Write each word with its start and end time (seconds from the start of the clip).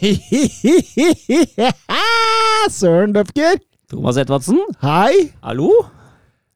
Søren 2.72 3.12
Døpker, 3.12 3.58
Thomas 3.90 4.16
Edvardsen, 4.16 4.56
hei! 4.80 5.28
hallo? 5.44 5.68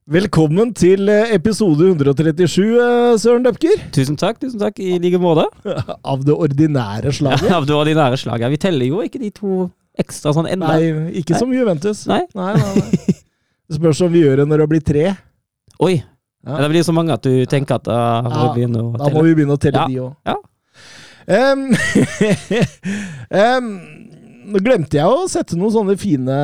Velkommen 0.09 0.73
til 0.77 1.09
eh, 1.13 1.35
episode 1.37 1.85
137, 1.91 2.73
eh, 2.73 3.19
Søren 3.21 3.45
Døpker. 3.45 3.83
Tusen 3.93 4.17
takk, 4.21 4.39
tusen 4.41 4.61
takk 4.63 4.81
i 4.81 4.97
like 5.03 5.21
måte. 5.21 5.45
Av 6.13 6.25
det 6.25 6.33
ordinære 6.33 7.13
slaget. 7.19 7.51
Av 7.59 7.67
det 7.69 7.75
ordinære 7.77 8.17
slaget. 8.23 8.49
Vi 8.55 8.59
teller 8.65 8.87
jo 8.89 9.03
ikke 9.05 9.21
de 9.21 9.29
to 9.37 9.69
ekstra 10.01 10.33
sånn 10.37 10.49
enda. 10.49 10.73
Nei, 10.79 11.13
ikke 11.21 11.37
som 11.37 11.53
Juventus. 11.53 12.07
Nei. 12.09 12.23
Nei, 12.33 12.55
nei, 12.57 12.73
nei. 12.81 12.89
Det 13.69 13.77
spørs 13.77 14.01
om 14.09 14.13
vi 14.15 14.21
gjør 14.25 14.37
det 14.41 14.49
når 14.55 14.59
det 14.65 14.69
blir 14.73 14.85
tre. 14.89 15.05
Oi. 15.85 15.99
Ja. 16.49 16.57
Det 16.65 16.69
blir 16.73 16.85
så 16.85 16.93
mange 16.97 17.13
at 17.17 17.25
du 17.25 17.45
tenker 17.49 17.75
at 17.77 17.87
må 17.93 17.97
Ja, 18.57 18.69
Da 19.05 19.09
må 19.13 19.21
vi 19.29 19.37
begynne 19.37 19.57
å 19.57 19.61
telle 19.61 19.81
Ja, 19.85 19.89
de 19.89 20.01
òg. 20.09 20.13
ja. 20.33 20.37
nå 24.45 24.61
glemte 24.61 24.99
jeg 24.99 25.09
å 25.09 25.25
sette 25.31 25.57
noen 25.57 25.73
sånne 25.73 25.97
fine 26.01 26.35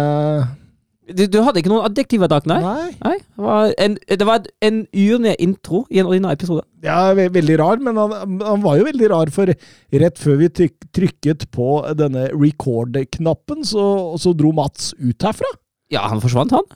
Du, 1.10 1.24
du 1.28 1.40
hadde 1.44 1.60
ikke 1.60 1.72
noen 1.72 1.88
adjektiver 1.88 2.30
i 2.30 2.32
dag, 2.32 2.46
nei? 2.48 2.60
Nei. 2.64 2.90
Nei, 3.02 3.16
det 3.20 3.44
var 3.44 3.74
en, 3.84 3.96
det 4.22 4.28
var 4.28 4.46
en 4.64 4.78
urne 4.88 5.34
intro 5.42 5.82
i 5.90 6.00
en 6.00 6.08
ordinær 6.08 6.38
episode. 6.38 6.64
Ja, 6.86 7.00
ve 7.18 7.26
veldig 7.34 7.56
rar, 7.60 7.82
men 7.82 7.98
han, 8.00 8.14
han 8.40 8.62
var 8.64 8.78
jo 8.78 8.86
veldig 8.86 9.10
rar, 9.12 9.32
for 9.34 9.50
rett 9.50 10.22
før 10.22 10.38
vi 10.40 10.48
tryk 10.54 10.76
trykket 10.96 11.48
på 11.54 11.68
denne 11.98 12.28
record-knappen, 12.32 13.66
så, 13.66 13.84
så 14.22 14.32
dro 14.38 14.54
Mats 14.54 14.92
ut 15.02 15.26
herfra. 15.26 15.50
Ja, 15.90 16.06
han 16.08 16.22
forsvant, 16.22 16.54
han. 16.54 16.66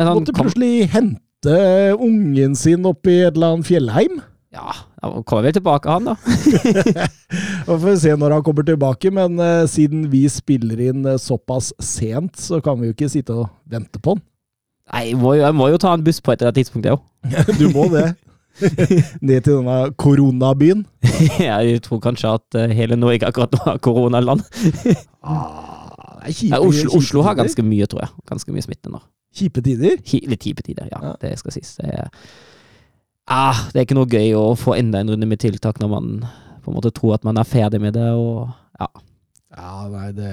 Han 0.00 0.18
Måtte 0.18 0.34
kom, 0.34 0.48
plutselig 0.48 0.88
hente 0.90 1.58
ungen 2.00 2.56
sin 2.58 2.88
opp 2.88 3.06
i 3.06 3.20
et 3.26 3.36
eller 3.36 3.54
annet 3.54 3.68
fjellheim. 3.68 4.22
Ja, 4.54 4.74
da 5.02 5.10
kommer 5.26 5.48
vel 5.48 5.54
tilbake, 5.56 5.90
han, 5.90 6.04
da. 6.06 6.14
Vi 7.68 7.78
får 7.82 7.96
se 8.04 8.12
når 8.20 8.36
han 8.36 8.44
kommer 8.46 8.66
tilbake, 8.68 9.10
men 9.14 9.38
uh, 9.40 9.64
siden 9.70 10.04
vi 10.12 10.20
spiller 10.30 10.80
inn 10.90 11.02
uh, 11.08 11.16
såpass 11.20 11.72
sent, 11.82 12.36
så 12.38 12.60
kan 12.64 12.78
vi 12.80 12.90
jo 12.90 12.94
ikke 12.94 13.08
sitte 13.10 13.34
og 13.34 13.48
vente 13.70 13.98
på 14.04 14.14
han. 14.14 14.22
Nei, 14.92 15.02
jeg 15.10 15.18
må 15.18 15.32
jo, 15.34 15.42
jeg 15.46 15.56
må 15.56 15.68
jo 15.72 15.78
ta 15.80 15.94
en 15.96 16.04
buss 16.04 16.20
på 16.20 16.34
et 16.34 16.42
eller 16.42 16.52
annet 16.52 16.60
tidspunkt, 16.62 16.86
jeg 16.86 16.98
òg. 16.98 17.02
Du 17.60 17.66
må 17.74 17.88
det. 17.92 18.04
Ned 19.26 19.40
til 19.42 19.56
denne 19.58 19.78
koronabyen. 19.98 20.84
Jeg 21.40 21.80
tror 21.82 22.02
kanskje 22.04 22.34
at 22.38 22.58
uh, 22.60 22.68
hele 22.70 22.98
Norge 23.00 23.26
akkurat 23.26 23.50
nå 23.56 23.62
har 23.64 23.80
koronaland. 23.82 24.44
Ah, 25.24 26.20
kjipe, 26.28 26.52
Ja, 26.52 26.60
Oslo, 26.62 26.90
kjipe 26.92 27.00
Oslo 27.00 27.24
har 27.26 27.34
ganske 27.40 27.64
mye, 27.66 27.88
tror 27.90 28.04
jeg. 28.04 28.12
Ganske 28.30 28.54
mye 28.54 28.64
smitte 28.68 28.92
nå. 28.92 29.00
Kjipe 29.34 29.64
tider. 29.66 29.96
Hi- 30.12 30.22
Litt 30.30 30.44
kjipe 30.46 30.62
tider, 30.62 30.86
ja. 30.92 31.00
Ja. 31.02 31.14
Det 31.24 31.32
skal 31.40 31.56
sies. 31.56 31.74
Det 31.80 31.90
er, 31.90 32.12
ah, 33.30 33.64
det 33.72 33.80
er 33.80 33.86
ikke 33.86 33.96
noe 33.98 34.10
gøy 34.10 34.34
å 34.38 34.44
få 34.58 34.74
enda 34.78 35.00
en 35.00 35.10
runde 35.14 35.26
med 35.28 35.40
tiltak 35.42 35.80
når 35.82 35.90
man 35.92 36.12
på 36.64 36.70
en 36.72 36.76
måte 36.78 36.92
tror 36.96 37.14
at 37.18 37.24
man 37.26 37.36
er 37.40 37.44
ferdig 37.48 37.80
med 37.82 37.92
det, 37.96 38.06
og 38.16 38.48
ja. 38.80 38.88
Ja, 39.54 39.74
nei, 39.86 40.08
det 40.16 40.30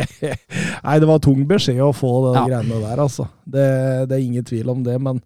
Nei, 0.84 0.96
det 1.00 1.08
var 1.08 1.20
tung 1.22 1.44
beskjed 1.48 1.80
å 1.84 1.92
få 1.96 2.10
de 2.26 2.34
Ja. 2.36 2.42
greiene 2.48 2.80
der, 2.82 3.00
altså. 3.06 3.28
Det, 3.46 3.64
det 4.10 4.16
er 4.18 4.24
ingen 4.24 4.44
tvil 4.44 4.68
om 4.72 4.82
det, 4.86 4.98
men 5.00 5.22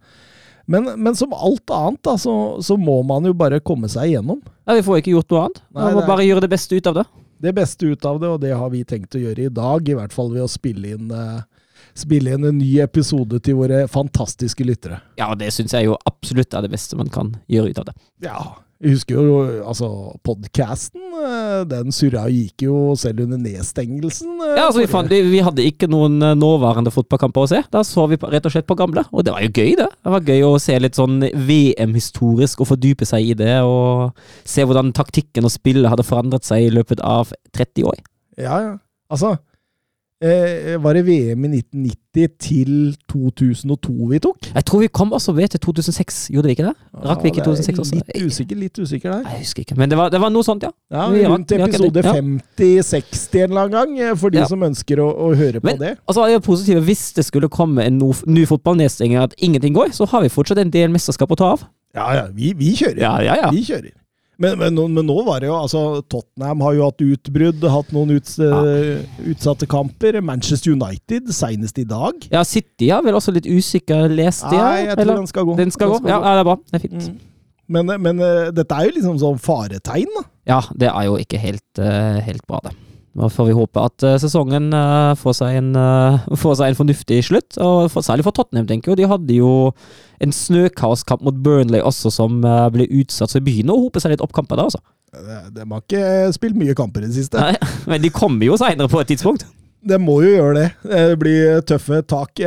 men, 0.67 0.87
men 0.97 1.13
som 1.13 1.35
alt 1.37 1.69
annet, 1.77 1.99
da, 2.07 2.15
så, 2.17 2.33
så 2.65 2.77
må 2.81 3.03
man 3.05 3.27
jo 3.29 3.35
bare 3.37 3.59
komme 3.61 3.85
seg 3.93 4.15
igjennom. 4.15 4.39
ja. 4.65 4.73
Vi 4.79 4.85
får 4.87 5.03
ikke 5.03 5.13
gjort 5.13 5.35
noe 5.35 5.43
annet. 5.43 5.59
Nei, 5.69 5.83
Man 5.85 5.97
må 5.99 6.05
bare 6.09 6.25
gjøre 6.25 6.41
det 6.41 6.49
beste 6.55 6.79
ut 6.79 6.87
av 6.89 6.95
det. 6.97 7.05
Det 7.45 7.53
beste 7.53 7.91
ut 7.91 8.07
av 8.09 8.21
det, 8.23 8.31
og 8.33 8.39
det 8.41 8.55
har 8.57 8.71
vi 8.73 8.81
tenkt 8.89 9.13
å 9.19 9.21
gjøre 9.21 9.45
i 9.45 9.51
dag, 9.53 9.91
i 9.93 9.97
hvert 9.99 10.15
fall 10.17 10.31
ved 10.33 10.47
å 10.47 10.49
spille 10.49 10.95
inn, 10.95 11.11
eh, 11.13 11.43
spille 11.95 12.35
inn 12.35 12.45
en 12.49 12.59
ny 12.59 12.73
episode 12.83 13.39
til 13.47 13.55
våre 13.61 13.85
fantastiske 13.91 14.67
lyttere. 14.67 15.01
Ja, 15.21 15.31
det 15.39 15.53
syns 15.55 15.73
jeg 15.77 15.87
jo 15.89 15.97
absolutt 16.11 16.55
er 16.59 16.67
det 16.67 16.73
beste 16.75 16.99
man 16.99 17.09
kan 17.15 17.35
gjøre 17.51 17.71
ut 17.71 17.79
av 17.85 17.89
det. 17.91 17.95
Ja, 18.27 18.43
jeg 18.85 18.97
husker 18.99 19.15
jo 19.17 19.37
altså 19.65 19.87
podcasten, 20.27 21.01
eh, 21.25 21.61
den 21.71 21.93
surra 21.95 22.25
gikk 22.29 22.65
jo 22.67 22.81
selv 23.01 23.23
under 23.25 23.39
nedstengelsen. 23.41 24.35
eh, 24.43 24.57
Ja, 24.59 24.67
altså 24.67 24.83
vi, 24.83 24.89
fant, 24.91 25.09
vi, 25.09 25.23
vi 25.31 25.41
hadde 25.47 25.65
ikke 25.65 25.89
noen 25.89 26.19
eh, 26.21 26.35
nåværende 26.37 26.93
fotballkamper 26.93 27.47
å 27.47 27.49
se. 27.55 27.63
Da 27.73 27.85
så 27.87 28.05
vi 28.11 28.19
rett 28.21 28.45
og 28.45 28.53
slett 28.53 28.67
på 28.69 28.77
gamle, 28.77 29.07
og 29.15 29.25
det 29.25 29.33
var 29.33 29.47
jo 29.47 29.53
gøy, 29.55 29.77
det. 29.79 29.87
Det 30.05 30.13
var 30.17 30.27
gøy 30.29 30.43
å 30.51 30.59
se 30.61 30.77
litt 30.83 30.99
sånn 30.99 31.23
VM-historisk 31.47 32.61
og 32.65 32.71
fordype 32.75 33.07
seg 33.09 33.31
i 33.31 33.39
det, 33.39 33.55
og 33.65 34.13
se 34.45 34.67
hvordan 34.67 34.93
taktikken 34.97 35.47
og 35.49 35.55
spillet 35.55 35.89
hadde 35.91 36.05
forandret 36.07 36.45
seg 36.47 36.67
i 36.67 36.75
løpet 36.75 37.01
av 37.05 37.33
30 37.57 37.89
år. 37.89 38.03
Ja, 38.37 38.59
ja. 38.67 38.75
Altså, 39.13 39.37
eh, 40.25 40.77
var 40.83 40.97
det 40.97 41.03
VM 41.07 41.45
i 41.45 41.49
1990 41.61 42.29
til 42.41 42.73
2002 43.11 44.09
vi 44.11 44.19
tok? 44.25 44.49
Jeg 44.55 44.65
tror 44.69 44.81
vi 44.85 44.89
kom 44.89 45.13
også 45.17 45.35
ved 45.37 45.49
til 45.55 45.61
2006, 45.61 46.19
gjorde 46.35 46.49
vi 46.49 46.55
ikke 46.57 46.67
det? 46.69 46.75
Rakk 47.05 47.25
vi 47.25 47.33
ikke 47.33 47.43
Ja, 47.43 47.45
er 47.45 47.59
2006 47.59 47.83
også? 47.85 47.99
Litt 48.01 48.27
usikker, 48.29 48.57
litt 48.63 48.79
usikker 48.79 49.11
der. 49.13 49.29
Jeg 49.33 49.45
husker 49.45 49.65
ikke, 49.67 49.77
men 49.81 49.91
det 49.93 49.99
var, 49.99 50.13
det 50.15 50.21
var 50.23 50.33
noe 50.35 50.47
sånt, 50.47 50.63
ja. 50.67 50.71
Ja, 50.95 51.09
Rundt 51.31 51.53
episode 51.53 52.05
50-60 52.07 53.39
en 53.43 53.51
eller 53.51 53.65
annen 53.67 53.75
gang, 53.79 53.99
eh, 54.11 54.15
for 54.17 54.31
de 54.31 54.39
Ja. 54.39 54.47
som 54.51 54.63
ønsker 54.63 55.03
å, 55.03 55.09
å 55.11 55.35
høre 55.35 55.61
på 55.61 55.67
Men 55.71 55.79
det. 55.79 55.93
altså, 56.09 56.27
det 56.31 56.43
positive, 56.43 56.81
hvis 56.85 57.13
det 57.15 57.25
skulle 57.25 57.49
komme 57.49 57.83
en 57.85 57.99
ny 58.27 58.47
fotballnedstenging 58.47 59.19
at 59.23 59.35
ingenting 59.39 59.75
går, 59.75 59.93
så 59.93 60.07
har 60.07 60.23
vi 60.23 60.29
fortsatt 60.29 60.59
en 60.59 60.71
del 60.71 60.91
mesterskap 60.91 61.31
å 61.31 61.37
ta 61.37 61.53
av. 61.57 61.67
Ja, 61.95 62.09
ja, 62.15 62.25
vi, 62.35 62.53
vi 62.59 62.73
kjører. 62.75 62.99
Ja, 62.99 63.19
ja, 63.23 63.37
ja. 63.45 63.51
Vi 63.55 63.63
kjører. 63.63 63.93
Men, 64.41 64.59
men, 64.59 64.79
men 64.97 65.07
nå 65.07 65.17
var 65.27 65.43
det 65.43 65.51
jo 65.51 65.57
altså 65.57 65.83
Tottenham 66.11 66.65
har 66.65 66.75
jo 66.75 66.89
hatt 66.89 67.05
utbrudd, 67.05 67.67
hatt 67.71 67.93
noen 67.95 68.17
uts, 68.17 68.39
ja. 68.43 68.63
utsatte 69.31 69.69
kamper. 69.71 70.19
Manchester 70.25 70.75
United 70.75 71.31
senest 71.35 71.79
i 71.79 71.87
dag. 71.89 72.27
Ja, 72.33 72.43
City 72.49 72.91
har 72.91 73.05
vel 73.07 73.19
også 73.19 73.35
litt 73.37 73.47
usikker, 73.47 74.09
lest 74.11 74.47
jeg? 74.49 74.59
Nei, 74.59 74.89
jeg 74.89 74.97
tror 74.97 75.05
eller? 75.05 75.23
den 75.23 75.31
skal 75.31 75.47
gå. 75.47 75.57
Den 75.61 75.75
skal 75.75 75.95
gå? 75.95 76.03
Ja, 76.09 76.19
ja, 76.19 76.35
det 76.35 76.43
er 76.43 76.51
bra. 76.51 76.59
Det 76.71 76.81
er 76.81 76.85
fint. 76.89 77.09
Mm. 77.13 77.23
Men, 77.67 77.93
men 78.03 78.21
eh, 78.21 78.51
dette 78.53 78.77
er 78.77 78.89
jo 78.89 78.97
liksom 78.99 79.21
sånn 79.23 79.39
faretegn, 79.41 80.11
da. 80.19 80.25
Ja, 80.51 80.61
det 80.77 80.91
er 80.91 81.07
jo 81.09 81.17
ikke 81.21 81.41
helt, 81.41 81.81
eh, 81.81 82.19
helt 82.27 82.45
bra, 82.49 82.61
det. 82.67 82.75
Nå 83.15 83.29
får 83.31 83.47
vi 83.47 83.55
håpe 83.55 83.83
at 83.83 84.05
eh, 84.07 84.17
sesongen 84.19 84.73
eh, 84.75 85.13
får, 85.19 85.37
seg 85.39 85.59
en, 85.61 85.71
eh, 85.79 86.25
får 86.43 86.57
seg 86.59 86.73
en 86.73 86.79
fornuftig 86.81 87.21
slutt. 87.29 87.59
Og 87.63 87.87
for, 87.93 88.07
særlig 88.07 88.27
for 88.27 88.35
Tottenham, 88.35 88.67
tenker 88.71 88.93
jeg. 88.93 89.05
De 89.05 89.11
hadde 89.11 89.39
jo 89.39 89.53
en 90.25 90.35
snøkaoskamp 90.35 91.23
mot 91.27 91.39
Burnley 91.45 91.83
også, 91.85 92.11
som 92.15 92.41
ble 92.43 92.89
utsatt. 92.91 93.31
Så 93.31 93.39
det 93.39 93.47
begynner 93.47 93.77
å 93.77 93.87
hope 93.87 94.03
seg 94.03 94.15
litt 94.15 94.25
opp 94.25 94.35
kamper 94.35 94.59
der, 94.59 94.71
altså. 94.71 94.83
De 95.55 95.63
har 95.63 95.85
ikke 95.85 96.33
spilt 96.35 96.59
mye 96.59 96.75
kamper 96.75 97.05
i 97.05 97.11
det 97.11 97.21
siste. 97.21 97.39
Nei, 97.39 97.55
men 97.91 98.03
de 98.03 98.11
kommer 98.15 98.49
jo 98.49 98.59
seinere 98.59 98.91
på 98.91 99.03
et 99.03 99.13
tidspunkt. 99.13 99.47
Det 99.85 100.01
må 100.01 100.19
jo 100.25 100.33
gjøre 100.33 100.55
det. 100.59 100.69
Det 100.89 101.19
blir 101.21 101.63
tøffe 101.69 102.01
tak. 102.09 102.41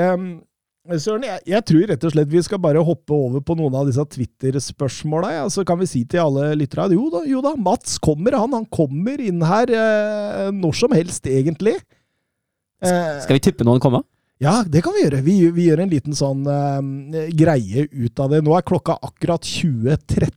Søren, 0.95 1.25
jeg, 1.27 1.41
jeg 1.51 1.63
tror 1.67 1.87
rett 1.91 2.05
og 2.07 2.13
slett 2.13 2.29
vi 2.31 2.41
skal 2.45 2.61
bare 2.63 2.81
hoppe 2.85 3.11
over 3.15 3.41
på 3.43 3.55
noen 3.59 3.75
av 3.75 3.87
disse 3.89 4.03
Twitter-spørsmåla. 4.15 5.31
Ja. 5.35 5.45
Så 5.51 5.65
kan 5.67 5.79
vi 5.81 5.87
si 5.89 6.03
til 6.07 6.23
alle 6.23 6.53
lyttere 6.59 6.87
jo 6.95 7.09
da, 7.11 7.23
jo 7.27 7.41
da, 7.43 7.51
Mats 7.59 7.97
kommer, 7.99 8.37
han. 8.39 8.55
Han 8.55 8.67
kommer 8.71 9.19
inn 9.23 9.43
her 9.43 9.71
eh, 9.75 10.47
når 10.55 10.77
som 10.79 10.95
helst, 10.95 11.27
egentlig. 11.27 11.75
Eh, 12.83 13.17
Skal 13.25 13.39
vi 13.39 13.43
tippe 13.49 13.67
når 13.67 13.79
den 13.79 13.83
kommer? 13.87 14.05
ja, 14.39 14.59
det 14.69 14.83
kan 14.85 14.93
vi 14.93 15.01
gjøre. 15.01 15.23
Vi, 15.25 15.35
vi 15.51 15.63
gjør 15.65 15.81
en 15.83 15.91
liten 15.91 16.13
sånn 16.15 16.45
eh, 16.45 17.31
greie 17.35 17.87
ut 17.89 18.21
av 18.21 18.31
det. 18.31 18.43
Nå 18.45 18.53
er 18.53 18.65
klokka 18.69 18.99
akkurat 19.01 19.43
20.13. 19.43 20.29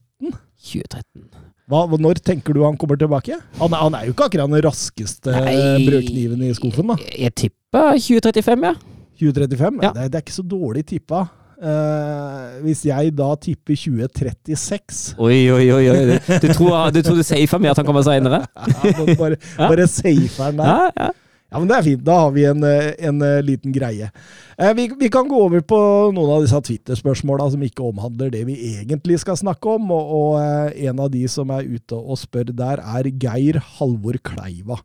2013. 0.60 1.28
Hva, 1.70 1.84
når 2.02 2.18
tenker 2.26 2.56
du 2.56 2.64
han 2.64 2.74
kommer 2.80 2.98
tilbake? 2.98 3.36
Han, 3.60 3.74
han 3.78 3.94
er 3.94 4.08
jo 4.08 4.14
ikke 4.16 4.26
akkurat 4.26 4.50
den 4.50 4.64
raskeste 4.66 5.30
Nei. 5.36 5.84
brødkniven 5.86 6.42
i 6.48 6.50
skuffen, 6.56 6.90
da. 6.90 6.96
Jeg, 7.04 7.28
jeg 7.28 7.36
tipper 7.44 7.92
2035, 7.94 8.66
ja. 8.72 8.89
2035? 9.20 9.84
Ja. 9.84 9.92
Det, 9.96 10.08
det 10.10 10.18
er 10.20 10.26
ikke 10.26 10.40
så 10.40 10.46
dårlig 10.46 10.86
tippa. 10.88 11.26
Uh, 11.60 12.60
hvis 12.64 12.86
jeg 12.88 13.10
da 13.12 13.34
tipper 13.36 13.76
2036 13.76 15.10
Oi, 15.20 15.42
oi, 15.52 15.66
oi. 15.76 15.82
oi. 15.92 16.14
Du, 16.40 16.46
tror, 16.56 16.88
du 16.88 17.02
tror 17.04 17.18
du 17.18 17.20
safer 17.20 17.60
med 17.60 17.74
at 17.74 17.82
han 17.82 17.84
kommer 17.84 18.00
seinere? 18.06 18.46
ja, 18.56 18.94
bare 18.96 19.16
bare, 19.18 19.40
bare 19.58 19.88
safer 19.92 20.54
den 20.54 20.62
der. 20.62 20.70
Ja, 20.70 20.86
ja. 20.96 21.10
Ja, 21.50 21.58
men 21.58 21.66
Det 21.68 21.76
er 21.76 21.82
fint. 21.82 22.04
Da 22.06 22.16
har 22.24 22.30
vi 22.30 22.44
en, 22.46 22.62
eh, 22.62 22.92
en 23.08 23.22
eh, 23.26 23.42
liten 23.42 23.74
greie. 23.74 24.10
Eh, 24.56 24.72
vi, 24.74 24.86
vi 24.98 25.08
kan 25.10 25.28
gå 25.28 25.34
over 25.34 25.60
på 25.60 25.80
noen 26.14 26.36
av 26.36 26.44
disse 26.44 26.60
Twitter-spørsmåla 26.68 27.48
som 27.50 27.64
ikke 27.66 27.88
omhandler 27.88 28.30
det 28.30 28.44
vi 28.46 28.54
egentlig 28.76 29.18
skal 29.22 29.38
snakke 29.40 29.74
om. 29.74 29.90
Og, 29.90 30.14
og 30.20 30.38
eh, 30.38 30.86
en 30.86 31.02
av 31.02 31.10
de 31.10 31.24
som 31.28 31.50
er 31.50 31.66
ute 31.66 31.98
og 31.98 32.20
spør 32.22 32.54
der, 32.54 32.78
er 32.78 33.10
Geir 33.10 33.58
Halvor 33.78 34.20
Kleiva. 34.22 34.78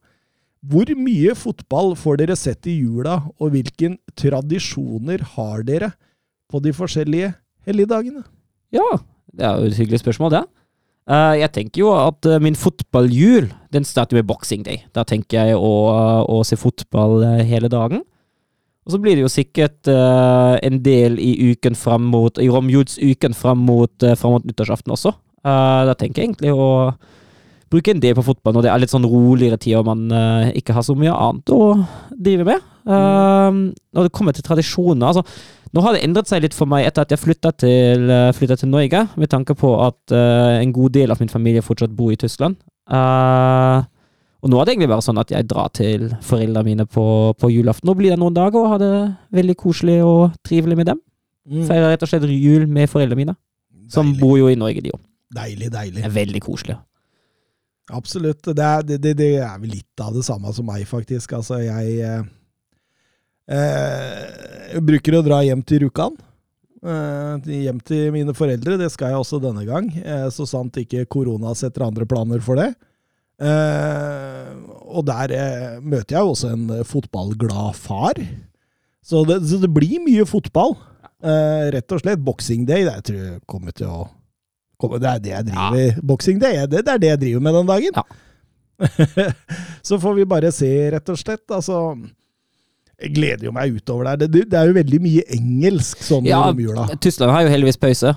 Hvor 0.65 0.89
mye 0.97 1.35
fotball 1.38 1.94
får 2.00 2.21
dere 2.21 2.38
sett 2.39 2.67
i 2.69 2.77
jula, 2.79 3.19
og 3.38 3.53
hvilke 3.53 3.95
tradisjoner 4.17 5.21
har 5.35 5.65
dere 5.67 5.91
på 6.51 6.62
de 6.63 6.73
forskjellige 6.75 7.33
helligdagene? 7.67 8.23
ja. 8.75 8.88
Det 9.35 9.44
er 9.44 9.57
jo 9.59 9.67
et 9.67 9.75
hyggelig 9.75 10.00
spørsmål, 10.00 10.31
det. 10.31 10.44
Eh, 11.12 11.33
jeg 11.41 11.51
tenker 11.51 11.81
jo 11.81 11.89
at 11.91 12.27
eh, 12.29 12.39
min 12.39 12.56
fotballjul, 12.56 13.50
den 13.75 13.83
starter 13.83 14.15
med 14.15 14.27
boxing 14.29 14.63
day. 14.63 14.79
Da 14.95 15.03
tenker 15.03 15.50
jeg 15.50 15.57
å, 15.59 15.71
å 16.31 16.38
se 16.47 16.56
fotball 16.56 17.19
eh, 17.27 17.41
hele 17.50 17.68
dagen. 17.68 18.06
Og 18.85 18.94
så 18.94 19.00
blir 19.01 19.18
det 19.18 19.25
jo 19.25 19.33
sikkert 19.33 19.89
eh, 19.91 20.56
en 20.63 20.79
del 20.85 21.19
i 21.19 21.51
uken 21.51 21.75
fram 21.75 22.07
mot 22.13 22.39
I 22.39 22.47
romjulsuken 22.53 23.35
fram 23.35 23.65
mot, 23.68 24.07
fram 24.15 24.38
mot 24.38 24.47
nyttårsaften 24.47 24.95
også. 24.95 25.11
Eh, 25.45 25.81
da 25.89 25.94
tenker 26.00 26.21
jeg 26.21 26.31
egentlig 26.31 26.53
å 26.56 26.69
bruke 27.71 27.94
en 27.94 28.01
del 28.03 28.15
på 28.17 28.25
fotball 28.25 28.56
når 28.56 28.65
det 28.65 28.71
er 28.71 28.81
litt 28.83 28.94
sånn 28.94 29.07
roligere 29.09 29.59
tid 29.62 29.79
og 29.79 29.88
man 29.89 30.06
uh, 30.13 30.51
ikke 30.57 30.75
har 30.75 30.85
så 30.85 30.95
mye 30.97 31.13
annet 31.13 31.53
å 31.53 31.62
drive 32.13 32.47
med. 32.47 32.65
Uh, 32.85 33.73
når 33.95 34.07
det 34.07 34.13
kommer 34.13 34.35
til 34.35 34.45
tradisjoner 34.45 35.07
altså, 35.09 35.23
Nå 35.73 35.81
har 35.81 35.95
det 35.95 36.03
endret 36.06 36.29
seg 36.29 36.44
litt 36.44 36.53
for 36.56 36.69
meg 36.69 36.85
etter 36.85 37.03
at 37.03 37.12
jeg 37.12 37.19
flytta 37.19 37.50
til, 37.59 38.06
uh, 38.07 38.29
til 38.31 38.69
Norge, 38.69 39.01
med 39.19 39.31
tanke 39.31 39.57
på 39.59 39.73
at 39.83 40.13
en 40.15 40.71
god 40.71 40.94
del 40.95 41.12
av 41.12 41.19
min 41.19 41.31
familie 41.31 41.65
fortsatt 41.65 41.91
bor 41.91 42.13
i 42.13 42.19
Tyskland. 42.21 42.56
Og 44.45 44.51
nå 44.53 44.61
er 44.61 44.69
det 44.69 44.75
egentlig 44.75 44.91
bare 44.94 45.03
sånn 45.03 45.19
at 45.19 45.33
jeg 45.33 45.50
drar 45.50 45.73
til 45.75 46.06
foreldrene 46.23 46.63
mine 46.63 46.85
på, 46.88 47.06
på 47.35 47.50
julaften. 47.51 47.89
Nå 47.89 47.97
blir 48.00 48.13
det 48.13 48.21
noen 48.21 48.38
dager 48.38 48.61
og 48.61 48.71
har 48.75 48.79
det 48.79 48.94
veldig 49.35 49.57
koselig 49.59 49.97
og 50.06 50.38
trivelig 50.47 50.79
med 50.79 50.94
dem. 50.94 51.01
Mm. 51.50 51.65
Feirer 51.68 51.91
rett 51.91 52.07
og 52.07 52.13
slett 52.13 52.29
jul 52.29 52.69
med 52.71 52.88
foreldrene 52.88 53.19
mine, 53.19 53.35
som 53.91 54.13
Deilig, 54.13 54.21
bor 54.21 54.39
jo 54.39 54.47
i 54.47 54.56
Norge, 54.56 54.85
de 54.85 54.95
òg. 54.95 55.01
deilig. 55.35 55.73
deilig. 55.73 56.00
Det 56.00 56.07
er 56.07 56.15
veldig 56.23 56.41
koselig. 56.45 56.77
Absolutt. 57.93 58.41
Det 58.45 58.63
er, 58.63 58.85
det, 58.85 59.13
det, 59.17 59.27
er 59.37 59.59
vel 59.61 59.75
litt 59.77 60.01
av 60.01 60.15
det 60.15 60.25
samme 60.25 60.53
som 60.55 60.65
meg, 60.65 60.85
faktisk. 60.89 61.35
Altså, 61.37 61.59
jeg 61.61 61.99
eh, 62.01 62.23
eh, 63.53 64.79
bruker 64.81 65.19
å 65.19 65.25
dra 65.25 65.43
hjem 65.45 65.61
til 65.67 65.85
Rjukan. 65.85 66.17
Eh, 66.85 67.51
hjem 67.65 67.83
til 67.85 68.09
mine 68.15 68.33
foreldre. 68.37 68.79
Det 68.81 68.89
skal 68.93 69.13
jeg 69.13 69.21
også 69.21 69.41
denne 69.43 69.67
gang, 69.67 69.91
eh, 70.01 70.25
så 70.33 70.47
sant 70.49 70.81
ikke 70.81 71.05
korona 71.05 71.53
setter 71.57 71.85
andre 71.85 72.09
planer 72.09 72.41
for 72.45 72.61
det. 72.61 72.71
Eh, 73.35 74.51
og 74.85 75.05
der 75.05 75.33
eh, 75.35 75.71
møter 75.83 76.17
jeg 76.17 76.25
jo 76.25 76.33
også 76.33 76.51
en 76.55 76.67
fotballglad 76.87 77.77
far. 77.77 78.21
Så 79.05 79.21
det, 79.29 79.43
så 79.45 79.61
blir 79.69 80.01
mye 80.01 80.25
fotball. 80.25 80.77
Rett 81.25 81.93
og 81.93 82.01
slett. 82.01 82.21
Boxing 82.21 82.65
Day, 82.69 82.83
det 82.85 82.99
tror 83.07 83.17
jeg 83.17 83.41
kommer 83.49 83.73
til 83.73 83.89
å 83.89 84.03
Det 84.81 85.10
er 85.10 85.24
det 85.24 85.33
jeg 85.33 85.48
driver 85.50 85.81
ja. 85.81 85.95
Boksing, 86.04 86.39
det, 86.42 86.54
det 86.72 86.83
er 86.83 87.01
det 87.01 87.12
jeg 87.13 87.22
driver 87.24 87.44
med 87.48 87.60
den 87.60 87.69
dagen. 87.72 87.95
Ja. 87.95 88.04
så 89.88 90.00
får 90.00 90.13
vi 90.13 90.25
bare 90.27 90.51
se, 90.51 90.72
rett 90.92 91.12
og 91.12 91.19
slett. 91.19 91.45
Altså 91.48 91.81
Jeg 93.01 93.13
gleder 93.16 93.48
jo 93.48 93.54
meg 93.56 93.75
utover 93.75 94.12
der. 94.12 94.25
Det, 94.27 94.48
det 94.51 94.60
er 94.60 94.72
jo 94.72 94.80
veldig 94.80 95.01
mye 95.04 95.27
engelsk 95.38 96.04
sånn 96.04 96.27
i 96.27 96.33
Ja, 96.33 96.44
romjula. 96.50 96.89
Tyskland 97.00 97.33
har 97.36 97.45
jo 97.45 97.54
heldigvis 97.54 97.80
pause. 97.81 98.16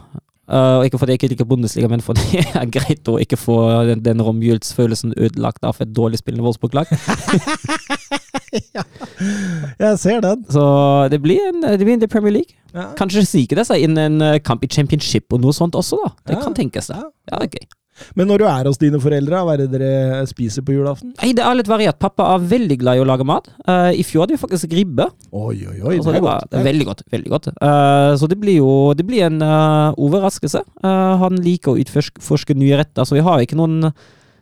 Uh, 0.49 0.81
ikke 0.87 0.97
fordi 0.97 1.13
jeg 1.13 1.21
ikke 1.21 1.29
liker 1.35 1.49
Bundesliga, 1.49 1.89
men 1.93 2.01
fordi 2.01 2.39
det 2.41 2.57
er 2.57 2.71
greit 2.73 3.09
å 3.11 3.19
ikke 3.21 3.37
få 3.37 3.59
den, 3.91 4.01
den 4.05 4.23
romjulsfølelsen 4.25 5.13
ødelagt 5.19 5.67
av 5.69 5.77
et 5.85 5.93
dårlig 5.93 6.23
spillende 6.23 6.47
Wolfsburg-lag. 6.47 6.89
Jeg 9.83 9.99
ser 10.03 10.21
den. 10.25 10.45
Så 10.53 10.65
det 11.13 11.21
blir 11.25 11.41
en, 11.51 11.61
det 11.65 11.83
blir 11.85 11.97
en 11.99 12.09
Premier 12.11 12.39
League. 12.41 12.55
Ja. 12.75 12.91
Kanskje 12.99 13.25
sniker 13.27 13.61
det 13.63 13.67
seg 13.69 13.85
inn 13.87 13.99
en 14.01 14.21
eh, 14.25 14.39
kamp 14.45 14.65
i 14.65 14.71
championship 14.71 15.33
og 15.33 15.43
noe 15.45 15.57
sånt 15.57 15.77
også, 15.79 15.99
da. 16.05 16.15
Det 16.29 16.39
Ja. 16.39 16.45
kan 16.45 16.57
tenkes, 16.57 16.91
det. 16.93 16.99
Ja. 17.01 17.11
Det 17.39 17.43
er 17.49 17.53
gøy. 17.59 17.69
Men 18.15 18.29
når 18.31 18.39
du 18.39 18.45
er 18.47 18.69
hos 18.69 18.79
dine 18.79 18.99
foreldre, 19.03 19.41
hva 19.43 19.55
er 19.57 19.65
det 19.65 19.73
dere 19.73 20.21
spiser 20.31 20.63
på 20.63 20.71
julaften? 20.77 21.17
Nei, 21.19 21.33
det 21.35 21.43
er 21.43 21.57
litt 21.59 21.67
variert. 21.67 21.99
Pappa 21.99 22.29
er 22.37 22.45
veldig 22.53 22.77
glad 22.79 22.95
i 22.95 23.03
å 23.03 23.07
lage 23.09 23.27
mat. 23.27 23.49
Uh, 23.67 23.91
I 23.91 24.05
fjor 24.07 24.23
hadde 24.23 24.37
vi 24.37 24.43
faktisk 24.45 24.71
ribbe. 24.79 25.09
Oi, 25.33 25.57
oi, 25.67 25.81
oi. 25.83 25.97
Altså, 25.97 26.13
det 26.13 26.21
det, 26.21 26.23
var, 26.23 26.45
det 26.53 26.63
veldig 26.69 26.87
godt. 26.87 27.03
veldig 27.11 27.33
godt. 27.33 27.49
Uh, 27.59 28.13
så 28.21 28.29
det 28.31 28.39
blir 28.39 28.61
jo 28.61 28.71
det 28.95 29.07
blir 29.09 29.27
en 29.27 29.43
uh, 29.43 29.91
overraskelse. 29.99 30.63
Han 30.85 31.41
liker 31.43 31.75
å 31.75 31.83
utforske 31.83 32.55
nye 32.55 32.79
retter, 32.85 33.03
så 33.09 33.19
vi 33.19 33.25
har 33.27 33.43
ikke 33.43 33.59
noen, 33.59 33.91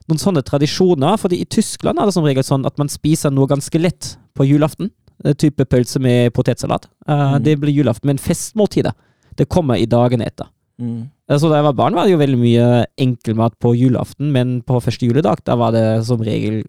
noen 0.08 0.18
sånne 0.22 0.42
tradisjoner. 0.46 1.16
fordi 1.18 1.40
i 1.40 1.44
Tyskland 1.44 1.98
er 1.98 2.06
det 2.06 2.14
som 2.14 2.24
regel 2.24 2.42
sånn 2.46 2.66
at 2.66 2.78
man 2.78 2.88
spiser 2.88 3.30
noe 3.30 3.46
ganske 3.46 3.80
lett 3.80 4.16
på 4.36 4.44
julaften. 4.46 4.90
Eh, 5.24 5.32
type 5.32 5.64
pølse 5.64 5.98
med 6.00 6.32
potetsalat. 6.32 6.86
Eh, 7.08 7.14
Mhm. 7.38 7.42
Det 7.42 7.56
blir 7.60 7.72
julaften, 7.74 8.06
men 8.06 8.18
festmåltidet 8.18 8.92
det 9.36 9.48
kommer 9.48 9.74
i 9.76 9.86
dagene 9.86 10.26
etter. 10.26 10.46
Mm. 10.80 11.08
Eh, 11.28 11.36
Så 11.38 11.48
da 11.48 11.56
jeg 11.56 11.64
var 11.64 11.72
barn, 11.72 11.94
var 11.94 12.04
det 12.04 12.12
jo 12.12 12.18
veldig 12.18 12.38
mye 12.38 12.86
enkelmat 12.98 13.58
på 13.58 13.74
julaften, 13.76 14.30
men 14.32 14.62
på 14.62 14.80
første 14.82 15.06
juledag 15.06 15.38
da 15.44 15.56
var 15.56 15.72
det 15.72 16.04
som 16.04 16.18
regel 16.20 16.64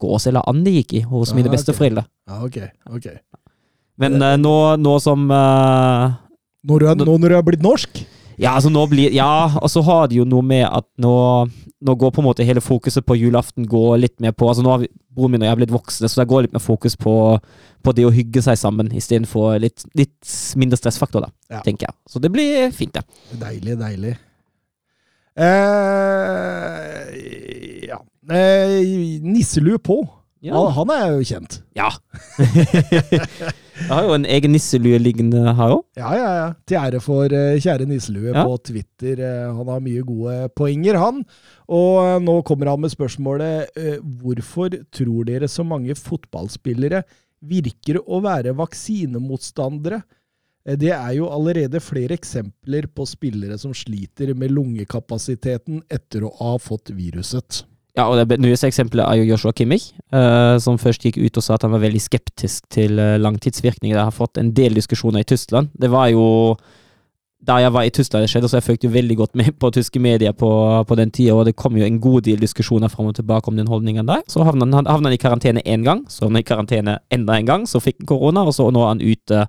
gås 0.00 0.26
eller 0.26 0.42
and 0.48 0.64
det 0.64 0.72
gikk 0.74 0.92
i 0.94 1.00
hos 1.02 1.30
Ah, 1.32 1.34
mine 1.36 1.48
besteforeldre. 1.50 2.04
Ja, 2.28 2.42
ok. 2.44 2.56
okay. 2.90 3.18
Men 3.98 4.20
uh, 4.20 4.36
nå, 4.36 4.76
nå 4.80 5.00
som 5.00 5.30
uh, 5.30 6.14
Når 6.66 6.78
du 6.80 6.86
er, 6.88 6.94
nå 6.96 7.18
når 7.20 7.28
du 7.28 7.36
er 7.36 7.42
blitt 7.42 7.62
norsk? 7.62 8.04
Ja, 8.38 8.54
altså 8.56 8.70
nå 8.72 8.82
blir 8.90 9.12
Ja, 9.14 9.46
og 9.60 9.70
så 9.70 9.82
har 9.86 10.08
det 10.10 10.16
jo 10.18 10.24
noe 10.26 10.42
med 10.42 10.64
at 10.66 10.86
nå, 10.98 11.12
nå 11.86 11.94
går 12.00 12.10
på 12.16 12.22
en 12.22 12.26
måte 12.26 12.46
hele 12.46 12.60
fokuset 12.64 13.04
på 13.06 13.14
julaften 13.18 13.66
går 13.70 13.98
litt 14.02 14.16
mer 14.24 14.32
på 14.34 14.48
Altså 14.50 14.64
nå 14.66 14.70
har 14.72 14.80
vi, 14.82 14.88
broren 15.14 15.30
min 15.36 15.44
og 15.44 15.48
jeg 15.50 15.56
blitt 15.60 15.74
voksne, 15.74 16.08
så 16.10 16.20
det 16.22 16.28
går 16.32 16.42
litt 16.48 16.56
mer 16.56 16.64
fokus 16.64 16.96
på, 16.98 17.14
på 17.86 17.92
det 17.94 18.06
å 18.08 18.12
hygge 18.14 18.42
seg 18.42 18.58
sammen 18.58 18.90
istedenfor 18.90 19.58
litt, 19.62 19.84
litt 19.94 20.34
mindre 20.58 20.76
stressfaktor, 20.80 21.20
da, 21.28 21.30
Ja. 21.54 21.60
tenker 21.62 21.86
jeg. 21.86 21.94
Så 22.10 22.18
det 22.22 22.32
blir 22.34 22.70
fint, 22.74 22.94
det. 22.98 23.04
Deilig, 23.38 23.78
deilig. 23.78 24.16
Eh, 25.34 27.14
ja. 27.88 27.98
Eh, 28.30 29.20
nisselue 29.22 29.78
på. 29.78 30.00
Han, 30.44 30.72
han 30.76 30.90
er 30.92 31.06
jo 31.14 31.22
kjent. 31.24 31.60
Ja. 31.78 31.90
jeg 33.74 33.90
har 33.90 34.04
jo 34.06 34.14
en 34.14 34.26
egen 34.30 34.52
nisselue 34.54 34.98
liggende 35.02 35.42
her 35.58 35.74
òg. 35.76 35.82
Ja, 35.98 36.12
ja, 36.18 36.30
ja. 36.38 36.46
Til 36.68 36.78
ære 36.78 37.00
for 37.02 37.26
uh, 37.34 37.58
kjære 37.58 37.88
nisselue 37.90 38.30
Ja. 38.32 38.44
på 38.46 38.56
Twitter. 38.70 39.18
Uh, 39.18 39.56
han 39.58 39.72
har 39.72 39.82
mye 39.82 40.04
gode 40.06 40.36
poenger, 40.54 40.98
han. 41.00 41.22
Og 41.68 41.98
uh, 41.98 42.18
nå 42.22 42.38
kommer 42.46 42.70
han 42.70 42.80
med 42.84 42.94
spørsmålet 42.94 43.74
hvorfor 44.22 44.78
tror 44.94 45.26
dere 45.26 45.48
så 45.50 45.66
mange 45.66 45.96
fotballspillere 45.98 47.02
virker 47.44 47.98
å 48.06 48.22
være 48.24 48.54
vaksinemotstandere? 48.56 50.02
Det 50.64 50.94
er 50.96 51.10
jo 51.18 51.26
allerede 51.28 51.76
flere 51.84 52.16
eksempler 52.16 52.86
på 52.88 53.04
spillere 53.04 53.58
som 53.60 53.74
sliter 53.76 54.30
med 54.38 54.54
lungekapasiteten 54.54 55.82
etter 55.92 56.24
å 56.24 56.30
ha 56.38 56.54
fått 56.62 56.94
viruset. 56.96 57.66
Ja, 57.94 58.08
og 58.10 58.18
det 58.18 58.40
nyeste 58.42 58.66
eksempelet 58.66 59.06
er 59.06 59.20
jo 59.20 59.28
Joshua 59.28 59.52
Kimmich, 59.54 59.92
eh, 60.10 60.56
som 60.58 60.80
først 60.82 61.04
gikk 61.06 61.20
ut 61.22 61.36
og 61.38 61.44
sa 61.46 61.54
at 61.54 61.62
han 61.62 61.70
var 61.76 61.82
veldig 61.84 62.00
skeptisk 62.02 62.64
til 62.74 62.98
eh, 62.98 63.20
langtidsvirkninger. 63.22 63.94
Det 63.94 64.06
har 64.08 64.14
fått 64.14 64.40
en 64.40 64.50
del 64.56 64.74
diskusjoner 64.74 65.22
i 65.22 65.28
Tyskland. 65.30 65.70
Det 65.78 65.92
var 65.92 66.08
jo 66.10 66.56
da 67.44 67.58
jeg 67.60 67.72
var 67.74 67.84
i 67.86 67.92
Tyskland 67.94 68.24
det 68.24 68.30
skjedde, 68.32 68.48
så 68.48 68.56
jeg 68.58 68.66
fulgte 68.66 68.90
veldig 68.90 69.16
godt 69.20 69.36
med 69.38 69.52
på 69.62 69.70
tyske 69.70 70.00
medier 70.02 70.32
på, 70.34 70.50
på 70.88 70.96
den 70.98 71.12
tida, 71.14 71.34
og 71.36 71.44
det 71.46 71.54
kom 71.60 71.76
jo 71.78 71.86
en 71.86 72.00
god 72.02 72.24
del 72.26 72.40
diskusjoner 72.42 72.90
fram 72.90 73.12
og 73.12 73.14
tilbake 73.14 73.52
om 73.52 73.60
den 73.60 73.70
holdningen 73.70 74.08
der. 74.08 74.24
Så 74.26 74.42
havna 74.42 74.66
han, 74.66 74.88
havna 74.90 75.12
han 75.12 75.14
i 75.14 75.20
karantene 75.20 75.62
én 75.62 75.84
gang, 75.86 76.02
så 76.10 76.24
havna 76.24 76.40
han 76.40 76.44
i 76.44 76.48
karantene 76.48 76.96
enda 77.14 77.36
en 77.38 77.50
gang, 77.50 77.68
så 77.70 77.82
fikk 77.84 78.00
han 78.02 78.10
korona, 78.10 78.42
og 78.42 78.56
så 78.56 78.66
nå 78.74 78.82
er 78.82 78.90
han 78.96 79.04
ute 79.04 79.44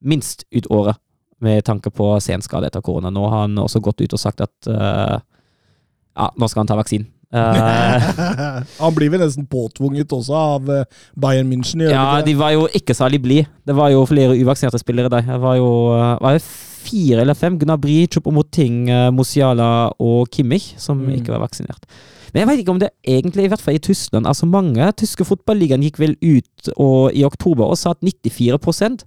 minst 0.00 0.44
ut 0.52 0.68
året 0.68 1.00
med 1.40 1.64
tanke 1.64 1.88
på 1.88 2.12
senskade 2.20 2.68
etter 2.68 2.84
korona. 2.84 3.08
Nå 3.08 3.24
har 3.32 3.46
han 3.46 3.56
også 3.62 3.80
gått 3.80 4.04
ut 4.04 4.12
og 4.12 4.20
sagt 4.20 4.44
at 4.44 4.68
uh, 4.68 5.16
ja, 5.16 6.28
nå 6.36 6.48
skal 6.50 6.66
han 6.66 6.68
ta 6.68 6.76
vaksinen. 6.76 7.08
Eh, 7.32 8.62
han 8.80 8.94
blir 8.96 9.10
vel 9.12 9.20
nesten 9.22 9.46
påtvunget 9.50 10.10
også 10.16 10.34
av 10.34 10.70
eh, 10.74 10.84
Bayern 11.20 11.50
München. 11.52 11.84
ja, 11.90 12.20
de 12.26 12.34
var 12.38 12.50
jo 12.56 12.64
ikke 12.74 12.94
særlig 12.96 13.20
blide. 13.22 13.46
Det 13.66 13.76
var 13.78 13.92
jo 13.94 14.04
flere 14.10 14.34
uvaksinerte 14.34 14.80
spillere 14.82 15.10
der. 15.12 15.22
Det 15.28 15.40
var 15.42 15.56
jo 15.60 15.68
eh, 15.94 16.16
var 16.24 16.38
det 16.38 16.42
fire 16.42 17.20
eller 17.22 17.34
fem. 17.38 17.58
Gnabry, 17.60 18.06
Chopomoting, 18.10 18.88
Musiala 19.14 19.92
og 20.00 20.28
Kimmich 20.32 20.72
som 20.80 20.98
Mm. 21.04 21.12
ikke 21.20 21.32
var 21.36 21.44
vaksinert. 21.46 21.84
Men 22.32 22.40
jeg 22.42 22.48
vet 22.48 22.58
ikke 22.62 22.70
om 22.74 22.78
det 22.80 22.90
egentlig, 23.06 23.44
i 23.44 23.48
hvert 23.52 23.60
fall 23.62 23.74
i 23.74 23.82
Tyskland 23.82 24.26
altså 24.26 24.46
Mange 24.46 24.86
tyske 24.96 25.24
fotballigaen 25.26 25.82
gikk 25.82 25.98
vel 25.98 26.16
ut 26.22 26.70
og, 26.76 27.10
i 27.14 27.24
oktober 27.26 27.64
og 27.66 27.76
sa 27.78 27.90
at 27.90 28.00
94% 28.06 29.02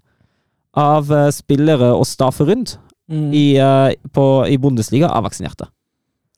av 0.75 1.07
spillere 1.31 1.91
og 1.95 2.05
staffer 2.07 2.45
rundt 2.51 2.77
Mm. 3.11 3.33
i, 3.35 3.59
på, 4.15 4.23
i 4.47 4.55
Bundesliga 4.57 5.09
er 5.11 5.21
vaksinerte. 5.25 5.65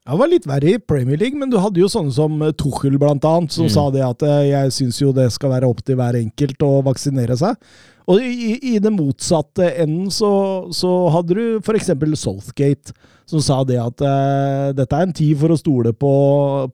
Det 0.06 0.20
var 0.20 0.30
litt 0.30 0.44
verre 0.46 0.76
i 0.76 0.78
Premier 0.78 1.18
League, 1.18 1.34
men 1.42 1.50
du 1.50 1.58
hadde 1.58 1.82
jo 1.82 1.88
sånne 1.90 2.14
som 2.14 2.36
eh, 2.46 2.52
Tuchel, 2.54 3.00
blant 3.02 3.26
annet, 3.26 3.52
som 3.56 3.66
Mm. 3.66 3.72
sa 3.74 3.86
det 3.90 4.04
at 4.06 4.22
eh, 4.22 4.52
jeg 4.52 4.74
syns 4.76 5.00
jo 5.02 5.12
det 5.18 5.32
skal 5.34 5.50
være 5.56 5.66
opp 5.66 5.82
til 5.82 5.98
hver 5.98 6.14
enkelt 6.20 6.62
å 6.62 6.84
vaksinere 6.86 7.34
seg. 7.40 7.58
Og 8.06 8.22
i, 8.22 8.60
i 8.62 8.78
den 8.78 8.94
motsatte 9.00 9.66
enden 9.82 10.12
så, 10.14 10.70
så 10.70 10.92
hadde 11.10 11.34
du 11.34 11.46
f.eks. 11.58 11.90
Southgate, 12.22 12.94
som 13.26 13.42
sa 13.42 13.64
det 13.66 13.80
at 13.82 14.04
uh, 14.06 14.70
dette 14.78 14.94
er 14.94 15.08
en 15.08 15.16
tid 15.18 15.34
for 15.42 15.50
å 15.50 15.58
stole 15.58 15.90
på, 15.98 16.12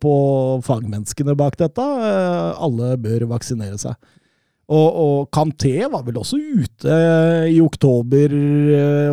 på 0.04 0.12
fagmenneskene 0.68 1.32
bak 1.40 1.56
dette. 1.56 1.80
Uh, 1.80 2.52
alle 2.60 2.98
bør 3.00 3.30
vaksinere 3.32 3.80
seg. 3.80 3.96
Og, 4.68 4.90
og 5.06 5.16
Kanté 5.32 5.78
var 5.88 6.04
vel 6.04 6.20
også 6.20 6.36
ute 6.36 7.00
i 7.48 7.62
oktober, 7.64 8.36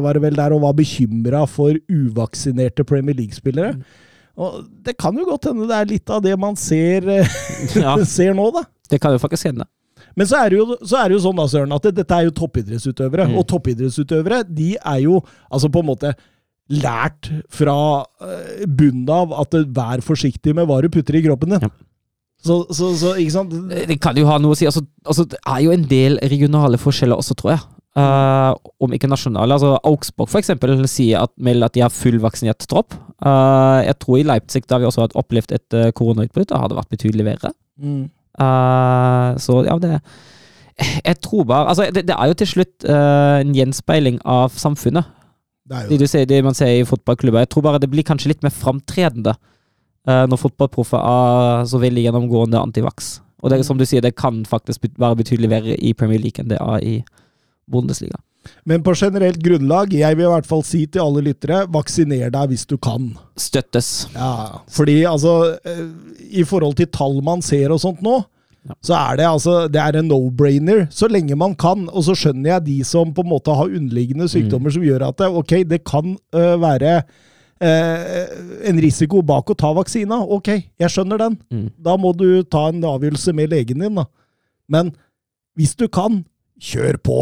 var 0.03 0.19
det 0.19 0.23
vel 0.27 0.37
der, 0.43 0.55
og 0.59 0.67
var 0.67 0.75
bekymra 0.79 1.45
for 1.51 1.79
uvaksinerte 1.87 2.83
Premier 2.87 3.15
League-spillere. 3.19 3.77
Og 4.39 4.63
Det 4.87 4.95
kan 5.01 5.17
jo 5.19 5.27
godt 5.27 5.51
hende 5.51 5.67
det 5.69 5.77
er 5.79 5.91
litt 5.91 6.15
av 6.15 6.23
det 6.25 6.37
man 6.41 6.57
ser, 6.59 7.09
eh, 7.11 7.37
Ja, 7.83 7.97
ser 8.07 8.37
nå, 8.39 8.49
da. 8.55 8.65
det 8.91 9.03
kan 9.03 9.15
jo 9.15 9.21
faktisk 9.23 9.51
hende. 9.51 9.67
Men 10.19 10.27
så 10.27 10.41
er 10.41 10.57
jo, 10.57 10.79
så 10.83 10.99
er 10.99 11.11
det 11.11 11.19
jo 11.19 11.25
sånn 11.27 11.39
da, 11.39 11.47
Søren, 11.51 11.75
at 11.75 11.85
det, 11.87 11.95
dette 12.01 12.17
er 12.17 12.27
jo 12.27 12.35
toppidrettsutøvere. 12.39 13.29
Mm. 13.31 13.37
Og 13.39 13.47
toppidrettsutøvere 13.51 14.43
de 14.47 14.73
er 14.79 15.03
jo 15.05 15.21
altså 15.47 15.71
på 15.71 15.83
en 15.83 15.91
måte 15.93 16.15
lært 16.69 17.31
fra 17.55 17.77
eh, 18.25 18.65
bunnen 18.67 19.09
av 19.13 19.33
at 19.41 19.55
vær 19.75 20.03
forsiktig 20.05 20.55
med 20.57 20.69
hva 20.69 20.81
du 20.85 20.91
putter 20.93 21.17
i 21.17 21.23
kroppen 21.25 21.55
din. 21.55 21.69
Ja. 21.69 21.71
Så, 22.45 22.61
så, 22.71 22.93
så, 22.99 23.15
ikke 23.19 23.35
sant? 23.35 23.55
Det 23.91 23.99
kan 24.03 24.19
jo 24.19 24.29
ha 24.29 24.37
noe 24.39 24.55
å 24.55 24.59
si. 24.59 24.67
Altså, 24.69 24.85
altså, 25.03 25.27
det 25.27 25.41
er 25.43 25.63
jo 25.65 25.73
en 25.75 25.87
del 25.91 26.21
regionale 26.31 26.79
forskjeller 26.79 27.19
også, 27.19 27.35
tror 27.39 27.55
jeg. 27.57 27.65
Eh, 27.99 28.51
om 28.85 28.93
ikke 28.95 29.11
nasjonale. 29.11 29.57
Altså, 29.57 29.73
Augsburg 29.89 30.31
for 30.31 30.39
eksempel 30.39 30.77
sier 30.91 31.25
at, 31.25 31.33
melder 31.35 31.71
at 31.71 31.75
de 31.75 31.83
har 31.83 31.95
fullvaksinert 31.95 32.69
tropp. 32.71 32.95
Uh, 33.19 33.83
jeg 33.83 33.97
tror 33.99 34.21
i 34.21 34.27
Leipzig, 34.29 34.63
da 34.71 34.79
vi 34.79 34.87
også 34.87 35.03
har 35.07 35.17
opplevd 35.19 35.57
et 35.57 35.75
uh, 35.75 35.89
koronautbrudd, 35.91 36.55
har 36.55 36.71
det 36.71 36.79
vært 36.79 36.93
betydelig 36.95 37.27
verre. 37.27 37.51
Mm. 37.83 38.07
Eh, 38.39 39.37
så 39.43 39.65
ja, 39.67 39.75
det 39.83 40.01
Jeg 41.05 41.21
tror 41.21 41.45
bare 41.45 41.69
Altså, 41.69 41.89
det, 41.95 42.07
det 42.07 42.15
er 42.15 42.27
jo 42.27 42.35
til 42.39 42.47
slutt 42.47 42.85
eh, 42.87 43.41
en 43.43 43.55
gjenspeiling 43.55 44.21
av 44.25 44.55
samfunnet. 44.55 45.05
Det 45.69 45.77
er 45.77 45.83
jo 45.85 45.91
Det, 45.91 46.01
du 46.01 46.07
ser, 46.07 46.25
det 46.25 46.45
man 46.45 46.55
ser 46.55 46.67
i 46.67 46.85
fotballklubber. 46.85 47.39
Jeg 47.39 47.49
tror 47.49 47.63
bare 47.63 47.79
det 47.79 47.91
blir 47.91 48.07
kanskje 48.07 48.29
litt 48.29 48.43
mer 48.43 48.55
framtredende 48.55 49.35
eh, 50.09 50.25
når 50.31 50.39
fotballproffer 50.39 50.99
er 50.99 51.65
så 51.67 51.81
veldig 51.83 52.05
gjennomgående 52.07 52.61
antivaks. 52.61 53.21
Og 53.43 53.51
det 53.51 53.59
er 53.59 53.67
som 53.67 53.79
du 53.79 53.85
sier, 53.87 54.03
det 54.03 54.17
kan 54.17 54.45
faktisk 54.47 54.87
være 54.99 55.17
betydelig 55.17 55.51
verre 55.51 55.75
i 55.77 55.93
Premier 55.95 56.23
League 56.23 56.43
enn 56.43 56.51
det 56.51 56.59
er 56.63 56.87
i 56.87 56.95
Bundesliga. 57.71 58.19
Men 58.65 58.83
på 58.83 58.95
generelt 58.97 59.41
grunnlag, 59.45 59.93
jeg 59.93 60.17
vil 60.17 60.25
i 60.25 60.31
hvert 60.33 60.47
fall 60.49 60.63
si 60.65 60.87
til 60.89 61.03
alle 61.05 61.21
lyttere, 61.27 61.67
vaksiner 61.75 62.31
deg 62.33 62.53
hvis 62.53 62.65
du 62.71 62.79
kan. 62.81 63.11
Støttes. 63.37 64.09
Ja, 64.15 64.63
fordi 64.73 65.03
altså 65.09 65.35
eh, 65.69 65.85
I 66.41 66.45
forhold 66.49 66.79
til 66.79 66.89
tall 66.95 67.21
man 67.25 67.43
ser 67.45 67.75
og 67.75 67.83
sånt 67.85 68.03
nå, 68.05 68.23
Ja. 68.69 68.75
så 68.83 68.95
er 68.99 69.17
det 69.17 69.25
altså 69.25 69.53
Det 69.71 69.79
er 69.81 69.97
en 69.97 70.09
no-brainer 70.11 70.89
så 70.93 71.07
lenge 71.09 71.37
man 71.39 71.55
kan. 71.57 71.87
Og 71.89 72.05
så 72.05 72.13
skjønner 72.19 72.51
jeg 72.57 72.65
de 72.67 72.79
som 72.85 73.13
på 73.15 73.23
en 73.25 73.31
måte 73.31 73.55
har 73.55 73.71
underliggende 73.71 74.27
sykdommer 74.29 74.75
som 74.75 74.83
gjør 74.85 75.07
at 75.09 75.17
det, 75.23 75.29
ok, 75.41 75.53
det 75.71 75.79
kan 75.89 76.17
uh, 76.35 76.57
være 76.61 76.99
uh, 77.63 78.27
en 78.69 78.81
risiko 78.83 79.23
bak 79.23 79.49
å 79.49 79.57
ta 79.57 79.71
vaksina. 79.79 80.19
Ok, 80.21 80.51
jeg 80.83 80.91
skjønner 80.93 81.23
den. 81.23 81.39
Mm. 81.55 81.69
Da 81.79 81.97
må 81.97 82.13
du 82.19 82.43
ta 82.45 82.67
en 82.69 82.83
avgjørelse 82.85 83.33
med 83.39 83.55
legen 83.55 83.85
din, 83.87 84.03
da. 84.03 84.05
Men 84.69 84.93
hvis 85.57 85.75
du 85.79 85.87
kan, 85.89 86.25
kjør 86.61 86.99
på. 87.01 87.19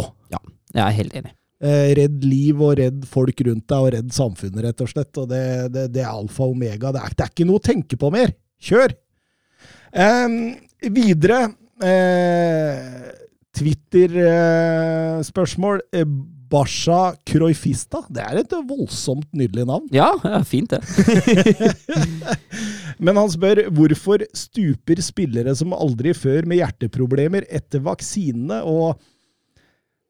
Jeg 0.77 0.85
er 0.85 0.93
helt 0.99 1.15
enig. 1.17 1.33
Eh, 1.57 1.95
redd 1.97 2.21
liv 2.27 2.59
og 2.61 2.75
redd 2.77 3.07
folk 3.09 3.39
rundt 3.47 3.65
deg, 3.71 3.79
og 3.81 3.89
redd 3.95 4.11
samfunnet, 4.13 4.65
rett 4.67 4.81
og 4.85 4.89
slett. 4.93 5.17
Og 5.23 5.27
det, 5.31 5.45
det, 5.73 5.85
det 5.95 6.03
er 6.05 6.13
alfa 6.13 6.43
og 6.45 6.53
omega. 6.57 6.87
Det 6.93 7.01
er, 7.01 7.11
det 7.17 7.23
er 7.25 7.31
ikke 7.33 7.49
noe 7.49 7.61
å 7.63 7.69
tenke 7.71 7.97
på 8.01 8.09
mer. 8.13 8.31
Kjør! 8.67 8.91
Eh, 9.97 10.29
videre 10.93 11.39
eh, 11.81 12.77
Twitter-spørsmål. 13.57 15.77
Eh, 15.97 16.09
Basha 16.47 17.11
Kroifista. 17.27 18.05
Det 18.13 18.23
er 18.23 18.37
et 18.39 18.53
voldsomt 18.69 19.27
nydelig 19.35 19.67
navn. 19.67 19.89
Ja, 19.95 20.13
ja 20.23 20.43
fint 20.47 20.71
det. 20.71 20.81
Men 23.03 23.17
han 23.19 23.31
spør 23.33 23.65
hvorfor 23.75 24.23
stuper 24.37 25.01
spillere 25.05 25.55
som 25.59 25.75
aldri 25.77 26.15
før 26.17 26.47
med 26.49 26.59
hjerteproblemer 26.61 27.45
etter 27.51 27.81
vaksinene, 27.85 28.63
og 28.63 28.95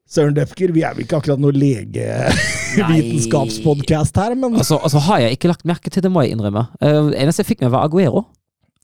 Søren 0.07 0.31
Defker, 0.37 0.71
vi 0.71 0.85
er 0.87 0.93
vel 0.95 1.03
ikke 1.03 1.17
akkurat 1.19 1.35
noe 1.43 1.51
legevitenskapspodkast 1.51 4.15
her, 4.21 4.31
men 4.39 4.55
Altså, 4.55 4.79
altså 4.79 5.03
har 5.09 5.19
jeg 5.25 5.35
ikke 5.35 5.51
lagt 5.51 5.67
merke 5.67 5.91
til 5.91 5.99
det, 6.05 6.11
må 6.13 6.23
jeg 6.23 6.31
innrømme. 6.37 6.63
Uh, 6.79 7.11
eneste 7.11 7.43
jeg 7.43 7.49
fikk 7.51 7.61
med, 7.65 7.73
var 7.75 7.83
Aguero. 7.89 8.21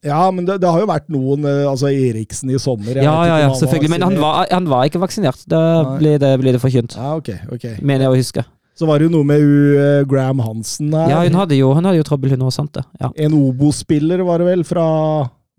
Ja, 0.04 0.28
men 0.36 0.44
det, 0.44 0.60
det 0.60 0.68
har 0.68 0.84
jo 0.84 0.88
vært 0.90 1.06
noen 1.14 1.46
eh, 1.48 1.64
Altså 1.64 1.88
Eriksen 1.88 2.52
i 2.52 2.60
sommer. 2.60 2.92
Ja, 3.00 3.24
ja, 3.24 3.40
ja, 3.46 3.54
selvfølgelig. 3.56 3.88
Men 3.94 4.04
han 4.04 4.18
var, 4.20 4.52
han 4.52 4.68
var 4.68 4.84
ikke 4.90 5.00
vaksinert. 5.00 5.40
Da 5.48 5.96
blir 5.96 6.02
ble 6.02 6.20
det, 6.20 6.32
ble 6.42 6.52
det 6.58 6.60
forkynt. 6.60 6.98
Ja, 7.00 7.14
ok, 7.16 7.30
ok. 7.56 7.64
Mener 7.80 8.10
jeg 8.10 8.12
å 8.12 8.18
huske. 8.20 8.44
Så 8.76 8.84
var 8.90 9.00
det 9.00 9.08
jo 9.08 9.14
noe 9.14 9.24
med 9.30 9.40
U, 9.40 9.80
eh, 9.80 10.04
Graham 10.10 10.42
Hansen 10.44 10.92
her. 10.92 11.08
Ja, 11.08 11.24
hun 11.24 11.40
hadde 11.40 11.56
jo, 11.56 11.72
hun 11.78 11.88
hadde 11.88 12.02
jo 12.02 12.08
trøbbel, 12.10 12.34
hun 12.36 12.44
òg, 12.50 12.52
sant 12.56 12.76
det. 12.76 12.84
Ja. 13.00 13.14
En 13.16 13.32
Obo-spiller, 13.38 14.20
var 14.28 14.44
det 14.44 14.48
vel, 14.50 14.66
fra 14.68 14.84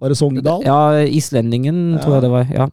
Var 0.02 0.12
det 0.12 0.18
Sogndal? 0.18 0.64
Ja, 0.66 0.80
islendingen, 1.06 1.94
tror 2.02 2.18
jeg 2.18 2.26
det 2.26 2.32
var. 2.34 2.50
Ja. 2.52 2.66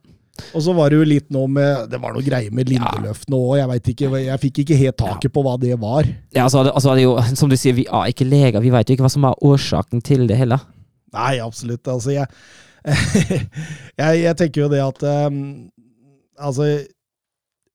Og 0.56 0.64
så 0.64 0.74
var 0.76 0.92
det 0.92 0.98
jo 0.98 1.06
litt 1.08 1.28
nå 1.34 1.44
med 1.52 1.90
Det 1.92 2.00
var 2.02 2.16
noe 2.16 2.24
greier 2.26 2.54
med 2.56 2.70
Lindeløf 2.72 3.26
nå 3.32 3.40
òg. 3.40 3.58
Jeg 3.60 3.70
vet 3.72 3.90
ikke, 3.94 4.12
jeg 4.24 4.42
fikk 4.46 4.62
ikke 4.64 4.80
helt 4.80 4.98
taket 5.00 5.34
på 5.36 5.44
hva 5.46 5.58
det 5.62 5.76
var. 5.80 6.08
Ja, 6.34 6.46
altså, 6.48 6.64
altså, 6.72 6.96
det 6.96 7.04
er 7.04 7.10
jo, 7.10 7.18
som 7.38 7.52
du 7.52 7.58
sier, 7.60 7.76
vi 7.78 7.86
er 7.88 8.12
ikke 8.12 8.28
leger. 8.28 8.64
Vi 8.64 8.74
vet 8.74 8.90
jo 8.90 8.98
ikke 8.98 9.06
hva 9.06 9.14
som 9.14 9.28
er 9.28 9.46
årsaken 9.52 10.04
til 10.08 10.26
det 10.32 10.40
heller. 10.40 10.64
Nei, 11.16 11.36
absolutt. 11.44 11.84
Altså, 11.92 12.16
jeg, 12.16 12.28
jeg, 14.02 14.24
jeg 14.24 14.38
tenker 14.40 14.66
jo 14.66 14.72
det 14.72 14.82
at 14.82 15.06
um, 15.30 15.44
Altså 16.42 16.66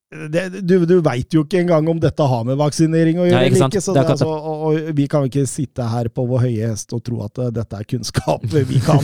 det, 0.07 0.61
du 0.63 0.85
du 0.87 1.01
veit 1.03 1.35
jo 1.35 1.43
ikke 1.43 1.59
engang 1.65 1.89
om 1.91 1.99
dette 1.99 2.23
har 2.31 2.45
med 2.47 2.55
vaksinering 2.61 3.19
å 3.19 3.25
gjøre. 3.27 3.41
Nei, 3.43 3.49
ikke 3.51 3.67
ikke, 3.67 3.81
så 3.83 3.95
Det 3.97 4.05
altså, 4.13 4.29
og, 4.31 4.61
og 4.69 4.91
vi 4.95 5.07
kan 5.11 5.25
ikke 5.27 5.43
sitte 5.51 5.83
her 5.91 6.07
på 6.15 6.23
vår 6.31 6.45
høye 6.45 6.69
hest 6.71 6.95
og 6.95 7.01
tro 7.03 7.25
at 7.25 7.41
uh, 7.43 7.49
dette 7.51 7.75
er 7.75 7.89
kunnskap 7.91 8.45
vi 8.71 8.79
kan, 8.85 9.03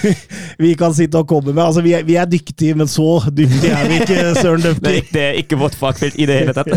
vi 0.64 0.74
kan 0.76 0.92
sitte 0.96 1.22
og 1.22 1.30
komme 1.30 1.54
med. 1.54 1.62
Altså, 1.64 1.80
vi, 1.84 1.94
er, 1.96 2.04
vi 2.04 2.18
er 2.20 2.28
dyktige, 2.28 2.76
men 2.76 2.90
så 2.92 3.22
dyktige 3.32 3.72
er 3.72 3.88
vi 3.88 4.02
ikke, 4.02 4.18
Søren 4.42 4.66
Døfti. 4.66 4.92
er 5.22 5.40
ikke 5.40 5.58
vårt 5.62 5.78
fagfelt 5.80 6.18
i 6.20 6.28
det 6.28 6.36
hele 6.42 6.56
tatt. 6.56 6.68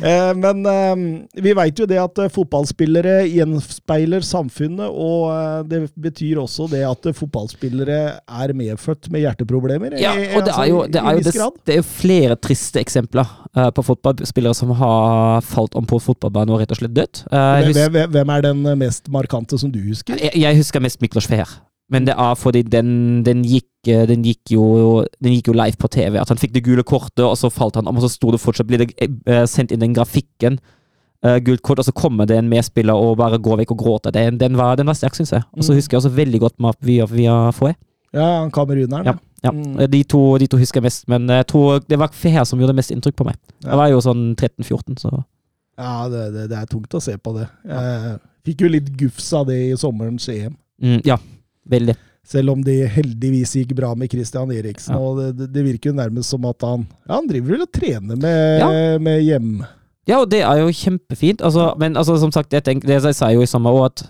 Eh, 0.00 0.32
Men 0.40 0.66
eh, 0.66 1.04
vi 1.44 1.54
veit 1.56 1.78
jo 1.78 1.86
det 1.88 1.98
at 2.00 2.18
eh, 2.22 2.30
fotballspillere 2.32 3.20
gjenspeiler 3.28 4.24
samfunnet, 4.26 4.90
og 4.90 5.30
eh, 5.30 5.62
det 5.70 5.82
betyr 6.00 6.42
også 6.42 6.66
det 6.72 6.82
at 6.88 7.10
eh, 7.10 7.16
fotballspillere 7.16 8.00
er 8.18 8.54
medfødt 8.56 9.10
med 9.14 9.26
hjerteproblemer. 9.26 9.98
Ja, 10.00 10.16
og 10.16 10.46
det 10.46 10.54
altså, 10.54 10.60
er 10.62 10.70
jo, 10.72 10.84
det 10.90 11.02
er 11.02 11.18
jo, 11.18 11.24
det, 11.26 11.50
det 11.66 11.76
er 11.76 11.82
jo 11.82 11.86
flere 11.86 12.09
triste 12.42 12.80
eksempler 12.82 13.26
uh, 13.56 13.70
på 13.74 13.82
fotballspillere 13.86 14.54
som 14.56 14.70
har 14.78 15.40
falt 15.46 15.74
om 15.78 15.86
på 15.88 15.98
fotballbanen 16.02 16.52
og 16.54 16.60
rett 16.62 16.72
og 16.74 16.80
slett 16.80 16.94
dødd. 16.96 17.22
Uh, 17.32 17.70
Hvem- 17.72 18.10
Hvem 18.14 18.32
er 18.36 18.44
den 18.48 18.64
eh, 18.66 18.78
mest 18.80 19.08
markante 19.12 19.58
som 19.60 19.70
du 19.72 19.78
husker? 19.88 20.16
jeg, 20.18 20.32
jeg 20.40 20.56
husker 20.60 20.80
mest 20.84 21.00
Miklos 21.02 21.26
Feher. 21.30 21.48
Men 21.90 22.04
det 22.06 22.14
er 22.14 22.34
fordi 22.38 22.62
den, 22.70 23.22
den, 23.26 23.40
gikk, 23.42 23.66
den, 23.84 24.22
gikk 24.22 24.52
jo, 24.54 25.04
den 25.20 25.32
gikk 25.34 25.48
jo 25.50 25.54
live 25.58 25.74
på 25.82 25.88
TV. 25.90 26.20
At 26.22 26.28
han 26.30 26.38
fikk 26.38 26.52
det 26.54 26.62
gule 26.62 26.84
kortet, 26.86 27.24
og 27.26 27.34
så 27.36 27.50
falt 27.50 27.74
han 27.80 27.88
om, 27.90 27.96
og 27.98 28.04
så 28.06 28.10
sto 28.12 28.30
det 28.30 28.38
fortsatt 28.38 28.68
Blir 28.70 28.84
det 28.86 29.40
sendt 29.50 29.72
inn 29.74 29.82
den 29.82 29.96
grafikken. 29.96 30.60
Uh, 31.26 31.36
gult 31.44 31.60
kort, 31.66 31.80
og 31.82 31.84
så 31.88 31.92
kommer 31.92 32.26
det 32.30 32.38
en 32.38 32.46
medspiller 32.48 32.94
og 32.94 33.18
bare 33.18 33.40
går 33.42 33.58
vekk 33.64 33.74
og 33.74 33.80
gråter. 33.82 34.14
Den, 34.14 34.38
den, 34.38 34.54
var, 34.56 34.76
den 34.78 34.86
var 34.88 34.94
sterk, 34.96 35.18
syns 35.18 35.34
jeg. 35.34 35.42
Og 35.52 35.66
så 35.66 35.74
Mm. 35.74 35.80
husker 35.80 35.96
jeg 35.96 36.00
også 36.04 36.14
veldig 36.16 36.40
godt 36.46 36.60
Map 36.62 36.78
via, 36.80 37.04
via 37.10 37.34
Foe. 37.52 37.74
Ja, 38.14 38.28
han 38.40 38.50
kameruneren. 38.54 39.04
Ja. 39.06 39.12
Ja, 39.42 39.50
Mm. 39.52 39.78
de, 39.90 40.02
to, 40.04 40.36
de 40.38 40.46
to 40.52 40.58
husker 40.60 40.80
jeg 40.80 40.84
mest, 40.90 41.06
men 41.08 41.26
jeg 41.32 41.46
tror 41.48 41.80
det 41.88 41.98
var 41.98 42.10
Feher 42.12 42.44
som 42.44 42.60
gjorde 42.60 42.74
mest 42.76 42.90
inntrykk 42.92 43.16
på 43.16 43.24
meg. 43.24 43.38
Ja. 43.64 43.70
Jeg 43.70 43.78
var 43.80 43.88
jo 43.88 44.00
sånn 44.04 44.24
13-14, 44.36 44.98
så 45.00 45.12
Ja, 45.80 46.08
det, 46.12 46.26
det, 46.34 46.48
det 46.50 46.58
er 46.58 46.66
tungt 46.68 46.92
å 46.92 47.00
se 47.00 47.14
på 47.16 47.32
det. 47.38 47.46
Jeg 47.64 48.18
fikk 48.44 48.66
jo 48.66 48.68
litt 48.68 48.90
gufs 49.00 49.32
av 49.32 49.46
det 49.48 49.56
i 49.70 49.76
sommerens 49.80 50.28
EM. 50.28 50.56
mm, 50.82 51.00
Ja, 51.08 51.16
veldig. 51.68 51.96
Selv 52.30 52.52
om 52.52 52.60
det 52.62 52.76
heldigvis 52.92 53.54
gikk 53.56 53.72
bra 53.74 53.94
med 53.96 54.10
Christian 54.12 54.52
Eriksen. 54.52 54.92
Ja. 54.94 55.00
og 55.00 55.18
det, 55.38 55.48
det, 55.54 55.64
virker 55.64 55.90
jo 55.90 55.96
nærmest 55.96 56.30
som 56.30 56.44
at 56.44 56.60
han 56.62 56.84
ja, 57.08 57.14
han 57.16 57.26
driver 57.26 57.56
vel 57.56 57.64
og 57.64 57.72
trener 57.72 58.16
med, 58.20 59.00
med 59.02 59.22
hjem... 59.24 59.62
Ja, 60.08 60.18
og 60.20 60.30
det 60.30 60.40
er 60.42 60.58
jo 60.60 60.70
kjempefint. 60.74 61.40
Altså, 61.44 61.70
men 61.78 61.96
altså, 61.96 62.16
som 62.18 62.32
sagt, 62.34 62.52
jeg 62.52 62.64
tenker, 62.66 62.88
det 62.88 62.96
jeg 63.00 63.14
sa 63.14 63.28
jo 63.32 63.42
i 63.44 63.48
sommer 63.48 63.72
òg, 63.72 63.84
at 63.92 64.04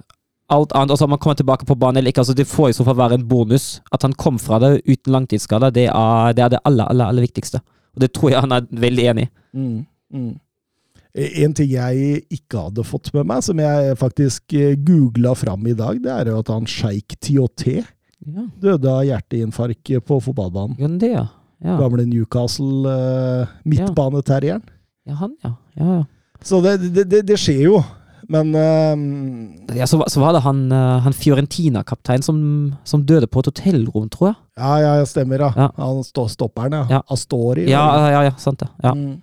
alt 0.51 0.75
annet, 0.77 0.95
altså 0.95 1.07
om 1.07 1.15
han 1.15 1.23
kommer 1.23 1.39
tilbake 1.39 1.67
på 1.69 1.77
banen 1.79 2.01
eller 2.01 2.13
ikke, 2.13 2.25
altså 2.25 2.37
det 2.37 2.49
får 2.51 2.73
i 2.73 2.77
så 2.77 2.87
fall 2.87 2.99
være 2.99 3.21
en 3.21 3.27
bonus. 3.31 3.81
At 3.95 4.05
han 4.07 4.17
kom 4.19 4.39
fra 4.43 4.61
det 4.63 4.73
uten 4.85 5.15
langtidsskader, 5.15 5.75
det 5.75 5.89
er 5.89 6.37
det, 6.37 6.45
er 6.45 6.55
det 6.55 6.63
aller, 6.65 6.91
aller, 6.91 7.11
aller 7.13 7.27
viktigste. 7.27 7.63
Og 7.95 8.05
det 8.05 8.13
tror 8.15 8.35
jeg 8.35 8.45
han 8.45 8.55
er 8.55 8.69
veldig 8.71 9.07
enig 9.13 9.27
i. 9.27 9.31
Mm, 9.59 9.81
mm. 10.15 10.33
En 11.41 11.55
ting 11.59 11.73
jeg 11.73 12.21
ikke 12.31 12.69
hadde 12.69 12.87
fått 12.87 13.11
med 13.17 13.27
meg, 13.27 13.43
som 13.43 13.59
jeg 13.59 13.97
faktisk 13.99 14.55
googla 14.87 15.35
fram 15.39 15.67
i 15.67 15.75
dag, 15.75 15.99
det 16.03 16.13
er 16.15 16.31
jo 16.31 16.39
at 16.43 16.53
han 16.55 16.69
sjeik 16.71 17.19
Tioté 17.19 17.81
Ja, 18.21 18.45
døde 18.61 18.91
av 18.93 19.05
hjerteinfarkt 19.09 19.95
på 20.07 20.19
fotballbanen. 20.21 20.77
ja 20.79 20.89
det, 21.01 21.13
ja. 21.17 21.27
Ja, 21.61 21.77
Gamle 21.77 22.07
Newcastle 22.09 22.89
uh, 22.89 23.49
ja. 23.69 24.61
ja 25.05 25.15
han, 25.19 25.35
ja. 25.45 25.51
ja, 25.77 25.97
ja. 25.99 26.05
Så 26.43 26.61
det, 26.65 26.79
det, 26.95 27.05
det, 27.11 27.21
det 27.29 27.37
skjer 27.41 27.67
jo. 27.67 27.81
Men 28.31 28.53
uh, 28.55 29.77
Ja, 29.77 29.87
så, 29.91 29.99
så 30.07 30.21
var 30.23 30.37
det 30.37 30.45
han, 30.45 30.63
eh, 30.73 30.99
han 31.03 31.17
Fiorentina-kaptein 31.17 32.23
som, 32.23 32.39
som 32.87 33.03
døde 33.07 33.27
på 33.27 33.43
et 33.43 33.51
hotellrom, 33.51 34.07
tror 34.13 34.31
jeg. 34.31 34.37
Ja, 34.61 34.75
ja, 34.85 35.07
stemmer, 35.09 35.43
ja. 35.43 35.51
Ja. 35.57 35.69
Han 35.81 36.05
stå, 36.07 36.29
stopperen, 36.31 36.77
ja. 36.79 36.99
Ja. 36.99 37.01
Astori. 37.11 37.67
Ja, 37.71 37.83
ja, 38.13 38.23
ja, 38.29 38.37
sant 38.39 38.63
det. 38.63 38.69
Ja. 38.85 38.95
Mm. 38.95 39.17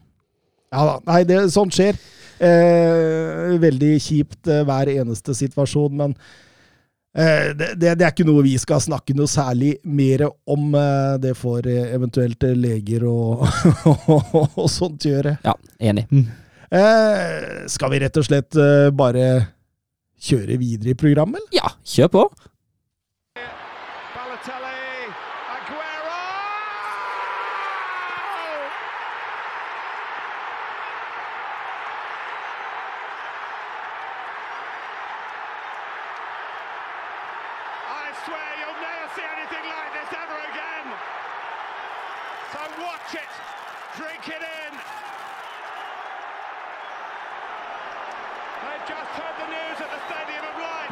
Ja 0.75 0.83
da. 0.89 0.95
Nei, 1.07 1.21
det, 1.27 1.37
sånt 1.53 1.77
skjer. 1.77 1.99
Eh, 2.43 3.55
veldig 3.61 3.93
kjipt 4.03 4.49
eh, 4.51 4.65
hver 4.67 4.91
eneste 4.91 5.33
situasjon, 5.37 5.95
men 5.97 6.15
eh, 7.15 7.53
det, 7.57 7.71
det, 7.79 7.95
det 7.97 8.05
er 8.05 8.11
ikke 8.11 8.27
noe 8.27 8.43
vi 8.45 8.57
skal 8.61 8.83
snakke 8.83 9.15
noe 9.17 9.31
særlig 9.31 9.77
mer 9.87 10.27
om. 10.27 10.67
Eh, 10.77 11.13
det 11.23 11.31
får 11.39 11.71
eh, 11.71 11.95
eventuelt 11.95 12.43
leger 12.59 13.07
og, 13.13 13.47
og 14.51 14.67
sånt 14.69 15.07
gjøre. 15.07 15.37
ja 15.47 15.55
enig. 15.79 16.05
Mm. 16.11 16.27
Eh, 16.67 17.67
skal 17.71 17.93
vi 17.93 18.01
rett 18.03 18.17
og 18.19 18.25
slett 18.27 18.57
eh, 18.59 18.89
bare 18.95 19.27
kjøre 20.27 20.57
videre 20.59 20.91
i 20.91 20.99
programmet, 20.99 21.39
eller? 21.39 21.59
Ja, 21.61 21.71
kjør 21.87 22.13
på. 22.13 22.23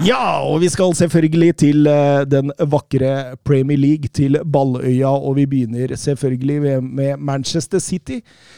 Ja, 0.04 0.42
og 0.44 0.58
vi 0.60 0.68
skal 0.68 0.92
selvfølgelig 0.98 1.54
til 1.62 1.86
eh, 1.88 2.26
den 2.28 2.52
vakre 2.68 3.38
Premier 3.48 3.80
League, 3.80 4.10
til 4.12 4.36
Balløya, 4.44 5.08
og 5.16 5.38
vi 5.38 5.46
begynner 5.48 5.94
selvfølgelig 5.96 6.82
med- 6.84 7.18
Manchester 7.24 7.80
City 7.80 8.18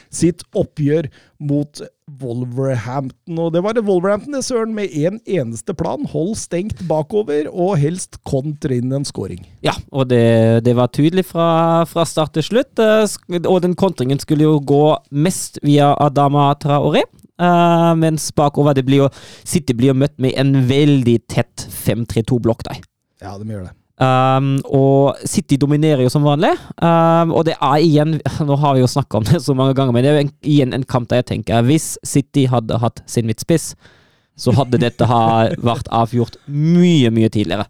sitt 0.10 0.42
oppgjør 0.58 1.06
mot 1.40 1.82
Wolverhampton. 2.24 3.38
Og 3.38 3.54
det 3.54 3.62
var 3.64 3.74
det 3.78 3.84
Wolverhampton, 3.86 4.34
det 4.34 4.46
søren, 4.48 4.74
med 4.74 4.90
én 4.90 5.06
en 5.14 5.20
eneste 5.28 5.76
plan. 5.78 6.08
Hold 6.10 6.34
stengt 6.42 6.82
bakover, 6.90 7.46
og 7.54 7.78
helst 7.78 8.18
kontre 8.26 8.80
inn 8.82 8.92
en 8.98 9.06
scoring. 9.06 9.46
Ja, 9.62 9.76
og 9.92 10.10
det, 10.10 10.64
det 10.66 10.74
var 10.76 10.88
tydelig 10.90 11.26
fra, 11.30 11.84
fra 11.86 12.06
start 12.06 12.34
til 12.34 12.44
slutt. 12.50 12.80
eh, 12.82 13.06
Og 13.46 13.62
den 13.62 13.76
kontringen 13.78 14.18
skulle 14.20 14.44
jo 14.50 14.58
gå 14.60 14.98
mest 15.12 15.60
via 15.62 15.94
Adama 16.02 16.50
Traoré. 16.58 17.06
Eh, 17.40 17.92
mens 18.02 18.30
bakover 18.36 18.78
det 18.78 18.86
blir 18.88 19.06
jo 19.06 19.10
City 19.48 19.76
blir 19.78 19.94
jo 19.94 20.00
møtt 20.04 20.18
med 20.22 20.38
en 20.40 20.56
veldig 20.70 21.18
tett 21.30 21.68
5-3-2-blokk. 21.86 22.68
Ja, 23.22 23.38
de 23.38 23.50
gjør 23.50 23.68
det. 23.70 23.74
Um, 23.98 24.60
og 24.70 25.18
City 25.26 25.58
dominerer 25.58 26.04
jo 26.06 26.12
som 26.14 26.26
vanlig. 26.28 26.52
Um, 26.78 27.32
og 27.34 27.48
det 27.48 27.56
er 27.58 27.78
igjen 27.82 28.20
Nå 28.46 28.58
har 28.62 28.76
vi 28.78 28.84
jo 28.84 28.90
snakka 28.92 29.18
om 29.18 29.26
det 29.26 29.42
så 29.42 29.56
mange 29.58 29.74
ganger, 29.78 29.96
men 29.96 30.06
det 30.06 30.12
er 30.12 30.20
jo 30.20 30.26
en, 30.28 30.36
igjen 30.46 30.76
en 30.78 30.86
kamp 30.86 31.10
der 31.10 31.24
jeg 31.24 31.30
tenker 31.32 31.66
Hvis 31.66 31.96
City 32.06 32.46
hadde 32.52 32.78
hatt 32.84 33.02
sin 33.10 33.26
midtspiss, 33.26 33.72
så 34.38 34.54
hadde 34.54 34.78
dette 34.84 35.08
ha 35.10 35.50
vært 35.66 35.90
avgjort 35.90 36.38
mye, 36.46 37.10
mye 37.10 37.32
tidligere. 37.34 37.66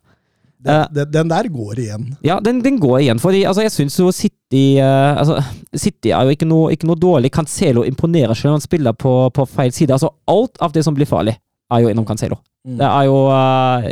Den, 0.58 0.74
Eh. 0.74 0.88
den, 0.92 1.12
den 1.14 1.30
der 1.30 1.48
går 1.54 1.80
igjen. 1.80 2.06
Ja, 2.26 2.40
den, 2.44 2.62
den 2.66 2.80
går 2.82 3.00
igjen. 3.00 3.20
Fordi 3.20 3.44
altså, 3.46 3.62
jeg 3.62 3.72
syns 3.72 4.00
jo 4.00 4.12
City 4.12 4.80
uh, 4.82 5.20
altså, 5.20 5.42
City 5.76 6.10
er 6.10 6.24
jo 6.26 6.34
ikke 6.34 6.48
noe, 6.50 6.72
ikke 6.74 6.90
noe 6.90 6.98
dårlig. 6.98 7.32
Cancelo 7.32 7.84
imponerer 7.86 8.34
selv 8.34 8.54
om 8.54 8.58
han 8.58 8.66
spiller 8.66 8.96
på, 8.98 9.14
på 9.34 9.46
feil 9.46 9.72
side. 9.72 9.94
Altså, 9.94 10.10
alt 10.28 10.58
av 10.62 10.74
det 10.74 10.86
som 10.88 10.98
blir 10.98 11.10
farlig, 11.10 11.38
er 11.72 11.84
jo 11.84 11.92
innom 11.92 12.08
Cancelo. 12.08 12.40
Mm. 12.66 12.80
Det 12.80 12.88
er 12.90 13.10
jo 13.10 13.20
uh, 13.30 13.92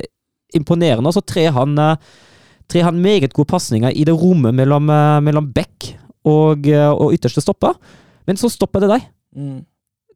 imponerende. 0.58 1.12
Og 1.12 1.18
så 1.18 1.22
trer 1.22 1.54
han, 1.54 1.78
uh, 1.78 2.24
trer 2.72 2.90
han 2.90 3.02
meget 3.04 3.36
gode 3.36 3.52
pasninger 3.52 3.94
i 3.94 4.08
det 4.08 4.16
rommet 4.18 4.56
mellom, 4.58 4.90
mellom 5.22 5.54
back 5.54 5.94
og, 6.26 6.68
eh, 6.68 6.92
og 6.92 7.14
ytterste 7.14 7.44
stopper. 7.44 7.78
Men 8.26 8.40
så 8.42 8.50
stopper 8.50 8.84
det 8.84 8.92
deg. 8.96 9.08
Mm. 9.38 9.60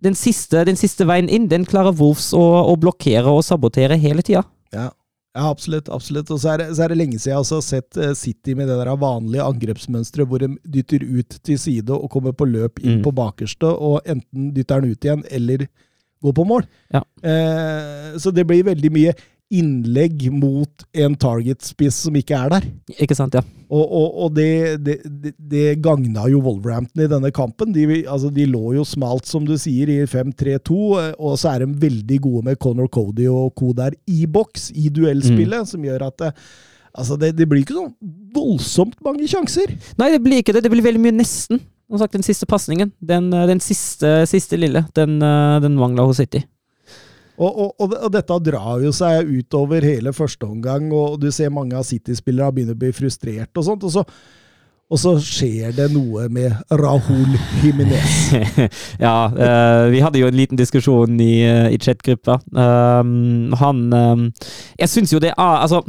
Den 0.03 0.15
siste, 0.15 0.63
den 0.65 0.79
siste 0.79 1.05
veien 1.07 1.29
inn, 1.29 1.49
den 1.51 1.67
klarer 1.67 1.95
Wolves 1.99 2.31
å, 2.33 2.41
å 2.71 2.75
blokkere 2.79 3.29
og 3.29 3.43
sabotere 3.45 3.99
hele 3.99 4.23
tida. 4.25 4.45
Ja. 4.73 4.89
Ja, 5.39 5.47
absolutt. 5.49 5.89
absolutt. 5.95 6.29
Og 6.35 6.39
så 6.43 6.51
er, 6.53 6.61
det, 6.65 6.67
så 6.75 6.83
er 6.85 6.91
det 6.93 6.97
lenge 6.99 7.17
siden 7.19 7.31
jeg 7.37 7.39
har 7.39 7.63
sett 7.65 7.97
eh, 7.97 8.11
City 8.19 8.53
med 8.59 8.67
det 8.67 8.75
der 8.81 8.91
vanlige 8.99 9.45
angrepsmønsteret 9.47 10.27
hvor 10.29 10.43
de 10.43 10.51
dytter 10.75 11.05
ut 11.07 11.39
til 11.47 11.59
side 11.61 11.95
og 11.95 12.09
kommer 12.13 12.35
på 12.35 12.47
løp 12.49 12.81
inn 12.83 12.99
Mm. 12.99 13.03
på 13.05 13.13
bakerste, 13.15 13.69
og 13.71 14.01
enten 14.09 14.51
dytter 14.55 14.81
den 14.83 14.91
ut 14.91 15.05
igjen 15.07 15.23
eller 15.31 15.65
går 16.21 16.33
på 16.35 16.43
mål. 16.49 16.65
Ja. 16.91 17.01
Eh, 17.23 18.17
så 18.19 18.33
det 18.35 18.43
blir 18.49 18.65
veldig 18.67 18.91
mye 18.91 19.13
innlegg 19.49 20.27
mot 20.31 20.83
en 20.93 21.15
target-spiss 21.17 22.03
som 22.05 22.17
ikke 22.19 22.37
er 22.37 22.51
der. 22.53 22.67
Ikke 23.01 23.17
sant, 23.17 23.33
ja. 23.33 23.41
Og, 23.69 23.81
og, 23.83 24.07
og 24.25 24.35
det, 24.37 24.51
det, 24.85 24.95
det, 25.05 25.33
det 25.37 25.65
gagna 25.85 26.27
jo 26.29 26.41
Wolverhampton 26.45 27.03
i 27.05 27.09
denne 27.09 27.31
kampen. 27.33 27.73
De, 27.73 27.85
altså, 28.01 28.31
de 28.33 28.45
lå 28.49 28.75
jo 28.77 28.85
smalt, 28.87 29.29
som 29.29 29.45
du 29.45 29.55
sier, 29.61 29.89
i 29.93 29.99
5-3-2, 30.09 30.79
eh, 31.01 31.11
og 31.17 31.37
så 31.41 31.53
er 31.53 31.65
de 31.65 31.81
veldig 31.81 32.19
gode 32.25 32.45
med 32.49 32.61
Conor 32.61 32.89
Cody 32.93 33.29
og 33.29 33.53
co. 33.57 33.73
der 33.77 33.97
i 34.09 34.25
boks, 34.29 34.69
i 34.77 34.89
duellspillet, 34.93 35.69
som 35.69 35.85
gjør 35.85 36.07
at 36.09 36.17
det, 36.21 36.31
altså, 36.93 37.17
det, 37.21 37.33
det 37.37 37.49
blir 37.49 37.65
ikke 37.65 37.77
sånn 37.77 37.93
voldsomt 38.35 38.97
mange 39.05 39.29
sjanser. 39.29 39.73
Nei, 40.01 40.13
det 40.13 40.23
blir 40.25 40.43
ikke 40.43 40.57
det. 40.57 40.65
Det 40.65 40.73
blir 40.73 40.85
veldig 40.85 41.05
mye 41.07 41.19
nesten. 41.21 41.61
Som 41.89 42.03
sagt, 42.03 42.13
den 42.13 42.25
siste 42.25 42.45
pasningen. 42.49 42.93
Den, 43.01 43.31
eh, 43.33 43.49
den 43.49 43.61
siste, 43.65 44.21
siste 44.29 44.57
lille. 44.61 44.85
Den, 44.97 45.17
eh, 45.25 45.59
den 45.65 45.77
mangla 45.77 46.05
hos 46.05 46.21
City. 46.21 46.45
Og, 47.39 47.59
og, 47.79 47.85
og, 47.95 48.09
dette 48.11 48.35
drar 48.43 48.81
jo 48.83 48.91
seg 48.95 49.29
utover 49.31 49.85
hele 49.87 50.11
første 50.15 50.43
omgang, 50.43 50.89
og 50.91 51.21
du 51.21 51.29
ser 51.31 51.53
mange 51.55 51.77
av 51.79 51.87
City-spillere 51.87 52.51
begynner 52.51 52.75
å 52.75 52.81
bli 52.81 52.91
frustrert 52.95 53.55
og 53.55 53.67
sånt. 53.69 53.87
og 53.87 53.95
så 53.95 54.05
og 54.89 54.97
så 54.97 55.11
skjer 55.21 55.73
det 55.77 55.85
noe 55.93 56.25
med 56.33 56.49
Rahul 56.73 57.35
Himinez. 57.59 58.31
ja, 59.05 59.29
eh, 59.29 59.83
vi 59.93 59.99
hadde 60.01 60.17
jo 60.17 60.29
en 60.31 60.37
liten 60.37 60.57
diskusjon 60.57 61.19
i, 61.21 61.43
eh, 61.45 61.67
i 61.75 61.77
chatgruppa. 61.77 62.39
Um, 62.49 63.53
han 63.61 63.83
um, 63.93 64.23
Jeg 64.81 64.89
syns 64.89 65.13
jo 65.13 65.21
det 65.21 65.29
er 65.35 65.61
Altså, 65.61 65.83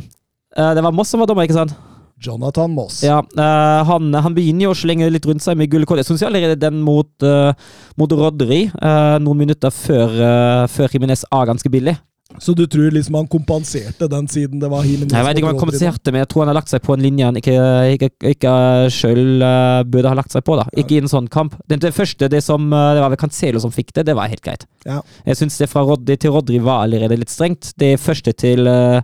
eh, 0.53 0.75
det 0.77 0.85
var 0.85 0.93
Moss 0.93 1.15
som 1.15 1.25
var 1.25 1.31
dommer, 1.31 1.49
ikke 1.49 1.63
sant? 1.63 1.73
Jonathan 2.21 2.71
Moss. 2.75 3.01
Ja, 3.07 3.21
uh, 3.23 3.81
han, 3.89 4.13
han 4.13 4.37
begynner 4.37 4.69
jo 4.69 4.75
å 4.75 4.79
slenge 4.79 5.09
litt 5.13 5.27
rundt 5.29 5.45
seg 5.45 5.57
med 5.59 5.71
gullkort. 5.73 6.03
Jeg 6.03 6.11
syns 6.11 6.27
allerede 6.29 6.59
den 6.61 6.83
mot, 6.85 7.11
uh, 7.25 7.55
mot 8.01 8.13
Rodri, 8.13 8.67
uh, 8.77 9.17
noen 9.23 9.47
minutter 9.47 9.73
før, 9.73 10.15
uh, 10.21 10.69
før 10.71 10.93
Jimenez, 10.93 11.25
er 11.25 11.51
ganske 11.51 11.73
billig. 11.73 11.97
Så 12.39 12.53
du 12.55 12.63
tror 12.71 12.93
liksom 12.95 13.17
han 13.19 13.27
kompenserte 13.27 14.07
den 14.07 14.29
siden 14.31 14.61
det 14.63 14.69
var 14.71 14.85
Jimenez? 14.87 15.17
Jeg 15.17 15.27
vet 15.27 15.41
ikke 15.41 15.49
om 15.49 15.51
han 15.51 15.63
kompenserte, 15.65 16.13
men 16.13 16.23
jeg 16.23 16.29
tror 16.31 16.45
han 16.45 16.53
har 16.53 16.59
lagt 16.61 16.71
seg 16.71 16.85
på 16.85 16.95
en 16.95 17.03
linje 17.03 17.27
han 17.27 17.41
ikke, 17.41 17.57
ikke, 17.97 18.11
ikke 18.37 18.53
sjøl 18.95 19.43
burde 19.91 20.13
ha 20.13 20.15
lagt 20.15 20.37
seg 20.37 20.45
på. 20.47 20.55
da. 20.61 20.69
Ikke 20.79 20.95
i 20.95 21.01
en 21.03 21.11
sånn 21.11 21.27
kamp. 21.33 21.57
Det, 21.67 21.81
det 21.83 21.91
første, 21.97 22.29
det 22.31 22.45
som 22.47 22.69
det 22.71 23.03
var 23.03 23.11
vel 23.11 23.19
Cancelo 23.19 23.65
som 23.65 23.75
fikk 23.75 23.91
det, 23.99 24.07
det 24.13 24.15
var 24.15 24.31
helt 24.31 24.45
greit. 24.47 24.63
Ja. 24.87 25.01
Jeg 25.27 25.41
syns 25.41 25.59
det 25.59 25.73
fra 25.73 25.83
Rodri 25.89 26.21
til 26.23 26.37
Rodri 26.37 26.63
var 26.63 26.85
allerede 26.85 27.19
litt 27.19 27.35
strengt. 27.35 27.73
Det 27.83 27.97
første 27.99 28.37
til, 28.39 28.63
uh, 28.71 29.03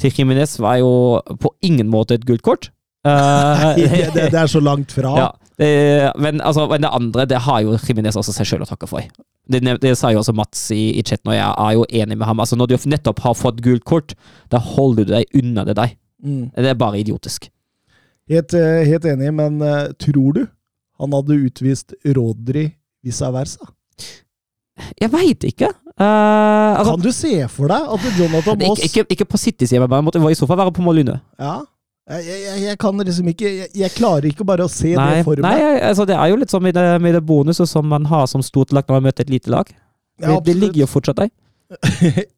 til 0.00 0.14
Jimenez 0.18 0.56
var 0.62 0.78
jo 0.80 1.20
på 1.40 1.52
ingen 1.64 1.90
måte 1.92 2.18
et 2.18 2.26
gult 2.26 2.44
kort. 2.46 2.70
Eh, 3.06 3.64
det, 3.76 3.88
det, 4.14 4.28
det 4.32 4.40
er 4.40 4.50
så 4.50 4.62
langt 4.64 4.94
fra. 4.96 5.12
ja, 5.22 5.30
det, 5.60 5.70
men, 6.18 6.40
altså, 6.40 6.66
men 6.70 6.82
det 6.82 6.92
andre 6.96 7.26
det 7.30 7.42
har 7.46 7.62
jo 7.64 7.78
Jimenez 7.78 8.18
også 8.18 8.34
seg 8.34 8.48
sjøl 8.48 8.64
å 8.66 8.70
takke 8.70 8.88
for. 8.90 9.04
Det, 9.44 9.60
det 9.82 9.92
sa 10.00 10.10
jo 10.12 10.22
også 10.22 10.32
Mats 10.36 10.70
i, 10.72 10.94
i 10.96 11.02
chatten, 11.04 11.28
og 11.30 11.36
jeg 11.36 11.50
er 11.50 11.74
jo 11.76 11.84
enig 12.00 12.16
med 12.16 12.26
ham. 12.28 12.40
Altså, 12.40 12.56
når 12.56 12.72
du 12.72 12.76
nettopp 12.88 13.20
har 13.26 13.36
fått 13.36 13.60
gult 13.64 13.84
kort, 13.84 14.16
da 14.52 14.60
holder 14.62 15.04
du 15.04 15.14
deg 15.18 15.36
unna 15.36 15.66
det 15.68 15.76
deg. 15.78 15.98
Mm. 16.24 16.48
Det 16.56 16.70
er 16.72 16.80
bare 16.80 17.02
idiotisk. 17.02 17.50
Helt, 18.32 18.54
eh, 18.56 18.82
helt 18.88 19.04
enig, 19.04 19.28
men 19.36 19.60
uh, 19.60 19.92
tror 20.00 20.32
du 20.32 20.44
han 21.02 21.12
hadde 21.12 21.36
utvist 21.44 21.92
Rodri 22.16 22.70
vice 23.04 23.28
versa? 23.34 23.68
Jeg 25.00 25.10
veit 25.12 25.44
ikke. 25.46 25.68
Eh, 26.00 26.78
altså, 26.78 26.96
kan 26.96 27.04
du 27.04 27.12
se 27.14 27.32
for 27.52 27.70
deg 27.70 27.92
at 27.94 28.06
Jonathan 28.18 28.58
Moss 28.64 28.82
ikke, 28.82 29.04
ikke, 29.04 29.14
ikke 29.18 29.28
på 29.30 29.38
City-sida, 29.38 29.86
men 29.86 30.04
måtte 30.08 30.18
i 30.18 30.34
så 30.38 30.48
fall 30.50 30.58
være 30.58 30.72
på 30.74 30.82
Molyneux. 30.82 31.20
Ja. 31.38 31.60
Jeg, 32.10 32.24
jeg, 32.28 32.56
jeg 32.66 32.78
kan 32.82 32.98
liksom 33.00 33.28
ikke 33.30 33.48
jeg, 33.48 33.68
jeg 33.80 33.90
klarer 33.94 34.26
ikke 34.28 34.44
bare 34.44 34.66
å 34.66 34.68
se 34.68 34.90
Nei, 34.92 35.06
det 35.14 35.22
for 35.24 35.40
nei 35.40 35.54
meg. 35.56 35.78
altså, 35.88 36.04
det 36.04 36.18
er 36.18 36.28
jo 36.28 36.36
litt 36.36 36.52
sånn 36.52 36.60
med 36.66 36.74
det, 36.76 36.82
med 37.00 37.14
det 37.16 37.22
bonuset 37.24 37.70
som 37.70 37.86
man 37.88 38.04
har 38.10 38.26
som 38.28 38.42
stort 38.44 38.74
lag 38.76 38.84
når 38.84 38.98
man 38.98 39.06
møter 39.06 39.24
et 39.24 39.32
lite 39.32 39.48
lag. 39.54 39.70
Ja, 40.20 40.34
det, 40.34 40.42
det 40.50 40.56
ligger 40.58 40.82
jo 40.82 40.90
fortsatt 40.90 41.22
der. 41.22 41.30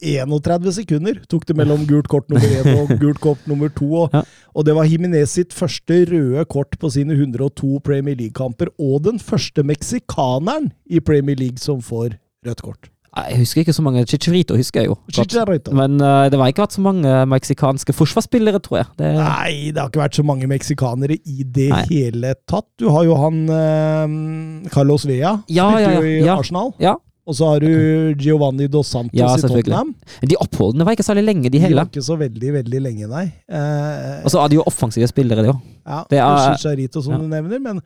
31 0.07 0.71
sekunder 0.77 1.19
tok 1.29 1.49
det 1.49 1.57
mellom 1.59 1.83
gult 1.89 2.07
kort 2.13 2.29
nummer 2.31 2.47
én 2.47 2.79
og 2.79 2.93
gult 3.03 3.19
kort 3.25 3.43
nummer 3.51 3.73
to. 3.75 3.89
Og, 4.05 4.15
Ja. 4.15 4.23
og 4.55 4.69
det 4.69 4.77
var 4.79 4.87
Jiminez 4.87 5.35
sitt 5.35 5.57
første 5.57 5.99
røde 6.13 6.45
kort 6.53 6.79
på 6.79 6.93
sine 6.95 7.17
102 7.19 7.81
Premier 7.85 8.15
League-kamper, 8.17 8.71
og 8.79 9.03
den 9.09 9.19
første 9.19 9.65
meksikaneren 9.67 10.71
i 10.87 11.01
Premier 11.03 11.37
League 11.43 11.59
som 11.59 11.83
får 11.83 12.15
rødt 12.47 12.63
kort. 12.63 12.93
Jeg 13.17 13.39
husker 13.41 13.63
ikke 13.63 13.73
så 13.73 13.83
mange. 13.83 14.03
Chicharito 14.07 14.57
husker 14.59 14.83
jeg 14.83 14.91
jo. 14.91 14.97
Chicharito. 15.11 15.73
Men 15.73 15.97
uh, 16.03 16.27
det 16.29 16.37
har 16.39 16.53
ikke 16.53 16.67
vært 16.67 16.77
så 16.77 16.83
mange 16.85 17.15
meksikanske 17.33 17.95
forsvarsspillere, 17.97 18.61
tror 18.61 18.83
jeg. 18.83 18.91
Det, 19.01 19.09
Nei, 19.17 19.71
det 19.73 19.81
har 19.81 19.89
ikke 19.89 20.03
vært 20.05 20.19
så 20.21 20.25
mange 20.29 20.47
meksikanere 20.51 21.17
i 21.25 21.43
det 21.57 21.71
Nei. 21.73 21.83
hele 21.95 22.35
tatt. 22.51 22.69
Du 22.79 22.91
har 22.93 23.07
jo 23.09 23.17
han 23.17 23.43
uh, 23.49 24.69
Carlos 24.75 25.07
Vea, 25.09 25.39
Ja, 25.49 25.71
spilte 25.73 25.83
ja, 25.83 25.91
ja, 25.91 25.99
jo 26.01 26.07
i 26.13 26.21
ja. 26.27 26.37
Arsenal. 26.37 26.73
Ja. 26.83 26.95
Og 27.27 27.35
så 27.35 27.49
har 27.51 27.59
du 27.65 28.15
Giovanni 28.23 28.69
Dos 28.71 28.87
Santos 28.95 29.17
Ja, 29.19 29.33
i. 29.35 29.41
Tottenham. 29.43 29.89
De 30.23 30.37
oppholdene 30.39 30.85
var 30.87 30.95
ikke 30.95 31.03
særlig 31.09 31.25
lenge, 31.27 31.51
de 31.51 31.59
De 31.59 31.73
var 31.75 31.89
ikke 31.89 32.05
så 32.07 32.15
veldig, 32.21 32.53
veldig 32.61 32.83
lenge, 32.85 33.09
nei. 33.11 33.25
Eh, 33.51 34.21
Og 34.23 34.31
så 34.31 34.45
er 34.45 34.53
de 34.53 34.61
jo 34.61 34.67
offensive 34.71 35.09
spillere, 35.11 35.43
de 35.43 35.51
òg. 35.51 35.59
ja, 35.83 36.05
det 36.13 36.21
er- 36.23 36.55
Chicharito, 36.55 37.03
som 37.03 37.17
ja. 37.17 37.19
du 37.19 37.27
nevner, 37.33 37.59
men 37.65 37.81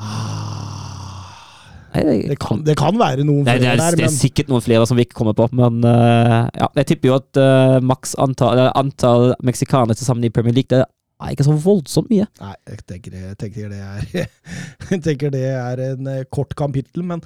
ah, 0.00 0.87
det, 1.94 2.36
kan, 2.42 2.60
det 2.66 2.74
kan 2.78 2.98
være 3.00 3.24
noen 3.24 3.46
Nei, 3.46 3.56
det, 3.56 3.64
flere 3.64 3.74
er, 3.74 3.80
der, 3.80 3.96
det 3.96 4.06
er 4.08 4.14
sikkert 4.14 4.52
noen 4.52 4.64
flere 4.64 4.84
som 4.88 4.98
vi 4.98 5.06
ikke 5.06 5.16
kommer 5.20 5.36
på, 5.38 5.48
men 5.56 5.80
uh, 5.86 6.44
ja, 6.52 6.68
jeg 6.80 6.92
tipper 6.92 7.12
jo 7.12 7.18
at 7.20 7.40
uh, 7.40 7.78
maks 7.84 8.12
antall, 8.20 8.66
antall 8.76 9.32
meksikanere 9.46 9.96
til 9.96 10.08
sammen 10.08 10.28
i 10.28 10.32
Premier 10.34 10.56
League 10.58 10.68
det 10.72 10.84
er 11.26 11.34
ikke 11.34 11.48
så 11.48 11.54
voldsomt 11.58 12.10
mye. 12.12 12.28
Nei, 12.38 12.52
jeg 12.70 12.82
tenker, 12.86 13.14
jeg 13.18 13.38
tenker, 13.40 13.72
det, 13.72 13.78
er, 13.82 14.28
jeg 14.92 15.00
tenker 15.02 15.32
det 15.34 15.46
er 15.50 15.82
en 15.88 16.10
eh, 16.12 16.26
kort 16.30 16.54
kapittel, 16.58 17.02
men 17.08 17.24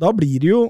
da 0.00 0.12
blir 0.14 0.38
det 0.42 0.52
jo 0.52 0.60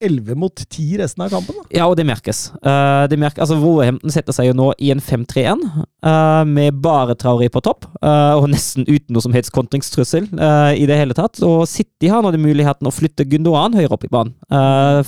11 0.00 0.34
mot 0.38 0.54
10 0.54 0.98
resten 1.00 1.22
av 1.24 1.30
kampen. 1.32 1.56
da. 1.58 1.64
Ja, 1.74 1.86
og 1.90 1.96
det 1.98 2.04
merkes. 2.06 2.52
Uh, 2.62 3.06
det 3.10 3.18
merkes. 3.18 3.40
altså 3.42 3.58
Wolverhampton 3.58 4.12
setter 4.14 4.32
seg 4.36 4.46
jo 4.50 4.54
nå 4.54 4.68
i 4.78 4.90
en 4.94 5.00
5-3-1, 5.02 5.64
uh, 6.06 6.44
med 6.46 6.78
bare 6.84 7.16
Traoré 7.18 7.48
på 7.50 7.62
topp, 7.66 7.88
uh, 8.02 8.38
og 8.38 8.48
nesten 8.52 8.86
uten 8.86 9.12
noe 9.16 9.24
som 9.24 9.34
helst 9.34 9.50
kontringstrussel 9.54 10.28
eh, 10.38 10.74
i 10.82 10.86
det 10.86 10.98
hele 11.00 11.16
tatt. 11.18 11.40
Og 11.42 11.64
City 11.68 12.08
har 12.12 12.22
nå 12.22 12.30
den 12.34 12.44
muligheten 12.44 12.86
å 12.86 12.94
flytte 12.94 13.26
Gundogan 13.26 13.74
høyere 13.74 13.96
opp 13.96 14.04
i 14.06 14.12
banen. 14.12 14.34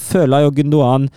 Føler 0.00 0.44
jo 0.46 0.50
Gundogan 0.58 1.08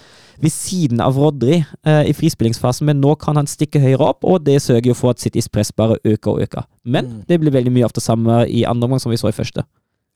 ved 0.44 0.52
siden 0.52 1.00
av 1.04 1.16
Rodri 1.18 1.60
eh, 1.62 2.04
i 2.10 2.14
frispillingsfasen, 2.14 2.86
men 2.90 3.00
nå 3.02 3.14
kan 3.22 3.38
han 3.40 3.48
stikke 3.48 3.80
høyere 3.84 4.10
opp, 4.14 4.26
og 4.28 4.44
det 4.46 4.58
sørger 4.64 4.92
jo 4.92 4.96
for 4.98 5.14
at 5.14 5.22
Citys 5.24 5.48
press 5.52 5.72
bare 5.72 5.98
øker 6.04 6.34
og 6.34 6.42
øker. 6.48 6.66
Men 6.84 7.06
Mm. 7.14 7.24
det 7.28 7.40
blir 7.40 7.52
veldig 7.54 7.72
mye 7.72 7.86
av 7.86 7.94
det 7.96 8.04
samme 8.04 8.42
i 8.48 8.64
andre 8.68 8.86
omgang 8.88 9.00
som 9.02 9.12
vi 9.12 9.18
så 9.18 9.30
i 9.30 9.36
første. 9.36 9.64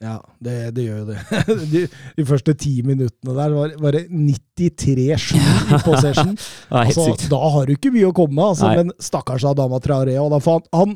Ja, 0.03 0.19
det, 0.45 0.55
det 0.77 0.83
gjør 0.85 0.97
jo 0.99 1.05
det. 1.09 1.21
De, 1.71 1.79
de 2.19 2.25
første 2.29 2.53
ti 2.61 2.75
minuttene 2.85 3.33
der 3.33 3.53
var, 3.55 3.71
var 3.81 3.95
det 3.97 4.03
93-7 4.13 5.39
i 5.39 5.79
possession. 5.87 6.35
Altså, 6.69 7.07
da 7.31 7.39
har 7.55 7.65
du 7.65 7.73
ikke 7.73 7.89
mye 7.95 8.11
å 8.11 8.13
komme 8.13 8.35
med, 8.37 8.51
altså, 8.51 8.69
men 8.77 8.93
stakkars 9.01 9.47
Adama 9.49 9.79
Traoré. 9.81 10.13
Han, 10.21 10.67
han, 10.77 10.93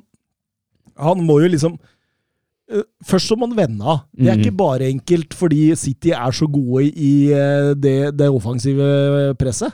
han 1.02 1.24
må 1.26 1.40
jo 1.42 1.50
liksom 1.56 1.80
uh, 1.82 2.84
Først 3.10 3.32
så 3.32 3.40
må 3.42 3.50
han 3.50 3.58
vende 3.58 3.82
av. 3.90 4.04
Det 4.14 4.28
er 4.30 4.38
Mhm. 4.38 4.46
ikke 4.46 4.58
bare 4.62 4.92
enkelt 4.94 5.34
fordi 5.34 5.64
City 5.82 6.14
er 6.14 6.38
så 6.38 6.46
gode 6.54 6.86
i 6.94 7.14
uh, 7.34 7.74
det, 7.74 7.98
det 8.22 8.30
offensive 8.30 9.34
presset. 9.42 9.74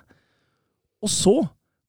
Og 1.03 1.11
så, 1.11 1.35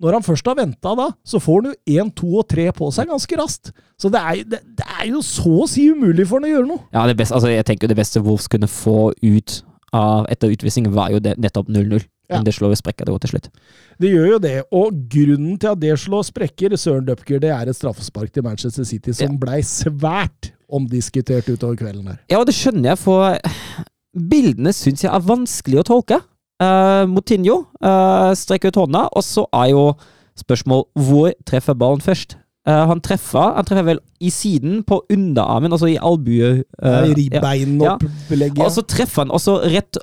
når 0.02 0.14
han 0.18 0.22
først 0.22 0.46
har 0.46 0.54
venta 0.58 0.92
da, 0.94 1.08
så 1.26 1.40
får 1.42 1.62
han 1.62 1.72
jo 1.72 2.00
én, 2.02 2.10
to 2.14 2.28
og 2.38 2.46
tre 2.50 2.68
på 2.74 2.90
seg 2.94 3.08
ganske 3.10 3.38
raskt. 3.40 3.72
Så 3.98 4.10
det 4.14 4.20
er, 4.20 4.42
det, 4.46 4.60
det 4.78 4.86
er 5.00 5.08
jo 5.10 5.22
så 5.26 5.56
å 5.64 5.66
si 5.70 5.88
umulig 5.90 6.28
for 6.28 6.38
han 6.38 6.46
å 6.46 6.52
gjøre 6.52 6.68
noe. 6.70 6.84
Ja, 6.94 7.06
det 7.10 7.16
beste, 7.18 7.34
altså 7.34 7.50
jeg 7.50 7.66
tenker 7.66 7.88
jo 7.88 7.94
det 7.94 7.98
beste 7.98 8.22
Wolves 8.22 8.46
kunne 8.52 8.70
få 8.70 9.10
ut 9.22 9.56
av 9.96 10.28
etter 10.30 10.52
utvisningen, 10.54 10.92
var 10.94 11.10
jo 11.14 11.18
det, 11.24 11.34
nettopp 11.40 11.70
0-0. 11.72 12.04
Ja. 12.28 12.36
Men 12.36 12.44
det 12.44 12.52
slår 12.58 12.74
jo 12.74 12.78
sprekker 12.78 13.08
det 13.08 13.14
jo 13.14 13.18
til 13.24 13.30
slutt. 13.32 13.46
Det 13.98 14.10
gjør 14.12 14.26
jo 14.34 14.38
det, 14.44 14.54
og 14.76 14.96
grunnen 15.10 15.56
til 15.58 15.70
at 15.72 15.80
det 15.80 15.94
slår 15.98 16.26
sprekker, 16.28 16.74
Søren 16.76 17.06
Dupker, 17.08 17.40
det 17.40 17.50
er 17.54 17.70
et 17.72 17.78
straffespark 17.78 18.30
til 18.34 18.44
Manchester 18.44 18.84
City 18.84 19.14
som 19.16 19.32
Ja. 19.32 19.38
blei 19.40 19.62
svært 19.64 20.50
omdiskutert 20.68 21.48
utover 21.48 21.78
kvelden 21.80 22.06
her. 22.12 22.18
Ja, 22.28 22.38
og 22.42 22.46
det 22.46 22.54
skjønner 22.54 22.92
jeg, 22.92 23.00
for 23.00 23.38
bildene 24.12 24.74
syns 24.76 25.06
jeg 25.06 25.10
er 25.12 25.24
vanskelig 25.24 25.80
å 25.80 25.86
tolke. 25.88 26.20
Uh, 26.58 27.06
Motinho 27.06 27.62
uh, 27.84 28.34
strekker 28.34 28.72
ut 28.72 28.80
hånda, 28.82 29.06
og 29.14 29.22
så 29.22 29.46
er 29.54 29.72
jo 29.72 29.84
spørsmål 30.38 30.84
hvor 30.98 31.32
treffer 31.46 31.76
ballen 31.78 32.02
først? 32.02 32.36
Uh, 32.68 32.84
han 32.90 33.00
treffer 33.00 33.54
han 33.56 33.66
treffer 33.66 33.86
vel 33.94 34.00
i 34.20 34.30
siden, 34.34 34.82
på 34.82 35.00
underarmen, 35.14 35.72
altså 35.72 35.86
i 35.90 35.98
albue... 36.02 36.64
Uh, 36.82 37.06
Ribbeinopplegget. 37.06 38.58
ja. 38.58 38.66
Og 38.66 38.74
så 38.74 38.82
treffer 38.82 39.22
han 39.22 39.34
også 39.34 39.60
rett 39.70 40.00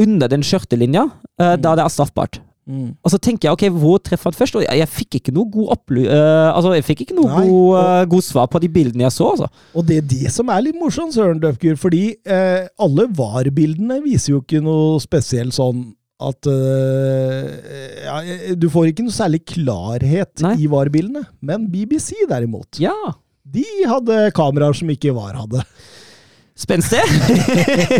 under 0.00 0.30
den 0.30 0.42
skjørtelinja, 0.42 1.06
eh, 1.38 1.54
da 1.54 1.74
det 1.78 1.84
er 1.84 1.92
straffbart. 1.92 2.40
Mm. 2.64 2.94
Og 3.04 3.10
så 3.12 3.18
tenker 3.20 3.50
jeg, 3.50 3.52
ok, 3.58 3.64
hvor 3.76 3.98
treffer 4.00 4.30
han 4.30 4.36
først? 4.38 4.54
Og 4.56 4.62
jeg, 4.64 4.78
jeg 4.80 4.88
fikk 4.88 5.18
ikke 5.18 5.34
noe 5.36 5.50
god 5.52 5.72
opply... 5.74 6.04
Uh, 6.08 6.48
altså, 6.56 6.70
jeg 6.78 6.86
fikk 6.86 7.02
ikke 7.04 7.16
noe 7.18 7.28
Nei, 7.28 7.42
god, 7.48 7.58
og- 7.58 7.80
eh, 7.82 8.06
god 8.14 8.24
svar 8.24 8.46
på 8.48 8.60
de 8.64 8.70
bildene 8.72 9.04
jeg 9.04 9.12
så, 9.18 9.26
altså. 9.34 9.48
Og 9.76 9.84
det 9.90 9.98
er 10.00 10.06
det 10.14 10.32
som 10.32 10.48
er 10.54 10.62
litt 10.64 10.78
morsomt, 10.80 11.12
Søren 11.16 11.42
Døfgur, 11.42 11.76
fordi 11.80 12.04
uh, 12.24 12.64
alle 12.86 13.04
VAR-bildene 13.20 14.00
viser 14.06 14.32
jo 14.36 14.40
ikke 14.40 14.62
noe 14.64 14.96
spesielt 15.04 15.52
sånn 15.56 15.84
at 16.24 16.46
ja, 18.06 18.20
Du 18.56 18.68
får 18.72 18.92
ikke 18.92 19.04
noe 19.04 19.12
særlig 19.12 19.40
klarhet 19.50 20.40
Nei. 20.46 20.54
i 20.62 20.68
VAR-bildene, 20.70 21.24
men 21.44 21.66
BBC 21.72 22.14
derimot, 22.30 22.78
Ja. 22.80 22.94
de 23.44 23.64
hadde 23.90 24.30
kameraer 24.36 24.76
som 24.78 24.88
ikke 24.94 25.12
VAR 25.16 25.34
hadde. 25.42 25.64
Spenstig! 26.56 27.00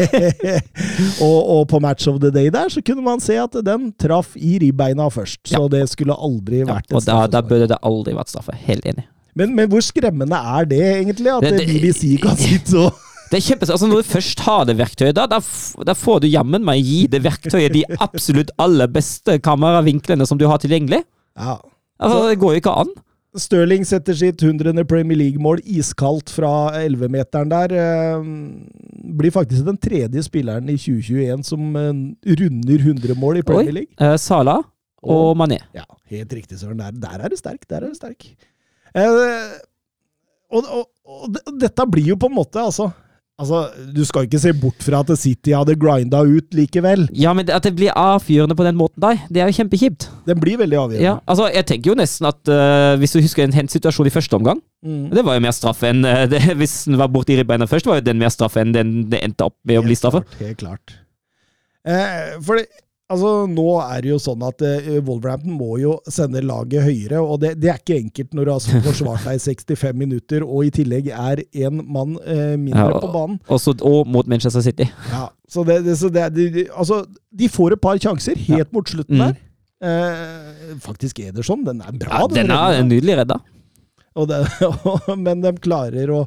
og, 1.24 1.38
og 1.56 1.62
på 1.70 1.80
Match 1.82 2.06
of 2.10 2.20
the 2.22 2.30
Day 2.34 2.50
der 2.54 2.68
så 2.70 2.82
kunne 2.86 3.02
man 3.04 3.22
se 3.22 3.36
at 3.42 3.56
den 3.66 3.88
traff 4.00 4.36
i 4.38 4.56
ribbeina 4.62 5.08
først, 5.12 5.40
så 5.50 5.64
det 5.72 5.82
skulle 5.90 6.14
aldri 6.14 6.60
Ja, 6.62 6.68
vært 6.70 6.86
et 6.90 6.94
og 7.00 7.06
da, 7.08 7.16
da 7.34 7.42
burde 7.42 7.66
det 7.72 7.78
aldri 7.82 8.14
vært 8.16 8.30
straffe. 8.30 8.54
Helt 8.68 8.86
enig. 8.86 9.06
Men, 9.34 9.56
men 9.58 9.66
hvor 9.72 9.82
skremmende 9.82 10.38
er 10.38 10.68
det 10.70 10.78
egentlig, 10.84 11.32
at 11.34 11.42
Det- 11.42 11.58
det- 11.58 11.66
BBC 11.66 12.14
kan 12.22 12.36
sitte 12.38 12.78
og 12.86 12.92
Det 13.32 13.38
er 13.40 13.46
kjempe, 13.48 13.66
altså 13.72 13.86
Når 13.88 13.96
du 14.04 14.06
først 14.06 14.40
har 14.46 14.64
det 14.68 14.76
verktøyet, 14.78 15.14
da, 15.16 15.24
da, 15.26 15.40
da 15.88 15.94
får 15.98 16.20
du 16.22 16.26
jammen 16.28 16.62
meg 16.62 16.84
gi 16.84 17.06
det 17.10 17.22
verktøyet 17.24 17.72
de 17.74 17.80
absolutt 17.98 18.52
aller 18.62 18.86
beste 18.86 19.38
kameravinklene 19.42 20.26
som 20.28 20.38
du 20.38 20.46
har 20.46 20.58
tilgjengelig. 20.62 21.02
ja. 21.40 21.56
Altså, 21.98 22.28
Det 22.28 22.38
går 22.42 22.52
jo 22.52 22.60
ikke 22.60 22.72
an. 22.84 22.88
Stirling 23.36 23.82
setter 23.84 24.14
sitt 24.14 24.42
100. 24.42 24.84
Premier 24.86 25.18
League-mål 25.18 25.58
iskaldt 25.64 26.30
fra 26.30 26.70
11-meteren 26.84 27.50
der. 27.50 27.72
eh, 27.74 28.22
Blir 29.14 29.30
faktisk 29.34 29.64
den 29.66 29.76
tredje 29.82 30.22
spilleren 30.22 30.68
i 30.70 30.76
2021 30.78 31.42
som 31.46 31.76
eh, 31.76 31.92
runder 32.40 32.78
100 32.78 33.14
mål 33.18 33.40
i 33.40 33.42
Premier 33.42 33.72
Oi. 33.72 33.78
League. 33.80 33.94
Eh, 33.98 34.16
Sala 34.22 34.60
og 35.04 35.36
Mané. 35.36 35.58
Ja, 35.76 35.84
helt 36.14 36.32
riktig, 36.32 36.58
Søren. 36.62 36.78
Der, 36.78 36.90
der 36.92 37.24
er 37.26 37.28
du 37.28 37.36
sterk. 37.36 37.66
Der 37.68 37.82
er 37.82 37.88
du 37.90 37.94
sterk. 37.98 38.24
Eh, 38.94 39.58
og, 40.54 40.62
og, 40.70 40.86
og 41.04 41.32
det- 41.34 41.58
dette 41.66 41.86
blir 41.90 42.06
jo 42.12 42.16
på 42.16 42.30
en 42.30 42.36
måte, 42.38 42.62
altså 42.62 42.92
Altså, 43.34 43.64
Du 43.90 44.04
skal 44.06 44.28
ikke 44.28 44.38
se 44.38 44.52
bort 44.54 44.84
fra 44.84 45.00
at 45.02 45.10
City 45.18 45.50
hadde 45.56 45.74
grinda 45.80 46.20
ut 46.22 46.54
likevel. 46.54 47.08
Ja, 47.18 47.32
men 47.34 47.48
at 47.50 47.64
det 47.66 47.72
blir 47.74 47.90
avfyrende 47.98 48.54
på 48.54 48.62
den 48.66 48.78
måten 48.78 49.02
der, 49.02 49.18
det 49.26 49.42
er 49.42 49.50
jo 49.50 49.56
kjempekjipt. 49.58 50.06
Den 50.28 50.38
blir 50.42 50.60
veldig 50.60 50.78
avgjørende. 50.78 51.02
Ja, 51.02 51.16
altså, 51.26 51.48
jeg 51.50 51.66
tenker 51.66 51.90
jo 51.90 51.96
nesten 51.98 52.28
at 52.30 52.40
uh, 52.52 52.94
Hvis 53.00 53.16
du 53.16 53.18
husker 53.24 53.42
en 53.44 53.56
hent 53.56 53.74
situasjon 53.74 54.10
i 54.10 54.14
første 54.14 54.38
omgang 54.38 54.62
Mm. 54.84 55.06
Det 55.16 55.22
var 55.24 55.38
jo 55.38 55.40
mer 55.40 55.54
straffe 55.56 55.88
enn 55.88 56.04
uh, 56.04 56.26
det, 56.28 56.42
Hvis 56.60 56.82
den 56.84 56.98
var 57.00 57.08
borti 57.08 57.38
ribbeina 57.38 57.64
først, 57.64 57.86
var 57.88 58.02
jo 58.02 58.04
den 58.04 58.18
mer 58.20 58.28
straffe 58.28 58.60
enn 58.60 58.74
den 58.76 58.90
det 59.08 59.22
endte 59.24 59.46
opp 59.48 59.56
med 59.64 59.78
å 59.80 59.84
bli 59.86 59.94
Helt 59.96 60.02
straffe. 60.02 60.20
klart, 60.28 60.42
Helt 60.44 60.58
klart. 60.60 60.94
Eh, 61.88 62.34
for 62.44 62.60
det, 62.60 62.66
altså, 63.14 63.30
nå 63.50 63.64
er 63.84 64.02
det 64.04 64.10
jo 64.10 64.18
sånn 64.22 64.42
at 64.44 64.62
uh, 64.66 64.88
Wolverhampton 65.06 65.54
må 65.56 65.78
jo 65.80 65.94
sende 66.10 66.42
laget 66.44 66.84
høyere, 66.84 67.22
og 67.22 67.40
det, 67.42 67.54
det 67.62 67.70
er 67.72 67.78
ikke 67.80 67.96
enkelt 68.02 68.34
når 68.36 68.44
du 68.44 68.50
har 68.52 68.58
altså 68.60 68.82
forsvart 68.84 69.24
deg 69.30 69.38
i 69.40 69.44
65 69.72 69.96
minutter, 70.02 70.44
og 70.44 70.66
i 70.68 70.72
tillegg 70.74 71.08
er 71.14 71.42
én 71.64 71.80
mann 71.82 72.18
uh, 72.20 72.54
mindre 72.60 72.84
Ja, 72.92 73.00
på 73.00 73.10
banen. 73.14 73.38
Også, 73.48 73.76
og 73.86 74.10
mot 74.10 74.28
Manchester 74.30 74.64
City. 74.66 74.86
Ja, 75.12 75.28
så 75.48 75.64
det, 75.68 75.80
det, 75.86 75.96
så 76.02 76.10
det, 76.12 76.28
de, 76.36 76.66
altså, 76.74 77.02
de 77.32 77.48
får 77.52 77.78
et 77.78 77.84
par 77.88 77.98
sjanser 78.02 78.38
helt 78.50 78.72
mot 78.74 78.88
slutten 78.90 79.14
Mm. 79.14 79.26
der. 79.30 79.40
Uh, 79.84 80.76
faktisk 80.80 81.18
Ederson, 81.20 81.64
den 81.66 81.82
er 81.84 81.92
bra. 82.00 82.22
Ja, 82.22 82.28
den 82.30 82.50
er 82.50 82.70
redden. 82.72 82.88
nydelig 82.92 83.18
redda. 83.20 83.40
Og 84.16 84.28
det, 84.30 84.38
men 85.26 85.42
de 85.42 85.50
klarer 85.60 86.12
å, 86.14 86.20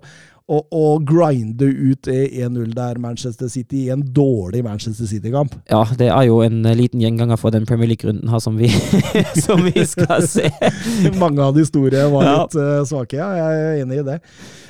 å, 0.48 0.62
å 0.72 0.84
grinde 1.04 1.68
ut 1.68 2.08
1-0 2.08 2.70
der, 2.76 3.00
Manchester 3.04 3.50
City, 3.52 3.86
i 3.88 3.90
en 3.92 4.04
dårlig 4.16 4.62
Manchester 4.64 5.10
City-kamp. 5.10 5.58
Ja, 5.68 5.82
det 6.00 6.08
er 6.08 6.28
jo 6.30 6.38
en 6.46 6.62
eh, 6.66 6.76
liten 6.80 7.02
gjenganger 7.04 7.40
fra 7.42 7.52
den 7.52 7.66
Premier 7.68 7.92
League-runden 7.92 8.32
her 8.32 8.40
som 8.44 8.56
vi, 8.60 8.70
som 9.46 9.66
vi 9.66 9.84
skal 9.88 10.24
se. 10.28 10.48
Mange 11.24 11.44
av 11.44 11.58
de 11.58 11.66
store 11.68 12.06
var 12.14 12.24
Ja. 12.28 12.38
litt 12.46 12.56
uh, 12.56 12.80
svake, 12.88 13.20
ja. 13.20 13.28
Jeg 13.42 13.66
er 13.66 13.82
enig 13.84 14.00
i 14.00 14.08
det. 14.08 14.18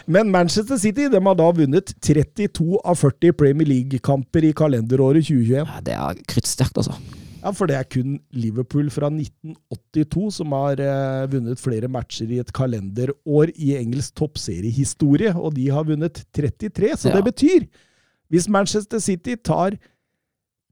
Men 0.08 0.32
Manchester 0.34 0.80
City 0.82 1.10
de 1.14 1.22
har 1.22 1.38
da 1.38 1.52
vunnet 1.54 1.94
32 2.02 2.82
av 2.82 2.98
40 2.98 3.38
Premier 3.38 3.68
League-kamper 3.70 4.50
i 4.50 4.54
kalenderåret 4.58 5.28
2021. 5.30 5.62
Ja, 5.62 5.82
det 5.86 5.98
er 6.00 6.22
kruttsterkt, 6.32 6.82
altså. 6.82 6.98
Ja, 7.48 7.52
For 7.56 7.70
det 7.72 7.78
er 7.80 7.88
kun 7.88 8.18
Liverpool 8.36 8.90
fra 8.92 9.08
1982 9.14 10.26
som 10.42 10.52
har 10.58 10.82
eh, 10.84 11.26
vunnet 11.32 11.62
flere 11.64 11.88
matcher 11.92 12.30
i 12.36 12.42
et 12.44 12.52
kalenderår 12.56 13.54
i 13.56 13.74
engelsk 13.80 14.18
toppseriehistorie, 14.20 15.32
og 15.36 15.54
de 15.56 15.70
har 15.72 15.88
vunnet 15.88 16.24
33. 16.36 16.92
Så 17.00 17.10
Ja. 17.14 17.16
det 17.22 17.24
betyr, 17.32 17.68
hvis 18.30 18.50
Manchester 18.52 19.00
City 19.00 19.38
tar 19.40 19.78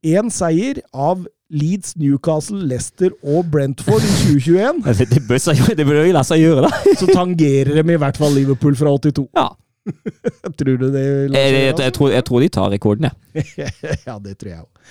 én 0.06 0.28
seier 0.30 0.82
av 0.94 1.24
Leeds, 1.50 1.94
Newcastle, 1.96 2.58
Leicester 2.68 3.14
og 3.24 3.46
Brentford 3.54 4.02
i 4.04 4.12
2021, 4.42 4.82
Det, 5.78 5.86
bør 5.86 6.02
jo- 6.04 6.14
la 6.18 6.24
seg 6.26 6.42
gjøre, 6.42 6.66
da. 6.68 6.72
så 7.00 7.08
tangerer 7.14 7.72
de 7.84 7.94
i 7.96 8.02
hvert 8.02 8.18
fall 8.18 8.34
Liverpool 8.36 8.76
fra 8.76 8.92
82. 8.98 9.28
Ja. 9.38 9.48
Tror 10.58 10.78
du 10.82 10.88
det? 10.90 11.04
lar 11.30 11.38
Jeg, 11.40 11.54
jeg, 11.54 11.76
jeg, 11.78 11.94
tror, 11.94 12.10
jeg 12.12 12.26
tror 12.26 12.42
de 12.42 12.50
tar 12.50 12.72
rekorden, 12.74 13.06
jeg. 13.36 13.70
ja, 14.08 14.16
det 14.20 14.34
tror 14.42 14.50
jeg 14.52 14.64
òg. 14.66 14.88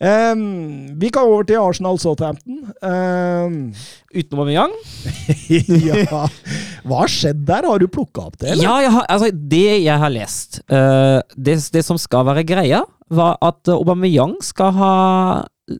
Vi 0.00 1.10
kan 1.14 1.28
over 1.28 1.46
til 1.48 1.60
Arsenal 1.60 1.98
Southampton. 2.02 2.58
Um, 2.82 3.72
Utenom 4.14 4.42
Aubameyang. 4.42 4.74
ja. 5.88 6.24
Hva 6.84 7.00
har 7.04 7.12
skjedd 7.12 7.44
der? 7.48 7.68
Har 7.70 7.80
du 7.80 7.88
plukka 7.88 8.26
opp 8.28 8.38
det, 8.40 8.52
eller? 8.52 8.66
Ja, 8.66 8.92
har, 8.98 9.06
altså, 9.08 9.30
det 9.32 9.80
jeg 9.84 10.02
har 10.02 10.12
lest 10.12 10.60
uh, 10.72 11.22
det, 11.36 11.58
det 11.72 11.84
som 11.86 12.00
skal 12.00 12.26
være 12.28 12.44
greia, 12.48 12.84
var 13.14 13.38
at 13.44 13.70
Aubameyang 13.72 14.36
skal 14.44 14.74
ha 14.76 14.94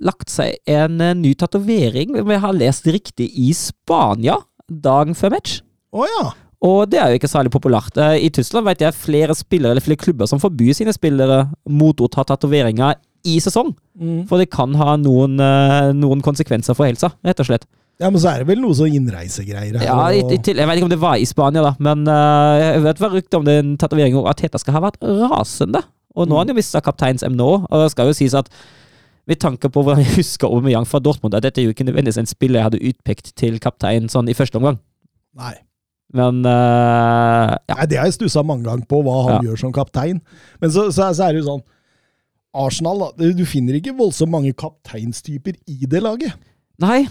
lagt 0.00 0.32
seg 0.32 0.56
en 0.70 0.96
uh, 1.02 1.12
ny 1.18 1.34
tatovering, 1.38 2.16
om 2.22 2.32
jeg 2.32 2.44
har 2.46 2.56
lest 2.56 2.88
riktig, 2.88 3.28
i 3.34 3.52
Spania 3.56 4.38
dagen 4.68 5.16
før 5.18 5.36
match. 5.36 5.60
Oh, 5.94 6.06
ja. 6.08 6.32
Og 6.64 6.88
det 6.88 7.00
er 7.00 7.12
jo 7.12 7.18
ikke 7.18 7.28
særlig 7.28 7.52
populært. 7.52 7.96
Eh, 8.00 8.24
I 8.24 8.30
Tyskland 8.32 8.66
vet 8.70 8.82
jeg 8.82 8.96
flere 8.96 9.36
spillere 9.36 9.74
eller 9.74 9.84
flere 9.84 10.00
klubber 10.00 10.30
som 10.30 10.40
forbyr 10.40 10.72
sine 10.76 10.94
spillere 10.96 11.44
mot 11.68 12.00
å 12.00 12.08
ta 12.08 12.24
tatoveringer 12.24 12.96
i 13.24 13.38
sesong. 13.40 13.72
Mm. 14.00 14.26
For 14.28 14.38
det 14.42 14.50
kan 14.52 14.74
ha 14.80 14.96
noen, 15.00 15.38
eh, 15.40 15.92
noen 15.96 16.20
konsekvenser 16.24 16.76
for 16.76 16.86
helsa, 16.86 17.12
rett 17.24 17.40
og 17.40 17.46
slett. 17.48 17.64
ja. 18.00 18.10
Men 18.10 18.20
så 18.20 18.32
er 18.34 18.38
det 18.44 18.48
vel 18.48 18.60
noe 18.60 18.74
sånn 18.76 18.92
innreisegreier 18.94 19.78
her. 19.78 19.86
Ja, 19.86 20.08
i, 20.10 20.20
og- 20.22 20.32
i, 20.32 20.38
til- 20.38 20.56
Jeg 20.58 20.66
vet 20.68 20.76
ikke 20.78 20.88
om 20.90 20.94
det 20.94 21.00
var 21.00 21.16
i 21.16 21.24
Spania, 21.24 21.62
da, 21.62 21.74
men 21.78 22.06
uh, 22.08 22.58
jeg 22.60 22.82
vet 22.84 22.98
hva 22.98 23.10
ryktet 23.14 23.34
om 23.38 23.44
den 23.44 23.76
tatoveringen 23.78 24.26
at 24.28 24.36
Teta 24.36 24.58
skal 24.58 24.74
ha 24.74 24.80
vært 24.90 24.98
rasende. 25.00 25.82
Og 26.14 26.28
nå 26.28 26.36
har 26.36 26.44
han 26.44 26.48
jo 26.52 26.54
mista 26.60 26.80
kapteinsemnet 26.80 27.40
òg, 27.42 27.64
og 27.70 27.82
det 27.84 27.90
skal 27.90 28.06
jo 28.06 28.12
sies 28.14 28.34
at 28.34 28.48
Med 29.26 29.38
tanke 29.40 29.70
på 29.72 29.80
hvordan 29.82 30.02
jeg 30.04 30.18
husker 30.18 30.46
Aubameyang 30.52 30.84
fra 30.86 30.98
Dortmund, 31.00 31.32
at 31.34 31.42
dette 31.42 31.58
er 31.62 31.64
jo 31.64 31.72
ikke 31.72 31.86
nødvendigvis 31.88 32.18
en 32.20 32.26
spiller 32.28 32.60
jeg 32.60 32.66
hadde 32.66 32.80
utpekt 32.90 33.30
til 33.40 33.56
kaptein 33.58 34.04
sånn 34.12 34.28
i 34.28 34.34
første 34.36 34.58
omgang. 34.60 34.76
Nei. 35.34 35.54
Men 36.12 36.44
uh, 36.44 37.56
ja. 37.56 37.74
Nei, 37.78 37.86
Det 37.88 37.96
har 37.98 38.04
jeg 38.10 38.18
stussa 38.18 38.42
mange 38.44 38.66
ganger 38.68 38.84
på, 38.86 39.00
hva 39.02 39.14
han 39.24 39.32
Ja. 39.38 39.48
gjør 39.48 39.58
som 39.62 39.72
kaptein. 39.72 40.20
Men 40.60 40.70
så, 40.70 40.90
så, 40.92 41.08
så 41.16 41.24
er 41.24 41.32
det 41.32 41.40
jo 41.42 41.46
sånn 41.48 41.62
Arsenal, 42.54 43.00
da. 43.02 43.30
Du 43.36 43.44
finner 43.48 43.78
ikke 43.78 43.94
voldsomt 43.98 44.32
mange 44.32 44.52
kapteinstyper 44.56 45.56
i 45.70 45.88
det 45.90 46.02
laget. 46.04 46.36
Nei, 46.82 47.04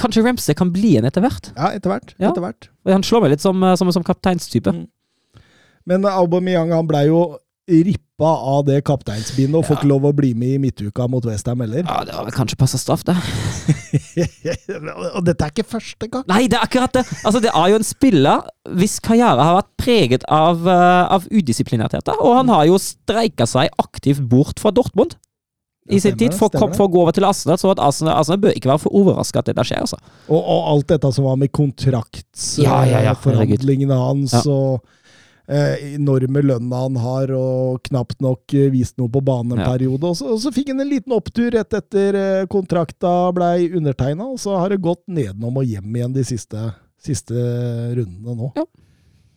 kanskje 0.00 0.24
Ramsey 0.26 0.56
kan 0.58 0.72
bli 0.74 0.96
en 0.98 1.08
etter 1.08 1.24
hvert. 1.24 1.52
Ja, 1.54 1.70
etter 1.74 1.92
hvert. 1.92 2.14
Ja. 2.18 2.30
Etter 2.30 2.44
hvert. 2.44 2.68
Han 2.90 3.06
slår 3.06 3.24
meg 3.24 3.34
litt 3.34 3.44
som, 3.44 3.62
eh, 3.62 3.76
som, 3.80 3.90
som 3.94 4.06
kapteinstype. 4.06 4.74
Mm. 4.74 4.84
Men 5.90 6.06
Aubameyang 6.08 6.72
han 6.72 6.88
blei 6.88 7.06
jo 7.10 7.24
rippa 8.14 8.30
av 8.30 8.64
det 8.64 8.82
kapteinsbindet 8.84 9.58
og 9.58 9.66
får 9.66 9.80
ikke 9.80 9.88
lov 9.90 10.04
å 10.06 10.12
bli 10.14 10.34
med 10.34 10.54
i 10.54 10.58
midtuka 10.58 11.08
mot 11.08 11.24
Westham 11.24 11.60
heller. 11.60 11.84
Ja, 11.84 12.04
det 12.04 12.14
var 12.14 12.24
vel 12.24 12.34
kanskje 12.34 12.56
passa 12.56 12.78
straff, 12.78 13.02
det. 13.04 13.16
og 15.16 15.24
dette 15.24 15.44
er 15.44 15.50
ikke 15.50 15.66
første 15.66 16.06
gang. 16.08 16.24
Nei, 16.28 16.46
det 16.46 16.58
er 16.58 16.64
akkurat 16.64 16.94
det! 16.94 17.04
Altså, 17.24 17.40
det 17.40 17.50
er 17.50 17.68
jo 17.72 17.80
en 17.80 17.84
spiller 17.84 18.46
hvis 18.78 19.00
karriere 19.00 19.42
har 19.42 19.58
vært 19.58 19.72
preget 19.76 20.24
av, 20.30 20.62
eh, 20.66 21.04
av 21.10 21.26
udisiplinerthet. 21.30 22.08
Og 22.20 22.38
han 22.38 22.48
har 22.48 22.66
jo 22.70 22.78
streika 22.78 23.46
seg 23.46 23.70
aktivt 23.78 24.22
bort 24.30 24.62
fra 24.62 24.70
Dortmund 24.70 25.18
i 25.90 25.98
sin 26.00 26.16
tid 26.16 26.32
for, 26.32 26.48
for 26.54 26.86
å 26.86 26.90
gå 26.90 27.02
over 27.02 27.12
til 27.12 27.26
Arsenal. 27.26 27.58
Så 27.60 27.74
at 27.74 27.82
Arsenal, 27.82 28.14
Arsenal 28.16 28.40
bør 28.40 28.54
ikke 28.54 28.70
være 28.70 28.86
for 28.86 28.94
overraska 28.94 29.42
at 29.42 29.50
dette 29.50 29.66
skjer. 29.66 29.82
altså. 29.84 29.98
Og, 30.30 30.38
og 30.38 30.70
alt 30.70 30.92
dette 30.94 31.10
som 31.12 31.26
var 31.26 31.40
med 31.40 31.52
Ja, 32.62 32.84
ja, 32.88 33.02
ja, 33.10 33.18
hans 34.06 34.38
og 34.46 34.84
eh, 35.48 35.94
enorme 35.94 36.42
lønna 36.42 36.82
han 36.86 36.96
har, 36.96 37.32
og 37.36 37.82
knapt 37.88 38.20
nok 38.24 38.54
eh, 38.54 38.70
vist 38.72 38.96
noe 38.98 39.08
på 39.12 39.20
banen 39.24 39.52
en 39.58 39.64
Ja. 39.64 39.70
periode. 39.72 40.04
Og 40.04 40.16
så, 40.16 40.30
og 40.32 40.40
så 40.40 40.52
fikk 40.54 40.70
han 40.72 40.80
en 40.80 40.88
liten 40.90 41.12
opptur 41.16 41.50
rett 41.52 41.72
etter 41.74 42.14
eh, 42.20 42.46
kontrakta 42.46 43.32
blei 43.36 43.68
undertegna, 43.74 44.24
og 44.32 44.38
så 44.40 44.56
har 44.58 44.70
det 44.74 44.80
gått 44.84 45.02
nedenom 45.08 45.56
og 45.60 45.64
hjem 45.68 45.94
igjen 45.96 46.14
de 46.16 46.24
siste, 46.24 46.72
siste 47.04 47.34
rundene 47.98 48.34
nå. 48.40 48.52
Ja. 48.56 48.64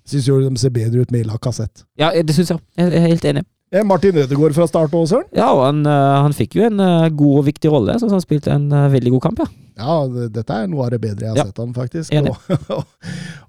Syns 0.07 0.27
jo 0.29 0.39
de 0.39 0.55
ser 0.55 0.71
bedre 0.71 1.01
ut 1.03 1.11
med 1.11 1.25
Ila 1.25 1.35
Kassett. 1.43 1.83
Ja, 1.99 2.13
det 2.15 2.31
syns 2.35 2.53
jeg. 2.53 2.61
Jeg 2.79 2.93
er 2.95 3.07
helt 3.09 3.25
enig. 3.27 3.43
Eh, 3.75 3.83
Martin 3.83 4.15
Ødegaard 4.15 4.53
fra 4.55 4.63
start 4.69 4.93
òg, 4.95 5.09
Søren. 5.11 5.25
Ja, 5.35 5.49
og 5.51 5.65
han, 5.65 5.81
eh, 5.85 6.21
han 6.23 6.31
fikk 6.31 6.55
jo 6.55 6.63
en 6.63 6.79
eh, 6.79 7.09
god 7.11 7.41
og 7.41 7.45
viktig 7.49 7.67
rolle, 7.73 7.97
så 7.99 8.07
han 8.07 8.23
spilte 8.23 8.53
en 8.53 8.69
eh, 8.71 8.85
veldig 8.93 9.11
god 9.17 9.21
kamp, 9.25 9.41
ja. 9.43 9.47
Ja, 9.77 9.97
dette 10.31 10.55
er 10.55 10.69
noe 10.71 10.85
av 10.87 10.93
det 10.95 11.01
bedre 11.03 11.27
jeg 11.27 11.33
har 11.33 11.41
Ja. 11.41 11.43
sett 11.49 11.59
han, 11.59 11.73
faktisk. 11.75 12.13
Enig. 12.15 12.31
Og, 12.71 12.85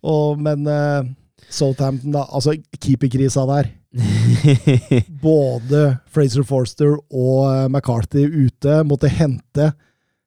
og, 0.03 0.43
men 0.43 0.67
eh, 0.67 1.07
Southampton, 1.51 2.13
da. 2.13 2.27
Altså, 2.33 2.55
keeperkrisa 2.81 3.47
der. 3.49 3.71
Både 5.23 5.83
Fraser 6.13 6.45
Forster 6.47 6.97
og 7.09 7.45
eh, 7.53 7.67
McCarthy 7.73 8.27
ute 8.47 8.83
måtte 8.89 9.09
hente 9.13 9.71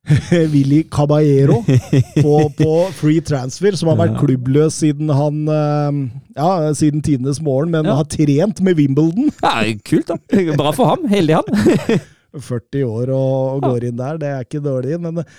Willy 0.53 0.79
Caballero 0.89 1.59
på, 1.61 2.33
på 2.57 2.71
free 2.97 3.21
transfer, 3.21 3.75
som 3.77 3.91
har 3.91 3.99
vært 3.99 4.15
klubbløs 4.17 4.79
siden 4.81 5.11
han 5.13 5.43
eh, 5.45 5.99
Ja, 6.39 6.71
siden 6.77 7.03
tidenes 7.05 7.37
morgen, 7.45 7.69
men 7.75 7.85
Ja. 7.85 7.99
har 7.99 8.09
trent 8.09 8.63
med 8.65 8.79
Wimbledon. 8.81 9.29
ja, 9.43 9.53
kult, 9.85 10.09
da. 10.09 10.17
Bra 10.57 10.73
for 10.73 10.89
ham. 10.95 11.05
Heldig 11.11 11.37
han. 11.37 12.01
40 12.51 12.85
år 12.87 13.09
og, 13.13 13.61
går 13.65 13.89
inn 13.89 13.97
der, 13.99 14.17
det 14.21 14.29
er 14.31 14.45
ikke 14.47 14.61
dårlig. 14.63 14.97
Men 15.03 15.21
eh, 15.21 15.33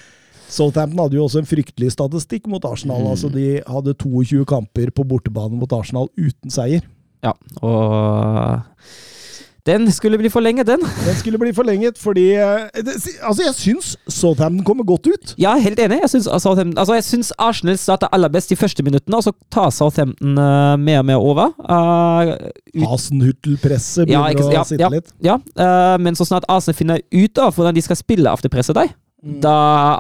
Southampton 0.52 1.00
hadde 1.06 1.16
jo 1.16 1.24
også 1.26 1.40
en 1.42 1.48
fryktelig 1.48 1.92
statistikk 1.94 2.46
mot 2.52 2.64
Arsenal. 2.68 3.00
Mm. 3.06 3.12
altså 3.14 3.30
De 3.32 3.46
hadde 3.66 3.94
22 3.96 4.44
kamper 4.52 4.92
på 4.94 5.06
bortebane 5.08 5.56
mot 5.56 5.72
Arsenal 5.72 6.10
uten 6.20 6.52
seier. 6.52 6.84
Ja, 7.24 7.32
og 7.62 8.60
den 9.66 9.84
skulle 9.94 10.18
bli 10.18 10.26
forlenget, 10.26 10.66
den. 10.66 10.80
Den 11.06 11.14
skulle 11.14 11.38
bli 11.38 11.52
forlenget 11.54 11.98
fordi 12.02 12.32
eh, 12.34 12.64
Altså, 13.22 13.42
jeg 13.46 13.54
syns 13.54 13.92
Southampton 14.10 14.64
kommer 14.66 14.82
godt 14.84 15.06
ut. 15.06 15.34
Ja, 15.38 15.52
helt 15.62 15.78
enig. 15.78 16.00
Jeg 16.02 16.10
syns, 16.10 16.26
Southampton- 16.42 16.74
altså, 16.82 16.94
jeg 16.98 17.04
syns 17.06 17.30
Arsenal 17.38 17.78
starter 17.78 18.10
aller 18.12 18.28
best 18.28 18.50
de 18.50 18.56
første 18.58 18.82
minuttene, 18.82 19.16
og 19.16 19.22
så 19.22 19.32
tar 19.54 19.70
Southampton 19.70 20.34
uh, 20.38 20.74
mer 20.82 20.98
og 20.98 21.06
mer 21.12 21.22
over. 21.22 21.54
Uh, 21.62 22.34
Hasenhuttel-presset 22.90 24.10
Ja, 24.10 24.24
begynner 24.24 24.34
ikke- 24.34 24.52
ja, 24.52 24.60
å 24.62 24.66
sitte 24.72 24.90
litt. 24.96 25.12
ja, 25.22 25.38
uh, 25.38 25.94
men 26.02 26.18
så 26.18 26.26
snart 26.26 26.44
Arsenal 26.48 26.74
finner 26.74 26.98
ut 27.14 27.38
av 27.38 27.54
hvordan 27.54 27.74
de 27.78 27.82
skal 27.86 27.96
spille 28.02 28.30
after 28.34 28.48
presset 28.50 28.74
deg, 28.74 28.90
da 29.22 29.56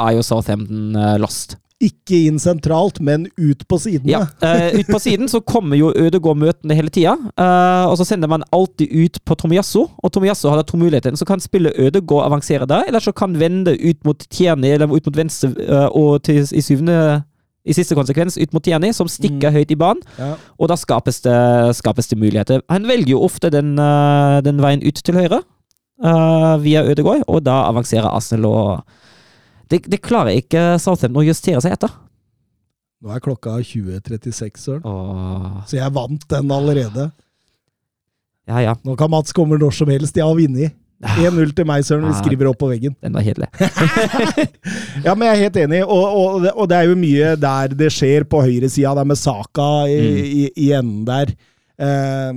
er 0.08 0.16
jo 0.16 0.22
Southampton 0.26 0.96
uh, 0.98 1.16
lost. 1.22 1.56
Ikke 1.82 2.14
inn 2.28 2.36
sentralt, 2.38 3.00
men 3.02 3.24
ut 3.38 3.64
på 3.66 3.78
sidene. 3.82 4.12
Ja, 4.12 4.20
uh, 4.42 4.78
Ut 4.78 4.86
på 4.86 5.00
siden 5.02 5.26
så 5.30 5.40
kommer 5.42 5.74
jo 5.78 5.88
Ødegaard 5.98 6.38
møtende 6.38 6.76
hele 6.78 6.90
tida, 6.94 7.16
uh, 7.34 7.86
og 7.90 7.96
så 7.98 8.06
sender 8.06 8.30
man 8.30 8.44
alltid 8.54 8.86
ut 8.94 9.18
på 9.26 9.34
Tomiasso, 9.34 9.88
Og 10.02 10.12
Tomiasso 10.14 10.50
har 10.50 10.60
da 10.60 10.62
to 10.66 10.78
muligheter. 10.78 11.14
Så 11.18 11.26
kan 11.26 11.42
spille 11.42 11.72
Ødegaard 11.74 12.28
avansere 12.28 12.66
der, 12.70 12.84
eller 12.86 13.02
så 13.02 13.10
kan 13.12 13.34
vende 13.38 13.74
ut 13.78 13.98
mot 14.06 14.26
Tjerni, 14.30 14.70
eller 14.76 14.86
ut 14.90 15.06
mot 15.10 15.16
venstre, 15.18 15.50
uh, 15.66 15.88
og 15.90 16.22
til, 16.22 16.42
i 16.42 16.62
syvende 16.62 17.22
i 17.62 17.74
siste 17.74 17.94
konsekvens 17.94 18.34
ut 18.42 18.54
mot 18.54 18.62
Tierney, 18.62 18.90
som 18.90 19.06
stikker 19.06 19.50
Mm. 19.50 19.54
høyt 19.54 19.70
i 19.70 19.78
banen. 19.78 20.02
Ja. 20.18 20.32
Og 20.58 20.66
da 20.70 20.74
skapes 20.74 21.20
det, 21.22 21.36
skapes 21.78 22.08
det 22.10 22.18
muligheter. 22.18 22.62
Han 22.68 22.88
velger 22.90 23.12
jo 23.14 23.20
ofte 23.22 23.50
den, 23.54 23.76
den 24.42 24.58
veien 24.62 24.82
ut 24.82 24.98
til 24.98 25.14
høyre, 25.14 25.38
uh, 26.02 26.56
via 26.62 26.82
Ødegaard, 26.82 27.22
og 27.28 27.44
da 27.46 27.60
avanserer 27.68 28.10
Arsenal 28.10 28.46
og 28.50 28.82
det, 29.72 29.82
det 29.90 29.98
klarer 30.04 30.36
ikke 30.38 30.62
Southampton 30.82 31.22
å 31.22 31.26
justere 31.26 31.60
seg 31.64 31.74
etter. 31.78 31.90
Nå 33.02 33.10
er 33.10 33.22
klokka 33.24 33.56
20.36, 33.66 34.60
Søren. 34.62 34.84
Åh, 34.86 35.64
Så 35.66 35.80
jeg 35.80 35.90
vant 35.96 36.22
den 36.30 36.52
allerede. 36.54 37.08
ja, 38.46 38.60
ja. 38.62 38.76
Nå 38.86 38.94
kan 39.00 39.10
Mats 39.10 39.32
komme 39.34 39.58
når 39.58 39.74
som 39.74 39.90
helst. 39.90 40.14
Jeg 40.16 40.26
har 40.28 40.38
vunnet. 40.38 40.76
1-0 41.02 41.50
til 41.58 41.66
meg, 41.66 41.82
Søren. 41.82 42.04
Vi 42.06 42.14
Ah. 42.14 42.20
skriver 42.22 42.46
opp 42.52 42.60
på 42.62 42.68
veggen. 42.70 42.94
Den 43.02 43.16
var 43.16 43.24
kjedelig. 43.26 43.48
Ja, 45.04 45.14
men 45.16 45.26
jeg 45.26 45.34
er 45.34 45.42
helt 45.48 45.56
enig, 45.64 45.80
og, 45.82 46.04
og, 46.14 46.44
og 46.54 46.68
det 46.70 46.76
er 46.78 46.86
jo 46.92 46.94
mye 46.98 47.32
der 47.42 47.72
det 47.74 47.88
skjer 47.90 48.22
på 48.30 48.42
høyresida, 48.44 48.92
der 48.94 49.08
med 49.10 49.18
Saka 49.18 49.70
i, 49.90 49.96
Mm. 49.98 50.20
i, 50.22 50.44
i 50.62 50.68
enden 50.78 51.04
der. 51.08 51.32
Eh, 51.82 52.32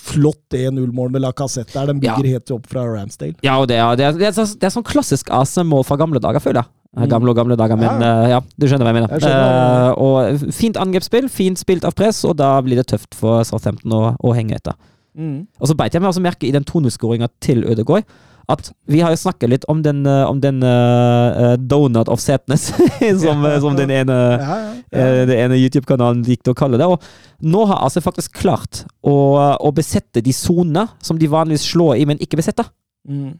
flott 0.00 0.54
1-0-mål 0.56 1.10
med 1.12 1.22
Lacassette 1.22 1.72
der. 1.74 1.86
Den 1.92 2.00
bygger 2.00 2.28
helt 2.36 2.50
opp 2.56 2.66
fra 2.70 2.84
Ramsdale. 2.88 3.34
Ja, 3.44 3.58
det 3.68 3.76
er, 3.76 3.96
det 4.00 4.06
er, 4.06 4.12
det 4.18 4.26
er, 4.30 4.32
så- 4.38 4.54
det 4.58 4.64
er 4.70 4.72
sånn 4.74 4.86
klassisk 4.86 5.28
AC-mål 5.30 5.84
fra 5.84 5.96
gamle 6.00 6.20
dager, 6.20 6.40
føler 6.40 6.62
jeg. 6.62 6.70
Eh, 6.96 7.02
Mm. 7.04 7.08
Gamle 7.10 7.30
og 7.30 7.36
gamle 7.36 7.56
dager, 7.58 7.76
men 7.76 8.00
Ja, 8.00 8.22
eh, 8.22 8.28
ja, 8.30 8.40
du 8.56 8.66
skjønner 8.68 8.86
hva 8.86 8.92
jeg 8.94 9.02
mener. 9.02 9.18
Jeg. 9.18 9.22
Eh, 9.26 9.92
og 9.98 10.52
fint 10.54 10.76
angrepsspill, 10.76 11.28
fint 11.28 11.58
spilt 11.58 11.84
av 11.84 11.92
press, 11.92 12.24
og 12.24 12.36
da 12.36 12.60
blir 12.62 12.76
det 12.76 12.86
tøft 12.86 13.14
for 13.18 13.42
Southampton 13.42 13.90
å, 13.92 14.16
å 14.22 14.32
henge 14.32 14.54
etter. 14.54 14.74
Og 15.18 15.66
så 15.68 15.74
beit 15.76 15.92
jeg 15.92 16.00
meg 16.02 16.10
også 16.12 16.22
merke 16.22 16.46
i 16.46 16.52
den 16.52 16.64
2-0-skåringa 16.64 17.28
til 17.40 17.64
Ødegaard 17.64 18.04
at 18.50 18.70
vi 18.90 19.00
har 19.00 19.14
jo 19.14 19.20
snakket 19.20 19.50
litt 19.50 19.64
om 19.72 19.80
den, 19.84 20.02
eh, 20.06 20.24
om 20.28 20.40
den 20.42 20.62
eh, 20.62 21.54
donut 21.58 22.10
of 22.12 22.20
sadness, 22.20 22.70
som, 23.22 23.44
som 23.60 23.76
den 23.78 23.92
ene 23.94 24.16
Ja, 24.34 24.58
ja, 24.92 25.06
ja. 25.24 25.38
ene 25.46 25.58
YouTube-kanalen 25.58 26.24
likte 26.26 26.52
å 26.52 26.58
kalle 26.58 26.80
det. 26.80 26.88
Og 26.88 27.02
nå 27.44 27.64
har 27.70 27.82
altså 27.86 28.02
faktisk 28.04 28.36
klart 28.42 28.84
å, 29.02 29.14
å 29.56 29.72
besette 29.74 30.22
de 30.24 30.34
sonene 30.36 30.86
som 31.04 31.18
de 31.20 31.30
vanligvis 31.30 31.66
slår 31.72 31.98
i, 32.02 32.06
men 32.10 32.20
ikke 32.22 32.40
besetter. 32.40 32.68
Mm. 33.08 33.34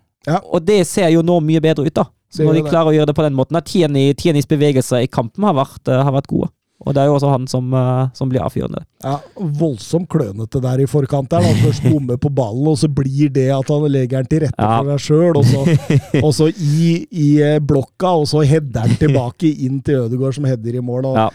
Og 0.48 0.60
det 0.64 0.82
ser 0.88 1.10
jo 1.12 1.22
nå 1.24 1.36
mye 1.44 1.60
bedre 1.64 1.84
ut, 1.84 1.94
da. 1.94 2.08
Så 2.32 2.42
når 2.42 2.56
de 2.58 2.62
det. 2.64 2.70
klarer 2.72 2.90
å 2.90 2.94
gjøre 2.96 3.12
det 3.12 3.14
på 3.14 3.22
den 3.22 3.36
måten. 3.36 3.56
at 3.60 3.68
Tierney- 3.68 4.48
bevegelser 4.48 5.04
i 5.04 5.10
kampen 5.10 5.44
har 5.46 5.54
vært, 5.54 5.86
har 5.86 6.10
vært 6.16 6.26
gode. 6.32 6.48
Og 6.84 6.92
det 6.92 7.00
er 7.00 7.06
jo 7.08 7.14
også 7.16 7.30
han 7.32 7.46
som, 7.48 7.72
eh, 7.74 8.08
som 8.12 8.28
blir 8.28 8.42
avfyrende. 8.44 8.82
Ja, 9.04 9.14
voldsomt 9.40 10.08
klønete 10.12 10.60
der 10.60 10.82
i 10.84 10.86
forkant. 10.86 11.30
der. 11.32 11.40
Han 11.42 11.56
først 11.62 11.82
bommer 11.88 12.16
på 12.20 12.28
ballen, 12.34 12.66
og 12.68 12.76
så 12.76 12.88
blir 12.92 13.32
det 13.32 13.48
at 13.56 13.68
han 13.72 13.86
legger 13.88 14.20
den 14.22 14.26
til 14.28 14.40
rette 14.44 14.60
Ja. 14.60 14.82
for 14.82 14.98
seg 14.98 15.06
sjøl. 15.08 15.36
Og 15.40 15.44
så, 15.44 15.64
og 16.26 16.30
så 16.36 16.50
i, 16.52 17.06
i 17.10 17.28
eh, 17.40 17.58
blokka, 17.58 18.12
og 18.20 18.26
så 18.28 18.44
header 18.44 18.84
han 18.84 18.96
tilbake 19.00 19.48
inn 19.64 19.80
til 19.82 20.04
Ødegaard, 20.06 20.34
som 20.36 20.44
header 20.44 20.76
i 20.76 20.80
mål. 20.84 21.06
Og, 21.06 21.16
Ja. 21.16 21.30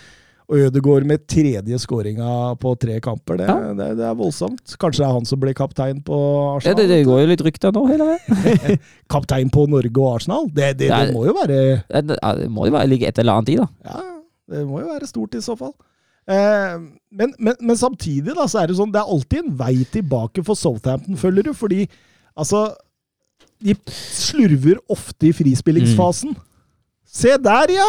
og 0.50 0.58
Ødegaard 0.58 1.06
med 1.06 1.26
tredje 1.30 1.78
skåringa 1.82 2.30
på 2.62 2.76
tre 2.80 3.00
kamper. 3.00 3.38
Det, 3.38 3.48
Ja. 3.50 3.74
det, 3.74 3.90
det 3.98 4.06
er 4.06 4.16
voldsomt. 4.18 4.78
Kanskje 4.82 5.02
det 5.04 5.08
er 5.10 5.14
han 5.18 5.26
som 5.26 5.40
blir 5.40 5.54
kaptein 5.54 6.04
på 6.04 6.18
Arsenal? 6.58 6.76
det, 6.78 6.88
det 6.90 7.06
går 7.06 7.22
jo 7.22 7.28
litt 7.34 7.42
rykter 7.46 7.72
nå 7.74 7.88
hele 7.90 8.06
veien. 8.14 8.80
Kaptein 9.14 9.50
på 9.50 9.68
Norge 9.70 9.98
og 9.98 10.16
Arsenal? 10.20 10.48
Det, 10.54 10.76
må 11.14 11.26
jo 11.26 11.34
være 11.34 11.84
Det 11.90 12.06
det 12.08 12.50
må 12.50 12.66
jo 12.70 12.74
være 12.78 12.88
ligge 12.90 13.08
et 13.10 13.18
eller 13.20 13.34
annet 13.42 13.50
i, 13.50 13.60
da. 13.62 13.68
Ja, 13.86 14.00
det 14.50 14.66
må 14.68 14.82
jo 14.82 14.90
være 14.92 15.08
stort 15.10 15.38
i 15.38 15.44
så 15.46 15.56
fall. 15.60 15.74
Eh, 16.30 16.76
men, 17.10 17.34
men, 17.40 17.56
men 17.62 17.78
samtidig 17.80 18.36
da, 18.38 18.46
så 18.50 18.62
er 18.64 18.70
det 18.70 18.78
sånn, 18.78 18.92
det 18.94 19.02
er 19.02 19.10
alltid 19.16 19.44
en 19.44 19.56
vei 19.60 19.76
tilbake 19.94 20.44
for 20.46 20.58
Southampton, 20.60 21.18
følger 21.20 21.50
du. 21.50 21.54
Fordi 21.58 21.86
altså 22.40 22.70
De 23.60 23.74
slurver 23.92 24.78
ofte 24.88 25.30
i 25.30 25.34
frispillingsfasen. 25.36 26.36
Se 27.10 27.34
der, 27.42 27.74
ja! 27.74 27.88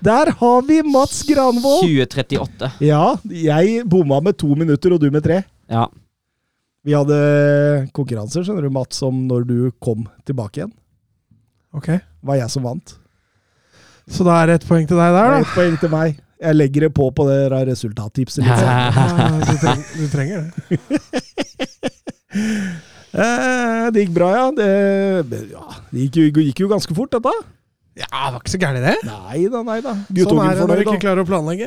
Der 0.00 0.30
har 0.40 0.62
vi 0.64 0.78
Mats 0.86 1.18
Granvold! 1.28 1.82
2038. 1.84 2.70
Ja, 2.86 3.16
jeg 3.28 3.82
bomma 3.90 4.22
med 4.24 4.38
to 4.40 4.54
minutter, 4.56 4.94
og 4.96 5.02
du 5.02 5.10
med 5.12 5.26
tre. 5.26 5.42
Ja. 5.68 5.84
Vi 6.86 6.94
hadde 6.96 7.18
konkurranser, 7.92 8.46
skjønner 8.46 8.64
du, 8.64 8.72
Mats, 8.72 9.02
om 9.04 9.26
når 9.28 9.44
du 9.50 9.56
kom 9.84 10.06
tilbake 10.24 10.62
igjen. 10.62 10.72
Ok, 11.76 11.90
Var 12.24 12.40
jeg 12.40 12.52
som 12.52 12.64
vant. 12.64 12.96
Så 14.10 14.26
da 14.26 14.40
er 14.40 14.50
det 14.50 14.58
ett 14.60 14.66
poeng 14.68 14.86
til 14.90 14.98
deg 14.98 15.14
der, 15.14 15.32
da. 15.32 15.40
Ett 15.44 15.54
poeng 15.54 15.78
til 15.80 15.92
meg. 15.92 16.18
Jeg 16.40 16.56
legger 16.56 16.86
det 16.86 16.92
på 16.96 17.10
på 17.12 17.26
det 17.28 17.40
resultattipset. 17.68 18.44
Liksom. 18.46 18.68
Ja, 18.68 19.28
du, 19.44 19.56
treng, 19.60 19.82
du 19.96 20.06
trenger 20.12 20.46
det. 20.46 20.52
Eh, 23.10 23.86
det 23.90 24.04
gikk 24.04 24.12
bra, 24.14 24.28
ja. 24.30 24.42
Det, 24.54 24.66
ja, 25.50 25.64
det 25.90 26.04
gikk, 26.04 26.18
jo, 26.20 26.44
gikk 26.46 26.60
jo 26.62 26.68
ganske 26.70 26.94
fort, 26.94 27.10
dette. 27.10 27.32
Ja, 27.98 28.06
det 28.06 28.36
var 28.36 28.38
ikke 28.38 28.52
så 28.52 28.60
gærent, 28.62 28.84
det. 28.86 28.92
Nei 29.08 29.40
da, 29.50 29.62
nei 29.66 29.80
da. 29.82 29.96
Sånn 30.14 30.42
er 30.44 30.60
det 30.60 30.68
når 30.70 30.78
du 30.78 30.84
ikke 30.86 31.02
klarer 31.02 31.24
å 31.24 31.28
planlegge. 31.28 31.66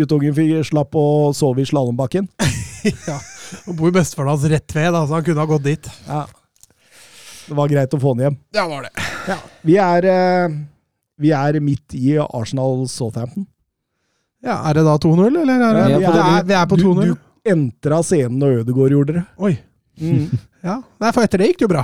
Guttungen 0.00 0.32
fikk 0.32 0.64
slapp 0.70 0.96
å 0.96 1.04
sove 1.36 1.60
i 1.60 1.68
slalåmbakken. 1.68 2.30
ja. 3.10 3.18
Han 3.66 3.76
bor 3.76 3.92
bestefaren 3.92 4.32
hans 4.32 4.46
rett 4.48 4.72
ved, 4.72 4.88
da, 4.96 5.04
så 5.04 5.18
han 5.18 5.26
kunne 5.26 5.44
ha 5.44 5.50
gått 5.50 5.66
dit. 5.66 5.90
Ja. 6.08 6.24
Det 7.42 7.58
var 7.58 7.68
greit 7.68 7.92
å 7.92 8.00
få 8.00 8.14
han 8.14 8.24
hjem. 8.24 8.38
Ja, 8.56 8.62
det 8.64 8.68
var 8.72 8.86
det. 8.88 9.08
Ja. 9.28 9.38
Vi, 9.68 9.76
er, 9.76 10.08
eh, 10.08 10.56
vi 11.20 11.30
er 11.36 11.58
midt 11.60 11.94
i 11.94 12.16
Arsenal 12.18 12.86
Southampton. 12.88 13.46
Ja, 14.42 14.56
Er 14.70 14.74
det 14.74 14.84
da 14.84 14.96
2-0, 14.98 15.26
eller? 15.42 15.60
Er 15.60 15.74
det, 15.76 15.82
Ja, 15.92 15.98
vi, 15.98 16.22
er, 16.22 16.44
vi 16.48 16.54
er 16.58 16.66
på 16.66 16.76
2-0. 16.80 17.12
Du 17.12 17.50
entra 17.52 18.00
scenen 18.02 18.38
når 18.38 18.62
Ødegaard 18.62 18.90
gjorde 18.96 19.12
det. 19.20 19.24
Oi. 19.38 19.56
Mm. 20.00 20.30
Ja. 20.62 20.76
Nei, 21.02 21.08
for 21.10 21.24
etter 21.26 21.40
det 21.42 21.48
gikk 21.50 21.58
det 21.58 21.64
jo 21.66 21.70
bra. 21.72 21.80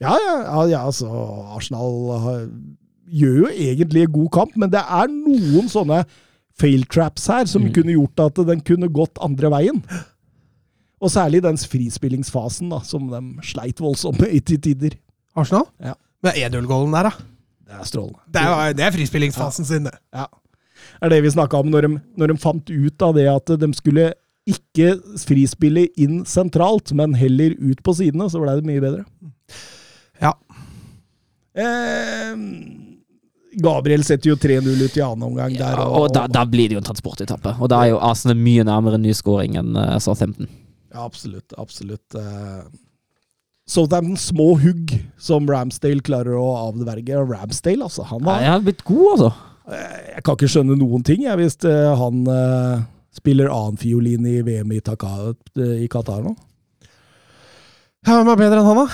Ja, 0.00 0.14
ja, 0.16 0.34
ja, 0.46 0.60
ja 0.70 0.78
altså 0.88 1.08
Arsenal 1.52 1.98
har, 2.22 2.38
gjør 3.12 3.34
jo 3.42 3.48
egentlig 3.52 4.06
en 4.06 4.12
god 4.14 4.30
kamp, 4.32 4.54
men 4.56 4.70
det 4.72 4.80
er 4.80 5.10
noen 5.12 5.68
sånne 5.68 5.98
fail 6.58 6.86
traps 6.88 7.26
her 7.28 7.44
som 7.50 7.66
Mm. 7.66 7.72
kunne 7.76 7.92
gjort 7.98 8.22
at 8.24 8.40
den 8.48 8.62
kunne 8.64 8.88
gått 8.88 9.20
andre 9.20 9.50
veien. 9.52 9.82
Og 11.04 11.12
særlig 11.12 11.42
den 11.44 11.60
frispillingsfasen 11.60 12.72
da, 12.72 12.80
som 12.80 13.10
de 13.12 13.20
sleit 13.46 13.78
voldsomt 13.84 14.18
med 14.24 14.32
i 14.34 14.40
til 14.40 14.58
tider. 14.64 14.96
Arsenal? 15.36 15.68
Ja. 15.84 15.92
Men 16.24 16.32
1-0-gålen 16.48 16.96
der, 16.96 17.10
da. 17.12 17.28
Det 17.68 17.76
er 17.76 17.88
strålende. 17.88 18.22
Det 18.32 18.42
er, 18.42 18.76
det 18.76 18.86
er 18.86 18.94
frispillingsfasen 18.94 19.68
sin, 19.68 19.88
det. 19.88 19.96
Ja. 20.16 20.24
Det 20.98 21.08
er 21.08 21.14
det 21.16 21.20
vi 21.26 21.34
snakka 21.34 21.60
om 21.60 21.68
når 21.72 21.84
de, 21.84 21.90
når 22.18 22.32
de 22.32 22.40
fant 22.40 22.70
ut 22.72 23.04
av 23.04 23.14
det 23.18 23.26
at 23.30 23.52
de 23.60 23.68
skulle 23.76 24.12
ikke 24.48 24.94
frispille 25.20 25.84
inn 26.00 26.22
sentralt, 26.28 26.94
men 26.96 27.16
heller 27.18 27.52
ut 27.60 27.82
på 27.84 27.92
sidene, 27.98 28.30
så 28.32 28.40
ble 28.40 28.56
det 28.56 28.68
mye 28.68 28.80
bedre. 28.80 29.04
Ja. 30.22 30.32
Eh, 31.58 32.32
Gabriel 33.58 34.04
setter 34.06 34.32
jo 34.32 34.38
3-0 34.40 34.86
ut 34.86 34.96
i 34.96 35.04
annen 35.04 35.26
omgang 35.28 35.54
der. 35.58 35.82
Og, 35.82 36.06
og 36.06 36.14
da, 36.14 36.24
da 36.30 36.46
blir 36.48 36.70
det 36.70 36.78
jo 36.78 36.82
en 36.82 36.88
transportetappe. 36.88 37.58
Og 37.58 37.70
da 37.72 37.82
er 37.84 37.92
jo 37.92 38.02
Arsenal 38.08 38.38
mye 38.40 38.64
nærmere 38.66 39.00
ny 39.02 39.12
scoring 39.16 39.58
enn 39.60 39.76
uh, 39.76 39.96
Southampton. 40.02 40.48
Ja, 40.94 41.04
absolutt. 41.04 41.52
Absolutt. 41.60 42.16
Eh, 43.68 43.88
den 43.92 44.16
små 44.16 44.54
hugg 44.62 44.94
som 45.20 45.48
Ramsdale 45.48 46.00
klarer 46.04 46.36
å 46.38 46.46
avverge. 46.70 47.20
Ramsdale, 47.28 47.84
altså. 47.84 48.02
Han 48.08 48.24
Ja, 48.24 48.32
har, 48.32 48.40
jeg 48.42 48.50
har 48.54 48.64
blitt 48.64 48.84
god, 48.84 49.08
altså. 49.12 49.32
jeg 50.14 50.22
kan 50.24 50.38
ikke 50.38 50.48
skjønne 50.48 50.76
noen 50.80 51.04
ting, 51.04 51.22
jeg, 51.26 51.36
hvis 51.36 51.58
eh, 51.68 51.92
han 52.00 52.22
uh, 52.26 52.80
spiller 53.12 53.50
annenfiolin 53.52 54.24
i 54.26 54.38
VM 54.46 54.72
i, 54.72 54.80
Taka, 54.80 55.34
i 55.58 55.88
Qatar 55.92 56.22
nå. 56.24 56.34
Ja, 58.06 58.14
Hvem 58.22 58.30
er 58.32 58.40
bedre 58.40 58.60
enn 58.62 58.68
han, 58.70 58.80
da? 58.86 58.88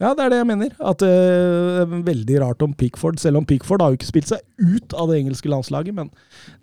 Ja, 0.00 0.14
det 0.16 0.24
er 0.24 0.30
det 0.32 0.38
jeg 0.40 0.48
mener. 0.48 0.70
At 0.80 1.02
uh, 1.04 1.08
det 1.10 1.98
er 1.98 2.04
veldig 2.06 2.38
rart 2.40 2.62
om 2.64 2.72
Pickford, 2.72 3.18
selv 3.20 3.36
om 3.42 3.44
Pickford 3.44 3.82
har 3.84 3.92
jo 3.92 3.98
ikke 4.00 4.08
spilt 4.08 4.30
seg 4.32 4.40
ut 4.56 4.94
av 4.96 5.10
det 5.12 5.18
engelske 5.20 5.50
landslaget, 5.52 5.92
men 5.98 6.08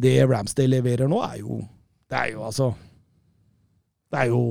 det 0.01 0.15
Ramsdale 0.25 0.79
leverer 0.79 1.11
nå, 1.11 1.21
er 1.21 1.43
jo 1.43 1.61
Det 2.09 2.17
er 2.17 2.31
jo 2.33 2.41
altså 2.47 2.71
Det 4.09 4.23
er 4.23 4.31
jo 4.31 4.41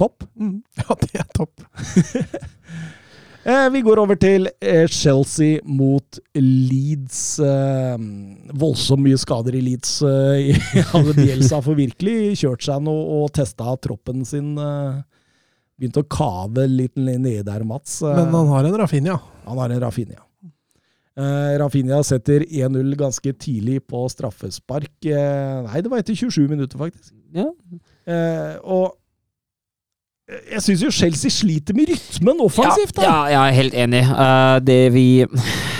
topp. 0.00 0.24
Mm. 0.40 0.56
Ja, 0.80 0.96
det 1.04 1.12
er 1.20 1.28
topp. 1.36 1.60
Eh, 3.40 3.70
vi 3.72 3.80
går 3.80 3.96
over 4.02 4.18
til 4.20 4.50
eh, 4.60 4.84
Chelsea 4.92 5.62
mot 5.64 6.18
Leeds. 6.36 7.38
Eh, 7.40 7.94
voldsomt 8.52 9.00
mye 9.00 9.16
skader 9.20 9.56
i 9.56 9.62
Leeds. 9.64 9.94
Eh, 10.04 10.58
hadde 10.92 11.14
Bielsa 11.22 11.62
får 11.64 11.78
virkelig 11.78 12.34
kjørt 12.42 12.66
seg 12.66 12.84
nå 12.84 12.92
og 12.92 13.30
testa 13.38 13.72
troppen 13.80 14.26
sin. 14.28 14.52
Begynte 15.80 16.04
å 16.04 16.10
kave 16.12 16.66
litt 16.68 17.00
nede 17.00 17.40
der, 17.48 17.64
Mats. 17.64 18.02
Men 18.04 18.28
han 18.28 18.52
har 18.52 18.68
en 18.68 18.76
Rafinha. 18.82 19.16
Han 19.48 19.62
har 19.64 19.72
en 19.72 19.82
Rafinha. 19.86 20.20
Rafinha 21.60 22.02
setter 22.04 22.44
1-0 22.44 22.92
ganske 23.00 23.32
tidlig 23.40 23.80
på 23.88 24.04
straffespark. 24.12 24.92
Nei, 25.08 25.80
det 25.80 25.88
var 25.92 26.04
etter 26.04 26.16
27 26.16 26.44
minutter, 26.44 26.76
faktisk. 26.80 27.16
Ja. 27.32 27.48
Eh, 28.10 28.56
og 28.64 28.99
jeg 30.52 30.62
syns 30.64 30.84
jo 30.84 30.92
Chelsea 30.94 31.32
sliter 31.32 31.76
med 31.76 31.90
rytmen 31.90 32.40
offensivt. 32.44 32.96
Ja, 32.98 33.02
da. 33.02 33.10
ja, 33.10 33.20
jeg 33.34 33.40
er 33.40 33.58
helt 33.58 33.76
enig. 33.84 34.02
Uh, 34.06 34.56
det 34.64 34.80
vi 34.94 35.06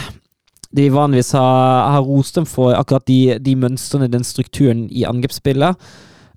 det 0.76 0.86
vi 0.86 0.92
vanligvis 0.94 1.32
har, 1.34 1.90
har 1.96 2.06
rost 2.06 2.38
dem 2.38 2.46
for, 2.46 2.74
akkurat 2.78 3.06
de, 3.10 3.38
de 3.42 3.56
mønstrene, 3.58 4.10
den 4.10 4.24
strukturen 4.26 4.86
i 4.90 5.02
angrepsspillet. 5.08 5.90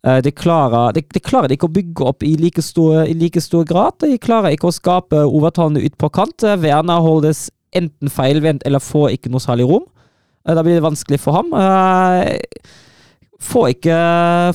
Eh, 0.07 0.19
det, 0.23 0.33
klarer, 0.35 0.91
det, 0.91 1.05
det 1.13 1.23
klarer 1.23 1.47
de 1.47 1.57
ikke 1.57 1.69
å 1.69 1.75
bygge 1.75 2.07
opp 2.09 2.25
i 2.27 2.33
like, 2.39 2.61
stor, 2.65 3.03
i 3.07 3.15
like 3.15 3.41
stor 3.43 3.63
grad. 3.67 3.99
De 4.03 4.17
klarer 4.19 4.55
ikke 4.55 4.71
å 4.71 4.75
skape 4.75 5.21
overtalene 5.23 5.83
ut 5.85 5.95
på 6.01 6.09
kant. 6.17 6.43
Eh, 6.43 6.59
Werner 6.59 7.03
holdes 7.03 7.47
enten 7.73 8.11
feilvendt 8.11 8.65
eller 8.67 8.83
får 8.83 9.15
ikke 9.15 9.31
noe 9.33 9.43
særlig 9.43 9.69
rom. 9.69 9.85
Da 10.43 10.59
blir 10.59 10.75
det 10.75 10.83
vanskelig 10.83 11.21
for 11.23 11.37
ham. 11.37 11.53
Får 13.43 13.67
ikke, 13.73 13.95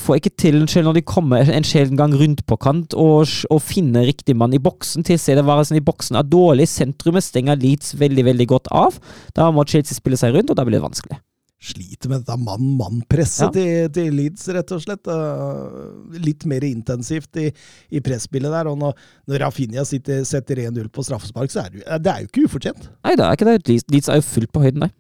får 0.01 0.17
ikke 0.19 0.31
til 0.41 0.59
selv 0.71 0.89
når 0.89 0.97
de 0.99 1.03
kommer 1.07 1.51
en 1.53 1.67
sjelden 1.67 1.99
gang 2.01 2.15
rundt 2.17 2.41
på 2.49 2.57
kant 2.63 2.95
og, 2.97 3.29
og 3.53 3.61
finner 3.63 4.07
riktig 4.09 4.35
mann 4.39 4.55
i 4.57 4.61
boksen. 4.63 5.05
Tilstedeværelsen 5.07 5.77
i 5.79 5.85
boksen 5.85 6.17
er 6.19 6.25
dårlig. 6.27 6.67
Sentrumet 6.73 7.27
stenger 7.27 7.59
Leeds 7.61 7.93
veldig 8.01 8.25
veldig 8.31 8.47
godt 8.55 8.71
av. 8.73 8.97
Da 9.37 9.51
må 9.55 9.67
Chelsea 9.69 9.99
spille 9.99 10.17
seg 10.21 10.33
rundt, 10.35 10.51
og 10.55 10.57
da 10.59 10.65
blir 10.67 10.79
det 10.81 10.87
vanskelig. 10.87 11.21
Sliter 11.59 12.07
med 12.13 12.23
dette 12.23 12.37
mann-mann-presset 12.39 13.49
Ja. 13.49 13.51
til, 13.55 13.89
til 13.97 14.13
Leeds, 14.15 14.45
rett 14.55 14.73
og 14.77 14.83
slett. 14.85 15.09
Eh, 15.11 16.19
litt 16.23 16.47
mer 16.49 16.63
intensivt 16.69 17.35
i, 17.43 17.49
i 17.91 18.03
presspillet 18.05 18.55
der. 18.55 18.71
Og 18.71 18.79
når, 18.79 18.95
når 19.29 19.43
Rafinha 19.45 19.85
sitter, 19.89 20.23
setter 20.29 20.63
1-0 20.69 20.87
på 20.95 21.03
straffespark, 21.07 21.51
så 21.53 21.67
er 21.67 21.75
det, 21.75 21.85
det 22.07 22.13
er 22.15 22.23
jo 22.25 22.31
ikke 22.31 22.47
ufortjent. 22.49 22.87
Nei, 23.05 23.17
det 23.19 23.27
er 23.27 23.37
ikke 23.37 23.51
det. 23.51 23.83
Leeds- 23.91 24.09
er 24.15 24.23
jo 24.23 24.29
fullt 24.31 24.55
på 24.55 24.63
høyden 24.65 24.87
der. 24.87 24.95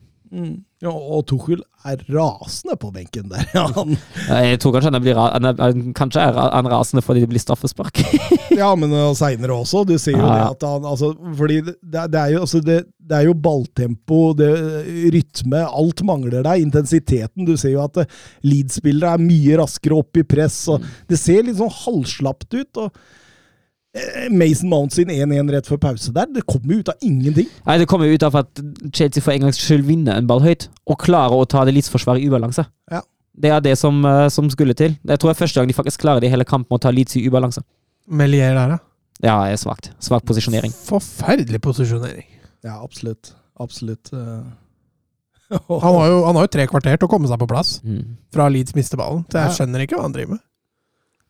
Ja, 0.78 0.92
og 0.92 1.24
Tuchel 1.26 1.64
er 1.88 1.98
rasende 2.14 2.76
på 2.78 2.92
benken 2.94 3.26
der. 3.32 3.48
Han, 3.74 3.96
Jeg 4.46 4.60
tror 4.62 4.76
kanskje 4.76 4.92
han, 4.94 5.02
blir, 5.02 5.18
han, 5.18 5.80
kanskje 5.96 6.22
er 6.22 6.38
han 6.38 6.70
rasende 6.70 7.02
fordi 7.02 7.24
det 7.24 7.30
blir 7.32 7.42
straffespark. 7.42 7.98
Ja, 8.58 8.72
men 8.78 8.90
uh, 8.90 9.12
seinere 9.14 9.54
også. 9.54 9.84
Du 9.86 9.94
ser 10.00 10.16
jo 10.16 10.22
Ja, 10.22 10.48
det 10.48 10.56
at 10.56 10.64
han 10.66 10.86
altså, 10.88 11.12
Fordi 11.38 11.60
det, 11.62 11.76
det, 11.94 12.18
er 12.18 12.32
jo, 12.32 12.40
altså, 12.42 12.58
det, 12.64 12.78
det 12.98 13.18
er 13.18 13.28
jo 13.28 13.36
balltempo, 13.38 14.20
det, 14.38 14.48
rytme, 15.14 15.60
alt 15.66 16.02
mangler 16.06 16.42
deg. 16.46 16.64
Intensiteten. 16.66 17.46
Du 17.46 17.54
ser 17.58 17.76
jo 17.76 17.84
at 17.84 18.02
uh, 18.02 18.18
Leeds-spillere 18.46 19.14
er 19.14 19.22
mye 19.22 19.60
raskere 19.60 19.98
opp 19.98 20.18
i 20.18 20.26
press. 20.26 20.64
Og 20.74 20.86
det 21.10 21.20
ser 21.20 21.46
litt 21.46 21.58
sånn 21.60 21.74
halvslapt 21.84 22.50
ut. 22.54 22.82
og 22.84 22.90
eh, 22.90 23.16
Mason 24.30 24.68
Mount 24.70 24.92
sin 24.94 25.08
1-1 25.12 25.50
rett 25.54 25.66
før 25.70 25.78
pause 25.82 26.12
der, 26.14 26.26
det 26.34 26.44
kommer 26.46 26.74
jo 26.74 26.80
ut 26.82 26.88
av 26.92 26.94
ingenting. 27.02 27.46
Nei, 27.66 27.78
Det 27.78 27.86
kommer 27.88 28.06
jo 28.08 28.14
ut 28.18 28.22
av 28.28 28.36
at 28.36 28.60
Chelsea 28.92 29.22
for 29.24 29.32
en 29.32 29.46
gangs 29.46 29.58
skyld 29.62 29.84
vinner 29.88 30.16
en 30.18 30.26
ball 30.26 30.40
høyt, 30.44 30.68
og 30.86 30.98
klarer 31.02 31.36
å 31.38 31.46
ta 31.48 31.64
det 31.64 31.74
Leeds-forsvaret 31.76 32.22
i 32.22 32.28
ubalanse. 32.28 32.66
Ja. 32.90 33.02
Det 33.38 33.50
er 33.54 33.60
det 33.62 33.76
som, 33.78 34.04
eh, 34.04 34.28
som 34.34 34.48
skulle 34.50 34.74
til. 34.74 34.96
Jeg 35.06 35.18
tror 35.18 35.30
det 35.32 35.36
er 35.36 35.42
første 35.46 35.60
gang 35.60 35.68
de 35.68 35.74
faktisk 35.74 36.00
klarer 36.02 36.20
det 36.20 36.26
i 36.28 36.34
hele 36.34 36.44
kampen 36.44 36.74
å 36.76 36.80
ta 36.80 36.90
Leeds 36.90 37.16
i 37.16 37.26
ubalanse. 37.28 37.62
Melier 38.08 38.54
der, 38.54 38.68
ja. 38.76 38.78
Ja, 39.22 39.36
det 39.46 39.52
er 39.58 39.62
svakt. 39.62 39.90
Svak 40.00 40.24
posisjonering. 40.24 40.70
Forferdelig 40.72 41.60
posisjonering. 41.60 42.24
Ja, 42.64 42.80
absolutt. 42.82 43.32
Absolutt. 43.58 44.10
uh, 44.12 44.42
Han 45.50 45.80
har, 45.94 46.06
jo, 46.10 46.24
han 46.26 46.36
har 46.36 46.44
jo 46.44 46.50
tre 46.52 46.66
kvarter 46.68 46.98
til 46.98 47.08
å 47.08 47.10
komme 47.10 47.26
seg 47.30 47.38
på 47.40 47.48
plass 47.48 47.80
Mm. 47.84 48.16
fra 48.34 48.48
Leeds 48.52 48.74
mister 48.76 48.98
ballen. 49.00 49.24
Så 49.32 49.38
jeg 49.40 49.54
skjønner 49.56 49.80
ikke 49.86 49.96
hva 49.96 50.02
han 50.04 50.12
driver 50.12 50.34
med. 50.36 50.42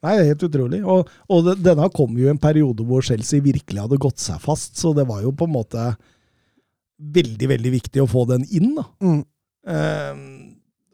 Nei, 0.05 0.15
det 0.15 0.23
er 0.23 0.31
helt 0.33 0.47
utrolig. 0.47 0.83
Og, 0.87 1.11
og 1.35 1.51
denne 1.65 1.89
kom 1.95 2.19
jo 2.19 2.29
i 2.29 2.33
en 2.33 2.41
periode 2.43 2.87
hvor 2.87 3.05
Chelsea 3.05 3.43
virkelig 3.45 3.83
hadde 3.83 4.01
gått 4.01 4.23
seg 4.23 4.41
fast, 4.43 4.77
så 4.79 4.93
det 4.97 5.09
var 5.09 5.25
jo 5.25 5.35
på 5.35 5.49
en 5.49 5.57
måte 5.57 5.89
veldig, 6.99 7.49
veldig 7.55 7.73
viktig 7.75 8.03
å 8.03 8.11
få 8.11 8.25
den 8.31 8.47
inn. 8.51 8.75
da. 8.79 8.87
Mm. 9.05 9.21
Ehm, 9.69 10.27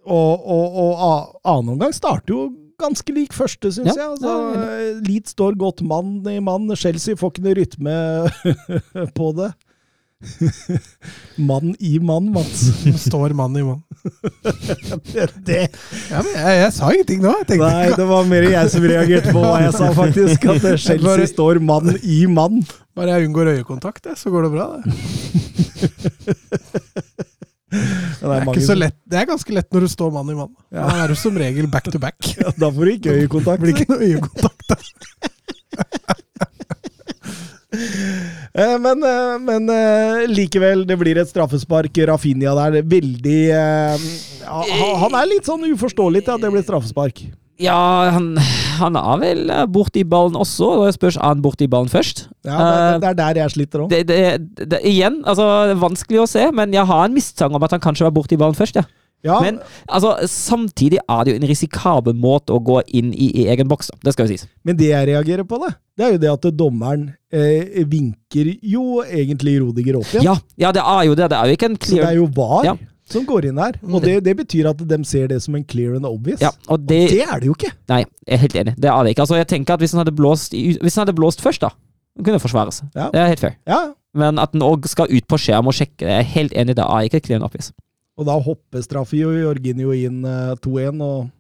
og 0.05 0.45
og, 0.53 0.79
og 0.85 1.37
annen 1.49 1.75
omgang 1.77 1.95
starter 1.97 2.35
jo 2.35 2.43
ganske 2.81 3.15
lik 3.15 3.35
første, 3.37 3.71
syns 3.73 3.95
Ja, 3.95 3.95
jeg. 3.95 4.11
Altså, 4.17 4.33
ja, 4.59 4.89
Leeds 5.07 5.35
står 5.37 5.57
godt 5.61 5.85
mann 5.87 6.19
i 6.29 6.41
mann. 6.45 6.69
Chelsea 6.77 7.17
får 7.19 7.33
ikke 7.33 7.45
noe 7.47 7.57
rytme 7.61 7.95
på 9.19 9.31
det. 9.39 9.53
mann 11.49 11.75
i 11.79 11.99
mann, 11.99 12.31
Mats. 12.33 12.63
Står 13.07 13.35
mann 13.37 13.57
i 13.57 13.63
mann. 13.67 13.83
Det, 15.13 15.29
det. 15.49 15.61
Ja, 16.11 16.23
jeg, 16.23 16.55
jeg 16.61 16.73
sa 16.77 16.91
ingenting 16.93 17.23
nå. 17.25 17.35
Nei, 17.61 17.89
det 17.97 18.07
var 18.09 18.27
mer 18.29 18.47
jeg 18.49 18.73
som 18.75 18.87
reagerte 18.87 19.35
på 19.35 19.43
hva 19.45 19.61
jeg 19.65 19.75
sa, 19.77 19.91
faktisk. 19.97 20.49
At 20.55 20.63
Chelsea 20.85 21.03
Bare- 21.05 21.29
står 21.31 21.61
mann 21.65 21.95
i 22.03 22.25
mann. 22.31 22.63
bare 22.95 23.17
jeg 23.17 23.29
unngår 23.29 23.53
øyekontakt, 23.57 24.07
så 24.21 24.31
går 24.33 24.49
det 24.49 24.53
bra. 24.55 24.67
Det. 27.75 28.31
Det 28.55 28.63
er, 28.71 28.79
lett. 28.79 28.95
det 29.11 29.19
er 29.19 29.27
ganske 29.27 29.51
lett 29.57 29.73
når 29.75 29.81
du 29.85 29.89
står 29.91 30.13
mann 30.15 30.29
i 30.31 30.37
mann. 30.39 30.53
Ja. 30.71 30.87
Da 30.87 31.05
er 31.05 31.11
du 31.11 31.17
som 31.19 31.35
regel 31.41 31.67
back 31.71 31.91
to 31.91 31.99
back. 31.99 32.21
Da 32.55 32.71
får 32.71 32.83
du 32.87 32.91
ikke 32.93 33.17
øyekontakt. 33.19 33.59
Det 33.59 33.67
blir 33.67 33.75
ikke 33.75 33.91
noe 33.91 34.03
øyekontakt. 34.13 34.69
Eh, 38.55 38.77
Men, 38.79 39.03
eh, 39.03 39.39
men 39.43 39.69
eh, 39.69 40.27
likevel, 40.31 40.85
det 40.87 40.97
blir 41.01 41.19
et 41.19 41.31
straffespark. 41.31 41.97
Rafinha 42.07 42.53
der, 42.55 42.83
veldig 42.87 43.39
han- 45.01 45.15
er 45.23 45.27
litt 45.27 45.49
sånn 45.49 45.65
uforståelig 45.73 46.23
til 46.25 46.35
at 46.37 46.41
det 46.45 46.53
blir 46.53 46.63
straffespark. 46.63 47.25
Ja, 47.59 48.11
han, 48.11 48.37
han 48.81 48.97
er 48.99 49.19
vel 49.23 49.51
borti 49.71 50.03
ballen 50.07 50.35
også. 50.39 50.71
da 50.81 50.87
Det 50.91 50.97
spørs 50.99 51.17
er 51.19 51.23
han 51.29 51.43
borti 51.43 51.69
ballen 51.71 51.91
først. 51.91 52.29
Ja, 52.45 52.59
det, 52.59 52.75
er- 52.75 52.99
det 53.01 53.09
er 53.11 53.15
der 53.35 53.41
jeg 53.43 53.51
sliter 53.55 53.85
òg. 53.85 53.93
Igjen, 54.83 55.21
altså, 55.25 55.47
det 55.71 55.77
er 55.77 55.83
vanskelig 55.89 56.23
å 56.23 56.29
se, 56.31 56.51
men 56.53 56.73
jeg 56.75 56.87
har 56.87 57.05
en 57.07 57.15
mistanke 57.15 57.55
om 57.59 57.63
at 57.63 57.71
han 57.75 57.81
kanskje 57.81 58.07
var 58.07 58.15
borti 58.15 58.39
ballen 58.39 58.55
først. 58.59 58.77
ja. 58.77 58.83
Ja, 59.25 59.39
Men 59.41 59.59
altså, 59.89 60.15
samtidig 60.29 60.99
er 61.09 61.25
det 61.25 61.33
jo 61.35 61.41
en 61.41 61.49
risikabel 61.49 62.13
måte 62.21 62.53
å 62.53 62.61
gå 62.61 62.83
inn 62.93 63.13
i, 63.15 63.31
i 63.43 63.47
egen 63.49 63.69
boks. 63.71 63.89
da. 63.93 63.99
Det 64.05 64.13
skal 64.13 64.27
jo 64.29 64.35
sies. 64.35 64.47
Men 64.65 64.77
det 64.77 64.91
jeg 64.91 65.09
reagerer 65.09 65.47
på, 65.49 65.59
det, 65.63 65.71
det 65.97 66.05
er 66.07 66.13
jo 66.17 66.19
det 66.27 66.33
at 66.35 66.49
dommeren 66.59 67.07
eh, 67.33 67.85
vinker 67.89 68.51
jo 68.63 69.01
egentlig 69.05 69.57
Rodiger 69.63 69.97
opp 70.01 70.11
igjen. 70.13 70.27
Ja, 70.29 70.37
ja, 70.61 70.73
det 70.77 70.83
er 70.85 71.07
jo 71.09 71.15
det. 71.17 71.31
Det 71.33 71.39
er 71.39 71.47
jo 71.53 71.57
ikke 71.59 71.71
en 71.73 71.79
Så 71.81 71.97
det 71.97 72.05
er 72.11 72.19
jo 72.19 72.27
VAR 72.37 72.69
Ja. 72.69 72.75
som 73.11 73.25
går 73.29 73.49
inn 73.51 73.59
her. 73.61 73.81
Og 73.89 74.05
det, 74.05 74.19
det 74.29 74.37
betyr 74.43 74.69
at 74.75 74.85
de 74.93 75.01
ser 75.09 75.29
det 75.33 75.41
som 75.45 75.57
en 75.57 75.65
clear 75.65 75.97
and 75.97 76.05
obvious. 76.09 76.41
Ja, 76.45 76.53
og 76.69 76.77
Og 76.77 76.87
det, 76.89 77.01
det 77.15 77.23
er 77.25 77.41
det 77.41 77.49
jo 77.49 77.57
ikke! 77.57 77.73
Nei, 77.89 78.03
jeg 78.29 78.37
er 78.37 78.45
helt 78.45 78.61
enig. 78.61 78.77
Det 78.77 78.91
er 78.93 79.03
det 79.05 79.17
ikke. 79.17 79.25
Altså, 79.25 79.41
jeg 79.41 79.49
tenker 79.49 79.75
at 79.75 79.81
Hvis 79.81 79.93
han 79.97 80.05
hadde 80.05 80.13
blåst, 80.17 80.53
hvis 80.53 80.95
han 80.97 81.07
hadde 81.07 81.17
blåst 81.17 81.41
først, 81.45 81.65
da 81.65 81.73
den 82.15 82.25
kunne 82.29 82.39
forsvares. 82.39 82.83
Ja. 82.95 83.09
Det 83.11 83.19
er 83.19 83.27
helt 83.33 83.41
fair. 83.43 83.57
Ja, 83.67 83.81
Men 84.15 84.39
at 84.39 84.53
den 84.53 84.63
òg 84.63 84.85
skal 84.87 85.09
ut 85.11 85.25
på 85.27 85.35
skjerm 85.43 85.67
og 85.67 85.75
sjekke, 85.75 86.07
jeg 86.07 86.21
er 86.21 86.29
helt 86.37 86.53
enig. 86.55 86.77
Det 86.79 86.85
er 86.87 87.09
ikke 87.09 87.21
clear 87.25 87.41
and 87.41 87.47
obvious. 87.49 87.73
Og 88.19 88.27
da 88.29 88.37
hoppestraffer 88.39 89.19
jo 89.25 89.31
Jorginho 89.35 89.95
inn 89.97 90.21
eh, 90.29 90.53
2-1, 90.63 91.01
og, 91.03 91.31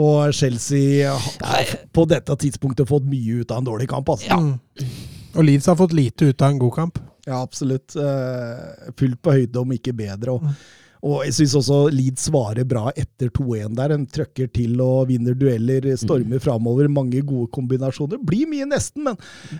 og 0.00 0.32
Chelsea 0.36 1.10
har 1.10 1.72
på 1.92 2.04
dette 2.10 2.36
tidspunktet 2.44 2.86
fått 2.90 3.08
mye 3.10 3.40
ut 3.42 3.50
av 3.50 3.58
en 3.62 3.70
dårlig 3.72 3.88
kamp. 3.90 4.12
Altså. 4.14 4.28
Ja. 4.30 4.38
Mm. 4.38 4.92
Og 5.34 5.46
Leeds 5.46 5.66
har 5.70 5.78
fått 5.78 5.94
lite 5.94 6.30
ut 6.30 6.42
av 6.42 6.52
en 6.54 6.60
god 6.62 6.74
kamp. 6.76 7.00
Ja, 7.26 7.40
absolutt. 7.44 7.96
Eh, 7.98 8.92
fullt 8.98 9.18
på 9.22 9.34
høyde, 9.34 9.58
om 9.64 9.74
ikke 9.76 9.92
bedre. 9.94 10.36
Og, 10.38 10.42
Mm. 10.42 10.54
og 11.02 11.24
jeg 11.24 11.32
syns 11.36 11.54
også 11.56 11.76
Leeds 11.92 12.24
svarer 12.30 12.64
bra 12.68 12.90
etter 12.98 13.30
2-1 13.30 13.74
der. 13.78 13.92
En 13.94 14.06
trøkker 14.06 14.50
til 14.52 14.80
og 14.84 15.08
vinner 15.08 15.34
dueller, 15.38 15.86
stormer 15.96 16.38
Mm. 16.38 16.44
framover. 16.46 16.88
Mange 16.88 17.22
gode 17.26 17.50
kombinasjoner. 17.52 18.18
Blir 18.24 18.46
mye 18.46 18.66
nesten, 18.70 19.04
men, 19.04 19.16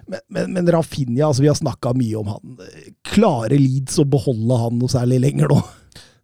men, 0.08 0.20
men, 0.28 0.52
men 0.54 0.66
Rafinha, 0.74 1.26
altså 1.28 1.40
vi 1.42 1.48
har 1.48 1.58
snakka 1.58 1.94
mye 1.96 2.16
om 2.18 2.26
han. 2.26 2.56
Klarer 3.04 3.58
Leeds 3.58 3.98
å 3.98 4.04
beholde 4.08 4.58
han 4.58 4.78
noe 4.78 4.88
særlig 4.88 5.20
lenger 5.20 5.48
nå? 5.48 5.62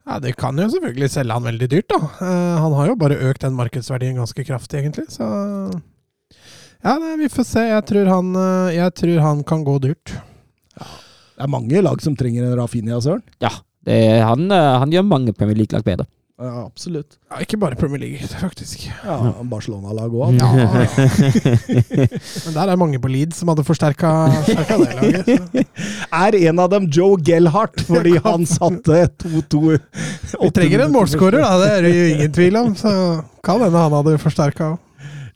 Ja, 0.06 0.20
Det 0.22 0.36
kan 0.38 0.58
jo 0.58 0.68
selvfølgelig 0.70 1.10
selge 1.10 1.34
han 1.34 1.46
veldig 1.48 1.68
dyrt, 1.72 1.88
da. 1.90 1.98
Uh, 2.20 2.56
han 2.62 2.74
har 2.78 2.90
jo 2.92 2.98
bare 3.00 3.18
økt 3.26 3.42
den 3.42 3.56
markedsverdien 3.58 4.20
ganske 4.20 4.44
kraftig, 4.46 4.84
egentlig. 4.84 5.08
Så 5.10 5.26
ja, 6.86 6.92
nei, 7.02 7.16
vi 7.18 7.30
får 7.32 7.46
se. 7.48 7.64
Jeg 7.66 7.86
tror 7.88 8.10
han, 8.12 8.28
uh, 8.38 8.70
jeg 8.70 8.94
tror 9.00 9.22
han 9.24 9.42
kan 9.48 9.64
gå 9.66 9.78
dyrt. 9.82 10.14
Det 10.76 11.42
er 11.44 11.50
mange 11.50 11.82
lag 11.82 12.02
som 12.04 12.14
trenger 12.16 12.46
en 12.46 12.54
Rafinha, 12.60 13.00
Søren. 13.02 13.24
Ja, 13.42 13.50
det, 13.88 13.98
han, 14.22 14.46
uh, 14.52 14.76
han 14.84 14.94
gjør 14.94 15.08
mange 15.10 15.34
Premier 15.34 15.58
League-lag 15.58 15.82
bedre. 15.86 16.06
Ja, 16.36 16.66
absolutt. 16.66 17.14
Ja, 17.30 17.38
ikke 17.40 17.56
bare 17.56 17.78
Premier 17.80 18.02
League, 18.02 18.26
faktisk. 18.44 18.82
Ja, 18.92 19.16
Barcelona-lag 19.48 20.12
òg. 20.12 20.34
Ja, 20.36 20.50
Men 22.44 22.56
der 22.58 22.72
er 22.72 22.76
mange 22.76 23.00
på 23.00 23.08
Leeds 23.08 23.40
som 23.40 23.48
hadde 23.48 23.64
forsterka 23.64 24.10
det 24.44 24.66
laget. 24.82 25.30
Så. 25.30 25.64
Er 26.26 26.36
en 26.36 26.60
av 26.60 26.68
dem 26.72 26.90
Joe 26.92 27.16
Gellhart, 27.24 27.80
fordi 27.88 28.18
han 28.24 28.44
satte 28.48 29.06
2-2 29.24 29.62
Vi 29.72 30.50
trenger 30.54 30.84
en 30.84 30.92
målskårer, 30.92 31.40
da. 31.40 31.56
Det 31.62 31.70
er 31.72 31.86
det 31.88 31.94
jo 31.94 32.06
ingen 32.14 32.36
tvil 32.36 32.60
om. 32.60 32.74
Så 32.76 32.92
kan 33.44 33.64
hende 33.64 33.86
han 33.86 33.96
hadde 33.96 34.18
forsterka 34.20 34.74
òg. 34.74 34.82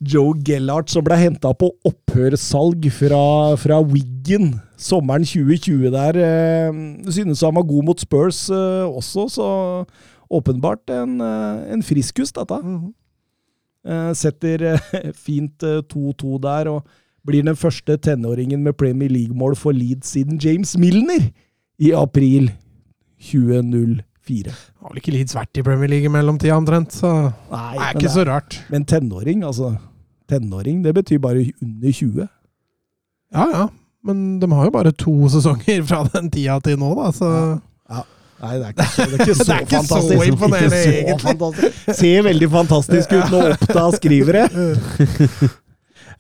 Joe 0.01 0.33
Gellhart 0.49 0.89
som 0.89 1.05
ble 1.05 1.17
henta 1.21 1.51
på 1.57 1.69
opphørssalg 1.85 2.87
fra, 2.97 3.25
fra 3.61 3.81
Wiggen 3.85 4.55
sommeren 4.81 5.27
2020 5.29 5.91
der. 5.93 6.21
Eh, 6.25 6.79
synes 7.13 7.45
han 7.45 7.57
var 7.57 7.69
god 7.69 7.91
mot 7.91 8.01
Spurs 8.01 8.47
eh, 8.49 8.87
også, 8.89 9.29
så 9.29 9.49
åpenbart 10.31 10.91
en, 10.95 11.21
eh, 11.21 11.73
en 11.75 11.83
friskus, 11.83 12.33
dette. 12.37 12.59
Eh, 13.85 14.13
setter 14.15 14.63
eh, 14.75 15.13
fint 15.27 15.63
eh, 15.67 15.81
2-2 15.91 16.39
der, 16.45 16.69
og 16.69 16.85
blir 17.27 17.45
den 17.45 17.57
første 17.57 17.97
tenåringen 18.01 18.63
med 18.65 18.77
Premier 18.81 19.11
League-mål 19.13 19.57
for 19.57 19.73
Leeds 19.77 20.15
siden 20.15 20.39
James 20.41 20.77
Milner 20.81 21.27
i 21.81 21.91
april 21.97 22.51
2004. 23.21 24.53
Har 24.81 24.93
vel 24.93 25.01
ikke 25.03 25.13
Leeds 25.15 25.35
vært 25.37 25.61
i 25.61 25.65
Premier 25.67 25.91
League 25.91 26.09
i 26.09 26.13
mellomtida 26.13 26.57
omtrent, 26.57 26.95
så 26.97 27.11
Nei, 27.51 27.75
det 27.77 27.83
er 27.83 27.95
ikke 27.95 28.07
det- 28.07 28.15
så 28.15 28.25
rart. 28.29 28.61
Men 28.71 28.85
tenåring, 28.85 29.43
altså. 29.45 29.75
Tenåring, 30.31 30.83
det 30.85 30.95
betyr 30.95 31.19
bare 31.21 31.45
under 31.63 31.93
20. 31.93 32.29
Ja 33.35 33.47
ja, 33.53 33.67
men 34.05 34.39
de 34.41 34.49
har 34.51 34.65
jo 34.65 34.71
bare 34.75 34.93
to 34.93 35.13
sesonger 35.29 35.83
fra 35.87 36.05
den 36.15 36.31
tida 36.31 36.59
til 36.65 36.77
nå, 36.79 36.95
da, 36.97 37.11
så 37.13 37.61
Nei, 38.41 38.53
det 38.57 38.67
er 38.67 38.75
ikke 38.75 38.87
så, 38.89 39.05
det 39.05 39.17
er 39.17 39.25
ikke 39.25 39.35
så 39.41 39.45
Det 39.45 39.55
er 39.55 39.65
ikke 39.65 39.81
så 39.87 40.29
imponerende, 40.31 40.77
Ikke 40.77 40.85
så 40.85 40.93
egentlig. 41.01 41.25
fantastisk. 41.27 41.99
Ser 42.01 42.23
veldig 42.29 42.51
fantastisk 42.55 43.17
ut 43.17 43.35
når 43.35 43.57
Oppda 43.57 43.89
skriver 43.99 44.39
det. 44.41 44.47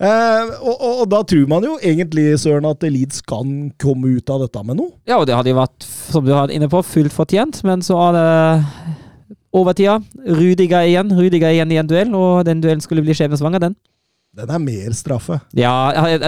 Eh, 0.01 0.53
og, 0.65 0.79
og, 0.81 0.93
og 1.03 1.09
da 1.13 1.19
tror 1.29 1.49
man 1.51 1.65
jo 1.67 1.75
egentlig, 1.85 2.31
Søren, 2.41 2.65
at 2.71 2.85
Leeds 2.89 3.21
kan 3.29 3.51
komme 3.83 4.15
ut 4.17 4.31
av 4.33 4.47
dette 4.47 4.63
med 4.65 4.79
noe. 4.79 4.95
Ja, 5.05 5.19
og 5.21 5.27
det 5.29 5.35
hadde 5.37 5.53
jo 5.53 5.59
vært, 5.59 5.85
som 5.85 6.25
du 6.25 6.31
var 6.33 6.53
inne 6.55 6.71
på, 6.73 6.81
fullt 6.89 7.13
fortjent, 7.13 7.59
men 7.69 7.85
så 7.85 7.99
er 8.07 8.17
det 8.17 8.95
overtida. 9.61 9.99
Rudiger 10.25 10.89
igjen. 10.89 11.13
Rudiger 11.19 11.53
igjen 11.53 11.75
i 11.75 11.81
en 11.83 11.91
duell, 11.91 12.15
og 12.17 12.47
den 12.49 12.63
duellen 12.65 12.81
skulle 12.81 13.05
bli 13.05 13.13
skjebnesvanger, 13.19 13.61
den. 13.67 13.77
Den 14.41 14.55
er 14.57 14.63
mer 14.63 14.97
straffe. 14.97 15.37
Ja, 15.59 15.75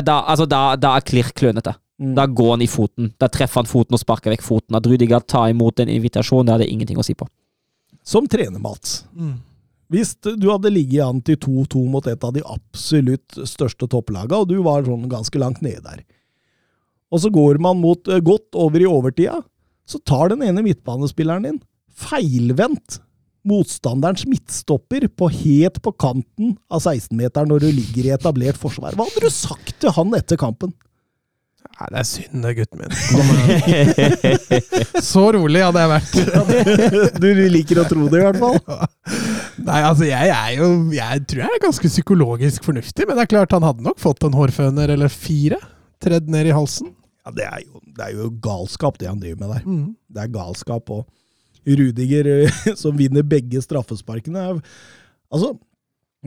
da, 0.02 0.18
altså, 0.20 0.44
da, 0.50 0.74
da 0.76 0.96
er 0.98 1.08
Klirr 1.08 1.32
klønete. 1.32 1.72
Mm. 2.02 2.16
Da 2.18 2.26
går 2.26 2.50
han 2.56 2.64
i 2.64 2.70
foten. 2.70 3.12
Da 3.20 3.28
treffer 3.30 3.62
han 3.62 3.70
foten 3.70 3.94
og 3.94 4.02
sparker 4.02 4.34
vekk 4.34 4.42
foten. 4.42 4.74
At 4.74 4.86
Rudiger 4.90 5.22
tar 5.22 5.52
imot 5.52 5.78
en 5.82 5.92
invitasjon, 5.92 6.48
det 6.48 6.56
hadde 6.56 6.70
ingenting 6.72 6.98
å 6.98 7.06
si 7.06 7.14
på. 7.14 7.28
Som 8.02 8.26
trener, 8.26 8.58
Mats. 8.62 9.04
mm. 9.14 9.40
Hvis 9.92 10.14
du 10.24 10.46
hadde 10.48 10.70
ligget 10.72 11.04
an 11.04 11.18
til 11.20 11.36
2-2 11.36 11.82
mot 11.92 12.06
et 12.08 12.22
av 12.24 12.30
de 12.32 12.40
absolutt 12.48 13.36
største 13.44 13.84
topplagene, 13.92 14.38
og 14.40 14.48
du 14.48 14.62
var 14.64 14.86
sånn 14.86 15.04
ganske 15.10 15.36
langt 15.36 15.60
nede 15.60 15.82
der, 15.84 16.00
og 17.12 17.20
så 17.20 17.28
går 17.28 17.60
man 17.60 17.76
mot, 17.76 18.08
eh, 18.08 18.22
godt 18.24 18.56
over 18.56 18.80
i 18.80 18.88
overtida, 18.88 19.42
så 19.84 20.00
tar 20.00 20.32
den 20.32 20.42
ene 20.46 20.64
midtbanespilleren 20.64 21.44
din 21.44 21.60
feilvendt 21.92 23.02
motstanderens 23.44 24.24
midtstopper 24.24 25.08
på 25.12 25.28
helt 25.28 25.82
på 25.82 25.92
kanten 25.92 26.56
av 26.70 26.80
16-meteren 26.80 27.50
når 27.50 27.66
du 27.66 27.68
ligger 27.74 28.06
i 28.06 28.14
etablert 28.14 28.56
forsvar. 28.56 28.96
Hva 28.96 29.04
hadde 29.10 29.26
du 29.26 29.34
sagt 29.34 29.74
til 29.82 29.92
han 29.92 30.14
etter 30.16 30.40
kampen? 30.40 30.72
Nei, 31.72 31.86
det 31.90 31.98
er 31.98 32.06
synd, 32.06 32.42
det, 32.44 32.52
gutten 32.58 32.78
min. 32.82 32.92
Så 35.12 35.22
rolig 35.34 35.62
hadde 35.64 35.82
jeg 35.82 35.90
vært. 35.92 36.12
Du 37.22 37.28
liker 37.54 37.76
å 37.82 37.86
tro 37.90 38.02
det, 38.12 38.18
i 38.20 38.24
hvert 38.26 38.42
fall. 38.42 38.58
Nei, 39.62 39.80
altså, 39.80 40.04
jeg 40.08 40.26
er 40.32 40.50
jo 40.58 40.66
Jeg 40.94 41.24
tror 41.30 41.40
jeg 41.44 41.52
er 41.56 41.64
ganske 41.64 41.88
psykologisk 41.92 42.60
fornuftig, 42.66 43.04
men 43.08 43.16
det 43.18 43.24
er 43.26 43.32
klart 43.34 43.54
han 43.56 43.66
hadde 43.66 43.86
nok 43.86 43.98
fått 44.02 44.22
en 44.26 44.36
hårføner 44.36 44.88
eller 44.94 45.10
fire 45.12 45.58
tredd 46.02 46.26
ned 46.32 46.44
i 46.50 46.54
halsen. 46.54 46.88
Ja, 47.22 47.30
det 47.34 47.44
er, 47.46 47.60
jo, 47.64 47.74
det 47.96 48.02
er 48.06 48.12
jo 48.18 48.24
galskap, 48.42 48.94
det 48.98 49.08
han 49.10 49.20
driver 49.22 49.38
med 49.44 49.50
der. 49.54 49.62
Mm. 49.66 49.84
Det 50.10 50.20
er 50.24 50.32
galskap. 50.34 50.84
Og 50.90 51.02
Rudiger, 51.62 52.24
som 52.82 52.92
vinner 52.98 53.22
begge 53.26 53.58
straffesparkene 53.62 54.38
er, 54.50 54.54
Altså, 55.32 55.48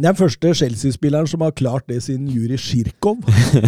er 0.03 0.15
første 0.19 0.49
Chelsea-spilleren 0.59 1.27
som 1.31 1.39
har 1.45 1.53
klart 1.55 1.85
det 1.87 2.01
siden 2.03 2.25
Juri 2.27 2.57
Sjirkov 2.59 3.21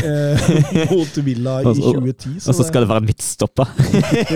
eh, 0.03 0.49
mot 0.91 1.19
Villa 1.23 1.61
i 1.61 1.67
Og 1.69 1.77
så- 1.77 1.93
2010. 1.95 2.33
Og 2.49 2.57
så 2.57 2.65
skal 2.67 2.83
det 2.83 2.89
være 2.89 3.05
midtstopper. 3.05 3.69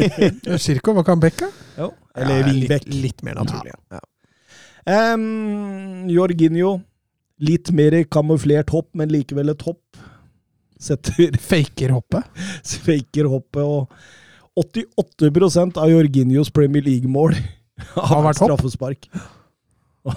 Hva 0.96 1.04
kan 1.04 1.20
Bekka? 1.20 1.50
jo, 1.78 1.90
Eller 2.16 2.46
Wingbeck. 2.48 2.86
Litt, 2.88 3.02
litt 3.04 3.24
mer 3.28 3.42
naturlig. 3.42 3.74
Ja. 3.92 4.00
Um, 4.88 6.08
Jorginho. 6.10 6.78
Litt 7.42 7.72
mer 7.76 7.96
kamuflert 8.06 8.70
hopp, 8.72 8.88
men 8.96 9.10
likevel 9.12 9.50
et 9.52 9.64
hopp. 9.68 9.82
Setter 10.82 11.36
Faker 11.52 11.92
hoppet. 11.98 12.24
faker 12.86 13.28
hoppet, 13.30 13.66
og 13.66 13.90
88% 14.62 15.78
av 15.82 15.90
Jorginhos 15.92 16.52
Premier 16.54 16.84
League-mål 16.86 17.36
har 17.96 18.08
Har 18.14 18.24
vært 18.30 18.40
straffespark. 18.40 19.08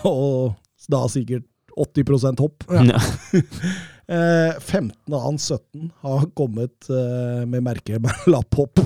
Og 0.05 0.55
da 0.91 1.03
sikkert 1.09 1.47
80 1.77 2.41
hopp. 2.41 2.65
Ja. 2.71 3.01
Eh, 4.05 4.61
15 4.61 5.15
av 5.15 5.21
hans 5.21 5.47
17 5.49 5.87
har 6.01 6.27
kommet 6.37 6.91
eh, 6.93 7.47
med 7.49 7.63
merket 7.65 8.03
med 8.05 8.13
lapphopp. 8.29 8.81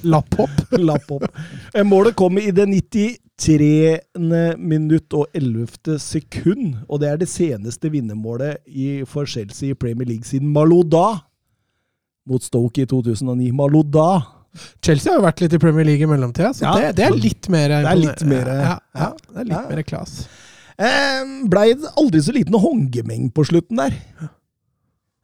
Lapphopp. 0.00 0.50
lapphopp. 0.78 1.24
Eh, 1.74 1.84
målet 1.84 2.16
kom 2.16 2.38
i 2.40 2.46
det 2.50 2.64
93. 2.66 3.98
minutt 4.56 5.12
og 5.12 5.26
11. 5.36 5.98
sekund, 6.00 6.78
og 6.88 7.02
det 7.02 7.10
er 7.12 7.20
det 7.20 7.28
seneste 7.28 7.92
vinnermålet 7.92 8.64
for 9.12 9.28
Chelsea 9.28 9.74
i 9.74 9.76
Premier 9.76 10.08
League 10.08 10.24
siden 10.24 10.48
Maloda 10.56 11.20
mot 12.28 12.42
Stoke 12.42 12.80
i 12.80 12.88
2009. 12.88 13.52
Maloda. 13.52 14.22
Chelsea 14.80 15.12
har 15.12 15.20
jo 15.20 15.26
vært 15.28 15.44
litt 15.44 15.52
i 15.52 15.60
Premier 15.60 15.84
League 15.84 16.08
i 16.08 16.08
mellomtida, 16.08 16.54
så 16.56 16.64
Ja. 16.64 16.74
det, 16.80 16.96
det 16.96 17.10
er 17.10 17.20
litt 17.28 17.48
mer 17.52 17.76
er 17.76 17.94
litt 17.96 18.24
mer- 18.24 18.48
ja, 18.48 18.62
ja, 18.64 18.80
ja. 19.04 19.12
det 19.34 19.40
er 19.44 19.50
litt 19.52 19.68
mer 19.76 19.82
class. 19.84 20.22
Eh, 20.78 21.22
Blei 21.50 21.72
det 21.74 21.90
aldri 21.98 22.20
så 22.22 22.34
liten 22.34 22.58
håndgemeng 22.58 23.30
på 23.34 23.44
slutten 23.48 23.80
der. 23.80 23.96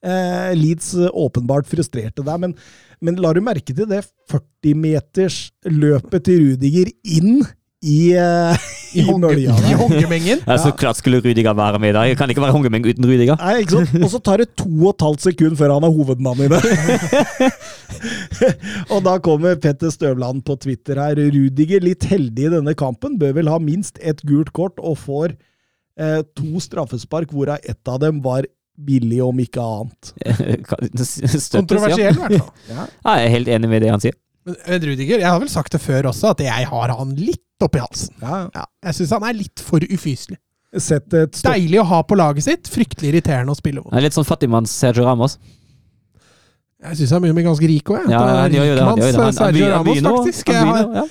Eh, 0.04 0.50
Leeds 0.58 0.92
eh, 0.98 1.12
åpenbart 1.14 1.68
frustrerte 1.70 2.24
der, 2.26 2.40
men, 2.42 2.56
men 3.00 3.20
la 3.22 3.30
du 3.32 3.40
merke 3.44 3.72
til 3.72 3.88
det 3.88 4.02
40-meters 4.32 5.38
løpet 5.70 6.26
til 6.26 6.42
Rudiger 6.42 6.90
inn 7.06 7.44
i, 7.84 7.98
uh, 8.18 8.64
I, 8.96 9.04
honge, 9.04 9.20
mølja 9.26 9.54
i 9.68 9.76
hongemengen. 9.78 10.42
Ja, 10.46 10.56
så 10.60 10.72
klart 10.76 10.98
skulle 11.00 11.20
Rudiger 11.24 11.56
være 11.56 11.80
med 11.82 11.92
i 11.92 11.96
dag. 11.96 12.08
Jeg 12.10 12.18
kan 12.20 12.32
ikke 12.32 12.44
være 12.44 12.56
hongemeng 12.56 12.86
uten 12.88 13.08
Rudiger. 13.08 13.36
Nei, 13.40 13.60
ikke 13.62 13.82
sant? 13.82 13.94
Og 14.00 14.10
så 14.14 14.20
tar 14.24 14.42
det 14.42 14.48
to 14.58 14.68
og 14.70 14.94
et 14.94 15.06
halvt 15.06 15.26
sekund 15.28 15.58
før 15.60 15.76
han 15.76 15.86
er 15.86 15.94
hovedmann 15.94 16.44
i 16.46 16.50
det. 16.52 17.52
og 18.94 19.04
da 19.06 19.18
kommer 19.24 19.60
Petter 19.60 19.92
Støvland 19.92 20.44
på 20.48 20.56
Twitter 20.64 21.00
her. 21.02 21.20
Rudiger, 21.36 21.84
litt 21.84 22.08
heldig 22.08 22.48
i 22.48 22.54
denne 22.56 22.76
kampen, 22.78 23.18
bør 23.20 23.36
vel 23.40 23.52
ha 23.52 23.60
minst 23.62 24.00
ett 24.00 24.24
gult 24.26 24.54
kort 24.56 24.80
og 24.80 24.98
får 25.04 25.36
eh, 26.00 26.20
to 26.36 26.62
straffespark, 26.62 27.32
hvorav 27.34 27.62
ett 27.62 27.90
av 27.90 28.00
dem 28.02 28.24
var 28.24 28.48
billig, 28.74 29.20
om 29.22 29.38
ikke 29.38 29.62
annet. 29.62 30.12
Kontroversiell, 31.54 32.16
i 32.16 32.18
hvert 32.18 32.38
fall. 32.40 32.52
Ja, 32.70 32.86
jeg 32.88 33.26
er 33.28 33.34
helt 33.36 33.50
enig 33.56 33.70
med 33.70 33.84
det 33.84 33.92
han 33.92 34.02
sier. 34.02 34.16
Men 34.44 34.56
men 34.68 34.80
Rudiger, 34.90 35.18
jeg 35.22 35.28
har 35.30 35.38
vel 35.40 35.48
sagt 35.48 35.72
det 35.72 35.80
før 35.80 36.10
også, 36.10 36.30
at 36.34 36.40
jeg 36.44 36.66
har 36.68 36.88
han 36.98 37.14
litt 37.16 37.40
oppi 37.64 37.80
halsen. 37.80 38.12
Ja, 38.20 38.48
Ja, 38.54 38.64
jeg 38.84 38.94
syns 38.98 39.10
han 39.16 39.24
er 39.24 39.32
litt 39.38 39.60
for 39.64 39.80
ufyselig. 39.80 40.36
Sett 40.76 41.12
et. 41.14 41.38
Deilig 41.46 41.78
å 41.80 41.84
ha 41.86 42.02
på 42.02 42.16
laget 42.18 42.42
sitt, 42.44 42.68
fryktelig 42.68 43.12
irriterende 43.14 43.54
å 43.54 43.56
spille 43.56 43.80
mot. 43.80 43.92
Han 43.94 44.00
er 44.02 44.08
litt 44.08 44.16
sånn 44.16 44.26
fattigmanns 44.26 44.72
Sergio 44.74 45.04
Ramos. 45.06 45.38
Jeg 46.84 46.98
syns 46.98 47.12
han 47.14 47.22
begynner 47.22 47.36
å 47.36 47.40
bli 47.40 47.44
ganske 47.46 47.68
rik 47.70 47.92
òg, 47.94 48.00
jeg. 48.02 48.10
Ja, 48.12 48.20
han 48.42 48.52
gjør 48.52 48.66
jo 48.68 48.74
det. 48.74 48.82
Han 48.84 48.98
gjør 48.98 49.06
jo 49.06 49.12
det. 49.12 49.16
Han- 49.16 49.24
han 49.24 49.38
Sergio 49.38 49.68
Ramos, 49.70 50.00
faktisk. 50.04 50.48
Jeg 50.52 50.66
har, 50.66 51.08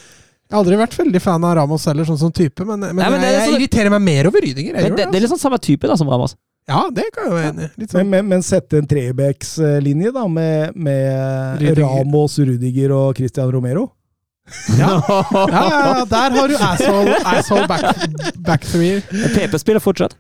jeg 0.52 0.58
aldri 0.60 0.76
vært 0.78 0.98
veldig 1.00 1.22
fan 1.24 1.44
av 1.50 1.56
Ramos 1.58 1.86
heller, 1.90 2.06
sånn 2.06 2.20
som 2.20 2.32
type, 2.32 2.60
men, 2.68 2.80
men, 2.80 2.96
Nei, 2.96 3.10
men 3.10 3.24
er 3.24 3.32
jeg, 3.32 3.40
sånn- 3.48 3.54
jeg 3.56 3.62
irriterer 3.64 3.90
meg 3.90 4.02
mer 4.02 4.28
over 4.30 4.42
Rydinger. 4.46 4.74
Jeg 4.76 4.84
Men 4.84 4.92
gjør 4.92 4.98
det, 4.98 5.06
det, 5.06 5.12
det 5.12 5.18
er 5.18 5.22
litt 5.26 5.32
sånn 5.34 5.42
samme 5.42 5.58
type 5.60 5.88
da 5.90 5.96
som 5.98 6.08
Ramos. 6.12 6.36
Ja, 6.70 6.86
det 6.96 7.10
kan 7.16 7.26
jeg 7.28 7.34
være 7.36 7.50
enig 7.52 7.66
i. 7.66 7.72
Men, 7.78 7.88
sånn. 7.92 8.10
men, 8.14 8.28
men 8.32 8.44
sette 8.46 8.78
en 8.80 8.88
trebekslinje 8.88 10.14
da, 10.16 10.24
med, 10.32 10.78
med 10.80 11.60
Rudiger. 11.62 11.82
Ramos, 11.84 12.38
Rudiger 12.40 12.94
og 12.96 13.18
Christian 13.20 13.52
Romero. 13.52 13.90
Ja. 14.78 14.94
Ja, 15.08 15.20
ja, 15.32 15.64
ja, 15.72 16.06
der 16.12 16.34
har 16.36 16.52
du 16.52 16.56
asshole, 16.60 17.16
asshole 17.32 17.68
back, 17.68 18.02
back 18.44 18.66
three. 18.68 19.00
PP 19.36 19.56
spiller 19.60 19.80
fortsatt. 19.84 20.16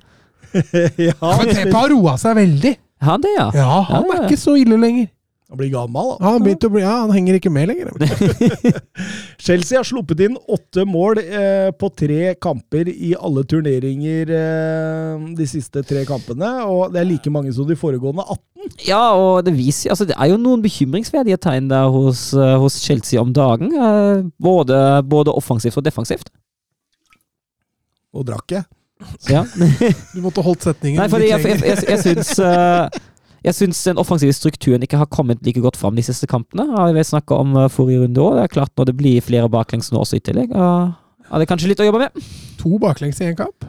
ja, 0.53 1.15
Men 1.19 1.49
Pepe 1.49 1.73
har 1.75 1.89
roa 1.91 2.13
seg 2.21 2.37
veldig. 2.37 2.75
Han 3.03 3.23
det, 3.23 3.33
ja. 3.35 3.49
Ja, 3.57 3.81
han 3.89 4.05
Ja, 4.05 4.13
ja. 4.13 4.19
er 4.21 4.27
ikke 4.29 4.39
så 4.39 4.53
ille 4.59 4.77
lenger. 4.79 5.09
Han 5.53 5.59
blir 5.59 5.69
gammel, 5.69 6.07
da. 6.09 6.25
Han, 6.25 6.41
har 6.41 6.65
å 6.65 6.69
bli, 6.73 6.81
ja, 6.81 6.93
han 7.03 7.11
henger 7.13 7.35
ikke 7.37 7.51
med 7.53 7.67
lenger. 7.69 7.91
Chelsea 9.45 9.77
har 9.77 9.85
sluppet 9.85 10.23
inn 10.25 10.33
åtte 10.49 10.81
mål 10.89 11.21
eh, 11.21 11.69
på 11.77 11.91
tre 11.93 12.31
kamper 12.41 12.89
i 12.89 13.11
alle 13.13 13.43
turneringer 13.45 14.31
eh, 14.33 15.27
de 15.37 15.47
siste 15.51 15.83
tre 15.85 16.07
kampene, 16.09 16.49
og 16.65 16.95
det 16.95 17.03
er 17.03 17.09
like 17.11 17.35
mange 17.35 17.53
som 17.53 17.69
de 17.69 17.77
foregående 17.77 18.25
18. 18.25 18.73
Ja, 18.87 19.03
og 19.13 19.43
det 19.45 19.53
viser 19.53 19.91
altså 19.91 20.07
Det 20.09 20.15
er 20.15 20.31
jo 20.31 20.39
noen 20.41 20.63
bekymringsverdige 20.63 21.37
tegn 21.45 21.69
der 21.69 21.85
hos, 21.93 22.31
eh, 22.33 22.57
hos 22.57 22.81
Chelsea 22.81 23.21
om 23.21 23.29
dagen. 23.37 23.69
eh, 23.77 24.25
både, 24.41 24.81
både 25.05 25.37
offensivt 25.37 25.77
og 25.77 25.85
defensivt. 25.85 26.33
Og 28.09 28.25
drakk 28.25 28.57
jeg. 28.57 28.65
Ja. 29.29 29.45
Du 30.15 30.21
måtte 30.25 30.41
holdt 30.41 30.65
setningen. 30.65 30.97
Nei, 30.97 31.09
fordi 31.13 31.29
jeg, 31.29 31.45
jeg, 31.45 31.61
jeg, 31.61 31.89
jeg, 31.93 32.05
syns 32.07 32.39
eh, 32.41 33.03
jeg 33.43 33.57
syns 33.57 33.83
den 33.89 33.99
offensive 34.01 34.33
strukturen 34.35 34.83
ikke 34.85 34.99
har 35.01 35.09
kommet 35.11 35.43
like 35.45 35.61
godt 35.63 35.77
fram 35.79 35.95
de 35.99 36.05
siste 36.05 36.27
kampene. 36.31 36.65
Har 36.71 36.93
vi 36.95 37.03
snakka 37.03 37.35
om 37.43 37.55
eh, 37.59 37.69
forrige 37.71 38.05
runde 38.05 38.23
òg. 38.23 38.37
Det 38.39 38.43
er 38.47 38.53
klart 38.55 38.73
når 38.79 38.91
det 38.91 38.97
blir 38.99 39.23
flere 39.25 39.49
baklengs 39.51 39.91
nå 39.91 39.99
også 40.03 40.19
i 40.19 40.23
tillegg. 40.23 40.53
Ja, 40.55 40.95
det 41.39 41.45
er 41.45 41.49
kanskje 41.51 41.71
litt 41.71 41.81
å 41.83 41.87
jobbe 41.87 42.05
med. 42.05 42.27
To 42.61 42.77
baklengs 42.81 43.19
i 43.23 43.29
én 43.31 43.37
kamp. 43.39 43.65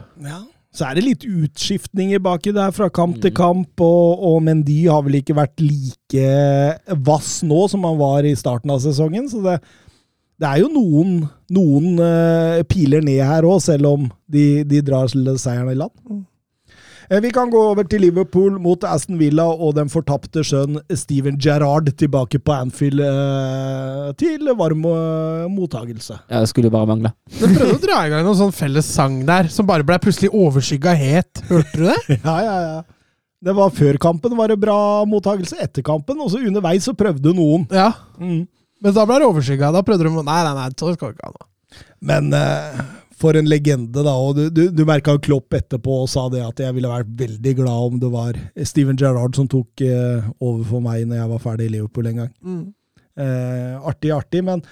Så 0.75 0.83
er 0.89 0.97
det 0.97 1.05
litt 1.05 1.23
utskiftninger 1.23 2.19
baki 2.19 2.51
der 2.55 2.73
fra 2.75 2.89
kamp 2.91 3.21
til 3.23 3.31
Mm. 3.31 3.35
kamp, 3.37 3.81
og, 3.81 4.23
og 4.27 4.41
Mendy 4.43 4.81
har 4.91 5.05
vel 5.05 5.21
ikke 5.21 5.37
vært 5.37 5.61
like 5.63 6.25
vass 7.07 7.37
nå 7.47 7.61
som 7.71 7.85
han 7.87 7.95
var 7.97 8.27
i 8.27 8.35
starten 8.35 8.73
av 8.73 8.81
sesongen, 8.83 9.29
så 9.31 9.39
det, 9.45 9.55
det 10.39 10.49
er 10.49 10.59
jo 10.65 10.67
noen, 10.73 11.29
noen 11.55 11.95
uh, 11.99 12.59
piler 12.67 13.03
ned 13.07 13.23
her 13.23 13.47
òg, 13.47 13.61
selv 13.63 13.87
om 13.87 14.09
de, 14.27 14.65
de 14.67 14.81
drar 14.83 15.07
seieren 15.07 15.71
i 15.71 15.79
land. 15.79 15.95
Eh, 17.09 17.19
Vi 17.21 17.31
kan 17.35 17.49
gå 17.53 17.59
over 17.71 17.85
til 17.89 18.01
Liverpool 18.05 18.57
mot 18.61 18.83
Aston 18.87 19.19
Villa 19.19 19.45
og 19.45 19.75
den 19.77 19.89
fortapte 19.91 20.43
sønn 20.45 20.79
Steven 20.93 21.37
Gerrard 21.41 21.91
tilbake 21.99 22.39
på 22.41 22.55
Anfield 22.55 23.01
eh, 23.05 24.09
til 24.21 24.49
varm 24.57 24.85
eh, 24.89 25.45
mottagelse. 25.51 26.17
Ja, 26.29 26.41
det 26.43 26.49
skulle 26.51 26.71
bare 26.73 26.89
mangle. 26.89 27.13
Du 27.37 27.45
prøvde 27.45 27.77
å 27.77 27.83
dra 27.83 28.01
i 28.05 28.11
gang 28.13 28.25
noen 28.25 28.39
sånn 28.39 28.55
felles 28.55 28.89
sang 28.89 29.21
der, 29.27 29.49
som 29.53 29.67
bare 29.69 29.85
ble 29.87 29.99
plutselig 30.01 30.31
overskygga 30.33 30.95
het. 30.97 31.45
Hørte 31.51 31.79
du 31.79 31.87
det? 31.91 31.99
Ja, 32.25 32.35
ja, 32.41 32.57
ja. 32.65 32.83
Det 33.45 33.53
var 33.53 33.69
Før 33.75 33.97
kampen 34.01 34.33
var 34.39 34.49
det 34.49 34.55
bra 34.57 35.05
mottagelse, 35.05 35.59
etter 35.61 35.83
kampen, 35.85 36.17
og 36.23 36.31
så 36.33 36.39
underveis 36.41 36.87
så 36.87 36.95
prøvde 36.97 37.33
noen. 37.37 37.67
Ja. 37.69 37.91
Mm. 38.17 38.47
Men 38.81 38.95
da 38.95 39.03
ble 39.05 39.19
det 39.21 39.27
overskygga. 39.27 39.69
Da 39.75 39.83
prøvde 39.85 40.07
de 40.07 40.13
å 40.17 40.23
Nei, 40.25 40.39
nei, 40.47 40.53
nei, 40.57 40.69
så 40.79 40.89
skal 40.95 41.11
vi 41.11 41.17
ikke 41.17 41.29
ha 41.29 41.35
noe. 41.35 41.49
Men 42.05 42.31
eh, 42.33 42.79
for 43.15 43.37
en 43.39 43.47
legende, 43.47 44.03
da. 44.03 44.13
Og 44.13 44.35
du, 44.37 44.43
du, 44.51 44.63
du 44.75 44.83
merka 44.87 45.15
Klopp 45.23 45.55
etterpå 45.55 46.01
og 46.03 46.09
sa 46.11 46.25
det 46.33 46.43
at 46.43 46.59
jeg 46.59 46.75
ville 46.75 46.91
vært 46.91 47.13
veldig 47.19 47.53
glad 47.61 47.91
om 47.91 48.01
det 48.01 48.11
var 48.13 48.39
Steven 48.67 48.99
Gerrard 48.99 49.37
som 49.39 49.47
tok 49.51 49.85
eh, 49.85 50.25
over 50.39 50.65
for 50.67 50.83
meg 50.83 51.07
når 51.07 51.21
jeg 51.21 51.31
var 51.31 51.45
ferdig 51.45 51.69
i 51.69 51.75
Liverpool 51.77 52.11
en 52.11 52.21
gang. 52.25 52.33
Eh, 53.15 53.87
artig, 53.87 54.11
artig, 54.11 54.43
men 54.43 54.65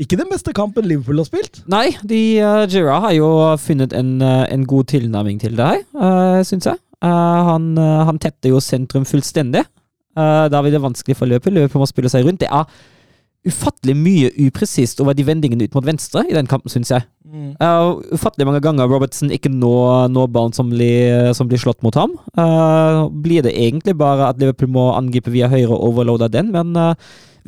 ikke 0.00 0.18
den 0.18 0.30
beste 0.32 0.54
kampen 0.56 0.86
Liverpool 0.88 1.20
har 1.20 1.28
spilt. 1.28 1.60
Nei, 1.70 1.90
de, 2.08 2.20
uh, 2.42 2.64
Gerrard 2.70 3.04
har 3.06 3.14
jo 3.16 3.28
funnet 3.60 3.92
en, 3.96 4.16
eh, 4.24 4.46
en 4.50 4.64
god 4.66 4.88
tilnærming 4.92 5.38
til 5.40 5.56
det 5.58 5.68
her, 5.68 5.84
uh, 5.94 6.40
syns 6.46 6.66
jeg. 6.70 6.80
Uh, 7.02 7.42
han, 7.50 7.72
uh, 7.78 8.04
han 8.08 8.18
tetter 8.22 8.54
jo 8.54 8.62
sentrum 8.62 9.04
fullstendig. 9.08 9.64
Uh, 10.16 10.48
da 10.52 10.60
blir 10.62 10.74
det 10.74 10.82
vanskelig 10.82 11.16
for 11.18 11.28
løpet. 11.28 11.54
Løpet 11.54 11.80
må 11.80 11.88
spille 11.88 12.10
seg 12.12 12.26
rundt. 12.26 12.40
Det 12.42 12.48
er 12.48 12.64
ufattelig 13.48 13.96
mye 13.98 14.28
upresist 14.46 15.00
over 15.02 15.16
de 15.18 15.24
vendingene 15.26 15.66
ut 15.66 15.74
mot 15.74 15.86
venstre 15.86 16.22
i 16.28 16.34
den 16.36 16.46
kampen, 16.50 16.70
syns 16.70 16.92
jeg. 16.94 17.06
Uh, 17.32 17.98
ufattelig 18.14 18.46
mange 18.46 18.60
ganger 18.62 18.86
Robertson 18.90 19.32
ikke 19.34 19.50
når, 19.50 20.08
når 20.12 20.28
ballen 20.34 20.54
som 20.54 20.70
blir, 20.70 21.32
som 21.34 21.48
blir 21.50 21.58
slått 21.62 21.82
mot 21.82 21.96
ham. 21.98 22.14
Uh, 22.38 23.08
blir 23.24 23.42
det 23.46 23.54
egentlig 23.58 23.96
bare 23.98 24.28
at 24.30 24.38
Liverpool 24.42 24.70
må 24.74 24.90
angripe 24.94 25.32
via 25.34 25.48
høyre 25.50 25.72
og 25.72 25.88
overloade 25.90 26.30
den, 26.34 26.52
men 26.54 26.76
uh, 26.78 26.92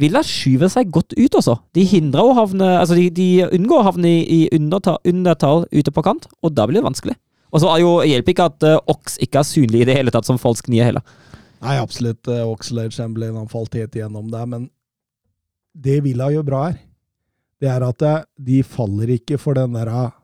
Villa 0.01 0.24
skyver 0.26 0.72
seg 0.72 0.88
godt 0.90 1.14
ut, 1.14 1.36
også. 1.38 1.55
De 1.76 1.84
hindrer 1.86 2.26
å 2.26 2.34
havne 2.34 2.72
Altså, 2.80 2.97
de, 2.99 3.07
de 3.14 3.28
unngår 3.55 3.84
å 3.84 3.88
havne 3.92 4.11
i, 4.11 4.24
i 4.26 4.40
undertall, 4.57 4.99
undertall 5.07 5.68
ute 5.70 5.92
på 5.95 6.03
kant, 6.03 6.26
og 6.42 6.57
da 6.57 6.66
blir 6.66 6.80
det 6.80 6.88
vanskelig. 6.88 7.14
Og 7.55 7.62
så 7.62 7.70
er 7.70 7.84
jo- 7.84 8.01
hjelper 8.03 8.34
ikke 8.34 8.49
at 8.51 8.66
uh, 8.66 8.80
Ox 8.90 9.20
ikke 9.22 9.45
er 9.45 9.47
synlig 9.47 9.84
i 9.84 9.90
det 9.92 9.95
hele 10.01 10.11
tatt 10.11 10.26
som 10.26 10.40
falsk 10.42 10.66
nier 10.72 10.88
heller. 10.90 11.05
Nei, 11.62 11.76
absolutt. 11.78 12.26
Uh, 12.26 12.42
Oxlade 12.51 12.90
Chamberlain 12.97 13.38
han 13.38 13.47
falt 13.53 13.76
helt 13.78 13.95
igjennom 13.95 14.26
der, 14.32 14.49
men 14.51 14.66
det 15.75 16.01
Villa 16.05 16.31
gjør 16.33 16.47
bra 16.47 16.66
her, 16.68 16.79
det 17.62 17.70
er 17.70 17.85
at 17.87 18.05
eh, 18.05 18.22
de 18.51 18.62
faller 18.66 19.14
ikke 19.16 19.39
for 19.41 19.59
den 19.59 19.77
der 19.77 19.91
eh, 19.91 20.14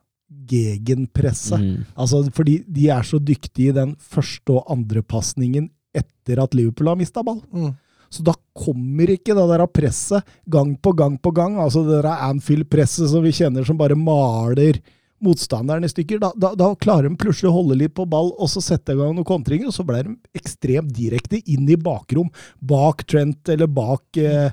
gegenpresset. 0.51 1.61
Mm. 1.61 1.85
Altså, 1.97 2.23
fordi 2.35 2.61
de 2.67 2.89
er 2.95 3.07
så 3.07 3.19
dyktige 3.19 3.73
i 3.73 3.77
den 3.77 3.95
første 3.99 4.59
og 4.59 4.71
andre 4.71 5.03
pasningen 5.03 5.71
etter 5.97 6.43
at 6.43 6.55
Liverpool 6.55 6.93
har 6.93 6.99
mista 7.01 7.25
ball. 7.27 7.41
Mm. 7.51 7.73
Så 8.11 8.25
da 8.27 8.35
kommer 8.57 9.11
ikke 9.13 9.37
det 9.39 9.47
der 9.53 9.67
presset 9.71 10.39
gang 10.51 10.75
på 10.83 10.93
gang 10.99 11.19
på 11.23 11.31
gang. 11.35 11.59
Altså 11.63 11.85
det 11.87 12.01
der 12.03 12.25
Anfield-presset 12.27 13.11
som 13.13 13.23
vi 13.23 13.35
kjenner 13.35 13.67
som 13.67 13.79
bare 13.79 13.99
maler 13.99 14.81
motstanderen 15.23 15.85
i 15.85 15.91
stykker. 15.91 16.19
Da, 16.23 16.33
da, 16.35 16.53
da 16.59 16.73
klarer 16.81 17.07
de 17.09 17.21
plutselig 17.21 17.51
å 17.51 17.59
holde 17.61 17.79
litt 17.79 17.95
på 17.95 18.09
ball 18.11 18.33
og 18.33 18.51
så 18.51 18.63
sette 18.65 18.97
i 18.97 18.99
gang 18.99 19.15
noen 19.15 19.29
kontringer, 19.29 19.69
og 19.71 19.77
så 19.77 19.85
blir 19.87 20.09
de 20.09 20.17
ekstremt 20.41 20.91
direkte 20.97 21.43
inn 21.45 21.69
i 21.71 21.79
bakrom, 21.79 22.33
bak 22.59 23.05
Trent 23.11 23.53
eller 23.53 23.71
bak 23.71 24.21
eh, 24.21 24.51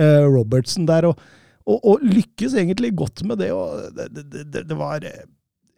eh, 0.00 0.24
Robertson 0.26 0.88
der, 0.88 1.08
og, 1.10 1.20
og, 1.66 1.78
og 1.80 2.04
lykkes 2.04 2.56
egentlig 2.60 2.94
godt 2.96 3.24
med 3.28 3.42
det. 3.42 3.52
og 3.52 3.90
Det, 3.96 4.26
det, 4.32 4.66
det, 4.68 4.76
var 4.78 5.04
eh, 5.04 5.24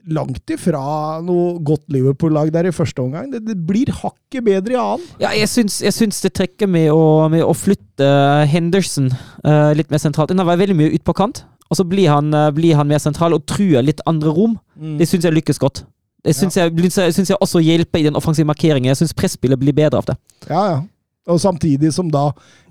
langt 0.06 0.50
ifra 0.54 0.82
noe 1.24 1.56
godt 1.66 1.86
Liverpool-lag 1.92 2.52
der 2.54 2.68
i 2.68 2.74
første 2.74 3.02
omgang. 3.02 3.30
Det, 3.32 3.42
det 3.46 3.56
blir 3.66 3.90
hakket 4.02 4.46
bedre 4.46 4.76
i 4.76 4.80
annen. 4.80 5.10
Ja, 5.22 5.32
jeg 5.34 5.50
syns, 5.50 5.80
jeg 5.82 5.94
syns 5.96 6.22
det 6.24 6.34
trekker 6.38 6.70
med 6.70 6.92
å, 6.94 7.26
med 7.32 7.44
å 7.44 7.54
flytte 7.56 8.06
Henderson 8.50 9.10
uh, 9.10 9.72
litt 9.76 9.90
mer 9.90 10.02
sentralt. 10.02 10.34
Han 10.34 10.46
var 10.46 10.60
veldig 10.60 10.78
mye 10.78 10.94
ut 10.94 11.06
på 11.06 11.16
kant, 11.16 11.42
og 11.66 11.80
så 11.80 11.86
blir 11.88 12.12
han, 12.12 12.30
uh, 12.34 12.52
blir 12.54 12.78
han 12.78 12.88
mer 12.90 13.02
sentral 13.02 13.34
og 13.34 13.46
truer 13.50 13.82
litt 13.86 14.02
andre 14.06 14.34
rom. 14.34 14.58
Det 14.76 15.08
syns 15.10 15.26
jeg 15.26 15.38
lykkes 15.40 15.62
godt. 15.62 15.82
Det 16.26 16.34
syns 16.34 16.56
jeg, 16.58 16.90
synes 17.14 17.30
jeg 17.30 17.38
også 17.38 17.62
hjelper 17.62 18.02
i 18.02 18.06
den 18.08 18.18
offensive 18.18 18.48
markeringen. 18.48 18.90
Jeg 18.90 18.98
syns 18.98 19.14
presspillet 19.14 19.60
blir 19.60 19.74
bedre 19.76 20.00
av 20.02 20.08
det. 20.08 20.16
Ja, 20.50 20.62
ja. 20.72 20.78
Og 21.26 21.40
samtidig 21.42 21.90
som 21.94 22.10
da 22.12 22.28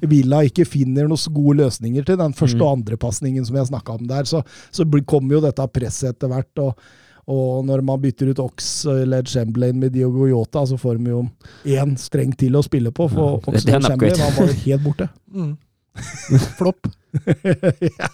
Villa 0.07 0.43
ikke 0.47 0.63
finner 0.67 1.09
noen 1.09 1.33
gode 1.35 1.57
løsninger 1.63 2.05
til 2.07 2.17
den 2.21 2.33
første 2.37 2.55
Mm. 2.55 2.61
og 2.65 2.77
andre 2.77 2.97
pasningen 2.97 3.45
som 3.45 3.55
jeg 3.59 3.67
snakka 3.67 3.97
om 3.99 4.05
der, 4.07 4.23
så, 4.23 4.43
så 4.71 4.85
kommer 5.05 5.35
jo 5.35 5.41
dette 5.43 5.65
presset 5.75 6.13
etter 6.15 6.31
hvert. 6.31 6.61
Og, 6.63 6.77
og 7.27 7.65
når 7.65 7.81
man 7.83 7.99
bytter 7.99 8.29
ut 8.31 8.39
Ox 8.39 8.85
eller 8.85 9.23
Chamberlain 9.27 9.79
med 9.79 9.91
Diogo 9.91 10.27
Yota, 10.29 10.63
så 10.65 10.77
får 10.79 10.97
de 11.03 11.09
jo 11.11 11.23
én 11.65 11.97
streng 11.99 12.31
til 12.37 12.55
å 12.55 12.63
spille 12.63 12.91
på, 12.95 13.09
for 13.11 13.41
Ja, 13.41 13.51
Ox 13.51 13.65
er 13.65 13.81
Chamberlain 13.81 14.19
han 14.23 14.35
var 14.37 14.47
jo 14.53 14.59
helt 14.65 14.83
borte. 14.83 15.09
Mm. 15.35 15.57
Flopp. 16.59 16.87
ja, 17.99 18.07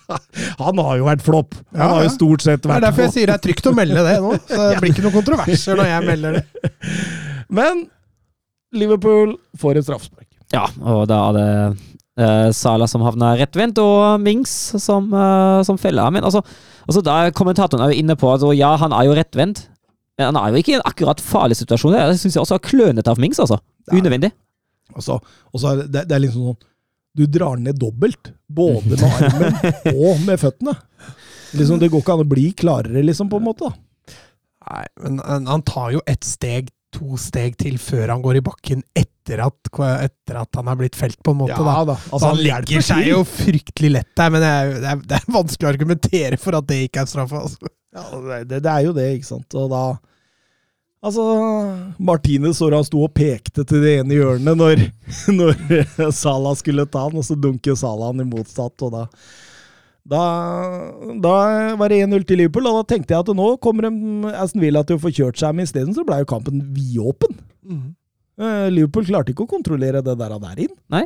han 0.59 0.77
har 0.85 0.97
jo 0.99 1.05
vært 1.07 1.23
flopp! 1.25 1.55
Han 1.73 1.79
Ja, 1.81 1.87
har 1.95 2.03
jo 2.05 2.11
stort 2.13 2.43
sett 2.45 2.61
vært 2.65 2.77
Det 2.77 2.77
er 2.77 2.85
derfor 2.85 3.05
jeg 3.07 3.13
sier 3.15 3.29
det 3.31 3.35
er 3.39 3.41
trygt 3.45 3.69
å 3.69 3.73
melde 3.73 4.03
det 4.05 4.15
nå. 4.21 4.31
Så 4.49 4.59
det 4.69 4.75
blir 4.83 4.93
ikke 4.93 5.05
noen 5.05 5.15
kontroverser 5.15 5.79
når 5.79 5.89
jeg 5.89 6.05
melder 6.05 6.37
det. 6.37 6.43
Men 7.49 7.81
Liverpool 8.77 9.33
får 9.59 9.81
et 9.81 9.87
straffespark. 9.89 10.27
Ja, 10.51 10.65
og 10.83 11.05
da 11.09 11.17
er 11.29 11.37
det 11.37 11.47
uh, 12.19 12.49
Sala 12.55 12.87
som 12.89 13.03
havner 13.05 13.39
rettvendt, 13.39 13.79
og 13.81 14.21
Mings 14.23 14.51
som, 14.81 15.09
uh, 15.15 15.61
som 15.67 15.79
feller. 15.81 16.11
Men 16.13 16.27
altså, 16.27 16.43
altså 16.85 17.03
da 17.05 17.17
er 17.25 17.35
Kommentatoren 17.35 17.85
er 17.85 17.93
jo 17.93 18.03
inne 18.03 18.17
på 18.19 18.29
at 18.31 18.39
altså, 18.39 18.53
ja, 18.57 18.73
han 18.81 18.95
er 18.95 19.07
jo 19.07 19.17
rettvendt. 19.17 19.65
Men 20.19 20.31
han 20.31 20.41
er 20.41 20.51
jo 20.51 20.61
ikke 20.61 20.75
i 20.75 20.79
en 20.79 20.87
akkurat 20.87 21.23
farlig 21.23 21.57
situasjon. 21.61 21.95
Det 21.95 22.19
syns 22.19 22.35
jeg 22.37 22.43
også 22.43 22.57
er 22.59 22.65
klønete 22.67 23.13
av 23.13 23.21
Mings, 23.21 23.39
altså. 23.41 23.61
Unødvendig. 23.91 24.33
Og 24.95 25.05
så, 25.05 25.17
er 25.71 25.85
det, 25.85 26.05
det 26.09 26.15
er 26.17 26.23
liksom 26.25 26.51
sånn 26.51 26.59
Du 27.17 27.23
drar 27.31 27.59
ned 27.59 27.79
dobbelt. 27.79 28.33
Både 28.51 28.91
med 28.91 29.05
armen 29.07 29.55
og 30.07 30.21
med 30.27 30.39
føttene. 30.41 30.75
Liksom, 31.55 31.79
det 31.79 31.89
går 31.91 32.03
ikke 32.03 32.13
an 32.15 32.23
å 32.23 32.31
bli 32.31 32.45
klarere, 32.55 33.03
liksom, 33.03 33.31
på 33.31 33.39
en 33.39 33.47
måte. 33.47 33.71
da. 33.71 34.17
Nei, 34.71 34.85
men 35.03 35.47
han, 35.49 35.63
tar 35.67 35.95
jo 35.95 36.03
ett 36.07 36.23
steg, 36.27 36.69
to 36.95 37.17
steg 37.19 37.57
til 37.59 37.79
før 37.81 38.13
han 38.13 38.23
går 38.23 38.39
i 38.39 38.45
bakken 38.45 38.83
etter 39.31 39.43
at, 39.45 40.03
etter 40.05 40.39
at 40.41 40.59
han 40.59 40.69
er 40.71 40.79
blitt 40.79 40.97
felt, 40.99 41.19
på 41.23 41.33
en 41.33 41.41
måte. 41.43 41.57
da. 41.57 41.75
da. 41.87 41.97
Altså, 42.11 42.31
han 42.31 42.41
legger 42.43 42.85
seg 42.85 43.09
jo 43.09 43.23
fryktelig 43.27 43.91
lett 43.97 44.11
der, 44.17 44.31
men 44.33 44.43
det 44.43 44.51
er, 44.51 44.71
det, 44.73 44.93
er, 44.93 45.03
det 45.11 45.19
er 45.19 45.35
vanskelig 45.39 45.67
å 45.67 45.71
argumentere 45.71 46.39
for 46.41 46.57
at 46.59 46.69
det 46.69 46.79
ikke 46.87 47.03
er 47.03 47.11
straffe. 47.11 47.43
Altså. 47.47 47.73
Ja, 47.91 48.07
det, 48.43 48.61
det, 48.61 48.71
er 48.71 48.87
jo 48.87 48.95
det, 48.95 49.11
ikke 49.17 49.33
sant. 49.33 49.59
Og 49.59 49.69
da 49.73 49.83
Altså, 51.01 51.23
Martinez 51.97 52.59
så 52.59 52.67
han 52.69 52.83
sto 52.85 52.99
og 53.01 53.15
pekte 53.17 53.63
til 53.65 53.81
det 53.81 53.95
ene 54.03 54.19
hjørnet 54.19 54.53
når, 54.53 54.83
når 55.39 56.11
Salah 56.13 56.53
skulle 56.59 56.85
ta 56.85 57.07
han, 57.07 57.17
og 57.17 57.25
så 57.25 57.33
dunker 57.33 57.73
Salah 57.73 58.11
han 58.11 58.21
i 58.21 58.27
motsatt, 58.29 58.85
og 58.85 58.93
da 58.93 59.07
da, 60.01 60.21
da 61.21 61.33
var 61.77 61.91
det 61.93 61.99
1-0 62.07 62.23
til 62.25 62.39
Liverpool, 62.41 62.65
og 62.69 62.79
da 62.79 62.85
tenkte 62.89 63.13
jeg 63.13 63.21
at 63.21 63.35
nå 63.37 63.47
kommer 63.61 63.85
de 63.85 64.31
Aston 64.33 64.63
Villa 64.63 64.81
til 64.85 64.97
å 64.97 65.01
få 65.03 65.11
kjørt 65.13 65.37
seg, 65.37 65.53
men 65.53 65.67
isteden 65.67 65.93
så 65.93 66.05
ble 66.07 66.23
jo 66.23 66.29
kampen 66.29 66.63
vidåpen. 66.73 67.37
Eh, 67.69 67.83
Liverpool 68.37 69.05
klarte 69.05 69.33
ikke 69.33 69.45
å 69.45 69.51
kontrollere 69.51 70.01
det 70.05 70.15
der, 70.17 70.37
der 70.41 70.63
inn. 70.63 70.73
Nei. 70.93 71.03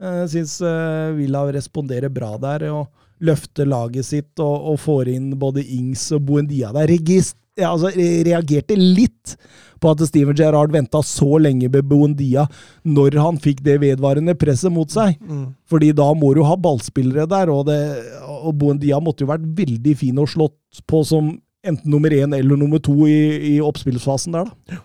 Jeg 0.00 0.28
syns 0.32 0.54
uh, 0.64 1.12
Villa 1.12 1.42
responderer 1.52 2.12
bra 2.12 2.30
der, 2.40 2.64
og 2.72 2.88
løfter 3.20 3.68
laget 3.68 4.06
sitt 4.08 4.40
og, 4.40 4.70
og 4.72 4.78
får 4.80 5.10
inn 5.12 5.34
både 5.40 5.64
Ings 5.76 6.06
og 6.16 6.24
Buendia 6.30 6.70
der. 6.72 6.88
Regist 6.88 7.36
ja, 7.58 7.74
altså, 7.74 7.90
reagerte 7.92 8.76
litt 8.78 9.34
på 9.80 9.92
at 9.92 10.02
Steven 10.08 10.36
Gerrard 10.36 10.72
venta 10.72 11.00
så 11.04 11.38
lenge 11.40 11.68
med 11.72 11.86
Buendia 11.88 12.46
når 12.88 13.16
han 13.20 13.40
fikk 13.40 13.62
det 13.66 13.78
vedvarende 13.82 14.36
presset 14.38 14.72
mot 14.72 14.90
seg. 14.92 15.16
Fordi 15.68 15.92
da 15.96 16.10
må 16.16 16.32
du 16.36 16.42
ha 16.46 16.56
ballspillere 16.56 17.26
der, 17.30 17.52
og, 17.52 17.66
det, 17.68 17.80
og 18.24 18.54
Buendia 18.60 19.00
måtte 19.00 19.24
jo 19.24 19.32
vært 19.32 19.46
veldig 19.56 19.96
fin 20.00 20.20
og 20.20 20.30
slått 20.32 20.84
på 20.88 21.02
som 21.04 21.34
enten 21.60 21.92
nummer 21.92 22.12
én 22.12 22.32
eller 22.36 22.56
nummer 22.56 22.80
to 22.80 22.94
i, 23.08 23.56
i 23.56 23.60
oppspillsfasen 23.60 24.36
der, 24.36 24.48
da. 24.48 24.80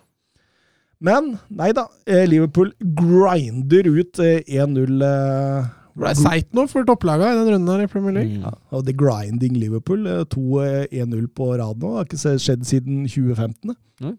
Men 1.04 1.36
nei 1.50 1.72
da, 1.76 1.88
eh, 2.08 2.26
Liverpool 2.30 2.72
grinder 2.80 3.88
ut 3.90 4.20
eh, 4.24 4.42
1-0. 4.48 5.02
eh, 5.04 5.66
Det 5.96 6.04
ble 6.04 6.14
seigt 6.20 6.56
nå 6.56 6.66
for 6.68 6.88
topplaga 6.88 7.32
i 7.32 7.38
den 7.38 7.52
runden 7.54 7.72
her 7.72 7.84
i 7.86 7.92
Premier 7.92 8.16
League. 8.20 8.40
Mm. 8.40 8.62
Og 8.72 8.86
The 8.88 8.96
Grinding 8.96 9.58
Liverpool. 9.60 10.08
eh, 10.08 10.24
To 10.32 10.62
eh, 10.64 10.88
1-0 10.92 11.28
på 11.36 11.52
rad 11.60 11.80
nå. 11.84 11.92
Det 11.92 11.98
har 11.98 12.10
ikke 12.10 12.40
skjedd 12.48 12.66
siden 12.68 13.06
2015. 13.08 13.76
Mm. 14.02 14.18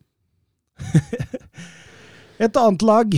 Et 2.45 2.57
annet 2.61 2.83
lag 2.85 3.15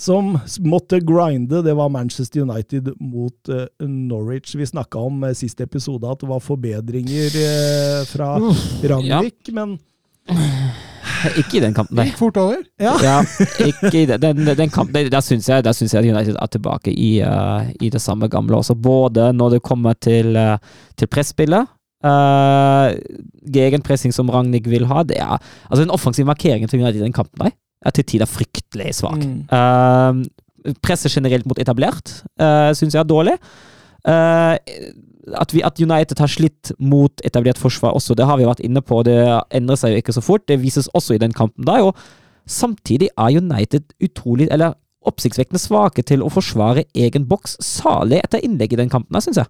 som 0.00 0.32
måtte 0.64 1.00
grinde, 1.04 1.60
det 1.64 1.74
var 1.76 1.90
Manchester 1.92 2.40
United 2.46 2.88
mot 3.00 3.48
eh, 3.48 3.66
Norwich. 3.84 4.54
Vi 4.56 4.66
snakka 4.66 4.98
om 4.98 5.22
uh, 5.24 5.32
siste 5.36 5.64
episode 5.66 6.08
at 6.08 6.22
det 6.22 6.28
var 6.30 6.40
forbedringer 6.40 7.36
eh, 7.36 8.04
fra 8.08 8.30
ja. 9.04 9.20
men 9.52 9.78
Ikke 11.40 11.58
i 11.58 11.62
den 11.64 11.74
kampen, 11.76 11.98
nei. 11.98 12.06
Gikk 12.10 12.20
fort 12.20 12.38
over. 12.40 12.62
ja. 12.80 12.94
Ja, 13.04 13.16
ikke 13.66 13.92
i 14.02 14.06
den, 14.10 14.44
den, 14.46 14.70
kampen. 14.72 14.94
Der, 14.94 15.10
der 15.12 15.24
syns 15.24 15.48
jeg, 15.48 15.64
der 15.64 15.76
synes 15.76 15.94
jeg 15.94 16.04
at 16.04 16.10
United 16.10 16.38
er 16.40 16.50
tilbake 16.52 16.92
i, 16.92 17.10
uh, 17.24 17.66
i 17.80 17.90
det 17.92 18.00
samme 18.02 18.28
gamle 18.28 18.56
også. 18.60 18.74
Både 18.74 19.32
når 19.36 19.56
det 19.56 19.62
kommer 19.66 19.98
til, 19.98 20.36
uh, 20.36 20.56
til 20.96 21.10
presspillet 21.10 21.68
uh, 22.04 22.90
Gegenpressing 23.52 24.14
som 24.14 24.30
Ragnhild 24.32 24.68
vil 24.70 24.88
ha. 24.90 25.04
Det 25.06 25.18
er, 25.20 25.36
altså 25.68 25.82
Den 25.84 25.94
offensive 25.94 26.28
markeringen 26.28 26.68
til 26.68 26.80
United 26.80 27.00
i 27.00 27.06
den 27.06 27.16
kampen 27.16 27.44
nei, 27.44 27.52
er 27.84 27.96
til 27.96 28.06
tider 28.06 28.28
fryktelig 28.28 28.94
svak. 29.00 29.20
Mm. 29.20 29.44
Uh, 29.50 30.72
presset 30.84 31.12
generelt 31.12 31.46
mot 31.48 31.60
etablert 31.60 32.20
uh, 32.40 32.72
syns 32.76 32.96
jeg 32.96 33.02
er 33.02 33.08
dårlig. 33.08 33.36
Uh, 34.04 34.56
at, 35.38 35.52
vi, 35.54 35.62
at 35.66 35.78
United 35.80 36.18
har 36.18 36.30
slitt 36.30 36.72
mot 36.78 37.22
etablert 37.26 37.58
forsvar 37.60 37.94
også, 37.98 38.14
det 38.18 38.26
har 38.26 38.38
vi 38.40 38.48
vært 38.48 38.62
inne 38.66 38.82
på. 38.82 39.02
Det 39.06 39.16
endrer 39.56 39.78
seg 39.80 39.94
jo 39.94 40.02
ikke 40.02 40.14
så 40.16 40.22
fort. 40.24 40.46
Det 40.50 40.60
vises 40.62 40.88
også 40.96 41.14
i 41.16 41.22
den 41.22 41.32
kampen 41.36 41.64
der. 41.68 41.84
Og 41.90 41.96
samtidig 42.50 43.10
er 43.16 43.38
United 43.40 43.92
utrolig, 44.02 44.48
eller 44.50 44.74
oppsiktsvekkende 45.06 45.60
svake 45.62 46.02
til 46.04 46.20
å 46.22 46.28
forsvare 46.32 46.84
egen 46.94 47.24
boks. 47.30 47.56
Salig 47.64 48.18
etter 48.24 48.42
innlegg 48.44 48.74
i 48.74 48.80
den 48.82 48.90
kampen 48.92 49.16
syns 49.24 49.40
jeg. 49.40 49.48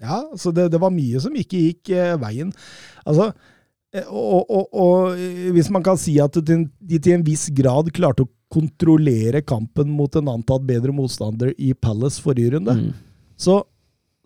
Ja, 0.00 0.22
så 0.40 0.52
det, 0.56 0.70
det 0.72 0.80
var 0.80 0.92
mye 0.92 1.20
som 1.20 1.34
ikke 1.36 1.60
gikk 1.60 1.90
eh, 1.92 2.14
veien. 2.20 2.52
Altså, 3.04 3.30
eh, 3.92 4.06
og, 4.08 4.48
og, 4.48 4.68
og 4.72 5.52
hvis 5.56 5.68
man 5.72 5.84
kan 5.84 6.00
si 6.00 6.14
at 6.24 6.36
de 6.40 6.62
til 6.98 7.16
en 7.18 7.24
viss 7.26 7.48
grad 7.56 7.90
klarte 7.96 8.24
å 8.24 8.30
kontrollere 8.50 9.44
kampen 9.46 9.92
mot 9.94 10.16
en 10.18 10.30
antatt 10.32 10.64
bedre 10.66 10.90
motstander 10.96 11.52
i 11.60 11.72
Palace 11.76 12.20
forrige 12.24 12.56
runde, 12.56 12.74
Mm. 12.80 12.94
så, 13.38 13.60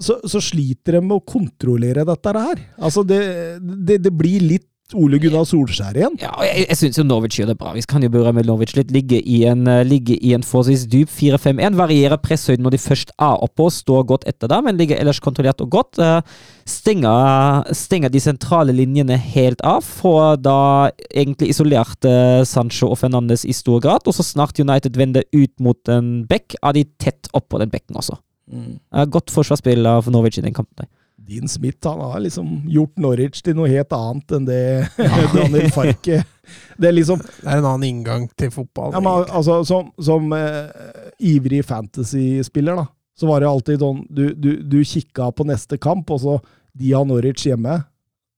så, 0.02 0.18
så 0.26 0.42
sliter 0.42 0.98
de 0.98 1.04
med 1.04 1.18
å 1.18 1.24
kontrollere 1.26 2.06
dette 2.06 2.36
her. 2.36 2.62
Altså, 2.78 3.04
det, 3.06 3.20
det, 3.62 4.00
det 4.04 4.14
blir 4.14 4.42
litt 4.42 4.68
Ole 4.92 5.16
Gunnar 5.16 5.46
Solskjær 5.48 5.96
igjen. 5.96 6.16
Ja, 6.20 6.34
jeg, 6.44 6.66
jeg 6.68 6.76
syns 6.76 6.98
jo 7.00 7.04
Norwich 7.06 7.38
gjør 7.38 7.48
det 7.54 7.56
bra. 7.56 7.70
Vi 7.72 7.82
kan 7.88 8.04
jo 8.04 8.10
berømme 8.12 8.42
Norwich 8.44 8.74
litt. 8.76 8.92
Ligge 8.92 9.16
i 9.16 9.38
en, 9.48 9.64
eh, 9.70 9.80
ligge 9.86 10.18
en 10.36 10.44
forholdsvis 10.44 10.84
dyp 10.92 11.08
4-5-1. 11.08 11.78
Varierer 11.78 12.20
presshøyden 12.20 12.66
når 12.66 12.76
de 12.76 12.82
først 12.82 13.14
er 13.16 13.46
oppe 13.46 13.64
og 13.64 13.72
står 13.72 14.04
godt 14.10 14.26
etter 14.28 14.52
det, 14.52 14.58
men 14.66 14.76
ligger 14.76 15.00
ellers 15.00 15.22
kontrollert 15.24 15.64
og 15.64 15.72
godt. 15.72 16.02
Eh, 16.04 16.20
Stenger, 16.68 17.64
stenger 17.76 18.12
de 18.12 18.22
sentrale 18.22 18.76
linjene 18.76 19.16
helt 19.16 19.64
av. 19.64 19.80
Får 19.88 20.42
da 20.44 20.58
egentlig 21.08 21.54
isolert 21.54 22.04
eh, 22.08 22.44
Sancho 22.48 22.92
og 22.92 23.00
Fernandes 23.00 23.46
i 23.48 23.56
stor 23.56 23.80
grad. 23.84 24.04
Og 24.04 24.18
så 24.18 24.26
snart 24.26 24.60
United 24.60 25.00
vender 25.00 25.24
ut 25.32 25.54
mot 25.64 25.80
en 25.96 26.14
bekk, 26.28 26.60
er 26.60 26.76
de 26.76 26.86
tett 27.00 27.32
oppå 27.32 27.62
den 27.64 27.72
bekken 27.72 27.96
også. 28.04 28.20
Eh, 28.50 29.04
Godt 29.06 29.32
forsvarsspill 29.34 29.86
av 29.86 30.10
Norwich 30.12 30.38
i 30.38 30.44
den 30.44 30.54
kampen. 30.54 30.74
der. 30.84 30.90
Dean 31.24 31.48
Smith 31.48 31.88
han 31.88 32.00
har 32.00 32.20
liksom 32.20 32.66
gjort 32.68 32.98
Norwich 33.00 33.40
til 33.42 33.54
noe 33.56 33.68
helt 33.70 33.92
annet 33.96 34.32
enn 34.36 34.44
det 34.44 34.58
Daniel 35.32 35.70
Farke 35.72 36.18
Det 36.76 36.88
er 36.90 36.92
liksom 36.92 37.22
Det 37.22 37.46
er 37.46 37.62
en 37.62 37.68
annen 37.70 37.86
inngang 37.88 38.26
til 38.36 38.50
fotball. 38.52 38.92
Ja, 38.92 39.00
men, 39.00 39.24
altså, 39.32 39.62
som 39.64 39.88
som 39.96 40.32
eh, 40.36 40.68
ivrig 41.24 41.62
fantasy-spiller, 41.64 42.76
da, 42.82 42.86
så 43.16 43.30
var 43.30 43.40
det 43.40 43.48
alltid 43.48 43.80
sånn 43.80 44.04
Du, 44.10 44.26
du, 44.34 44.50
du 44.62 44.78
kikka 44.84 45.30
på 45.32 45.46
neste 45.48 45.78
kamp, 45.80 46.10
og 46.10 46.20
så 46.20 46.36
De 46.74 46.92
har 46.92 47.06
Norwich 47.08 47.46
hjemme. 47.46 47.78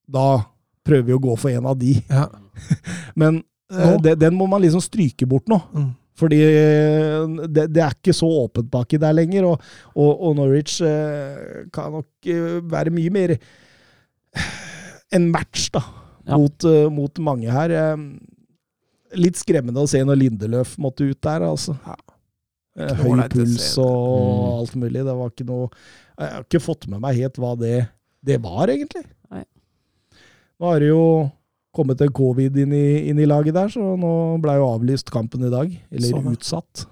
Da 0.07 0.44
prøver 0.86 1.09
vi 1.09 1.16
å 1.16 1.22
gå 1.24 1.34
for 1.40 1.50
en 1.50 1.66
av 1.66 1.78
de. 1.80 1.96
Ja. 2.12 2.28
Men 3.20 3.40
eh, 3.72 3.96
det, 4.04 4.18
den 4.20 4.36
må 4.38 4.46
man 4.46 4.62
liksom 4.62 4.84
stryke 4.84 5.26
bort 5.26 5.48
nå. 5.50 5.59
Mm. 5.74 5.90
Fordi 6.17 6.39
eh, 6.41 7.27
det, 7.53 7.67
det 7.77 7.83
er 7.85 7.93
ikke 7.97 8.14
så 8.17 8.29
åpent 8.47 8.71
baki 8.73 8.97
der 9.03 9.12
lenger, 9.12 9.45
og, 9.51 9.61
og, 9.95 10.12
og 10.31 10.37
Norwich 10.39 10.79
eh, 10.81 11.67
kan 11.75 11.93
nok 11.99 12.31
eh, 12.33 12.57
være 12.73 12.93
mye 12.97 13.12
mer 13.12 13.37
en 15.17 15.31
match, 15.33 15.69
da, 15.75 15.83
Ja. 16.27 16.37
mot, 16.41 16.64
mot 16.91 17.19
mange 17.23 17.53
her. 17.53 17.71
Eh, 17.71 18.01
litt 19.21 19.39
skremmende 19.39 19.79
å 19.85 19.87
se 19.89 20.01
når 20.03 20.19
Lindeløf 20.19 20.73
måtte 20.83 21.07
ut 21.07 21.21
der, 21.23 21.45
altså. 21.47 21.77
Ja. 21.87 21.95
Høy 22.99 23.23
puls 23.33 23.71
og 23.81 23.95
Mm. 24.27 24.59
alt 24.59 24.75
mulig. 24.77 25.05
Det 25.07 25.14
var 25.17 25.31
ikke 25.31 25.47
noe 25.49 25.69
Jeg 26.19 26.29
har 26.33 26.43
ikke 26.45 26.61
fått 26.64 26.87
med 26.89 27.01
meg 27.01 27.17
helt 27.17 27.37
hva 27.41 27.55
det, 27.61 27.89
det 28.25 28.37
var, 28.43 28.69
egentlig. 28.73 29.05
Nei. 29.31 29.45
Nå 30.61 30.71
er 30.75 30.81
det 30.81 30.89
jo 30.89 31.31
kommet 31.77 32.01
en 32.05 32.12
covid 32.16 32.57
inn 32.64 32.72
i, 32.77 32.87
inn 33.12 33.20
i 33.22 33.29
laget 33.29 33.55
der, 33.57 33.70
så 33.72 33.95
nå 34.01 34.12
ble 34.43 34.59
jo 34.59 34.68
avlyst 34.74 35.12
kampen 35.14 35.45
i 35.47 35.53
dag. 35.53 35.70
Eller 35.93 36.12
Sånn, 36.16 36.33
utsatt. 36.35 36.87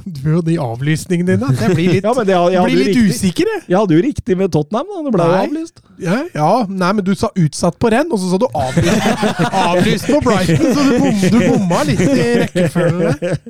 Du 0.00 0.30
og 0.38 0.44
de 0.46 0.54
avlysningene 0.56 1.34
dine. 1.34 1.48
Jeg 1.60 1.74
blir 1.76 1.90
litt, 1.92 2.04
Ja, 2.08 2.12
men 2.16 2.24
det, 2.24 2.32
jeg, 2.32 2.52
jeg 2.54 2.62
blir 2.70 2.78
litt 2.86 3.10
usikker, 3.12 3.48
jeg. 3.52 3.62
jeg 3.68 3.76
hadde 3.76 3.96
jo 3.98 4.04
riktig 4.06 4.36
med 4.40 4.52
Tottenham, 4.54 4.88
da. 4.88 5.00
Det 5.04 5.12
ble 5.12 5.26
jo 5.28 5.34
avlyst. 5.42 5.82
Ja, 6.00 6.14
ja, 6.32 6.46
nei, 6.72 6.88
men 6.96 7.04
du 7.04 7.10
sa 7.20 7.28
utsatt 7.36 7.76
på 7.82 7.90
renn, 7.92 8.08
og 8.08 8.22
så 8.22 8.30
sa 8.32 8.38
du 8.40 8.46
avlyst, 8.48 9.04
avlyst 9.74 10.08
på 10.08 10.20
Brighton, 10.24 10.72
så 10.72 10.86
du, 10.88 10.92
bom, 11.04 11.20
du 11.20 11.38
bomma 11.44 11.82
litt 11.90 12.00
i 12.06 12.28
rekkefølgen. 12.46 13.00
der. 13.20 13.40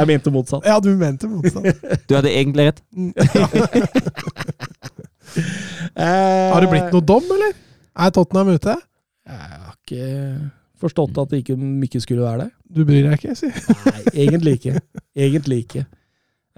Jeg 0.00 0.10
mente 0.14 0.32
motsatt. 0.32 0.64
Ja, 0.72 0.78
du 0.80 0.88
mente 0.96 1.28
motsatt. 1.28 1.84
Du 2.08 2.16
hadde 2.16 2.32
egentlig 2.32 2.70
rett. 2.70 2.80
Eh, 5.94 6.48
Har 6.54 6.64
det 6.64 6.70
blitt 6.72 6.94
noe 6.96 7.04
dom, 7.12 7.28
eller? 7.36 7.52
Er 8.00 8.14
Tottenham 8.16 8.54
ute? 8.56 8.80
Jeg 9.30 9.60
har 9.62 9.76
ikke 9.78 10.50
forstått 10.80 11.18
at 11.20 11.30
det 11.32 11.42
ikke, 11.42 11.56
ikke 11.86 12.00
skulle 12.02 12.24
være 12.24 12.46
det. 12.46 12.50
Du 12.72 12.82
bryr 12.88 13.04
deg 13.10 13.18
ikke, 13.18 13.34
si. 13.36 13.50
Nei, 13.84 14.02
egentlig 14.24 14.54
ikke. 14.58 14.80
Egentlig 15.16 15.58
ikke. 15.66 15.84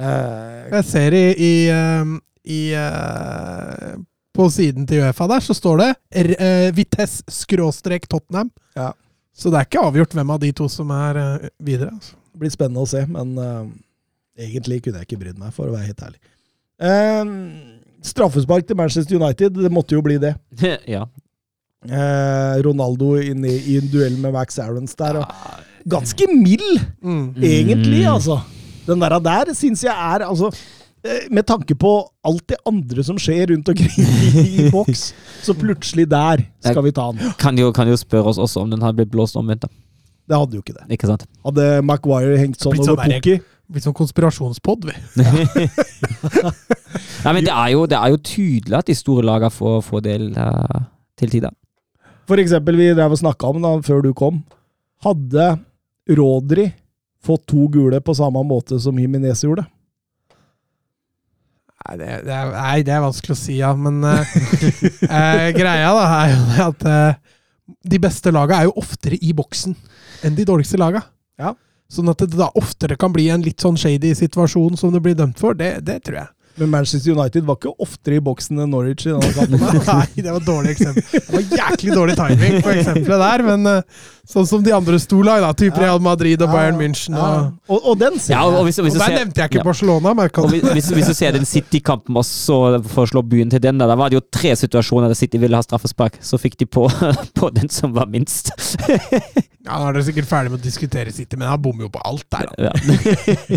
Uh, 0.00 0.70
Jeg 0.72 0.84
ser 0.88 1.14
i, 1.18 1.24
i, 1.36 1.52
ehm, 1.70 2.14
i 2.48 2.60
uh, 2.78 3.92
På 4.34 4.46
siden 4.50 4.86
til 4.88 5.02
Uefa 5.04 5.26
der, 5.30 5.44
så 5.44 5.54
står 5.54 5.82
det 5.82 5.88
R- 6.22 6.36
uh, 6.38 6.68
Vitesse 6.76 7.22
skråstrek 7.34 8.06
Tottenham. 8.08 8.48
Ja. 8.78 8.92
Så 9.36 9.50
det 9.52 9.60
er 9.60 9.68
ikke 9.68 9.84
avgjort 9.90 10.14
hvem 10.16 10.32
av 10.32 10.40
de 10.42 10.52
to 10.56 10.68
som 10.72 10.90
er 10.96 11.18
videre. 11.64 11.92
Altså. 11.92 12.16
det 12.32 12.40
blir 12.44 12.52
spennende 12.52 12.82
å 12.84 12.88
se, 12.88 13.02
men 13.08 13.30
egentlig 14.38 14.82
kunne 14.84 15.00
jeg 15.00 15.08
ikke 15.08 15.20
brydd 15.22 15.38
meg, 15.40 15.52
for 15.56 15.68
å 15.70 15.74
være 15.76 15.88
helt 15.90 16.02
ærlig. 16.04 16.20
Uh, 16.82 17.78
straffespark 18.04 18.66
til 18.68 18.76
Manchester 18.76 19.16
United, 19.20 19.56
det 19.56 19.72
måtte 19.72 19.96
jo 19.96 20.02
bli 20.04 20.18
det. 20.20 20.34
ja. 20.94 21.06
Eh, 21.88 22.62
Ronaldo 22.62 23.16
inn 23.18 23.42
i, 23.48 23.56
i 23.72 23.78
en 23.80 23.88
duell 23.90 24.14
med 24.22 24.32
Max 24.36 24.58
Aarons 24.62 24.94
der. 24.98 25.18
Og 25.22 25.88
ganske 25.90 26.28
mild, 26.30 26.80
Mm. 27.02 27.34
egentlig, 27.42 28.04
altså. 28.06 28.40
Den 28.86 29.00
der, 29.02 29.18
der 29.22 29.50
syns 29.54 29.82
jeg 29.84 29.94
er 29.94 30.24
altså 30.26 30.48
eh, 31.04 31.28
Med 31.30 31.44
tanke 31.46 31.74
på 31.78 31.90
alt 32.26 32.42
det 32.50 32.56
andre 32.66 33.02
som 33.06 33.14
skjer 33.18 33.50
rundt 33.52 33.68
omkring 33.68 33.90
i, 33.98 34.64
i 34.66 34.70
boks, 34.74 35.12
så 35.42 35.54
plutselig 35.54 36.08
der 36.10 36.42
skal 36.62 36.82
vi 36.86 36.90
ta 36.94 37.08
den. 37.12 37.32
Kan 37.38 37.58
jo, 37.58 37.70
kan 37.74 37.88
jo 37.90 37.96
spørre 37.98 38.30
oss 38.34 38.38
også 38.42 38.62
om 38.62 38.70
den 38.70 38.82
hadde 38.82 38.98
blitt 39.02 39.10
blåst 39.14 39.36
omvendt. 39.38 39.66
Det 40.28 40.38
hadde 40.38 40.54
jo 40.58 40.62
ikke 40.62 40.74
det. 40.78 40.86
Ikke 40.94 41.06
sant? 41.10 41.26
Hadde 41.46 41.82
Maguire 41.82 42.38
hengt 42.38 42.58
sånn 42.62 42.78
sånn 42.78 42.94
over 42.94 43.10
Pukki 43.10 43.40
Blitt 43.72 43.86
sånn 43.86 43.94
konspirasjonspod, 43.96 44.84
vi. 44.84 44.92
Nei, 47.24 47.32
men 47.32 47.44
det 47.46 47.52
er, 47.54 47.68
jo, 47.72 47.84
det 47.88 47.96
er 47.96 48.12
jo 48.12 48.18
tydelig 48.26 48.76
at 48.82 48.88
de 48.90 48.96
store 48.98 49.24
lagene 49.24 49.52
får, 49.54 49.78
får 49.86 50.02
del 50.04 50.26
eh, 50.36 50.80
til 51.20 51.30
tider. 51.32 51.54
For 52.28 52.40
eksempel, 52.40 52.78
vi 52.78 52.92
drev 52.94 53.14
og 53.14 53.20
snakka 53.20 53.50
om 53.50 53.62
da, 53.64 53.74
før 53.84 54.04
du 54.04 54.12
kom. 54.16 54.42
Hadde 55.02 55.56
Rodri 56.18 56.68
fått 57.22 57.46
to 57.50 57.68
gule 57.70 58.00
på 58.02 58.14
samme 58.14 58.42
måte 58.46 58.78
som 58.82 58.98
Jimenez 58.98 59.44
gjorde? 59.44 59.64
Nei 61.82 61.96
det, 61.98 62.10
det 62.28 62.34
er, 62.34 62.50
nei, 62.54 62.82
det 62.86 62.94
er 62.94 63.02
vanskelig 63.02 63.34
å 63.34 63.40
si, 63.40 63.56
ja. 63.58 63.72
Men 63.74 64.02
eh, 64.06 64.34
eh, 65.08 65.48
greia 65.56 65.90
da 65.96 66.04
er 66.20 66.34
jo 66.34 66.68
at 66.68 66.86
eh, 66.86 67.20
de 67.90 67.98
beste 68.02 68.32
laga 68.34 68.60
er 68.60 68.68
jo 68.68 68.76
oftere 68.82 69.18
i 69.18 69.32
boksen 69.34 69.74
enn 70.22 70.38
de 70.38 70.46
dårligste 70.46 70.78
laga. 70.78 71.02
Ja. 71.40 71.54
Sånn 71.92 72.10
at 72.12 72.22
det 72.22 72.38
da 72.38 72.52
oftere 72.58 72.96
kan 73.00 73.12
bli 73.14 73.26
en 73.32 73.42
litt 73.44 73.62
sånn 73.62 73.78
shady 73.80 74.14
situasjon 74.16 74.78
som 74.80 74.94
du 74.94 75.00
blir 75.02 75.18
dømt 75.18 75.42
for. 75.42 75.58
Det, 75.58 75.74
det 75.84 75.98
tror 76.06 76.22
jeg. 76.22 76.30
Men 76.60 76.72
Manchester 76.72 77.14
United 77.16 77.46
var 77.48 77.56
ikke 77.56 77.72
oftere 77.80 78.18
i 78.18 78.24
boksen 78.24 78.60
enn 78.60 78.72
Norwich 78.74 79.06
i 79.06 79.12
denne 79.14 79.32
kampen. 79.32 79.78
Nei, 79.88 80.08
det 80.18 80.28
var 80.28 80.40
et 80.42 80.48
dårlig 80.48 80.74
eksempel. 80.74 81.06
Det 81.12 81.36
var 81.36 81.62
jæklig 81.62 81.94
dårlig 81.96 82.16
timing 82.18 82.58
på 82.60 82.74
eksempelet 82.74 83.22
der, 83.24 83.44
men 83.46 83.70
eh, 83.70 84.02
sånn 84.28 84.48
som 84.48 84.64
de 84.64 84.74
andre 84.76 85.00
storlag, 85.02 85.42
da, 85.42 85.52
type 85.56 85.80
Real 85.80 86.02
Madrid 86.02 86.42
og 86.44 86.52
Bayern 86.52 86.78
München 86.78 87.16
ja. 87.18 87.28
og, 87.28 87.72
Og, 87.72 87.88
og 87.92 87.98
den 88.00 88.18
ser 88.22 88.36
Ja, 88.36 88.42
og, 88.46 88.62
hvis, 88.68 88.78
hvis 88.84 88.96
og 88.96 89.00
der 89.00 89.14
ser, 89.14 89.18
nevnte 89.22 89.42
jeg 89.42 89.52
ikke 89.52 89.60
ja. 89.62 89.66
Barcelona, 89.66 90.12
men 90.14 90.28
jeg 90.28 90.36
og 90.42 90.50
hvis, 90.52 90.90
hvis, 90.92 91.08
du 91.08 91.16
ser 91.16 91.36
den 91.36 91.48
City-kampen 91.48 92.20
også, 92.20 92.58
for 92.86 93.04
å 93.06 93.10
slå 93.14 93.24
byen 93.26 93.52
til 93.52 93.62
den, 93.64 93.80
der, 93.80 93.90
da 93.90 93.96
var 93.98 94.12
det 94.12 94.20
jo 94.20 94.24
tre 94.32 94.54
situasjoner 94.58 95.10
der 95.12 95.18
City 95.18 95.40
ville 95.42 95.58
ha 95.58 95.64
straffespark. 95.64 96.20
Så 96.22 96.38
fikk 96.40 96.58
de 96.60 96.68
på, 96.68 96.86
på 97.38 97.50
den 97.56 97.72
som 97.72 97.96
var 97.96 98.10
minst. 98.12 98.52
ja, 99.66 99.78
Nå 99.78 99.88
er 99.88 99.96
dere 99.96 100.04
sikkert 100.06 100.30
ferdig 100.30 100.52
med 100.52 100.60
å 100.60 100.64
diskutere 100.64 101.14
City, 101.14 101.38
men 101.40 101.50
han 101.50 101.60
bommer 101.62 101.88
jo 101.88 101.92
på 101.94 102.02
alt 102.06 102.26
der. 102.32 102.52
da. 102.52 102.70
Ja. 102.70 102.72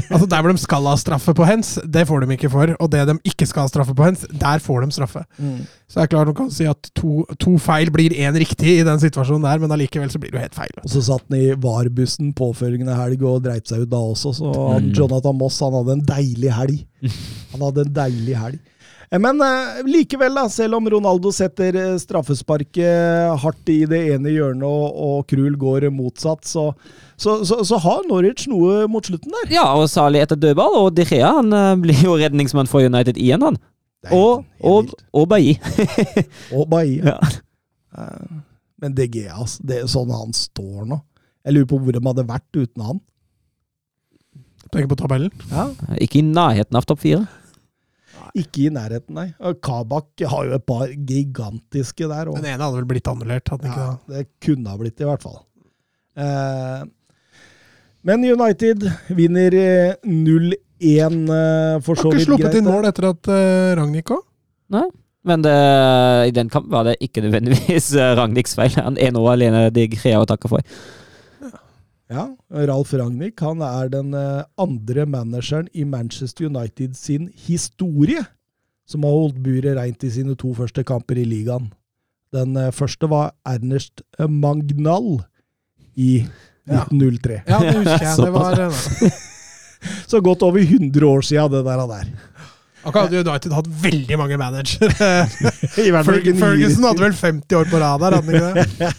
Altså 0.09 0.27
Der 0.31 0.41
hvor 0.41 0.51
de 0.51 0.61
skal 0.61 0.89
ha 0.89 0.95
straffe 0.99 1.35
på 1.37 1.47
hens, 1.47 1.75
det 1.83 2.07
får 2.09 2.25
de 2.25 2.37
ikke 2.37 2.51
for. 2.53 2.75
Og 2.79 2.84
det 2.91 3.03
de 3.09 3.15
ikke 3.31 3.47
skal 3.49 3.65
ha 3.65 3.71
straffe 3.71 3.95
på 3.97 4.05
hens, 4.07 4.25
der 4.29 4.61
får 4.63 4.85
de 4.85 4.95
straffe. 4.95 5.23
Mm. 5.39 5.63
Så 5.87 5.99
det 5.99 6.03
er 6.05 6.11
klart 6.13 6.27
de 6.31 6.33
kan 6.37 6.51
si 6.53 6.65
at 6.69 6.89
to, 6.97 7.23
to 7.41 7.55
feil 7.61 7.91
blir 7.93 8.13
én 8.17 8.35
riktig 8.41 8.79
i 8.79 8.85
den 8.87 8.99
situasjonen 9.01 9.45
der, 9.47 9.61
men 9.63 9.71
allikevel 9.75 10.09
så 10.11 10.19
blir 10.21 10.33
det 10.33 10.39
jo 10.39 10.45
helt 10.45 10.57
feil. 10.57 10.73
Og 10.83 10.89
så 10.93 11.03
satt 11.05 11.25
han 11.29 11.37
i 11.39 11.51
VAR-bussen 11.61 12.33
påfølgende 12.37 12.95
helg 12.97 13.23
og 13.25 13.43
dreit 13.45 13.67
seg 13.69 13.85
ut 13.85 13.91
da 13.93 14.01
også, 14.13 14.33
så 14.39 14.53
han, 14.53 14.85
Mm. 14.85 14.93
Jonathan 14.97 15.37
Moss 15.39 15.59
han 15.63 15.73
hadde 15.77 15.93
en 15.99 16.05
deilig 16.05 16.51
helg. 16.53 16.79
Han 17.55 17.61
hadde 17.61 17.85
en 17.85 17.93
deilig 17.95 18.33
helg. 18.35 18.59
Eh, 19.11 19.19
Men 19.21 19.41
eh, 19.41 19.81
likevel, 19.87 20.35
da, 20.37 20.45
selv 20.51 20.77
om 20.79 20.89
Ronaldo 20.89 21.31
setter 21.35 21.75
eh, 21.79 21.93
straffesparket 22.01 23.35
hardt 23.43 23.71
i 23.73 23.81
det 23.89 24.01
ene 24.15 24.33
hjørnet 24.33 24.65
og, 24.67 24.97
og 25.07 25.27
Krul 25.31 25.55
går 25.61 25.87
motsatt, 25.93 26.45
så, 26.49 26.69
så, 27.17 27.37
så, 27.47 27.61
så 27.67 27.79
har 27.85 28.03
Norwich 28.09 28.47
noe 28.51 28.85
mot 28.91 29.05
slutten 29.05 29.33
der. 29.39 29.53
ja, 29.57 29.67
og 29.77 29.87
Sali 29.91 30.21
etter 30.23 30.39
dødball, 30.39 30.79
og 30.83 30.91
De 30.97 31.05
Gea 31.07 31.31
han 31.39 31.53
blir 31.83 32.03
jo 32.05 32.17
redningsmann 32.19 32.69
for 32.71 32.85
United 32.85 33.17
igjen, 33.21 33.45
han. 33.45 33.61
Og, 34.13 34.43
og, 34.61 34.91
og 35.17 35.23
Bailly. 35.31 35.55
og 36.55 36.67
Bailly. 36.69 36.99
Ja. 37.01 37.17
Men 38.81 38.93
DG, 38.93 39.23
altså, 39.33 39.63
det 39.65 39.79
er 39.81 39.87
sånn 39.89 40.11
han 40.13 40.35
står 40.35 40.83
nå. 40.91 40.99
Jeg 41.45 41.55
lurer 41.55 41.69
på 41.71 41.79
hvor 41.81 41.95
de 41.95 42.01
hadde 42.05 42.25
vært 42.29 42.59
uten 42.59 42.83
han. 42.85 42.99
Tenker 44.69 44.89
på 44.91 44.97
tabellen. 44.99 45.31
Ja, 45.49 45.67
Ikke 46.01 46.19
i 46.19 46.25
nærheten 46.25 46.77
av 46.77 46.85
topp 46.89 47.01
fire. 47.01 47.23
Ikke 48.35 48.65
i 48.65 48.73
nærheten, 48.73 49.15
nei. 49.15 49.29
Kabak 49.63 50.25
har 50.27 50.49
jo 50.49 50.57
et 50.57 50.65
par 50.67 50.89
gigantiske 50.91 52.09
der. 52.11 52.31
Og, 52.31 52.41
Den 52.41 52.51
ene 52.51 52.65
hadde 52.65 52.81
vel 52.81 52.89
blitt 52.89 53.07
annullert, 53.07 53.47
hadde 53.51 53.63
den 53.63 53.71
ikke 53.71 53.85
ja, 53.85 53.95
det? 53.95 54.25
det 54.25 54.47
kunne 54.47 54.73
ha 54.73 54.81
blitt, 54.81 54.99
i 54.99 55.07
hvert 55.07 55.23
fall. 55.23 55.39
Eh, 56.19 56.83
men 58.05 58.27
United 58.27 58.85
vinner 59.17 59.55
eh, 59.57 59.95
0-1, 60.03 60.59
eh, 60.83 61.79
for 61.81 61.97
så 61.97 62.11
vidt 62.11 62.11
greit. 62.11 62.11
Har 62.11 62.19
ikke 62.19 62.27
sluppet 62.27 62.59
inn 62.59 62.69
mål 62.69 62.91
etter 62.91 63.09
at 63.09 63.31
uh, 63.31 63.71
Ragnhild 63.79 64.07
kom. 64.11 64.21
Nei. 64.75 64.85
Men 65.25 65.41
det, 65.41 65.55
i 66.29 66.33
den 66.35 66.51
kampen 66.53 66.69
var 66.73 66.85
det 66.85 66.99
ikke 67.01 67.23
nødvendigvis 67.25 67.89
eh, 67.97 68.13
Ragnhilds 68.19 68.53
feil. 68.57 68.75
Han 68.85 68.99
er 69.01 69.15
nå 69.15 69.23
alene 69.31 69.67
De 69.73 69.87
greier 69.95 70.21
å 70.21 70.29
takke 70.29 70.51
for. 70.51 70.61
Ja, 72.11 72.27
Ralf 72.53 72.93
Ragnhild 72.93 73.41
han 73.41 73.61
er 73.65 73.89
den 73.89 74.13
eh, 74.13 74.43
andre 74.61 75.07
manageren 75.09 75.69
i 75.73 75.85
Manchester 75.89 76.45
United 76.51 76.93
sin 76.97 77.31
historie 77.47 78.21
som 78.85 79.05
har 79.07 79.15
holdt 79.15 79.39
buret 79.41 79.73
rent 79.79 80.05
i 80.05 80.11
sine 80.13 80.35
to 80.37 80.53
første 80.53 80.83
kamper 80.85 81.17
i 81.17 81.25
ligaen. 81.25 81.71
Den 82.35 82.53
eh, 82.61 82.73
første 82.75 83.09
var 83.09 83.33
Ernest 83.49 84.05
Magnall 84.19 85.23
i 85.95 86.27
1903. 86.69 87.41
Ja, 87.47 87.61
det 87.63 87.75
husker 87.79 88.05
jeg. 88.05 88.17
Det 88.25 88.33
var, 88.35 88.61
eh, 88.67 89.23
Så 90.09 90.21
godt 90.21 90.41
over 90.45 90.61
100 90.61 91.05
år 91.05 91.21
siden, 91.25 91.51
det 91.51 91.65
der. 91.65 91.87
der. 91.89 92.07
Akkurat 92.85 93.09
hadde 93.09 93.25
United 93.25 93.53
hatt 93.53 93.67
veldig 93.81 94.17
mange 94.17 94.37
managere. 94.37 94.89
Ferguson 96.05 96.85
hadde 96.85 97.01
vel 97.01 97.13
50 97.17 97.57
år 97.57 97.69
på 97.69 97.81
rad 97.81 98.01
der, 98.01 98.17
hadde 98.17 98.25
han 98.25 98.35
ikke 98.35 98.65
det? 98.77 98.91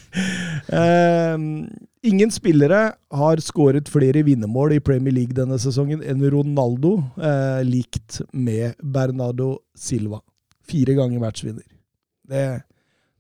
Eh, 0.75 1.86
ingen 2.09 2.31
spillere 2.33 2.81
har 3.13 3.43
skåret 3.45 3.89
flere 3.91 4.23
vinnermål 4.27 4.77
i 4.77 4.81
Premier 4.85 5.15
League 5.15 5.37
denne 5.37 5.59
sesongen 5.61 6.03
enn 6.07 6.23
Ronaldo, 6.33 6.97
eh, 7.19 7.61
likt 7.67 8.21
med 8.33 8.75
Bernardo 8.83 9.57
Silva. 9.77 10.21
Fire 10.67 10.97
ganger 10.99 11.23
matchvinner. 11.23 11.67
Det, 12.27 12.47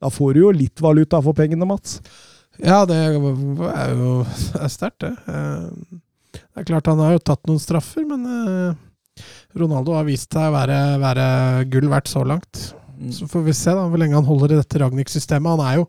da 0.02 0.10
får 0.10 0.34
du 0.34 0.40
jo 0.44 0.54
litt 0.54 0.80
valuta 0.82 1.20
for 1.22 1.36
pengene, 1.36 1.66
Mats. 1.68 2.00
Ja, 2.58 2.84
det 2.88 2.96
er 2.96 3.92
jo 3.92 4.24
er 4.56 4.72
sterkt, 4.72 5.04
det. 5.04 5.12
Eh, 5.28 6.00
Det 6.36 6.60
er 6.62 6.66
klart 6.68 6.88
han 6.88 7.00
har 7.00 7.12
jo 7.14 7.20
tatt 7.24 7.46
noen 7.48 7.60
straffer, 7.60 8.04
men 8.08 8.24
eh, 8.28 8.74
Ronaldo 9.56 9.94
har 9.96 10.04
vist 10.04 10.32
seg 10.32 10.50
å 10.50 10.54
være, 10.56 10.80
være 11.00 11.28
gull 11.72 11.88
verdt 11.92 12.10
så 12.12 12.24
langt. 12.28 12.74
Så 13.12 13.28
får 13.28 13.44
vi 13.44 13.54
se 13.56 13.72
da 13.76 13.86
hvor 13.88 14.00
lenge 14.00 14.16
han 14.16 14.24
holder 14.28 14.52
i 14.54 14.58
dette 14.60 14.80
Ragnhild-systemet. 14.80 15.56
Han 15.56 15.64
er 15.64 15.78
jo 15.80 15.86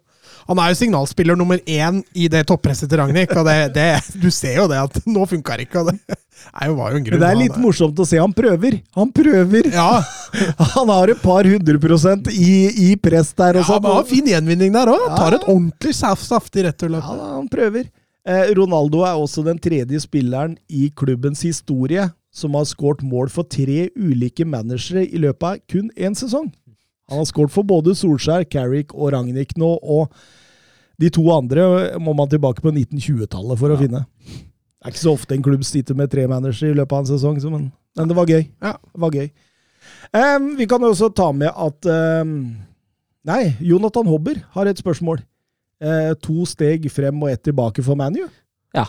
han 0.47 0.59
er 0.63 0.71
jo 0.71 0.77
signalspiller 0.79 1.35
nummer 1.39 1.59
én 1.67 1.99
i 2.15 2.29
det 2.31 2.45
toppresset 2.47 2.87
til 2.89 3.01
Ragnhild. 3.01 3.33
Og 3.35 3.47
det, 3.47 3.57
det, 3.75 3.87
du 4.21 4.29
ser 4.31 4.61
jo 4.61 4.67
det 4.71 4.79
at 4.79 4.99
nå 5.07 5.25
funka 5.27 5.57
det 5.59 5.67
ikke. 5.67 5.83
Og 5.83 5.91
det 5.91 5.97
er 6.15 6.69
jo, 6.69 6.77
var 6.77 6.93
jo 6.93 7.01
en 7.01 7.07
grunn. 7.07 7.17
Men 7.17 7.23
det 7.25 7.31
er 7.31 7.39
litt 7.41 7.59
morsomt 7.61 7.99
å 7.99 8.07
se. 8.07 8.19
Han 8.21 8.35
prøver! 8.35 8.79
Han 8.97 9.11
prøver! 9.15 9.69
Ja, 9.75 9.89
Han 10.75 10.91
har 10.93 11.11
et 11.11 11.21
par 11.23 11.47
hundre 11.47 11.79
prosent 11.83 12.29
i, 12.31 12.51
i 12.87 12.89
press 12.99 13.33
der. 13.35 13.59
ja 13.59 13.65
og 13.65 13.73
ja, 13.75 13.79
men 13.81 13.91
han 13.91 14.01
har 14.01 14.11
fin 14.11 14.31
gjenvinning 14.33 14.75
der 14.75 14.91
òg. 14.93 15.07
Tar 15.17 15.37
et 15.39 15.47
ordentlig 15.47 15.95
saft, 15.97 16.25
saftig 16.27 16.67
returløp. 16.67 17.03
Ja, 17.03 17.17
da, 17.19 17.31
han 17.35 17.49
prøver. 17.51 17.89
Eh, 18.27 18.53
Ronaldo 18.57 19.03
er 19.07 19.19
også 19.19 19.43
den 19.45 19.59
tredje 19.63 19.99
spilleren 20.03 20.57
i 20.67 20.89
klubbens 20.95 21.43
historie 21.47 22.09
som 22.37 22.55
har 22.57 22.67
skåret 22.69 23.03
mål 23.07 23.31
for 23.33 23.47
tre 23.49 23.87
ulike 23.95 24.45
managere 24.45 25.05
i 25.07 25.19
løpet 25.21 25.47
av 25.47 25.61
kun 25.71 25.91
én 25.95 26.15
sesong. 26.17 26.49
Han 27.07 27.21
har 27.21 27.29
skåret 27.29 27.53
for 27.53 27.67
både 27.67 27.95
Solskjær, 27.95 28.45
Carrick 28.51 28.93
og 28.95 29.13
Ragnhild 29.15 29.55
nå, 29.59 29.69
og 29.79 30.11
de 30.99 31.09
to 31.13 31.23
andre 31.31 31.97
må 32.01 32.13
man 32.17 32.29
tilbake 32.29 32.63
på 32.63 32.73
1920-tallet 32.73 33.59
for 33.61 33.73
å 33.73 33.79
finne. 33.79 34.03
Det 34.27 34.89
er 34.89 34.93
ikke 34.93 35.03
så 35.05 35.13
ofte 35.15 35.35
en 35.35 35.45
klubb 35.45 35.63
sitter 35.67 35.97
med 35.97 36.11
tre 36.11 36.25
managere 36.29 36.73
i 36.73 36.77
løpet 36.77 36.95
av 36.95 37.05
en 37.05 37.09
sesong, 37.09 37.39
men, 37.53 37.69
men 37.97 38.09
det 38.09 38.17
var 38.17 38.31
gøy. 38.31 38.43
Ja. 38.63 38.73
Det 38.75 39.03
var 39.03 39.15
gøy. 39.15 39.29
Um, 40.11 40.49
vi 40.59 40.67
kan 40.69 40.83
også 40.83 41.09
ta 41.15 41.29
med 41.35 41.51
at 41.51 41.87
um, 42.21 42.33
Nei, 43.27 43.41
Jonathan 43.63 44.07
Hobber 44.07 44.39
har 44.55 44.69
et 44.69 44.79
spørsmål. 44.79 45.21
Uh, 45.83 46.13
to 46.23 46.45
steg 46.49 46.87
frem 46.91 47.19
og 47.23 47.31
ett 47.31 47.43
tilbake 47.45 47.83
for 47.85 47.99
ManU. 47.99 48.25
Ja. 48.75 48.87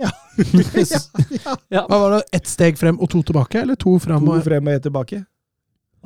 Ja. 0.00 0.10
Ja. 1.70 1.84
Hva 1.86 1.98
var 1.98 2.14
det? 2.14 2.22
Ett 2.40 2.48
steg 2.48 2.78
frem 2.80 2.98
og 2.98 3.10
to 3.12 3.20
tilbake? 3.26 3.60
Eller 3.60 3.78
to 3.78 3.96
frem 4.02 4.24
To 4.24 4.34
og 4.34 4.44
frem 4.46 4.66
og 4.66 4.74
ett 4.74 4.84
tilbake. 4.86 5.20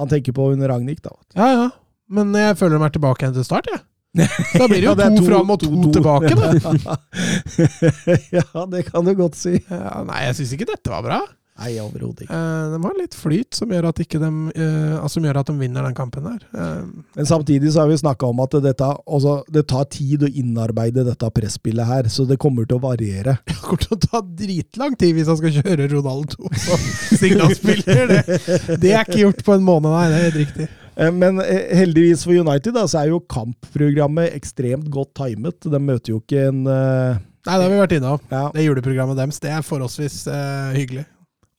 Han 0.00 0.08
tenker 0.10 0.32
på 0.36 0.50
under 0.52 0.68
Ragnhild, 0.72 1.02
da. 1.04 1.12
Ja, 1.38 1.48
ja. 1.52 1.66
Men 2.14 2.32
jeg 2.36 2.56
føler 2.60 2.78
de 2.78 2.84
er 2.88 2.94
tilbake 2.96 3.22
igjen 3.24 3.34
til 3.38 3.44
start, 3.46 3.68
jeg. 3.72 3.80
Da 4.58 4.66
blir 4.70 4.78
det 4.78 4.84
jo 4.86 4.92
Ja, 4.92 4.94
det 4.98 5.06
to, 5.16 5.22
to- 5.22 5.28
fram 5.30 5.50
og 5.50 5.60
to, 5.62 5.70
to- 5.70 5.82
to. 5.82 5.92
tilbake, 5.98 6.34
da. 6.38 6.96
ja, 8.38 8.66
det 8.70 8.82
kan 8.90 9.04
du 9.08 9.14
godt 9.18 9.38
si. 9.38 9.56
Ja, 9.70 10.02
nei, 10.06 10.20
jeg 10.28 10.36
syns 10.38 10.52
ikke 10.56 10.68
dette 10.70 10.92
var 10.92 11.02
bra. 11.06 11.20
Nei, 11.54 11.76
overhodet 11.78 12.24
ikke. 12.24 12.34
Eh, 12.34 12.72
de 12.72 12.78
har 12.82 12.96
litt 12.98 13.14
flyt 13.14 13.54
som 13.54 13.70
gjør 13.70 13.86
at, 13.92 14.00
ikke 14.02 14.18
dem, 14.18 14.38
eh, 14.58 14.96
altså, 14.98 15.22
gjør 15.22 15.38
at 15.38 15.50
de 15.52 15.54
vinner 15.60 15.86
den 15.86 15.94
kampen 15.94 16.24
der. 16.26 16.40
Eh, 16.50 16.80
Men 17.14 17.28
samtidig 17.30 17.70
så 17.70 17.84
har 17.84 17.92
vi 17.92 17.98
snakka 18.00 18.26
om 18.26 18.40
at 18.42 18.56
dette, 18.64 18.88
også, 19.06 19.36
det 19.54 19.66
tar 19.70 19.86
tid 19.94 20.26
å 20.26 20.30
innarbeide 20.32 21.04
dette 21.06 21.30
presspillet 21.36 21.86
her, 21.86 22.08
så 22.10 22.26
det 22.26 22.40
kommer 22.42 22.66
til 22.66 22.80
å 22.80 22.82
variere. 22.82 23.36
det 23.46 23.54
kommer 23.62 23.84
til 23.86 23.94
å 23.94 24.00
ta 24.02 24.22
dritlang 24.42 24.96
tid 24.98 25.14
hvis 25.14 25.30
han 25.30 25.38
skal 25.38 25.54
kjøre 25.60 25.86
Ronaldo 25.94 26.50
som 26.66 26.88
signalspiller. 27.22 28.16
Det, 28.16 28.80
det 28.82 28.96
er 28.96 29.06
ikke 29.06 29.22
gjort 29.22 29.44
på 29.46 29.54
en 29.54 29.68
måned, 29.68 29.92
nei. 29.94 30.08
Det 30.10 30.18
er 30.18 30.26
helt 30.26 30.42
riktig. 30.42 30.68
Eh, 30.96 31.14
Men 31.14 31.38
eh, 31.42 31.70
heldigvis 31.78 32.26
for 32.26 32.34
United 32.34 32.74
da, 32.74 32.88
så 32.90 33.04
er 33.04 33.12
jo 33.14 33.22
kampprogrammet 33.30 34.34
ekstremt 34.34 34.90
godt 34.90 35.14
timet. 35.22 35.62
De 35.70 35.78
møter 35.82 36.16
jo 36.16 36.20
ikke 36.22 36.48
en 36.50 36.64
uh... 36.66 37.22
Nei, 37.44 37.58
det 37.60 37.62
har 37.62 37.70
vi 37.70 37.78
vært 37.82 37.92
innom. 37.98 38.20
ja, 38.32 38.46
Det 38.54 38.62
juleprogrammet 38.64 39.18
deres 39.20 39.38
det 39.42 39.50
er 39.52 39.64
forholdsvis 39.66 40.22
uh, 40.32 40.72
hyggelig. 40.74 41.04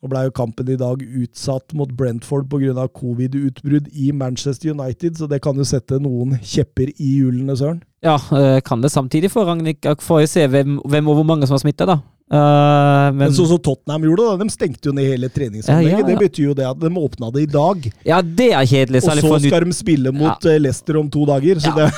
Og 0.03 0.11
ble 0.11 0.25
jo 0.27 0.33
kampen 0.35 0.67
i 0.69 0.77
dag 0.77 1.01
utsatt 1.01 1.73
mot 1.77 1.89
Brentford 1.97 2.49
pga. 2.51 2.87
covid-utbrudd 2.93 3.87
i 3.93 4.11
Manchester 4.11 4.73
United, 4.75 5.17
så 5.17 5.29
det 5.29 5.41
kan 5.41 5.55
jo 5.57 5.65
sette 5.65 5.99
noen 6.01 6.35
kjepper 6.43 6.91
i 6.93 7.11
hjulene, 7.21 7.55
Søren. 7.57 7.79
Ja, 8.05 8.19
eh, 8.37 8.59
kan 8.61 8.81
det 8.81 8.91
samtidig 8.93 9.31
for 9.33 9.47
Ragnhild 9.49 9.81
Får 10.01 10.21
jo 10.21 10.27
se 10.29 10.43
hvem, 10.47 10.77
hvem 10.85 11.07
og 11.09 11.17
hvor 11.17 11.25
mange 11.25 11.47
som 11.47 11.55
har 11.57 11.63
smitta, 11.63 11.87
da. 11.89 12.01
Uh, 12.25 13.13
men 13.13 13.27
Men 13.27 13.33
sånn 13.37 13.51
som 13.51 13.59
Tottenham 13.61 14.07
gjorde, 14.07 14.23
da, 14.25 14.37
de 14.41 14.49
stengte 14.49 14.89
jo 14.89 14.93
ned 14.97 15.05
hele 15.11 15.29
treningsanlegget. 15.29 15.91
Ja, 15.91 15.99
ja, 15.99 16.01
ja. 16.01 16.07
Det 16.07 16.15
betyr 16.23 16.47
jo 16.47 16.55
det 16.57 16.65
at 16.65 16.79
de 16.81 16.89
åpna 16.89 17.29
det 17.33 17.43
i 17.45 17.49
dag, 17.53 17.85
Ja, 18.05 18.21
det 18.21 18.47
er 18.51 18.65
kjedelig. 18.65 19.03
og 19.05 19.19
så 19.21 19.39
skal 19.45 19.65
de 19.65 19.77
spille 19.77 20.13
mot 20.13 20.45
eh, 20.49 20.57
Leicester 20.61 20.97
om 20.97 21.09
to 21.09 21.25
dager. 21.29 21.61
Så 21.61 21.73
det, 21.77 21.89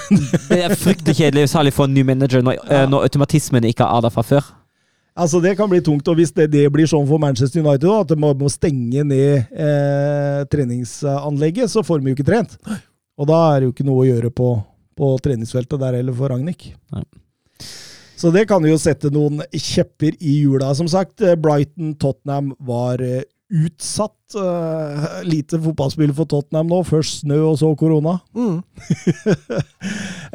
det 0.50 0.62
er 0.66 0.76
fryktelig 0.76 1.16
kjedelig, 1.16 1.50
særlig 1.52 1.74
for 1.76 1.88
en 1.88 1.96
ny 1.96 2.04
manager, 2.08 2.44
når, 2.44 2.60
når 2.92 3.08
automatismen 3.08 3.68
ikke 3.72 3.88
er 3.88 4.04
der 4.04 4.16
fra 4.16 4.26
før. 4.28 4.52
Altså 5.18 5.42
det 5.44 5.56
kan 5.60 5.70
bli 5.72 5.82
tungt. 5.84 6.08
Og 6.08 6.20
hvis 6.20 6.34
det, 6.36 6.50
det 6.54 6.66
blir 6.74 6.90
sånn 6.90 7.08
for 7.10 7.22
Manchester 7.22 7.64
United, 7.64 7.90
at 7.92 8.14
de 8.14 8.20
må, 8.22 8.34
må 8.38 8.52
stenge 8.54 9.04
ned 9.08 9.50
eh, 9.52 10.42
treningsanlegget, 10.52 11.74
så 11.74 11.84
får 11.86 12.02
de 12.02 12.12
jo 12.12 12.18
ikke 12.18 12.30
trent. 12.30 12.58
Og 13.18 13.30
da 13.30 13.38
er 13.52 13.60
det 13.60 13.70
jo 13.70 13.76
ikke 13.76 13.88
noe 13.88 14.04
å 14.04 14.10
gjøre 14.10 14.34
på, 14.34 14.52
på 14.98 15.14
treningsfeltet 15.26 15.82
der 15.82 16.00
heller 16.00 16.18
for 16.18 16.34
Ragnhild. 16.34 16.70
Så 18.18 18.32
det 18.34 18.48
kan 18.50 18.64
jo 18.66 18.78
sette 18.82 19.12
noen 19.14 19.44
kjepper 19.54 20.16
i 20.18 20.40
hjula. 20.40 20.72
Som 20.78 20.90
sagt, 20.90 21.22
eh, 21.22 21.38
Brighton-Tottenham 21.38 22.56
var 22.66 23.02
eh, 23.06 23.26
utsatt. 23.54 24.14
uh, 24.36 25.22
Lite 25.24 25.60
fotballspill 25.64 26.14
for 26.16 26.28
Tottenham 26.30 26.68
nå. 26.72 26.82
Først 26.88 27.22
snø, 27.24 27.40
og 27.52 27.60
så 27.62 27.74
korona. 27.80 28.20
Mm. 28.36 28.62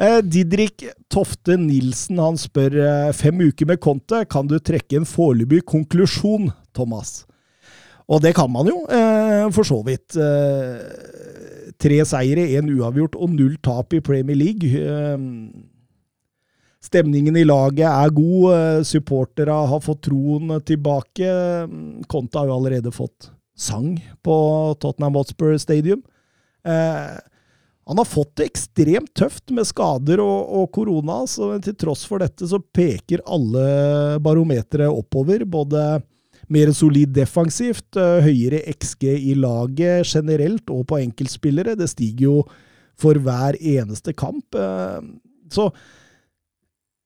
Eh, 0.03 0.23
Didrik 0.25 0.81
Tofte 1.13 1.53
Nilsen 1.61 2.17
han 2.17 2.33
spør 2.41 2.73
eh, 2.81 3.11
fem 3.13 3.43
uker 3.45 3.67
med 3.69 3.77
Conte. 3.79 4.23
Kan 4.25 4.47
du 4.49 4.55
trekke 4.57 4.97
en 4.97 5.05
foreløpig 5.05 5.61
konklusjon, 5.69 6.49
Thomas? 6.73 7.27
Og 8.09 8.23
det 8.25 8.33
kan 8.35 8.49
man 8.51 8.67
jo, 8.67 8.79
eh, 8.89 9.45
for 9.53 9.69
så 9.69 9.77
vidt. 9.85 10.17
Eh, 10.17 10.81
tre 11.77 12.01
seire, 12.09 12.47
én 12.57 12.73
uavgjort 12.73 13.15
og 13.21 13.35
null 13.37 13.53
tap 13.63 13.93
i 13.93 14.01
Premier 14.03 14.35
League. 14.39 14.73
Eh, 14.73 15.15
Stemningen 16.83 17.37
i 17.39 17.45
laget 17.47 17.87
er 17.87 18.11
god. 18.11 18.83
Supporterne 18.87 19.55
har 19.71 19.83
fått 19.83 20.01
troen 20.09 20.51
tilbake. 20.67 21.29
Conte 22.11 22.41
har 22.41 22.49
jo 22.49 22.57
allerede 22.57 22.91
fått 22.91 23.29
sang 23.55 23.95
på 24.25 24.35
Tottenham 24.81 25.15
Hotspur 25.15 25.55
Stadium. 25.61 26.01
Eh, 26.65 27.13
han 27.85 27.99
har 27.99 28.07
fått 28.07 28.35
det 28.39 28.47
ekstremt 28.47 29.11
tøft 29.15 29.51
med 29.51 29.67
skader 29.67 30.21
og, 30.23 30.51
og 30.55 30.69
korona, 30.75 31.21
så 31.27 31.49
til 31.63 31.75
tross 31.79 32.05
for 32.07 32.23
dette 32.23 32.47
så 32.47 32.59
peker 32.59 33.23
alle 33.27 34.19
barometere 34.23 34.87
oppover. 34.87 35.43
Både 35.43 36.01
mer 36.51 36.71
solid 36.75 37.13
defensivt, 37.15 37.95
eh, 37.99 38.21
høyere 38.23 38.63
XG 38.75 39.09
i 39.31 39.33
laget 39.39 40.07
generelt 40.15 40.71
og 40.71 40.87
på 40.91 41.01
enkeltspillere. 41.03 41.75
Det 41.79 41.89
stiger 41.91 42.29
jo 42.29 42.37
for 42.99 43.19
hver 43.19 43.59
eneste 43.59 44.15
kamp. 44.15 44.55
eh, 44.55 45.01
Så 45.53 45.71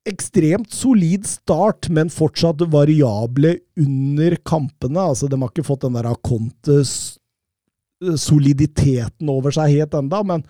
ekstremt 0.07 0.73
solid 0.73 1.27
start, 1.27 1.89
men 1.93 2.11
fortsatt 2.13 2.63
variable 2.71 3.57
under 3.79 4.37
kampene. 4.47 5.03
Altså, 5.03 5.29
de 5.29 5.39
har 5.41 5.51
ikke 5.51 5.67
fått 5.67 5.85
den 5.85 5.97
der 5.97 6.09
Contes 6.25 7.17
soliditeten 7.97 9.29
over 9.33 9.53
seg 9.55 9.73
helt 9.73 9.95
enda, 9.97 10.21
men 10.25 10.43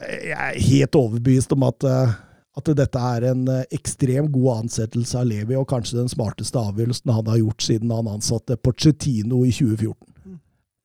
jeg 0.00 0.36
er 0.36 0.60
helt 0.70 0.96
overbevist 0.96 1.52
om 1.56 1.66
at, 1.68 1.84
eh, 1.84 2.12
at 2.60 2.70
dette 2.78 3.02
er 3.14 3.26
en 3.32 3.42
eh, 3.52 3.66
ekstremt 3.74 4.32
god 4.32 4.64
ansettelse 4.64 5.18
av 5.18 5.28
Levi, 5.28 5.56
og 5.58 5.68
kanskje 5.68 5.98
den 5.98 6.12
smarteste 6.12 6.60
avgjørelsen 6.60 7.12
han 7.12 7.28
har 7.28 7.40
gjort 7.42 7.66
siden 7.66 7.92
han 7.94 8.08
ansatte 8.08 8.56
Pochettino 8.56 9.42
i 9.44 9.52
2014. 9.52 10.38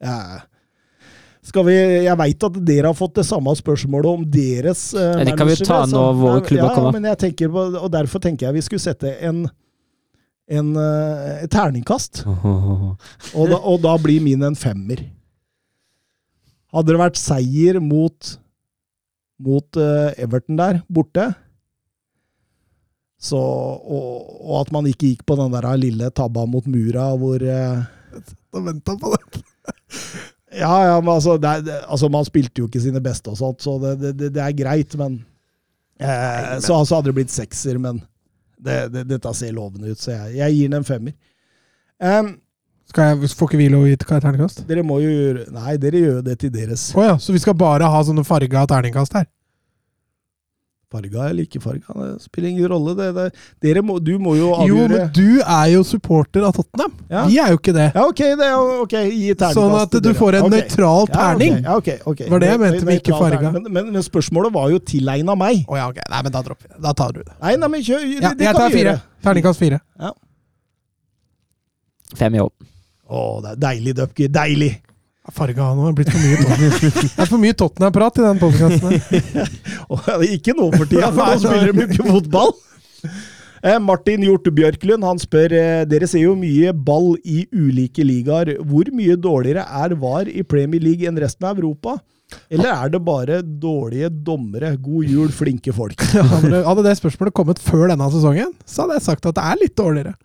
Jeg, 0.05 0.41
skal 1.45 1.65
vi, 1.67 1.75
jeg 2.07 2.17
veit 2.17 2.45
at 2.47 2.55
dere 2.65 2.89
har 2.89 2.97
fått 2.97 3.19
det 3.19 3.25
samme 3.27 3.53
spørsmålet 3.57 4.09
om 4.09 4.23
deres 4.33 4.87
uh, 4.97 5.11
Ja, 5.19 5.27
det 5.27 5.35
kan 5.37 5.49
vi 5.49 5.57
ta 5.61 5.83
når 5.89 6.17
våre 6.17 6.41
klubber 6.45 6.71
ja, 6.71 6.87
ja. 6.87 6.93
Men 6.95 7.05
jeg 7.11 7.21
tenker 7.21 7.51
på, 7.53 7.67
og 7.83 7.91
derfor 7.93 8.23
tenker 8.23 8.47
jeg 8.47 8.57
vi 8.57 8.63
skulle 8.65 8.83
sette 8.83 9.13
en, 9.27 9.43
en 10.49 10.71
eh, 10.81 11.43
et 11.45 11.51
terningkast. 11.53 12.23
Og 13.37 13.49
da, 13.51 13.57
og 13.57 13.79
da 13.83 13.95
blir 14.01 14.23
min 14.23 14.43
en 14.45 14.57
femmer. 14.57 15.01
Hadde 16.73 16.93
det 16.93 16.99
vært 16.99 17.17
seier 17.19 17.79
mot, 17.83 18.35
mot 19.41 19.79
eh, 19.79 20.13
Everton 20.21 20.59
der, 20.59 20.81
borte, 20.91 21.29
så, 23.25 23.39
og, 23.39 24.39
og 24.43 24.55
at 24.59 24.71
man 24.75 24.87
ikke 24.89 25.13
gikk 25.13 25.25
på 25.25 25.37
den 25.39 25.53
der 25.55 25.67
lille 25.81 26.11
tabba 26.13 26.43
mot 26.49 26.67
mura 26.69 27.07
hvor 27.17 27.41
uh, 27.41 27.85
Da 28.53 28.61
venta 28.61 28.93
på 28.99 29.13
det. 29.15 29.43
Ja, 30.55 30.75
ja, 30.87 30.95
men 31.01 31.11
altså, 31.13 31.35
det 31.41 31.51
er, 31.51 31.63
det, 31.65 31.77
altså 31.91 32.09
Man 32.11 32.27
spilte 32.27 32.61
jo 32.61 32.69
ikke 32.69 32.81
sine 32.83 33.01
beste 33.03 33.31
og 33.33 33.39
sånt, 33.39 33.63
så 33.63 33.75
det, 33.81 34.13
det, 34.15 34.31
det 34.35 34.41
er 34.43 34.55
greit, 34.55 34.95
men, 34.99 35.19
eh, 35.99 36.55
Så 36.63 36.77
altså 36.77 36.99
hadde 36.99 37.11
det 37.11 37.17
blitt 37.19 37.33
sekser, 37.33 37.79
men 37.81 37.99
det, 38.55 38.79
det, 38.93 39.05
dette 39.09 39.33
ser 39.35 39.53
lovende 39.55 39.91
ut, 39.91 39.99
så 39.99 40.13
jeg, 40.13 40.37
jeg 40.39 40.57
gir 40.57 40.71
den 40.71 40.79
en 40.79 40.87
femmer. 40.87 41.15
Um, 41.99 42.33
Skal 42.91 43.11
jeg, 43.11 43.31
får 43.35 43.51
ikke 43.51 43.59
vi 43.59 43.69
lov 43.71 43.85
å 43.85 43.89
gi 43.89 43.97
terningkast? 44.01 44.63
dere 44.67 44.83
må 44.83 44.97
jo 44.99 45.11
gjøre 45.11 45.45
Nei, 45.55 45.75
dere 45.81 46.01
gjør 46.01 46.17
jo 46.19 46.25
det 46.25 46.35
til 46.41 46.51
deres. 46.53 46.89
Å 46.95 47.05
ja, 47.05 47.15
så 47.21 47.35
vi 47.35 47.41
skal 47.43 47.55
bare 47.59 47.87
ha 47.91 48.01
sånne 48.07 48.25
farga 48.27 48.65
terningkast 48.71 49.15
her? 49.19 49.27
Farga 50.95 51.27
eller 51.29 51.47
ikke 51.47 51.61
farga, 51.63 51.95
det 51.99 52.23
spiller 52.23 52.49
ingen 52.53 52.69
rolle. 52.71 52.95
Det, 52.97 53.07
det, 53.15 53.25
dere 53.65 53.83
må, 53.85 53.97
du 53.99 54.13
må 54.21 54.35
jo 54.39 54.51
avgjøre. 54.55 54.69
Jo, 54.71 54.87
men 54.91 55.09
du 55.15 55.41
er 55.43 55.71
jo 55.73 55.83
supporter 55.87 56.45
av 56.47 56.55
Tottenham. 56.55 56.93
Ja. 57.11 57.25
Vi 57.29 57.39
er 57.43 57.53
jo 57.53 57.59
ikke 57.59 57.75
det. 57.75 57.87
Ja, 57.95 58.05
ok, 58.07 58.21
det 58.39 58.47
er 58.47 58.81
okay. 58.85 59.09
gi 59.11 59.33
terningkast 59.33 59.59
Sånn 59.59 59.75
at 59.81 59.97
du 60.05 60.11
får 60.17 60.39
en 60.39 60.47
okay. 60.47 60.65
nøytral 60.65 61.09
terning. 61.11 61.57
Ja, 61.59 61.79
okay. 61.79 61.97
ja, 61.99 62.03
ok, 62.05 62.23
ok. 62.25 62.29
Var 62.31 62.45
det 62.45 62.51
jeg 62.51 62.61
mente 62.63 62.87
med 62.87 63.01
ikke 63.01 63.19
farga. 63.19 63.51
Men, 63.57 63.67
men, 63.69 63.91
men 63.97 64.05
spørsmålet 64.05 64.55
var 64.55 64.71
jo 64.73 64.81
tilegna 64.93 65.35
meg. 65.39 65.65
Oh, 65.67 65.77
ja, 65.79 65.89
ok. 65.91 65.99
Nei, 66.13 66.21
men 66.27 66.37
da 66.37 66.43
dropper 66.45 66.69
vi 66.69 66.73
det. 66.75 66.81
Da 66.87 66.95
tar 66.97 67.15
du 67.17 67.21
det. 67.23 67.35
Nei, 67.41 67.57
nei, 67.59 67.71
men 67.75 67.85
kjør, 67.85 68.07
Ja, 68.15 68.31
det 68.31 68.47
jeg 68.47 68.55
kan 68.55 68.61
tar 68.63 68.77
fire. 68.79 68.95
Terningkast 69.25 69.61
fire. 69.61 69.81
Fem 72.15 72.37
i 72.37 72.41
hånden. 72.43 72.73
Å, 73.05 73.21
det 73.43 73.53
er 73.53 73.63
deilig, 73.67 73.95
Dupker. 73.99 74.29
Deilig! 74.33 74.71
Farga 75.33 75.71
nå 75.73 75.87
er 75.89 75.95
blitt 75.97 76.11
for 76.13 76.21
mye 76.21 76.37
Tottenham. 76.41 76.99
Det 77.01 77.23
er 77.23 77.29
for 77.31 77.41
mye 77.41 77.55
Tottenham-prat 77.57 78.19
i 78.19 78.25
den 78.25 78.41
podkasten. 78.41 80.27
Ikke 80.37 80.53
nå 80.57 80.69
for 80.75 80.85
tida, 80.89 81.09
for 81.09 81.23
nå 81.25 81.39
spiller 81.41 81.71
de 81.71 81.79
mye 81.81 82.11
fotball. 82.11 82.53
Eh, 83.65 83.79
Martin 83.81 84.21
Hjort 84.21 84.45
Bjørklund 84.53 85.05
han 85.07 85.17
spør 85.21 85.53
eh, 85.57 85.83
Dere 85.89 86.05
ser 86.09 86.21
jo 86.21 86.35
mye 86.37 86.73
ball 86.75 87.15
i 87.25 87.45
ulike 87.49 88.05
ligaer. 88.05 88.59
Hvor 88.61 88.91
mye 88.93 89.15
dårligere 89.17 89.65
er 89.65 89.95
VAR 90.01 90.29
i 90.29 90.43
Premier 90.45 90.83
League 90.83 91.07
enn 91.09 91.17
resten 91.21 91.47
av 91.49 91.57
Europa? 91.57 91.97
Eller 92.49 92.71
er 92.73 92.91
det 92.93 93.01
bare 93.05 93.39
dårlige 93.41 94.09
dommere? 94.09 94.73
God 94.81 95.09
jul, 95.09 95.31
flinke 95.33 95.73
folk. 95.73 96.01
Hadde 96.69 96.85
det 96.85 96.95
spørsmålet 96.99 97.35
kommet 97.37 97.61
før 97.61 97.87
denne 97.91 98.09
sesongen, 98.13 98.53
så 98.65 98.83
hadde 98.83 98.99
jeg 98.99 99.05
sagt 99.07 99.27
at 99.29 99.37
det 99.37 99.45
er 99.45 99.59
litt 99.61 99.75
dårligere. 99.77 100.15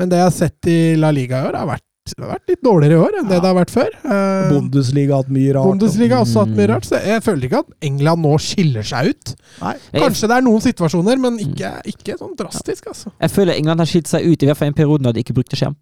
Men 0.00 0.12
det 0.12 0.20
jeg 0.20 0.28
har 0.28 0.36
sett 0.36 0.70
i 0.72 0.78
La 0.98 1.12
Liga 1.14 1.42
i 1.42 1.50
år, 1.50 1.58
har 1.60 1.68
vært, 1.74 1.84
det 2.02 2.18
har 2.18 2.32
vært 2.32 2.50
litt 2.50 2.62
dårligere 2.66 2.96
i 2.96 2.98
år 2.98 3.16
enn 3.20 3.28
det 3.30 3.36
det 3.38 3.46
har 3.46 3.54
vært 3.54 3.70
før. 3.72 3.92
Eh, 4.02 4.48
Bundesliga 4.50 5.14
har 5.14 5.22
hatt 5.22 5.30
mye 5.32 5.52
rart. 5.54 5.70
Bundesliga 5.70 6.16
har 6.18 6.24
også 6.26 6.42
hatt 6.42 6.56
mye 6.56 6.66
rart, 6.72 6.88
så 6.88 6.98
jeg 6.98 7.22
føler 7.22 7.46
ikke 7.46 7.60
at 7.62 7.76
England 7.88 8.24
nå 8.26 8.32
skiller 8.42 8.88
seg 8.88 9.12
ut. 9.12 9.34
Nei. 9.60 9.74
Kanskje 9.94 10.30
det 10.32 10.36
er 10.36 10.46
noen 10.48 10.64
situasjoner, 10.64 11.22
men 11.22 11.38
ikke, 11.44 11.70
ikke 11.94 12.18
sånn 12.18 12.34
drastisk, 12.38 12.90
altså. 12.90 13.14
Jeg 13.22 13.34
føler 13.36 13.54
England 13.54 13.84
har 13.84 13.90
skilt 13.92 14.10
seg 14.10 14.26
ut, 14.26 14.42
i 14.42 14.50
hvert 14.50 14.58
fall 14.58 14.72
i 14.72 14.74
en 14.74 14.78
periode 14.82 15.06
når 15.06 15.14
de 15.14 15.22
ikke 15.22 15.36
brukte 15.38 15.58
skjerm. 15.60 15.78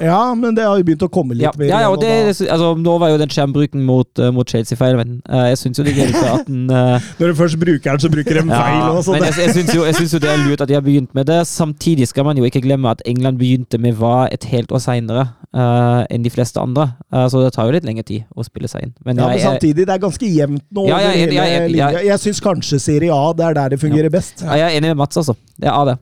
Ja, 0.00 0.34
men 0.34 0.54
det 0.56 0.64
har 0.66 0.76
jo 0.78 0.84
begynt 0.84 1.02
å 1.06 1.08
komme 1.12 1.32
litt 1.36 1.46
Ja, 1.46 1.52
mer 1.56 1.66
ja, 1.70 1.78
ja, 1.86 1.90
og 1.90 2.00
det, 2.02 2.10
da- 2.38 2.50
altså, 2.52 2.72
nå 2.76 2.96
var 3.00 3.10
jo 3.14 3.18
den 3.22 3.28
skjermbruken 3.32 3.82
mot, 3.86 4.08
uh, 4.20 4.30
mot 4.34 4.48
Chelsea 4.48 4.76
feil, 4.76 4.96
men 4.98 5.22
uh, 5.30 5.46
jeg 5.50 5.56
syns 5.62 5.78
jo 5.80 5.84
det 5.86 5.94
er 5.96 6.12
at 6.34 6.46
den 6.50 6.66
uh, 6.70 7.00
Når 7.20 7.32
du 7.32 7.34
først 7.38 7.58
bruker 7.60 7.90
den, 7.96 8.00
så 8.04 8.10
bruker 8.12 8.34
de 8.40 8.42
feil. 8.48 8.76
Ja, 8.80 8.90
også, 8.92 9.12
men 9.16 9.24
jeg, 9.28 9.34
jeg 9.46 9.54
syns 9.56 9.74
jo, 9.74 9.84
jeg 9.88 9.94
synes 10.00 10.12
jo 10.16 10.20
det 10.22 10.30
er 10.32 10.42
lurt 10.44 10.60
at 10.60 10.68
de 10.68 10.74
har 10.78 10.84
begynt 10.84 11.14
med 11.16 11.26
det. 11.30 11.38
Samtidig 11.48 12.08
skal 12.10 12.24
man 12.28 12.36
jo 12.36 12.44
ikke 12.48 12.60
glemme 12.64 12.90
at 12.92 13.00
England 13.06 13.38
begynte 13.40 13.78
med 13.80 13.96
hva 14.00 14.26
et 14.32 14.44
helt 14.52 14.72
år 14.76 14.82
seinere 14.84 15.26
enn 15.56 16.20
de 16.26 16.28
fleste 16.34 16.60
andre. 16.60 16.90
Uh, 17.08 17.24
så 17.32 17.40
det 17.46 17.54
tar 17.56 17.64
jo 17.70 17.72
litt 17.78 17.86
lengre 17.88 18.04
tid 18.04 18.26
å 18.36 18.44
spille 18.44 18.68
seg 18.68 18.84
inn. 18.88 18.92
Men, 19.06 19.16
Ja, 19.22 19.30
men 19.32 19.40
samtidig, 19.40 19.86
det 19.88 19.94
er 19.96 20.02
ganske 20.02 20.28
jevnt 20.28 20.64
nå. 20.76 20.84
Ja, 20.90 20.98
jeg- 21.00 21.32
jeg- 21.32 21.70
jeg- 21.72 22.04
jeg- 22.10 22.20
syns 22.20 22.40
kanskje 22.44 22.78
Serie 22.82 23.12
A 23.14 23.32
det 23.32 23.46
er 23.46 23.54
der 23.54 23.68
det 23.70 23.80
fungerer 23.80 24.10
best. 24.12 24.42
ja, 24.44 24.52
jeg 24.60 24.74
er 24.74 24.76
enig 24.80 24.88
med 24.92 24.96
Mats, 25.00 25.16
altså. 25.16 25.34
Det 25.58 25.68
er 25.68 25.72
A, 25.72 25.84
det. 25.88 25.96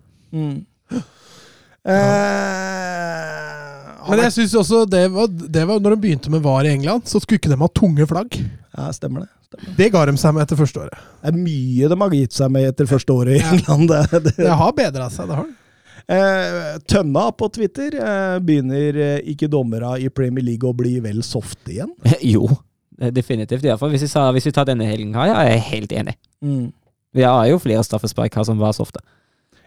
Eh, 1.86 3.33
Men 4.10 4.22
jeg 4.26 4.34
synes 4.36 4.54
også 4.60 4.84
det 4.90 5.04
var, 5.14 5.28
det 5.28 5.64
var 5.68 5.80
Når 5.80 5.94
de 5.94 6.00
begynte 6.02 6.30
med 6.32 6.42
VAR 6.44 6.66
i 6.68 6.74
England, 6.74 7.06
så 7.08 7.20
skulle 7.22 7.40
ikke 7.40 7.52
de 7.52 7.60
ha 7.60 7.70
tunge 7.72 8.06
flagg. 8.10 8.38
ja, 8.76 8.88
stemmer 8.92 9.24
det. 9.24 9.30
Stemmer. 9.48 9.74
Det 9.78 9.90
ga 9.94 10.04
de 10.08 10.16
seg 10.20 10.36
med 10.36 10.46
etter 10.46 10.60
første 10.60 10.84
året. 10.86 11.04
Det 11.22 11.32
er 11.32 11.42
mye 11.42 11.90
de 11.92 12.00
har 12.04 12.16
gitt 12.20 12.38
seg 12.38 12.54
med 12.56 12.70
etter 12.70 12.90
første 12.90 13.16
året 13.16 13.38
i 13.38 13.44
England. 13.54 13.90
Det, 13.90 14.22
det. 14.28 14.34
Det 14.40 14.56
har 14.62 14.74
bedra 14.76 15.10
seg, 15.12 15.30
det 15.30 15.38
har 15.40 15.50
det. 15.50 15.60
Eh, 16.04 16.78
Tønna 16.84 17.30
på 17.32 17.48
Twitter 17.48 17.94
eh, 17.96 18.38
begynner 18.44 18.96
eh, 19.00 19.18
ikke 19.32 19.48
dommere 19.48 19.94
i 20.04 20.10
Premier 20.12 20.44
League 20.44 20.68
å 20.68 20.76
bli 20.76 20.98
vel 21.04 21.22
softe 21.24 21.72
igjen? 21.72 21.92
jo. 22.34 22.48
Definitivt. 22.94 23.64
i. 23.64 23.72
Hvis 23.74 24.04
vi, 24.04 24.10
sa, 24.10 24.28
hvis 24.34 24.46
vi 24.46 24.54
tar 24.54 24.68
denne 24.68 24.86
helgen 24.86 25.16
her, 25.16 25.32
ja, 25.32 25.44
jeg 25.48 25.56
er 25.56 25.68
helt 25.72 25.94
enig. 25.96 26.16
Mm. 26.44 26.68
Vi 27.14 27.24
har 27.24 27.46
jo 27.48 27.60
flere 27.62 27.82
straffespark 27.86 28.36
her 28.36 28.46
som 28.46 28.60
var 28.60 28.74
softe. 28.76 29.00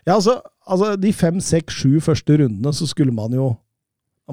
Ja, 0.08 0.16
altså, 0.16 0.38
altså 0.64 0.94
de 1.00 1.12
fem, 1.16 1.42
seks, 1.44 1.82
sju 1.82 1.98
første 2.04 2.38
rundene 2.40 2.72
så 2.76 2.88
skulle 2.88 3.16
man 3.16 3.34
jo 3.36 3.50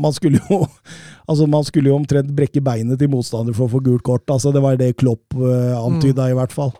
man 0.00 0.12
skulle 0.16 0.40
jo 0.50 0.60
altså 1.30 1.46
man 1.50 1.64
skulle 1.66 1.90
jo 1.92 1.96
omtrent 1.98 2.30
brekke 2.34 2.62
beinet 2.64 2.98
til 2.98 3.10
motstander 3.12 3.54
for 3.56 3.68
å 3.68 3.74
få 3.76 3.82
gult 3.84 4.02
kort. 4.06 4.24
altså 4.30 4.52
Det 4.54 4.62
var 4.64 4.78
det 4.80 4.96
Klopp 5.00 5.36
uh, 5.38 5.74
antyda, 5.78 6.30
i 6.30 6.38
hvert 6.38 6.54
fall. 6.54 6.72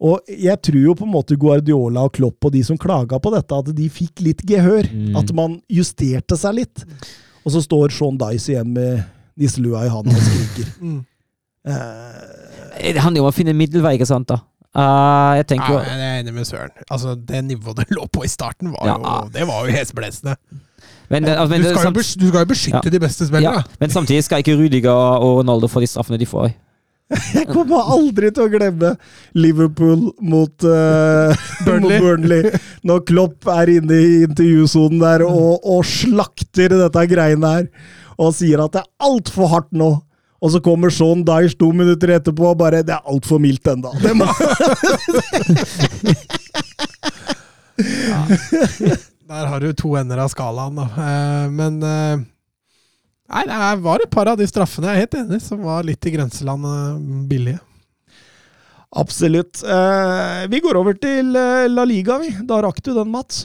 Og 0.00 0.24
jeg 0.32 0.56
tror 0.64 0.80
jo 0.80 0.94
på 0.96 1.04
en 1.04 1.12
måte 1.12 1.36
Guardiola 1.36 2.06
og 2.08 2.14
Klopp 2.16 2.46
og 2.48 2.52
de 2.54 2.62
som 2.64 2.78
klaga 2.80 3.18
på 3.20 3.32
dette, 3.34 3.52
at 3.52 3.72
de 3.76 3.88
fikk 3.92 4.22
litt 4.24 4.40
gehør. 4.48 4.88
Mm. 4.88 5.16
At 5.20 5.32
man 5.36 5.58
justerte 5.68 6.38
seg 6.40 6.56
litt. 6.62 6.84
Og 7.44 7.52
så 7.52 7.60
står 7.64 7.92
Sean 7.92 8.16
Dice 8.20 8.54
igjen 8.54 8.72
med 8.72 9.02
nisselua 9.40 9.84
i 9.86 9.92
handa 9.92 10.16
og 10.16 10.26
skriker. 10.28 10.72
Mm. 10.80 11.00
Uh, 11.68 12.80
Det 12.80 13.02
handler 13.04 13.20
jo 13.20 13.26
om 13.26 13.28
å 13.28 13.36
finne 13.36 13.52
middelvei, 13.52 13.98
ikke 13.98 14.08
sant? 14.08 14.30
da? 14.30 14.38
Uh, 14.70 15.34
jeg 15.40 15.48
tenker 15.50 15.74
Ja, 15.74 15.80
jo 15.82 15.90
jeg 15.90 16.06
er 16.06 16.20
enig 16.22 16.32
med 16.36 16.46
Søren. 16.48 16.72
Altså, 16.88 17.12
Det 17.16 17.40
nivået 17.44 17.82
det 17.82 17.86
lå 17.92 18.06
på 18.08 18.24
i 18.24 18.30
starten, 18.32 18.70
var 18.72 18.86
Ja. 18.88 18.94
jo, 18.96 19.28
det 19.34 19.44
var 19.48 19.66
jo 19.66 19.74
hesblesende. 19.76 20.36
Men, 21.10 21.22
det- 21.26 21.36
altså, 21.36 21.50
men, 21.50 21.62
Du 21.62 21.68
skal 21.68 21.84
samt- 21.90 22.18
du 22.20 22.26
skal 22.28 22.40
jo 22.40 22.48
beskytte 22.54 22.86
Ja. 22.86 22.90
de 22.90 23.00
beste 23.00 23.42
ja, 23.42 23.62
men 23.80 23.90
samtidig 23.90 24.24
skal 24.24 24.38
ikke 24.44 24.56
Rudiger 24.56 24.90
og 24.90 25.40
Ronaldo 25.40 25.66
få 25.68 25.80
de 25.82 25.86
straffene 25.90 26.18
de 26.18 26.26
får. 26.26 26.52
jeg 27.34 27.46
kommer 27.50 27.82
aldri 27.90 28.30
til 28.30 28.44
å 28.46 28.50
glemme 28.52 28.92
Liverpool 29.34 30.12
mot, 30.22 30.54
uh, 30.70 31.34
Burnley. 31.66 31.80
mot 31.82 31.90
Burnley. 32.04 32.50
Når 32.86 33.00
Klopp 33.08 33.48
er 33.50 33.66
inne 33.80 33.96
i 33.98 34.12
intervjusonen 34.28 35.00
der 35.02 35.24
og, 35.26 35.58
og 35.66 35.82
slakter 35.84 36.70
dette 36.70 37.06
greiene 37.10 37.50
her. 37.56 37.66
Og 38.20 38.30
sier 38.36 38.62
at 38.62 38.72
det 38.76 38.84
er 38.84 38.90
altfor 39.08 39.48
hardt 39.50 39.72
nå. 39.74 39.90
Og 40.40 40.52
så 40.54 40.60
kommer 40.64 40.88
Sean 40.94 41.24
Dyche 41.26 41.58
to 41.58 41.72
minutter 41.74 42.14
etterpå 42.14 42.46
og 42.52 42.58
bare 42.62 42.80
Det 42.86 42.94
er 42.94 43.02
altfor 43.10 43.38
mildt 43.42 43.66
ennå. 43.74 43.90
Det 44.00 44.14
må 44.16 44.24
Der 49.30 49.46
har 49.46 49.62
du 49.62 49.70
to 49.78 49.94
ender 49.98 50.18
av 50.24 50.30
skalaen, 50.32 50.78
da. 50.80 50.86
Eh, 50.98 51.48
Men 51.54 51.80
eh, 51.86 52.22
Nei, 53.30 53.44
det 53.46 53.82
var 53.84 54.02
et 54.02 54.10
par 54.10 54.26
av 54.32 54.40
de 54.40 54.46
straffene 54.50 54.88
jeg 54.90 54.96
er 54.96 55.04
helt 55.04 55.18
enig 55.20 55.38
som 55.44 55.60
var 55.62 55.84
litt 55.86 56.02
i 56.02 56.10
grenselandet 56.16 57.04
billige. 57.30 57.60
Absolutt. 58.98 59.60
Eh, 59.62 60.48
vi 60.50 60.58
går 60.64 60.80
over 60.80 60.96
til 60.98 61.30
eh, 61.38 61.68
La 61.70 61.84
Liga, 61.86 62.18
vi. 62.18 62.32
Da 62.48 62.58
rakk 62.66 62.82
du 62.82 62.90
den, 62.96 63.12
Mats. 63.14 63.44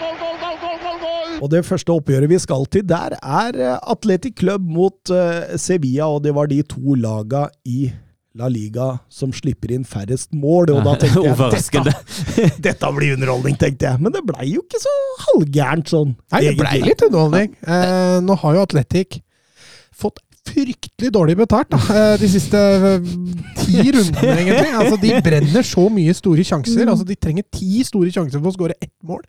Og 1.41 1.49
det 1.49 1.63
første 1.65 1.93
oppgjøret 1.93 2.29
vi 2.29 2.37
skal 2.41 2.67
til 2.69 2.85
der, 2.85 3.17
er 3.17 3.57
Atletic 3.81 4.21
Athletic 4.21 4.39
Club 4.39 4.61
mot 4.61 5.09
uh, 5.09 5.57
Sevilla, 5.57 6.07
og 6.07 6.23
det 6.23 6.35
var 6.35 6.47
de 6.51 6.61
to 6.63 6.95
laga 6.95 7.47
i 7.65 7.89
La 8.39 8.47
Liga 8.47 8.93
som 9.11 9.33
slipper 9.35 9.73
inn 9.75 9.83
færrest 9.83 10.31
mål. 10.31 10.71
Og 10.75 10.85
da 10.85 10.95
tenkte 11.01 11.25
jeg 11.25 11.35
at 11.35 11.87
dette, 11.89 12.49
dette 12.63 12.91
blir 12.95 13.15
underholdning, 13.17 13.57
tenkte 13.59 13.89
jeg. 13.89 14.01
Men 14.01 14.15
det 14.15 14.23
blei 14.27 14.53
jo 14.53 14.63
ikke 14.63 14.81
så 14.81 14.95
halvgærent 15.27 15.91
sånn. 15.91 16.15
Nei, 16.31 16.43
det 16.47 16.57
blei 16.59 16.77
litt 16.85 17.05
underholdning. 17.07 17.55
Eh, 17.65 18.19
nå 18.23 18.37
har 18.43 18.57
jo 18.57 18.67
Atletic 18.67 19.19
fått 19.91 20.21
fryktelig 20.47 21.11
dårlig 21.13 21.35
betalt 21.37 21.69
da, 21.69 21.79
eh, 21.93 22.15
de 22.21 22.29
siste 22.31 22.57
eh, 22.57 23.11
ti 23.59 23.83
rundene, 23.95 24.37
egentlig. 24.37 24.71
Altså, 24.79 24.97
de 25.03 25.13
brenner 25.27 25.67
så 25.67 25.85
mye 25.93 26.15
store 26.17 26.45
sjanser. 26.47 26.87
Altså, 26.87 27.07
de 27.07 27.19
trenger 27.19 27.47
ti 27.53 27.83
store 27.87 28.13
sjanser 28.13 28.39
for 28.39 28.51
å 28.51 28.55
skåre 28.55 28.79
ett 28.79 28.95
mål. 29.05 29.21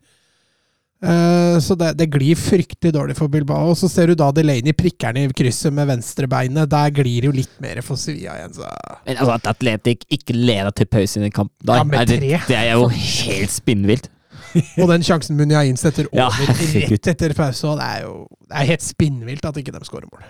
Eh, 1.03 1.57
så 1.59 1.75
det, 1.75 1.93
det 1.99 2.07
glir 2.15 2.39
fryktelig 2.39 2.93
dårlig 2.95 3.17
for 3.19 3.31
Bilbao. 3.33 3.73
Og 3.73 3.79
så 3.79 3.91
ser 3.91 4.13
du 4.13 4.17
da 4.19 4.31
Delaney 4.35 4.75
prikker 4.77 5.19
i 5.19 5.27
krysset 5.35 5.75
med 5.75 5.91
venstrebeinet. 5.91 6.71
Der 6.71 6.95
glir 6.95 7.25
det 7.25 7.31
jo 7.31 7.37
litt 7.37 7.55
mer 7.63 7.83
for 7.87 8.01
Sevilla 8.01 8.37
igjen. 8.39 8.55
Så. 8.59 8.69
Men 9.07 9.19
altså 9.19 9.37
At 9.37 9.49
Atletic 9.57 10.07
ikke 10.15 10.37
leder 10.37 10.71
til 10.77 10.91
pause 10.91 11.19
i 11.19 11.25
den 11.27 11.35
kampen, 11.35 11.57
da, 11.67 11.81
Ja, 11.81 12.03
er 12.03 12.11
det, 12.11 12.21
det 12.49 12.59
er 12.59 12.75
jo 12.77 12.87
helt 12.93 13.55
spinnvilt. 13.55 14.11
Og 14.83 14.87
den 14.91 15.05
sjansen 15.07 15.39
Munyain 15.39 15.79
setter 15.81 16.07
over 16.13 16.21
Ja, 16.21 16.53
rett 16.93 17.09
etter 17.09 17.35
pause. 17.37 17.75
Det 17.81 17.89
er 17.89 18.07
jo 18.07 18.15
det 18.53 18.61
er 18.61 18.69
helt 18.69 18.85
spinnvilt 18.85 19.47
at 19.49 19.59
ikke 19.59 19.73
de 19.73 19.81
skårer 19.89 20.09
mål. 20.13 20.25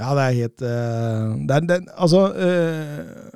Ja, 0.00 0.14
det 0.16 0.22
er 0.24 0.36
helt 0.38 0.62
uh, 0.64 1.34
det 1.44 1.56
er, 1.56 1.66
det, 1.68 1.76
Altså 2.00 2.22
uh, 2.32 3.32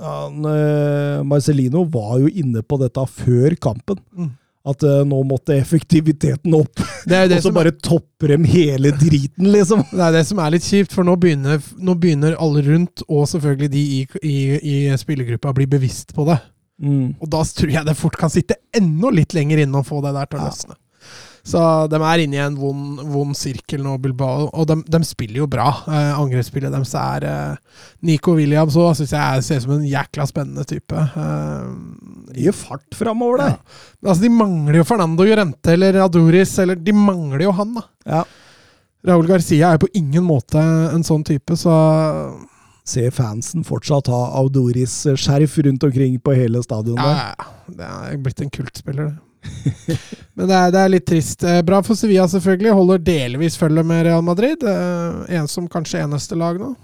han, 0.00 0.38
uh, 0.46 1.26
Marcelino 1.28 1.82
var 1.92 2.22
jo 2.22 2.30
inne 2.30 2.62
på 2.64 2.78
dette 2.80 3.04
før 3.18 3.56
kampen. 3.60 4.00
Mm. 4.16 4.30
At 4.68 4.84
uh, 4.84 5.00
nå 5.08 5.22
måtte 5.28 5.56
effektiviteten 5.56 6.54
opp. 6.58 6.82
Det 7.08 7.16
er 7.16 7.26
det 7.30 7.38
Og 7.38 7.46
så 7.46 7.48
som 7.48 7.56
bare 7.56 7.72
topper 7.72 8.34
dem 8.34 8.44
hele 8.48 8.92
driten, 8.96 9.50
liksom. 9.54 9.84
Det 9.92 10.04
er 10.04 10.18
det 10.18 10.24
som 10.28 10.42
er 10.44 10.54
litt 10.56 10.66
kjipt, 10.66 10.94
for 10.94 11.08
nå 11.08 11.16
begynner, 11.20 11.62
nå 11.80 11.96
begynner 12.00 12.36
alle 12.36 12.64
rundt, 12.66 13.04
og 13.08 13.26
selvfølgelig 13.30 13.72
de 13.72 13.84
i, 13.96 14.02
i, 14.20 14.36
i 14.58 14.76
spillergruppa, 15.00 15.54
å 15.54 15.58
bli 15.58 15.68
bevisst 15.70 16.12
på 16.16 16.28
det. 16.28 16.40
Mm. 16.82 17.16
Og 17.18 17.30
da 17.32 17.40
tror 17.42 17.72
jeg 17.72 17.86
det 17.88 17.96
fort 17.98 18.18
kan 18.18 18.30
sitte 18.30 18.58
enda 18.76 19.10
litt 19.14 19.34
lenger 19.34 19.64
inne 19.64 19.80
og 19.80 19.88
få 19.88 20.02
det 20.04 20.14
der 20.14 20.30
til 20.30 20.44
å 20.44 20.50
Ja. 20.50 20.78
Så 21.48 21.60
de 21.88 21.96
er 22.04 22.20
inne 22.26 22.36
i 22.36 22.40
en 22.44 22.56
vond, 22.60 22.98
vond 23.08 23.32
sirkel 23.38 23.80
nå, 23.80 23.94
Bilbao. 24.04 24.50
Og 24.52 24.66
de, 24.68 24.74
de 24.84 24.98
spiller 25.08 25.40
jo 25.40 25.46
bra. 25.48 25.68
Eh, 25.88 26.10
Angrepsspillet 26.18 26.74
deres 26.74 26.92
er 27.00 27.24
eh, 27.24 27.78
Nico 28.04 28.34
Williams 28.36 28.76
òg 28.76 28.90
syns 28.98 29.14
jeg 29.16 29.22
er- 29.22 29.44
ser 29.46 29.62
ut 29.62 29.64
som 29.64 29.72
en 29.78 29.86
jækla 29.88 30.26
spennende 30.28 30.66
type. 30.68 30.92
Eh, 30.92 31.70
Mye 32.34 32.52
fart 32.52 32.84
framover 32.98 33.40
der. 33.40 33.54
ja. 33.56 33.78
Men 34.02 34.10
Altså, 34.12 34.22
de 34.26 34.32
mangler 34.34 34.76
jo 34.82 34.84
Fernando 34.90 35.24
Llorente 35.24 35.72
eller 35.72 35.96
Adoris, 36.04 36.52
eller 36.60 36.76
de 36.76 36.92
mangler 36.92 37.46
jo 37.48 37.54
han, 37.56 37.72
da. 37.80 37.86
Ja. 38.06 38.20
Raúl 39.08 39.26
Garcia 39.30 39.72
er 39.72 39.78
på 39.80 39.88
ingen 39.96 40.24
måte 40.26 40.58
en 40.60 41.04
sånn 41.06 41.24
type, 41.24 41.56
så 41.56 41.72
Ser 42.88 43.10
fansen 43.12 43.60
fortsatt 43.68 44.06
ha 44.08 44.18
Audoris-skjerf 44.40 45.58
rundt 45.66 45.82
omkring 45.84 46.14
på 46.24 46.32
hele 46.32 46.62
stadionet? 46.64 47.04
Ja. 47.04 47.48
Det 47.68 47.84
er 47.84 48.16
blitt 48.24 48.40
en 48.40 48.48
kultspiller, 48.54 49.10
det. 49.10 49.16
Men 50.38 50.48
det 50.50 50.54
er, 50.58 50.70
det 50.74 50.80
er 50.82 50.92
litt 50.92 51.06
trist. 51.08 51.42
Eh, 51.44 51.62
Bra 51.66 51.80
for 51.86 51.98
Sevilla, 51.98 52.26
selvfølgelig. 52.30 52.74
Holder 52.78 52.98
delvis 53.06 53.56
følge 53.58 53.82
med 53.86 54.04
Real 54.06 54.22
Madrid. 54.26 54.62
Eh, 54.62 55.38
En 55.40 55.48
som 55.50 55.68
kanskje 55.70 56.02
eneste 56.04 56.38
lag 56.38 56.60
nå. 56.60 56.74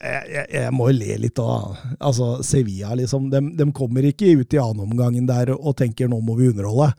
jeg, 0.00 0.20
jeg, 0.30 0.44
jeg 0.54 0.72
må 0.76 0.86
jo 0.90 0.98
le 1.00 1.16
litt 1.24 1.40
av 1.42 1.74
altså, 1.98 2.28
Sevilla, 2.46 2.92
liksom. 2.98 3.26
De, 3.32 3.40
de 3.58 3.66
kommer 3.74 4.06
ikke 4.06 4.30
ut 4.38 4.54
i 4.54 4.60
annenomgangen 4.62 5.26
der 5.28 5.50
og 5.56 5.74
tenker 5.80 6.08
'nå 6.08 6.20
må 6.22 6.36
vi 6.38 6.50
underholde'. 6.52 6.92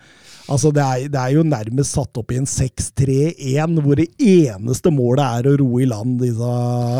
Altså, 0.51 0.71
det 0.75 0.83
er, 0.83 1.05
det 1.13 1.19
er 1.21 1.35
jo 1.37 1.43
nærmest 1.47 1.95
satt 1.95 2.17
opp 2.19 2.31
i 2.33 2.39
en 2.41 2.49
6-3-1, 2.49 3.77
hvor 3.85 3.95
det 3.95 4.09
eneste 4.19 4.91
målet 4.91 5.23
er 5.23 5.47
å 5.47 5.53
roe 5.61 5.83
i 5.83 5.87
land 5.87 6.17
disse, 6.19 6.49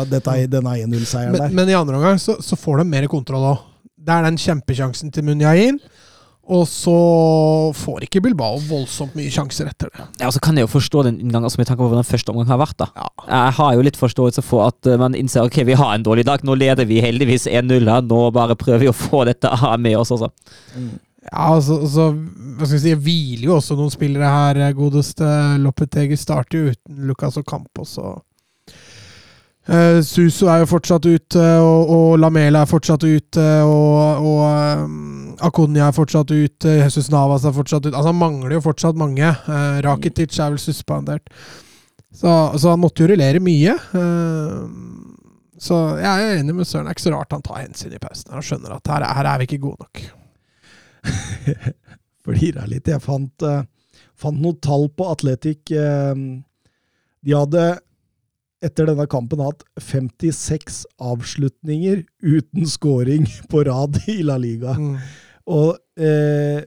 dette, 0.08 0.36
denne 0.48 0.72
1-0-seieren 0.86 1.34
Men, 1.36 1.42
der. 1.42 1.56
men 1.58 1.68
i 1.68 1.76
andre 1.76 1.98
omgang 1.98 2.20
så, 2.22 2.38
så 2.40 2.56
får 2.56 2.80
de 2.80 2.86
mer 2.94 3.06
kontroll 3.12 3.44
òg. 3.50 3.66
Det 4.02 4.14
er 4.14 4.24
den 4.24 4.38
kjempesjansen 4.40 5.12
til 5.12 5.26
Munyain. 5.26 5.76
Og 6.52 6.64
så 6.68 6.94
får 7.78 8.06
ikke 8.06 8.20
Bilbao 8.24 8.58
voldsomt 8.68 9.14
mye 9.16 9.32
sjanser 9.32 9.70
etter 9.70 9.92
det. 9.92 10.06
Ja, 10.20 10.28
og 10.28 10.34
så 10.36 10.42
kan 10.44 10.58
jeg 10.58 10.66
jo 10.66 10.72
forstå 10.74 11.04
den 11.08 11.20
inngangen 11.22 11.48
altså 11.48 11.60
med 11.60 11.70
tanke 11.70 11.80
på 11.80 11.88
hvordan 11.90 12.08
første 12.08 12.34
omgang 12.34 12.50
har 12.50 12.60
vært. 12.60 12.76
da. 12.82 12.88
Ja. 12.96 13.06
Jeg 13.28 13.54
har 13.58 13.76
jo 13.76 13.86
litt 13.86 14.00
forståelse 14.00 14.44
for 14.44 14.66
at 14.68 14.90
eh, 14.90 15.00
man 15.00 15.16
innser 15.18 15.46
ok, 15.46 15.62
vi 15.68 15.78
har 15.78 15.94
en 15.94 16.04
dårlig 16.04 16.26
dag. 16.28 16.44
Nå 16.44 16.56
leder 16.60 16.88
vi 16.88 17.00
heldigvis 17.04 17.48
1-0 17.48 17.88
her. 17.88 18.04
Nå 18.04 18.20
bare 18.36 18.58
prøver 18.58 18.84
vi 18.84 18.92
å 18.92 18.96
få 18.96 19.24
dette 19.28 19.48
her 19.64 19.80
med 19.80 19.96
oss 20.00 20.12
også. 20.14 20.32
Ja, 21.22 21.52
altså, 21.54 21.78
altså 21.86 22.10
hva 22.12 22.66
skal 22.66 22.76
vi 22.76 22.82
si, 22.82 22.96
hviler 23.06 23.48
jo 23.48 23.56
også 23.60 23.78
noen 23.78 23.94
spillere 23.94 24.34
her. 24.34 24.62
Godeste 24.76 25.30
Lopetegi 25.62 26.18
starter 26.20 26.58
jo 26.58 26.74
uten 26.74 27.08
Lucas 27.08 27.40
og 27.40 27.48
Campos. 27.48 27.96
Og 28.02 28.20
Uh, 29.62 30.02
Suso 30.02 30.48
er 30.50 30.64
jo 30.64 30.66
fortsatt 30.66 31.04
ute, 31.06 31.42
og, 31.62 31.90
og 31.94 32.06
Lamela 32.18 32.64
er 32.64 32.70
fortsatt 32.70 33.04
ute, 33.06 33.44
og, 33.62 34.24
og 34.26 34.82
um, 34.82 35.21
Akunya 35.40 35.88
er 35.88 35.96
fortsatt 35.96 36.30
ute, 36.30 36.78
Jesus 36.82 37.10
Navas 37.12 37.44
er 37.48 37.54
fortsatt 37.56 37.86
ute. 37.86 37.94
Altså, 37.96 38.10
han 38.10 38.20
mangler 38.20 38.56
jo 38.56 38.64
fortsatt 38.64 38.98
mange. 38.98 39.28
Uh, 39.48 39.80
Rakitic 39.84 40.38
er 40.38 40.52
vel 40.54 40.62
suspendert. 40.62 41.30
Så, 42.12 42.58
så 42.58 42.74
han 42.74 42.80
måtte 42.82 43.02
jo 43.02 43.08
rullere 43.08 43.40
mye. 43.40 43.72
Eh, 43.72 44.64
så 45.62 45.78
jeg 46.00 46.10
er 46.10 46.40
enig 46.42 46.56
med 46.58 46.68
Søren. 46.68 46.86
Det 46.86 46.92
er 46.92 46.98
ikke 46.98 47.06
så 47.06 47.14
rart 47.14 47.32
han 47.32 47.44
tar 47.46 47.62
hensyn 47.62 47.94
i 47.96 48.00
pausen. 48.02 48.34
Han 48.34 48.44
skjønner 48.44 48.74
at 48.76 48.90
her, 48.92 49.06
her 49.16 49.28
er 49.30 49.40
vi 49.40 49.48
ikke 49.48 49.62
gode 49.62 49.86
nok. 49.86 50.02
Flira 52.26 52.66
litt. 52.68 52.90
Jeg 52.92 53.02
fant, 53.02 53.46
eh, 53.48 53.64
fant 54.18 54.42
noen 54.42 54.60
tall 54.62 54.90
på 54.92 55.08
Atletic. 55.14 55.72
eh, 55.72 56.12
de 57.22 57.36
hadde 57.38 57.66
etter 58.62 58.88
denne 58.88 59.06
kampen 59.10 59.42
hatt 59.42 59.64
56 59.80 60.84
avslutninger 61.02 62.04
uten 62.22 62.68
scoring 62.70 63.26
på 63.50 63.64
rad 63.68 63.98
i 64.10 64.20
La 64.26 64.38
Liga. 64.40 64.76
Mm. 64.78 65.00
Og 65.52 65.74
eh, 65.98 66.62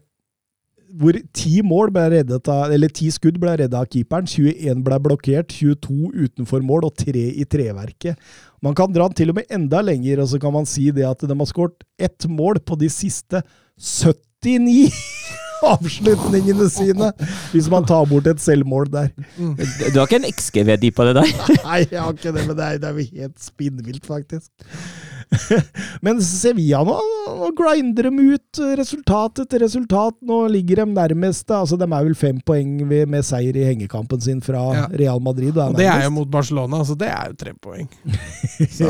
hvor 0.95 1.17
ti 1.35 1.59
mål 1.65 1.91
ble 1.95 2.05
reddet 2.13 2.49
av, 2.51 2.71
eller 2.71 2.91
ti 2.93 3.09
skudd 3.11 3.39
ble 3.41 3.55
redda 3.59 3.81
av 3.81 3.89
keeperen, 3.91 4.27
21 4.29 4.83
ble 4.85 4.99
blokkert, 5.07 5.51
22 5.51 6.11
utenfor 6.13 6.63
mål 6.63 6.87
og 6.87 6.95
3 7.01 7.25
i 7.41 7.47
treverket. 7.51 8.19
Man 8.63 8.77
kan 8.77 8.93
dra 8.95 9.09
den 9.09 9.17
til 9.17 9.33
og 9.33 9.39
med 9.39 9.51
enda 9.53 9.81
lenger, 9.83 10.23
og 10.23 10.31
så 10.31 10.39
kan 10.41 10.55
man 10.55 10.69
si 10.69 10.87
det 10.95 11.07
at 11.07 11.25
de 11.25 11.35
har 11.35 11.51
skåret 11.51 11.83
ett 11.99 12.29
mål 12.31 12.61
på 12.63 12.79
de 12.79 12.91
siste 12.91 13.43
79 13.75 14.87
avslutningene 15.73 16.67
sine, 16.71 17.11
hvis 17.53 17.69
man 17.71 17.87
tar 17.87 18.05
bort 18.09 18.27
et 18.27 18.41
selvmål 18.43 18.89
der. 18.93 19.09
Du 19.37 19.99
har 19.99 20.05
ikke 20.07 20.21
en 20.21 20.29
XG-verdi 20.31 20.91
på 20.95 21.07
det 21.09 21.15
der? 21.21 21.33
Nei, 21.67 21.81
jeg 21.91 22.01
har 22.01 22.13
ikke 22.13 22.35
det, 22.35 22.45
men 22.45 22.55
det 22.57 22.65
er, 22.67 22.79
det 22.81 22.89
er 22.89 22.99
jo 22.99 23.09
helt 23.23 23.43
spinnvilt, 23.43 24.05
faktisk. 24.07 24.49
Men 26.05 26.21
Sevilla 26.23 26.81
nå, 26.85 26.95
nå 27.39 27.49
grinder 27.57 28.09
de 28.09 28.25
ut 28.35 28.59
resultat 28.79 29.41
etter 29.45 29.63
resultat. 29.65 30.17
Nå 30.25 30.39
ligger 30.53 30.83
de 30.83 30.85
nærmest 30.95 31.51
Altså, 31.55 31.77
De 31.79 31.85
er 31.87 32.05
vel 32.07 32.15
fem 32.17 32.39
poeng 32.45 32.77
med 32.89 33.25
seier 33.25 33.55
i 33.57 33.65
hengekampen 33.69 34.21
sin 34.21 34.41
fra 34.45 34.63
Ja. 34.75 34.85
Real 34.91 35.21
Madrid. 35.23 35.57
Og 35.57 35.77
det 35.77 35.87
er 35.89 36.05
jo 36.07 36.13
mot 36.17 36.29
Barcelona, 36.31 36.81
så 36.85 36.97
det 36.99 37.09
er 37.11 37.31
jo 37.31 37.37
tre 37.39 37.53
poeng. 37.61 37.89
Så, 38.75 38.87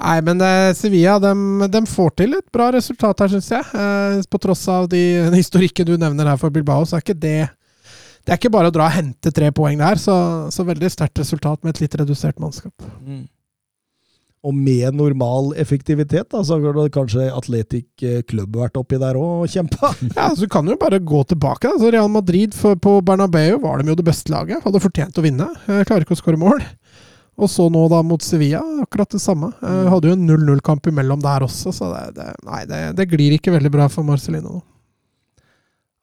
nei, 0.00 0.16
men 0.24 0.40
eh, 0.44 0.70
Sevilla 0.76 1.18
de, 1.22 1.32
de 1.72 1.80
får 1.88 2.12
til 2.20 2.36
et 2.38 2.46
bra 2.52 2.70
resultat 2.74 3.24
her, 3.24 3.32
syns 3.32 3.50
jeg. 3.52 3.64
Eh, 3.76 4.20
på 4.30 4.40
tross 4.42 4.62
av 4.72 4.88
de, 4.92 5.00
den 5.26 5.36
historikken 5.38 5.88
du 5.88 5.96
nevner 6.00 6.32
her 6.32 6.40
for 6.40 6.52
Bilbao, 6.54 6.84
så 6.88 6.98
er 6.98 7.04
ikke 7.04 7.16
det 7.20 7.38
Det 8.20 8.34
er 8.34 8.38
ikke 8.40 8.52
bare 8.52 8.68
å 8.70 8.74
dra 8.74 8.86
og 8.90 8.94
hente 8.94 9.32
tre 9.34 9.48
poeng 9.56 9.80
der, 9.80 10.00
så, 10.00 10.14
så 10.52 10.64
veldig 10.68 10.90
sterkt 10.92 11.20
resultat 11.22 11.62
med 11.64 11.74
et 11.74 11.84
litt 11.86 11.96
redusert 12.00 12.40
mannskap. 12.40 12.74
Mm. 13.04 13.24
Og 14.40 14.54
med 14.56 14.94
normal 14.96 15.50
effektivitet, 15.60 16.30
da, 16.32 16.40
så 16.40 16.56
hadde 16.56 16.86
kanskje 16.94 17.26
Atletic 17.28 18.04
eh, 18.08 18.22
Club 18.24 18.56
vært 18.56 18.78
oppi 18.80 18.96
der 19.00 19.18
òg 19.20 19.44
og 19.44 19.52
kjempa. 19.52 19.90
Ja, 20.16 20.30
så 20.32 20.46
Du 20.46 20.52
kan 20.52 20.68
jo 20.70 20.78
bare 20.80 21.00
gå 21.02 21.20
tilbake. 21.28 21.68
Altså 21.68 21.90
Real 21.92 22.08
Madrid 22.08 22.56
på 22.56 22.94
Bernabeu 23.04 23.58
var 23.60 23.82
de 23.82 23.92
jo 23.92 23.98
det 24.00 24.06
beste 24.06 24.32
laget. 24.32 24.62
Hadde 24.64 24.80
fortjent 24.80 25.20
å 25.20 25.24
vinne. 25.26 25.50
Eh, 25.68 25.82
Klarer 25.84 26.06
ikke 26.06 26.16
å 26.16 26.22
skåre 26.22 26.40
mål. 26.40 26.64
Og 27.40 27.48
så 27.48 27.68
nå 27.72 27.86
da 27.92 28.00
mot 28.04 28.24
Sevilla, 28.24 28.60
akkurat 28.84 29.12
det 29.12 29.20
samme. 29.20 29.52
Eh, 29.60 29.84
Hadde 29.92 30.08
jo 30.08 30.16
en 30.16 30.26
0-0-kamp 30.28 30.88
imellom 30.88 31.20
der 31.24 31.44
også, 31.44 31.72
så 31.76 31.92
det, 31.92 32.02
det, 32.16 32.32
nei, 32.48 32.64
det, 32.68 32.80
det 32.96 33.08
glir 33.12 33.36
ikke 33.36 33.54
veldig 33.54 33.72
bra 33.76 33.88
for 33.92 34.08
Marcelino 34.08 34.56
nå. 34.56 34.64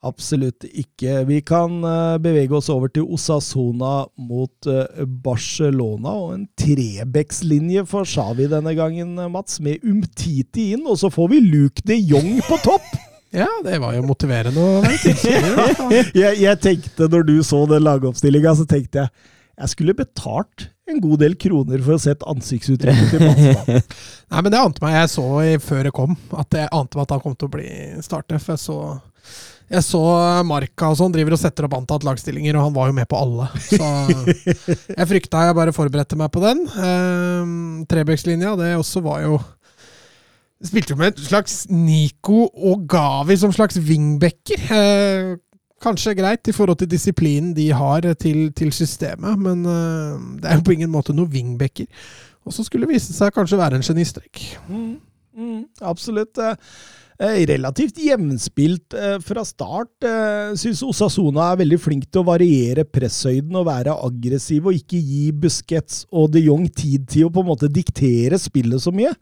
Absolutt 0.05 0.65
ikke. 0.67 1.23
Vi 1.25 1.39
kan 1.41 1.79
eh, 1.81 2.17
bevege 2.21 2.53
oss 2.59 2.69
over 2.69 2.91
til 2.93 3.07
Osasona 3.15 4.05
mot 4.21 4.69
eh, 4.69 5.01
Barcelona, 5.25 6.13
og 6.13 6.35
en 6.35 6.45
Trebekslinje 6.59 7.81
for 7.89 8.05
Xavi 8.05 8.45
denne 8.51 8.75
gangen, 8.77 9.15
eh, 9.17 9.31
Mats, 9.33 9.57
med 9.63 9.81
Umtiti 9.81 10.71
inn, 10.75 10.85
og 10.85 10.99
så 11.01 11.09
får 11.13 11.31
vi 11.33 11.41
Luke 11.47 11.85
de 11.87 11.97
Jong 11.97 12.37
på 12.47 12.61
topp! 12.65 12.87
Ja, 13.35 13.45
det 13.59 13.75
var 13.83 13.91
jo 13.91 14.05
motiverende. 14.07 14.61
Jeg, 16.15 16.37
jeg 16.39 16.59
tenkte, 16.63 17.09
når 17.11 17.25
du 17.27 17.33
så 17.43 17.59
den 17.67 17.83
lagoppstillinga, 17.83 18.53
så 18.55 18.63
tenkte 18.65 19.03
jeg 19.03 19.11
jeg 19.57 19.71
skulle 19.71 19.95
betalt 19.97 20.67
en 20.87 20.99
god 21.01 21.23
del 21.23 21.35
kroner 21.41 21.81
for 21.81 21.97
å 21.97 22.01
se 22.01 22.13
et 22.13 22.25
ansiktsuttrykk 22.29 23.07
til 23.09 23.23
Mats. 23.25 23.87
Nei, 24.31 24.41
men 24.45 24.53
det 24.53 24.59
ante 24.61 24.83
meg 24.83 24.95
jeg 24.99 25.11
så 25.15 25.25
i, 25.41 25.55
før 25.61 25.89
jeg 25.89 25.95
kom, 25.97 26.13
at 26.37 26.57
jeg 26.59 26.69
ante 26.69 26.99
meg 26.99 27.07
at 27.07 27.15
han 27.15 27.23
kom 27.23 27.35
til 27.35 27.49
å 27.49 27.55
bli 27.57 27.69
starter. 28.05 28.41
For 28.43 28.53
jeg 28.53 28.61
så, 28.61 28.77
jeg 29.67 29.83
så 29.83 30.01
Marka 30.47 30.91
og 30.93 30.97
sånn 30.99 31.11
driver 31.11 31.35
og 31.35 31.41
setter 31.41 31.67
opp 31.67 31.75
antatt 31.75 32.05
lagstillinger, 32.07 32.55
og 32.55 32.69
han 32.69 32.75
var 32.77 32.91
jo 32.91 32.95
med 32.95 33.07
på 33.11 33.19
alle. 33.19 33.47
Så 33.65 33.89
jeg 34.97 35.09
frykta 35.11 35.43
jeg 35.47 35.57
bare 35.57 35.75
forberedte 35.75 36.19
meg 36.19 36.31
på 36.31 36.43
den. 36.43 36.63
Um, 36.77 37.57
Trebekslinja, 37.89 38.55
det 38.59 38.75
også 38.79 39.03
var 39.05 39.23
jo 39.27 39.37
Spilte 40.57 40.95
jo 40.95 40.97
med 40.97 41.11
et 41.11 41.19
slags 41.21 41.67
Nico 41.69 42.47
og 42.49 42.87
Gavi 42.89 43.35
som 43.37 43.51
slags 43.53 43.75
wingbacker. 43.77 44.63
Uh, 44.71 45.35
kanskje 45.83 46.15
greit 46.17 46.49
i 46.49 46.55
forhold 46.55 46.79
til 46.81 46.89
disiplinen 46.89 47.51
de 47.53 47.67
har 47.77 48.07
til, 48.17 48.47
til 48.57 48.71
systemet, 48.73 49.37
men 49.37 49.61
uh, 49.69 50.17
det 50.41 50.49
er 50.49 50.57
jo 50.57 50.65
på 50.65 50.73
ingen 50.73 50.89
måte 50.89 51.13
noe 51.13 51.29
wingbacker. 51.29 51.85
Og 52.47 52.55
så 52.55 52.63
skulle 52.63 52.87
det 52.87 52.95
vise 52.95 53.13
seg 53.13 53.35
kanskje 53.35 53.59
være 53.59 53.77
en 53.77 53.85
genistrek. 53.85 54.41
Mm, 54.71 54.95
mm, 55.35 55.63
absolutt. 55.91 56.37
eh, 56.39 56.55
eh, 56.55 57.06
Relativt 57.19 57.97
jevnspilt 57.97 58.93
eh, 58.93 59.15
fra 59.25 59.41
start. 59.45 59.89
Eh, 60.05 60.51
Syns 60.59 60.83
Osasona 60.85 61.47
er 61.53 61.61
veldig 61.63 61.79
flink 61.81 62.05
til 62.11 62.21
å 62.21 62.27
variere 62.27 62.85
presshøyden 62.85 63.57
og 63.57 63.65
være 63.65 63.95
aggressiv, 64.05 64.67
og 64.69 64.77
ikke 64.77 64.99
gi 65.01 65.31
Busquets 65.33 66.03
og 66.13 66.29
de 66.35 66.43
Jong 66.45 66.67
tid 66.77 67.07
til 67.09 67.25
å 67.27 67.31
på 67.33 67.41
en 67.41 67.49
måte 67.49 67.71
diktere 67.73 68.37
spillet 68.41 68.83
så 68.83 68.93
mye. 68.93 69.15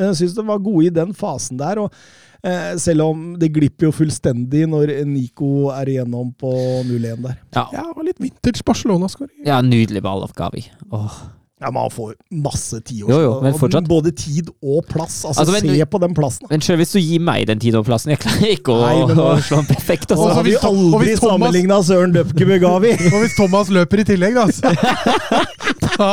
Jeg 0.00 0.16
syns 0.22 0.36
de 0.38 0.46
var 0.48 0.62
gode 0.64 0.88
i 0.88 0.94
den 0.96 1.12
fasen 1.12 1.60
der. 1.60 1.82
og 1.84 1.92
eh, 2.42 2.72
selv 2.80 3.04
om 3.10 3.28
det 3.38 3.52
glipper 3.52 3.90
jo 3.90 3.92
fullstendig 4.00 4.64
når 4.72 4.94
Nico 5.06 5.68
er 5.76 5.92
igjennom 5.92 6.32
på 6.40 6.54
0-1 6.88 7.20
der. 7.28 7.36
Ja, 7.54 7.66
Ja, 7.76 7.84
var 7.92 8.08
litt 8.08 8.18
vintage 8.22 8.64
Barcelona-skåring. 8.64 9.44
ja 9.44 9.60
nydelig 9.60 10.02
ball 10.02 10.24
av 10.24 10.32
Gavi. 10.32 10.64
Åh. 10.90 11.20
Ja, 11.62 11.70
Man 11.72 11.90
får 11.94 12.14
masse 12.44 12.80
og 12.82 13.58
fortsatt. 13.60 13.88
Både 13.88 14.12
tid 14.18 14.50
og 14.60 14.86
plass. 14.90 15.20
Altså, 15.24 15.44
Altså, 15.44 15.54
men 15.54 15.76
Se 15.76 15.86
på 15.86 16.00
den 16.02 16.14
plassen. 16.16 16.46
Men 16.50 16.64
selv 16.64 16.82
hvis 16.82 16.92
du 16.92 16.98
gir 17.00 17.22
meg 17.22 17.46
den 17.48 17.62
tid 17.62 17.76
og 17.78 17.86
plassen 17.86 18.12
jeg 18.14 18.20
klarer 18.24 18.54
ikke 18.56 18.74
å, 18.74 18.80
Nei, 18.82 19.06
men 19.12 19.22
å 19.24 19.28
slå 19.40 19.62
den 19.62 19.70
perfekt. 19.70 20.10
Og 20.10 20.18
så 20.18 20.28
Altså. 20.28 20.36
har 20.40 20.48
vi 20.48 20.56
aldri 20.58 21.14
Thomas- 21.14 21.24
sammenligna 21.26 21.80
Søren 21.86 22.14
Døpke 22.16 22.48
med 22.48 22.62
Gavi! 22.64 22.92
Og 23.12 23.18
hvis 23.24 23.36
Thomas 23.38 23.72
løper 23.72 24.02
i 24.02 24.06
tillegg, 24.12 24.38
da, 24.38 24.46
så, 24.52 24.72
da, 25.98 26.08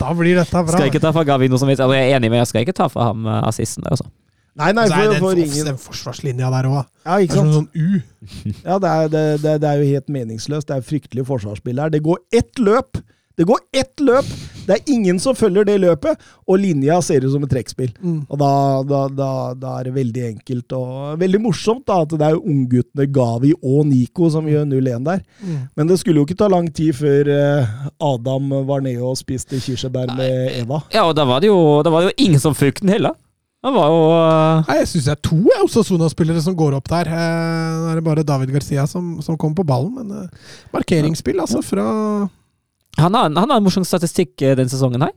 da 0.00 0.12
blir 0.16 0.38
dette 0.40 0.62
bra. 0.62 0.76
Skal 0.76 0.90
ikke 0.90 1.02
ta 1.04 1.12
fra 1.16 1.26
Gavi 1.28 1.50
noe 1.52 1.60
som 1.60 1.70
helst. 1.70 1.84
Altså, 1.84 1.98
jeg 1.98 2.12
er 2.12 2.20
enig, 2.20 2.32
men 2.32 2.42
jeg 2.42 2.52
skal 2.52 2.64
ikke 2.66 2.76
ta 2.76 2.88
fra 2.92 3.10
ham 3.12 3.26
uh, 3.28 3.42
assisten 3.48 3.84
der, 3.86 3.96
altså. 3.96 4.08
Nei, 4.56 4.70
nei, 4.72 4.86
for, 4.88 5.02
den, 5.04 5.18
for 5.20 5.34
for, 5.34 5.40
ingen 5.42 5.66
den 5.68 5.76
forsvarslinja 5.76 6.48
der 6.54 6.68
òg. 6.70 6.86
Ja, 7.04 7.18
ikke 7.20 7.36
er 7.36 7.42
sånn, 7.42 7.50
sant? 7.52 7.74
sånn 7.74 7.76
U. 7.76 8.54
Ja, 8.64 8.78
det 8.80 8.92
er, 8.92 9.10
det, 9.12 9.24
det, 9.42 9.52
det 9.60 9.68
er 9.68 9.82
jo 9.82 9.90
helt 9.90 10.08
meningsløst. 10.14 10.70
Det 10.70 10.78
er 10.78 10.86
fryktelig 10.86 11.26
forsvarsspill 11.28 11.82
her. 11.82 11.92
Det 11.92 12.00
går 12.06 12.22
ett 12.40 12.62
løp! 12.64 13.02
Det 13.36 13.44
går 13.44 13.58
ett 13.76 14.00
løp! 14.00 14.28
Det 14.66 14.74
er 14.74 14.88
ingen 14.90 15.18
som 15.22 15.36
følger 15.38 15.66
det 15.68 15.76
løpet, 15.78 16.22
og 16.48 16.58
linja 16.58 16.96
ser 17.04 17.22
ut 17.22 17.30
som 17.30 17.44
et 17.46 17.52
trekkspill. 17.52 17.92
Mm. 18.00 18.22
Og 18.24 18.38
da, 18.40 18.48
da, 18.88 19.02
da, 19.12 19.28
da 19.54 19.74
er 19.78 19.86
det 19.86 19.92
veldig 19.94 20.24
enkelt 20.26 20.74
og 20.74 21.20
veldig 21.20 21.40
morsomt 21.44 21.84
da, 21.86 22.00
at 22.02 22.14
det 22.16 22.26
er 22.26 22.40
ungguttene 22.40 23.06
Gavi 23.14 23.52
og 23.60 23.84
Nico 23.86 24.30
som 24.32 24.48
gjør 24.50 24.64
0-1 24.66 25.06
der. 25.06 25.20
Mm. 25.38 25.60
Men 25.78 25.92
det 25.92 26.00
skulle 26.00 26.18
jo 26.18 26.26
ikke 26.26 26.38
ta 26.40 26.48
lang 26.50 26.66
tid 26.74 26.96
før 26.98 27.30
eh, 27.30 27.76
Adam 28.08 28.56
var 28.66 28.82
nede 28.82 29.04
og 29.06 29.20
spiste 29.20 29.60
kirsebær 29.62 30.10
med 30.16 30.56
Eva. 30.56 30.80
Ja, 30.96 31.04
og 31.06 31.14
da 31.18 31.28
var 31.28 31.44
det 31.44 31.52
jo, 31.52 31.60
da 31.86 31.92
var 31.94 32.02
det 32.02 32.10
jo 32.10 32.26
ingen 32.26 32.42
som 32.42 32.56
fulgte 32.58 32.82
den 32.82 32.96
heller. 32.96 33.14
Han 33.66 33.74
var 33.74 33.90
jo 33.90 34.02
uh, 34.14 34.66
Nei, 34.68 34.80
Jeg 34.82 34.88
syns 34.90 35.06
det 35.08 35.14
er 35.14 35.22
to 35.26 35.38
jeg, 35.42 35.62
Osasuna-spillere 35.64 36.42
som 36.44 36.56
går 36.58 36.76
opp 36.78 36.90
der. 36.90 37.10
Eh, 37.10 37.78
Nå 37.82 37.92
er 37.92 38.00
det 38.00 38.04
bare 38.06 38.26
David 38.26 38.52
Garcia 38.54 38.84
som, 38.90 39.16
som 39.24 39.38
kommer 39.38 39.60
på 39.60 39.66
ballen, 39.66 39.94
men 39.96 40.24
eh, 40.24 40.58
markeringsspill, 40.74 41.40
altså, 41.42 41.62
fra 41.66 41.86
han, 42.96 43.14
har, 43.14 43.30
han 43.30 43.50
har 43.50 43.56
en 43.56 43.64
morsom 43.64 43.86
statistikk 43.86 44.34
uh, 44.42 44.54
denne 44.58 44.72
sesongen 44.72 45.04
her. 45.06 45.14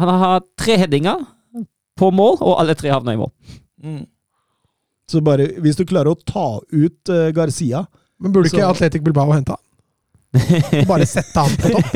Han 0.00 0.08
har 0.22 0.44
tre 0.58 0.78
headinger 0.80 1.24
på 2.00 2.08
mål, 2.14 2.38
og 2.40 2.56
alle 2.60 2.76
tre 2.78 2.92
havna 2.92 3.14
i 3.14 3.20
mål. 3.20 3.32
Så 5.10 5.20
bare, 5.20 5.50
hvis 5.60 5.76
du 5.76 5.84
klarer 5.88 6.12
å 6.12 6.16
ta 6.16 6.46
ut 6.72 7.10
uh, 7.12 7.28
Garcia 7.34 7.82
Men 8.22 8.32
burde 8.32 8.48
ikke 8.48 8.64
Atletic 8.64 9.02
Bilbao 9.04 9.32
hente 9.34 9.56
han? 9.56 9.60
Bare 10.88 11.04
sette 11.04 11.42
han 11.42 11.52
på 11.60 11.72
topp? 11.74 11.90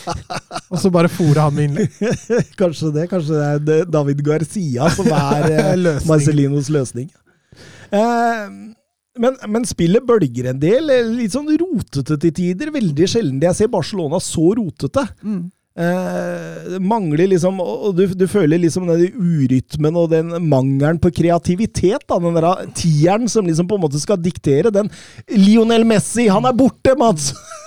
Og 0.70 0.78
så 0.78 0.90
bare 0.94 1.10
fòre 1.10 1.48
han 1.48 1.56
med 1.56 1.68
innlegg? 1.68 1.96
Kanskje 2.60 2.92
det. 2.94 3.08
Kanskje 3.10 3.40
det 3.66 3.78
er 3.80 3.90
David 3.90 4.22
Garcia 4.26 4.86
som 4.94 5.10
er 5.10 5.48
uh, 5.82 6.06
Marcelinos 6.06 6.70
løsning. 6.72 7.08
Eh, 7.94 8.44
men, 9.18 9.36
men 9.48 9.64
spillet 9.68 10.04
bølger 10.06 10.50
en 10.50 10.58
del. 10.62 10.90
eh, 10.90 11.04
Litt 11.20 11.34
sånn 11.36 11.50
rotete 11.60 12.16
til 12.20 12.32
tider. 12.34 12.72
Veldig 12.74 13.06
sjelden 13.10 13.42
jeg 13.42 13.54
ser 13.60 13.70
Barcelona 13.72 14.18
så 14.22 14.48
rotete. 14.58 15.04
Eh, 15.74 16.76
mangler 16.78 17.26
liksom 17.32 17.56
Og 17.58 17.96
du, 17.98 18.04
du 18.14 18.28
føler 18.30 18.60
liksom 18.62 18.86
den 18.86 19.08
urytmen 19.18 19.96
og 19.98 20.12
den 20.12 20.28
mangelen 20.46 21.00
på 21.02 21.10
kreativitet. 21.16 22.04
Da, 22.06 22.20
den 22.22 22.36
der 22.38 22.66
tieren 22.78 23.26
som 23.30 23.46
liksom 23.46 23.66
på 23.70 23.78
en 23.78 23.82
måte 23.86 24.02
skal 24.02 24.20
diktere 24.22 24.70
den. 24.74 24.90
Lionel 25.34 25.86
Messi, 25.88 26.28
han 26.30 26.46
er 26.46 26.54
borte, 26.58 26.94
Mats! 27.00 27.32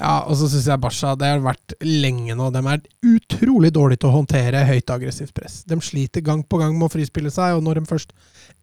Ja, 0.00 0.22
og 0.24 0.36
så 0.40 0.48
syns 0.48 0.64
jeg 0.70 0.80
Barca 0.80 1.12
det 1.20 1.28
har 1.28 1.42
vært 1.44 1.74
lenge 1.84 2.32
nå. 2.36 2.48
De 2.54 2.60
er 2.72 2.84
utrolig 3.04 3.70
dårlige 3.76 4.00
til 4.00 4.08
å 4.08 4.14
håndtere 4.14 4.64
høyt 4.64 4.92
aggressivt 4.94 5.34
press. 5.36 5.58
De 5.68 5.76
sliter 5.84 6.24
gang 6.24 6.40
på 6.40 6.60
gang 6.60 6.72
med 6.78 6.88
å 6.88 6.92
frispille 6.94 7.32
seg, 7.32 7.58
og 7.58 7.66
når 7.66 7.80
de 7.80 7.90
først 7.90 8.14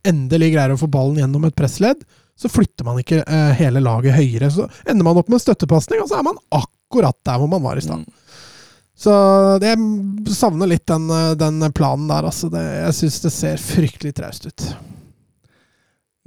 endelig 0.07 0.55
greier 0.55 0.73
å 0.73 0.79
få 0.81 0.89
ballen 0.89 1.21
gjennom 1.21 1.45
et 1.45 1.57
pressledd, 1.57 2.01
så 2.37 2.49
flytter 2.49 2.85
man 2.85 2.97
ikke 3.01 3.21
eh, 3.21 3.53
hele 3.57 3.81
laget 3.85 4.17
høyere. 4.17 4.49
Så 4.53 4.65
ender 4.85 5.05
man 5.05 5.21
opp 5.21 5.29
med 5.29 5.37
en 5.37 5.45
støttepasning, 5.45 6.01
og 6.01 6.09
så 6.09 6.19
er 6.19 6.25
man 6.25 6.41
akkurat 6.53 7.17
der 7.25 7.41
hvor 7.41 7.53
man 7.53 7.65
var 7.65 7.77
i 7.77 7.85
stad. 7.85 8.05
Så 8.97 9.13
det, 9.61 9.75
jeg 9.75 10.33
savner 10.33 10.69
litt 10.73 10.87
den, 10.89 11.05
eh, 11.13 11.33
den 11.37 11.61
planen 11.77 12.09
der, 12.09 12.29
altså. 12.29 12.49
Det, 12.53 12.65
jeg 12.81 12.97
syns 13.03 13.23
det 13.25 13.33
ser 13.37 13.61
fryktelig 13.61 14.17
traust 14.17 14.49
ut. 14.49 14.69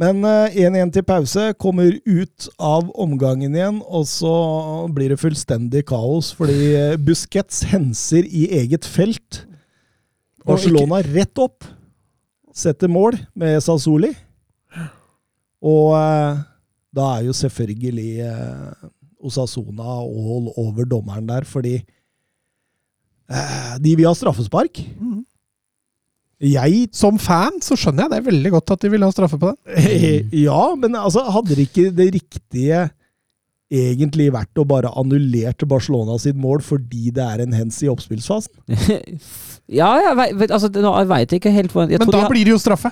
Men 0.01 0.25
eh, 0.25 0.57
1-1 0.65 0.95
til 0.95 1.05
pause, 1.05 1.43
kommer 1.61 1.93
ut 2.09 2.49
av 2.57 2.89
omgangen 2.97 3.53
igjen, 3.57 3.83
og 3.85 4.07
så 4.09 4.33
blir 4.95 5.13
det 5.13 5.21
fullstendig 5.21 5.85
kaos 5.91 6.33
fordi 6.39 6.71
eh, 6.73 6.97
Busquets 6.97 7.67
henser 7.69 8.25
i 8.25 8.47
eget 8.63 8.89
felt. 8.89 9.43
Barcelona 10.49 11.03
rett 11.05 11.37
opp. 11.43 11.69
Setter 12.57 12.89
mål 12.91 13.19
med 13.39 13.61
Sassoli. 13.63 14.15
Og 15.61 15.93
eh, 15.99 16.41
da 16.97 17.13
er 17.19 17.29
jo 17.29 17.37
selvfølgelig 17.37 18.25
eh, 18.25 18.89
Osasona 19.21 20.01
all 20.01 20.49
over 20.57 20.89
dommeren 20.89 21.29
der, 21.29 21.45
fordi 21.45 21.77
eh, 23.29 23.75
de 23.85 23.97
vil 23.99 24.09
ha 24.09 24.15
straffespark. 24.17 24.81
Mhm. 24.97 25.27
Jeg 26.41 26.89
Som 26.97 27.19
fan 27.21 27.59
så 27.61 27.77
skjønner 27.77 28.07
jeg 28.09 28.13
det 28.15 28.33
veldig 28.33 28.51
godt 28.55 28.73
at 28.73 28.81
de 28.81 28.91
vil 28.95 29.05
ha 29.05 29.11
straffe 29.13 29.37
på 29.41 29.53
den. 29.53 30.31
Ja, 30.47 30.75
men 30.77 30.97
altså, 30.97 31.25
hadde 31.29 31.57
det 31.59 31.69
ikke 31.69 31.91
det 31.93 32.09
riktige 32.17 32.87
egentlig 33.71 34.33
vært 34.35 34.59
å 34.59 34.65
bare 34.67 34.91
annullere 34.99 35.55
Barcelona 35.71 36.17
sitt 36.19 36.35
mål 36.41 36.63
fordi 36.67 37.13
det 37.15 37.23
er 37.23 37.45
en 37.45 37.53
hens 37.55 37.77
i 37.85 37.91
oppspillsfasen? 37.93 38.51
ja, 39.81 39.91
jeg 40.09 40.17
vet, 40.41 40.51
altså, 40.51 40.73
ikke 41.31 41.53
helt 41.55 41.71
hvor 41.77 41.87
Men 41.87 42.11
da 42.11 42.25
har- 42.25 42.33
blir 42.33 42.49
det 42.49 42.57
jo 42.57 42.59
straffe. 42.59 42.91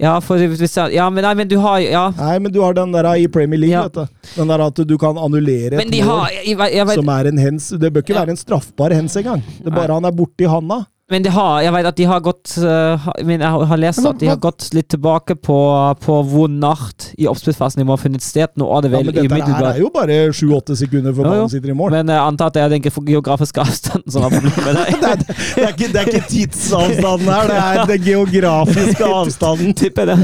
Ja, 0.00 0.14
for 0.24 0.40
ja, 0.40 1.10
men, 1.12 1.20
nei, 1.26 1.34
men 1.34 1.48
du 1.48 1.58
har 1.60 1.78
Ja. 1.80 2.06
Nei, 2.16 2.38
men 2.38 2.52
du 2.52 2.62
har 2.62 2.72
den 2.72 2.90
der 2.92 3.04
i 3.20 3.26
Premier 3.28 3.58
League, 3.58 3.74
Ja. 3.74 3.82
vet 3.82 3.92
du. 3.92 4.30
Den 4.38 4.48
der 4.48 4.62
at 4.64 4.74
du 4.74 4.96
kan 4.96 5.18
annullere 5.18 5.76
et 5.76 5.90
mål 6.06 6.94
som 6.94 7.08
er 7.10 7.26
en 7.28 7.36
hens. 7.36 7.68
Det 7.68 7.92
bør 7.92 8.00
ikke 8.00 8.16
være 8.16 8.30
en 8.30 8.36
straffbar 8.40 8.94
hens 8.96 9.14
engang. 9.16 9.42
Det 9.58 9.66
er 9.66 9.76
bare 9.76 9.88
Nei. 9.88 9.94
han 10.00 10.04
er 10.06 10.12
borti 10.16 10.48
handa. 10.48 10.86
Men 11.10 11.24
de 11.26 11.30
har, 11.34 11.56
jeg 11.64 11.72
vet 11.74 11.86
at 11.90 11.96
de 11.98 12.04
har 12.06 12.20
gått 12.22 12.52
uh, 12.62 13.06
men 13.26 13.40
Jeg 13.42 13.50
har- 13.50 13.64
har 13.66 13.78
lest 13.82 14.04
at 14.06 14.18
de 14.20 14.28
har 14.30 14.36
gått 14.38 14.68
litt 14.76 14.86
tilbake 14.94 15.34
på, 15.42 15.56
på 16.04 16.18
hvor 16.30 16.46
nært 16.52 17.08
i 17.18 17.26
oppspillsfasen 17.26 17.80
de 17.82 17.86
må 17.88 17.96
ha 17.96 18.00
funnet 18.00 18.22
sted. 18.22 18.46
Nå 18.60 18.68
er 18.76 18.84
det 18.86 18.92
Ja, 18.92 19.00
men 19.02 19.14
dette 19.16 19.48
her 19.50 19.66
er 19.72 19.80
jo 19.82 19.90
bare 19.90 20.18
sju-åtte 20.36 20.76
sekunder 20.78 21.12
før 21.16 21.26
ballen 21.32 21.50
sitter 21.50 21.72
i 21.72 21.76
mål. 21.80 21.90
Men 21.96 22.12
jeg 22.14 22.22
antar 22.22 22.52
at 22.52 22.54
det 22.54 22.62
er 22.62 22.74
den 22.76 22.86
geografiske 23.10 23.58
avstanden 23.64 24.14
som 24.14 24.28
er 24.28 24.36
problemet 24.36 24.64
der. 24.78 24.84
Det 24.86 25.10
er, 25.10 25.16
det, 25.24 25.64
er 25.64 25.74
ikke, 25.74 25.90
det 25.90 26.00
er 26.04 26.12
ikke 26.14 26.28
tidsavstanden 26.30 27.32
her, 27.34 27.50
det 27.50 27.58
er 27.58 27.90
den 27.90 28.06
geografiske 28.06 29.10
avstanden. 29.20 29.74
Tipper 29.82 30.12
det. 30.12 30.18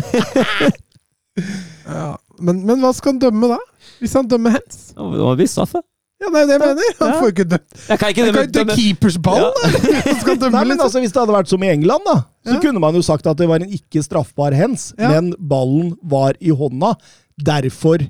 Ja. 1.87 2.15
Men, 2.39 2.63
men 2.69 2.81
hva 2.83 2.91
skal 2.97 3.15
han 3.15 3.21
dømme 3.23 3.49
da? 3.55 3.59
Hvis 4.01 4.15
han 4.19 4.27
dømmer 4.29 4.57
hens? 4.59 4.91
Nå 4.97 5.11
må 5.15 5.35
det 5.39 5.49
straffe. 5.51 5.81
Ja, 6.17 6.31
det 6.33 6.39
er 6.39 6.43
jo 6.43 6.47
det 6.49 6.55
jeg 6.57 6.61
mener. 6.65 6.93
Han 6.99 7.09
Ja. 7.13 7.21
får 7.21 7.33
ikke 7.35 7.45
dømt. 7.51 7.73
Jeg 7.89 7.99
kan 8.01 8.09
ikke 8.15 8.25
dømme, 8.27 8.45
dømme 8.57 8.75
keepers 8.79 9.17
ball, 9.21 9.43
Ja. 9.43 9.51
da! 9.53 10.49
Nei, 10.57 10.65
men 10.65 10.81
altså, 10.81 11.01
Hvis 11.03 11.13
det 11.13 11.21
hadde 11.21 11.35
vært 11.37 11.49
som 11.53 11.63
i 11.63 11.69
England, 11.69 12.05
da, 12.09 12.15
så 12.47 12.55
Ja. 12.55 12.61
kunne 12.61 12.81
man 12.81 12.95
jo 12.95 13.03
sagt 13.03 13.27
at 13.27 13.37
det 13.37 13.47
var 13.49 13.57
en 13.61 13.69
ikke 13.71 14.01
straffbar 14.03 14.55
hens, 14.57 14.95
Ja. 14.99 15.09
men 15.13 15.35
ballen 15.39 15.97
var 16.03 16.33
i 16.41 16.49
hånda. 16.51 16.95
Derfor 17.39 18.01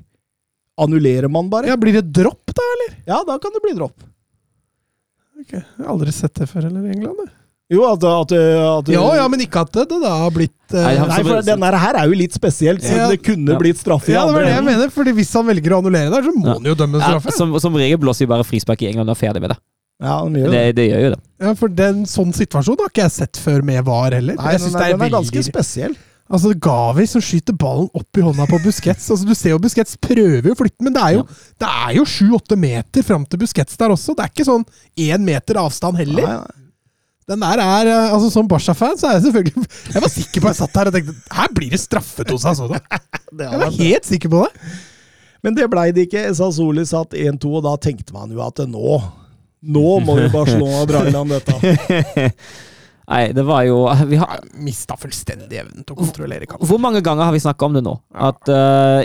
annullerer 0.79 1.29
man 1.29 1.49
bare. 1.49 1.67
Ja, 1.67 1.75
Blir 1.75 1.93
det 1.99 2.13
dropp, 2.13 2.45
da, 2.53 2.61
eller? 2.77 2.97
Ja, 3.07 3.23
da 3.27 3.37
kan 3.39 3.51
det 3.51 3.61
bli 3.61 3.73
dropp. 3.75 3.99
Ok, 5.41 5.51
Jeg 5.51 5.65
har 5.77 5.91
aldri 5.93 6.11
sett 6.13 6.33
det 6.33 6.47
før 6.49 6.63
heller 6.63 6.85
i 6.87 6.91
England. 6.95 7.17
jeg. 7.25 7.29
Jo, 7.69 7.81
at, 7.89 8.03
at, 8.07 8.31
at 8.31 8.89
Ja, 8.93 9.03
ja, 9.19 9.25
men 9.27 9.41
ikke 9.43 9.59
at 9.65 9.73
det, 9.75 9.83
det 9.91 9.97
da 9.99 10.11
har 10.23 10.31
blitt 10.31 10.53
uh, 10.71 10.79
Nei, 10.85 10.93
Nei, 11.09 11.17
for 11.27 11.41
den 11.43 11.63
der 11.65 11.75
her 11.83 11.97
er 11.99 12.07
jo 12.07 12.15
litt 12.15 12.35
spesielt, 12.37 12.79
siden 12.85 13.01
Ja. 13.03 13.07
det 13.11 13.19
kunne 13.25 13.57
Ja. 13.57 13.59
blitt 13.59 13.81
straffe 13.81 14.13
i 14.13 14.15
Ja, 14.15 14.23
det 14.25 14.37
var 14.37 14.45
det 14.47 14.53
jeg 14.53 14.63
mener. 14.63 14.89
Fordi 14.93 15.11
Hvis 15.17 15.33
han 15.35 15.45
velger 15.49 15.75
å 15.75 15.81
annullere 15.81 16.13
der, 16.13 16.23
så 16.23 16.31
må 16.31 16.45
Ja. 16.47 16.53
han 16.53 16.63
jo 16.63 16.75
dømme 16.79 17.01
Ja, 17.01 17.09
straffe. 17.19 17.33
som, 17.35 17.59
som 17.59 17.73
regel 17.75 17.99
blåser 17.99 18.23
jo 18.23 18.27
bare 18.31 18.45
frispark 18.47 18.81
i 18.85 18.87
England 18.93 19.09
og 19.11 19.17
er 19.17 19.21
ferdig 19.27 19.41
med 19.43 19.51
det. 19.51 19.57
Ja, 19.99 20.19
han 20.23 20.33
gjør 20.33 20.51
Det, 20.51 20.61
det. 20.63 20.75
det 20.77 20.85
gjør 20.91 21.01
jo 21.03 21.09
det. 21.15 21.19
Ja, 21.41 21.53
For 21.55 21.67
den 21.67 22.05
sånn 22.05 22.31
situasjon 22.33 22.77
har 22.79 22.87
ikke 22.93 23.03
jeg 23.03 23.11
sett 23.17 23.35
før 23.41 23.63
med 23.63 23.83
VAR 23.83 24.11
heller. 24.15 24.35
Nei, 24.39 24.51
jeg 24.55 24.61
synes 24.61 24.77
det 24.77 24.85
er 24.87 24.93
den 24.97 25.01
er 25.01 25.15
ganske 25.17 25.43
spesiell. 25.43 25.97
Altså, 26.29 26.51
Gavi 26.59 27.05
som 27.07 27.21
skyter 27.23 27.55
ballen 27.55 27.87
opp 27.95 28.17
i 28.19 28.21
hånda 28.21 28.47
på 28.47 28.59
Busquets. 28.63 29.09
Altså, 29.11 29.25
Du 29.25 29.33
ser 29.33 29.49
jo 29.55 29.59
Busquets 29.63 29.95
prøver 29.95 30.43
jo 30.51 30.55
å 30.55 30.59
flytte, 30.59 30.83
men 30.83 30.93
det 30.93 31.01
er 31.03 31.13
jo 31.15 31.27
ja. 31.59 31.91
jo 31.95 32.03
sju-åtte 32.03 32.57
meter 32.59 33.03
fram 33.03 33.25
til 33.25 33.39
Busquets 33.39 33.75
der 33.79 33.89
også. 33.95 34.15
Det 34.15 34.23
er 34.25 34.31
ikke 34.31 34.47
sånn 34.47 34.65
én 34.97 35.23
meter 35.23 35.55
avstand 35.59 35.97
heller. 35.97 36.23
Nei, 36.27 36.37
nei. 36.47 36.63
Den 37.27 37.41
der 37.43 37.59
er, 37.59 37.89
eh, 37.91 38.13
altså 38.13 38.29
Som 38.31 38.47
Barca-fan 38.47 38.95
så 38.99 39.09
er 39.09 39.17
jeg 39.17 39.27
selvfølgelig 39.27 39.65
Jeg 39.95 40.03
var 40.03 40.13
sikker 40.13 40.43
på 40.43 40.51
jeg 40.51 40.59
satt 40.61 40.77
her 40.79 40.91
og 40.91 40.95
tenkte 40.95 41.15
her 41.39 41.55
blir 41.55 41.73
det 41.73 41.81
straffet 41.81 42.31
hos 42.31 42.45
Assoda. 42.47 42.79
Jeg 43.37 43.59
var 43.59 43.73
helt 43.75 44.07
sikker 44.07 44.31
på 44.31 44.45
det. 44.45 44.71
Men 45.43 45.55
det 45.57 45.67
blei 45.69 45.89
det 45.93 46.07
ikke. 46.07 46.23
Sassoli 46.35 46.85
satt 46.87 47.13
1-2, 47.13 47.51
og 47.59 47.65
da 47.65 47.75
tenkte 47.83 48.15
man 48.15 48.31
jo 48.31 48.41
at 48.45 48.63
nå 48.71 48.97
Nå 49.67 49.85
må 50.05 50.15
jo 50.21 50.29
Barcelona 50.31 50.85
dra 50.87 51.01
i 51.09 51.11
land 51.11 51.33
dette. 51.33 52.31
Nei, 53.07 53.31
det 53.31 53.43
var 53.47 53.63
jo 53.63 53.79
vi 54.11 54.19
har, 54.19 54.41
Mista 54.59 54.97
fullstendig 54.99 55.61
evnen 55.61 55.85
til 55.87 55.95
å 55.95 55.99
kontrollere 56.01 56.47
kampen. 56.49 56.67
Hvor 56.67 56.81
mange 56.83 57.01
ganger 57.05 57.29
har 57.29 57.35
vi 57.35 57.41
snakka 57.43 57.69
om 57.69 57.77
det 57.77 57.83
nå? 57.85 57.93
At 58.11 58.51
uh, 58.51 59.01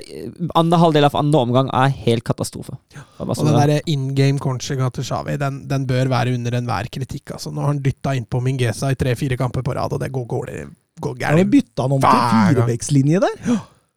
andre 0.58 0.80
halvdel 0.82 1.06
av 1.06 1.18
andre 1.20 1.42
omgang 1.46 1.70
er 1.70 1.92
helt 2.02 2.26
katastrofe. 2.26 2.74
Ja. 2.96 3.04
Og 3.22 3.34
den 3.38 3.52
derre 3.54 3.78
der 3.78 3.92
in 3.92 4.10
game 4.18 4.42
coachinga 4.42 4.90
til 4.96 5.06
Shawi, 5.06 5.36
den, 5.40 5.62
den 5.70 5.86
bør 5.88 6.10
være 6.12 6.34
under 6.34 6.58
enhver 6.58 6.90
kritikk. 6.92 7.36
Altså. 7.36 7.52
Nå 7.54 7.62
har 7.62 7.74
han 7.74 7.82
dytta 7.84 8.16
innpå 8.18 8.42
Mingesa 8.42 8.90
i 8.90 8.98
tre-fire 8.98 9.38
kamper 9.40 9.62
på 9.66 9.76
rad, 9.78 9.94
og 9.94 10.02
det 10.02 10.10
går, 10.14 10.26
går, 10.34 10.50
det 10.50 10.58
gærent. 11.02 11.22
Ja, 11.22 11.36
de 11.38 11.46
bytta 11.52 11.86
han 11.86 11.94
om 11.96 12.02
til 12.02 12.26
firevektslinje 12.56 13.22
der. 13.22 13.38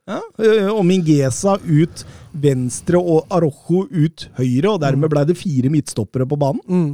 Ja, 0.05 0.21
og 0.69 0.83
Mingesa 0.85 1.57
ut 1.65 2.05
venstre 2.37 3.01
og 3.01 3.33
Arojo 3.33 3.87
ut 3.89 4.27
høyre, 4.37 4.75
og 4.75 4.79
dermed 4.85 5.09
blei 5.09 5.25
det 5.25 5.37
fire 5.39 5.71
midtstoppere 5.73 6.29
på 6.29 6.37
banen. 6.37 6.61
Mm. 6.69 6.89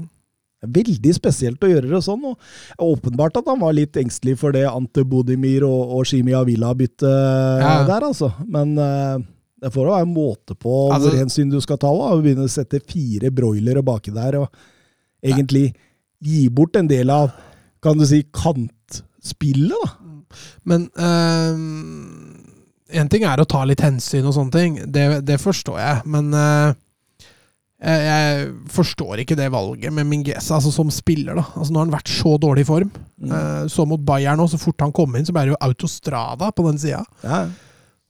Veldig 0.62 1.14
spesielt 1.18 1.64
å 1.66 1.70
gjøre 1.72 1.90
det 1.90 2.02
sånn. 2.06 2.24
og 2.30 2.38
Åpenbart 2.78 3.38
at 3.42 3.48
han 3.50 3.60
var 3.64 3.74
litt 3.74 3.98
engstelig 3.98 4.36
for 4.38 4.52
det 4.54 4.68
Ante 4.70 5.04
Bodimir 5.04 5.64
og, 5.66 5.96
og 5.98 6.06
Shimi 6.06 6.36
Avila-byttet 6.38 7.08
Ja. 7.64 7.84
der, 7.88 8.06
altså. 8.12 8.30
Men 8.46 8.76
uh, 8.78 9.18
det 9.62 9.72
får 9.74 9.90
være 9.90 10.06
en 10.06 10.14
måte 10.14 10.54
på 10.58 10.92
Altså- 10.94 11.10
hvor 11.10 11.18
hensyn 11.24 11.50
du 11.50 11.60
skal 11.62 11.78
ta. 11.82 11.88
da, 11.90 12.12
og 12.14 12.22
Begynne 12.24 12.46
å 12.46 12.52
sette 12.52 12.80
fire 12.86 13.32
broilere 13.34 13.82
baki 13.82 14.14
der, 14.14 14.38
og 14.44 14.50
egentlig 15.26 15.74
gi 16.22 16.48
bort 16.50 16.76
en 16.78 16.88
del 16.88 17.10
av 17.10 17.32
kan 17.82 17.98
du 17.98 18.06
si, 18.06 18.22
kantspillet, 18.30 19.74
da. 19.74 19.90
Men 20.64 20.86
en 22.92 23.10
ting 23.12 23.24
er 23.28 23.42
å 23.42 23.48
ta 23.50 23.64
litt 23.68 23.82
hensyn 23.84 24.26
og 24.30 24.36
sånne 24.36 24.54
ting, 24.54 24.78
det, 24.92 25.06
det 25.28 25.40
forstår 25.42 25.80
jeg. 25.82 26.02
Men 26.12 26.34
eh, 26.38 26.74
jeg, 27.82 28.02
jeg 28.06 28.50
forstår 28.70 29.24
ikke 29.24 29.36
det 29.40 29.48
valget 29.54 29.94
med 29.94 30.06
Mingesa 30.06 30.60
altså, 30.60 30.70
som 30.74 30.92
spiller. 30.94 31.34
da. 31.40 31.46
Altså, 31.56 31.74
nå 31.74 31.82
har 31.82 31.88
han 31.88 31.96
vært 31.96 32.14
så 32.14 32.36
dårlig 32.42 32.66
i 32.66 32.70
form. 32.70 32.92
Mm. 33.18 33.34
Eh, 33.34 33.64
så 33.74 33.86
mot 33.90 34.04
Bayern 34.06 34.38
nå, 34.38 34.46
så 34.52 34.60
fort 34.62 34.86
han 34.86 34.94
kom 34.94 35.18
inn, 35.18 35.26
så 35.26 35.34
ble 35.34 35.48
det 35.48 35.56
jo 35.56 35.62
autostrada 35.66 36.52
på 36.54 36.66
den 36.70 36.82
sida. 36.82 37.02
Ja. 37.26 37.46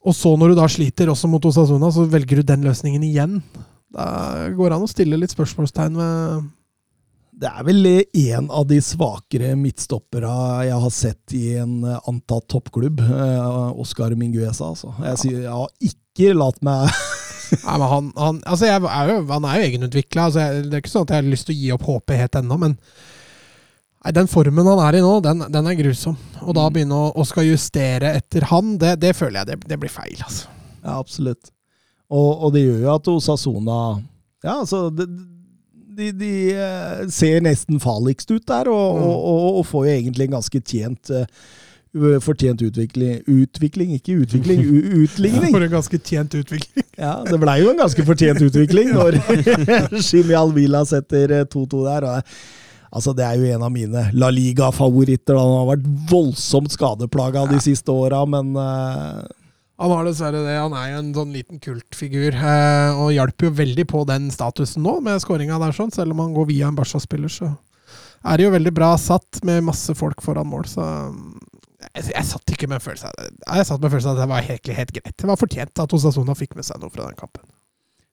Og 0.01 0.17
så 0.17 0.33
når 0.35 0.51
du 0.51 0.59
da 0.59 0.67
sliter 0.71 1.11
også 1.13 1.29
mot 1.31 1.45
Osasuna, 1.47 1.91
så 1.93 2.03
velger 2.09 2.41
du 2.41 2.49
den 2.49 2.65
løsningen 2.67 3.05
igjen. 3.05 3.37
Da 3.93 4.49
går 4.57 4.71
det 4.71 4.79
an 4.79 4.87
å 4.87 4.91
stille 4.91 5.19
litt 5.19 5.33
spørsmålstegn 5.35 5.97
ved 5.99 6.49
Det 7.41 7.49
er 7.49 7.65
vel 7.67 7.89
en 7.91 8.51
av 8.51 8.67
de 8.69 8.77
svakere 8.83 9.53
midtstoppera 9.59 10.33
jeg 10.67 10.83
har 10.83 10.93
sett 10.95 11.35
i 11.37 11.45
en 11.63 11.79
eh, 11.87 12.03
antatt 12.11 12.49
toppklubb. 12.51 12.99
Eh, 13.07 13.79
Oscar 13.79 14.19
Mingueza, 14.19 14.73
altså. 14.73 14.91
Jeg, 14.99 15.23
sier, 15.23 15.41
jeg 15.47 15.55
har 15.55 15.91
ikke 15.93 16.35
latt 16.35 16.59
meg 16.65 16.91
Nei, 17.51 17.77
men 17.77 17.87
han, 17.91 18.11
han, 18.17 18.37
altså 18.47 18.65
jeg 18.69 18.79
er 18.81 19.09
jo, 19.11 19.17
han 19.31 19.45
er 19.49 19.57
jo 19.59 19.65
egenutvikla. 19.69 20.27
Altså 20.29 20.39
jeg- 20.45 20.63
det 20.69 20.73
er 20.77 20.83
ikke 20.83 20.91
sånn 20.93 21.07
at 21.07 21.13
jeg 21.15 21.23
har 21.23 21.31
lyst 21.31 21.45
til 21.49 21.55
å 21.55 21.59
gi 21.61 21.71
opp 21.75 21.83
håpet 21.89 22.21
helt 22.21 22.37
ennå, 22.39 22.57
men 22.61 22.75
nei, 24.05 24.11
den 24.17 24.29
formen 24.31 24.69
han 24.71 24.81
er 24.85 24.97
i 24.99 25.01
nå, 25.03 25.13
den, 25.25 25.43
den 25.51 25.67
er 25.71 25.77
grusom. 25.79 26.15
Og 26.41 26.53
da 26.57 26.67
begynne 26.73 26.97
å, 26.97 27.09
å 27.15 27.25
skal 27.27 27.49
justere 27.49 28.13
etter 28.21 28.47
han, 28.51 28.77
det, 28.81 28.95
det 29.03 29.11
føler 29.17 29.41
jeg 29.41 29.51
det, 29.51 29.59
det 29.73 29.79
blir 29.83 29.91
feil. 29.93 30.17
altså. 30.25 30.47
Ja, 30.81 30.95
absolutt. 30.97 31.51
Og, 32.11 32.31
og 32.47 32.55
det 32.55 32.63
gjør 32.65 32.79
jo 32.87 32.93
at 32.95 33.07
Osasona 33.07 33.75
Ja, 34.43 34.55
altså 34.63 34.87
de, 34.91 35.05
de, 35.95 36.07
de 36.17 36.31
eh, 36.57 37.03
ser 37.13 37.43
nesten 37.45 37.77
farligst 37.83 38.31
ut 38.33 38.45
der, 38.49 38.67
og, 38.71 38.97
Mm. 38.97 39.03
og, 39.11 39.43
og, 39.59 39.65
får 39.69 39.85
jo 39.85 39.91
egentlig 39.99 40.25
en 40.27 40.33
ganske 40.39 40.61
tjent 40.65 41.11
eh, 41.13 41.25
u- 41.27 41.70
Fortjent 42.23 42.61
utvikling 42.63 43.19
Utvikling, 43.27 43.91
ikke 43.97 44.21
utvikling. 44.23 44.61
Utligning. 45.03 45.51
For 45.51 45.65
en 45.65 45.73
ganske 45.73 45.99
tjent 45.99 46.35
utvikling. 46.39 46.87
Ja, 47.01 47.23
Det 47.25 47.39
blei 47.41 47.57
jo 47.63 47.71
en 47.71 47.79
ganske 47.81 48.03
fortjent 48.05 48.43
utvikling 48.45 48.91
når 48.97 49.17
Shimi 50.03 50.35
Alvila 50.37 50.83
setter 50.85 51.33
eh, 51.39 51.47
2-2 51.49 51.79
der. 51.87 52.05
Og, 52.05 52.33
altså, 52.91 53.15
det 53.17 53.25
er 53.25 53.39
jo 53.39 53.47
en 53.55 53.65
av 53.65 53.73
mine 53.73 54.03
La 54.13 54.29
Liga-favoritter. 54.31 55.39
Han 55.39 55.55
har 55.57 55.69
vært 55.71 55.87
voldsomt 56.11 56.71
skadeplaga 56.75 57.47
de 57.49 57.59
siste 57.63 57.91
åra, 57.91 58.21
men 58.29 58.53
uh... 58.55 59.23
Han 59.81 59.95
har 59.95 60.05
dessverre 60.05 60.43
det. 60.45 60.59
Han 60.61 60.75
er 60.77 60.91
jo 60.91 60.99
en 60.99 61.11
sånn 61.15 61.33
liten 61.33 61.63
kultfigur, 61.63 62.37
uh, 62.37 63.01
og 63.01 63.15
hjelper 63.15 63.49
jo 63.49 63.55
veldig 63.63 63.87
på 63.89 64.03
den 64.11 64.29
statusen 64.35 64.85
nå, 64.85 64.99
med 65.01 65.23
skåringa 65.23 65.57
der, 65.63 65.73
sånn. 65.73 65.91
Selv 65.95 66.13
om 66.13 66.21
han 66.21 66.35
går 66.37 66.51
via 66.53 66.69
en 66.69 66.77
Barca-spiller, 66.77 67.33
så 67.33 67.49
er 68.21 68.37
det 68.37 68.45
jo 68.45 68.53
veldig 68.53 68.75
bra 68.77 68.93
satt 69.01 69.41
med 69.47 69.65
masse 69.65 69.95
folk 69.97 70.21
foran 70.21 70.51
mål, 70.51 70.69
så 70.69 70.85
jeg, 71.95 72.11
jeg 72.15 72.25
satt 72.25 72.53
ikke 72.55 72.67
med 72.71 72.79
en 72.79 72.85
følelse 72.89 73.07
av 73.09 73.17
det. 73.19 73.31
Jeg 73.47 73.65
satt 73.67 73.79
med 73.81 73.89
en 73.89 73.95
følelse 73.95 74.09
av 74.11 74.19
at 74.19 74.23
det 74.25 74.29
var 74.35 74.45
helt, 74.51 74.67
helt 74.81 74.93
greit. 74.99 75.17
Det 75.17 75.27
var 75.31 75.39
fortjent 75.41 75.81
at 75.85 75.93
Osasona 75.97 76.35
fikk 76.39 76.55
med 76.55 76.65
seg 76.67 76.79
noe 76.83 76.89
fra 76.93 77.07
den 77.09 77.17
kampen. 77.19 77.43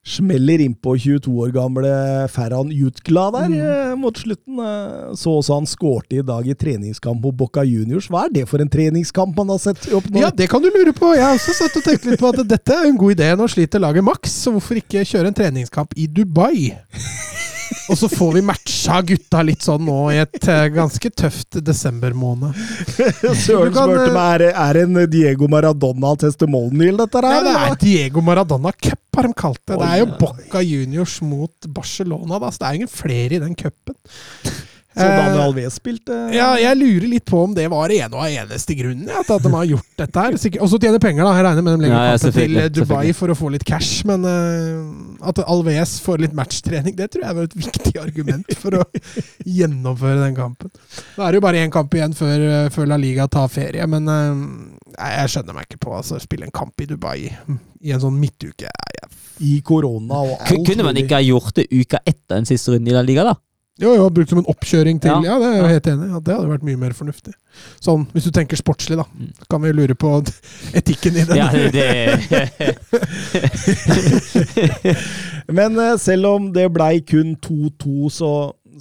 smeller 0.09 0.63
innpå 0.65 0.95
22 0.97 1.29
år 1.43 1.51
gamle 1.53 1.89
Ferran 2.33 2.71
Jutkla 2.73 3.27
der 3.35 3.49
Mm. 3.51 3.57
eh, 3.61 3.95
mot 4.01 4.17
slutten. 4.17 4.57
Eh, 4.59 5.11
så 5.21 5.35
også 5.37 5.55
han 5.59 5.67
skårte 5.69 6.17
i 6.17 6.23
dag 6.23 6.47
i 6.49 6.55
treningskamp 6.55 7.21
mot 7.21 7.37
Boca 7.37 7.61
Juniors. 7.67 8.09
Hva 8.09 8.25
er 8.25 8.31
det 8.33 8.47
for 8.49 8.59
en 8.63 8.71
treningskamp 8.71 9.37
man 9.37 9.49
har 9.53 9.59
sett 9.59 9.93
opp 9.93 10.09
nå? 10.09 10.21
Ja, 10.23 10.31
det 10.31 10.49
kan 10.49 10.63
du 10.63 10.71
lure 10.71 10.95
på. 10.97 11.13
Jeg 11.15 11.25
har 11.27 11.35
også 11.37 11.53
satt 11.59 11.77
og 11.77 11.85
tenkt 11.85 12.07
litt 12.09 12.21
på 12.23 12.29
at 12.33 12.41
dette 12.49 12.73
er 12.73 12.87
en 12.89 12.97
god 12.97 13.19
idé. 13.19 13.29
Nå 13.37 13.51
sliter 13.53 13.79
laget 13.85 14.03
maks, 14.07 14.33
så 14.47 14.55
hvorfor 14.55 14.81
ikke 14.81 15.05
kjøre 15.05 15.27
en 15.29 15.35
treningskamp 15.43 15.93
i 15.99 16.07
Dubai? 16.07 16.71
Og 17.89 17.99
så 17.99 18.09
får 18.11 18.33
vi 18.39 18.43
matcha 18.49 19.01
gutta 19.07 19.43
litt 19.47 19.65
sånn 19.65 19.85
nå 19.89 19.99
i 20.15 20.21
et 20.23 20.49
eh, 20.49 20.67
ganske 20.75 21.11
tøft 21.11 21.59
desembermåned. 21.65 22.57
Søren 23.45 23.75
spurte 23.75 24.09
meg 24.15 24.29
er, 24.39 24.47
er 24.53 24.81
en 24.85 25.03
Diego 25.11 25.49
Maradona 25.51 26.15
testimonial, 26.21 27.01
dette 27.03 27.25
Ja, 27.25 27.43
det 27.45 27.57
er 27.59 27.77
Diego 27.83 28.25
Maradona 28.25 28.73
Cup, 28.77 29.03
har 29.17 29.29
de 29.29 29.37
kalt 29.37 29.63
det. 29.65 29.79
Det 29.79 29.91
er 29.91 30.03
jo 30.03 30.09
Oi. 30.09 30.17
Boca 30.23 30.65
Juniors 30.65 31.21
mot 31.25 31.71
Barcelona, 31.75 32.41
da, 32.41 32.53
så 32.53 32.65
det 32.65 32.71
er 32.71 32.81
ingen 32.83 32.93
flere 32.93 33.39
i 33.39 33.43
den 33.43 33.57
cupen. 33.59 33.97
Så 34.99 35.09
Daniel 35.09 35.39
Eh, 35.39 35.45
Alves 35.47 35.77
spilte 35.79 36.17
Ja, 36.35 36.49
jeg 36.61 36.79
lurer 36.79 37.07
litt 37.13 37.25
på 37.29 37.43
om 37.47 37.55
det 37.57 37.67
var 37.71 37.93
en 37.95 38.17
og 38.17 38.25
eneste 38.27 38.77
grunnen 38.79 39.11
ja, 39.11 39.23
til 39.27 39.37
at 39.37 39.45
de 39.45 39.53
har 39.55 39.69
gjort 39.73 40.03
dette 40.03 40.25
her. 40.25 40.39
Og 40.59 40.71
så 40.73 40.81
tjener 40.83 41.03
penger, 41.03 41.25
da. 41.25 41.35
Jeg 41.39 41.47
regner 41.47 41.67
med 41.67 41.77
de 41.77 41.85
legger 41.85 41.97
Ja, 41.97 42.17
ja, 42.17 42.33
til 42.39 42.59
eh, 42.63 42.71
Dubai 42.73 43.13
for 43.17 43.33
å 43.33 43.39
få 43.39 43.53
litt 43.55 43.67
cash. 43.69 44.03
Men 44.09 44.27
uh, 44.27 45.29
at 45.31 45.43
Alves 45.47 45.99
får 46.05 46.25
litt 46.25 46.37
matchtrening, 46.37 46.97
det 46.99 47.11
tror 47.15 47.27
jeg 47.27 47.39
var 47.39 47.49
et 47.49 47.57
viktig 47.59 47.95
argument 48.03 48.59
for 48.59 48.81
å 48.81 48.85
gjennomføre 49.59 50.21
den 50.25 50.37
kampen. 50.39 50.73
Nå 51.17 51.25
er 51.25 51.33
det 51.33 51.41
jo 51.41 51.47
bare 51.47 51.63
én 51.65 51.75
kamp 51.75 51.95
igjen 51.95 52.17
før, 52.19 52.49
før 52.75 52.93
La 52.93 53.01
Liga 53.01 53.29
tar 53.31 53.49
ferie, 53.53 53.87
men 53.91 54.11
uh, 54.11 54.45
jeg 54.99 55.35
skjønner 55.35 55.57
meg 55.57 55.69
ikke 55.69 55.83
på 55.87 55.97
altså, 56.01 56.21
spille 56.23 56.49
en 56.49 56.55
kamp 56.55 56.81
i 56.83 56.89
Dubai 56.91 57.19
i 57.29 57.95
en 57.95 58.03
sånn 58.03 58.19
midtuke. 58.19 58.69
Nei, 58.69 58.95
jeg 59.03 59.09
i 59.39 59.59
korona 59.63 60.23
og 60.25 60.33
alt. 60.41 60.67
Kunne 60.67 60.87
man 60.87 60.99
ikke 60.99 61.19
ha 61.19 61.25
gjort 61.25 61.59
det 61.59 61.69
uka 61.71 62.01
etter 62.05 62.39
den 62.39 62.49
siste 62.49 62.75
runde 62.75 62.91
i 62.91 62.97
La 62.97 63.05
Liga, 63.07 63.27
da? 63.29 63.37
Jo, 63.79 63.93
jo, 63.95 64.09
brukt 64.11 64.31
som 64.33 64.41
en 64.41 64.49
oppkjøring 64.51 64.99
til 65.01 65.11
Ja, 65.13 65.21
Ja. 65.23 65.39
det 65.39 65.49
er 65.49 65.57
jeg 65.63 65.73
helt 65.77 65.87
enig 65.93 66.07
i. 66.09 66.11
Ja, 66.11 66.19
det 66.27 66.35
hadde 66.35 66.49
vært 66.51 66.65
mye 66.67 66.77
mer 66.81 66.95
fornuftig. 66.99 67.35
Sånn, 67.81 68.07
hvis 68.13 68.25
du 68.27 68.33
tenker 68.35 68.59
sportslig, 68.59 68.97
da. 68.99 69.05
Mm. 69.15 69.29
Kan 69.51 69.63
vi 69.63 69.71
lure 69.73 69.95
på 69.95 70.11
etikken 70.81 71.17
i 71.21 71.25
den. 71.29 71.37
Ja, 71.39 71.49
det, 71.53 71.87
Men 75.59 75.79
eh, 75.79 75.97
selv 76.01 76.27
om 76.29 76.51
det 76.55 76.67
blei 76.75 76.99
kun 77.07 77.37
2-2, 77.45 78.11
så, 78.13 78.31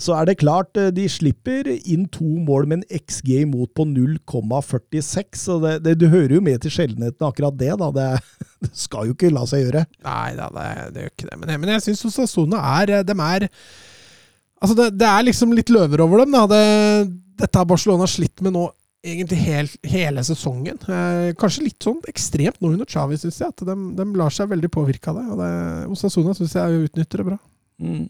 så 0.01 0.15
er 0.19 0.27
det 0.29 0.37
klart 0.41 0.77
eh, 0.79 0.89
de 0.95 1.05
slipper 1.11 1.69
inn 1.77 2.07
to 2.13 2.25
mål 2.47 2.67
med 2.69 2.81
en 2.81 2.99
XG 2.99 3.29
imot 3.45 3.71
på 3.77 3.85
0,46. 3.87 5.41
Så 5.45 5.59
det, 5.63 5.75
det, 5.85 5.97
du 6.01 6.07
hører 6.11 6.37
jo 6.37 6.43
med 6.43 6.61
til 6.65 6.73
sjeldenheten 6.73 7.27
akkurat 7.27 7.57
det, 7.59 7.73
da. 7.79 7.91
Det, 7.95 8.07
det 8.67 8.73
skal 8.77 9.07
jo 9.11 9.17
ikke 9.17 9.31
la 9.35 9.45
seg 9.49 9.67
gjøre. 9.67 9.85
Nei 10.07 10.31
da, 10.39 10.49
det, 10.57 10.67
det 10.97 11.05
gjør 11.05 11.13
ikke 11.15 11.29
det. 11.31 11.37
Men, 11.43 11.53
jeg- 11.53 11.63
men 11.65 11.75
jeg 11.77 11.85
syns 11.87 12.05
Sasona 12.17 12.63
er 12.81 12.97
De 13.07 13.15
er 13.29 13.47
Altså, 14.57 14.75
det, 14.77 14.89
det 14.97 15.07
er 15.07 15.25
liksom 15.27 15.53
litt 15.55 15.71
løver 15.73 16.01
over 16.05 16.23
dem. 16.23 16.35
Det, 16.51 16.61
dette 17.43 17.61
har 17.61 17.69
Barcelona 17.69 18.07
slitt 18.09 18.41
med 18.45 18.55
nå 18.55 18.65
egentlig 19.07 19.39
hel, 19.39 19.69
hele 19.88 20.23
sesongen. 20.25 20.79
Eh, 20.89 21.31
kanskje 21.39 21.67
litt 21.67 21.85
sånn 21.85 21.99
ekstremt 22.09 22.59
nå 22.61 22.73
under 22.73 22.89
Xavi, 22.89 23.19
syns 23.21 23.39
jeg. 23.43 23.53
At 23.53 23.65
de, 23.67 23.75
de 23.97 24.07
lar 24.17 24.34
seg 24.34 24.49
veldig 24.51 24.71
påvirke 24.73 25.13
av 25.13 25.19
det. 25.21 25.25
Og 25.31 25.41
det 25.41 25.51
Osasuna 25.93 26.35
syns 26.38 26.55
jeg 26.57 26.88
utnytter 26.88 27.23
det 27.23 27.27
bra. 27.31 27.39
Mm. 27.84 28.05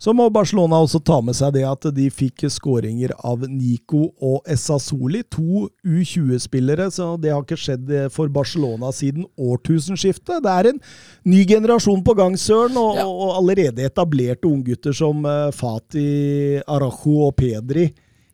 Så 0.00 0.14
må 0.16 0.30
Barcelona 0.32 0.78
også 0.80 0.96
ta 1.04 1.18
med 1.20 1.36
seg 1.36 1.52
det 1.58 1.64
at 1.68 1.84
de 1.92 2.06
fikk 2.08 2.46
skåringer 2.48 3.12
av 3.20 3.42
Nico 3.52 4.06
og 4.24 4.46
Essasoli, 4.48 5.20
to 5.28 5.66
U20-spillere. 5.84 6.86
Så 6.88 7.10
det 7.20 7.34
har 7.34 7.44
ikke 7.44 7.58
skjedd 7.60 7.92
for 8.14 8.32
Barcelona 8.32 8.94
siden 8.96 9.26
årtusenskiftet. 9.36 10.40
Det 10.40 10.54
er 10.54 10.70
en 10.72 10.80
ny 11.28 11.42
generasjon 11.48 12.00
på 12.06 12.16
gang, 12.16 12.38
Søren, 12.40 12.78
og, 12.80 12.96
Ja. 12.96 13.04
og 13.04 13.36
allerede 13.42 13.84
etablerte 13.84 14.48
unggutter 14.48 14.96
som 14.96 15.20
eh, 15.28 15.50
Fati, 15.52 16.62
Arajo 16.66 17.26
og 17.28 17.36
Pedri 17.36 17.90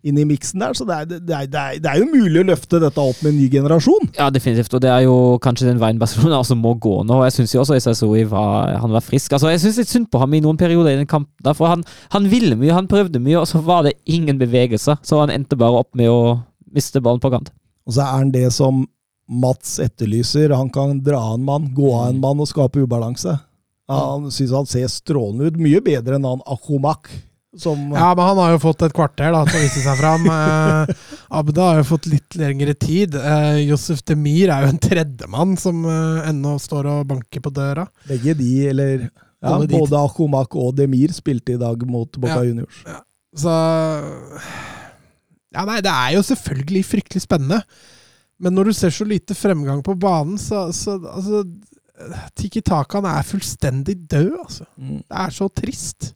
inn 0.07 0.19
i 0.23 0.24
miksen 0.28 0.62
der. 0.62 0.74
Så 0.78 0.87
det 0.89 0.97
er, 0.97 1.09
det, 1.11 1.19
er, 1.35 1.49
det, 1.51 1.61
er, 1.62 1.81
det 1.83 1.91
er 1.93 2.01
jo 2.01 2.09
mulig 2.12 2.43
å 2.43 2.47
løfte 2.53 2.81
dette 2.83 3.03
opp 3.03 3.20
med 3.24 3.33
en 3.33 3.39
ny 3.41 3.49
generasjon. 3.53 4.09
ja, 4.19 4.28
definitivt. 4.33 4.74
Og 4.78 4.83
det 4.85 4.91
er 4.93 5.05
jo 5.07 5.16
kanskje 5.43 5.69
den 5.69 5.83
veien 5.83 6.01
Barcelona 6.01 6.41
også 6.43 6.57
må 6.59 6.74
gå 6.83 6.97
nå. 7.09 7.20
Jeg 7.27 7.37
syns 7.39 7.55
jo 7.57 7.62
også 7.65 7.78
SSOI 7.83 8.24
var, 8.31 8.77
han 8.83 8.95
var 8.95 9.05
frisk. 9.05 9.35
Altså, 9.37 9.51
Jeg 9.55 9.65
syns 9.65 9.81
litt 9.83 9.93
synd 9.93 10.11
på 10.12 10.23
ham 10.23 10.35
i 10.37 10.43
noen 10.45 10.59
perioder 10.61 10.95
i 10.95 11.01
den 11.03 11.11
kampen. 11.11 11.53
For 11.57 11.70
han, 11.70 11.85
han 12.15 12.28
ville 12.33 12.59
mye, 12.59 12.74
han 12.77 12.91
prøvde 12.91 13.23
mye, 13.23 13.41
og 13.43 13.49
så 13.51 13.62
var 13.65 13.87
det 13.87 13.97
ingen 14.05 14.39
bevegelse. 14.41 14.99
Så 15.07 15.23
han 15.23 15.33
endte 15.35 15.59
bare 15.59 15.83
opp 15.85 15.93
med 15.99 16.11
å 16.12 16.20
miste 16.77 17.03
ballen 17.03 17.23
på 17.23 17.33
kant. 17.33 17.53
Og 17.87 17.95
så 17.97 18.03
er 18.07 18.20
han 18.20 18.35
det 18.35 18.49
som 18.55 18.85
Mats 19.27 19.81
etterlyser. 19.83 20.53
Han 20.55 20.69
kan 20.70 21.01
dra 21.03 21.19
av 21.33 21.39
en 21.41 21.47
mann, 21.47 21.70
gå 21.74 21.91
av 21.95 22.12
en 22.12 22.20
mann 22.23 22.43
og 22.43 22.47
skape 22.51 22.85
ubalanse. 22.85 23.33
Han 23.91 24.28
syns 24.35 24.53
han 24.55 24.66
ser 24.70 24.87
strålende 24.91 25.51
ut. 25.51 25.59
Mye 25.62 25.81
bedre 25.83 26.19
enn 26.19 26.27
han 26.27 26.43
Akomak. 26.51 27.11
Som, 27.59 27.87
Ja, 27.95 28.11
men 28.15 28.24
han 28.27 28.39
har 28.43 28.51
jo 28.53 28.59
fått 28.66 28.83
et 28.85 28.95
kvarter 28.97 29.33
da, 29.33 29.43
til 29.49 29.59
å 29.59 29.62
vise 29.65 29.83
seg 29.85 29.97
fram. 30.01 30.27
Eh, 30.28 30.91
Abda 31.41 31.69
har 31.70 31.81
jo 31.81 31.87
fått 31.89 32.09
litt 32.11 32.37
lengre 32.37 32.74
tid. 32.77 33.16
Eh, 33.16 33.62
Josef 33.66 34.03
Demir 34.07 34.53
er 34.53 34.66
jo 34.66 34.73
en 34.74 34.83
tredjemann 34.83 35.57
som 35.61 35.81
eh, 35.89 36.28
ennå 36.31 36.57
står 36.61 36.91
og 36.93 37.07
banker 37.11 37.45
på 37.45 37.53
døra. 37.57 37.87
Begge 38.11 38.37
de, 38.39 38.51
eller 38.73 39.07
ja, 39.07 39.57
de 39.62 39.73
Både 39.73 40.01
Akomak 40.01 40.57
og 40.59 40.74
Demir 40.78 41.12
spilte 41.16 41.55
i 41.57 41.61
dag 41.61 41.83
mot 41.89 42.20
Boca 42.20 42.41
Ja. 42.41 42.47
Juniors. 42.49 42.83
Så 43.37 43.53
Ja, 45.57 45.65
nei, 45.65 45.81
det 45.85 45.93
er 45.93 46.16
jo 46.16 46.24
selvfølgelig 46.27 46.85
fryktelig 46.85 47.23
spennende. 47.24 47.62
Men 48.43 48.53
når 48.57 48.69
du 48.69 48.77
ser 48.77 48.93
så 48.93 49.07
lite 49.09 49.33
fremgang 49.37 49.81
på 49.85 49.95
banen, 49.97 50.37
så, 50.41 50.66
så 50.77 50.99
altså 51.01 51.45
Tiki 52.37 52.61
Takan 52.61 53.07
er 53.09 53.24
fullstendig 53.24 53.97
død, 54.11 54.35
altså. 54.43 54.66
Mm. 54.77 54.99
Det 55.01 55.20
er 55.23 55.33
så 55.33 55.49
trist. 55.49 56.11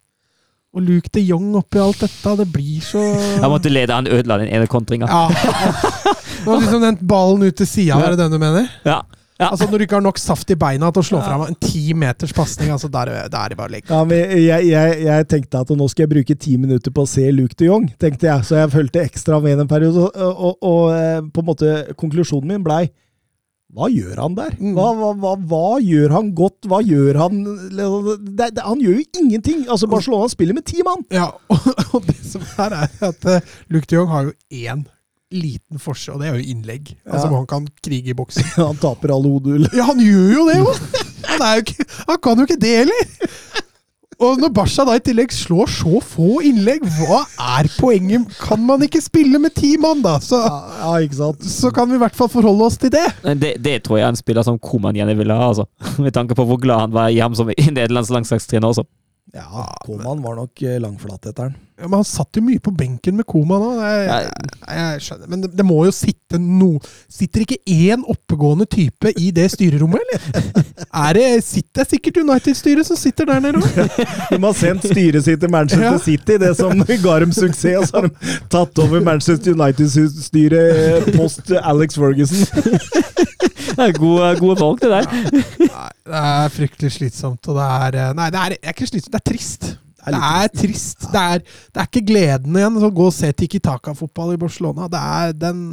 Og 0.71 0.85
Luke 0.87 1.11
de 1.17 1.23
Jong 1.27 1.49
oppi 1.59 1.81
alt 1.83 1.99
dette, 2.05 2.33
det 2.39 2.45
blir 2.55 2.83
så 2.87 3.01
Han 3.43 3.51
måtte 3.51 3.73
lede, 3.73 3.91
han 3.97 4.07
ødela 4.07 4.37
den 4.39 4.53
ene 4.55 4.69
kontringa. 4.71 5.09
Ja. 5.11 5.25
Det 5.33 6.47
var 6.47 6.61
liksom 6.63 6.85
den 6.85 6.99
ballen 7.11 7.43
ut 7.49 7.57
til 7.59 7.67
sida, 7.67 7.97
er 7.99 8.15
det 8.15 8.21
den 8.23 8.37
du 8.37 8.39
mener? 8.39 8.69
Ja. 8.87 9.01
Ja. 9.41 9.49
Altså 9.55 9.67
Når 9.71 9.79
du 9.81 9.85
ikke 9.87 9.97
har 9.97 10.05
nok 10.05 10.19
saft 10.21 10.51
i 10.53 10.57
beina 10.61 10.91
til 10.93 11.01
å 11.01 11.07
slå 11.09 11.21
fram 11.25 11.43
en 11.47 11.55
ti 11.65 11.95
meters 11.97 12.33
pasning, 12.37 12.69
altså, 12.75 12.91
der, 12.93 13.09
er 13.09 13.29
det- 13.33 13.39
er 13.41 13.49
det 13.49 13.57
bare 13.57 13.71
å 13.71 13.73
legge 13.73 13.89
Ja, 13.89 14.03
men 14.05 14.19
jeg, 14.37 14.67
jeg, 14.69 14.99
jeg 15.07 15.29
tenkte 15.33 15.63
at 15.65 15.71
nå 15.73 15.87
skal 15.89 16.05
jeg 16.05 16.11
bruke 16.13 16.37
ti 16.39 16.57
minutter 16.61 16.93
på 16.93 17.07
å 17.07 17.09
se 17.09 17.25
Luke 17.33 17.57
de 17.57 17.71
Jong, 17.71 17.87
tenkte 17.99 18.29
jeg. 18.29 18.45
Så 18.45 18.59
jeg 18.61 18.71
fulgte 18.75 19.01
ekstra 19.03 19.41
med 19.41 19.59
en 19.65 19.69
periode. 19.71 20.11
Og, 20.13 20.45
og, 20.51 20.59
og 20.61 20.93
eh, 20.93 21.21
på 21.33 21.41
en 21.41 21.49
måte 21.49 21.73
konklusjonen 21.97 22.53
min 22.53 22.63
blei 22.69 22.83
hva 23.71 23.87
gjør 23.93 24.19
han 24.19 24.35
der? 24.35 24.55
Mm. 24.59 24.73
Hva, 24.75 24.87
hva, 24.99 25.11
hva, 25.23 25.33
hva 25.51 25.67
gjør 25.85 26.15
han 26.17 26.31
godt? 26.35 26.67
Hva 26.71 26.81
gjør 26.83 27.19
han 27.23 27.43
det, 27.71 28.49
det, 28.57 28.65
Han 28.67 28.81
gjør 28.83 28.97
jo 28.99 29.05
ingenting! 29.23 29.61
Altså 29.71 29.87
Barcelona 29.91 30.27
spiller 30.33 30.57
med 30.57 30.67
ti 30.67 30.83
mann! 30.87 31.05
Ja, 31.15 31.29
og, 31.55 31.69
og 31.95 32.09
det 32.09 32.19
som 32.27 32.43
er, 32.65 32.75
er 32.83 33.13
at 33.13 33.29
uh, 33.31 33.53
Luke 33.71 33.87
de 33.87 34.01
Jong 34.01 34.11
har 34.11 34.27
jo 34.27 34.35
én 34.51 34.83
liten 35.31 35.79
forskjell, 35.79 36.17
og 36.17 36.25
det 36.25 36.27
er 36.33 36.41
jo 36.41 36.51
innlegg. 36.57 36.89
Altså 37.07 37.29
Ja. 37.29 37.31
hvor 37.31 37.45
Han 37.45 37.51
kan 37.53 37.69
krige 37.87 38.11
i 38.11 38.19
boksen. 38.19 38.49
Han 38.59 38.81
taper 38.83 39.15
alle 39.15 39.31
hodehull. 39.31 39.69
Ja, 39.71 39.87
han 39.93 40.03
gjør 40.03 40.33
jo 40.35 40.47
det, 40.49 40.57
jo! 40.59 40.73
Han, 41.31 41.45
ikke, 41.63 41.87
han 42.09 42.19
kan 42.27 42.41
jo 42.43 42.49
ikke 42.49 42.59
det 42.67 42.73
heller! 42.83 43.05
Og 44.21 44.37
når 44.43 44.51
Basha 44.53 44.85
da 44.85 44.99
i 44.99 45.01
tillegg 45.01 45.33
slår 45.33 45.71
så 45.73 46.01
få 46.05 46.43
innlegg, 46.45 46.85
hva 46.99 47.23
er 47.57 47.69
poenget? 47.81 48.29
Kan 48.43 48.61
man 48.69 48.83
ikke 48.85 49.01
spille 49.01 49.41
med 49.41 49.55
ti 49.57 49.73
mann, 49.81 50.03
da? 50.05 50.19
Så, 50.21 50.37
Ja, 50.45 50.59
ja, 50.83 50.91
ikke 51.07 51.17
sant? 51.17 51.47
så 51.49 51.71
kan 51.73 51.89
vi 51.89 51.97
i 51.97 52.03
hvert 52.03 52.17
fall 52.19 52.29
forholde 52.29 52.67
oss 52.69 52.77
til 52.81 52.93
det. 52.93 53.07
Det, 53.41 53.55
det 53.65 53.79
tror 53.87 53.97
jeg 53.97 54.05
er 54.11 54.13
en 54.13 54.21
spiller 54.21 54.45
som 54.45 54.59
Koman 54.61 54.99
gjerne 54.99 55.17
ville 55.17 55.37
ha, 55.37 55.49
altså. 55.49 55.65
Med 56.05 56.13
tanke 56.13 56.37
på 56.37 56.45
hvor 56.45 56.61
glad 56.61 56.85
han 56.85 56.93
var 56.93 57.09
i 57.09 57.21
ham 57.23 57.37
som 57.39 57.49
nederlandsk 57.79 58.13
landslagstrener 58.13 58.69
også. 58.69 58.85
Ja, 59.33 59.65
Koman 59.87 60.21
var 60.27 60.37
nok 60.37 60.63
eh, 60.69 60.77
langflateteren. 60.83 61.57
Ja, 61.81 61.89
men 61.89 61.97
han 62.03 62.05
satt 62.05 62.37
jo 62.37 62.43
mye 62.45 62.61
på 62.61 62.73
benken 62.77 63.17
med 63.17 63.25
Koma 63.29 63.57
nå. 63.61 63.71
Jeg, 63.81 64.07
jeg, 64.11 64.51
jeg 64.77 65.05
skjønner, 65.07 65.31
Men 65.33 65.45
det, 65.45 65.51
det 65.57 65.65
må 65.65 65.79
jo 65.89 65.93
sitte 65.97 66.39
no 66.41 66.75
Sitter 67.11 67.45
ikke 67.47 67.57
én 67.73 68.03
oppegående 68.05 68.67
type 68.71 69.13
i 69.17 69.31
det 69.35 69.47
styrerommet, 69.55 70.05
eller? 70.05 70.21
Er 71.01 71.15
det, 71.17 71.25
sitter, 71.47 71.71
det 71.81 71.83
er 71.85 71.89
sikkert 71.95 72.21
United-styret 72.25 72.87
som 72.89 72.99
sitter 72.99 73.29
der 73.31 73.41
nede 73.45 73.61
òg. 73.63 74.01
De 74.33 74.39
har 74.43 74.57
sendt 74.59 74.87
styret 74.91 75.25
sitt 75.27 75.41
til 75.43 75.53
Manchester 75.53 75.87
Ja. 75.87 75.99
City, 76.03 76.37
det 76.43 76.51
som 76.59 76.83
ga 77.05 77.15
dem 77.23 77.33
suksess. 77.37 77.79
Og 77.81 77.87
så 77.91 78.01
har 78.01 78.09
de 78.09 78.39
tatt 78.53 78.81
over 78.83 79.05
Manchester 79.07 79.55
United-styret 79.55 81.11
post 81.17 81.53
Alex 81.63 81.99
Ferguson. 82.01 82.47
Det 83.71 83.87
er 83.87 83.93
gode, 83.97 84.27
gode 84.41 84.57
valg, 84.61 84.81
det 84.83 84.91
der. 84.91 85.07
Nei, 85.63 85.91
det 86.11 86.21
er 86.21 86.51
fryktelig 86.53 86.91
slitsomt. 86.97 87.47
Og 87.49 87.57
det 87.57 87.67
er 87.71 87.97
eh, 88.03 88.11
Nei, 88.19 88.27
det 88.35 88.41
er, 88.41 88.55
det 88.57 88.67
er 88.67 88.75
ikke 88.75 88.89
slitsomt, 88.91 89.15
det 89.15 89.21
er 89.21 89.29
trist. 89.31 89.69
Er 90.07 90.17
Det 90.17 90.23
er 90.31 90.53
trist. 90.63 91.07
Det 91.13 91.23
er, 91.23 91.45
det 91.45 91.83
er 91.83 91.89
ikke 91.89 92.07
gleden 92.09 92.59
igjen 92.61 92.77
å 92.81 92.93
gå 92.95 93.09
og 93.11 93.17
se 93.17 93.31
Tiki 93.37 93.61
Taka-fotball 93.63 94.35
i 94.35 94.41
Barcelona. 94.41 94.89
Det 94.91 95.01
er 95.01 95.35
den 95.47 95.65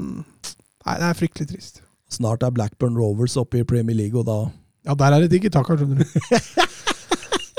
Nei, 0.88 0.96
det 1.02 1.08
er 1.10 1.18
fryktelig 1.20 1.50
trist. 1.50 1.82
Snart 2.12 2.46
er 2.48 2.54
Blackburn 2.56 2.96
Rovers 2.96 3.36
oppe 3.40 3.60
i 3.60 3.68
Premier 3.68 3.98
League, 3.98 4.16
og 4.16 4.28
da 4.28 4.38
Ja, 4.88 4.96
der 4.96 5.18
er 5.18 5.26
det 5.26 5.34
Tiki 5.36 5.52
Taka, 5.52 5.76
skjønner 5.76 6.04
du. 6.04 6.08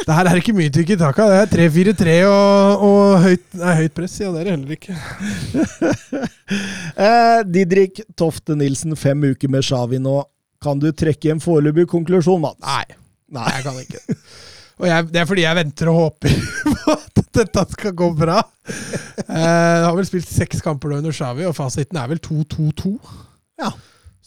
Det 0.09 0.15
her 0.17 0.29
er 0.31 0.39
ikke 0.41 0.55
mye 0.57 0.71
Tiki 0.73 0.97
Taka. 0.97 1.27
Det 1.29 1.41
er 1.43 1.51
3-4-3 1.69 2.13
og, 2.31 2.85
og 2.87 3.19
høyt, 3.27 3.43
nei, 3.61 3.75
høyt 3.83 3.93
press. 3.93 4.15
Ja, 4.23 4.31
det 4.33 4.41
er 4.41 4.47
det 4.47 4.55
heller 4.55 4.77
ikke. 4.79 4.95
eh, 7.05 7.41
Didrik 7.45 8.01
Tofte 8.17 8.57
Nilsen, 8.57 8.97
fem 8.97 9.27
uker 9.29 9.53
med 9.53 9.67
Shawi 9.69 10.01
nå. 10.01 10.23
Kan 10.65 10.81
du 10.81 10.89
trekke 10.97 11.35
en 11.35 11.43
foreløpig 11.45 11.85
konklusjon, 11.93 12.41
Mats? 12.41 12.63
Nei. 12.65 12.97
Nei, 13.37 13.51
jeg 13.59 13.67
kan 13.67 13.83
ikke. 13.85 14.01
Og 14.79 14.87
jeg, 14.87 15.09
det 15.11 15.21
er 15.21 15.29
fordi 15.29 15.45
jeg 15.45 15.59
venter 15.59 15.91
og 15.91 15.99
håper 15.99 16.35
på 16.85 16.95
at 16.95 17.21
dette 17.41 17.65
skal 17.75 17.95
gå 17.99 18.09
bra. 18.19 18.39
Eh, 18.69 19.85
har 19.85 19.95
vel 19.97 20.07
spilt 20.07 20.31
seks 20.31 20.63
kamper 20.65 20.93
nå 20.93 21.01
under 21.03 21.15
Xavi, 21.15 21.47
og 21.49 21.57
fasiten 21.57 21.99
er 21.99 22.11
vel 22.11 22.23
2-2-2. 22.23 22.95
Ja. 23.63 23.73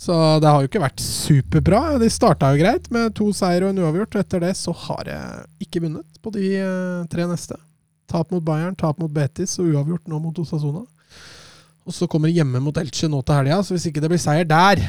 Så 0.01 0.15
det 0.41 0.49
har 0.49 0.63
jo 0.63 0.69
ikke 0.69 0.81
vært 0.81 1.01
superbra. 1.03 1.81
De 2.01 2.07
starta 2.09 2.49
jo 2.51 2.61
greit 2.63 2.87
med 2.93 3.13
to 3.17 3.27
seier 3.37 3.67
og 3.67 3.71
en 3.71 3.83
uavgjort. 3.83 4.15
og 4.17 4.23
Etter 4.23 4.41
det 4.41 4.55
så 4.57 4.73
har 4.87 5.11
jeg 5.11 5.67
ikke 5.67 5.83
vunnet 5.83 6.23
på 6.23 6.33
de 6.33 6.47
eh, 6.57 7.03
tre 7.11 7.27
neste. 7.29 7.59
Tap 8.11 8.33
mot 8.33 8.43
Bayern, 8.43 8.75
tap 8.75 8.97
mot 8.99 9.11
Betis 9.13 9.53
og 9.61 9.69
uavgjort 9.69 10.09
nå 10.09 10.19
mot 10.23 10.41
Osasona. 10.41 10.81
Og 11.85 11.95
så 11.95 12.09
kommer 12.09 12.33
hjemme 12.33 12.59
mot 12.63 12.77
Elche 12.81 13.07
nå 13.09 13.21
til 13.25 13.39
helga, 13.39 13.61
så 13.63 13.75
hvis 13.75 13.87
ikke 13.89 14.01
det 14.03 14.09
blir 14.11 14.21
seier 14.21 14.47
der, 14.47 14.81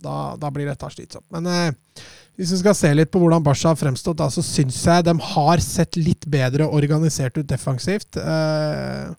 da, 0.00 0.16
da 0.40 0.50
blir 0.54 0.68
dette 0.68 0.90
slitsomt. 0.92 1.26
Men 1.34 1.46
eh, 1.50 2.02
hvis 2.40 2.54
vi 2.56 2.60
skal 2.62 2.76
se 2.78 2.90
litt 2.96 3.10
på 3.12 3.20
hvordan 3.20 3.44
Barca 3.44 3.68
har 3.74 3.76
fremstått, 3.76 4.16
da, 4.16 4.30
så 4.32 4.40
syns 4.44 4.78
jeg 4.88 5.04
de 5.04 5.12
har 5.34 5.60
sett 5.60 5.98
litt 6.00 6.24
bedre 6.32 6.66
organisert 6.72 7.36
ut 7.36 7.48
defensivt. 7.50 8.16
Eh, 8.16 9.10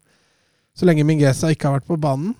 så 0.73 0.87
lenge 0.89 1.05
Mingueza 1.05 1.51
ikke 1.53 1.69
har 1.69 1.77
vært 1.79 1.89
på 1.91 1.99
banen, 2.01 2.33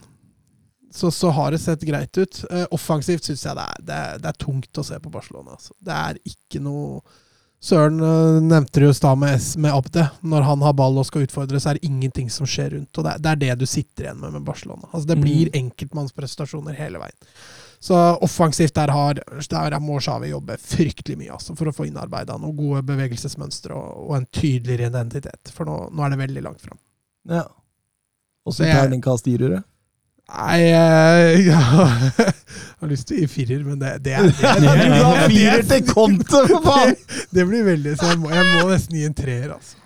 så, 0.91 1.11
så 1.13 1.29
har 1.31 1.53
det 1.53 1.61
sett 1.63 1.83
greit 1.87 2.17
ut. 2.17 2.41
Eh, 2.49 2.65
offensivt 2.75 3.29
syns 3.29 3.45
jeg 3.45 3.55
det 3.59 3.67
er, 3.69 3.83
det, 3.87 3.97
er, 4.07 4.21
det 4.25 4.31
er 4.33 4.39
tungt 4.41 4.81
å 4.81 4.83
se 4.89 4.97
på 4.99 5.11
Barcelona. 5.13 5.53
Altså. 5.59 5.75
Det 5.79 5.93
er 5.99 6.17
ikke 6.33 6.63
noe 6.65 7.03
Søren 7.61 7.99
uh, 8.01 8.39
nevnte 8.41 8.79
det 8.81 8.87
jo 8.87 8.93
i 8.95 8.97
stad 8.97 9.19
med, 9.21 9.35
S- 9.37 9.53
med 9.61 9.69
Abde. 9.69 10.07
Når 10.25 10.47
han 10.47 10.63
har 10.65 10.73
ball 10.73 10.95
og 10.97 11.05
skal 11.05 11.27
utfordre, 11.27 11.59
så 11.61 11.69
er 11.69 11.77
det 11.77 11.85
ingenting 11.91 12.31
som 12.33 12.47
skjer 12.49 12.71
rundt. 12.73 12.89
Og 12.97 13.05
det, 13.05 13.11
er- 13.13 13.21
det 13.21 13.29
er 13.35 13.41
det 13.43 13.57
du 13.61 13.67
sitter 13.69 14.07
igjen 14.07 14.17
med 14.23 14.33
med 14.33 14.47
Barcelona. 14.47 14.87
Altså, 14.89 15.05
det 15.11 15.19
blir 15.21 15.51
enkeltmannsprestasjoner 15.59 16.73
hele 16.79 16.97
veien. 17.03 17.19
Så 17.81 17.97
offensivt 18.21 18.75
der, 18.77 18.91
har, 18.93 19.17
der 19.49 19.79
må 19.81 19.97
Shawi 20.03 20.29
jobbe 20.29 20.53
fryktelig 20.61 21.17
mye 21.17 21.33
altså, 21.33 21.55
for 21.57 21.71
å 21.71 21.73
få 21.73 21.87
innarbeida 21.89 22.35
noen 22.37 22.53
gode 22.53 22.83
bevegelsesmønstre 22.91 23.73
og, 23.73 24.03
og 24.05 24.13
en 24.19 24.27
tydeligere 24.29 24.91
identitet. 24.91 25.49
For 25.55 25.65
nå, 25.65 25.77
nå 25.89 26.05
er 26.05 26.13
det 26.13 26.19
veldig 26.21 26.43
langt 26.45 26.61
fram. 26.61 26.77
Ja. 27.31 27.47
Åssen 28.45 28.67
er- 28.67 28.83
terningkast 28.83 29.25
gir 29.29 29.41
du 29.41 29.47
det? 29.55 29.63
Nei, 30.31 30.59
eh, 30.61 31.41
ja. 31.47 31.57
jeg 32.21 32.77
har 32.85 32.91
lyst 32.93 33.09
til 33.09 33.17
å 33.17 33.23
gi 33.23 33.31
firer, 33.33 33.65
men 33.65 33.81
det, 33.81 33.95
det, 34.05 34.13
er, 34.13 34.29
er- 34.29 35.25
firer 35.25 35.57
er- 35.57 35.65
til 35.73 35.89
Conte, 35.89 36.29
for 36.29 36.61
faen! 36.69 36.93
det, 37.33 37.47
blir 37.49 37.65
veldig 37.67 37.95
Så 37.97 38.13
jeg 38.13 38.21
må, 38.21 38.29
jeg 38.31 38.45
må 38.53 38.69
nesten 38.69 39.01
gi 39.01 39.09
en 39.09 39.17
treer, 39.17 39.49
altså. 39.57 39.81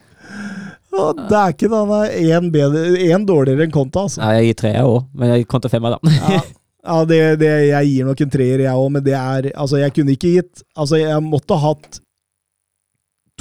Å, 0.95 1.07
er 1.39 1.55
ikke 1.55 1.71
noe 1.71 2.03
én 2.11 2.51
én 2.51 3.25
dårligere 3.27 3.65
enn 3.69 3.73
Conte, 3.73 4.03
altså. 4.03 4.19
Ja, 4.19 4.35
jeg 4.41 4.51
gir 4.51 4.61
treer 4.65 4.77
jeg 4.81 4.91
òg, 4.91 5.01
men 5.15 5.31
jeg 5.31 5.45
gir 5.47 5.65
til 5.65 5.73
femmer, 5.77 5.95
da. 5.95 6.13
Ja, 6.35 6.43
ja 6.85 6.97
det, 7.09 7.19
det, 7.41 7.51
jeg 7.71 7.91
gir 7.91 8.07
nok 8.09 8.21
en 8.25 8.33
treer, 8.37 8.63
jeg 8.67 8.73
òg, 8.85 8.89
men 8.95 9.03
det 9.05 9.15
er 9.17 9.51
Altså, 9.55 9.77
jeg 9.81 9.93
kunne 9.95 10.15
ikke 10.15 10.33
gitt 10.37 10.63
Altså, 10.77 10.99
jeg 11.01 11.23
måtte 11.25 11.57
ha 11.57 11.71
hatt 11.73 11.99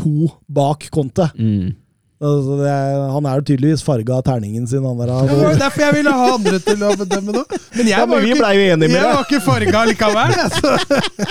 to 0.01 0.29
bak 0.51 0.89
Conte. 0.91 1.29
Mm. 1.39 1.75
Altså, 2.25 2.57
det 2.62 2.69
er, 2.71 3.01
han 3.12 3.27
er 3.29 3.39
jo 3.39 3.45
tydeligvis 3.51 3.83
farga 3.85 4.16
av 4.16 4.23
terningen 4.27 4.66
sin, 4.71 4.85
han 4.87 4.99
der. 5.01 5.12
Det 5.29 5.37
var 5.39 5.53
jo 5.53 5.61
derfor 5.61 5.83
jeg 5.85 5.97
ville 5.99 6.15
ha 6.15 6.27
andre 6.35 6.61
til 6.62 6.83
å 6.87 6.93
bedømme 6.99 7.35
nå. 7.37 7.43
Men 7.75 7.91
jeg 7.91 7.93
Ja, 7.93 8.05
men 8.07 8.15
var, 8.15 8.25
vi 8.25 8.31
ikke, 8.33 8.53
jo 8.57 8.65
enige 8.75 8.79
med 8.79 8.97
jeg 8.97 9.05
det. 9.05 9.12
var 9.12 9.27
ikke 9.29 9.41
farga 9.45 9.83
likevel, 9.91 10.35
jeg, 10.39 10.51
så. 10.57 10.73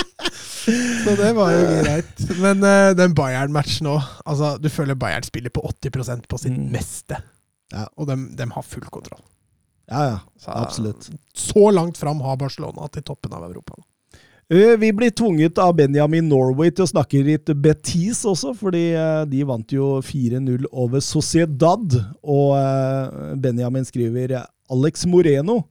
så 1.03 1.15
det 1.23 1.31
var 1.39 1.53
jo 1.55 1.63
greit. 1.81 2.25
Men 2.43 2.63
uh, 2.67 2.91
den 2.99 3.15
Bayern-matchen 3.17 3.89
òg. 3.95 4.11
Altså, 4.23 4.53
du 4.61 4.69
føler 4.71 4.99
Bayern 4.99 5.25
spiller 5.25 5.53
på 5.55 5.63
80% 5.71 6.27
på 6.29 6.41
sitt 6.45 6.53
Mm. 6.59 6.69
meste. 6.75 7.19
Ja. 7.73 7.87
Og 7.97 8.07
de, 8.11 8.19
har 8.53 8.67
full 8.67 8.85
kontroll. 8.93 9.23
Ja, 9.93 10.03
ja. 10.09 10.19
Så, 10.41 10.51
Absolutt. 10.51 11.09
Så 11.37 11.71
langt 11.71 11.97
fram 12.01 12.21
har 12.25 12.37
Barcelona 12.41 12.89
til 12.91 13.05
toppen 13.05 13.33
av 13.37 13.45
Europa. 13.47 13.77
Eh, 14.49 14.77
Vi 14.77 14.91
blir 14.93 15.11
tvunget 15.11 15.57
av 15.57 15.75
Benjamin 15.77 16.27
Norway 16.29 16.71
til 16.71 16.85
å 16.85 16.91
snakke 16.91 17.23
litt 17.25 17.51
Betis 17.63 18.23
også, 18.27 18.53
fordi 18.57 18.91
eh, 18.97 19.21
de 19.29 19.43
vant 19.47 19.71
jo 19.71 19.99
4-0 20.03 20.67
over 20.71 21.03
Sociedad. 21.03 21.95
Og 22.23 22.57
eh, 22.57 23.37
Benjamin 23.39 23.87
skriver 23.87 24.41
Alex 24.71 25.07
Moreno. 25.09 25.63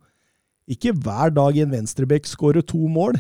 Ikke 0.71 0.95
hver 0.95 1.35
dag 1.35 1.59
en 1.59 1.73
venstrebekk 1.75 2.29
skårer 2.31 2.65
to 2.65 2.81
mål. 2.89 3.19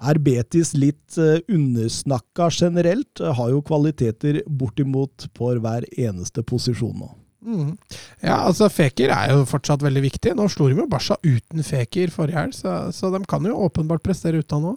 Er 0.00 0.16
Betis 0.16 0.72
litt 0.72 1.18
undersnakka 1.20 2.46
generelt? 2.56 3.20
Har 3.20 3.50
jo 3.52 3.60
kvaliteter 3.60 4.40
bortimot 4.48 5.26
på 5.36 5.52
hver 5.60 5.84
eneste 5.92 6.40
posisjon 6.40 6.96
nå. 7.02 7.10
Mhm. 7.40 7.72
Ja, 8.20 8.42
altså 8.44 8.68
Feker 8.72 9.12
er 9.14 9.32
jo 9.32 9.46
fortsatt 9.48 9.82
veldig 9.84 10.02
viktig. 10.04 10.34
Nå 10.36 10.48
slo 10.52 10.68
de 10.68 10.76
jo 10.76 10.88
Barca 10.90 11.16
uten 11.24 11.64
Feker 11.64 12.12
forrige 12.12 12.36
helg, 12.36 12.56
så, 12.56 12.74
så 12.92 13.12
de 13.14 13.22
kan 13.28 13.46
jo 13.48 13.56
åpenbart 13.66 14.04
prestere 14.04 14.42
uten 14.42 14.66
nå. 14.66 14.74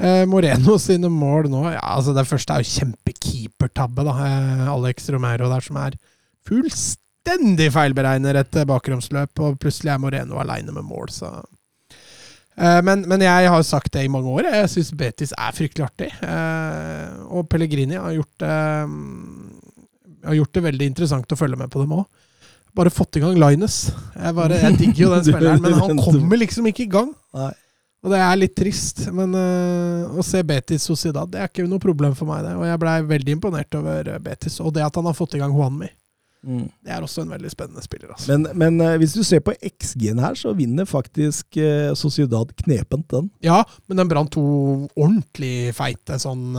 Eh, 0.00 0.24
Moreno 0.30 0.78
sine 0.80 1.10
mål 1.12 1.50
nå 1.52 1.64
ja, 1.74 1.80
altså 1.82 2.14
Det 2.16 2.22
første 2.24 2.54
er 2.54 2.62
jo 2.62 2.72
kjempekeepertabbe. 2.72 4.06
da. 4.08 4.16
Eh, 4.26 4.66
Alex 4.72 5.10
Romero 5.12 5.50
der 5.52 5.66
som 5.66 5.76
er 5.82 5.98
fullstendig 6.48 7.68
feilberegner 7.74 8.40
et 8.40 8.62
bakromsløp, 8.66 9.44
og 9.44 9.58
plutselig 9.60 9.92
er 9.92 10.00
Moreno 10.00 10.40
aleine 10.40 10.72
med 10.72 10.88
mål, 10.88 11.12
så 11.12 11.34
Eh, 12.60 12.80
men, 12.84 13.04
men 13.08 13.22
jeg 13.24 13.48
har 13.48 13.56
jo 13.56 13.66
sagt 13.66 13.92
det 13.94 14.04
i 14.04 14.12
mange 14.12 14.28
år. 14.28 14.48
Jeg 14.52 14.70
syns 14.74 14.92
Betis 14.98 15.32
er 15.32 15.56
fryktelig 15.56 15.86
artig. 15.86 16.10
Eh, 16.26 17.20
og 17.32 17.48
Pellegrini 17.48 17.96
har 17.96 18.16
gjort, 18.18 18.44
eh, 18.44 18.94
har 20.26 20.36
gjort 20.40 20.56
det 20.56 20.66
veldig 20.68 20.90
interessant 20.92 21.32
å 21.32 21.38
følge 21.38 21.58
med 21.60 21.72
på 21.72 21.82
dem 21.82 21.96
òg. 21.96 22.04
Bare 22.76 22.92
fått 22.94 23.18
i 23.18 23.22
gang 23.24 23.38
Linus. 23.40 23.88
Jeg, 24.14 24.34
bare, 24.36 24.60
jeg 24.62 24.78
digger 24.78 25.02
jo 25.04 25.10
den 25.16 25.26
spilleren, 25.30 25.64
men 25.64 25.78
han 25.80 26.02
kommer 26.04 26.40
liksom 26.40 26.68
ikke 26.70 26.86
i 26.86 26.92
gang. 26.92 27.10
Nei. 27.36 27.52
Og 28.00 28.12
det 28.14 28.20
er 28.24 28.38
litt 28.40 28.54
trist. 28.56 29.02
Men 29.12 29.34
eh, 29.36 30.18
å 30.18 30.24
se 30.24 30.40
Betis 30.46 30.86
Sociedad, 30.88 31.28
det 31.28 31.42
er 31.42 31.50
ikke 31.50 31.66
noe 31.68 31.82
problem 31.82 32.14
for 32.16 32.30
meg. 32.30 32.46
det. 32.46 32.54
Og 32.56 32.64
jeg 32.68 32.80
blei 32.80 32.98
veldig 33.10 33.34
imponert 33.36 33.76
over 33.76 34.14
eh, 34.14 34.20
Betis. 34.24 34.60
Og 34.64 34.72
det 34.76 34.86
at 34.86 34.96
han 34.96 35.08
har 35.10 35.18
fått 35.18 35.36
i 35.36 35.42
gang 35.42 35.52
Juanmi, 35.56 35.90
det 36.40 36.88
er 36.94 37.04
også 37.04 37.26
en 37.26 37.34
veldig 37.34 37.50
spennende 37.52 37.82
spiller. 37.84 38.14
Altså. 38.14 38.30
Men, 38.32 38.46
men 38.56 38.80
eh, 38.86 38.96
hvis 39.02 39.12
du 39.18 39.20
ser 39.26 39.42
på 39.44 39.52
XG-en 39.58 40.22
her, 40.24 40.38
så 40.38 40.54
vinner 40.56 40.88
faktisk 40.88 41.58
eh, 41.60 41.90
Sociedad 41.98 42.54
knepent 42.62 43.10
den. 43.12 43.28
Ja, 43.44 43.60
men 43.90 44.00
den 44.00 44.08
brant 44.08 44.32
to 44.38 44.44
ordentlig 44.94 45.74
feite 45.76 46.16
sånn 46.22 46.54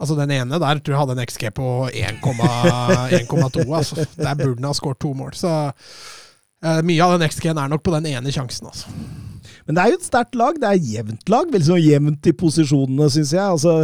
Altså 0.00 0.16
Den 0.16 0.32
ene 0.32 0.60
der 0.60 0.80
tror 0.80 0.94
jeg 0.94 1.00
hadde 1.02 1.16
en 1.18 1.26
XG 1.28 1.50
på 1.54 1.88
1,2. 1.92 3.76
altså. 3.76 4.06
Der 4.16 4.34
burde 4.34 4.56
han 4.56 4.70
ha 4.70 4.76
skåret 4.76 5.00
to 5.00 5.12
mål. 5.14 5.34
Så 5.36 5.50
uh, 5.70 6.80
mye 6.86 7.04
av 7.04 7.18
den 7.18 7.28
XG-en 7.28 7.60
er 7.60 7.68
nok 7.68 7.84
på 7.84 7.92
den 7.98 8.08
ene 8.14 8.32
sjansen. 8.32 8.70
altså. 8.72 8.88
Men 9.66 9.76
det 9.76 9.82
er 9.82 9.92
jo 9.92 9.98
et 10.00 10.06
sterkt 10.08 10.38
lag. 10.38 10.56
Det 10.58 10.66
er 10.66 10.88
jevnt 10.96 11.28
lag. 11.30 11.50
Veldig 11.52 11.68
sånn 11.68 11.82
jevnt 11.84 12.26
i 12.26 12.32
posisjonene, 12.34 13.06
syns 13.12 13.34
jeg. 13.36 13.44
Altså, 13.44 13.74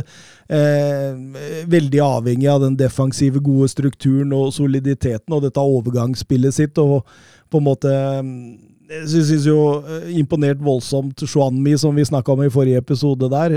eh, 0.50 1.64
veldig 1.70 2.00
avhengig 2.02 2.48
av 2.50 2.64
den 2.64 2.78
defensive, 2.80 3.42
gode 3.44 3.68
strukturen 3.70 4.32
og 4.34 4.54
soliditeten 4.56 5.36
og 5.36 5.44
dette 5.44 5.62
overgangsspillet 5.62 6.56
sitt. 6.56 6.80
Og 6.82 7.06
på 7.52 7.60
en 7.60 7.68
måte 7.68 7.92
mm, 7.92 8.40
Jeg 8.86 9.24
synes 9.26 9.46
jo 9.48 9.58
eh, 9.82 10.10
imponert 10.20 10.60
voldsomt 10.62 11.22
Shuanmi, 11.26 11.74
som 11.78 11.96
vi 11.96 12.04
snakka 12.06 12.34
om 12.34 12.44
i 12.44 12.52
forrige 12.52 12.78
episode 12.78 13.28
der. 13.32 13.54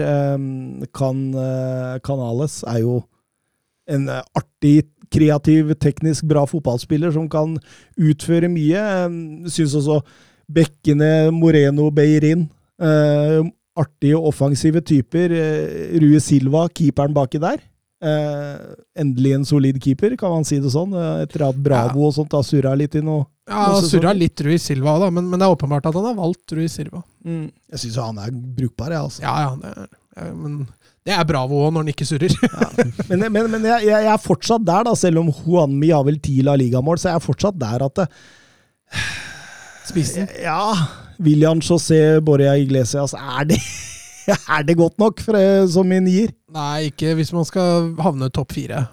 Kan, 0.96 1.20
eh, 1.38 2.00
Canales 2.06 2.64
er 2.66 2.80
jo 2.82 3.02
en 3.90 4.08
eh, 4.10 4.24
artig, 4.38 4.90
kreativ, 5.14 5.74
teknisk 5.82 6.26
bra 6.30 6.46
fotballspiller 6.50 7.14
som 7.14 7.30
kan 7.30 7.58
utføre 7.98 8.50
mye. 8.50 8.82
Jeg 8.82 9.54
Syns 9.54 9.78
også 9.78 10.02
bekkene 10.50 11.30
Moreno 11.34 11.90
Beirin. 11.94 12.48
Artige, 13.80 14.18
offensive 14.18 14.82
typer. 14.82 15.34
Rue 16.02 16.20
Silva, 16.22 16.68
keeperen 16.74 17.14
baki 17.14 17.42
der. 17.42 17.62
Eh, 18.00 18.60
endelig 19.04 19.34
en 19.36 19.46
solid 19.48 19.76
keeper, 19.84 20.14
kan 20.20 20.32
man 20.32 20.46
si 20.48 20.60
det 20.64 20.72
sånn. 20.72 20.94
Eh, 20.96 21.26
etter 21.26 21.44
at 21.50 21.58
Bravo 21.60 22.08
og 22.08 22.16
sånt 22.16 22.36
har 22.38 22.46
surra 22.48 22.72
litt 22.80 22.96
i 22.96 23.04
noe. 23.04 23.26
Ja, 23.50 23.80
surra 23.82 24.14
litt 24.14 24.40
Rui 24.46 24.60
Silva 24.62 24.94
òg, 25.00 25.08
men, 25.12 25.26
men 25.28 25.42
det 25.42 25.48
er 25.48 25.56
åpenbart 25.56 25.88
at 25.90 25.96
han 25.98 26.06
har 26.12 26.20
valgt 26.20 26.54
Rui 26.54 26.68
Silva. 26.72 27.02
Jeg 27.26 27.82
syns 27.82 27.98
han 27.98 28.20
er 28.22 28.30
brukbar, 28.32 28.94
jeg, 28.94 29.08
altså. 29.10 29.24
Ja, 29.26 29.34
ja, 29.48 29.56
det 29.58 29.72
er, 29.74 29.90
ja, 30.20 30.28
men 30.38 30.60
det 31.08 31.16
er 31.16 31.26
Bravo 31.26 31.64
òg, 31.64 31.72
når 31.74 31.84
han 31.88 31.92
ikke 31.96 32.06
surrer. 32.06 32.36
Men, 33.10 33.26
men, 33.34 33.50
men 33.56 33.66
jeg, 33.66 33.88
jeg 33.90 34.06
jeg 34.06 34.12
er 34.14 34.22
fortsatt 34.22 34.68
der, 34.68 34.86
da, 34.86 34.94
selv 35.00 35.24
om 35.24 35.32
Juanmi 35.34 35.90
har 35.90 36.06
vel 36.06 36.20
ti 36.22 36.38
La 36.46 36.54
Liga-mål, 36.60 37.02
så 37.02 37.10
jeg 37.10 37.20
er 37.20 37.26
fortsatt 37.26 37.58
der 37.60 37.88
at 37.88 38.04
det, 38.04 38.08
Spissen. 39.90 40.30
Ja, 40.44 40.62
William 41.18 41.60
José 41.66 42.20
Borja 42.22 42.54
Iglesias, 42.62 43.16
er 43.18 43.50
det, 43.50 43.58
er 44.58 44.64
det 44.68 44.78
godt 44.80 44.98
nok 45.02 45.22
for, 45.26 45.38
eh, 45.40 45.66
som 45.72 45.92
en 45.92 46.04
nier? 46.06 46.32
Nei, 46.54 46.90
ikke 46.92 47.16
hvis 47.20 47.34
man 47.36 47.46
skal 47.48 47.94
havne 48.02 48.30
topp 48.34 48.54
fire. 48.58 48.88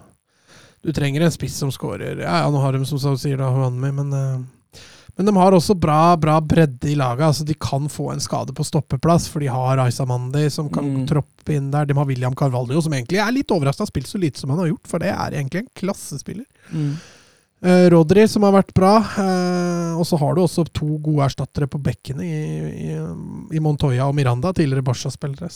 Du 0.85 0.91
trenger 0.95 1.25
en 1.25 1.33
spiss 1.33 1.57
som 1.59 1.71
scorer. 1.73 2.21
Ja, 2.21 2.43
ja, 2.45 2.51
nå 2.53 2.61
har 2.63 2.73
de 2.77 2.85
som 2.87 3.17
sier 3.19 3.37
da, 3.41 3.49
Juanmi, 3.51 3.91
men 3.91 4.13
eh, 4.13 4.37
men 5.17 5.25
de 5.25 5.33
har 5.33 5.55
også 5.57 5.73
bra, 5.73 6.13
bra 6.21 6.35
bredde 6.45 6.91
i 6.91 6.93
laget. 6.93 7.23
altså 7.25 7.41
De 7.43 7.55
kan 7.57 7.87
få 7.89 8.11
en 8.13 8.19
skade 8.21 8.53
på 8.53 8.61
stoppeplass, 8.61 9.25
for 9.33 9.41
de 9.41 9.47
har 9.49 9.79
Aisa 9.81 10.05
Mandi 10.05 10.43
som 10.53 10.67
kan 10.69 10.85
Mm. 10.85 11.07
troppe 11.09 11.55
inn 11.55 11.71
der. 11.73 11.85
De 11.89 11.95
har 11.97 12.05
William 12.05 12.35
Carvalho, 12.37 12.77
som 12.85 12.93
egentlig 12.93 13.17
er 13.17 13.31
litt 13.33 13.49
overraska 13.49 13.81
har 13.81 13.89
spilt 13.89 14.05
så 14.05 14.21
lite 14.21 14.37
som 14.37 14.51
han 14.53 14.59
har 14.59 14.67
gjort, 14.67 14.85
for 14.85 14.99
det 15.01 15.09
er 15.09 15.31
egentlig 15.39 15.63
en 15.63 15.71
klassespiller. 15.73 16.45
Eh, 17.65 17.89
Rodri, 17.89 18.27
som 18.29 18.43
har 18.45 18.53
vært 18.53 18.73
bra. 18.77 18.93
Uh, 19.17 19.97
og 19.97 20.05
så 20.05 20.17
har 20.21 20.35
du 20.35 20.43
også 20.43 20.67
to 20.69 20.99
gode 21.01 21.25
erstattere 21.25 21.65
på 21.71 21.79
bekkene 21.81 22.25
i, 22.25 22.41
i, 22.69 22.97
i 23.57 23.61
Montoya 23.63 24.05
og 24.05 24.13
Miranda, 24.17 24.51
tidligere 24.53 24.85
Barca-spillere. 24.85 25.49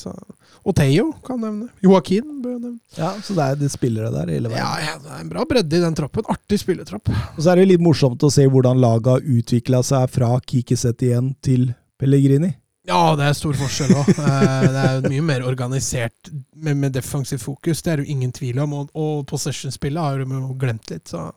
Og 0.66 0.76
Theo 0.78 1.12
kan 1.26 1.38
nevne. 1.44 1.68
Joaquin 1.86 2.40
bør 2.42 2.56
nevne. 2.58 2.80
Ja, 2.98 3.14
så 3.22 3.38
det 3.38 3.46
er 3.46 3.60
de 3.60 3.70
spillere 3.70 4.10
der 4.16 4.34
hele 4.34 4.50
veien. 4.50 4.64
Ja, 4.64 4.72
ja, 4.82 4.96
det 5.04 5.14
er 5.14 5.20
en 5.22 5.30
bra 5.30 5.46
bredde 5.46 5.78
i 5.78 5.84
den 5.84 5.98
troppen. 5.98 6.26
Artig 6.32 6.58
spillertropp. 6.64 7.12
Og 7.36 7.44
så 7.44 7.54
er 7.54 7.62
det 7.62 7.68
litt 7.76 7.86
morsomt 7.86 8.26
å 8.26 8.32
se 8.34 8.48
hvordan 8.50 8.82
laget 8.82 9.12
har 9.14 9.30
utvikla 9.38 9.84
seg 9.86 10.10
fra 10.16 10.34
Kikiset 10.42 11.06
igjen 11.06 11.36
til 11.46 11.70
Pellegrini. 12.02 12.56
Ja, 12.90 13.14
det 13.14 13.28
er 13.30 13.38
stor 13.38 13.54
forskjell 13.60 13.94
òg. 13.94 14.10
Det 14.18 14.82
er 14.88 15.06
mye 15.06 15.22
mer 15.22 15.46
organisert 15.46 16.32
med, 16.58 16.80
med 16.82 16.98
defensiv 16.98 17.38
fokus. 17.46 17.86
Det 17.86 17.94
er 17.94 18.02
det 18.02 18.10
ingen 18.10 18.34
tvil 18.34 18.58
om. 18.66 18.74
Og, 18.80 18.90
og 18.98 19.22
possession-spillet 19.30 20.02
har 20.02 20.24
de 20.24 20.42
jo 20.42 20.56
glemt 20.58 20.90
litt. 20.90 21.06
Så 21.14 21.28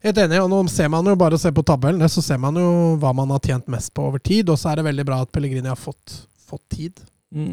Helt 0.00 0.16
enig, 0.16 0.38
og 0.40 0.48
nå 0.48 0.62
ser 0.72 0.88
man 0.88 1.04
jo 1.04 1.12
bare 1.20 1.36
å 1.36 1.40
se 1.40 1.50
på 1.52 1.64
tabellen, 1.66 2.06
så 2.08 2.22
ser 2.24 2.38
man 2.40 2.56
jo 2.56 2.68
hva 3.02 3.10
man 3.16 3.32
har 3.34 3.42
tjent 3.44 3.66
mest 3.68 3.92
på 3.92 4.06
over 4.08 4.22
tid, 4.24 4.48
og 4.48 4.56
så 4.56 4.70
er 4.70 4.80
det 4.80 4.86
veldig 4.86 5.04
bra 5.04 5.18
at 5.20 5.32
Pellegrini 5.34 5.68
har 5.68 5.76
fått, 5.76 6.22
fått 6.48 6.64
tid. 6.72 7.02
Mm. 7.36 7.52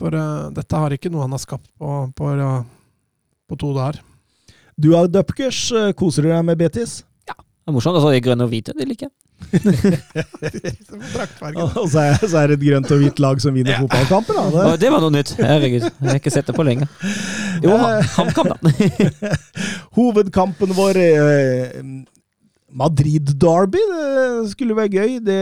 For 0.00 0.16
uh, 0.16 0.48
dette 0.56 0.80
har 0.82 0.96
ikke 0.96 1.12
noe 1.14 1.22
han 1.28 1.36
har 1.36 1.42
skapt 1.42 1.68
på, 1.78 1.92
på, 2.18 2.30
på 3.46 3.60
to 3.62 3.70
dager. 3.76 4.00
Du 4.80 4.94
har 4.96 5.10
Dupkers. 5.12 5.60
eh, 5.76 5.92
Koser 5.92 6.24
du 6.24 6.30
deg 6.32 6.42
med 6.48 6.58
Betis? 6.58 7.02
Ja. 7.28 7.36
Det 7.36 7.68
er 7.70 7.74
morsomt. 7.76 7.98
Altså, 8.00 8.14
grønne 8.24 8.46
og 8.46 8.50
hvite, 8.54 8.72
det 8.74 8.86
liker 8.88 9.10
jeg. 9.10 9.14
Og 11.80 11.86
så 11.90 11.98
er, 12.04 12.14
så 12.22 12.36
er 12.42 12.52
det 12.52 12.58
et 12.58 12.64
grønt 12.66 12.92
og 12.94 13.02
hvitt 13.02 13.20
lag 13.22 13.42
som 13.42 13.56
vinner 13.56 13.80
fotballkamper, 13.82 14.38
da. 14.38 14.44
Det, 14.54 14.80
det 14.84 14.92
var 14.94 15.04
noe 15.04 15.14
nytt. 15.14 15.34
Herregud. 15.40 15.84
Jeg 15.88 16.08
har 16.08 16.20
ikke 16.20 16.34
sett 16.34 16.48
det 16.50 16.56
på 16.56 16.66
lenge. 16.66 16.88
Jo, 17.64 17.76
HamKam, 18.16 18.54
da. 18.54 18.56
Hovedkampen 19.98 20.74
vår 20.76 21.00
eh, 21.02 21.78
Madrid-derby, 22.70 23.82
det 23.90 24.50
skulle 24.52 24.78
være 24.78 24.94
gøy. 24.94 25.16
Det 25.26 25.40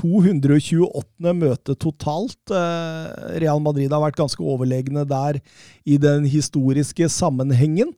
228. 0.00 1.34
møte 1.36 1.76
totalt. 1.80 2.40
Eh, 2.52 3.36
Real 3.42 3.60
Madrid 3.64 3.92
har 3.92 4.02
vært 4.04 4.18
ganske 4.20 4.44
overlegne 4.44 5.04
der 5.08 5.40
i 5.84 5.98
den 6.00 6.28
historiske 6.30 7.08
sammenhengen. 7.12 7.92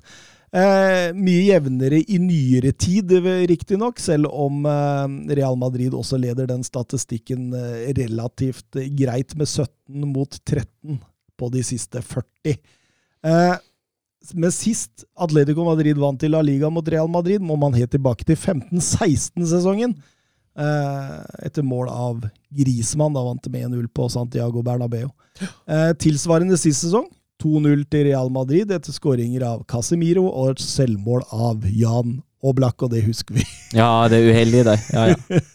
Eh, 0.53 1.15
mye 1.17 1.47
jevnere 1.47 2.03
i 2.13 2.19
nyere 2.21 2.75
tid, 2.77 3.15
riktignok, 3.49 4.01
selv 4.03 4.29
om 4.29 4.67
eh, 4.69 5.35
Real 5.39 5.57
Madrid 5.57 5.95
også 5.97 6.19
leder 6.21 6.51
den 6.51 6.61
statistikken 6.67 7.55
eh, 7.57 7.89
relativt 7.97 8.77
greit, 8.99 9.33
med 9.33 9.49
17 9.49 10.05
mot 10.13 10.37
13 10.45 10.99
på 11.41 11.49
de 11.55 11.63
siste 11.65 12.03
40. 12.05 12.59
Eh, 13.25 13.55
men 14.37 14.53
sist 14.53 15.07
Atletico 15.17 15.65
Madrid 15.65 15.97
vant 15.99 16.21
til 16.21 16.37
La 16.37 16.43
Liga 16.45 16.69
mot 16.71 16.89
Real 16.89 17.09
Madrid, 17.09 17.41
må 17.41 17.57
man 17.57 17.73
helt 17.79 17.95
tilbake 17.97 18.29
til 18.29 18.37
15-16-sesongen. 18.37 19.97
Eh, 20.53 21.17
etter 21.49 21.65
mål 21.65 21.89
av 21.89 22.29
Grismann. 22.53 23.17
Da 23.17 23.25
vant 23.25 23.49
med 23.49 23.71
1-0 23.71 23.89
på 23.89 24.13
Santiago 24.13 24.61
Bernabeu. 24.63 25.09
Eh, 25.41 25.91
tilsvarende 25.97 26.61
sist 26.61 26.85
sesong 26.85 27.09
2-0 27.43 27.87
til 27.91 28.07
Real 28.09 28.31
Madrid 28.33 28.71
etter 28.73 28.95
skåringer 28.95 29.45
av 29.47 29.65
Casemiro 29.71 30.29
og 30.31 30.55
et 30.55 30.63
selvmål 30.63 31.27
av 31.35 31.67
Jan 31.67 32.21
Oblak, 32.43 32.83
og 32.83 32.91
det 32.91 33.05
husker 33.07 33.39
vi. 33.39 33.47
Ja, 33.79 34.05
det 34.11 34.19
er 34.19 34.33
uheldig, 34.35 34.63
det. 34.69 34.79
Ja, 34.93 35.13
ja. 35.13 35.43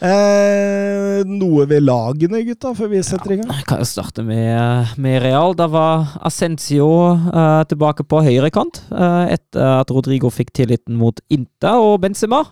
Eh, 0.00 1.18
noe 1.28 1.66
ved 1.68 1.82
lagene, 1.84 2.38
gutta, 2.46 2.70
før 2.72 2.88
vi 2.88 3.02
setter 3.04 3.34
i 3.34 3.36
gang? 3.36 3.50
Jeg 3.52 3.66
kan 3.68 3.82
jo 3.82 3.88
starte 3.90 4.22
med, 4.24 4.94
med 4.96 5.18
Real. 5.20 5.52
Da 5.58 5.66
var 5.68 6.14
Ascencio 6.24 6.86
eh, 7.12 7.58
tilbake 7.68 8.06
på 8.08 8.22
høyrekant 8.24 8.80
uh, 8.94 9.28
etter 9.28 9.82
at 9.82 9.92
Rodrigo 9.92 10.30
fikk 10.32 10.54
tilliten 10.56 10.96
mot 10.96 11.20
Inter 11.28 11.84
og 11.84 11.98
Benzema. 12.06 12.46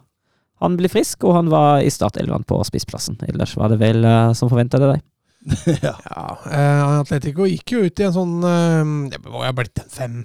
Han 0.61 0.77
ble 0.77 0.93
frisk, 0.93 1.25
og 1.25 1.39
han 1.39 1.49
var 1.49 1.81
i 1.81 1.89
startelveren 1.89 2.45
på 2.45 2.61
spissplassen. 2.69 3.17
Ellers 3.31 3.57
var 3.57 3.73
det 3.73 3.81
vel 3.81 4.05
uh, 4.05 4.35
som 4.37 4.53
forventa 4.53 4.83
det, 4.83 4.99
deg. 4.99 5.07
ja. 5.87 5.95
Ja, 6.03 6.25
eh, 6.51 6.99
Atletico 6.99 7.47
gikk 7.49 7.77
jo 7.77 7.85
ut 7.87 8.01
i 8.01 8.09
en 8.09 8.17
sånn 8.17 8.35
eh, 8.43 8.91
Det 9.15 9.23
må 9.25 9.45
ha 9.45 9.55
blitt 9.57 9.85
en 9.85 9.93
fem. 9.93 10.19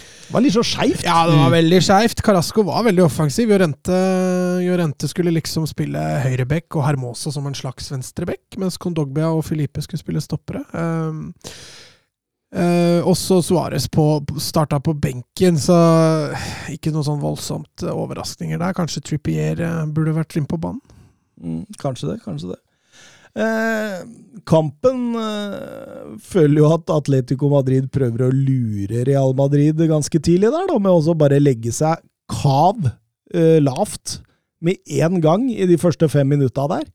Det 0.00 0.32
var 0.32 0.44
litt 0.44 0.54
så 0.54 0.62
skeivt. 0.64 1.02
Ja, 1.04 1.24
det 1.28 1.36
var 1.36 1.50
veldig 1.52 1.80
skeivt. 1.84 2.22
Carasco 2.24 2.62
var 2.64 2.84
veldig 2.86 3.02
offensiv. 3.04 3.50
Jorente, 3.50 3.96
Jorente 4.64 5.10
skulle 5.10 5.34
liksom 5.34 5.66
spille 5.68 6.00
høyreback 6.22 6.78
og 6.78 6.86
Hermoso 6.86 7.32
som 7.34 7.48
en 7.50 7.56
slags 7.58 7.90
venstreback, 7.92 8.46
mens 8.62 8.78
Condogbia 8.80 9.28
og 9.34 9.42
Filipe 9.48 9.82
skulle 9.84 10.00
spille 10.00 10.22
stoppere. 10.24 10.62
Um, 10.72 11.34
eh, 12.54 13.02
også 13.02 13.42
Suárez 13.44 13.90
starta 14.40 14.80
på 14.80 14.94
benken, 14.94 15.58
så 15.60 15.76
ikke 16.72 16.94
noe 16.94 17.04
sånn 17.10 17.20
voldsomt 17.20 17.84
overraskninger 17.90 18.62
der. 18.62 18.78
Kanskje 18.78 19.04
Trippier 19.10 19.60
burde 19.90 20.16
vært 20.16 20.38
inne 20.38 20.48
på 20.48 20.62
banen. 20.62 20.80
Mm, 21.42 21.64
kanskje 21.82 22.14
det, 22.14 22.20
kanskje 22.24 22.54
det. 22.54 22.60
Eh, 23.38 23.98
kampen 24.48 25.14
eh, 25.14 26.14
føler 26.32 26.62
jo 26.62 26.70
at 26.74 26.90
Atletico 26.90 27.50
Madrid 27.52 27.86
prøver 27.94 28.26
å 28.26 28.32
lure 28.34 29.04
Real 29.06 29.36
Madrid 29.38 29.78
ganske 29.86 30.18
tidlig 30.18 30.50
der, 30.50 30.66
da, 30.66 30.78
med 30.82 30.90
også 30.90 31.14
bare 31.18 31.38
legge 31.42 31.70
seg 31.74 32.02
kav 32.30 32.88
eh, 33.34 33.60
lavt 33.62 34.18
med 34.60 34.80
én 34.90 35.20
gang 35.22 35.46
i 35.52 35.68
de 35.68 35.78
første 35.80 36.08
fem 36.10 36.28
minutta 36.28 36.66
der. 36.70 36.88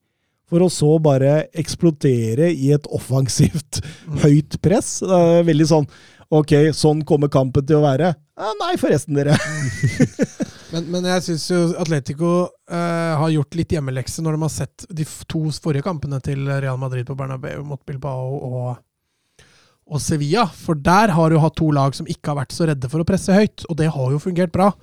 For 0.45 0.61
å 0.61 0.69
så 0.69 0.91
bare 1.01 1.47
eksplodere 1.57 2.51
i 2.53 2.69
et 2.75 2.85
offensivt, 2.93 3.79
høyt 4.25 4.59
press. 4.61 4.99
Det 5.01 5.21
er 5.39 5.47
veldig 5.47 5.69
sånn 5.71 5.87
Ok, 6.35 6.51
sånn 6.75 7.03
kommer 7.07 7.31
kampen 7.31 7.65
til 7.67 7.79
å 7.79 7.85
være. 7.85 8.11
Eh, 8.35 8.53
nei, 8.59 8.73
forresten, 8.81 9.15
dere. 9.17 9.37
Men, 10.73 10.87
men 10.91 11.05
jeg 11.07 11.21
syns 11.23 11.43
jo 11.47 11.59
Atletico 11.79 12.29
eh, 12.67 13.11
har 13.15 13.29
gjort 13.31 13.55
litt 13.55 13.71
hjemmelekse 13.71 14.23
når 14.25 14.35
de 14.35 14.41
har 14.41 14.51
sett 14.51 14.85
de 14.97 15.05
to 15.29 15.45
forrige 15.63 15.85
kampene 15.85 16.17
til 16.25 16.41
Real 16.49 16.79
Madrid 16.81 17.05
på 17.07 17.15
Bernabeu 17.15 17.61
mot 17.63 17.79
Bilbao 17.87 18.33
og, 18.33 19.45
og 19.85 20.01
Sevilla. 20.03 20.43
For 20.49 20.75
der 20.75 21.13
har 21.15 21.31
du 21.31 21.37
hatt 21.39 21.55
to 21.61 21.69
lag 21.71 21.95
som 21.95 22.09
ikke 22.11 22.33
har 22.33 22.41
vært 22.41 22.57
så 22.57 22.67
redde 22.67 22.89
for 22.91 22.99
å 22.99 23.07
presse 23.07 23.37
høyt, 23.37 23.63
og 23.69 23.77
det 23.79 23.87
har 23.93 24.11
jo 24.11 24.19
fungert 24.19 24.51
bra. 24.57 24.73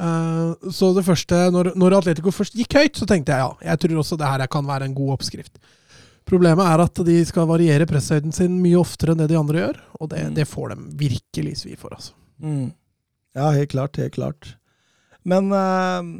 Eh, 0.00 0.70
så 0.72 0.90
det 0.96 1.06
første, 1.06 1.44
når, 1.54 1.74
når 1.78 2.00
Atletico 2.00 2.32
først 2.34 2.56
gikk 2.58 2.80
høyt, 2.80 2.96
så 2.98 3.06
tenkte 3.06 3.36
jeg 3.36 3.44
ja, 3.44 3.52
jeg 3.70 3.84
tror 3.84 4.02
også 4.02 4.18
det 4.18 4.32
her 4.32 4.46
kan 4.50 4.66
være 4.66 4.88
en 4.88 4.96
god 4.96 5.18
oppskrift. 5.18 5.60
Problemet 6.30 6.62
er 6.62 6.82
at 6.84 7.00
de 7.06 7.16
skal 7.26 7.48
variere 7.50 7.88
presshøyden 7.90 8.34
sin 8.34 8.60
mye 8.62 8.78
oftere 8.78 9.16
enn 9.16 9.22
det 9.24 9.30
de 9.32 9.38
andre 9.40 9.64
gjør, 9.64 9.80
og 9.98 10.12
det, 10.12 10.22
det 10.36 10.46
får 10.46 10.74
dem 10.76 10.84
virkelig 11.00 11.56
svi 11.64 11.74
for. 11.78 11.96
altså. 11.96 12.14
Mm. 12.38 12.68
Ja, 13.34 13.50
helt 13.56 13.72
klart. 13.74 13.98
Helt 13.98 14.14
klart. 14.14 14.52
Men 15.26 15.50
øh, 15.52 16.12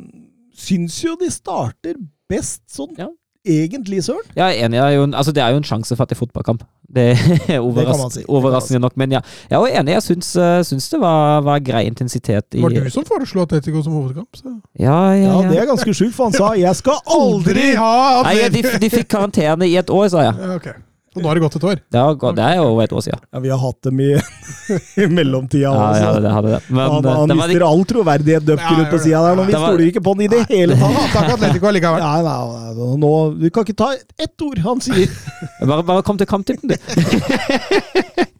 syns 0.54 0.98
jo 1.04 1.14
de 1.20 1.30
starter 1.32 1.98
best 2.30 2.66
sånn 2.70 2.98
Ja. 2.98 3.08
Egentlig, 3.46 4.04
Søren. 4.04 4.26
Jeg 4.36 4.44
er 4.58 4.66
enig. 4.66 4.78
Det 4.78 4.84
er 4.86 4.90
jo 4.96 5.04
en, 5.04 5.14
altså, 5.14 5.32
det 5.32 5.42
er 5.42 5.48
jo 5.54 5.56
en 5.56 5.64
sjansefattig 5.64 6.16
fotballkamp. 6.16 6.62
Det 6.94 7.04
er 7.48 7.60
overras 7.68 7.96
det 8.00 8.12
si. 8.12 8.20
Det 8.20 8.28
overraskende 8.28 8.80
nok. 8.80 8.96
Men 8.96 9.12
ja, 9.12 9.20
jeg 9.50 9.60
er 9.60 9.80
enig. 9.80 9.92
Jeg 9.92 10.02
syns, 10.02 10.36
eh, 10.36 10.60
syns 10.66 10.88
det 10.90 11.00
var, 11.00 11.40
var 11.46 11.62
grei 11.64 11.84
intensitet 11.86 12.44
i 12.54 12.58
Det 12.58 12.62
var 12.62 12.74
du 12.74 12.90
som 12.90 13.04
foreslo 13.08 13.42
Atletico 13.46 13.82
som 13.82 13.92
hovedkamp. 13.92 14.28
Så. 14.36 14.54
Ja, 14.78 15.12
ja, 15.12 15.22
Ja, 15.22 15.42
ja. 15.42 15.48
det 15.50 15.58
er 15.62 15.66
ganske 15.70 15.94
sjukt, 15.94 16.14
for 16.14 16.24
han 16.24 16.32
sa 16.32 16.52
'jeg 16.54 16.76
skal 16.76 16.98
aldri' 17.06 17.74
ha 17.76 18.22
Nei, 18.22 18.48
de, 18.48 18.62
de 18.80 18.90
fikk 18.90 19.08
karantene 19.08 19.68
i 19.68 19.76
et 19.76 19.90
år, 19.90 20.08
sa 20.08 20.18
jeg. 20.28 20.34
Ja, 20.40 20.54
ok. 20.54 20.89
Og 21.10 21.24
nå 21.24 21.26
har 21.26 21.34
det 21.34 21.42
gått 21.42 21.56
et 21.58 21.64
år. 21.66 21.78
Det, 21.90 21.98
har 21.98 22.14
gått- 22.14 22.36
det 22.38 22.44
er 22.46 22.58
jo 22.60 22.66
over 22.68 22.84
et 22.84 22.92
år 22.94 23.02
siden. 23.02 23.18
Ja, 23.34 23.40
Vi 23.42 23.48
har 23.50 23.58
hatt 23.58 23.82
dem 23.82 23.98
i, 24.04 24.10
i 25.02 25.06
mellomtida 25.10 25.72
Ja, 25.74 25.88
ja, 25.98 26.12
det. 26.22 26.30
Hadde 26.36 26.52
det. 26.52 26.60
Men 26.70 26.84
han 26.84 27.04
eh, 27.04 27.16
han 27.18 27.32
det 27.32 27.36
mister 27.40 27.54
ikke... 27.56 27.70
all 27.70 27.82
troverdighet 27.90 28.46
Dupker 28.46 28.76
Ja, 28.78 28.84
ut 28.84 28.92
på 28.94 29.00
sida 29.02 29.22
der 29.24 29.40
nå. 29.40 29.46
Vi 29.48 29.56
stoler 29.56 29.84
ikke 29.88 30.04
på 30.06 30.14
han 30.14 30.22
i 30.22 30.28
det 30.30 30.44
hele 30.52 30.78
tatt. 30.78 31.00
Takk 31.16 31.32
Atletico 31.34 31.70
allikevel. 31.72 32.04
Nei, 32.04 32.22
nei, 32.28 32.38
nei, 32.78 32.94
nå, 33.02 33.12
Du 33.42 33.48
kan 33.50 33.66
ikke 33.66 33.78
ta 33.82 33.90
ett 33.98 34.46
ord 34.46 34.62
han 34.68 34.84
sier. 34.86 35.10
Bare, 35.70 35.82
bare 35.82 36.06
kom 36.06 36.18
til 36.20 36.30
kamptippen, 36.30 36.70
du. 36.70 36.78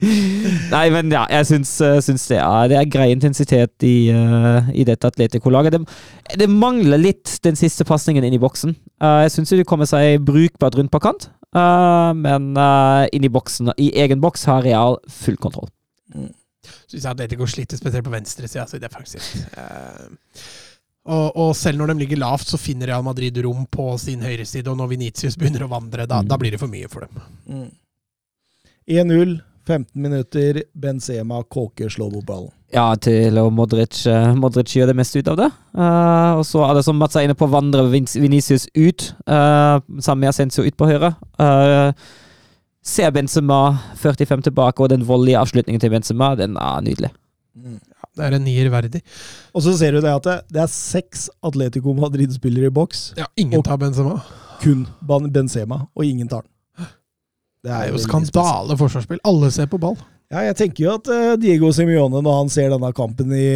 Nei, 0.00 0.86
men 0.94 1.10
ja, 1.12 1.26
jeg 1.28 1.44
syns, 1.50 1.74
eh, 1.84 1.98
syns 2.00 2.22
det, 2.30 2.38
er, 2.40 2.70
det 2.72 2.78
er 2.78 2.86
grei 2.88 3.10
intensitet 3.12 3.84
i, 3.84 4.08
uh, 4.14 4.70
i 4.72 4.86
dette 4.88 5.10
Atletico-laget. 5.10 5.74
Det, 5.76 6.38
det 6.40 6.48
mangler 6.48 7.02
litt 7.02 7.34
den 7.44 7.58
siste 7.58 7.84
pasningen 7.84 8.24
inn 8.24 8.38
i 8.38 8.40
boksen. 8.40 8.72
Uh, 9.02 9.20
jeg 9.26 9.34
syns 9.36 9.52
de 9.52 9.66
kommer 9.68 9.90
seg 9.90 10.22
brukbart 10.24 10.78
rundt 10.80 10.92
på 10.94 11.02
kant, 11.04 11.28
men 11.54 12.50
uh, 12.56 13.06
inn 13.12 13.24
i 13.26 13.30
boksen, 13.32 13.72
i 13.76 13.88
egen 13.98 14.20
boks, 14.22 14.44
har 14.46 14.62
Real 14.62 14.98
full 15.10 15.36
kontroll. 15.36 15.68
Syns 16.86 17.02
jeg 17.02 17.10
Atletico 17.10 17.46
sliter 17.50 17.78
spesielt 17.80 18.04
på 18.06 18.12
venstresida, 18.12 18.66
så 18.70 18.78
defensivt. 18.78 19.46
Uh, 19.56 20.12
og, 21.10 21.36
og 21.40 21.50
selv 21.56 21.80
når 21.80 21.90
de 21.94 21.98
ligger 22.04 22.20
lavt, 22.20 22.46
så 22.46 22.58
finner 22.60 22.90
Real 22.92 23.02
Madrid 23.02 23.38
rom 23.42 23.64
på 23.72 23.86
sin 23.98 24.20
høyreside, 24.22 24.68
og 24.70 24.76
når 24.78 24.92
Venitius 24.92 25.38
begynner 25.40 25.64
å 25.66 25.70
vandre, 25.72 26.06
da, 26.06 26.20
Mm. 26.22 26.28
da 26.28 26.36
blir 26.38 26.50
det 26.54 26.60
for 26.60 26.68
mye 26.70 26.88
for 26.92 27.06
dem. 27.08 27.70
1-0, 28.86 29.40
15 29.66 30.02
minutter, 30.02 30.62
Benzema 30.74 31.42
kåker 31.42 31.88
slåbordballen. 31.90 32.52
Ja, 32.70 32.86
til 33.02 33.38
og 33.42 33.50
Modric, 33.54 34.04
eh, 34.06 34.32
Modric 34.38 34.76
gjør 34.76 34.92
det 34.92 34.96
meste 35.00 35.18
ut 35.18 35.28
av 35.32 35.38
det. 35.40 35.48
Uh, 35.74 36.38
og 36.38 36.44
så 36.46 36.62
er 36.68 36.76
det 36.78 36.84
som 36.86 36.98
Mats 37.00 37.16
er 37.18 37.26
inne 37.26 37.34
på, 37.38 37.48
vandrer 37.50 37.88
Venicius 37.90 38.22
Vinicius 38.22 38.66
ut, 38.78 39.06
uh, 39.26 39.82
sammen 39.98 40.22
med 40.22 40.30
Ascencio 40.30 40.62
ut 40.62 40.76
på 40.78 40.86
høyre. 40.86 41.10
Uh, 41.40 41.90
ser 42.86 43.10
Benzema 43.14 43.58
45 43.98 44.46
tilbake, 44.46 44.82
og 44.82 44.92
den 44.92 45.02
voldelige 45.08 45.40
avslutningen 45.40 45.82
til 45.82 45.90
Benzema, 45.90 46.36
den 46.38 46.54
er 46.60 46.86
nydelig. 46.86 47.10
Det 47.58 48.26
er 48.26 48.38
en 48.38 48.46
nier 48.46 48.70
verdig. 48.70 49.02
Og 49.54 49.66
så 49.66 49.74
ser 49.78 49.96
du 49.96 50.04
det 50.04 50.14
at 50.14 50.28
det, 50.28 50.38
det 50.54 50.62
er 50.62 50.70
seks 50.70 51.26
Atletico 51.42 51.94
Madrid-spillere 51.98 52.70
i 52.70 52.74
boks. 52.74 53.02
Ja, 53.18 53.26
ingen 53.36 53.66
tar 53.66 53.82
Benzema. 53.82 54.20
Kun 54.62 54.86
Benzema, 55.02 55.82
og 55.90 56.06
ingen 56.06 56.30
tar 56.30 56.46
den. 56.46 56.54
Det 57.66 57.74
er 57.76 57.90
jo 57.90 57.98
skandale 58.00 58.78
forsvarsspill. 58.78 59.20
Alle 59.26 59.50
ser 59.52 59.66
på 59.68 59.78
ball. 59.82 59.98
Ja, 60.30 60.44
jeg 60.46 60.56
tenker 60.60 60.84
jo 60.84 60.92
at 60.94 61.08
eh, 61.10 61.32
Diego 61.42 61.72
Simione, 61.74 62.20
når 62.22 62.36
han 62.44 62.52
ser 62.52 62.70
denne 62.70 62.92
kampen 62.94 63.32
i, 63.34 63.48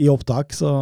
i 0.00 0.08
opptak, 0.12 0.56
så 0.56 0.72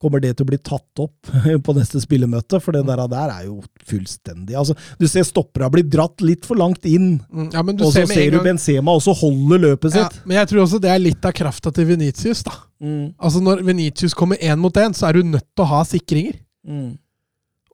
Kommer 0.00 0.16
det 0.24 0.30
til 0.32 0.46
å 0.46 0.48
bli 0.48 0.56
tatt 0.64 1.00
opp 1.02 1.28
på 1.66 1.72
neste 1.76 2.00
spillemøte? 2.00 2.56
For 2.64 2.72
det 2.72 2.86
der, 2.88 3.02
der 3.12 3.32
er 3.34 3.42
jo 3.50 3.58
fullstendig 3.84 4.56
altså, 4.56 4.72
Du 4.96 5.04
ser 5.10 5.26
stoppera 5.28 5.68
blir 5.72 5.84
dratt 5.92 6.24
litt 6.24 6.46
for 6.48 6.56
langt 6.56 6.86
inn, 6.88 7.18
Mm, 7.28 7.50
Ja, 7.52 7.60
men 7.66 7.76
du 7.76 7.84
og 7.84 7.92
så 7.92 8.06
ser 8.06 8.14
ser 8.14 8.32
du 8.32 8.38
Benzema 8.44 8.94
også 8.96 9.12
holde 9.20 9.58
løpet 9.60 9.92
ja, 9.92 10.06
sitt. 10.08 10.22
Men 10.24 10.38
jeg 10.40 10.48
tror 10.52 10.62
også 10.64 10.80
det 10.80 10.88
er 10.94 11.02
litt 11.04 11.28
av 11.28 11.34
krafta 11.36 11.72
til 11.76 11.84
Venitius, 11.90 12.40
da. 12.48 12.56
Mm, 12.80 13.12
Altså 13.20 13.42
Når 13.44 13.60
Venitius 13.66 14.16
kommer 14.16 14.40
én 14.40 14.56
mot 14.62 14.80
én, 14.80 14.96
så 14.96 15.10
er 15.10 15.20
du 15.20 15.28
nødt 15.34 15.44
til 15.52 15.66
å 15.66 15.70
ha 15.74 15.84
sikringer. 15.84 16.40
mm. 16.64 16.90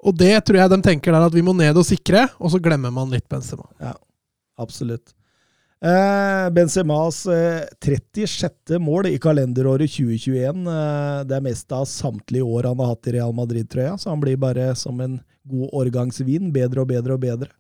Og 0.07 0.15
det 0.15 0.35
tror 0.47 0.59
jeg 0.61 0.71
de 0.71 0.77
tenker 0.85 1.15
der 1.15 1.25
at 1.27 1.35
vi 1.35 1.43
må 1.43 1.55
ned 1.57 1.79
og 1.79 1.87
sikre, 1.87 2.27
og 2.39 2.51
så 2.53 2.61
glemmer 2.63 2.93
man 2.95 3.11
litt 3.11 3.25
Benzema. 3.31 3.65
Absolutt. 4.61 5.16
Eh, 5.87 6.51
Benzemas 6.51 7.27
eh, 7.27 7.63
36. 7.85 8.79
mål 8.79 9.07
i 9.07 9.19
kalenderåret 9.23 9.91
2021. 9.93 10.65
Eh, 10.67 11.19
det 11.29 11.37
er 11.37 11.45
mest 11.45 11.73
av 11.73 11.85
samtlige 11.87 12.43
år 12.43 12.67
han 12.71 12.81
har 12.83 12.91
hatt 12.95 13.07
i 13.07 13.15
Real 13.15 13.35
Madrid-trøya, 13.37 13.93
så 14.01 14.11
han 14.11 14.23
blir 14.23 14.39
bare 14.41 14.73
som 14.79 14.99
en 15.05 15.21
god 15.47 15.77
årgangsvin, 15.83 16.51
bedre 16.55 16.83
og 16.83 16.91
bedre 16.91 17.15
og 17.15 17.23
bedre. 17.23 17.51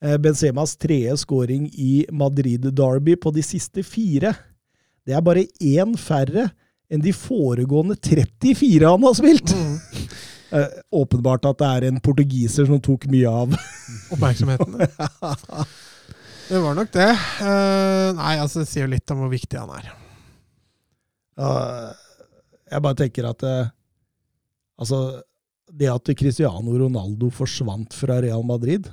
Eh, 0.00 0.16
Benzemas 0.16 0.76
tredje 0.80 1.18
scoring 1.20 1.66
i 1.74 2.06
Madrid 2.12 2.70
Derby 2.70 3.18
på 3.20 3.34
de 3.34 3.44
siste 3.44 3.84
fire. 3.84 4.32
Det 5.04 5.16
er 5.16 5.26
bare 5.26 5.44
én 5.60 5.92
færre 6.00 6.48
enn 6.90 7.04
de 7.04 7.12
foregående 7.12 7.98
34 8.00 8.94
han 8.94 9.08
har 9.08 9.20
spilt! 9.20 9.56
Eh, 10.50 10.66
åpenbart 10.98 11.44
at 11.46 11.60
det 11.60 11.66
er 11.68 11.84
en 11.86 12.00
portugiser 12.02 12.66
som 12.66 12.80
tok 12.82 13.04
mye 13.06 13.30
av 13.30 13.52
Oppmerksomheten. 14.10 14.80
Det 16.50 16.58
var 16.58 16.74
nok 16.74 16.88
det. 16.90 17.10
Uh, 17.38 18.10
nei, 18.18 18.34
altså 18.42 18.64
det 18.64 18.70
sier 18.72 18.88
jo 18.88 18.90
litt 18.90 19.10
om 19.14 19.20
hvor 19.22 19.30
viktig 19.30 19.54
han 19.54 19.70
er. 19.76 19.90
Uh, 21.38 21.92
jeg 22.70 22.82
bare 22.82 22.98
tenker 22.98 23.28
at 23.30 23.44
uh, 23.46 23.68
Altså, 24.80 25.20
det 25.76 25.90
at 25.92 26.08
Cristiano 26.16 26.72
Ronaldo 26.80 27.28
forsvant 27.36 27.92
fra 27.92 28.16
Real 28.24 28.40
Madrid, 28.48 28.86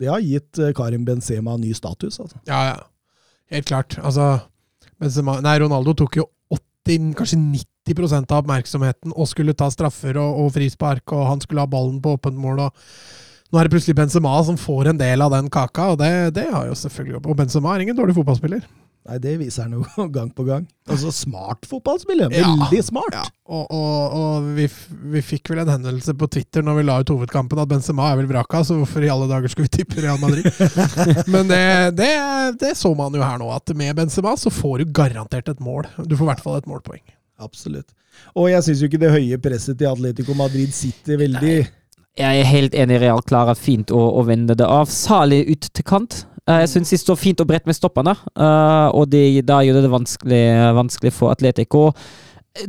det 0.00 0.08
har 0.08 0.22
gitt 0.24 0.56
eh, 0.56 0.72
Karim 0.72 1.02
Benzema 1.04 1.58
ny 1.60 1.74
status, 1.76 2.16
altså. 2.16 2.40
Ja, 2.48 2.62
ja. 2.70 2.78
Helt 3.52 3.68
klart. 3.68 3.98
Altså 4.00 4.38
Benzema, 4.96 5.36
Nei, 5.44 5.58
Ronaldo 5.60 5.92
tok 6.00 6.16
jo 6.16 6.24
80, 6.88 7.12
kanskje 7.18 7.36
90% 7.84 8.32
av 8.32 8.40
oppmerksomheten 8.40 9.12
og 9.12 9.28
skulle 9.28 9.52
ta 9.52 9.68
straffer 9.68 10.16
og, 10.16 10.46
og 10.46 10.54
frispark, 10.56 11.04
og 11.12 11.28
han 11.28 11.44
skulle 11.44 11.66
ha 11.66 11.70
ballen 11.70 12.00
på 12.00 12.16
åpent 12.16 12.40
mål. 12.40 12.64
og 12.64 12.80
Nå 13.54 13.60
er 13.60 13.68
det 13.68 13.76
plutselig 13.76 13.94
Benzema 13.94 14.32
som 14.42 14.56
får 14.58 14.88
en 14.90 14.98
del 14.98 15.22
av 15.22 15.30
den 15.30 15.46
kaka, 15.52 15.92
og 15.92 16.00
det, 16.00 16.10
det 16.34 16.48
har 16.50 16.64
jo 16.66 16.74
selvfølgelig 16.74 17.20
Og 17.20 17.36
Benzema 17.38 17.70
er 17.70 17.84
ingen 17.84 17.94
dårlig 17.94 18.16
fotballspiller. 18.16 18.64
Nei, 19.04 19.18
det 19.20 19.34
viser 19.36 19.68
han 19.68 19.76
jo 19.76 20.06
gang 20.16 20.30
på 20.34 20.46
gang. 20.48 20.64
Altså, 20.90 21.12
smart 21.14 21.68
fotballspiller. 21.70 22.32
Ja. 22.34 22.48
Veldig 22.48 22.80
smart. 22.82 23.14
Ja, 23.14 23.22
og, 23.46 23.68
og, 23.68 24.16
og 24.18 24.48
vi, 24.56 24.66
vi 25.12 25.22
fikk 25.22 25.52
vel 25.52 25.60
en 25.62 25.70
henvendelse 25.70 26.16
på 26.18 26.26
Twitter 26.34 26.66
når 26.66 26.80
vi 26.80 26.86
la 26.88 26.96
ut 26.98 27.12
hovedkampen 27.14 27.62
at 27.62 27.70
Benzema 27.70 28.08
er 28.10 28.18
vel 28.18 28.30
vraka, 28.32 28.64
så 28.66 28.80
hvorfor 28.80 29.06
i 29.06 29.12
alle 29.12 29.30
dager 29.30 29.52
skulle 29.52 29.68
vi 29.68 29.76
tippe 29.76 30.02
Real 30.02 30.18
Madrid? 30.18 30.50
Men 31.36 31.52
det, 31.52 31.62
det, 32.00 32.10
det 32.64 32.72
så 32.80 32.90
man 32.98 33.14
jo 33.14 33.22
her 33.22 33.38
nå, 33.38 33.52
at 33.54 33.76
med 33.78 33.94
Benzema 34.00 34.34
så 34.40 34.50
får 34.50 34.82
du 34.82 34.96
garantert 34.98 35.52
et 35.52 35.62
mål. 35.62 35.86
Du 36.02 36.16
får 36.16 36.24
i 36.24 36.32
hvert 36.32 36.44
fall 36.48 36.58
et 36.58 36.72
målpoeng. 36.74 37.06
Absolutt. 37.44 37.94
Og 38.34 38.50
jeg 38.50 38.66
syns 38.66 38.82
jo 38.82 38.90
ikke 38.90 39.04
det 39.04 39.14
høye 39.14 39.38
presset 39.42 39.78
til 39.78 39.90
Atletico 39.90 40.34
Madrid 40.38 40.74
sitter 40.74 41.22
veldig 41.22 41.58
Jeg 42.18 42.40
er 42.40 42.46
helt 42.46 42.74
enig. 42.78 43.00
Real 43.02 43.22
klarer 43.26 43.56
fint 43.58 43.90
å, 43.90 43.98
å 44.20 44.22
vende 44.26 44.54
det 44.58 44.66
av. 44.70 44.86
Salig 44.92 45.42
ut 45.50 45.66
til 45.74 45.84
kant. 45.86 46.20
Eh, 46.46 46.60
Jeg 46.62 46.70
syns 46.74 46.92
de 46.94 46.98
står 47.00 47.16
fint 47.18 47.40
og 47.42 47.48
bredt 47.50 47.66
med 47.66 47.74
stoppene, 47.74 48.12
eh, 48.36 48.88
og 48.94 49.08
de, 49.10 49.40
da 49.42 49.62
gjør 49.64 49.78
det 49.80 49.86
det 49.88 49.90
vanskelig, 49.94 50.42
vanskelig 50.76 51.12
for 51.16 51.32
Atletico. 51.34 51.88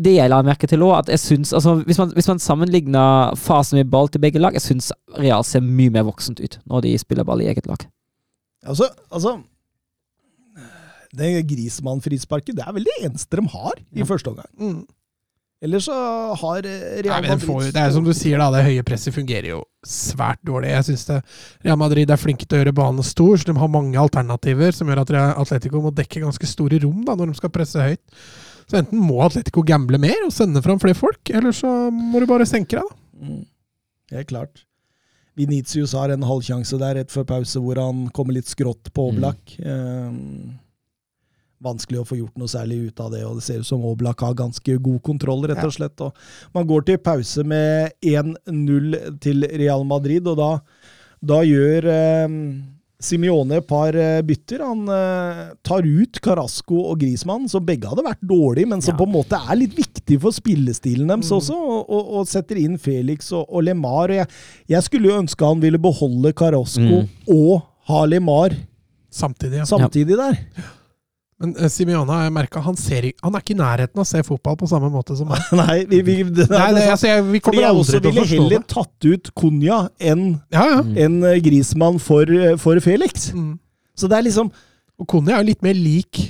Det 0.02 0.16
jeg 0.16 0.32
la 0.32 0.40
merke 0.42 0.66
til 0.66 0.82
òg, 0.82 0.96
at 1.04 1.12
jeg 1.14 1.22
syns 1.22 1.52
altså, 1.54 1.76
hvis, 1.86 2.00
man, 2.02 2.10
hvis 2.18 2.30
man 2.32 2.40
sammenligner 2.42 3.36
fasen 3.38 3.78
med 3.78 3.92
ball 3.94 4.08
til 4.10 4.24
begge 4.24 4.42
lag, 4.42 4.56
jeg 4.58 4.64
syns 4.66 4.88
Real 5.20 5.44
ser 5.46 5.62
mye 5.62 5.94
mer 5.94 6.08
voksent 6.08 6.42
ut 6.42 6.58
når 6.66 6.88
de 6.88 6.96
spiller 6.98 7.28
ball 7.28 7.44
i 7.44 7.52
eget 7.52 7.68
lag. 7.70 7.84
Altså, 8.66 8.88
altså 9.14 9.36
Det 11.16 11.30
Grismann-frisparket, 11.48 12.58
det 12.58 12.66
er 12.66 12.74
vel 12.76 12.88
det 12.90 12.96
eneste 13.06 13.38
de 13.38 13.46
har 13.54 13.78
i 13.94 14.02
Ja. 14.02 14.08
første 14.10 14.34
omgang. 14.34 14.50
Mm. 14.58 14.88
Ellers 15.64 15.86
så 15.88 15.96
har 16.36 16.66
eh, 16.68 16.82
Nei, 16.82 17.04
Real 17.08 17.24
Madrid 17.24 17.46
får, 17.48 17.70
det 17.74 17.82
er 17.82 17.94
som 17.96 18.06
du 18.06 18.12
sier, 18.14 18.42
da, 18.42 18.50
det 18.54 18.66
høye 18.68 18.84
presset 18.86 19.16
fungerer 19.16 19.48
jo 19.54 19.62
svært 19.88 20.42
dårlig. 20.46 20.74
Jeg 20.74 20.88
syns 20.90 21.08
Real 21.64 21.80
Madrid 21.80 22.12
er 22.12 22.20
flinke 22.20 22.46
til 22.46 22.58
å 22.58 22.62
gjøre 22.62 22.76
banen 22.76 23.06
stor, 23.08 23.38
så 23.40 23.50
de 23.50 23.56
har 23.62 23.72
mange 23.72 24.02
alternativer 24.02 24.76
som 24.76 24.92
gjør 24.92 25.06
at 25.06 25.16
Atletico 25.32 25.82
må 25.86 25.94
dekke 25.96 26.26
ganske 26.26 26.50
store 26.50 26.82
rom 26.84 27.06
da, 27.08 27.16
når 27.16 27.32
de 27.32 27.40
skal 27.40 27.54
presse 27.56 27.82
høyt. 27.82 28.04
Så 28.66 28.80
enten 28.82 29.02
må 29.02 29.22
Atletico 29.24 29.64
gamble 29.66 30.00
mer 30.02 30.26
og 30.26 30.34
sende 30.34 30.62
fram 30.66 30.82
flere 30.82 30.98
folk, 30.98 31.22
eller 31.30 31.54
så 31.56 31.72
må 31.94 32.22
du 32.22 32.28
bare 32.30 32.48
senke 32.50 32.82
deg. 32.82 32.90
da. 32.90 33.26
Mm. 33.26 33.44
Helt 34.16 34.30
klart. 34.30 34.66
Vinicius 35.36 35.94
har 35.98 36.14
en 36.14 36.24
halvsjanse 36.24 36.78
der 36.80 37.00
rett 37.00 37.12
før 37.12 37.26
pause 37.28 37.60
hvor 37.62 37.80
han 37.82 38.06
kommer 38.16 38.38
litt 38.38 38.50
skrått 38.50 38.92
på 38.96 39.10
Oblak. 39.12 39.58
Eh, 39.60 40.12
vanskelig 41.66 42.00
å 42.04 42.06
få 42.08 42.20
gjort 42.20 42.38
noe 42.40 42.52
særlig 42.52 42.78
ut 42.92 43.02
av 43.04 43.12
det, 43.16 43.24
og 43.28 43.40
det 43.40 43.44
ser 43.48 43.60
ut 43.64 43.68
som 43.68 43.84
Oblak 43.90 44.22
har 44.24 44.38
ganske 44.38 44.78
god 44.86 45.02
kontroll, 45.06 45.44
rett 45.50 45.64
og 45.66 45.74
slett. 45.76 46.06
Og 46.06 46.14
man 46.56 46.68
går 46.70 46.86
til 46.88 47.02
pause 47.04 47.44
med 47.44 47.92
1-0 48.06 49.20
til 49.26 49.46
Real 49.60 49.84
Madrid, 49.90 50.28
og 50.32 50.38
da, 50.40 50.52
da 51.26 51.42
gjør 51.46 51.90
eh, 51.92 52.40
Simione 53.06 53.58
et 53.60 53.66
par 53.68 53.94
eh, 54.00 54.22
bytter. 54.26 54.62
Han 54.66 54.86
eh, 54.90 55.42
tar 55.68 55.84
ut 55.86 56.20
Carasco 56.24 56.80
og 56.94 57.02
Grismann, 57.02 57.50
som 57.52 57.66
begge 57.68 57.90
hadde 57.92 58.06
vært 58.06 58.24
dårlige, 58.26 58.70
men 58.72 58.82
som 58.82 58.96
Ja. 58.96 58.98
på 59.02 59.06
en 59.10 59.14
måte 59.18 59.38
er 59.38 59.60
litt 59.60 59.76
viktig 59.78 60.18
for 60.24 60.34
spillestilen 60.34 61.12
deres 61.12 61.30
også, 61.36 61.54
og, 61.60 61.90
og, 61.92 62.14
og 62.22 62.30
setter 62.32 62.62
inn 62.64 62.80
Felix 62.82 63.34
og, 63.36 63.46
og 63.52 63.66
Lemar. 63.68 64.10
Og 64.14 64.22
jeg, 64.22 64.30
jeg 64.78 64.88
skulle 64.88 65.12
jo 65.12 65.20
ønske 65.20 65.46
han 65.52 65.62
ville 65.62 65.82
beholde 65.82 66.32
Carasco 66.40 67.04
Mm. 67.04 67.12
og 67.36 67.68
ha 67.92 68.06
Lemar 68.10 68.56
Samtidig, 69.16 69.62
ja. 69.62 69.66
samtidig 69.70 70.18
der. 70.20 70.40
Men 71.42 71.52
uh, 71.60 71.68
Simione 71.72 72.08
har 72.08 72.30
jeg 72.30 72.34
merka, 72.36 72.62
han, 72.64 72.78
han 72.80 73.36
er 73.36 73.44
ikke 73.44 73.56
i 73.56 73.60
nærheten 73.60 74.00
av 74.00 74.06
å 74.06 74.08
se 74.08 74.22
fotball 74.24 74.56
på 74.62 74.70
samme 74.72 74.88
måte 74.94 75.18
som 75.20 75.28
meg. 75.28 75.42
Nei, 75.60 75.82
vi, 75.90 76.00
vi, 76.08 76.16
det, 76.30 76.48
Nei, 76.52 76.70
det, 76.78 76.86
altså, 76.94 77.10
jeg, 77.12 77.26
vi 77.28 77.42
kommer 77.44 77.66
jeg 77.66 77.74
aldri 77.74 77.84
også 77.84 78.00
til 78.00 78.08
å 78.08 78.14
ville 78.16 78.28
heller 78.32 78.64
tatt 78.72 79.10
ut 79.10 79.32
Konja 79.36 79.82
enn 80.00 80.26
Ja, 80.56 80.64
ja. 80.78 80.80
en 81.06 81.20
eh, 81.28 81.42
Grismann 81.44 82.00
for, 82.04 82.32
eh, 82.32 82.56
for 82.62 82.80
Felix. 82.84 83.30
Mm. 83.36 83.58
Så 84.00 84.08
det 84.12 84.18
er 84.18 84.28
liksom 84.28 84.50
Og 85.00 85.08
Konja 85.12 85.36
er 85.36 85.44
jo 85.44 85.50
litt 85.52 85.64
mer 85.66 85.76
lik 85.76 86.24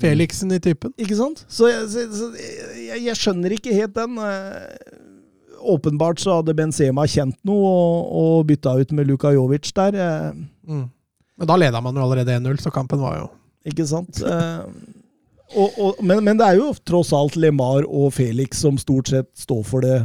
Felixen 0.00 0.50
i 0.56 0.58
typen. 0.62 0.94
Ikke 0.98 1.18
sant? 1.18 1.42
Så 1.52 1.68
jeg, 1.68 1.86
så, 1.92 2.06
så, 2.16 2.30
jeg, 2.40 3.02
jeg 3.04 3.18
skjønner 3.20 3.52
ikke 3.52 3.74
helt 3.76 3.92
den. 3.98 4.14
Åpenbart 5.60 6.22
så 6.22 6.38
hadde 6.38 6.54
Benzema 6.56 7.04
kjent 7.04 7.36
noe 7.44 7.68
og, 7.68 8.14
og 8.22 8.46
bytta 8.48 8.78
ut 8.80 8.94
med 8.96 9.10
Luka 9.10 9.34
Jovic 9.36 9.68
der. 9.76 9.98
Mm. 10.64 10.86
Men 11.36 11.50
da 11.52 11.58
leda 11.60 11.84
man 11.84 12.00
jo 12.00 12.06
allerede 12.06 12.38
1-0, 12.40 12.62
så 12.64 12.72
kampen 12.72 13.02
var 13.04 13.18
jo 13.18 13.28
Ikke 13.68 13.86
sant? 13.88 14.22
Eh, 14.24 14.62
og, 15.58 15.74
og, 15.82 15.98
men, 16.06 16.22
men 16.24 16.38
det 16.38 16.46
er 16.46 16.60
jo 16.60 16.70
tross 16.86 17.10
alt 17.16 17.34
Lemar 17.36 17.84
og 17.88 18.12
Felix 18.14 18.60
som 18.62 18.78
stort 18.80 19.10
sett 19.10 19.28
står 19.36 19.62
for 19.66 19.84
det. 19.84 19.98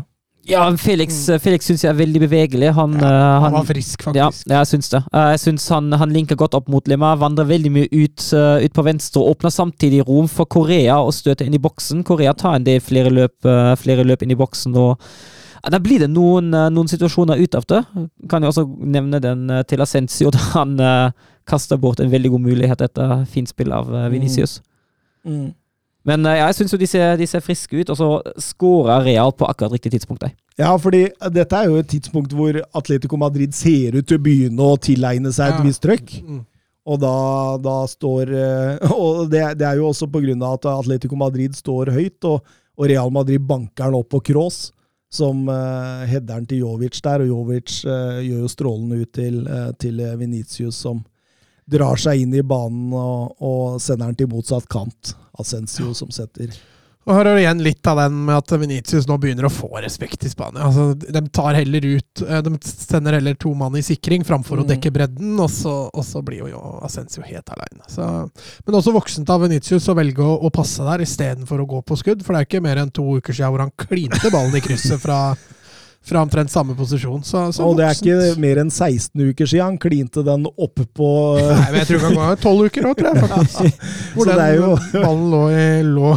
Ja, 0.46 0.62
Felix, 0.78 1.24
Felix 1.42 1.66
syns 1.66 1.82
jeg 1.82 1.90
er 1.90 1.98
veldig 1.98 2.20
bevegelig. 2.22 2.68
Han, 2.78 2.92
ja, 3.02 3.08
Han 3.42 3.48
han 3.48 3.56
var 3.56 3.64
frisk, 3.66 4.04
Ja, 4.14 4.28
faktisk. 4.28 4.50
jeg 4.52 4.68
syns 4.70 4.90
det. 4.92 5.00
Eh, 5.14 5.30
Jeg 5.34 5.40
syns 5.42 5.64
han, 5.74 5.88
han 5.98 6.12
linker 6.14 6.38
godt 6.38 6.54
opp 6.54 6.68
mot 6.70 6.86
Lima. 6.92 7.16
Vandrer 7.18 7.48
veldig 7.50 7.72
mye 7.74 7.88
ut, 7.90 8.26
eh, 8.38 8.66
ut 8.68 8.74
på 8.78 8.86
venstre 8.86 9.24
og 9.24 9.32
åpner 9.38 9.54
samtidig 9.56 10.04
rom 10.06 10.28
for 10.30 10.46
Korea 10.46 11.00
å 11.02 11.10
støte 11.14 11.48
inn 11.48 11.58
i 11.58 11.62
boksen. 11.64 12.04
Korea 12.06 12.34
tar 12.38 12.60
en 12.60 12.68
del 12.68 12.78
flere 12.86 13.10
løp, 13.10 13.34
eh, 13.46 13.74
flere 13.82 14.06
løp 14.06 14.22
inn 14.22 14.36
i 14.36 14.38
boksen. 14.38 14.76
og 14.78 15.00
Da 15.66 15.80
blir 15.82 15.98
det 16.06 16.12
noen, 16.14 16.54
eh, 16.54 16.70
noen 16.70 16.88
situasjoner 16.94 17.42
ut 17.42 17.56
av 17.56 17.66
det. 17.66 17.82
Kan 18.30 18.44
jo 18.44 18.50
også 18.54 18.68
nevne 18.86 19.20
den 19.20 19.50
eh, 19.50 19.64
til 19.64 19.82
Ascencio, 19.82 20.30
da 20.30 20.38
han 20.54 20.78
kaster 21.46 21.78
bort 21.78 22.02
en 22.02 22.12
veldig 22.12 22.34
god 22.36 22.46
mulighet 22.48 22.82
etter 22.88 23.22
fint 23.30 23.50
spill 23.50 23.74
av 23.76 23.92
uh, 23.94 24.08
Venicius. 24.14 24.60
Men 26.06 26.26
eh, 26.26 26.40
ja, 26.40 26.50
jeg 26.50 26.60
syns 26.60 26.76
jo 26.76 26.80
de 26.80 26.90
ser, 26.90 27.16
de 27.20 27.28
ser 27.30 27.44
friske 27.44 27.80
ut, 27.80 27.92
og 27.92 27.98
så 28.00 28.10
skårer 28.52 29.08
Real 29.10 29.34
på 29.34 29.48
akkurat 29.50 29.74
riktig 29.74 29.96
tidspunkt. 29.96 30.22
der. 30.22 30.36
Ja, 30.62 30.76
fordi 30.80 31.08
dette 31.34 31.58
er 31.58 31.72
jo 31.72 31.80
et 31.82 31.90
tidspunkt 31.92 32.34
hvor 32.38 32.62
Atletico 32.78 33.18
Madrid 33.20 33.56
ser 33.58 33.98
ut 33.98 34.06
til 34.08 34.20
å 34.20 34.24
begynne 34.24 34.70
å 34.70 34.78
tilegne 34.78 35.34
seg 35.34 35.54
et 35.54 35.60
Ja. 35.60 35.66
visst 35.66 35.82
trøkk. 35.84 36.14
Mm. 36.22 36.46
Og 36.86 37.00
da, 37.02 37.58
da 37.58 37.80
står 37.90 38.30
eh, 38.30 38.92
Og 38.94 39.26
det, 39.32 39.58
det 39.58 39.66
er 39.66 39.82
jo 39.82 39.90
også 39.90 40.08
på 40.08 40.22
grunn 40.22 40.44
av 40.46 40.60
at 40.60 40.70
Atletico 40.70 41.18
Madrid 41.18 41.58
står 41.58 41.90
høyt, 41.96 42.22
og, 42.30 42.46
og 42.78 42.90
Real 42.92 43.10
Madrid 43.10 43.42
banker 43.42 43.90
den 43.90 43.98
opp 43.98 44.12
på 44.14 44.22
Cross, 44.30 44.70
som 45.16 45.46
uh, 45.48 46.04
header 46.06 46.44
til 46.46 46.66
Jovic 46.66 46.98
der, 47.02 47.24
og 47.24 47.30
Jovic 47.30 47.82
uh, 47.88 48.20
gjør 48.20 48.42
jo 48.44 48.50
strålende 48.52 48.98
ut 49.00 49.12
til, 49.16 49.38
uh, 49.48 49.72
til 49.80 50.02
Venitius, 50.20 50.76
som 50.76 51.00
drar 51.72 51.98
seg 51.98 52.22
inn 52.22 52.34
i 52.38 52.44
banen 52.46 52.94
og, 52.94 53.36
og 53.42 53.82
sender 53.82 54.12
den 54.12 54.20
til 54.24 54.32
motsatt 54.32 54.68
kant. 54.70 55.16
Ascencio 55.40 55.92
som 55.98 56.12
setter 56.16 56.54
Og 57.06 57.12
her 57.14 57.28
er 57.28 57.36
det 57.36 57.42
igjen 57.44 57.60
litt 57.66 57.86
av 57.92 58.00
den 58.00 58.16
med 58.26 58.38
at 58.38 58.54
Venitius 58.58 59.06
nå 59.06 59.18
begynner 59.22 59.46
å 59.46 59.52
få 59.54 59.68
respekt 59.84 60.24
i 60.26 60.30
Spania. 60.32 60.64
Altså, 60.66 60.94
de 60.96 61.22
tar 61.36 61.54
heller 61.60 61.86
ut 61.86 62.22
eh, 62.26 62.40
De 62.46 62.54
sender 62.66 63.18
heller 63.20 63.36
to 63.38 63.52
mann 63.54 63.76
i 63.78 63.84
sikring 63.86 64.24
framfor 64.26 64.62
å 64.62 64.66
Mm. 64.66 64.70
dekke 64.72 64.94
bredden, 64.96 65.36
og 65.44 65.52
så, 65.54 65.74
og 65.94 66.06
så 66.08 66.24
blir 66.26 66.48
jo 66.50 66.62
Ascencio 66.88 67.22
helt 67.28 67.52
aleine. 67.54 67.86
Men 68.66 68.80
også 68.80 68.94
voksent 68.96 69.30
av 69.30 69.44
Venitius 69.46 69.86
å 69.92 69.98
velge 70.00 70.24
å, 70.26 70.40
å 70.48 70.50
passe 70.56 70.82
der 70.88 71.04
istedenfor 71.06 71.62
å 71.62 71.68
gå 71.76 71.84
på 71.86 71.98
skudd. 72.02 72.24
For 72.26 72.34
det 72.34 72.42
er 72.42 72.50
ikke 72.50 72.64
mer 72.66 72.82
enn 72.82 72.90
to 72.96 73.06
uker 73.20 73.34
siden 73.38 73.54
hvor 73.54 73.66
han 73.68 73.76
klinte 73.78 74.32
ballen 74.34 74.56
i 74.58 74.64
krysset 74.66 75.02
fra, 75.04 75.20
fra 76.06 76.22
omtrent 76.22 76.52
samme 76.54 76.76
posisjon. 76.78 77.24
Så, 77.26 77.40
så 77.56 77.66
Og 77.66 77.78
det 77.80 77.86
er 77.88 77.96
ikke 77.98 78.36
mer 78.42 78.60
enn 78.62 78.70
16 78.70 79.10
uker 79.32 79.50
siden 79.50 79.66
han 79.66 79.78
klinte 79.82 80.22
den 80.26 80.46
oppe 80.54 80.86
på 80.96 81.08
Nei, 81.40 81.72
men 81.72 81.80
jeg 81.82 81.88
tror 81.90 81.98
det 81.98 82.04
kan 82.06 82.18
gå 82.20 82.28
12 82.44 82.70
uker 82.70 82.88
òg, 82.92 83.00
tror 83.00 83.10
jeg. 83.10 83.30
faktisk. 83.32 83.88
Hvor 84.16 84.30
den 84.30 84.38
det 84.38 84.46
er 84.46 84.60
jo- 84.60 84.78
ballen 85.06 85.26
lå, 85.34 85.42
i, 85.50 85.66
lå 85.88 86.12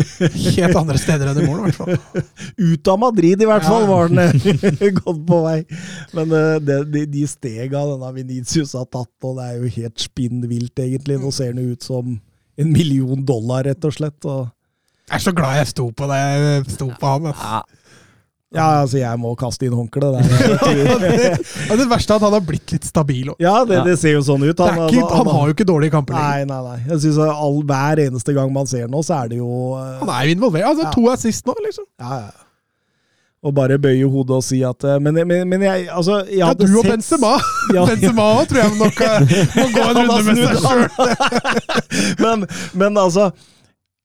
helt 0.56 0.80
andre 0.80 0.98
steder 1.00 1.30
enn 1.32 1.42
i 1.42 1.46
mål, 1.46 1.58
i 1.60 1.66
hvert 1.66 1.80
fall. 1.80 2.24
Ut 2.72 2.92
av 2.94 2.98
Madrid, 3.04 3.42
i 3.44 3.48
hvert 3.50 3.66
Ja. 3.66 3.68
fall, 3.68 3.86
var 3.90 4.08
den 4.08 4.40
gått 4.80 5.02
godt 5.02 5.22
på 5.28 5.42
vei. 5.44 5.56
Men 6.16 6.32
eh, 6.40 6.56
det, 6.64 6.78
de, 6.94 7.04
de 7.12 7.26
stega 7.30 7.84
denne 7.92 8.12
Venitius 8.16 8.72
har 8.78 8.88
tatt, 8.88 9.12
og 9.26 9.38
det 9.40 9.46
er 9.52 9.60
jo 9.62 9.72
helt 9.80 10.00
spinnvilt, 10.08 10.78
egentlig. 10.82 11.20
Nå 11.22 11.32
ser 11.34 11.52
den 11.52 11.72
ut 11.74 11.82
som 11.86 12.16
en 12.56 12.72
million 12.72 13.20
dollar, 13.28 13.66
rett 13.68 13.84
og 13.84 13.92
slett. 13.92 14.24
Og 14.24 14.46
Jeg 15.10 15.18
er 15.20 15.24
så 15.28 15.32
glad 15.36 15.58
jeg 15.60 15.68
sto 15.74 15.90
på 15.92 16.08
det. 16.10 16.16
Jeg 16.24 16.70
sto 16.78 16.88
på 16.98 17.10
han. 17.12 17.26
ass. 17.32 17.42
Ja, 17.44 17.75
ja, 18.54 18.66
altså, 18.82 18.98
jeg 19.00 19.18
må 19.18 19.32
kaste 19.38 19.66
inn 19.66 19.74
håndkleet. 19.74 20.22
Ja, 21.66 21.76
det 21.76 21.86
verste 21.90 22.14
er 22.14 22.20
at 22.20 22.24
han 22.28 22.36
har 22.36 22.44
blitt 22.46 22.70
litt 22.76 22.86
stabil 22.86 23.32
òg. 23.32 23.36
Ja, 23.42 23.64
det, 23.66 23.80
det 23.88 23.96
ser 23.98 24.14
jo 24.14 24.22
sånn 24.24 24.44
ut. 24.46 24.54
Det 24.56 24.66
er 24.70 24.86
ikke- 24.86 25.10
Han 25.18 25.26
har 25.34 25.48
jo 25.50 25.54
ikke 25.56 25.66
dårlige 25.66 25.90
kamper 25.96 26.14
lenger. 26.14 26.46
Nei, 26.46 26.48
nei, 26.52 26.62
nei. 26.62 26.78
Jeg 26.94 27.00
synes 27.04 27.18
all, 27.26 27.58
Hver 27.66 28.02
eneste 28.06 28.34
gang 28.36 28.52
man 28.54 28.66
ser 28.70 28.86
nå, 28.92 29.02
så 29.04 29.18
er 29.24 29.28
det 29.34 29.38
jo 29.42 29.50
uh, 29.74 29.98
Han 30.04 30.08
er 30.14 30.26
jo 30.30 30.36
involvert. 30.38 30.68
Altså, 30.70 30.86
Ja. 30.86 30.90
To 30.94 31.08
assist 31.10 31.46
nå, 31.46 31.54
liksom. 31.66 31.84
Ja, 32.00 32.20
ja. 32.28 32.34
Og 33.46 33.52
bare 33.54 33.76
bøye 33.78 34.06
hodet 34.10 34.38
og 34.38 34.42
si 34.42 34.62
at 34.66 34.82
eh, 34.88 34.96
Men, 34.98 35.14
men, 35.28 35.44
men 35.46 35.62
jeg, 35.62 35.84
altså 35.92 36.16
jeg 36.24 36.38
Ja, 36.40 36.48
du 36.56 36.64
og 36.64 36.80
sett- 36.82 36.92
Benzema. 36.94 37.34
Ja, 37.76 37.84
Benzema 37.86 38.30
tror 38.48 38.62
jeg 38.62 38.78
nok 38.78 39.02
eh, 39.04 39.34
må 39.58 39.66
gå 39.74 39.84
en 39.90 40.00
runde 40.00 40.22
med 40.24 40.40
seg 40.40 40.56
sjøl. 40.64 40.82
men, 42.24 42.46
men 42.80 42.98
altså 43.04 43.28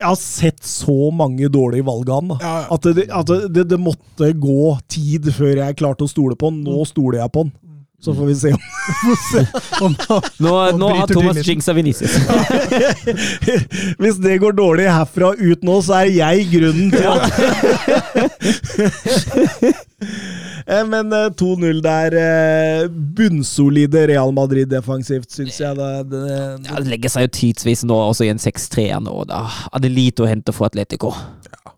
Jeg 0.02 0.08
har 0.10 0.16
sett 0.18 0.64
så 0.66 1.12
mange 1.14 1.46
dårlige 1.54 1.86
valg 1.86 2.10
av 2.10 2.16
han. 2.24 2.32
Ja, 2.42 2.54
ja. 2.64 2.68
At, 2.74 2.82
det, 2.98 3.04
at 3.14 3.28
det, 3.54 3.68
det 3.70 3.78
måtte 3.80 4.32
gå 4.34 4.80
tid 4.90 5.30
før 5.36 5.58
jeg 5.62 5.76
klarte 5.78 6.04
å 6.08 6.10
stole 6.10 6.34
på 6.36 6.50
han. 6.50 6.58
Mm. 6.64 6.72
Nå 6.74 6.86
stoler 6.90 7.20
jeg 7.22 7.30
på 7.36 7.40
han. 7.46 7.52
Så 8.02 8.16
får 8.18 8.26
vi 8.26 8.34
se 8.36 8.50
om 8.50 8.58
Om 9.86 9.94
han- 10.10 10.26
Nå, 10.82 10.88
har 10.98 11.06
Thomas 11.12 11.38
jinxa 11.46 11.70
Vinicius. 11.78 12.16
Hvis 14.02 14.18
det 14.24 14.40
går 14.42 14.54
dårlig 14.58 14.88
herfra 14.90 15.36
ut 15.38 15.62
nå, 15.70 15.76
så 15.86 15.94
er 16.02 16.10
jeg 16.16 16.50
grunnen 16.50 16.90
til 16.90 17.06
at 17.06 17.22
Men 20.88 21.12
eh, 21.14 21.30
2-0 21.36 21.82
der. 21.84 22.16
eh, 22.16 22.88
Bunnsolide 22.88 24.06
Real 24.08 24.32
Madrid 24.36 24.70
defensivt, 24.72 25.30
syns 25.36 25.60
jeg. 25.60 25.76
Det, 25.76 25.90
det, 26.14 26.24
Ja, 26.70 26.80
det 26.80 26.88
legger 26.94 27.12
seg 27.12 27.28
jo 27.28 27.34
tidsvis 27.42 27.84
nå 27.88 27.98
også 28.10 28.28
i 28.28 28.32
en 28.34 28.40
6-3 28.42 28.88
nå. 29.04 29.18
Da 29.30 29.44
det 29.84 29.92
lite 29.92 30.24
å 30.24 30.30
hente 30.32 30.54
for 30.56 30.70
Atletico. 30.72 31.12
Ja. 31.52 31.74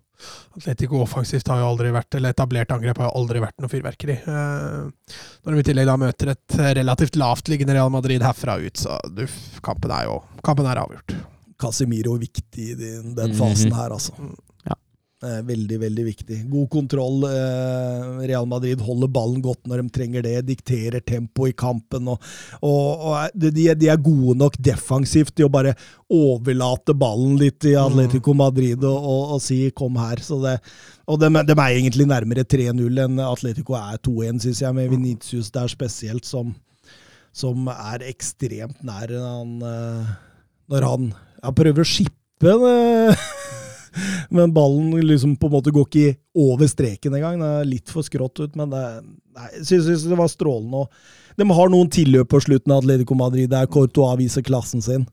Atletico 0.53 0.99
offensivt 1.01 1.47
har 1.49 1.63
jo 1.63 1.71
aldri 1.71 1.89
vært, 1.95 2.13
eller 2.19 2.29
etablert 2.35 2.69
angrep 2.75 2.99
har 3.01 3.07
jo 3.09 3.15
aldri 3.23 3.39
vært 3.41 3.57
noe 3.63 3.71
fyrverkeri. 3.71 4.19
Eh, 4.29 5.15
når 5.47 5.57
vi 5.57 5.63
i 5.63 5.67
tillegg 5.71 5.89
da 5.89 5.95
møter 5.97 6.33
et 6.35 6.57
relativt 6.77 7.17
lavtliggende 7.17 7.73
Real 7.73 7.89
Madrid 7.89 8.21
herfra 8.21 8.59
ut, 8.61 8.77
så 8.77 8.99
du, 9.09 9.25
kampen 9.65 9.89
er 9.97 10.05
jo 10.11 10.19
kampen 10.45 10.69
er 10.69 10.83
avgjort. 10.83 11.15
Casemiro 11.63 12.13
viktig 12.21 12.69
i 12.69 12.75
den, 12.77 13.15
den 13.17 13.31
Mhm. 13.33 13.37
fasen 13.39 13.73
her, 13.73 13.89
altså. 13.97 14.13
Eh, 15.23 15.39
Veldig, 15.47 15.77
veldig 15.79 16.03
viktig. 16.03 16.37
God 16.51 16.69
kontroll. 16.73 17.23
eh, 17.29 18.27
Real 18.27 18.45
Madrid 18.45 18.81
holder 18.83 19.07
ballen 19.07 19.41
godt 19.41 19.69
når 19.71 19.81
de 19.83 19.93
trenger 19.95 20.21
det, 20.25 20.33
dikterer 20.49 20.99
tempo 20.99 21.47
i 21.47 21.53
kampen. 21.55 22.09
Og, 22.11 22.19
og, 22.61 23.05
og 23.07 23.29
de, 23.39 23.51
de 23.55 23.87
er- 23.87 24.01
gode 24.03 24.35
nok 24.41 24.57
defensivt 24.59 25.31
til 25.37 25.47
å 25.47 25.53
bare 25.53 25.75
overlate 26.11 26.91
ballen 26.99 27.37
litt 27.39 27.63
i 27.69 27.75
Atletico 27.79 28.33
Madrid 28.35 28.83
og, 28.83 29.07
og, 29.07 29.39
si 29.41 29.71
'kom 29.71 29.95
her'. 29.95 30.19
Så 30.27 30.41
det, 30.43 30.59
og 31.07 31.19
de, 31.21 31.29
de 31.31 31.53
er 31.55 31.71
egentlig 31.79 32.07
nærmere 32.07 32.43
3-0 32.43 32.99
enn 33.05 33.19
Atletico 33.23 33.73
er 33.79 33.97
2-1, 34.03 34.41
syns 34.43 34.59
jeg, 34.61 34.75
med 34.75 34.89
Venitius 34.91 35.51
der 35.51 35.67
spesielt, 35.71 36.25
som, 36.25 36.53
som 37.31 37.67
er 37.71 38.03
ekstremt 38.11 38.83
nær 38.83 39.07
han, 39.07 39.61
eh, 39.61 40.15
når 40.69 40.81
han 40.89 41.13
han 41.43 41.53
prøver 41.55 41.79
å 41.83 41.87
skippe 41.87 42.59
det. 42.59 43.17
Men 44.29 44.53
ballen 44.55 44.93
liksom 45.07 45.35
på 45.39 45.49
en 45.49 45.55
måte 45.57 45.73
går 45.73 45.89
ikke 45.89 46.15
over 46.43 46.69
streken 46.69 47.17
engang. 47.17 47.41
Det 47.41 47.51
er 47.59 47.67
litt 47.69 47.91
for 47.93 48.05
skrått 48.05 48.41
ut, 48.41 48.55
men 48.59 48.71
det, 48.73 48.83
nei, 49.35 49.49
jeg 49.59 49.67
syns, 49.69 49.89
syns 49.89 50.07
det 50.11 50.19
var 50.19 50.31
strålende. 50.31 50.87
De 51.39 51.47
har 51.49 51.71
noen 51.73 51.89
tilløp 51.89 52.29
på 52.29 52.41
slutten 52.45 52.73
av 52.73 52.83
Atletico 52.83 53.15
Madrid 53.17 53.49
der 53.49 53.69
Courtois 53.71 54.17
viser 54.19 54.45
klassen 54.45 54.83
sin. 54.85 55.07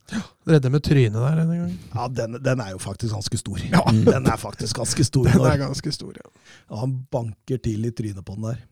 Redde 0.49 0.73
med 0.73 0.85
trynet 0.85 1.17
der 1.17 1.39
denne 1.39 1.57
gangen. 1.57 1.79
Ja, 1.95 2.09
den, 2.21 2.37
den 2.45 2.61
er 2.65 2.75
jo 2.75 2.83
faktisk 2.83 3.15
ganske 3.17 3.41
stor. 3.41 3.63
Ja. 3.71 3.85
Den 3.89 4.29
er 4.29 4.41
faktisk 4.41 4.83
ganske 4.83 5.07
stor. 5.07 5.31
Den 5.31 5.49
er 5.49 5.63
ganske 5.63 5.95
stor, 5.97 6.13
ja. 6.17 6.29
ja 6.69 6.83
han 6.83 6.99
banker 7.13 7.63
til 7.65 7.89
i 7.89 7.95
trynet 7.97 8.27
på 8.27 8.37
den 8.37 8.51
der. 8.51 8.63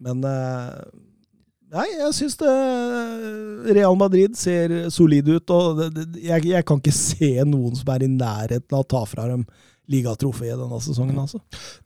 Men 0.00 0.24
eh, 0.24 0.72
Nei, 1.70 1.86
jeg 2.00 2.14
syns 2.16 2.34
det 2.40 2.52
Real 3.76 3.94
Madrid 3.98 4.36
ser 4.38 4.72
solide 4.90 5.36
ut, 5.38 5.52
og 5.54 5.78
det, 5.78 5.90
det, 5.94 6.22
jeg, 6.24 6.48
jeg 6.50 6.66
kan 6.66 6.80
ikke 6.82 6.94
se 6.96 7.32
noen 7.46 7.76
som 7.78 7.92
er 7.94 8.06
i 8.06 8.10
nærheten 8.10 8.74
av 8.74 8.82
å 8.82 8.88
ta 8.90 9.04
fra 9.06 9.28
dem 9.30 9.44
ligatrofeet 9.90 10.58
denne 10.58 10.80
sesongen, 10.82 11.18
altså. 11.18 11.38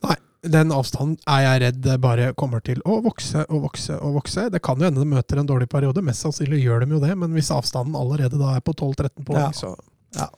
Nei, 0.04 0.16
den 0.54 0.72
avstanden 0.76 1.16
er 1.30 1.44
jeg 1.44 1.60
redd 1.62 1.86
bare 2.04 2.32
kommer 2.36 2.60
til 2.64 2.80
å 2.84 2.98
vokse 3.04 3.46
og 3.48 3.62
vokse 3.64 3.96
og 3.96 4.18
vokse. 4.18 4.46
Det 4.52 4.60
kan 4.64 4.80
jo 4.80 4.88
hende 4.88 5.00
de 5.04 5.08
møter 5.08 5.40
en 5.40 5.48
dårlig 5.48 5.68
periode, 5.72 6.04
mest 6.04 6.24
sannsynlig 6.24 6.60
gjør 6.64 6.84
de 6.84 6.96
jo 6.98 7.00
det, 7.04 7.14
men 7.20 7.32
hvis 7.36 7.52
avstanden 7.54 7.96
allerede 7.96 8.40
da 8.40 8.56
er 8.56 8.64
på 8.64 8.76
12-13 8.76 9.24
poeng, 9.24 9.40
Ja. 9.40 9.50
så 9.52 9.74
Ja. 10.14 10.28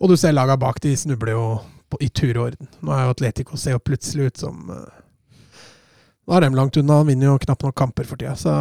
Og 0.00 0.08
du 0.08 0.16
ser 0.16 0.32
laga 0.32 0.56
bak, 0.56 0.78
de 0.80 0.94
snubler 0.96 1.34
jo 1.34 1.42
på, 1.90 1.98
i 2.00 2.08
tur 2.08 2.32
og 2.38 2.46
orden. 2.46 2.68
Nå 2.80 2.94
er 2.94 3.02
jo 3.04 3.10
Atletico 3.12 3.58
ser 3.60 3.74
jo 3.76 3.82
plutselig 3.84 4.30
ut 4.30 4.40
som 4.40 4.70
eh, 4.72 5.02
Nå 6.28 6.36
er 6.36 6.44
de 6.44 6.50
langt 6.58 6.76
unna, 6.76 7.00
han 7.00 7.08
vinner 7.08 7.30
jo 7.30 7.38
knapt 7.40 7.64
nok 7.64 7.76
kamper 7.78 8.04
for 8.08 8.20
tida, 8.20 8.34
så 8.36 8.52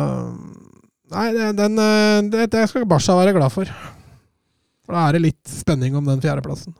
Nei, 1.11 1.29
det, 1.35 1.53
den, 1.55 1.77
eh, 1.79 2.21
det, 2.31 2.49
det 2.51 2.65
skal 2.67 2.83
Barca 2.87 3.13
være 3.15 3.31
glad 3.35 3.51
for. 3.53 3.69
For 4.83 4.95
da 4.95 5.05
er 5.07 5.15
det 5.15 5.21
litt 5.23 5.51
spenning 5.51 5.95
om 5.95 6.03
den 6.07 6.19
fjerdeplassen. 6.23 6.73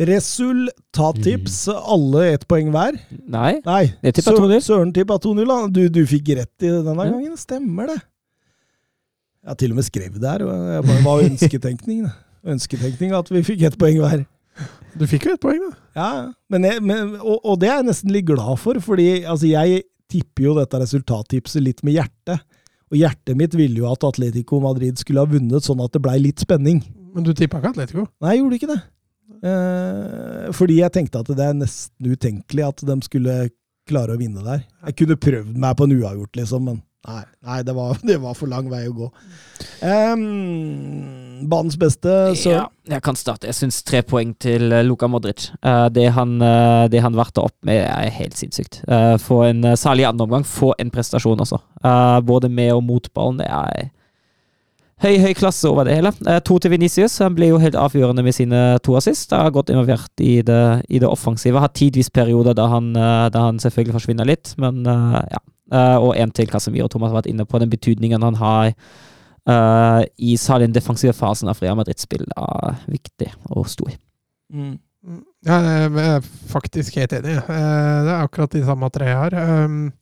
Resultattips, 0.00 1.68
alle 1.68 2.24
ett 2.34 2.46
poeng 2.50 2.70
hver. 2.74 2.96
Nei. 3.30 3.60
Nei, 3.66 3.82
Jeg 4.02 4.16
tippa 4.18 4.34
2-0. 4.36 4.56
Søren 4.64 4.92
tippa 4.96 5.18
2-0. 5.22 5.52
Du, 5.74 5.82
du 5.92 6.00
fikk 6.08 6.32
rett 6.38 6.66
i 6.66 6.70
det 6.70 6.80
denne 6.86 7.06
Ja. 7.06 7.12
gangen, 7.14 7.36
stemmer 7.38 7.90
det? 7.92 7.98
Jeg 9.40 9.52
har 9.52 9.58
til 9.62 9.70
og 9.72 9.78
med 9.78 9.86
skrevet 9.86 10.18
det 10.20 10.30
her, 10.30 10.42
bare 10.44 11.04
var 11.04 11.22
ønsketenkning. 11.24 12.02
da. 12.08 12.12
Ønsketenkning 12.54 13.14
at 13.16 13.30
vi 13.32 13.42
fikk 13.46 13.62
ett 13.70 13.78
poeng 13.80 13.98
hver. 14.02 14.26
Du 14.98 15.06
fikk 15.08 15.26
jo 15.30 15.36
et 15.38 15.40
poeng, 15.40 15.62
da. 15.62 15.76
Ja, 15.96 16.10
men 16.52 16.66
jeg, 16.66 16.82
men, 16.82 17.14
og, 17.22 17.38
og 17.44 17.60
det 17.62 17.70
er 17.70 17.78
jeg 17.80 17.88
nesten 17.88 18.12
litt 18.12 18.26
glad 18.28 18.58
for, 18.60 18.80
fordi 18.84 19.22
altså, 19.24 19.46
jeg 19.48 19.84
tipper 20.10 20.48
jo 20.48 20.56
dette 20.58 20.80
resultattipset 20.82 21.62
litt 21.64 21.84
med 21.86 21.98
hjertet. 21.98 22.42
Og 22.90 22.98
hjertet 22.98 23.38
mitt 23.38 23.54
ville 23.54 23.84
jo 23.84 23.90
at 23.90 24.04
Atletico 24.06 24.58
Madrid 24.62 24.98
skulle 24.98 25.22
ha 25.22 25.30
vunnet, 25.30 25.62
sånn 25.62 25.82
at 25.84 25.94
det 25.94 26.02
blei 26.02 26.16
litt 26.18 26.42
spenning. 26.42 26.82
Men 27.14 27.26
du 27.26 27.30
tippa 27.34 27.60
ikke 27.60 27.74
Atletico? 27.74 28.06
Nei, 28.22 28.34
jeg 28.34 28.42
gjorde 28.42 28.58
ikke 28.58 28.70
det. 28.72 28.80
Eh, 29.40 30.50
fordi 30.56 30.80
jeg 30.82 30.92
tenkte 30.94 31.22
at 31.22 31.30
det 31.32 31.46
er 31.46 31.56
nesten 31.56 32.10
utenkelig 32.12 32.66
at 32.66 32.82
de 32.90 32.96
skulle 33.06 33.36
klare 33.88 34.14
å 34.14 34.20
vinne 34.20 34.42
der. 34.44 34.64
Jeg 34.90 34.98
kunne 35.00 35.18
prøvd 35.22 35.58
meg 35.60 35.78
på 35.78 35.86
en 35.86 35.96
uavgjort, 35.96 36.40
liksom, 36.42 36.66
men 36.66 36.80
nei, 37.08 37.22
nei 37.46 37.60
det, 37.64 37.74
var, 37.76 37.98
det 38.08 38.18
var 38.20 38.36
for 38.38 38.50
lang 38.50 38.68
vei 38.70 38.84
å 38.88 38.96
gå. 38.96 39.08
Um, 39.80 41.46
banens 41.48 41.78
beste, 41.80 42.10
Ja, 42.44 42.66
jeg 42.88 43.04
kan 43.04 43.18
starte. 43.18 43.48
Jeg 43.48 43.56
syns 43.56 43.80
tre 43.86 44.02
poeng 44.06 44.34
til 44.40 44.72
eh, 44.72 44.84
Luka 44.84 45.08
Modric. 45.08 45.48
Uh, 45.64 45.88
det 45.92 46.10
han, 46.16 46.36
uh, 46.42 46.84
han 46.90 47.16
varta 47.16 47.46
opp 47.48 47.56
med, 47.66 47.82
er 47.86 48.12
helt 48.18 48.36
sinnssykt. 48.38 48.82
Uh, 48.88 49.16
få 49.20 49.44
en, 49.48 49.64
særlig 49.76 50.08
andre 50.08 50.28
omgang, 50.28 50.44
få 50.46 50.74
en 50.78 50.92
prestasjon 50.92 51.40
også. 51.40 51.60
Uh, 51.84 52.20
både 52.24 52.52
med 52.52 52.74
og 52.76 52.84
mot 52.84 53.08
ballen. 53.16 53.40
Det 53.40 53.48
er 53.48 53.88
høy, 55.00 55.14
høy 55.22 55.32
klasse 55.38 55.68
over 55.70 55.88
det 55.88 55.96
hele. 55.96 56.12
To 56.44 56.58
til 56.60 56.74
Venicius. 56.74 57.16
Han 57.24 57.36
ble 57.38 57.54
jo 57.54 57.62
helt 57.62 57.78
avgjørende 57.78 58.24
med 58.26 58.36
sine 58.36 58.64
to 58.84 58.98
assist. 59.00 59.32
Har 59.32 59.54
gått 59.54 59.72
involvert 59.72 60.12
i 60.20 60.42
det, 60.44 60.60
i 60.92 61.00
det 61.00 61.08
offensive. 61.08 61.62
Har 61.62 61.72
tidvis 61.72 62.12
perioder 62.12 62.58
da 62.58 62.68
han, 62.68 62.92
han 63.32 63.62
selvfølgelig 63.62 63.96
forsvinner 63.96 64.28
litt, 64.28 64.52
men 64.60 64.84
ja. 64.84 65.40
Eh, 65.70 65.96
og 65.96 66.16
en 66.18 66.34
til 66.34 66.50
Casemiro. 66.50 66.88
Thomas 66.90 67.12
har 67.12 67.20
vært 67.20 67.30
inne 67.30 67.46
på 67.46 67.60
den 67.62 67.70
betydningen 67.70 68.22
han 68.26 68.38
har 68.40 68.72
uh, 69.48 70.02
i 70.18 70.36
særlig 70.38 70.68
den 70.68 70.76
defensive 70.76 71.14
fasen 71.16 71.50
av 71.50 71.60
Real 71.62 71.78
Madrid-spill. 71.78 72.26
er 72.36 72.80
viktig 72.90 73.30
og 73.50 73.68
stor. 73.70 73.94
Mm. 74.52 74.78
Ja, 75.46 75.56
jeg 75.64 75.92
er 76.04 76.26
faktisk 76.50 76.98
helt 77.00 77.14
enig. 77.16 77.38
Eh, 77.38 78.02
Det 78.04 78.12
er 78.12 78.26
akkurat 78.26 78.52
de 78.52 78.64
samme 78.66 78.90
tre 78.92 79.08
har. 79.08 79.32
Um, 79.64 79.92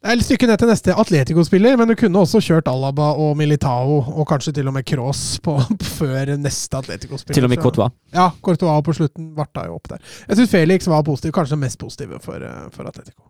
Det 0.00 0.08
er 0.08 0.16
et 0.16 0.24
stykke 0.24 0.46
ned 0.48 0.58
til 0.58 0.68
neste 0.68 0.94
Atletico-spiller, 0.96 1.76
men 1.76 1.88
du 1.88 1.94
kunne 1.94 2.20
også 2.24 2.40
kjørt 2.40 2.68
Alaba 2.72 3.10
og 3.20 3.34
Militao, 3.36 3.98
og 4.00 4.26
kanskje 4.28 4.54
til 4.56 4.68
og 4.68 4.72
med 4.72 4.86
Cross 4.88 5.40
på, 5.44 5.58
før 5.98 6.36
neste 6.40 6.76
Atletico-spiller. 6.78 7.36
Til 7.36 7.44
og 7.44 7.52
med 7.52 7.60
Courtois. 7.60 7.92
Ja, 8.12 8.30
Courtois 8.40 8.84
på 8.84 8.96
slutten 8.96 9.34
varta 9.36 9.66
jo 9.68 9.76
opp 9.76 9.88
der. 9.92 10.00
Jeg 10.28 10.40
syns 10.40 10.50
Felix 10.50 10.88
var 10.88 11.04
positiv, 11.04 11.32
kanskje 11.36 11.56
den 11.56 11.64
mest 11.66 11.78
positive 11.78 12.20
for, 12.24 12.44
for 12.72 12.88
Atletico. 12.88 13.28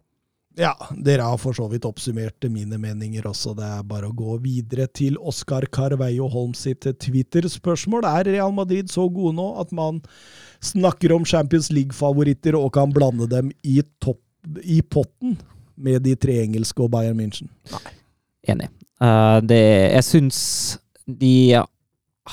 Ja, 0.59 0.72
dere 0.98 1.22
har 1.22 1.39
for 1.39 1.55
så 1.55 1.68
vidt 1.70 1.85
oppsummert 1.86 2.43
mine 2.51 2.77
meninger 2.81 3.28
også. 3.31 3.52
Det 3.56 3.64
er 3.64 3.85
bare 3.86 4.09
å 4.10 4.16
gå 4.16 4.35
videre 4.43 4.89
til 4.90 5.14
Oskar 5.22 5.68
Carveio 5.72 6.27
Holm 6.28 6.56
sitt 6.59 6.89
Twitter-spørsmål. 7.05 8.05
Er 8.09 8.27
Real 8.32 8.52
Madrid 8.52 8.90
så 8.90 9.06
gode 9.09 9.36
nå 9.39 9.47
at 9.62 9.70
man 9.77 10.01
snakker 10.60 11.14
om 11.14 11.24
Champions 11.24 11.70
League-favoritter 11.72 12.59
og 12.59 12.72
kan 12.74 12.90
blande 12.93 13.28
dem 13.31 13.52
i, 13.62 13.78
topp, 14.02 14.20
i 14.66 14.81
potten 14.82 15.39
med 15.81 16.02
de 16.05 16.16
tre 16.18 16.40
engelske 16.43 16.82
og 16.82 16.90
Bayern 16.93 17.16
München? 17.20 17.48
Nei. 17.70 17.94
Enig. 18.51 18.68
Uh, 19.01 19.39
det, 19.47 19.60
jeg 19.94 20.05
syns 20.05 20.40
de 21.06 21.35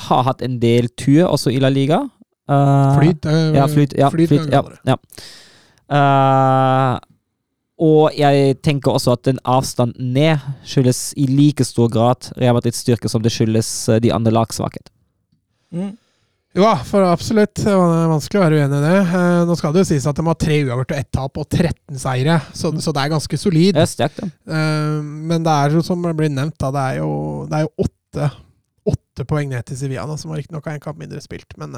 har 0.07 0.23
hatt 0.27 0.41
en 0.43 0.57
del 0.59 0.89
tur 0.99 1.27
også 1.29 1.53
i 1.53 1.61
La 1.63 1.69
Liga. 1.71 2.01
Uh, 2.49 2.97
Flyt. 2.97 3.29
uh, 3.29 3.53
Ja, 3.55 3.67
flyt. 3.69 3.93
Ja, 3.95 4.09
flyt, 4.11 4.33
flyt, 4.33 4.49
ja, 4.51 4.63
ja. 4.89 4.97
Eh, 5.87 6.97
og 7.77 8.15
jeg 8.17 8.55
tenker 8.65 8.95
også 8.97 9.13
at 9.13 9.23
den 9.27 9.37
avstanden 9.45 10.13
ned 10.15 10.41
skyldes 10.65 11.11
i 11.19 11.27
like 11.29 11.65
stor 11.67 11.91
grad 11.93 12.31
Real 12.37 12.55
Madrids 12.57 12.81
styrke 12.81 13.09
som 13.11 13.21
det 13.21 13.31
skyldes 13.35 13.69
eh, 13.93 13.99
de 14.01 14.09
andre 14.15 14.33
lags 14.33 14.57
svakhet. 14.57 14.89
Ja, 16.57 16.71
for 16.87 17.05
absolutt. 17.05 17.53
Det 17.59 17.73
var 17.75 18.07
vanskelig 18.09 18.39
å 18.39 18.43
være 18.47 18.61
uenig 18.63 18.79
i 18.79 18.85
det. 18.87 18.95
Eh, 19.19 19.41
Nå 19.45 19.57
skal 19.59 19.75
det 19.75 19.83
jo 19.83 19.89
sies 19.91 20.07
at 20.09 20.17
de 20.17 20.25
har 20.25 20.39
tre 20.41 20.57
uavgjort 20.63 20.95
og 20.95 20.97
ett 21.03 21.11
tap 21.13 21.37
og 21.37 21.45
13 21.53 21.99
seire, 22.01 22.39
så, 22.57 22.71
så 22.81 22.93
det 22.95 23.03
er 23.03 23.13
ganske 23.13 23.37
solid. 23.37 23.75
Det 23.77 23.83
er 23.83 23.91
sterkt, 23.91 24.23
ja. 24.23 24.29
Eh, 24.57 24.97
Men 25.29 25.45
det 25.45 25.53
er 25.53 25.77
jo 25.77 25.85
som 25.85 26.01
det 26.07 26.15
blir 26.17 26.33
nevnt, 26.33 26.57
da, 26.63 26.71
det 26.73 26.85
er 26.95 26.99
jo, 27.03 27.11
det 27.51 27.59
er 27.59 27.67
jo 27.67 27.85
åtte, 27.85 28.31
åtte 28.89 29.27
poeng 29.29 29.51
ned 29.53 29.67
til 29.69 29.77
Sevilla, 29.83 30.07
da, 30.09 30.17
som 30.17 30.33
har 30.33 30.41
riktignok 30.41 30.65
har 30.65 30.79
en 30.79 30.85
kamp 30.87 30.97
mindre 31.03 31.21
spilt. 31.21 31.53
Men 31.61 31.77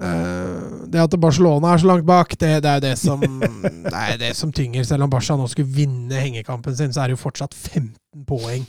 eh, 0.00 0.86
det 0.90 0.98
at 1.04 1.14
Barcelona 1.22 1.74
er 1.74 1.78
så 1.82 1.86
langt 1.90 2.06
bak, 2.08 2.32
det, 2.40 2.50
det 2.64 2.70
er 2.70 2.80
jo 2.80 2.84
det 2.88 2.96
som, 2.98 3.20
det 3.22 3.94
er 3.94 4.16
det 4.18 4.32
som 4.38 4.50
tynger. 4.52 4.84
Selv 4.88 5.06
om 5.06 5.10
Barca 5.12 5.36
nå 5.38 5.46
skulle 5.52 5.70
vinne 5.76 6.18
hengekampen 6.24 6.74
sin, 6.76 6.92
så 6.94 7.04
er 7.04 7.10
det 7.12 7.18
jo 7.18 7.22
fortsatt 7.22 7.54
15 7.54 8.24
poeng. 8.26 8.64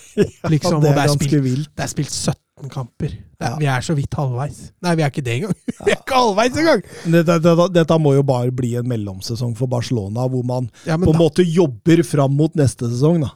Liksom, 0.52 0.80
det 0.80 0.90
og 0.90 0.96
det 0.96 0.96
er 0.96 1.02
er 1.04 1.14
spilt-. 1.14 1.70
Det 1.76 1.84
er 1.84 1.90
spilt 1.92 2.12
17 2.14 2.70
kamper. 2.72 3.12
Er, 3.12 3.22
Ja. 3.36 3.56
Vi 3.60 3.66
er 3.68 3.82
så 3.84 3.92
vidt 3.92 4.14
halvveis. 4.16 4.70
Nei, 4.80 4.94
vi 4.96 5.02
er 5.04 5.10
ikke 5.12 5.24
det 5.26 5.34
engang. 5.34 5.56
Vi 5.84 5.92
er 5.92 5.98
ikke 5.98 6.16
halvveis 6.16 6.54
engang! 6.56 6.84
Dette, 7.12 7.34
dette, 7.44 7.66
dette 7.74 7.98
må 8.00 8.14
jo 8.16 8.22
bare 8.24 8.48
bli 8.56 8.70
en 8.80 8.88
mellomsesong 8.88 9.52
for 9.58 9.68
Barcelona, 9.68 10.24
hvor 10.32 10.40
man 10.48 10.70
Ja, 10.88 10.96
på 10.96 11.10
en 11.10 11.18
da, 11.18 11.20
måte 11.20 11.44
jobber 11.44 12.00
fram 12.08 12.32
mot 12.38 12.56
neste 12.56 12.88
sesong. 12.88 13.20
da. 13.26 13.34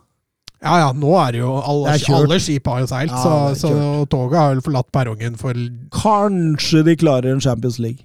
Ja, 0.62 0.74
ja, 0.82 0.88
nå 0.92 1.12
er 1.22 1.32
det 1.32 1.40
jo 1.40 1.54
Alle, 1.56 1.94
Det 1.96 2.10
alle 2.12 2.36
skip 2.42 2.66
har 2.68 2.82
jo 2.82 2.86
seilt, 2.90 3.12
Ja, 3.14 3.22
så, 3.24 3.32
så 3.56 3.70
toget 4.12 4.38
har 4.38 4.50
vel 4.54 4.60
forlatt 4.66 4.90
perrongen 4.92 5.38
for 5.40 5.56
Kanskje 5.96 6.82
de 6.84 6.96
klarer 7.00 7.32
en 7.32 7.40
Champions 7.40 7.78
League. 7.80 8.04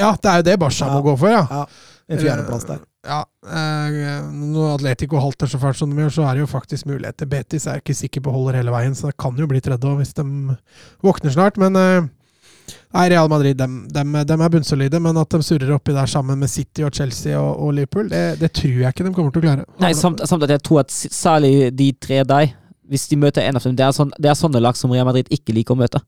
Ja, 0.00 0.14
det 0.22 0.30
er 0.30 0.36
jo 0.42 0.46
det 0.50 0.58
Barca 0.62 0.86
Ja. 0.86 0.94
må 0.94 1.02
gå 1.04 1.16
for, 1.18 1.28
ja. 1.34 1.42
Ja, 1.50 1.66
En 2.12 2.18
fjerdeplass 2.22 2.64
der. 2.68 2.80
Ja, 3.02 3.24
eh, 3.50 4.22
Når 4.30 4.76
Atletico 4.76 5.18
halter 5.18 5.50
så 5.50 5.58
fælt 5.58 5.76
som 5.80 5.90
de 5.90 5.98
gjør, 6.04 6.12
så 6.14 6.22
er 6.28 6.34
det 6.38 6.44
jo 6.44 6.46
faktisk 6.50 6.86
muligheter. 6.86 7.26
Betis 7.26 7.66
er 7.66 7.78
jeg 7.78 7.82
ikke 7.82 7.98
sikker 7.98 8.20
på 8.22 8.30
holder 8.34 8.60
hele 8.60 8.70
veien, 8.74 8.94
så 8.94 9.10
det 9.10 9.16
kan 9.18 9.34
jo 9.38 9.46
bli 9.50 9.60
tredje 9.60 9.96
hvis 9.98 10.14
de 10.14 10.24
våkner 11.02 11.34
snart. 11.34 11.58
Men 11.58 11.76
eh, 11.76 12.06
nei, 12.94 13.08
Real 13.12 13.28
Madrid 13.32 13.56
dem, 13.56 13.76
dem, 13.92 14.12
dem 14.28 14.40
er 14.44 14.48
bunnsolide, 14.52 15.00
men 15.00 15.16
at 15.20 15.28
de 15.34 15.40
surrer 15.46 15.72
oppi 15.74 15.92
der 15.96 16.06
sammen 16.10 16.38
med 16.38 16.50
City 16.52 16.84
og 16.86 16.92
Chelsea 16.94 17.38
og, 17.40 17.60
og 17.66 17.74
Liverpool, 17.74 18.08
det, 18.12 18.38
det 18.40 18.52
tror 18.58 18.80
jeg 18.82 18.88
ikke 18.94 19.04
de 19.08 19.14
kommer 19.16 19.32
til 19.34 19.42
å 19.42 19.46
klare. 19.46 19.66
Nei, 19.80 19.92
samt, 19.98 20.20
samt 20.28 20.42
at 20.48 20.50
jeg 20.56 20.62
tror 20.68 20.80
at 20.84 20.90
særlig 20.92 21.70
de 21.76 21.90
tre 22.00 22.22
der, 22.24 22.52
hvis 22.92 23.06
de 23.08 23.16
møter 23.16 23.46
en 23.48 23.56
av 23.56 23.62
dem, 23.64 23.76
det 23.78 23.86
er, 23.86 23.94
sånn, 23.96 24.10
det 24.20 24.28
er 24.32 24.36
sånne 24.36 24.60
lag 24.60 24.76
som 24.76 24.92
Real 24.92 25.06
Madrid 25.08 25.30
ikke 25.32 25.54
liker 25.56 25.74
å 25.76 25.80
møte. 25.80 26.02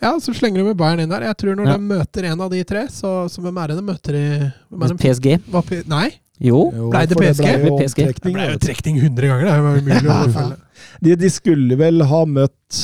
Ja, 0.00 0.14
så 0.22 0.32
slenger 0.32 0.62
de 0.62 0.70
med 0.70 0.78
Bayern 0.80 1.02
inn 1.02 1.10
der. 1.12 1.26
Jeg 1.28 1.36
tror 1.42 1.58
når 1.58 1.66
Ja. 1.68 1.74
de 1.76 1.88
møter 1.90 2.24
en 2.30 2.40
av 2.40 2.48
de 2.54 2.62
tre, 2.64 2.86
så, 2.88 3.10
så 3.28 3.42
hvem 3.44 3.58
er 3.60 3.68
det 3.68 3.76
de 3.76 3.84
møter 3.84 4.16
i 4.16 4.24
de- 4.48 4.96
PSG. 5.02 5.34
Hva 5.52 5.60
Nei, 5.92 6.06
Jo. 6.40 6.70
Jo, 6.72 6.88
Ble 6.92 7.02
det 7.10 7.16
PSG? 7.18 7.42
ble 7.44 7.68
jo 7.68 7.76
PSG? 7.82 8.00
det 8.22 8.32
ble 8.32 8.46
jo 8.54 8.58
trekning 8.62 8.96
100 9.02 9.28
ganger. 9.28 9.44
Det 9.44 9.52
er 9.52 9.58
jo 9.58 9.82
umulig 9.82 10.12
å 10.14 10.32
følge. 10.38 10.56
de, 11.02 11.16
de 11.20 11.30
skulle 11.34 11.76
vel 11.80 12.00
ha 12.06 12.20
møtt 12.24 12.78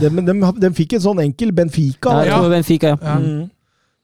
de, 0.00 0.08
de, 0.10 0.52
de 0.60 0.70
fikk 0.76 0.92
en 0.98 1.00
sånn 1.00 1.20
enkel 1.24 1.52
Benfica. 1.52 2.12
Ja, 2.24 2.38
Ja. 2.42 2.48
Benfica, 2.48 2.94
ja. 2.94 2.98
Ja. 3.02 3.18
Mm. 3.18 3.50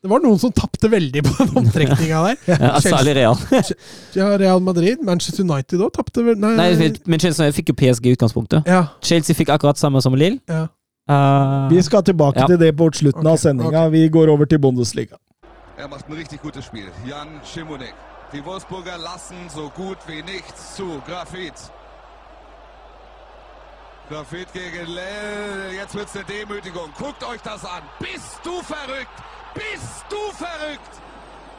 Det 0.01 0.09
var 0.09 0.23
noen 0.25 0.39
som 0.41 0.49
tapte 0.57 0.89
veldig 0.89 1.21
på 1.27 1.33
den 1.45 1.59
omtrekninga 1.61 2.21
der. 2.25 2.37
ja 2.63 2.79
særlig 2.81 3.13
Real. 3.19 3.37
Ja, 4.17 4.31
Real 4.41 4.61
Madrid, 4.65 5.03
Manchester 5.05 5.45
United 5.45 5.83
òg 5.85 5.93
tapte 5.93 6.25
vel 6.25 6.39
Nei, 6.41 6.55
Nei, 6.57 6.89
men 7.05 7.21
Chelsea 7.21 7.53
fikk 7.53 7.69
jo 7.69 7.77
PSG 7.77 8.07
i 8.09 8.15
utgangspunktet. 8.17 8.65
ja, 8.67 8.87
Chelsea 9.05 9.37
fikk 9.37 9.53
akkurat 9.53 9.77
samme 9.79 10.01
som 10.01 10.15
Lille. 10.17 10.41
ja. 10.49 10.69
Eh, 11.11 11.69
Vi 11.71 11.83
skal 11.83 12.03
tilbake 12.07 12.39
Ja. 12.41 12.47
til 12.47 12.57
det 12.59 12.73
på 12.77 12.87
slutten 12.95 13.27
av 13.27 13.37
sendinga. 13.37 13.87
Okay. 13.89 13.91
Vi 13.91 14.09
går 14.09 14.29
over 14.31 14.45
til 14.47 14.59
Bundesliga. 14.63 15.17
Er 15.77 15.89
macht 15.89 16.09
ein 16.09 16.15
richtig 16.17 16.41
gutes 16.41 16.65
Spiel. 16.65 16.87
Jan 17.09 17.29
Schimonek. 17.45 17.93
Die 18.33 18.41
Wolfsburger 18.47 18.97
lassen 19.05 19.49
so 19.51 19.69
gut 19.77 19.99
wie 20.09 20.23
nichts 20.23 20.77
zu. 20.77 20.87
Grafit. 21.09 21.59
Grafit 24.11 24.53
gegen 24.53 24.93
Lell. 24.93 25.73
Jetzt 25.77 25.95
wird's 25.95 26.17
eine 26.17 26.25
Demütigung. 26.25 26.91
Guckt 26.99 27.23
euch 27.23 27.41
das 27.45 27.65
an. 27.65 27.83
Bist 28.01 28.41
du 28.43 28.61
verrückt? 28.61 29.17
Bist 29.55 30.05
du 30.11 30.17
verrückt? 30.35 30.93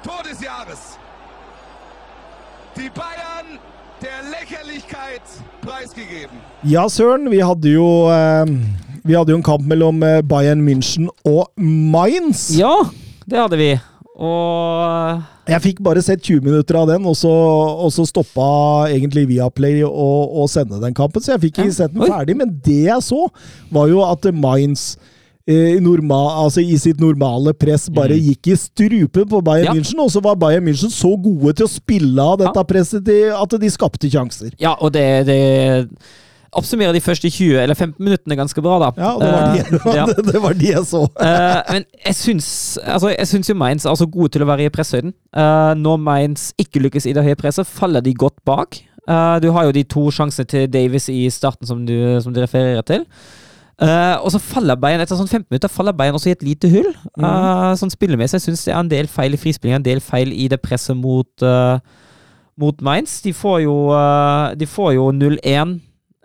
Tor 0.04 0.22
des 0.30 0.42
Jahres. 0.42 0.98
Die 2.76 2.90
Bayern 2.90 3.58
der 4.02 4.30
Lächerlichkeit 4.30 5.22
preisgegeben. 5.62 6.38
Ja, 6.64 6.90
søren, 6.90 7.32
vi 7.32 7.42
hadde 7.42 7.70
jo 7.70 8.10
eh, 8.12 8.46
Vi 9.04 9.16
hadde 9.16 9.32
jo 9.32 9.38
en 9.38 9.44
kamp 9.44 9.64
mellom 9.66 10.04
eh, 10.04 10.22
Bayern 10.22 10.60
München 10.60 11.08
og 11.24 11.52
Mainz. 11.56 12.50
Ja, 12.58 12.74
det 13.26 13.40
hadde 13.40 13.58
vi. 13.58 13.80
Og 14.20 15.22
Jeg 15.48 15.62
fikk 15.64 15.80
bare 15.84 16.02
sett 16.04 16.22
20 16.24 16.44
minutter 16.46 16.78
av 16.82 16.90
den, 16.92 17.06
og 17.08 17.16
så, 17.18 17.32
og 17.32 17.92
så 17.96 18.04
stoppa 18.08 18.50
egentlig 18.92 19.28
Viaplay 19.30 19.82
å, 19.88 20.10
og 20.42 20.50
sende 20.52 20.80
den 20.84 20.94
kampen, 20.98 21.24
så 21.24 21.34
jeg 21.36 21.46
fikk 21.48 21.58
ikke 21.62 21.72
Ja. 21.72 21.78
sett 21.84 21.94
den 21.96 22.04
ferdig. 22.12 22.36
Men 22.38 22.54
det 22.64 22.82
jeg 22.90 23.02
så, 23.08 23.26
var 23.72 23.88
jo 23.88 24.04
at 24.06 24.28
Mainz 24.36 24.98
eh, 25.48 25.80
normal, 25.82 26.46
altså 26.46 26.62
i 26.62 26.78
sitt 26.78 27.00
normale 27.02 27.54
press 27.58 27.90
bare 27.90 28.14
gikk 28.20 28.52
i 28.54 28.56
strupen 28.60 29.28
på 29.32 29.42
Bayern 29.44 29.72
Mm. 29.72 29.76
Ja. 29.76 29.80
München, 29.80 30.00
og 30.04 30.12
så 30.14 30.22
var 30.22 30.36
Bayern 30.36 30.64
München 30.68 30.92
så 30.94 31.16
gode 31.18 31.56
til 31.58 31.66
å 31.66 31.72
spille 31.72 32.22
av 32.22 32.38
dette 32.44 32.64
presset 32.68 33.04
til 33.06 33.32
at 33.34 33.50
de 33.60 33.70
skapte 33.74 34.08
sjanser. 34.12 34.52
Ja, 34.60 34.76
og 34.80 34.92
det, 34.94 35.26
det 35.26 35.88
oppsummerer 36.58 36.96
de 36.96 37.02
første 37.04 37.30
20 37.30 37.62
eller 37.62 37.78
15 37.78 38.04
minuttene 38.04 38.36
ganske 38.36 38.62
bra, 38.62 38.78
da. 38.84 38.92
Ja, 38.98 39.12
det 39.20 39.32
var 39.32 39.56
de, 39.56 39.64
uh, 39.78 39.96
ja. 39.96 40.06
det, 40.10 40.26
det 40.34 40.44
var 40.44 40.58
de 40.60 40.72
jeg 40.74 40.86
så. 40.90 41.06
uh, 41.08 41.60
men 41.74 41.88
jeg 42.06 42.16
syns, 42.20 42.52
altså, 42.84 43.14
jeg 43.14 43.28
syns 43.32 43.50
jo 43.50 43.58
Mainz 43.58 43.86
er 43.86 43.96
så 43.96 44.10
gode 44.12 44.36
til 44.36 44.46
å 44.46 44.50
være 44.52 44.68
i 44.68 44.74
presshøyden. 44.74 45.16
Uh, 45.32 45.74
når 45.80 46.00
Mainz 46.04 46.52
ikke 46.62 46.84
lykkes 46.84 47.08
i 47.08 47.16
det 47.18 47.26
høye 47.26 47.40
presset, 47.40 47.68
faller 47.68 48.04
de 48.04 48.16
godt 48.16 48.40
bak. 48.46 48.82
Eh, 49.10 49.38
du 49.42 49.50
har 49.52 49.66
jo 49.66 49.76
de 49.76 49.84
to 49.90 50.04
sjansene 50.14 50.48
til 50.50 50.68
Davis 50.72 51.10
i 51.10 51.26
starten 51.34 51.68
som 51.68 51.86
du, 51.88 51.96
som 52.22 52.34
du 52.34 52.42
refererer 52.42 52.86
til. 52.86 53.06
Eh, 53.82 54.16
og 54.22 54.30
så 54.30 54.42
faller 54.42 54.78
Bayern 54.78 55.02
etter 55.02 55.18
sånn 55.18 55.30
15 55.30 55.48
minutter 55.50 55.72
faller 55.72 55.96
Bayern 55.98 56.18
også 56.18 56.30
i 56.30 56.36
et 56.36 56.46
lite 56.46 56.70
hull. 56.70 56.92
Uh, 57.18 57.74
sånn 57.80 57.94
spillemessig. 57.94 58.38
Jeg 58.38 58.46
syns 58.46 58.68
det 58.68 58.76
er 58.76 58.80
en 58.80 58.92
del 58.92 59.10
feil 59.10 59.34
i 59.34 59.42
frispillinga, 59.42 59.82
en 59.82 59.88
del 59.88 60.04
feil 60.06 60.34
i 60.36 60.46
det 60.52 60.62
presset 60.62 60.98
mot, 60.98 61.32
eh, 61.42 61.80
mot 62.62 62.84
Mainz. 62.86 63.20
De 63.26 63.34
får 63.34 63.64
jo, 63.64 63.76
eh, 63.98 64.54
de 64.62 64.70
får 64.70 64.94
jo 65.00 65.10
0-1 65.18 65.80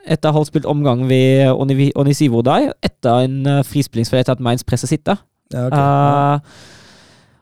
etter 0.07 0.35
halvt 0.35 0.53
spilt 0.53 0.67
omgang 0.71 1.05
ved 1.09 1.51
Onisivo 1.99 2.43
der, 2.47 2.73
etter 2.87 3.27
en 3.27 3.41
uh, 3.47 3.61
frispillingsfeil 3.67 4.23
etter 4.23 4.37
at 4.37 4.43
Mainz 4.45 4.65
presser 4.67 4.91
sitter. 4.91 5.21
Ja, 5.53 5.67
okay. 5.67 5.79
uh, 5.79 6.41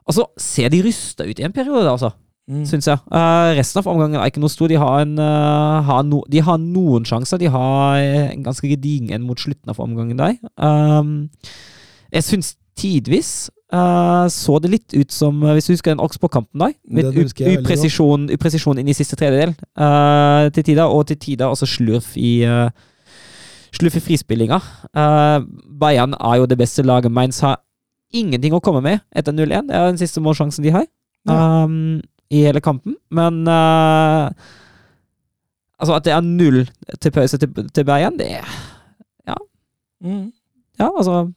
og 0.05 0.17
så 0.17 0.27
ser 0.41 0.69
de 0.73 0.83
rysta 0.85 1.25
ut 1.25 1.39
i 1.41 1.47
en 1.47 1.55
periode, 1.57 1.89
altså, 1.91 2.13
Mm. 2.45 2.65
syns 2.69 2.85
jeg. 2.91 3.01
Uh, 3.09 3.57
resten 3.57 3.81
av 3.81 3.87
omgangen 3.89 4.19
er 4.21 4.29
ikke 4.29 4.43
noe 4.43 4.53
stor. 4.53 4.69
De 4.69 4.77
har, 4.77 5.01
en, 5.01 5.15
uh, 5.17 5.81
har, 5.87 6.03
no, 6.05 6.21
de 6.29 6.43
har 6.45 6.59
noen 6.61 7.07
sjanser. 7.09 7.41
De 7.41 7.49
har 7.49 7.97
eh, 8.03 8.35
en 8.35 8.45
ganske 8.45 8.69
gedigen 8.69 9.15
en 9.17 9.25
mot 9.25 9.41
slutten 9.41 9.73
av 9.73 9.81
omgangen 9.81 10.21
der. 10.21 10.37
Jeg 12.13 12.27
syns 12.27 12.55
tidvis 12.77 13.49
eh, 13.75 14.27
så 14.33 14.59
det 14.63 14.71
litt 14.73 14.95
ut 14.95 15.13
som 15.13 15.43
eh, 15.43 15.55
Hvis 15.57 15.69
du 15.69 15.75
husker 15.75 15.93
den 15.93 16.03
Oxbow-kampen 16.03 16.63
der? 16.63 16.75
Litt 16.99 17.41
upresisjon, 17.59 18.29
upresisjon 18.35 18.81
inn 18.81 18.91
i 18.91 18.97
siste 18.97 19.19
tredjedel 19.21 19.55
uh, 19.81 20.51
til 20.55 20.67
tider, 20.71 20.87
og 20.87 21.07
til 21.11 21.19
tider 21.21 21.51
også 21.51 21.69
slurf 21.69 22.13
i 22.17 22.45
uh, 22.49 22.69
slurv 23.75 23.99
i 23.99 24.03
frispillinga. 24.05 24.61
Bayern 25.81 26.15
er 26.15 26.37
jo 26.39 26.47
det 26.47 26.59
beste 26.61 26.85
laget. 26.87 27.11
Mainz 27.11 27.41
har 27.43 27.59
ingenting 28.15 28.55
å 28.55 28.63
komme 28.63 28.85
med 28.85 29.03
etter 29.11 29.35
0-1. 29.35 29.67
Det 29.67 29.75
er 29.75 29.89
den 29.89 29.99
siste 29.99 30.23
målsjansen 30.23 30.63
de 30.63 30.71
har 30.77 30.87
um, 31.27 31.99
i 32.31 32.45
hele 32.47 32.63
kampen. 32.63 32.95
Men 33.11 33.43
Altså, 35.75 35.97
at 35.97 36.05
det 36.07 36.13
er 36.15 36.23
null 36.23 36.61
til 37.03 37.11
pause 37.13 37.37
til, 37.37 37.51
til 37.75 37.85
Bayern, 37.85 38.15
det 38.17 38.29
er 38.39 38.47
Mm. 40.05 40.33
Ja, 40.79 40.89
altså 40.97 41.33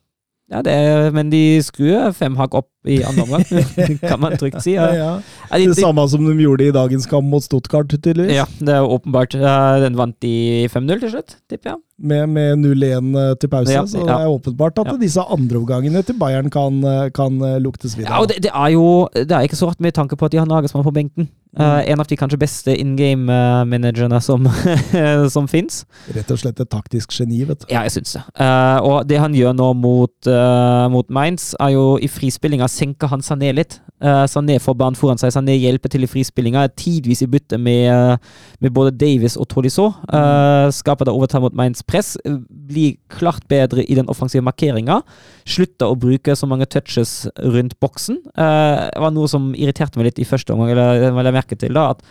ja, 0.48 0.62
det 0.64 1.14
Men 1.14 1.30
de 1.30 1.60
skulle 1.66 2.14
fem 2.16 2.36
hakk 2.40 2.54
opp 2.56 2.70
i 2.88 3.02
andre 3.04 3.26
omgang, 3.26 3.44
kan 4.10 4.20
man 4.24 4.38
trygt 4.40 4.62
si. 4.64 4.78
Ja. 4.78 4.86
Ja. 4.96 5.08
Ja, 5.52 5.58
Det 5.60 5.76
samme 5.76 6.06
som 6.08 6.24
de 6.24 6.36
gjorde 6.40 6.70
i 6.70 6.72
dagens 6.72 7.06
kamp 7.12 7.28
mot 7.28 7.44
Stuttgart, 7.44 7.90
tydeligvis. 7.92 8.38
Ja, 8.38 8.46
det 8.64 8.78
er 8.78 8.88
åpenbart. 8.88 9.36
Eh, 9.36 9.80
Den 9.84 9.98
vant 10.00 10.16
de 10.24 10.70
5-0 10.72 11.02
til 11.04 11.12
slutt, 11.12 11.36
tipper 11.52 11.74
jeg. 11.74 11.82
Med, 12.00 12.30
med 12.30 12.62
0-1 12.64 13.36
til 13.42 13.52
pause. 13.52 13.74
Ja, 13.74 13.84
så 13.90 14.06
det 14.06 14.14
er 14.16 14.32
åpenbart 14.32 14.80
at 14.80 14.94
disse 15.02 15.20
andreomgangene 15.20 16.04
til 16.08 16.16
Bayern 16.22 16.48
kan, 16.54 16.80
eh, 16.86 17.10
kan 17.12 17.42
eh, 17.44 17.58
luktes 17.60 17.98
videre. 17.98 18.14
Ja, 18.16 18.22
og 18.24 18.32
det, 18.32 18.40
det 18.48 18.54
er 18.54 18.72
jo 18.78 18.86
det 19.18 19.32
er 19.32 19.50
ikke 19.50 19.60
så 19.60 19.68
rart 19.72 19.84
med 19.84 19.98
tanke 19.98 20.16
på 20.16 20.30
at 20.30 20.32
de 20.32 20.40
har 20.40 20.48
Nagelsmann 20.48 20.88
på 20.88 20.96
benken. 20.96 21.28
Eh, 21.58 21.92
en 21.92 22.00
av 22.00 22.08
de 22.10 22.18
kanskje 22.20 22.38
beste 22.42 22.76
in 22.76 22.96
game-managerne 23.00 24.20
som, 24.22 24.46
som 25.34 25.48
fins. 25.50 25.86
Rett 26.14 26.30
og 26.34 26.42
slett 26.42 26.60
et 26.62 26.70
taktisk 26.70 27.16
geni, 27.16 27.44
vet 27.48 27.64
du. 27.64 27.68
Ja, 27.72 27.82
jeg 27.88 27.96
syns 27.96 28.18
det. 28.18 28.24
Uh, 28.38 28.78
og 28.86 29.08
det 29.10 29.18
han 29.22 29.34
gjør 29.38 29.56
nå 29.58 29.72
mot, 29.80 30.16
uh, 30.30 30.86
mot 30.94 31.08
Mainz, 31.10 31.54
er 31.60 31.74
jo 31.74 31.98
i 32.04 32.10
frispillinga 32.12 32.68
senker 32.70 33.10
han 33.14 33.26
seg 33.26 33.42
ned 33.42 33.58
litt. 33.62 33.80
Uh, 33.98 34.28
Sané 34.30 34.60
får 34.62 34.76
banen 34.78 34.98
foran 35.00 35.18
seg, 35.18 35.32
Sané 35.34 35.56
hjelper 35.58 35.90
til 35.90 36.06
i 36.06 36.10
frispillinga. 36.12 36.68
Tidvis 36.78 37.24
i 37.26 37.30
bytte 37.32 37.58
med, 37.58 37.88
eh, 37.90 38.18
med 38.62 38.74
både 38.76 38.92
Davis 38.94 39.38
og 39.42 39.48
Tolisso. 39.50 39.88
Uh, 40.12 40.70
skaper 40.74 41.08
da 41.08 41.16
overtak 41.16 41.42
mot 41.42 41.56
Mainz 41.58 41.82
press. 41.82 42.16
eh, 42.26 42.38
Blir 42.68 42.98
klart 43.10 43.48
bedre 43.50 43.82
i 43.82 43.96
den 43.98 44.10
offensive 44.12 44.44
markeringa. 44.46 45.00
Slutter 45.48 45.90
å 45.90 45.98
bruke 45.98 46.36
så 46.36 46.46
mange 46.46 46.68
touches 46.70 47.28
rundt 47.40 47.74
boksen. 47.82 48.20
Eh, 48.38 48.90
det 48.94 49.02
var 49.02 49.16
noe 49.16 49.28
som 49.32 49.54
irriterte 49.56 49.98
meg 49.98 50.12
litt 50.12 50.20
i 50.20 50.30
første 50.30 50.54
omgang, 50.54 50.76
eller 50.76 51.02
jeg 51.02 51.34
merke 51.48 51.60
til. 51.60 51.74
da, 51.74 51.90
at 51.96 52.04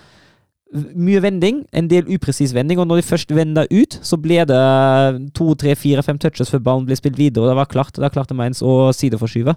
mye 0.97 1.21
vending, 1.23 1.63
en 1.73 1.89
del 1.89 2.09
upresis 2.11 2.53
vending, 2.57 2.81
og 2.83 2.89
når 2.89 3.01
de 3.01 3.07
først 3.07 3.31
vender 3.35 3.69
ut, 3.71 4.01
så 4.03 4.19
ble 4.19 4.43
det 4.49 4.61
to, 5.37 5.53
tre, 5.55 5.77
fire, 5.79 6.03
fem 6.03 6.19
touches 6.19 6.51
før 6.51 6.65
ballen 6.65 6.89
ble 6.89 6.99
spilt 6.99 7.19
videre, 7.21 7.45
og 7.45 7.53
det 7.53 7.57
var 7.61 7.71
klart. 7.71 7.97
Da 8.01 8.11
klarte 8.11 8.35
Mainz 8.35 8.65
å 8.67 8.91
sideforskyve. 8.97 9.55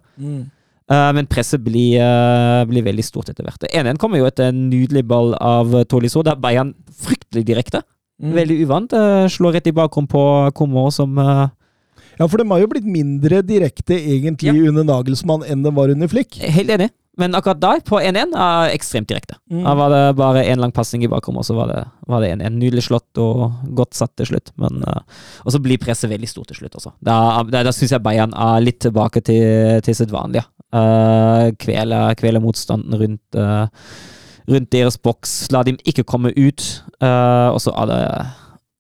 Eh, 0.90 1.12
men 1.14 1.28
presset 1.30 1.62
blir, 1.62 2.02
uh, 2.02 2.66
blir 2.70 2.86
veldig 2.86 3.06
stort 3.06 3.30
etter 3.30 3.46
hvert. 3.46 3.66
1-1 3.70 4.00
kommer 4.02 4.22
jo 4.22 4.30
etter 4.30 4.50
en 4.50 4.70
nydelig 4.72 5.04
ball 5.10 5.36
av 5.38 5.74
Tolisso. 5.90 6.24
Der 6.26 6.40
Bayern 6.40 6.72
han 6.74 6.96
fryktelig 7.06 7.46
direkte. 7.46 7.84
Mm. 8.20 8.34
Veldig 8.36 8.58
uvant. 8.66 8.94
Uh, 8.94 9.28
slår 9.32 9.60
rett 9.60 9.70
i 9.70 9.76
bakrom 9.76 10.10
på 10.10 10.22
Kommer, 10.58 10.90
som 10.92 11.18
eh, 11.22 11.46
Ja, 12.20 12.26
for 12.28 12.42
de 12.42 12.50
har 12.50 12.60
jo 12.60 12.72
blitt 12.72 12.88
mindre 12.90 13.44
direkte 13.46 13.96
egentlig 13.96 14.58
under 14.68 14.84
Nagelsmann 14.84 15.46
enn 15.48 15.62
de 15.64 15.72
var 15.76 15.94
under 15.94 16.10
Flick. 16.12 16.36
Helt 16.42 16.74
enig. 16.76 16.90
Men 17.20 17.36
akkurat 17.36 17.60
da, 17.60 17.72
på 17.86 18.00
1-1, 18.00 18.32
er 18.34 18.74
ekstremt 18.74 19.10
direkte. 19.12 19.36
Mm. 19.52 19.64
Da 19.66 19.74
var 19.76 19.92
det 19.94 20.04
bare 20.20 20.44
én 20.48 20.62
lang 20.62 20.72
pasning 20.76 21.04
i 21.04 21.10
bakrommet, 21.12 21.44
og 21.44 21.50
så 21.50 21.58
var 21.58 21.72
det, 21.74 21.82
1-1. 22.08 22.56
Nydelig 22.56 22.86
slått 22.88 23.20
og 23.22 23.60
godt 23.76 23.98
satt 23.98 24.14
til 24.20 24.30
slutt. 24.32 24.54
Men, 24.62 24.84
uh, 24.88 25.02
og 25.44 25.56
så 25.56 25.62
blir 25.64 25.82
presset 25.82 26.12
veldig 26.12 26.30
stort 26.32 26.52
til 26.54 26.62
slutt 26.62 26.78
også. 26.80 26.94
Da, 27.04 27.18
da, 27.50 27.66
da 27.68 27.74
syns 27.76 27.94
jeg 27.96 28.06
Bayern 28.06 28.36
er 28.38 28.64
litt 28.64 28.80
tilbake 28.86 29.24
til, 29.26 29.82
til 29.86 29.98
sitt 29.98 30.14
vanlige. 30.16 30.46
Uh, 30.70 31.50
kveler, 31.60 32.16
kvele 32.20 32.42
motstanden 32.44 32.96
rundt, 33.02 33.40
uh, 33.40 33.68
rundt 34.50 34.72
deres 34.72 35.00
boks. 35.02 35.40
La 35.54 35.66
dem 35.68 35.80
ikke 35.84 36.08
komme 36.08 36.32
ut. 36.38 36.70
eh, 37.00 37.50
og 37.54 37.62
så 37.64 37.72
er 37.80 37.86
det 37.88 38.00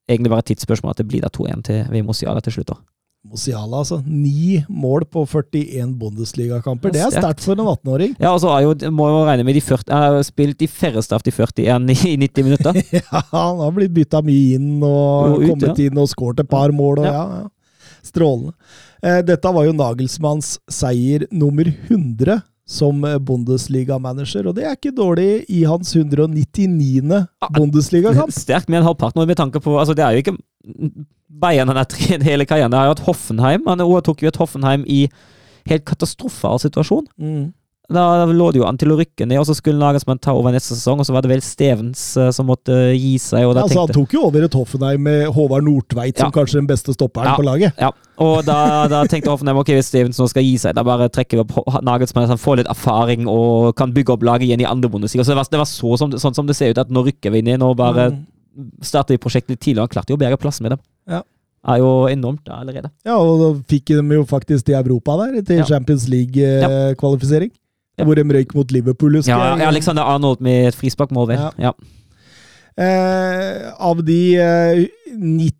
egentlig 0.09 0.31
bare 0.33 0.43
et 0.43 0.49
tidsspørsmål 0.51 0.95
at 0.95 1.01
det 1.01 1.07
blir 1.07 1.21
da 1.23 1.29
2-1 1.29 1.61
til 1.67 1.85
vi 1.93 2.01
Musiala 2.01 2.41
til 2.41 2.57
slutt. 2.57 2.73
da. 2.73 2.79
Musiala, 3.27 3.81
altså. 3.81 3.99
Ni 4.07 4.61
mål 4.71 5.03
på 5.11 5.25
41 5.27 5.91
Bundesligakamper. 5.99 6.93
Det 6.95 7.01
er 7.03 7.11
sterkt 7.11 7.43
for 7.43 7.59
en 7.59 7.67
18-åring. 7.67 8.13
Ja, 8.15 8.31
og 8.31 8.39
så 8.39 8.53
jo, 8.63 8.71
må 8.95 9.09
jo 9.11 9.25
regne 9.27 9.43
med 9.43 9.57
de 9.59 9.63
40 9.63 9.91
Jeg 9.91 10.13
har 10.15 10.23
spilt 10.23 10.59
de 10.61 10.69
færreste 10.71 11.17
av 11.17 11.25
de 11.25 11.33
41 11.35 11.89
i 12.13 12.15
90 12.23 12.47
minutter. 12.47 12.79
Ja, 12.99 13.21
han 13.33 13.59
har 13.59 13.73
blitt 13.75 13.91
bytta 13.95 14.21
mye 14.25 14.55
inn 14.55 14.77
og 14.79 15.35
Og 15.35 15.43
ut, 15.43 15.47
kommet 15.51 15.81
inn 15.83 15.99
og 15.99 16.07
skåret 16.11 16.45
et 16.45 16.49
par 16.49 16.71
mål. 16.75 17.03
Og, 17.03 17.09
ja. 17.09 17.17
Ja. 17.19 17.41
Ja, 17.43 17.97
Strålende. 18.07 18.55
Eh, 19.03 19.19
dette 19.27 19.51
var 19.51 19.67
jo 19.67 19.75
Nagelsmanns 19.75 20.55
seier 20.71 21.27
nummer 21.31 21.67
100 21.67 22.39
som 22.69 23.01
Bundesliga-manager, 23.25 24.45
og 24.47 24.55
det 24.55 24.67
er 24.69 24.75
ikke 24.77 24.93
dårlig 24.93 25.43
i 25.49 25.63
hans 25.65 25.89
199. 25.97 27.25
Bundesligakamp. 27.55 28.31
Sterkt 28.31 28.69
med 28.69 28.79
en 28.79 28.85
halvparten, 28.85 29.25
med 29.25 29.39
tanke 29.39 29.59
på 29.63 29.73
altså 29.81 29.95
Det 29.97 30.05
er 30.05 30.13
jo 30.13 30.23
ikke 30.23 30.35
Bayern 31.29 31.69
han 31.69 31.77
er 31.77 31.85
trent 31.89 32.23
hele 32.25 32.45
karrieren. 32.49 32.71
Det 32.73 32.79
har 32.79 32.89
jo 32.89 32.95
hatt 32.97 33.05
Hoffenheim. 33.07 33.67
Han 33.69 33.83
overtok 33.85 34.23
jo 34.25 34.31
et 34.31 34.39
Hoffenheim 34.41 34.83
i 34.89 35.03
helt 35.69 35.85
katastrofal 35.85 36.59
situasjon. 36.63 37.05
Mm. 37.21 37.47
Da 37.89 38.03
lå 38.29 38.51
det 38.53 38.59
jo 38.61 38.65
an 38.69 38.77
til 38.77 38.91
å 38.93 38.99
rykke 38.99 39.25
ned, 39.25 39.39
og 39.41 39.47
så 39.49 39.55
skulle 39.57 39.81
Nagelsmann 39.81 40.19
ta 40.21 40.29
over 40.37 40.53
neste 40.53 40.75
sesong, 40.77 40.99
og 41.01 41.07
så 41.07 41.13
var 41.15 41.23
det 41.25 41.31
vel 41.31 41.41
Stevens 41.41 42.03
eh, 42.21 42.27
som 42.35 42.45
måtte 42.45 42.75
gi 42.93 43.15
seg. 43.17 43.47
Da 43.57 43.63
Altså, 43.63 43.79
han 43.81 43.93
tok 43.95 44.13
jo 44.13 44.27
over 44.27 44.45
et 44.45 44.53
Hoffenheim 44.53 45.01
med 45.07 45.23
Håvard 45.33 45.65
Nordtveit 45.65 46.21
som 46.21 46.29
Ja. 46.29 46.35
kanskje 46.35 46.59
den 46.61 46.67
beste 46.69 46.93
stopperen 46.93 47.31
Ja. 47.31 47.35
på 47.39 47.45
laget. 47.47 47.73
Ja, 47.81 47.89
og 48.21 48.45
da, 48.45 48.85
da 48.93 49.01
tenkte 49.09 49.31
Hoffenheim 49.33 49.57
ok, 49.57 49.73
hvis 49.73 49.89
Stevens 49.89 50.21
nå 50.21 50.29
skal 50.29 50.45
gi 50.45 50.53
seg, 50.61 50.75
da 50.77 50.83
bare 50.85 51.09
trekker 51.09 51.41
vi 51.41 51.45
opp 51.47 51.81
Nagelsmann, 51.81 52.27
så 52.29 52.37
han 52.37 52.43
får 52.45 52.57
litt 52.61 52.69
erfaring 52.69 53.25
og 53.27 53.73
kan 53.75 53.89
bygge 53.93 54.13
opp 54.19 54.21
laget 54.21 54.45
igjen 54.51 54.61
i 54.61 54.69
andre 54.69 54.89
bondesiga. 54.93 55.25
Så 55.25 55.33
det 55.33 55.41
var, 55.41 55.49
det 55.49 55.57
var 55.63 55.65
så, 55.73 55.97
som, 55.97 56.11
sånn 56.13 56.35
som 56.37 56.45
det 56.45 56.57
ser 56.61 56.69
ut, 56.75 56.77
at 56.85 56.93
nå 56.93 57.01
rykker 57.09 57.33
vi 57.33 57.41
ned, 57.41 57.57
nå 57.63 57.73
bare 57.75 58.11
Mm. 58.11 58.25
Starter 58.85 59.17
i 59.17 59.21
prosjektet 59.21 59.55
litt 59.55 59.61
tidligere. 59.63 59.87
Han 59.87 59.93
klarte 59.93 60.13
jo 60.13 60.17
å 60.19 60.21
berge 60.21 60.39
plassen 60.41 60.65
med 60.67 60.75
dem. 60.75 60.83
Ja. 61.09 61.21
Er 61.69 61.81
jo 61.81 61.89
enormt 62.07 62.45
da, 62.47 62.61
allerede. 62.63 62.91
Ja, 63.07 63.17
og 63.19 63.41
da 63.41 63.49
fikk 63.67 63.91
de 63.91 64.15
jo 64.15 64.23
faktisk 64.27 64.65
til 64.69 64.77
Europa 64.79 65.17
der, 65.25 65.41
til 65.43 65.57
Ja. 65.59 65.65
Champions 65.67 66.07
League-kvalifisering. 66.07 67.51
Ja. 67.99 68.05
Hvor 68.07 68.15
de 68.15 68.23
røyk 68.23 68.53
mot 68.55 68.71
Liverpool, 68.71 69.17
husker 69.19 69.35
Ja. 69.35 69.67
Alexander 69.67 70.03
Arnold 70.07 70.39
med 70.39 70.69
et 70.69 70.75
frisparkmål, 70.75 71.27
vel. 71.33 71.37
Ja. 71.37 71.51
Ja. 71.69 71.73
Eh, 72.79 73.73
av 73.75 73.99
de 74.07 74.37
eh, 74.39 74.85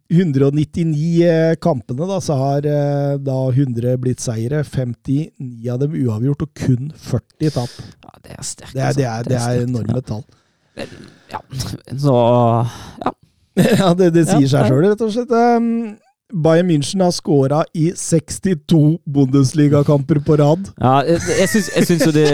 199 0.09 1.23
eh, 1.27 1.55
kampene, 1.59 2.07
da, 2.07 2.21
så 2.23 2.38
har 2.39 2.63
eh, 2.63 3.17
da 3.19 3.39
100 3.51 3.97
blitt 3.99 4.23
seire. 4.23 4.63
59 4.63 5.67
av 5.73 5.81
dem 5.81 5.97
uavgjort, 5.99 6.45
og 6.47 6.53
kun 6.55 6.93
40 6.95 7.51
tap. 7.57 7.73
ja, 8.05 8.13
det 8.23 8.38
er 8.38 8.47
sterkt. 8.47 8.73
Det 8.77 8.85
er, 8.85 8.93
det 8.95 9.05
er, 9.09 9.27
det 9.27 9.35
er 9.35 9.43
sterkt, 9.43 9.67
enorme 9.67 10.01
tall. 10.07 10.23
Ja. 11.30 11.41
Så 11.97 12.14
ja. 13.06 13.15
ja, 13.81 13.93
det, 13.97 14.14
det 14.15 14.27
sier 14.30 14.47
seg 14.47 14.69
sjøl, 14.69 14.85
rett 14.88 15.01
og 15.03 15.11
slett. 15.14 15.34
Um, 15.34 15.97
Bayern 16.30 16.69
München 16.69 17.01
har 17.01 17.11
skåra 17.11 17.64
i 17.73 17.89
62 17.97 18.99
Bundesligakamper 19.06 20.22
på 20.26 20.38
rad. 20.38 20.69
ja 20.77 20.99
jeg, 21.07 21.22
jeg, 21.39 21.85
syns, 21.88 22.06
jo 22.06 22.14
det 22.14 22.27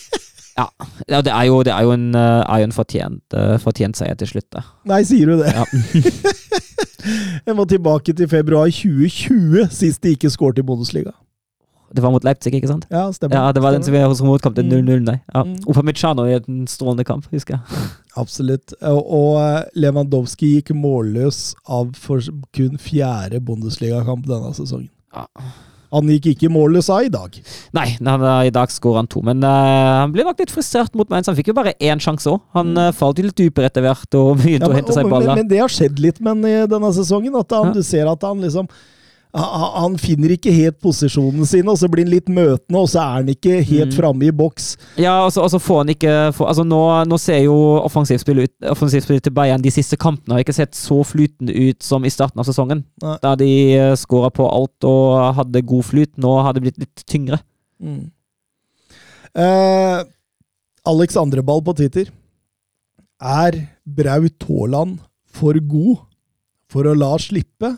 Ja, 0.58 0.68
ja 1.10 1.20
det, 1.20 1.32
er 1.32 1.44
jo, 1.50 1.62
det 1.66 1.72
er 1.74 1.82
jo 1.82 1.92
en, 1.92 2.14
eh, 2.14 2.40
er 2.46 2.62
jo 2.62 2.68
en 2.70 2.72
fortjent, 2.72 3.36
eh, 3.36 3.56
fortjent 3.58 3.98
seier 3.98 4.14
til 4.14 4.30
slutt. 4.30 4.46
Da. 4.54 4.62
Nei, 4.86 5.00
sier 5.04 5.32
du 5.32 5.42
det? 5.42 5.50
Ja. 5.50 5.64
Jeg 7.46 7.56
må 7.58 7.66
tilbake 7.68 8.14
til 8.16 8.30
februar 8.30 8.70
2020, 8.70 9.66
sist 9.74 10.02
de 10.06 10.14
ikke 10.14 10.30
skåret 10.32 10.62
i 10.62 10.64
Bundesliga. 10.64 11.10
Det 11.94 12.02
var 12.02 12.10
mot 12.10 12.24
Leipzig, 12.26 12.50
ikke 12.58 12.70
sant? 12.70 12.86
Ja, 12.90 13.04
stemmer. 13.14 13.36
Ja, 13.38 13.52
det 13.54 13.62
var 13.62 13.74
den 13.76 13.84
som 13.86 13.94
som 14.18 14.26
motkamp 14.26 14.56
til 14.56 14.64
Mm. 14.64 14.86
0-0, 14.86 15.04
nei. 15.04 15.20
Ja. 15.34 15.44
Mm. 15.44 15.58
Upamecano 15.68 16.24
i 16.26 16.34
en 16.34 16.66
strålende 16.66 17.04
kamp, 17.06 17.28
husker 17.30 17.54
jeg. 17.58 17.84
Absolutt. 18.22 18.74
Og, 18.82 19.38
eh, 19.38 19.62
Lewandowski 19.78 20.56
gikk 20.56 20.74
målløs 20.74 21.54
av 21.68 21.94
for 21.94 22.20
kun 22.54 22.78
fjerde 22.78 23.40
Bundesligakamp 23.40 24.26
denne 24.26 24.50
sesongen. 24.54 24.90
Ja. 25.14 25.26
Han 25.94 26.08
gikk 26.10 26.26
ikke 26.32 26.50
målløs 26.50 26.88
av 26.90 27.04
i 27.06 27.10
dag. 27.12 27.36
Nei, 27.76 27.86
han, 28.02 28.24
i 28.46 28.50
dag 28.54 28.72
skårer 28.74 29.04
han 29.04 29.10
to, 29.10 29.20
men 29.22 29.44
uh, 29.46 30.00
han 30.02 30.14
ble 30.14 30.24
nok 30.26 30.40
litt 30.42 30.50
frustrert 30.50 30.96
mot 30.98 31.10
Mainz. 31.12 31.28
Han 31.30 31.36
fikk 31.38 31.52
jo 31.52 31.54
bare 31.54 31.76
én 31.78 32.02
sjanse 32.02 32.32
òg. 32.32 32.40
Han 32.58 32.72
uh, 32.74 32.88
falt 32.96 33.20
litt 33.22 33.36
dypere 33.38 33.70
etter 33.70 33.84
hvert 33.86 34.18
og 34.18 34.40
begynte 34.40 34.66
Ja, 34.66 34.72
å 34.72 34.74
hente 34.74 34.96
seg 34.96 35.06
baller. 35.12 35.38
men 35.38 35.46
det 35.52 35.62
har 35.62 35.70
skjedd 35.70 36.02
litt 36.02 36.18
med 36.24 36.42
i 36.50 36.56
denne 36.70 36.90
sesongen. 36.96 37.38
At 37.38 37.54
han, 37.54 37.70
Ja. 37.70 37.76
Du 37.78 37.86
ser 37.86 38.10
at 38.10 38.26
han 38.26 38.42
liksom 38.42 38.66
han, 39.34 39.96
finner 39.98 40.30
ikke 40.30 40.52
helt 40.54 40.76
posisjonen 40.78 41.42
sin, 41.50 41.66
og 41.68 41.74
så 41.80 41.88
blir 41.90 42.04
han 42.04 42.12
litt 42.12 42.28
møtende, 42.30 42.78
og 42.78 42.86
så 42.92 43.00
er 43.02 43.14
han 43.18 43.30
ikke 43.32 43.56
helt 43.66 43.90
Mm. 43.90 43.96
framme 43.96 44.28
i 44.28 44.30
boks. 44.30 44.76
Ja, 44.96 45.24
og 45.24 45.32
så 45.34 45.42
og 45.42 45.50
så 45.50 45.58
får 45.58 45.78
han 45.80 45.88
ikke 45.94 46.12
for, 46.36 46.46
altså 46.46 46.62
nå, 46.64 46.78
nå 47.10 47.18
ser 47.18 47.40
jo 47.42 47.56
offensivspillet 47.82 48.46
ut- 48.46 48.70
offensivspillet 48.70 49.22
til 49.26 49.32
Bayern 49.34 49.60
de 49.64 49.70
siste 49.74 49.96
kampene 49.98 50.34
har 50.36 50.44
ikke 50.44 50.54
sett 50.54 50.74
så 50.78 51.00
flytende 51.04 51.50
ut 51.50 51.82
som 51.82 52.04
i 52.04 52.10
starten 52.14 52.38
av 52.38 52.46
sesongen. 52.46 52.84
Nei. 53.02 53.16
Da 53.22 53.34
de 53.34 53.50
uh, 53.74 53.96
skåra 53.98 54.30
på 54.30 54.46
alt 54.46 54.84
og 54.86 55.34
hadde 55.40 55.64
god 55.66 55.82
flyt. 55.84 56.12
Nå 56.16 56.36
har 56.46 56.52
det 56.54 56.62
blitt 56.62 56.78
litt 56.78 57.02
tyngre. 57.10 57.40
Eh, 59.34 60.04
Alex 60.86 61.16
Andreball 61.18 61.62
på 61.66 61.74
Twitter. 61.76 62.06
Er 63.20 63.56
Braut 63.86 64.46
Haaland 64.48 64.98
for 65.34 65.54
god 65.58 65.98
for 66.70 66.84
å 66.86 66.94
la 66.96 67.16
slippe? 67.18 67.72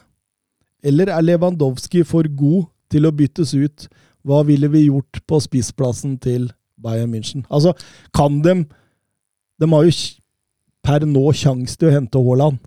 Eller 0.86 1.10
er 1.10 1.24
Lewandowski 1.24 2.04
for 2.06 2.28
god 2.38 2.68
til 2.92 3.08
å 3.08 3.14
byttes 3.14 3.54
ut? 3.58 3.88
Hva 4.26 4.42
ville 4.46 4.70
vi 4.70 4.86
gjort 4.86 5.20
på 5.26 5.40
spissplassen 5.42 6.16
til 6.22 6.48
Bayern 6.82 7.10
München? 7.14 7.44
Altså, 7.50 7.74
kan 8.14 8.40
de 8.44 8.64
De 9.56 9.66
har 9.72 9.84
jo 9.86 9.92
per 10.84 11.06
nå 11.08 11.32
sjanse 11.32 11.78
til 11.80 11.88
å 11.88 11.94
hente 11.94 12.20
Haaland, 12.20 12.58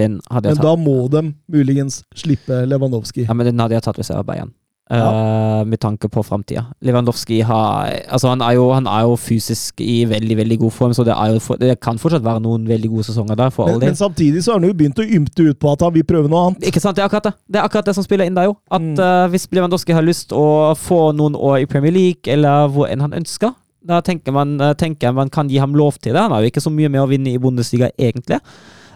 men 0.00 0.56
da 0.56 0.72
må 0.80 0.94
de 1.12 1.20
muligens 1.52 1.98
slippe 2.16 2.62
Lewandowski. 2.64 3.26
ja, 3.28 3.34
men 3.36 3.46
den 3.50 3.60
hadde 3.60 3.76
jeg 3.76 3.84
tatt 3.84 3.98
hvis 4.00 4.08
jeg 4.08 4.16
var 4.16 4.24
Bayern. 4.30 4.54
Eh, 4.90 5.64
med 5.64 5.78
tanke 5.80 6.08
på 6.08 6.22
framtida. 6.24 6.66
Lewandowski 6.82 7.40
har 7.42 7.90
Altså, 8.08 8.28
han 8.28 8.40
er, 8.42 8.52
jo, 8.58 8.70
han 8.72 8.86
er 8.86 9.02
jo 9.06 9.16
fysisk 9.16 9.80
i 9.80 10.04
veldig, 10.04 10.36
veldig 10.36 10.58
god 10.58 10.70
form, 10.72 10.94
så 10.94 11.04
det, 11.04 11.14
for, 11.42 11.56
det 11.56 11.80
kan 11.80 11.98
fortsatt 11.98 12.24
være 12.24 12.40
noen 12.42 12.66
veldig 12.68 12.90
gode 12.90 13.04
sesonger 13.04 13.36
der, 13.36 13.50
for 13.50 13.66
Men, 13.66 13.78
men 13.80 13.96
samtidig 13.96 14.44
så 14.44 14.52
har 14.52 14.60
han 14.60 14.68
jo 14.68 14.74
begynt 14.74 14.98
å 14.98 15.06
ymte 15.06 15.42
ut 15.48 15.58
på 15.58 15.72
at 15.72 15.80
han 15.82 15.94
vil 15.94 16.04
prøve 16.04 16.28
noe 16.28 16.48
annet. 16.48 16.66
Ikke 16.68 16.80
sant, 16.80 16.96
Det 16.96 17.02
er 17.02 17.08
akkurat 17.08 17.30
det 17.30 17.34
Det 17.48 17.58
er 17.60 17.64
akkurat 17.64 17.86
det 17.86 17.94
som 17.94 18.04
spiller 18.04 18.24
inn 18.26 18.34
der, 18.34 18.50
jo. 18.50 18.56
At 18.70 18.80
Mm. 18.82 18.98
uh, 18.98 19.28
Hvis 19.28 19.48
Lewandowski 19.52 19.92
har 19.92 20.02
lyst 20.02 20.32
å 20.32 20.74
få 20.76 21.12
noen 21.14 21.34
år 21.36 21.62
i 21.62 21.66
Premier 21.66 21.92
League, 21.92 22.26
eller 22.26 22.68
hvor 22.68 22.88
enn 22.90 23.00
han 23.00 23.12
ønsker, 23.12 23.54
da 23.84 24.00
tenker 24.00 24.30
man, 24.32 24.60
eh, 24.60 24.74
tenker 24.74 25.12
man 25.12 25.28
kan 25.28 25.48
gi 25.50 25.58
ham 25.58 25.74
lov 25.74 25.96
til 25.98 26.12
det. 26.12 26.20
Han 26.20 26.30
har 26.30 26.40
jo 26.42 26.50
ikke 26.52 26.62
så 26.62 26.70
mye 26.70 26.88
med 26.88 27.00
å 27.02 27.08
vinne 27.10 27.32
i 27.32 27.38
Bundesliga, 27.38 27.88
egentlig. 27.98 28.38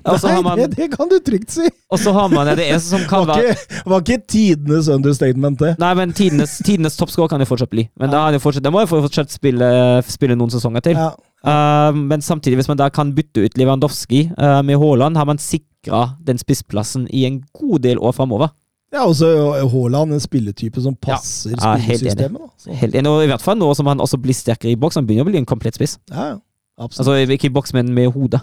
Nei, 0.07 0.35
har 0.37 0.43
man, 0.47 0.61
det, 0.61 0.69
det 0.77 0.89
kan 0.93 1.11
du 1.11 1.16
trygt 1.24 1.51
si! 1.57 1.69
og 1.91 2.01
så 2.03 2.12
har 2.15 2.28
man 2.33 2.51
det 2.59 2.69
som 2.83 3.03
kan 3.11 3.24
var 3.27 3.37
være 3.37 3.55
ikke, 3.55 3.83
var 3.93 4.05
ikke 4.05 4.19
tidenes 4.33 4.91
understatement, 4.93 5.61
det. 5.61 5.73
Nei, 5.83 5.93
men 5.99 6.15
tidenes, 6.16 6.59
tidenes 6.66 6.99
toppscore 6.99 7.31
kan 7.33 7.43
det 7.43 7.49
fortsatt 7.51 7.73
bli. 7.73 7.87
Men 8.01 8.12
da, 8.15 8.24
jo 8.35 8.43
fortsatt, 8.43 8.65
da 8.66 8.73
må 8.74 8.85
jo 8.85 8.91
fortsatt 8.95 9.35
spille, 9.35 9.70
spille 10.07 10.39
noen 10.39 10.53
sesonger 10.55 10.85
til. 10.87 11.01
Ja. 11.01 11.12
Uh, 11.47 11.95
men 11.95 12.23
samtidig, 12.24 12.59
hvis 12.61 12.70
man 12.70 12.78
da 12.81 12.89
kan 12.91 13.12
bytte 13.15 13.45
ut 13.45 13.59
Lewandowski 13.59 14.27
uh, 14.35 14.62
med 14.66 14.81
Haaland, 14.83 15.19
har 15.19 15.28
man 15.28 15.43
sikra 15.43 16.16
den 16.27 16.41
spissplassen 16.43 17.07
i 17.15 17.27
en 17.28 17.43
god 17.55 17.85
del 17.87 18.03
år 18.03 18.16
framover. 18.16 18.55
Ja, 18.95 19.05
og 19.05 19.16
så 19.19 19.28
er 19.59 19.69
Haaland 19.69 20.15
en 20.15 20.23
spilletype 20.23 20.81
som 20.83 20.95
passer 20.95 21.55
Ja, 21.55 21.74
spillesystemet. 21.83 22.43
Da. 22.66 22.77
Helt 22.81 22.95
enig, 22.95 23.11
og 23.11 23.24
I 23.24 23.31
hvert 23.31 23.45
fall 23.45 23.59
nå 23.59 23.69
som 23.74 23.89
han 23.91 24.03
også 24.03 24.19
blir 24.23 24.37
sterkere 24.37 24.73
i 24.73 24.78
boks. 24.81 24.99
Han 24.99 25.09
begynner 25.09 25.27
å 25.27 25.31
bli 25.31 25.41
en 25.43 25.49
komplett 25.49 25.78
spiss. 25.78 25.99
ja, 26.11 26.33
ja, 26.33 26.37
absolutt. 26.78 27.09
Altså 27.19 27.35
Ikke 27.37 27.51
i 27.51 27.55
boks, 27.57 27.74
men 27.77 27.93
med 27.95 28.12
hodet. 28.15 28.43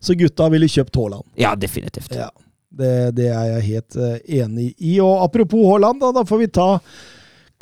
Så 0.00 0.16
gutta 0.18 0.48
ville 0.52 0.68
kjøpt 0.70 0.98
Haaland. 0.98 1.26
Ja, 1.40 1.54
definitivt. 1.58 2.14
Ja, 2.14 2.30
det, 2.70 2.92
det 3.18 3.30
er 3.32 3.52
jeg 3.54 3.66
helt 3.70 3.98
eh, 4.00 4.18
enig 4.42 4.72
i. 4.78 4.98
Og 5.04 5.24
apropos 5.24 5.66
Haaland, 5.70 6.02
da, 6.02 6.12
da 6.16 6.26
får 6.28 6.42
vi 6.44 6.50
ta 6.58 6.68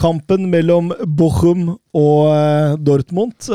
kampen 0.01 0.49
mellom 0.51 0.91
Bochum 1.07 1.69
og 1.95 2.21
eh, 2.35 2.77
Dortmund. 2.83 3.51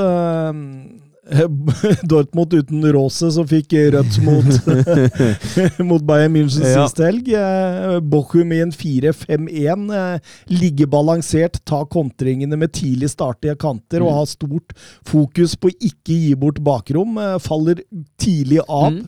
Eh, 1.32 1.46
Dortmund 2.10 2.54
uten 2.58 2.84
Rose, 2.94 3.30
som 3.36 3.46
fikk 3.48 3.74
rødt 3.94 4.18
mot, 4.26 4.48
mot 5.92 6.02
Bayern 6.08 6.34
München 6.34 6.66
Ja. 6.66 6.88
sist 6.88 6.98
helg. 7.04 7.30
Eh, 7.30 8.00
Bochum 8.02 8.52
i 8.56 8.62
en 8.64 8.72
4-5-1. 8.74 9.86
Eh, 9.94 10.20
ligge 10.50 10.88
balansert, 10.90 11.60
ta 11.70 11.84
kontringene 11.86 12.58
med 12.58 12.74
tidlig 12.74 13.12
startige 13.14 13.56
kanter 13.62 14.02
og 14.02 14.10
Mm. 14.10 14.18
ha 14.18 14.26
stort 14.26 14.74
fokus 15.06 15.56
på 15.56 15.70
ikke 15.78 16.16
gi 16.18 16.34
bort 16.36 16.60
bakrom. 16.66 17.18
Faller 17.40 17.84
tidlig 18.18 18.60
av. 18.68 18.92
Mm. 18.94 19.08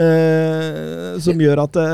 Eh, 0.00 1.18
som 1.22 1.38
gjør 1.38 1.62
at 1.66 1.72
det, 1.76 1.88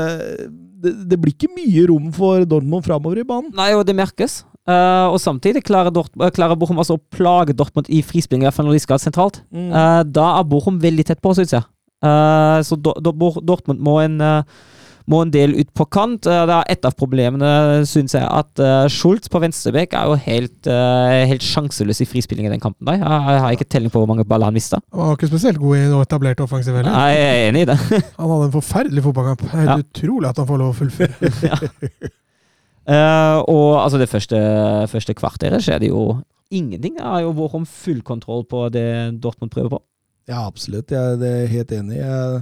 det, 0.81 0.93
det 1.11 1.17
blir 1.21 1.33
ikke 1.35 1.49
mye 1.53 1.87
rom 1.89 2.11
for 2.15 2.45
Dortmund 2.49 2.85
framover 2.85 3.19
i 3.21 3.27
banen. 3.27 3.51
Nei, 3.57 3.71
og 3.75 3.85
det 3.87 3.95
merkes. 3.97 4.41
Eh, 4.67 5.07
og 5.07 5.19
samtidig 5.23 5.63
klarer, 5.63 5.93
Dort, 5.95 6.11
eh, 6.19 6.31
klarer 6.35 6.59
Bochum 6.59 6.79
altså 6.81 6.97
å 6.97 7.03
plage 7.13 7.55
Dortmund 7.55 7.87
i 7.87 8.01
frispilling, 8.03 8.43
i 8.43 8.49
hvert 8.49 8.57
fall 8.57 8.67
når 8.67 8.79
de 8.79 8.83
skal 8.83 8.99
sentralt. 8.99 9.41
Mm. 9.47 9.69
Uh, 9.71 10.01
da 10.03 10.31
er 10.37 10.49
Bochum 10.49 10.81
veldig 10.83 11.07
tett 11.07 11.23
på, 11.23 11.35
syns 11.37 11.55
jeg. 11.55 11.63
Uh, 12.03 12.59
så 12.67 12.75
Do 12.75 12.93
Do 12.99 13.13
Dortmund 13.41 13.79
må 13.81 13.95
en, 14.03 14.19
må 15.07 15.21
en 15.23 15.31
del 15.31 15.55
ut 15.55 15.69
på 15.73 15.87
kant. 15.87 16.27
Det 16.27 16.51
er 16.51 16.67
Et 16.69 16.83
av 16.85 16.93
problemene, 16.99 17.85
syns 17.87 18.13
jeg, 18.13 18.27
at 18.27 18.59
uh, 18.59 18.91
Schultz 18.91 19.31
på 19.31 19.39
venstrebekk 19.39 19.95
er 19.95 20.11
jo 20.11 20.19
helt, 20.27 20.69
helt 21.31 21.47
sjanseløs 21.47 22.03
i 22.03 22.09
frispilling 22.11 22.51
i 22.51 22.51
den 22.51 22.61
kampen. 22.61 22.85
der. 22.85 22.99
Jeg, 22.99 23.41
har 23.45 23.55
ikke 23.55 23.71
telling 23.71 23.89
på 23.89 24.03
hvor 24.03 24.11
mange 24.11 24.27
baller 24.27 24.51
han 24.51 24.59
mista. 24.59 24.83
Han 24.91 25.13
var 25.13 25.17
ikke 25.17 25.31
spesielt 25.31 25.63
god 25.63 25.79
i 25.79 25.87
noe 25.87 26.03
etablert 26.03 26.43
offensiv 26.43 26.75
heller. 26.75 26.91
Jeg 26.91 27.23
er 27.23 27.47
enig 27.47 27.63
i 27.63 27.71
det. 27.71 27.79
Han 28.19 28.35
hadde 28.35 28.51
en 28.51 28.55
forferdelig 28.59 29.07
fotballkamp. 29.07 29.47
Det 29.47 29.55
er 29.55 29.67
Helt 29.77 29.91
utrolig 29.95 30.29
at 30.29 30.43
han 30.43 30.51
får 30.51 30.65
lov 30.65 30.75
å 30.75 30.79
fullføre. 30.83 31.35
Eh, 32.87 33.37
og 33.51 33.83
altså 33.83 33.99
det 33.99 34.09
første, 34.09 34.37
første 34.87 35.13
kvarteret 35.13 35.63
det 35.83 35.89
jo 35.89 36.21
ingenting. 36.51 36.95
Det 36.95 37.03
har 37.03 37.25
jo 37.25 37.33
Bochum 37.35 37.65
full 37.67 38.01
kontroll 38.01 38.45
på 38.47 38.69
det 38.71 39.19
Dortmund 39.23 39.51
prøver 39.51 39.69
på. 39.75 39.81
Ja, 40.27 40.45
absolutt. 40.47 40.91
Jeg 40.91 41.19
er 41.23 41.51
helt 41.51 41.71
enig. 41.71 41.97
Jeg 41.99 42.41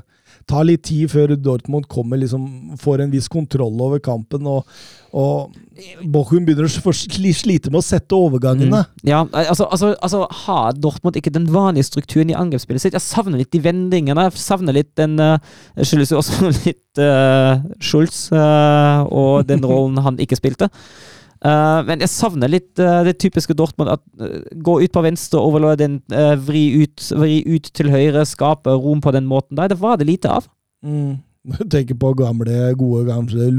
tar 0.50 0.66
litt 0.68 0.84
tid 0.86 1.10
før 1.10 1.34
Dortmund 1.40 1.88
kommer, 1.92 2.20
liksom, 2.22 2.76
får 2.82 3.04
en 3.04 3.14
viss 3.14 3.28
kontroll 3.32 3.80
over 3.82 4.02
kampen. 4.04 4.46
Og, 4.50 4.68
og 5.16 5.56
Bochum 6.12 6.46
begynner 6.46 6.70
å 6.70 6.94
slite 6.94 7.72
med 7.72 7.80
å 7.80 7.86
sette 7.86 8.18
overgangene. 8.18 8.84
Mm. 8.86 9.08
Ja, 9.10 9.24
altså, 9.26 9.68
altså, 9.68 9.94
altså 10.06 10.26
Har 10.46 10.78
Dortmund 10.78 11.18
ikke 11.20 11.34
den 11.34 11.50
vanlige 11.54 11.90
strukturen 11.90 12.32
i 12.32 12.38
angrepsspillet 12.38 12.86
sitt? 12.86 12.98
Jeg 12.98 13.06
savner 13.06 13.42
litt 13.42 13.54
de 13.56 13.64
vendingene. 13.66 14.28
Jeg 14.30 14.46
savner 14.46 14.78
litt 14.78 14.94
den 15.00 15.18
uh, 15.22 15.36
Skyldes 15.82 16.14
jo 16.14 16.22
også 16.22 16.54
litt 16.68 17.02
uh, 17.02 17.58
Schultz 17.82 18.28
uh, 18.36 19.04
og 19.10 19.50
den 19.50 19.66
rollen 19.66 20.02
han 20.06 20.22
ikke 20.22 20.40
spilte. 20.40 20.70
Uh, 21.44 21.82
men 21.88 22.02
jeg 22.04 22.14
savner 22.14 22.52
litt 22.52 22.80
uh, 22.82 23.04
det 23.06 23.18
typiske 23.22 23.56
Dortmund. 23.58 23.92
At 23.98 24.04
uh, 24.22 24.42
Gå 24.66 24.80
ut 24.84 24.94
på 24.96 25.04
venstre, 25.06 25.42
overlate 25.42 25.84
den, 25.84 26.00
vri, 26.46 26.66
ut, 26.86 27.10
vri 27.18 27.42
ut 27.50 27.70
til 27.76 27.92
høyre, 27.94 28.26
skape 28.28 28.74
rom 28.74 29.04
på 29.04 29.14
den 29.16 29.28
måten 29.30 29.60
der. 29.60 29.74
Det 29.74 29.82
var 29.82 30.00
det 30.00 30.10
lite 30.10 30.32
av. 30.32 30.50
Mm. 30.86 31.18
Jeg 31.46 31.68
tenker 31.74 31.98
på 32.02 32.10
gamle, 32.18 32.74
gode 32.80 33.04
gamle 33.10 33.50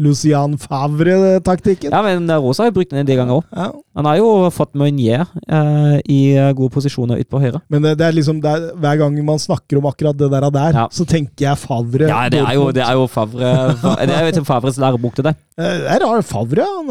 Lucian 0.00 0.54
Favre-taktikken. 0.60 1.92
Ja, 1.92 2.00
men 2.06 2.28
uh, 2.30 2.38
Rosa 2.40 2.64
har 2.64 2.70
jo 2.70 2.76
brukt 2.78 2.90
den 2.94 3.02
en 3.02 3.08
del 3.08 3.18
ganger 3.20 3.40
òg. 3.40 3.48
Ja. 3.52 3.66
Han 3.98 4.08
har 4.08 4.16
jo 4.18 4.28
fått 4.54 4.72
Meunier 4.80 5.26
uh, 5.44 5.98
i 6.10 6.20
uh, 6.40 6.48
gode 6.56 6.72
posisjoner 6.74 7.20
ut 7.20 7.28
på 7.30 7.40
høyre. 7.42 7.60
Men 7.70 7.84
det, 7.84 7.92
det 8.00 8.06
er 8.08 8.16
liksom, 8.16 8.40
det 8.42 8.50
er, 8.56 8.64
hver 8.80 8.98
gang 9.02 9.18
man 9.28 9.38
snakker 9.42 9.78
om 9.82 9.90
akkurat 9.90 10.16
det 10.18 10.30
der, 10.32 10.48
der 10.54 10.78
Ja. 10.80 10.86
så 10.92 11.04
tenker 11.08 11.46
jeg 11.50 11.60
Favre. 11.60 12.08
Ja, 12.10 12.24
det 12.32 12.40
er 12.42 12.54
jo, 12.56 12.70
det 12.74 12.82
er 12.84 12.96
jo 12.98 13.04
Favre 13.10 13.52
Det 14.00 14.14
er 14.16 14.26
jo 14.30 14.34
til 14.40 14.48
Favres 14.48 14.80
lærebok 14.80 15.20
til. 15.20 15.30
Eh, 15.54 15.76
Det 15.84 15.86
er 15.86 16.02
rart. 16.02 16.24
Favre 16.26 16.64
han, 16.66 16.88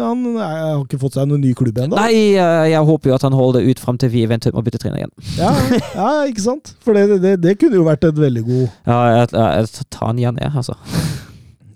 han 0.00 0.20
er- 0.40 0.62
har 0.64 0.78
ikke 0.80 0.96
fått 1.02 1.18
seg 1.18 1.26
noen 1.28 1.42
ny 1.44 1.50
klubb 1.52 1.76
ennå. 1.76 1.92
Nei, 1.98 2.32
eh, 2.40 2.70
jeg 2.72 2.80
håper 2.88 3.10
jo 3.10 3.16
at 3.18 3.26
han 3.26 3.36
holder 3.36 3.60
det 3.60 3.74
ut 3.74 3.82
fram 3.82 3.98
til 4.00 4.08
vi 4.14 4.22
eventuelt 4.24 4.56
må 4.56 4.62
bytte 4.64 4.80
trener 4.80 5.02
igjen. 5.02 5.12
Ja, 5.36 5.50
ja, 5.92 6.06
ikke 6.30 6.40
sant? 6.40 6.72
For 6.80 6.96
det, 6.96 7.18
det, 7.20 7.34
det 7.44 7.52
kunne 7.60 7.76
jo 7.76 7.84
vært 7.84 8.06
et 8.08 8.16
veldig 8.16 8.44
god 8.48 8.64
Ja, 8.94 9.23
tar 9.32 10.06
han 10.10 10.18
igjen, 10.18 10.38
jeg, 10.40 10.52
altså. 10.54 10.76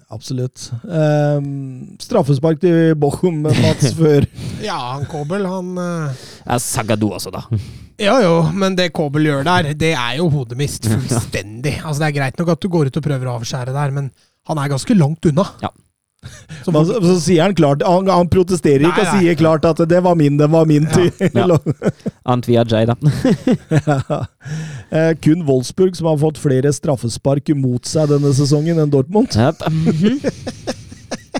Absolutt. 0.08 0.70
Um, 0.88 1.96
straffespark 2.00 2.62
til 2.62 2.94
Bochum, 2.96 3.42
Mats, 3.44 3.90
før 3.98 4.24
Ja, 4.64 4.78
han 4.94 5.04
Kobel, 5.10 5.44
han 5.44 5.74
uh... 5.76 6.22
Ja, 6.46 6.56
Sagado 6.64 7.10
også, 7.12 7.32
da. 7.34 7.42
Ja 8.00 8.14
jo, 8.22 8.38
men 8.54 8.76
det 8.78 8.92
Kobel 8.96 9.26
gjør 9.28 9.44
der, 9.44 9.72
det 9.76 9.90
er 9.98 10.14
jo 10.20 10.30
hodemist 10.32 10.88
fullstendig. 10.88 11.74
Altså 11.84 12.00
Det 12.00 12.08
er 12.08 12.16
greit 12.20 12.40
nok 12.40 12.54
at 12.54 12.62
du 12.64 12.70
går 12.72 12.88
ut 12.88 12.96
og 12.96 13.04
prøver 13.04 13.28
å 13.28 13.36
avskjære 13.36 13.74
der, 13.76 13.92
men 13.92 14.08
han 14.48 14.62
er 14.62 14.72
ganske 14.72 14.96
langt 14.96 15.28
unna. 15.28 15.44
Ja. 15.60 15.68
så, 16.64 16.72
så, 16.72 16.96
så 17.04 17.12
sier 17.22 17.44
han 17.44 17.52
klart 17.54 17.84
Han, 17.86 18.08
han 18.10 18.26
protesterer 18.32 18.88
ikke 18.88 19.04
og 19.04 19.10
nei. 19.12 19.20
sier 19.20 19.36
klart 19.38 19.68
at 19.68 19.78
'det 19.86 20.00
var 20.02 20.16
min, 20.18 20.38
det 20.40 20.48
var 20.50 20.64
min'. 20.66 20.88
til 20.90 21.12
Ja. 21.36 21.46
Antvia 22.24 22.64
Jay, 22.64 22.88
da. 22.88 22.96
Ja. 23.76 24.24
Eh, 24.90 25.12
Kun 25.20 25.42
Wolfsburg 25.48 25.96
som 25.98 26.06
har 26.08 26.16
fått 26.20 26.38
flere 26.40 26.70
straffespark 26.72 27.50
mot 27.58 27.84
seg 27.88 28.08
denne 28.14 28.30
sesongen 28.36 28.78
enn 28.80 28.92
Dortmund. 28.94 29.34
Yep. 29.36 29.66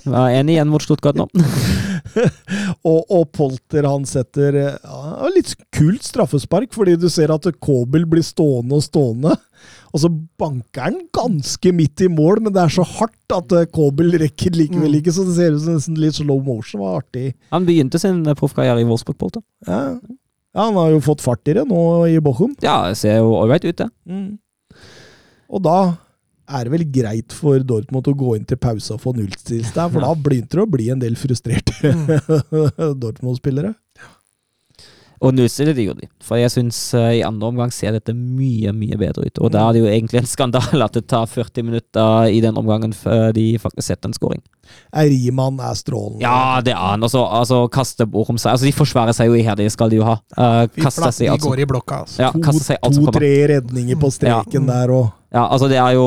Mhm. 0.09 0.13
Var 0.13 0.31
enig 0.39 0.55
igjen 0.55 0.71
mot 0.73 0.81
Stuttgart 0.81 1.17
nå. 1.19 1.27
Og, 2.89 3.03
og 3.13 3.25
Polter 3.35 3.85
han 3.85 4.07
setter 4.09 4.55
eh, 4.57 4.77
ja, 4.81 5.29
litt 5.35 5.51
kult 5.75 6.07
straffespark, 6.07 6.71
fordi 6.73 6.95
du 7.03 7.09
ser 7.13 7.33
at 7.35 7.45
Kobel 7.61 8.07
blir 8.09 8.25
stående 8.25 8.79
og 8.79 8.85
stående. 8.87 9.35
Og 9.93 10.01
så 10.01 10.09
banker 10.41 10.87
han 10.87 10.97
ganske 11.15 11.73
midt 11.77 12.01
i 12.07 12.09
mål, 12.13 12.41
men 12.47 12.55
det 12.55 12.63
er 12.63 12.73
så 12.79 12.87
hardt 12.89 13.35
at 13.37 13.53
eh, 13.59 13.67
Kobel 13.75 14.15
rekker 14.23 14.57
likevel 14.57 14.95
Mm. 14.95 14.99
ikke, 15.03 15.13
så 15.19 15.27
det 15.29 15.37
ser 15.37 15.57
ut 15.59 15.63
som 15.67 15.77
nesten 15.77 16.01
litt 16.01 16.17
slow 16.17 16.41
motion. 16.47 16.81
Var 16.85 17.03
artig. 17.03 17.27
Han 17.53 17.69
begynte 17.69 18.01
sin 18.01 18.23
proffkarriere 18.39 18.85
i 18.85 18.89
Wolfsburg, 18.89 19.19
Polter. 19.21 19.45
Ja. 19.69 19.83
Ja, 20.57 20.65
han 20.65 20.77
har 20.79 20.93
jo 20.95 21.01
fått 21.05 21.23
fart 21.25 21.49
i 21.51 21.57
det 21.59 21.65
nå 21.69 21.81
i 22.09 22.19
Bochum. 22.25 22.55
Ja, 22.65 22.81
det 22.89 22.99
ser 23.01 23.21
jo 23.21 23.35
ålreit 23.39 23.67
ut, 23.69 23.79
det. 23.79 23.89
Mm. 24.09 24.39
Og 25.49 25.65
da 25.65 25.79
er 26.49 26.65
det 26.65 26.73
vel 26.73 26.87
greit 26.93 27.35
for 27.37 27.61
Dortmund 27.61 28.09
å 28.09 28.17
gå 28.17 28.37
inn 28.39 28.47
til 28.49 28.61
pause 28.61 28.95
og 28.95 29.03
få 29.03 29.13
nullstilt 29.17 29.75
der, 29.77 29.91
for 29.93 30.01
da 30.07 30.15
begynte 30.17 30.57
det 30.57 30.65
å 30.65 30.71
bli 30.71 30.89
en 30.95 31.03
del 31.03 31.19
frustrerte 31.21 31.93
Dortmund-spillere. 33.03 33.75
Og 35.25 35.35
nullstille 35.35 35.75
det 35.77 35.89
jo 35.89 35.97
de. 35.99 36.09
For 36.25 36.41
jeg 36.41 36.53
syns 36.55 36.79
i 36.95 37.25
andre 37.27 37.51
omgang 37.51 37.73
ser 37.75 37.97
dette 37.97 38.15
mye, 38.15 38.73
mye 38.77 38.99
bedre 39.01 39.27
ut. 39.27 39.41
Og 39.43 39.53
da 39.55 39.65
er 39.67 39.75
det 39.75 39.83
jo 39.83 39.91
egentlig 39.91 40.23
en 40.23 40.31
skandale 40.31 40.85
at 40.85 40.95
det 40.95 41.07
tar 41.11 41.27
40 41.27 41.67
minutter 41.67 42.31
i 42.31 42.43
den 42.45 42.59
omgangen 42.61 42.95
før 42.97 43.33
de 43.37 43.51
faktisk 43.63 43.91
setter 43.91 44.13
en 44.13 44.17
scoring. 44.17 44.43
Riemann 44.93 45.61
er 45.61 45.77
strålende. 45.77 46.23
Ja, 46.23 46.61
det 46.65 46.73
er 46.73 46.81
han. 46.81 47.03
Altså, 47.05 47.23
altså 47.25 47.63
kaste 47.73 48.07
om 48.09 48.39
seg 48.41 48.53
Altså, 48.53 48.67
de 48.67 48.75
forsvarer 48.75 49.17
seg 49.17 49.31
jo 49.31 49.37
iherdig, 49.39 49.69
det 49.69 49.75
skal 49.75 49.93
de 49.93 50.01
jo 50.01 50.07
ha. 50.09 50.19
Uh, 50.33 50.65
Fy 50.73 50.85
kaste 50.85 51.03
flate, 51.03 51.17
seg 51.19 51.27
de 51.27 51.33
altså 51.35 51.53
går 51.53 51.63
i 51.63 51.69
blokka, 51.69 52.03
altså. 52.05 52.23
Ja, 52.23 52.33
to-tre 52.33 52.79
altså 52.81 53.05
To-tre 53.05 53.33
redninger 53.53 54.01
på 54.01 54.13
streken 54.15 54.69
der 54.69 54.95
og 54.95 55.07
Ja, 55.29 55.45
altså 55.45 55.69
det 55.69 55.77
er 55.77 55.93
jo, 55.93 56.07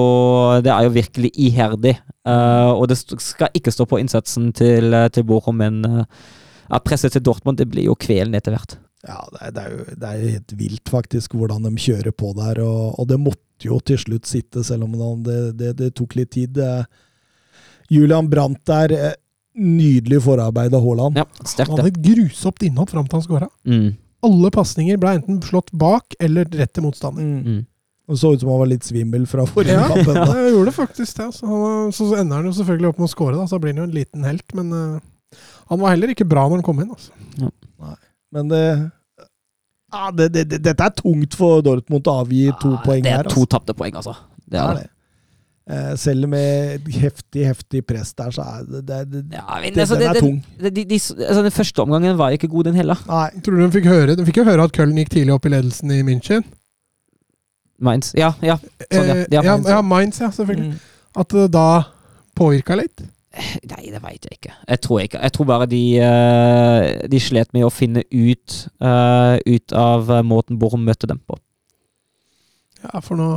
det 0.66 0.72
er 0.74 0.88
jo 0.88 0.94
virkelig 0.96 1.30
iherdig. 1.38 2.00
Uh, 2.26 2.74
og 2.74 2.88
det 2.90 2.98
skal 3.02 3.54
ikke 3.58 3.74
stå 3.74 3.86
på 3.90 4.00
innsatsen 4.02 4.50
til, 4.58 4.94
eh, 4.98 5.10
til 5.14 5.26
Borum, 5.30 5.60
men 5.62 5.86
uh, 5.86 6.80
presset 6.82 7.14
til 7.14 7.22
Dortmund 7.22 7.60
det 7.60 7.70
blir 7.70 7.86
jo 7.86 7.98
kvelende 8.02 8.42
etter 8.42 8.56
hvert. 8.56 8.80
Ja, 9.08 9.22
det 9.34 9.40
er, 9.42 9.54
det, 9.56 9.62
er 9.62 9.72
jo, 9.72 9.86
det 9.98 10.10
er 10.10 10.20
jo 10.20 10.34
helt 10.36 10.52
vilt, 10.60 10.92
faktisk, 10.92 11.34
hvordan 11.38 11.66
de 11.66 11.72
kjører 11.82 12.14
på 12.14 12.34
der. 12.38 12.62
Og, 12.66 13.00
og 13.02 13.08
det 13.10 13.18
måtte 13.22 13.66
jo 13.66 13.80
til 13.86 13.98
slutt 14.02 14.30
sitte, 14.30 14.64
selv 14.66 14.86
om 14.86 15.24
det, 15.26 15.40
det, 15.58 15.72
det 15.80 15.94
tok 15.98 16.16
litt 16.20 16.34
tid. 16.36 16.60
Julian 17.92 18.30
Brandt 18.30 18.64
der, 18.70 18.94
eh, 18.98 19.18
nydelig 19.58 20.22
forarbeid 20.24 20.74
av 20.74 20.86
Haaland. 20.86 21.18
Ja, 21.20 21.26
Han 21.58 21.76
hadde 21.76 21.92
et 21.92 22.00
grusomt 22.06 22.64
innhopp 22.64 22.94
fram 22.94 23.08
til 23.08 23.20
han 23.20 23.26
skåra. 23.26 23.50
Mm, 23.68 23.98
Alle 24.24 24.52
pasninger 24.54 24.98
ble 25.02 25.18
enten 25.18 25.42
slått 25.44 25.72
bak 25.74 26.16
eller 26.20 26.46
rett 26.46 26.74
til 26.74 26.86
motstander. 26.86 27.22
Mm. 27.22 27.44
mm. 27.58 27.68
Det 28.12 28.18
så 28.20 28.34
ut 28.34 28.42
som 28.42 28.50
han 28.50 28.60
var 28.60 28.68
litt 28.68 28.84
svimmel 28.84 29.24
fra 29.30 29.46
forrige 29.48 29.72
Ja, 29.78 29.86
kamp. 29.88 30.10
ja, 30.18 30.24
jeg 30.36 30.52
gjorde 30.52 30.72
faktisk 30.76 31.20
det. 31.22 31.28
Så, 31.38 31.46
Han, 31.48 31.94
så 31.96 32.10
ender 32.20 32.42
han 32.42 32.50
jo 32.50 32.52
selvfølgelig 32.58 32.90
opp 32.90 32.98
med 33.00 33.08
å 33.08 33.12
skåre, 33.12 33.36
da, 33.38 33.46
så 33.48 33.60
blir 33.62 33.72
han 33.72 33.84
jo 33.84 33.88
en 33.88 33.96
liten 33.96 34.26
helt. 34.28 34.56
Men 34.58 34.74
uh, 34.76 35.38
han 35.70 35.80
var 35.80 35.94
heller 35.94 36.12
ikke 36.12 36.28
bra 36.28 36.44
når 36.50 36.60
han 36.60 36.66
kom 36.66 36.82
inn. 36.84 36.90
Altså. 36.92 37.14
Men 38.32 38.48
det, 38.52 38.64
ja, 39.92 40.12
det, 40.16 40.30
det, 40.34 40.46
det 40.54 40.62
Dette 40.64 40.88
er 40.88 40.96
tungt 40.96 41.36
for 41.36 41.62
Dortmund 41.66 42.08
å 42.08 42.18
avgi 42.24 42.46
to 42.62 42.78
poeng 42.86 43.04
her. 43.04 43.04
Det 43.04 43.12
her. 43.12 43.20
er 43.20 43.28
altså. 43.28 43.36
to 43.42 43.46
tapte 43.58 43.76
poeng, 43.76 43.96
altså. 44.00 44.16
Det 44.52 44.60
er 44.60 44.78
det. 44.80 44.88
Eh, 45.72 45.92
Selv 46.00 46.28
med 46.32 46.88
heftig, 46.96 47.44
heftig 47.48 47.82
press 47.88 48.14
der, 48.18 48.32
så 48.36 48.42
er 48.44 48.64
det, 48.68 48.80
det, 48.88 49.02
det, 49.12 49.20
Ja, 49.36 49.44
men, 49.62 49.78
altså, 49.80 49.96
Den 50.00 50.02
det- 50.02 50.16
er 50.18 50.20
tung. 50.26 50.40
det- 50.60 50.74
de, 50.76 50.84
de, 50.86 50.96
altså, 51.28 51.44
den 51.44 51.52
første 51.52 51.80
omgangen 51.84 52.18
var 52.18 52.30
ikke 52.36 52.48
god, 52.52 52.64
den 52.72 52.76
heller. 52.76 53.04
Nei. 53.08 53.30
Tror 53.44 53.56
du 53.60 53.62
de 53.66 53.72
fikk 53.78 53.86
høre 53.92 54.16
De 54.18 54.26
fikk 54.26 54.38
jo 54.42 54.44
høre 54.48 54.64
at 54.64 54.72
Köln 54.76 54.96
gikk 54.98 55.10
tidlig 55.14 55.34
opp 55.36 55.46
i 55.46 55.50
ledelsen 55.54 55.92
i 55.92 56.02
München. 56.08 56.44
Mainz. 57.82 58.12
Ja, 58.18 58.34
ja. 58.46 58.58
Sånn, 58.92 59.08
ja. 59.08 59.16
Eh, 59.16 59.26
Ja, 59.32 59.42
ja, 59.42 59.56
Mainz, 59.56 59.68
ja, 59.68 59.76
ja. 59.76 59.82
Mainz, 59.82 60.20
ja, 60.22 60.30
selvfølgelig. 60.32 60.72
Mm. 60.74 60.80
At 61.22 61.30
det 61.30 61.52
da 61.52 61.84
påvirka 62.38 62.76
litt. 62.78 63.02
Nei, 63.32 63.86
det 63.94 64.02
veit 64.04 64.26
jeg 64.28 64.38
ikke. 64.40 64.54
Jeg 64.68 64.82
tror 64.84 65.00
ikke. 65.06 65.20
Jeg 65.24 65.32
tror 65.36 65.48
bare 65.48 65.68
de, 65.72 65.82
eh, 66.04 67.08
de 67.08 67.20
slet 67.24 67.54
med 67.56 67.64
å 67.64 67.72
finne 67.72 68.04
ut, 68.12 68.58
eh, 68.84 69.36
ut 69.48 69.76
av 69.78 70.10
eh, 70.12 70.24
måten 70.28 70.60
Borum 70.60 70.84
møtte 70.88 71.08
dem 71.08 71.22
på. 71.24 71.38
Ja, 72.84 73.00
for 73.00 73.16
nå, 73.16 73.30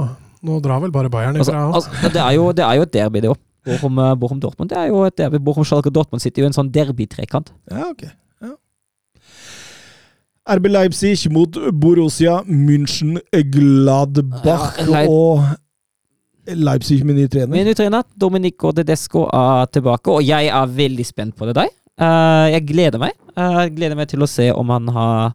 nå 0.43 0.59
drar 0.65 0.81
vel 0.83 0.91
bare 0.95 1.11
Bayern 1.12 1.37
Altså, 1.39 1.53
ifra. 1.55 1.69
altså, 1.79 2.11
det, 2.11 2.21
er 2.25 2.33
jo, 2.39 2.49
det 2.57 2.65
er 2.66 2.81
jo 2.81 2.89
et 2.89 2.93
derby, 2.97 3.23
det 3.23 3.31
òg. 3.31 3.39
Borum, 3.65 4.03
Borum 4.21 4.41
Dortmund. 4.43 4.69
Det 4.75 4.77
er 4.77 4.91
jo 4.91 5.05
et 5.07 5.16
derby. 5.16 5.39
Borum 5.41 5.65
Schalke 5.65 5.93
Dortmund 5.95 6.21
sitter 6.21 6.43
jo 6.43 6.49
i 6.49 6.51
en 6.51 6.57
sånn 6.59 6.73
derby-trekant. 6.75 7.53
Ja, 7.71 7.87
ok. 7.95 8.03
Ja. 8.45 8.51
RB 10.59 10.66
Leipzig 10.69 11.31
mot 11.33 11.57
Borussia 11.73 12.43
München 12.45 13.16
Gladbach. 13.33 14.75
Ja, 14.83 14.85
Leip- 14.91 15.09
og 15.09 15.41
Leipzig 16.47 17.01
med 17.07 17.16
ny 17.16 17.25
trener. 17.31 17.53
Min 17.55 17.75
trener 17.77 18.05
Dominico 18.21 18.73
Tedesco 18.77 19.25
er 19.33 19.71
tilbake, 19.73 20.12
og 20.12 20.25
jeg 20.27 20.51
er 20.53 20.77
veldig 20.77 21.07
spent 21.07 21.37
på 21.39 21.49
det 21.49 21.57
deg. 21.57 21.73
Uh, 22.01 22.51
jeg 22.51 22.66
gleder 22.69 23.01
meg. 23.01 23.15
Uh, 23.39 23.65
Jeg 23.65 23.77
gleder 23.77 23.99
meg 23.99 24.11
til 24.11 24.25
å 24.25 24.29
se 24.31 24.51
om 24.53 24.73
han 24.75 24.91
har 24.93 25.35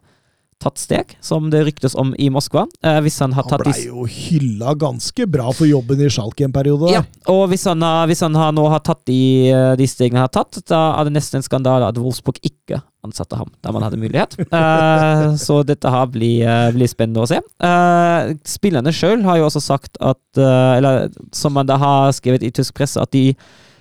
tatt 0.60 0.80
steg, 0.82 1.16
som 1.24 1.48
det 1.52 1.64
ryktes 1.68 1.96
om 1.96 2.12
i 2.20 2.30
Moskva. 2.34 2.66
Eh, 2.84 3.00
han 3.00 3.62
blei 3.64 3.86
jo 3.86 4.06
hylla 4.10 4.76
ganske 4.80 5.28
bra 5.32 5.52
for 5.56 5.70
jobben 5.70 6.02
i 6.04 6.10
Schalke 6.12 6.46
en 6.48 6.54
periode. 6.56 6.92
Ja, 6.94 7.04
og 7.32 7.48
hvis 7.54 7.66
han, 7.70 7.84
hvis 8.10 8.24
han 8.26 8.36
har, 8.36 8.52
nå 8.56 8.68
har 8.72 8.84
tatt 8.84 9.06
de, 9.10 9.50
eh, 9.54 9.74
de 9.80 9.88
stegene 9.90 10.20
han 10.22 10.28
har 10.28 10.36
tatt, 10.42 10.62
da 10.70 10.82
er 10.98 11.08
det 11.08 11.16
nesten 11.16 11.40
en 11.40 11.48
skandale 11.48 11.88
at 11.88 12.00
Wolfsburg 12.00 12.42
ikke 12.44 12.82
ansatte 13.06 13.38
ham 13.40 13.48
da 13.64 13.72
man 13.72 13.86
hadde 13.86 14.02
mulighet. 14.02 14.36
Eh, 14.60 15.36
så 15.40 15.62
dette 15.64 15.88
her 15.92 16.08
blir, 16.12 16.42
eh, 16.44 16.70
blir 16.76 16.90
spennende 16.90 17.24
å 17.24 17.30
se. 17.30 17.38
Eh, 17.40 18.34
spillerne 18.48 18.92
sjøl 18.96 19.24
har 19.24 19.40
jo 19.40 19.48
også 19.48 19.62
sagt 19.64 20.00
at 20.04 20.20
eh, 20.42 20.72
Eller 20.78 21.08
som 21.36 21.54
man 21.56 21.70
da 21.70 21.78
har 21.80 22.12
skrevet 22.16 22.44
i 22.44 22.52
tysk 22.52 22.76
presse, 22.76 23.00
at 23.00 23.14
de 23.16 23.32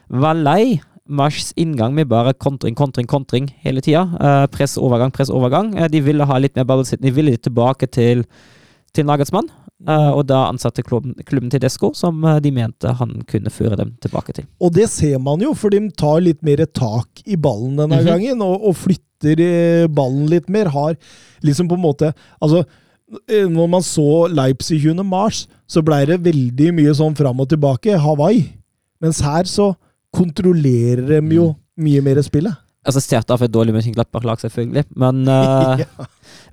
var 0.09 0.39
lei 0.39 0.79
Mars 1.09 1.53
inngang 1.57 1.95
med 1.97 2.09
bare 2.11 2.35
kontring, 2.35 2.75
kontring, 2.77 3.07
kontring 3.09 3.49
hele 3.65 3.81
tida. 3.81 4.03
Uh, 4.21 4.47
press, 4.53 4.77
overgang, 4.77 5.11
press, 5.15 5.31
overgang. 5.33 5.73
Uh, 5.79 5.87
de 5.89 6.01
ville 6.05 6.25
ha 6.29 6.39
litt 6.39 6.57
mer 6.57 6.65
ballbesittelse. 6.69 7.07
De 7.09 7.15
ville 7.17 7.37
tilbake 7.41 7.89
til, 7.91 8.25
til 8.95 9.07
Nagelsmann. 9.09 9.49
Uh, 9.87 10.11
og 10.19 10.25
da 10.27 10.41
ansatte 10.51 10.83
klubben, 10.83 11.15
klubben 11.25 11.51
til 11.53 11.61
Desko, 11.63 11.93
som 11.95 12.17
eh, 12.27 12.41
de 12.43 12.51
mente 12.51 12.91
han 12.99 13.13
kunne 13.31 13.53
føre 13.55 13.77
dem 13.79 13.93
tilbake 14.03 14.35
til. 14.35 14.49
Og 14.61 14.73
det 14.75 14.89
ser 14.91 15.21
man 15.23 15.39
jo, 15.45 15.53
for 15.55 15.71
de 15.71 15.85
tar 15.95 16.19
litt 16.25 16.43
mer 16.43 16.65
tak 16.67 17.23
i 17.25 17.37
ballen 17.39 17.77
denne 17.79 18.01
Mhm. 18.03 18.09
gangen, 18.11 18.43
og, 18.43 18.67
og 18.67 18.75
flytter 18.75 19.39
eh, 19.45 19.87
ballen 19.87 20.27
litt 20.27 20.49
mer. 20.51 20.73
Har 20.75 20.97
liksom 21.47 21.69
på 21.71 21.79
en 21.79 21.85
måte 21.85 22.11
Altså, 22.43 22.65
eh, 23.31 23.47
når 23.47 23.69
man 23.71 23.87
så 23.87 24.27
Leipzig 24.35 24.83
under 24.91 25.05
Mars, 25.07 25.47
så 25.71 25.81
blei 25.81 26.05
det 26.11 26.25
veldig 26.27 26.73
mye 26.75 26.95
sånn 26.99 27.15
fram 27.17 27.39
og 27.41 27.49
tilbake, 27.49 27.97
Hawaii. 28.03 28.49
Mens 29.01 29.21
her 29.23 29.45
så 29.47 29.77
kontrollerer 30.15 31.07
dem 31.17 31.33
jo 31.35 31.53
mye 31.79 32.01
mer 32.05 32.21
spillet. 32.27 32.65
Altså 32.89 33.03
Stjert 33.05 33.29
av 33.35 33.43
et 33.45 33.53
dårlig 33.53 33.75
Mönchenglappach-lag, 33.75 34.41
selvfølgelig, 34.41 34.85
men 34.97 35.27
eh, 35.35 35.83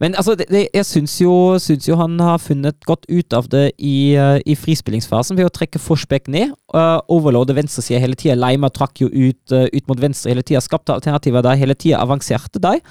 Men 0.01 0.17
altså, 0.19 0.33
det, 0.35 0.49
det, 0.51 0.65
jeg 0.73 0.85
syns 0.89 1.13
jo, 1.21 1.31
syns 1.63 1.87
jo 1.87 1.95
han 1.95 2.17
har 2.19 2.41
funnet 2.43 2.75
godt 2.83 3.05
ut 3.07 3.35
av 3.37 3.47
det 3.47 3.69
i, 3.79 4.17
uh, 4.19 4.41
i 4.43 4.57
frispillingsfasen 4.59 5.37
ved 5.39 5.47
å 5.47 5.53
trekke 5.55 5.79
Forsbekk 5.79 6.27
ned. 6.33 6.51
Uh, 6.75 6.99
overloade 7.13 7.55
venstresida 7.55 8.01
hele 8.03 8.17
tida. 8.19 8.35
Leima 8.35 8.67
trakk 8.73 9.05
jo 9.05 9.07
ut, 9.07 9.53
eh, 9.55 9.69
ut 9.71 9.87
mot 9.87 10.01
venstre 10.01 10.33
hele 10.33 10.43
tida. 10.43 10.59
Skapte 10.65 10.97
alternativer 10.97 11.45
der 11.45 11.61
hele 11.61 11.77
tida. 11.79 12.01
Avanserte 12.03 12.59
der. 12.59 12.81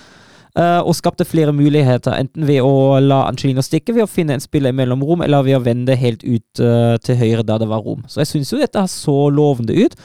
eh, 0.56 0.80
og 0.80 0.94
skapte 0.94 1.24
flere 1.26 1.52
muligheter, 1.52 2.14
enten 2.14 2.46
ved 2.46 2.62
å 2.62 3.00
la 3.02 3.24
Angelino 3.28 3.62
stikke, 3.64 3.94
ved 3.96 4.06
å 4.06 4.10
finne 4.10 4.36
en 4.36 4.42
spiller 4.44 4.70
i 4.70 4.76
mellomrom, 4.78 5.24
eller 5.26 5.42
ved 5.42 5.58
å 5.58 5.64
vende 5.64 5.96
helt 5.98 6.22
ut 6.22 6.62
eh, 6.62 6.94
til 7.02 7.18
høyre 7.18 7.42
der 7.42 7.58
det 7.64 7.68
var 7.70 7.82
rom. 7.82 8.04
Så 8.08 8.22
jeg 8.22 8.30
syns 8.30 8.52
jo 8.54 8.60
dette 8.62 8.84
så 8.90 9.16
lovende 9.34 9.74
ut. 9.74 9.96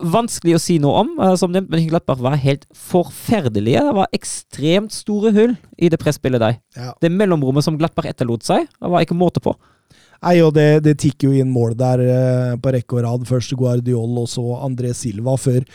Vanskelig 0.00 0.54
å 0.56 0.60
si 0.62 0.78
noe 0.80 1.02
om. 1.02 1.10
eh, 1.20 1.34
som 1.36 1.52
nevnt, 1.52 1.68
men 1.68 1.84
Glattberg 1.88 2.22
var 2.24 2.38
helt 2.40 2.64
forferdelige. 2.72 3.82
Det 3.84 3.96
var 3.98 4.08
ekstremt 4.16 4.92
store 4.92 5.32
hull 5.36 5.56
i 5.76 5.90
det 5.92 6.00
presspillet 6.00 6.40
der. 6.40 6.56
Ja. 6.76 6.94
Det 7.00 7.10
mellomrommet 7.12 7.64
som 7.64 7.76
Glattberg 7.76 8.08
etterlot 8.08 8.42
seg, 8.42 8.64
det 8.68 8.90
var 8.90 9.04
ikke 9.04 9.18
måte 9.18 9.42
på. 9.44 9.52
Nei, 10.22 10.36
og 10.40 10.54
det, 10.54 10.84
det 10.86 10.96
tikker 11.02 11.28
jo 11.28 11.42
inn 11.42 11.50
mål 11.50 11.74
der 11.76 12.00
eh, 12.06 12.54
på 12.62 12.72
rekke 12.72 12.96
og 12.96 13.04
rad. 13.04 13.26
Først 13.28 13.52
Guardiol, 13.58 14.16
og 14.22 14.30
så 14.30 14.44
André 14.62 14.94
Silva, 14.94 15.34
før 15.36 15.66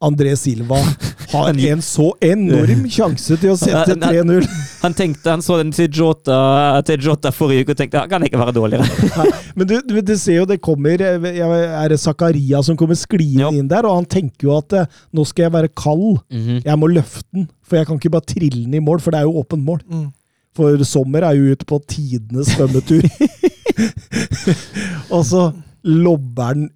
André 0.00 0.32
Silva 0.36 0.78
har 1.30 1.48
en 1.72 1.82
så 1.84 2.06
enorm 2.24 2.86
sjanse 2.90 3.36
til 3.40 3.52
å 3.52 3.56
sette 3.60 3.96
3-0. 4.00 4.46
Han 4.80 4.96
tenkte, 4.96 5.28
han 5.28 5.44
så 5.44 5.58
den 5.60 5.72
til 5.76 5.90
Jota, 6.00 6.80
til 6.88 7.04
Jota 7.04 7.32
forrige 7.34 7.66
uke 7.66 7.74
og 7.74 7.80
tenkte 7.82 8.00
han 8.02 8.10
kan 8.10 8.24
ikke 8.24 8.40
være 8.40 8.56
dårligere. 8.56 9.10
Men 9.58 9.68
du, 9.68 9.76
du, 9.84 9.98
du 10.00 10.14
ser 10.16 10.40
jo 10.40 10.48
det 10.48 10.60
kommer 10.64 11.02
eh, 11.04 11.26
Er 11.42 11.92
det 11.92 12.00
Zakaria 12.00 12.62
som 12.64 12.78
kommer 12.80 12.96
skliende 12.98 13.52
inn 13.58 13.68
der? 13.70 13.88
Og 13.88 14.00
han 14.00 14.08
tenker 14.08 14.48
jo 14.48 14.56
at 14.56 14.78
eh, 14.78 14.88
nå 15.12 15.26
skal 15.28 15.48
jeg 15.48 15.56
være 15.58 15.74
kald. 15.76 16.22
Jeg 16.30 16.78
må 16.80 16.88
løfte 16.90 17.28
den, 17.36 17.50
for 17.66 17.80
jeg 17.80 17.88
kan 17.88 18.00
ikke 18.00 18.14
bare 18.16 18.28
trille 18.32 18.64
den 18.64 18.80
i 18.80 18.84
mål, 18.84 19.02
for 19.04 19.12
det 19.12 19.20
er 19.20 19.28
jo 19.28 19.42
åpent 19.42 19.66
mål. 19.66 19.84
Mm. 19.84 20.08
For 20.56 20.82
Sommer 20.88 21.28
er 21.28 21.36
jo 21.38 21.52
ute 21.54 21.68
på 21.68 21.78
tidenes 21.88 22.50
svømmetur. 22.56 23.04
og 25.14 25.22
så 25.28 25.50
lobber 25.86 26.50
han, 26.50 26.68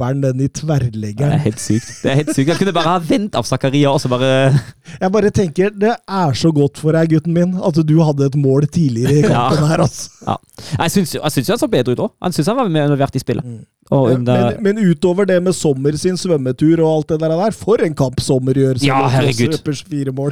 skipper 0.00 0.06
han 0.06 0.20
den 0.20 0.40
i 0.40 0.48
Det 0.48 1.26
er 1.26 1.38
helt 1.44 1.60
sykt. 1.60 2.02
Det 2.02 2.10
er 2.10 2.14
helt 2.20 2.34
sykt. 2.34 2.48
Jeg 2.48 2.58
kunne 2.58 2.72
bare 2.72 2.88
ha 2.88 2.98
ventet 2.98 3.36
av 3.36 3.44
Zakaria 3.44 3.90
og 3.92 4.00
så 4.00 4.08
bare 4.08 4.52
Jeg 5.00 5.12
bare 5.12 5.30
tenker, 5.30 5.70
det 5.70 5.94
er 6.08 6.32
så 6.34 6.52
godt 6.52 6.78
for 6.78 6.92
deg, 6.92 7.10
gutten 7.10 7.34
min, 7.34 7.58
at 7.60 7.74
du 7.86 8.00
hadde 8.02 8.26
et 8.26 8.36
mål 8.36 8.66
tidligere 8.66 9.20
i 9.20 9.22
kampen 9.22 9.64
Ja. 9.64 9.66
her, 9.66 9.80
altså. 9.80 10.10
Ja. 10.26 10.36
Jeg 10.78 10.90
syns 10.90 11.14
jo 11.14 11.20
han 11.22 11.58
så 11.58 11.68
bedre 11.68 11.92
ut 11.92 11.98
òg. 12.06 12.10
Han 12.22 12.32
syns 12.32 12.46
han 12.48 12.56
var 12.56 12.68
mer 12.68 12.88
involvert 12.88 13.16
i 13.16 13.20
spillet. 13.22 13.44
Mm. 13.44 13.66
Under, 13.90 14.54
men, 14.60 14.76
men 14.76 14.90
utover 14.92 15.26
det 15.26 15.40
med 15.42 15.52
Sommer 15.52 15.96
sin 15.98 16.14
svømmetur 16.14 16.78
og 16.78 16.90
alt 16.92 17.08
det 17.08 17.16
der, 17.24 17.32
der 17.34 17.50
for 17.50 17.82
en 17.82 17.94
kamp 17.98 18.20
Sommer 18.22 18.54
gjør! 18.54 18.78
Ja, 18.86 19.00
herregud. 19.10 19.56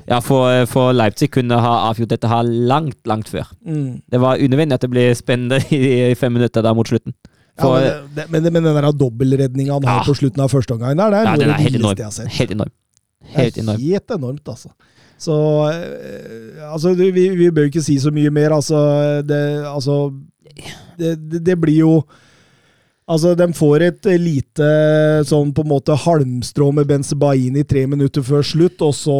Ja, 0.06 0.20
for, 0.22 0.62
for 0.70 0.92
Leipzig 0.94 1.32
kunne 1.34 1.58
ha 1.58 1.72
avgjort 1.88 2.12
dette 2.12 2.30
her 2.30 2.46
langt, 2.46 3.00
langt 3.10 3.28
før. 3.28 3.50
Mm. 3.66 3.98
Det 4.06 4.20
var 4.22 4.38
unødvendig 4.38 4.78
at 4.78 4.86
det 4.86 4.92
ble 4.92 5.08
spennende 5.18 5.58
i, 5.74 6.12
i 6.12 6.14
fem 6.14 6.38
minutter 6.38 6.62
der 6.62 6.76
mot 6.78 6.86
slutten. 6.86 7.16
Ja, 7.58 7.70
men, 7.74 8.14
det, 8.14 8.26
men, 8.30 8.42
men 8.52 8.62
den 8.68 8.76
der 8.78 8.92
dobbeltredninga 8.92 9.72
han 9.78 9.84
har 9.88 10.00
Ja. 10.02 10.04
på 10.06 10.14
slutten 10.14 10.40
av 10.44 10.50
første 10.52 10.74
omgang, 10.76 10.96
der, 10.96 11.10
det 11.10 11.18
er 11.18 11.24
ja, 11.24 11.36
den 11.36 11.50
er 11.50 11.56
det 11.56 11.64
helt 11.66 11.76
enorm. 11.80 12.02
har 12.04 12.10
sett. 12.14 12.28
Helt 12.38 12.50
enorm. 12.54 12.70
Det 13.34 13.58
er 13.64 13.76
helt 13.82 14.10
enormt, 14.14 14.48
altså. 14.48 14.70
Så 15.18 15.34
eh, 15.72 16.62
Altså, 16.72 16.92
vi, 16.94 17.10
vi 17.34 17.50
bør 17.50 17.66
ikke 17.70 17.82
si 17.82 17.98
så 17.98 18.10
mye 18.14 18.30
mer. 18.30 18.52
Altså, 18.54 18.78
det, 19.26 19.40
altså 19.66 20.12
det, 20.98 21.16
det, 21.30 21.40
det 21.46 21.56
blir 21.60 21.78
jo 21.80 21.92
Altså, 23.08 23.30
de 23.38 23.46
får 23.56 23.82
et 23.86 24.06
lite 24.20 24.66
sånn 25.24 25.54
på 25.56 25.62
en 25.64 25.70
måte 25.70 25.94
halmstrå 25.96 26.66
med 26.76 26.90
Benzebain 26.90 27.56
i 27.56 27.64
tre 27.64 27.86
minutter 27.88 28.24
før 28.26 28.42
slutt, 28.44 28.82
og 28.84 28.92
så 28.96 29.14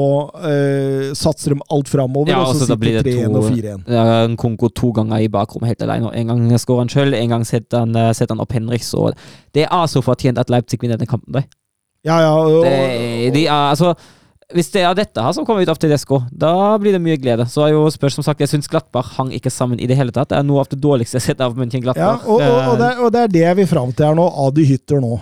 eh, 0.45 1.07
satser 1.17 1.55
de 1.55 1.65
alt 1.73 1.89
framover, 1.89 2.35
Ja, 2.35 2.43
og 2.43 2.53
altså, 2.53 2.67
så 2.69 2.75
da 2.75 2.77
sitter 2.85 3.07
det 3.07 3.15
3-1 3.17 3.39
og 3.39 3.47
4-1. 3.49 3.87
Det 3.87 4.03
er 4.03 4.13
en 4.27 4.37
Konko 4.41 4.69
to 4.77 4.93
ganger 4.99 5.25
i 5.25 5.31
bakrommet 5.33 5.73
helt 5.73 5.87
alene. 5.87 6.11
og 6.11 6.19
En 6.21 6.35
gang 6.35 6.61
skårer 6.61 6.85
han 6.85 6.93
sjøl, 6.93 7.17
en 7.17 7.33
gang 7.33 7.49
setter 7.49 7.87
han, 7.87 7.97
eh, 7.97 8.13
setter 8.13 8.37
han 8.37 8.45
opp 8.45 8.53
Henriks. 8.53 8.93
Og 8.99 9.17
det 9.57 9.65
er 9.65 9.89
så 9.89 10.05
fortjent 10.05 10.43
at 10.43 10.53
Leipzig 10.53 10.83
vinner 10.83 11.01
denne 11.01 11.09
kampen. 11.09 11.41
der. 11.41 11.49
Ja, 12.05 12.21
ja, 12.21 12.35
og, 12.37 12.65
Det, 12.69 13.33
de 13.35 13.47
er, 13.47 13.71
altså, 13.73 13.95
hvis 14.57 14.71
det 14.73 14.81
er 14.81 14.95
dette 14.97 15.21
her 15.21 15.35
som 15.37 15.45
kommer 15.45 15.61
ut 15.61 15.69
av 15.69 15.77
Tedesco, 15.77 16.23
da 16.33 16.53
blir 16.81 16.95
det 16.97 17.03
mye 17.05 17.19
glede. 17.21 17.45
Så 17.53 17.67
er 17.67 17.75
jo 17.75 17.83
spørs 17.93 18.15
som 18.17 18.25
sagt, 18.25 18.41
Jeg 18.41 18.49
syns 18.49 18.71
Glattbach 18.71 19.11
hang 19.19 19.33
ikke 19.37 19.53
sammen 19.53 19.81
i 19.81 19.87
det 19.87 19.97
hele 19.99 20.15
tatt. 20.15 20.31
Det 20.31 20.39
er 20.39 20.47
noe 20.49 20.63
av 20.63 20.71
det 20.71 20.79
dårligste 20.81 21.19
jeg 21.19 21.21
har 21.21 21.27
sett 21.35 21.43
av 21.45 21.59
München 21.59 21.83
Ja, 21.83 21.91
Glattbach. 21.91 22.25
og, 22.25 22.41
og, 22.41 22.71
og, 22.73 22.79
det, 22.81 22.93
og 22.97 23.13
det 23.13 23.21
er 23.21 23.35
det 23.35 23.43
jeg 23.43 23.59
vil 23.61 23.69
fram 23.69 23.93
til 23.93 24.09
her 24.09 24.17
nå. 24.17 24.25
Adi 24.47 24.65
Hytter 24.71 25.05
nå. 25.05 25.19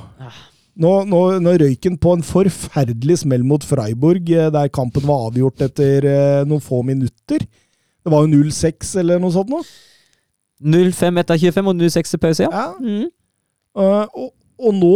Nå, 0.77 0.93
nå, 1.09 1.21
nå 1.43 1.57
røyk 1.59 1.89
han 1.89 1.99
på 1.99 2.15
en 2.15 2.23
forferdelig 2.27 3.23
smell 3.25 3.43
mot 3.49 3.65
Freiburg, 3.65 4.29
eh, 4.29 4.51
der 4.53 4.69
kampen 4.69 5.07
var 5.09 5.31
avgjort 5.31 5.65
etter 5.65 6.07
eh, 6.07 6.47
noen 6.47 6.63
få 6.63 6.83
minutter. 6.87 7.43
Det 7.43 8.13
var 8.13 8.23
jo 8.23 8.31
0-6 8.45 8.93
eller 9.01 9.19
noe 9.19 9.35
sånt 9.35 9.51
nå. 9.51 9.63
0-5 10.63 11.23
etter 11.25 11.41
25 11.41 11.71
og 11.73 11.81
0-6 11.81 12.13
til 12.15 12.23
pause, 12.23 12.47
ja. 12.47 12.51
Ja. 12.53 12.67
Mm. 12.79 13.09
Uh, 13.77 14.29
og 14.57 14.77
nå 14.77 14.95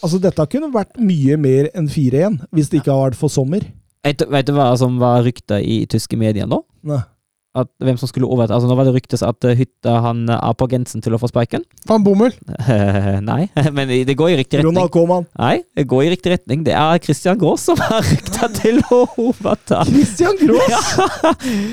Altså, 0.00 0.18
dette 0.22 0.46
kunne 0.52 0.72
vært 0.74 0.96
mye 1.00 1.36
mer 1.40 1.70
enn 1.76 1.88
4-1 1.92 2.40
hvis 2.56 2.70
det 2.72 2.80
ikke 2.80 2.92
hadde 2.94 3.10
vært 3.10 3.20
for 3.20 3.32
sommer. 3.32 3.64
Vet, 4.04 4.18
du- 4.22 4.30
vet 4.32 4.46
du 4.48 4.54
hva 4.56 4.70
som 4.80 4.98
var 5.00 5.22
rykta 5.26 5.58
i 5.60 5.82
tyske 5.90 6.16
medier 6.16 6.46
nå? 6.48 6.62
Nei. 6.88 7.02
At 7.50 7.66
hvem 7.82 7.96
som 7.98 8.06
skulle 8.06 8.28
overta 8.30 8.54
Altså 8.54 8.68
Nå 8.70 8.76
var 8.78 8.86
det 8.86 8.92
ryktes 8.94 9.24
at 9.26 9.42
eh, 9.42 9.56
Hytta 9.58 9.96
han 10.04 10.20
eh, 10.30 10.36
er 10.38 10.52
på 10.54 10.68
grensen 10.70 11.02
til 11.02 11.16
å 11.16 11.18
få 11.18 11.26
sparken. 11.32 11.64
Van 11.90 12.04
Bommel. 12.06 12.30
Nei, 13.30 13.48
men 13.76 13.90
det 14.06 14.14
går 14.16 14.30
i 14.30 14.36
riktig 14.38 14.60
retning. 14.60 14.70
Ronald 14.70 14.92
Koeman. 14.94 15.26
Nei, 15.34 15.56
det 15.74 15.84
går 15.90 16.04
i 16.06 16.12
riktig 16.14 16.30
retning. 16.36 16.62
Det 16.64 16.76
er 16.78 17.02
Christian 17.02 17.40
Gross 17.42 17.66
som 17.66 17.82
er 17.82 18.06
rykta 18.06 18.48
til 18.54 18.78
å 18.94 19.02
overta. 19.18 19.82
Christian 19.90 20.38
Grås! 20.38 20.94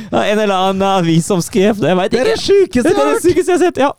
Ja, 0.09 0.25
en 0.25 0.41
eller 0.41 0.57
annen 0.57 0.81
avis 0.89 1.29
som 1.29 1.45
skrev 1.45 1.77
det. 1.77 1.93
Jeg 1.93 2.01
vet 2.01 2.11
Det 2.17 2.23
er 2.25 2.31
det 2.33 2.41
sjukeste 2.41 2.89
jeg 2.89 2.97
har 2.97 3.11
hørt! 3.13 3.21
det 3.21 3.21
er 3.21 3.27
sykeste 3.29 3.51
jeg 3.53 3.59
har 3.59 3.65
sett. 3.67 3.81
Ja, 3.85 3.91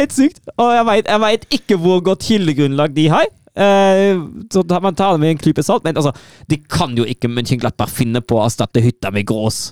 helt 0.00 0.18
sykt. 0.18 0.42
Og 0.58 0.74
jeg 0.74 1.22
veit 1.30 1.46
ikke 1.60 1.78
hvor 1.80 2.02
godt 2.10 2.26
kildegrunnlag 2.26 2.98
de 2.98 3.06
har. 3.14 3.30
Eh, 3.54 4.20
så 4.52 4.62
man 4.80 4.94
tar 4.94 5.16
det 5.16 5.22
med 5.22 5.34
en 5.34 5.42
klype 5.42 5.62
salt, 5.66 5.84
men 5.84 5.98
altså, 5.98 6.12
de 6.50 6.60
kan 6.70 6.94
jo 6.98 7.06
ikke 7.08 7.30
Mönchenglattberg 7.30 7.90
finne 7.92 8.22
på 8.22 8.38
å 8.38 8.46
erstatte 8.46 8.82
hytta 8.84 9.12
med 9.14 9.26
grås. 9.28 9.70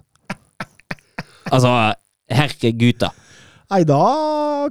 Altså, 1.49 1.71
herregud, 2.29 2.99
da. 3.01 3.13
Nei, 3.69 3.83
da 3.89 4.03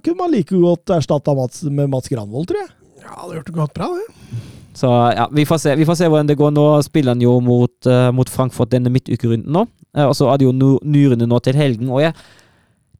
kunne 0.03 0.19
man 0.19 0.34
like 0.34 0.57
godt 0.57 0.93
erstatta 0.97 1.34
Mats 1.38 1.63
med 1.69 1.89
Mats 1.89 2.09
Granvold, 2.09 2.49
tror 2.49 2.63
jeg. 2.63 2.71
Ja, 2.97 3.07
det 3.07 3.17
hadde 3.21 3.35
gjort 3.39 3.49
det 3.49 3.57
godt 3.57 3.75
bra, 3.77 3.89
det. 3.93 4.39
Så 4.77 4.89
ja, 5.15 5.25
vi 5.34 5.45
får 5.49 5.61
se, 5.61 5.75
vi 5.77 5.85
får 5.89 5.97
se 5.97 6.07
hvordan 6.09 6.27
det 6.29 6.38
går. 6.38 6.51
Nå 6.53 6.65
spiller 6.85 7.15
han 7.15 7.21
jo 7.21 7.39
mot, 7.41 7.73
uh, 7.89 8.11
mot 8.13 8.29
Frankfurt 8.29 8.69
denne 8.69 8.91
midtukerunden 8.93 9.49
nå. 9.53 9.63
Uh, 9.97 10.05
og 10.05 10.13
så 10.17 10.27
er 10.29 10.38
det 10.38 10.45
jo 10.45 10.53
nyrene 10.85 11.25
nå 11.29 11.39
til 11.45 11.57
helgen, 11.57 11.89
og 11.89 12.03
jeg 12.03 12.13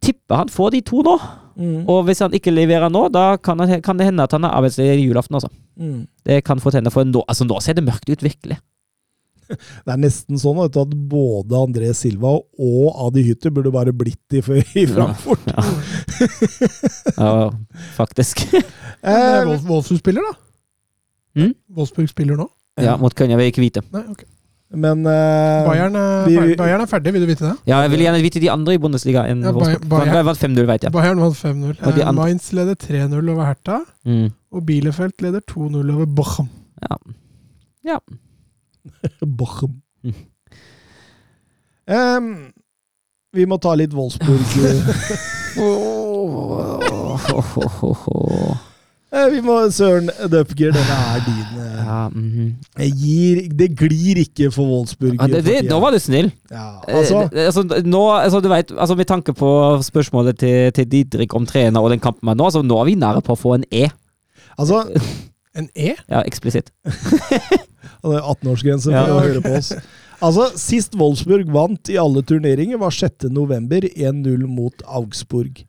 tipper 0.04 0.44
han 0.44 0.52
får 0.54 0.76
de 0.76 0.82
to 0.86 1.04
nå. 1.06 1.18
Mm. 1.58 1.84
Og 1.90 2.04
hvis 2.06 2.22
han 2.22 2.36
ikke 2.38 2.54
leverer 2.54 2.92
nå, 2.94 3.08
da 3.10 3.32
kan, 3.42 3.60
han, 3.64 3.82
kan 3.82 3.98
det 3.98 4.12
hende 4.12 4.26
at 4.28 4.34
han 4.36 4.46
er 4.46 4.54
arbeidsledig 4.54 5.08
julaften, 5.08 5.40
altså. 5.40 5.50
Mm. 5.80 6.04
Det 6.28 6.42
kan 6.46 6.62
fort 6.62 6.78
hende, 6.78 6.94
for 6.94 7.08
nå, 7.08 7.24
altså, 7.26 7.48
nå 7.50 7.58
ser 7.66 7.80
det 7.80 7.86
mørkt 7.88 8.10
ut, 8.12 8.26
virkelig. 8.26 8.60
Det 9.48 9.94
er 9.94 10.00
nesten 10.02 10.36
sånn 10.42 10.58
at 10.60 10.76
både 11.08 11.56
André 11.56 11.94
Silva 11.96 12.34
og 12.36 12.88
Adi 13.06 13.24
Hytter 13.30 13.54
burde 13.56 13.72
bare 13.72 13.94
blitt 13.96 14.36
i, 14.36 14.42
i 14.82 14.84
Frankfurt. 14.92 15.48
Ja. 15.48 15.64
ja, 17.22 17.32
faktisk. 17.96 18.44
Men 18.52 18.66
Eh, 19.08 19.62
Wolfsburg 19.64 20.02
spiller, 20.02 20.26
da? 20.26 20.34
Mm? 21.38 21.54
Wolfsburg 21.78 22.10
spiller 22.12 22.36
nå? 22.40 22.48
Ja, 22.82 22.98
mot 23.00 23.14
Kønja 23.16 23.38
vil 23.40 23.52
ikke 23.52 23.64
vite. 23.64 23.84
Nei, 23.94 24.04
ok. 24.12 24.26
Men 24.72 25.06
uh, 25.08 25.64
Bayern 25.68 25.96
er, 25.96 26.26
vi- 26.28 26.56
Bayern 26.60 26.82
er 26.84 26.88
ferdig, 26.92 27.14
vil 27.16 27.22
du 27.24 27.28
vite 27.30 27.46
det? 27.46 27.54
Ja, 27.70 27.78
jeg 27.86 27.92
vil 27.94 28.00
gjerne 28.04 28.20
vite 28.22 28.40
de 28.44 28.50
andre 28.52 28.74
i 28.76 28.78
Bundesliga 28.84 29.24
enn 29.32 29.42
Ja, 29.46 29.52
Bayern- 29.56 29.86
Bayern 29.88 30.26
vant 30.28 30.38
5-0, 30.42 30.66
vet 30.68 30.84
jeg. 30.84 30.92
Bayern 30.92 31.20
vant 31.24 31.36
5-0. 31.40 31.78
Og 31.88 32.00
Eh, 32.02 32.12
Mainz 32.14 32.50
leder 32.54 32.76
3-0 32.76 33.30
over 33.32 33.46
Hertha, 33.46 33.78
Mm. 34.06 34.28
og 34.52 34.66
Bielefeld 34.66 35.14
leder 35.24 35.40
2-0 35.48 35.90
over 35.96 36.06
Bochum. 36.06 36.50
Bochum. 39.40 39.82
Mm. 40.04 40.14
Em, 41.88 42.52
vi 43.34 43.46
må 43.46 43.58
ta 43.60 43.74
litt 43.76 43.94
Wolfsburg. 43.94 44.42
Eh, 45.58 45.64
vi 49.32 49.40
må 49.46 49.56
Søren 49.74 50.10
Dupker, 50.32 50.72
denne 50.76 50.98
er 51.14 51.22
din. 51.26 51.60
eh. 51.62 51.78
Ja, 51.88 52.00
mhm. 52.10 52.48
Jeg 52.80 52.92
gir, 53.02 53.42
det 53.60 53.68
glir 53.80 54.20
ikke 54.24 54.50
for 54.54 54.68
Wolfsburg. 54.70 55.16
ja, 55.20 55.28
det, 55.32 55.44
det, 55.46 55.58
nå 55.70 55.80
var 55.84 55.96
du 55.96 56.00
snill. 56.04 56.32
ja, 56.52 56.66
altså, 56.88 57.24
Eh, 57.32 57.46
altså, 57.46 57.64
nå, 57.86 58.02
altså, 58.18 58.42
du 58.44 58.50
vet, 58.52 58.72
altså, 58.78 58.96
med 59.00 59.08
tanke 59.08 59.34
på 59.34 59.52
spørsmålet 59.88 60.40
til, 60.40 60.72
til 60.76 60.90
Didrik 60.92 61.34
om 61.36 61.46
trener 61.46 61.80
og 61.82 61.90
den 61.94 62.00
kampen 62.04 62.26
med 62.28 62.38
nå, 62.38 62.50
altså, 62.52 62.62
nå 62.62 62.80
er 62.82 62.86
vi 62.92 62.96
nære 63.00 63.22
på 63.26 63.34
å 63.38 63.40
få 63.40 63.56
en 63.60 63.66
E. 63.72 63.88
altså 64.58 64.84
En 65.58 65.70
E? 65.76 65.96
Ja, 66.10 66.22
eksplisitt. 66.22 66.70
Det 68.08 68.14
er 68.14 68.22
18-årsgrense 68.22 68.92
for 68.94 69.16
å 69.16 69.24
høre 69.24 69.42
på 69.42 69.56
oss. 69.58 69.72
Altså, 70.24 70.48
Sist 70.58 70.94
Wolfsburg 70.98 71.50
vant 71.54 71.90
i 71.90 71.98
alle 72.02 72.22
turneringer, 72.26 72.78
var 72.82 72.94
6. 72.94 73.28
november 73.34 73.86
1-0 73.90 74.46
mot 74.48 74.86
Augsburg. 74.86 75.64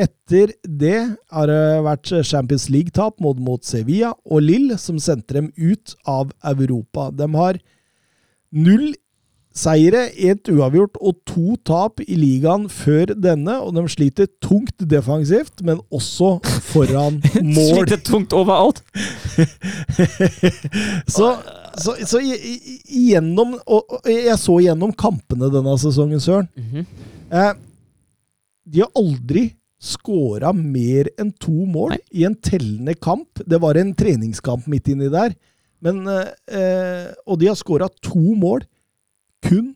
Etter 0.00 0.54
det 0.64 0.96
har 1.30 1.46
det 1.50 1.60
vært 1.84 2.12
Champions 2.24 2.68
League-tap 2.72 3.20
mot, 3.20 3.36
mot 3.38 3.60
Sevilla 3.64 4.14
og 4.24 4.40
Lill, 4.46 4.72
som 4.80 4.96
sendte 5.02 5.36
dem 5.36 5.50
ut 5.60 5.94
av 6.08 6.32
Europa. 6.48 7.10
De 7.12 7.28
har 7.34 7.58
null 8.52 8.94
seire, 9.52 10.06
ett 10.16 10.48
uavgjort 10.48 10.96
og 11.04 11.18
to 11.28 11.58
tap 11.68 12.00
i 12.00 12.16
ligaen 12.16 12.70
før 12.72 13.12
denne, 13.20 13.58
og 13.60 13.74
de 13.76 13.82
sliter 13.92 14.30
tungt 14.40 14.80
defensivt, 14.88 15.60
men 15.60 15.82
også 15.92 16.38
foran 16.72 17.18
mål. 17.44 17.82
Sliter 17.84 18.00
tungt 18.08 18.32
overalt. 18.32 18.80
så 21.16 21.34
så, 21.76 21.94
så 22.04 22.18
i- 22.20 23.14
og, 23.16 23.84
og 23.88 24.00
Jeg 24.08 24.36
så 24.40 24.58
gjennom 24.60 24.92
kampene 24.92 25.48
denne 25.52 25.76
sesongen, 25.80 26.20
Søren. 26.20 26.48
Mhm. 26.56 26.86
Eh, 27.32 27.52
de 28.72 28.80
har 28.84 28.90
aldri 28.96 29.46
skåra 29.82 30.52
mer 30.54 31.08
enn 31.18 31.32
to 31.42 31.52
mål 31.66 31.96
Nei. 31.96 32.00
i 32.22 32.26
en 32.28 32.36
tellende 32.38 32.94
kamp. 33.02 33.42
Det 33.46 33.58
var 33.62 33.78
en 33.80 33.94
treningskamp 33.98 34.68
midt 34.70 34.92
inni 34.92 35.08
der. 35.10 35.34
Men, 35.82 36.04
eh, 36.06 37.08
og 37.26 37.40
de 37.40 37.48
har 37.50 37.58
skåra 37.58 37.88
to 38.02 38.22
mål 38.38 38.62
kun 39.42 39.72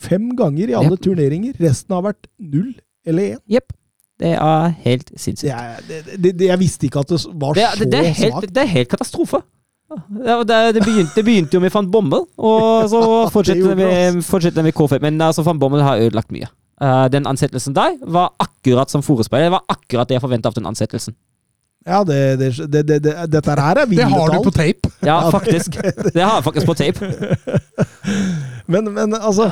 fem 0.00 0.30
ganger 0.38 0.70
i 0.72 0.78
alle 0.78 0.96
yep. 0.96 1.02
turneringer. 1.04 1.58
Resten 1.60 1.92
har 1.92 2.06
vært 2.08 2.30
null 2.40 2.72
eller 3.04 3.34
én. 3.34 3.42
Yep. 3.52 3.72
Det 4.20 4.32
er 4.36 4.74
helt 4.84 5.06
Det 5.12 5.20
sinnssykt. 5.20 5.52
er- 5.52 5.80
det- 5.88 6.22
det- 6.22 6.36
det- 6.38 6.48
Jeg 6.48 6.58
visste 6.58 6.86
ikke 6.88 7.00
at 7.00 7.08
det 7.08 7.20
var 7.34 7.54
Det, 7.54 7.64
så 7.72 7.78
det, 7.84 7.90
det, 7.90 8.16
svakt. 8.16 8.40
helt, 8.40 8.54
det 8.54 8.62
er 8.62 8.66
helt 8.66 8.88
katastrofe. 8.88 9.42
Det, 9.90 10.74
det, 10.74 10.82
begynte, 10.84 11.14
det 11.16 11.24
begynte 11.24 11.54
jo 11.54 11.60
med 11.60 11.72
van 11.72 11.90
Bommel, 11.90 12.24
og 12.38 12.88
så 12.88 13.00
fortsetter 13.34 13.74
det 13.74 13.76
med, 13.76 14.22
fortsetter 14.22 14.62
det 14.62 14.64
med 14.64 14.74
K5. 14.74 15.00
Men 15.02 15.20
altså, 15.20 15.42
van 15.42 15.58
Bommel 15.58 15.82
har 15.82 15.98
ødelagt 15.98 16.30
mye. 16.30 16.46
Eh, 16.80 17.06
den 17.12 17.26
ansettelsen 17.28 17.76
der 17.76 17.98
var 18.08 18.32
akkurat 18.40 18.90
som 18.92 19.02
forespeilet. 19.04 19.50
Det 19.50 19.56
var 19.58 19.66
akkurat 19.68 20.08
det 20.08 20.16
jeg 20.16 20.24
forventa 20.24 20.48
av 20.48 20.56
den 20.56 20.70
ansettelsen. 20.70 21.16
Ja, 21.88 22.02
det, 22.04 22.36
det, 22.36 22.48
det, 22.68 22.82
det, 22.88 22.96
det, 23.04 23.12
dette 23.32 23.52
her 23.56 23.78
er 23.80 23.86
Det 23.88 24.04
har 24.04 24.32
du 24.34 24.42
på 24.44 24.52
tape! 24.52 24.90
Ja, 25.00 25.30
faktisk. 25.32 25.78
Det 25.80 26.20
har 26.20 26.40
jeg 26.40 26.44
faktisk 26.44 26.66
på 26.68 26.76
tape. 26.76 27.08
Men, 28.70 28.86
men 28.94 29.14
altså, 29.16 29.48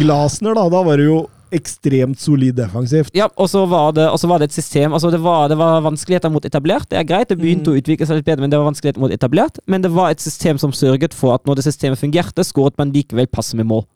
Glasner, 0.00 0.56
da. 0.56 0.64
Da 0.72 0.80
var 0.82 0.98
det 0.98 1.04
jo 1.06 1.18
ekstremt 1.54 2.18
solid 2.20 2.56
defensivt. 2.58 3.12
Ja, 3.16 3.28
og 3.38 3.46
så 3.52 3.62
var 3.70 3.92
det, 3.94 4.08
var 4.10 4.42
det 4.42 4.48
et 4.50 4.56
system 4.56 4.92
altså 4.92 5.12
det 5.14 5.20
var, 5.22 5.46
det 5.48 5.56
var 5.60 5.84
vanskeligheter 5.84 6.32
mot 6.32 6.44
etablert. 6.44 6.88
Det 6.90 6.98
er 6.98 7.06
greit, 7.06 7.30
det 7.30 7.38
begynte 7.38 7.70
å 7.70 7.78
utvikle 7.78 8.08
seg 8.08 8.18
litt 8.18 8.26
bedre, 8.26 8.42
men 8.44 8.52
det 8.52 8.58
var 8.58 8.66
vanskeligheter 8.66 9.04
mot 9.04 9.14
etablert. 9.14 9.60
Men 9.70 9.84
det 9.84 9.92
var 9.94 10.10
et 10.10 10.24
system 10.24 10.58
som 10.58 10.74
sørget 10.74 11.14
for 11.16 11.36
at 11.38 11.46
når 11.46 11.60
det 11.60 11.68
systemet 11.68 12.02
fungerte, 12.02 12.44
skåret 12.44 12.76
man 12.80 12.92
likevel 12.96 13.30
passe 13.30 13.56
med 13.56 13.68
mål. 13.70 13.86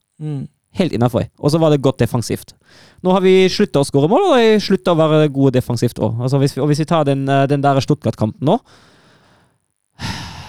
Helt 0.78 0.94
innafor. 0.97 1.27
Og 1.39 1.53
så 1.53 1.61
var 1.61 1.73
det 1.73 1.82
godt 1.85 2.01
defensivt. 2.01 2.55
Nå 3.05 3.12
har 3.12 3.20
vi 3.24 3.35
slutta 3.53 3.82
å 3.82 3.86
skåre 3.86 4.09
mål, 4.09 4.31
og 4.31 4.39
vi 4.40 4.55
slutta 4.65 4.94
å 4.94 4.99
være 4.99 5.28
gode 5.32 5.59
defensivt 5.59 6.01
òg. 6.01 6.23
Altså, 6.24 6.40
og 6.62 6.70
hvis 6.70 6.81
vi 6.81 6.89
tar 6.89 7.05
den, 7.09 7.27
eh, 7.28 7.47
den 7.51 7.65
der 7.65 7.81
Stuttgart-kampen 7.85 8.40
nå 8.49 8.59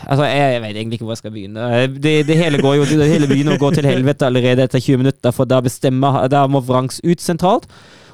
Altså, 0.04 0.26
jeg, 0.28 0.60
vet 0.62 0.76
egentlig 0.76 0.98
ikke 0.98 1.06
hvor 1.08 1.16
jeg 1.16 1.22
skal 1.22 1.32
begynne. 1.32 1.68
Det, 2.04 2.14
det 2.28 2.36
hele 2.36 2.60
går 2.60 2.74
jo 2.76 2.88
det 3.00 3.06
hele 3.08 3.28
begynner 3.30 3.56
å 3.56 3.62
gå 3.62 3.70
til 3.72 3.86
helvete 3.88 4.28
allerede 4.28 4.66
etter 4.66 4.82
20 4.84 5.00
minutter, 5.00 5.32
for 5.32 5.48
da 5.48 6.42
må 6.52 6.60
Vrangs 6.68 7.00
ut 7.06 7.24
sentralt. 7.24 7.70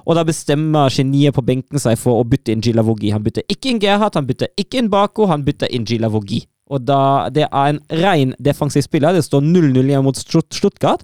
Og 0.06 0.14
da 0.18 0.24
bestemmer 0.26 0.94
geniet 0.94 1.36
på 1.36 1.44
benken 1.46 1.82
seg 1.82 1.98
for 2.02 2.22
å 2.22 2.28
bytte 2.28 2.54
inn 2.54 2.62
Gilavogi. 2.66 3.12
Han 3.14 3.26
bytter 3.26 3.46
ikke 3.52 3.74
inn 3.74 3.82
Gerhard, 3.82 4.16
han 4.18 4.30
bytter 4.30 4.54
ikke 4.58 4.82
inn 4.82 4.90
Bako, 4.90 5.28
han 5.30 5.44
bytter 5.46 5.74
inn 5.76 5.86
Gilavogi. 5.90 6.44
Og 6.70 6.86
da, 6.86 7.02
det 7.34 7.48
er 7.50 7.74
en 7.74 7.82
ren 8.04 8.36
defensiv 8.38 8.86
spiller. 8.86 9.18
Det 9.18 9.26
står 9.26 9.42
0-0 9.46 9.82
igjen 9.82 10.06
mot 10.06 10.18
Stutt- 10.18 10.54
Stuttgart. 10.54 11.02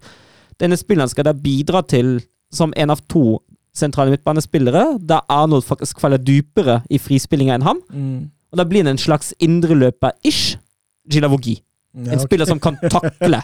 Denne 0.61 0.77
spilleren 0.80 1.11
skal 1.11 1.27
da 1.27 1.34
bidra 1.34 1.82
til, 1.88 2.19
som 2.53 2.73
en 2.77 2.94
av 2.94 3.02
to 3.11 3.40
sentrale 3.76 4.14
midtbanespillere, 4.14 4.98
da 5.03 5.19
Arnold 5.30 5.65
faktisk 5.68 5.99
faller 5.99 6.22
dypere 6.22 6.82
i 6.90 6.99
frispillinga 7.02 7.57
enn 7.57 7.65
ham. 7.68 7.82
Og 8.53 8.60
da 8.61 8.64
blir 8.64 8.86
han 8.86 8.94
en 8.94 9.02
slags 9.02 9.34
indreløper-ish 9.44 10.56
Gilavogi. 11.11 11.57
En 11.95 12.19
spiller 12.19 12.48
som 12.48 12.60
kan 12.60 12.76
takle. 12.91 13.40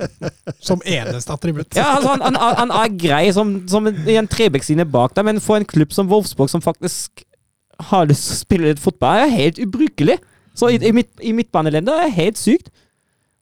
Som 0.66 0.80
eneste 0.82 1.30
attributt. 1.32 1.76
Ja, 1.76 1.96
altså 1.96 2.14
han, 2.14 2.22
han, 2.34 2.56
han 2.58 2.72
er 2.74 2.94
grei 2.98 3.28
som, 3.32 3.52
som 3.70 3.86
i 3.86 4.16
en 4.18 4.26
Trebekk-sine 4.30 4.86
bak 4.88 5.14
der, 5.14 5.22
men 5.22 5.38
for 5.42 5.60
en 5.60 5.66
klubb 5.68 5.92
som 5.94 6.08
Wolfsburg, 6.10 6.50
som 6.50 6.62
faktisk 6.64 7.22
har 7.90 8.08
lyst 8.08 8.26
til 8.26 8.34
å 8.34 8.40
spille 8.40 8.72
litt 8.72 8.82
fotball, 8.82 9.22
er 9.26 9.34
helt 9.34 9.60
ubrukelig. 9.62 10.18
Så 10.58 10.72
i, 10.74 10.80
i, 10.82 10.90
mitt, 10.94 11.10
i 11.22 11.34
midtbanelendet 11.36 12.06
er 12.06 12.16
helt 12.16 12.40
sykt. 12.40 12.72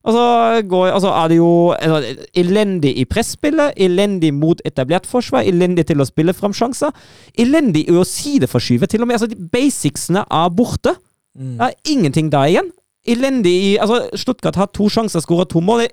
Altså, 0.03 0.23
går, 0.67 0.87
altså 0.97 1.13
er 1.15 1.29
det 1.31 1.37
jo 1.37 1.51
altså, 1.71 2.27
elendig 2.35 2.91
i 2.99 3.05
presspillet, 3.07 3.77
elendig 3.77 4.33
mot 4.35 4.59
etablert 4.67 5.07
forsvar, 5.07 5.47
elendig 5.47 5.85
til 5.87 6.03
å 6.03 6.07
spille 6.09 6.35
fram 6.35 6.55
sjanser. 6.57 6.91
Elendig 7.39 7.85
i 7.87 7.95
å 7.95 8.03
sideforskyve, 8.07 8.89
til 8.91 9.05
og 9.05 9.11
med. 9.11 9.21
Altså, 9.21 9.31
de 9.31 9.51
basicsene 9.53 10.25
er 10.27 10.55
borte. 10.59 10.97
Det 11.39 11.69
er 11.69 11.93
ingenting 11.95 12.33
der 12.33 12.51
igjen. 12.51 12.73
Elendig 13.07 13.53
i 13.53 13.71
Altså, 13.79 14.03
Stuttgart 14.19 14.59
har 14.59 14.69
to 14.75 14.89
sjanser, 14.91 15.23
skårer 15.23 15.49
to 15.51 15.63
mål. 15.63 15.87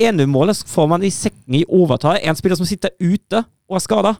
ene 0.00 0.26
målet 0.26 0.64
får 0.66 0.86
man 0.88 1.02
i 1.04 1.10
sekken 1.12 1.54
i 1.54 1.64
overtall. 1.68 2.16
En 2.22 2.36
spiller 2.36 2.56
som 2.56 2.66
sitter 2.66 2.90
ute 3.00 3.44
og 3.68 3.76
er 3.76 3.84
skada. 3.84 4.14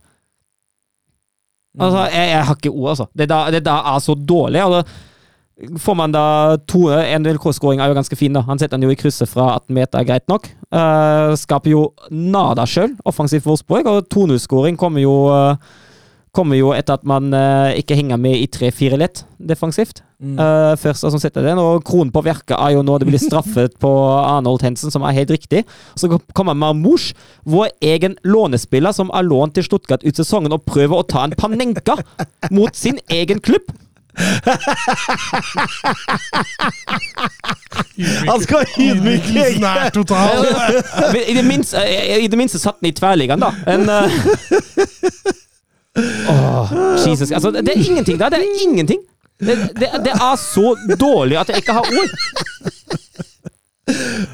Altså, 1.79 2.05
jeg, 2.11 2.29
jeg 2.29 2.45
har 2.47 2.57
ikke 2.57 2.71
ord, 2.71 2.89
altså. 2.91 3.07
Det 3.17 3.29
der, 3.29 3.51
det 3.51 3.65
der 3.65 3.95
er 3.95 3.99
så 3.99 4.15
dårlig. 4.15 4.61
Altså, 4.61 4.85
får 5.79 5.97
man 5.99 6.15
da 6.15 6.57
to 6.71 6.87
1-0-skåring 6.95 7.83
er 7.83 7.91
jo 7.91 7.99
ganske 7.99 8.17
fin, 8.19 8.33
da. 8.35 8.43
Han 8.49 8.61
setter 8.61 8.79
den 8.79 8.89
jo 8.89 8.95
i 8.95 8.99
krysset 8.99 9.31
fra 9.31 9.53
18 9.59 9.77
meter, 9.77 10.07
greit 10.09 10.27
nok. 10.31 10.49
Uh, 10.73 11.37
skaper 11.39 11.75
jo 11.75 11.85
nada 12.11 12.67
sjøl, 12.69 12.95
offensivt 13.09 13.49
Wolfsburg, 13.49 13.89
og 13.91 14.11
2-0-skåring 14.13 14.81
kommer 14.81 15.05
jo 15.05 15.23
uh, 15.29 15.55
Kommer 16.31 16.55
jo 16.55 16.69
etter 16.71 16.95
at 16.95 17.03
man 17.11 17.33
uh, 17.35 17.73
ikke 17.75 17.97
henger 17.99 18.15
med 18.23 18.37
i 18.39 18.45
3-4 18.47 19.01
lett 19.01 19.25
defensivt. 19.43 20.05
Mm. 20.23 20.37
Først 20.79 21.03
som 21.03 21.19
setter 21.19 21.43
den, 21.43 21.59
og 21.59 21.83
kronen 21.83 22.13
på 22.15 22.23
verket 22.23 22.55
er 22.55 22.77
jo 22.77 22.85
nå 22.87 23.01
det 23.03 23.09
blir 23.09 23.19
straffet 23.19 23.75
på 23.83 23.91
Arnold 24.15 24.63
Hensen, 24.63 24.95
som 24.95 25.03
er 25.03 25.17
helt 25.17 25.33
riktig. 25.35 25.65
Så 25.99 26.07
kommer 26.31 26.55
Marmouche, 26.55 27.19
vår 27.43 27.73
egen 27.83 28.15
lånespiller 28.23 28.95
som 28.95 29.11
er 29.11 29.27
lånt 29.27 29.59
til 29.59 29.67
Stuttgart 29.67 30.07
ut 30.07 30.23
sesongen, 30.23 30.55
og 30.55 30.63
prøver 30.71 31.03
å 31.03 31.09
ta 31.11 31.27
en 31.27 31.35
panenka 31.35 31.99
mot 32.55 32.79
sin 32.79 33.03
egen 33.11 33.43
klubb. 33.43 33.75
Han 38.29 38.43
skal 38.43 38.65
ydmyke 38.79 38.95
Ydmykelsen 38.97 39.65
er 39.65 39.91
total. 39.95 40.47
I 41.29 41.35
det 41.37 41.45
minste, 41.45 41.77
i 42.21 42.27
det 42.31 42.39
minste 42.39 42.59
satt 42.59 42.81
den 42.81 42.89
i 42.91 42.97
tverrliggeren, 42.97 43.41
da. 43.43 43.51
En, 43.71 43.89
uh... 43.89 43.95
oh, 46.33 46.73
Jesus. 47.09 47.31
Altså, 47.31 47.51
det 47.51 47.69
er 47.69 47.81
ingenting 47.91 48.21
der. 48.21 48.29
Det 48.29 48.39
er 48.39 48.45
ingenting. 48.67 49.01
Det, 49.41 49.57
det, 49.77 49.89
det 50.05 50.13
er 50.13 50.37
så 50.37 50.77
dårlig 51.01 51.39
at 51.41 51.49
jeg 51.49 51.57
ikke 51.63 51.73
har 51.73 51.87
ord. 51.89 52.11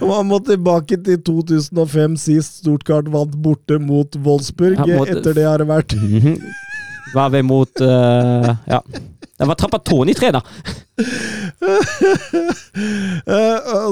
Man 0.01 0.27
må 0.29 0.39
tilbake 0.45 0.99
til 1.05 1.21
2005, 1.25 2.17
sist 2.21 2.61
Stortkart 2.63 3.09
vant 3.13 3.37
borte 3.43 3.79
mot 3.81 4.19
Wolfsburg. 4.25 4.81
Måtte... 4.83 5.19
Etter 5.19 5.37
det 5.37 5.47
har 5.47 5.63
det 5.63 5.69
vært 5.71 5.95
Var 7.15 7.31
vi 7.33 7.43
mot 7.47 7.85
uh, 7.85 8.51
Ja. 8.69 8.83
Det 9.37 9.45
var 9.45 9.55
trappet 9.61 9.85
tåen 9.85 10.09
i 10.09 10.15
tre 10.17 10.31
da 10.33 10.41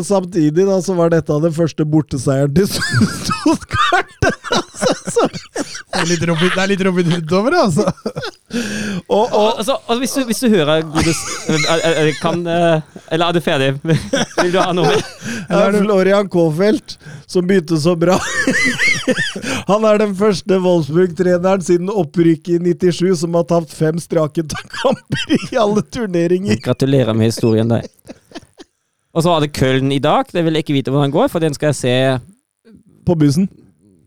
Samtidig 0.05 0.67
da, 0.67 0.83
så 0.83 0.95
var 0.97 1.13
dette 1.13 1.37
den 1.45 1.53
første 1.53 1.85
borteseieren 1.85 2.55
til 2.57 2.69
Stuttgart. 2.71 4.15
Det 5.95 6.01
er 6.01 6.09
litt 6.11 6.25
Robin, 6.27 6.51
det 6.51 6.63
er 6.63 6.71
litt 6.73 6.83
Robin 6.85 7.13
Hood 7.13 7.33
over 7.39 7.55
det, 7.55 7.61
altså. 7.69 7.85
Og, 9.07 9.23
og 9.23 9.61
altså, 9.61 9.77
altså, 9.87 9.99
hvis, 10.01 10.15
du, 10.15 10.25
hvis 10.29 10.41
du 10.43 10.49
hører 10.53 10.83
Godes 10.91 11.21
eh, 11.51 11.87
eh, 11.91 12.11
kan, 12.21 12.43
eh, 12.47 12.99
Eller 13.15 13.27
er 13.27 13.37
du 13.37 13.41
ferdig? 13.43 13.69
Vil 14.43 14.53
du 14.55 14.59
ha 14.61 14.73
noe 14.75 14.91
mer? 14.91 15.05
det 15.49 15.61
er 15.61 15.79
Florian 15.79 16.29
Kofelt 16.31 16.97
som 17.31 17.47
begynte 17.47 17.79
så 17.81 17.95
bra. 17.99 18.19
Han 19.71 19.87
er 19.89 20.03
den 20.03 20.15
første 20.19 20.59
Wolfsburg-treneren 20.63 21.65
siden 21.65 21.91
opprykket 21.91 22.59
i 22.59 22.75
97 22.75 23.25
som 23.25 23.39
har 23.39 23.47
tapt 23.51 23.75
fem 23.75 23.99
strake 24.03 24.45
kamper 24.51 25.34
i 25.53 25.59
alle 25.61 25.83
turneringer. 25.83 26.61
Gratulerer 26.65 27.15
med 27.17 27.31
historien 27.33 27.69
deg. 27.71 27.89
Og 29.15 29.23
så 29.23 29.31
var 29.31 29.45
det 29.45 29.53
Köln 29.55 29.93
i 29.95 30.01
dag. 30.03 30.27
Det 30.33 30.43
vil 30.45 30.57
jeg 30.59 30.65
ikke 30.67 30.75
vite 30.79 30.91
hvordan 30.91 31.09
den 31.11 31.15
går, 31.15 31.29
for 31.31 31.43
den 31.45 31.55
skal 31.55 31.71
jeg 31.71 31.79
se 31.79 31.95
På 33.07 33.15
bussen. 33.21 33.47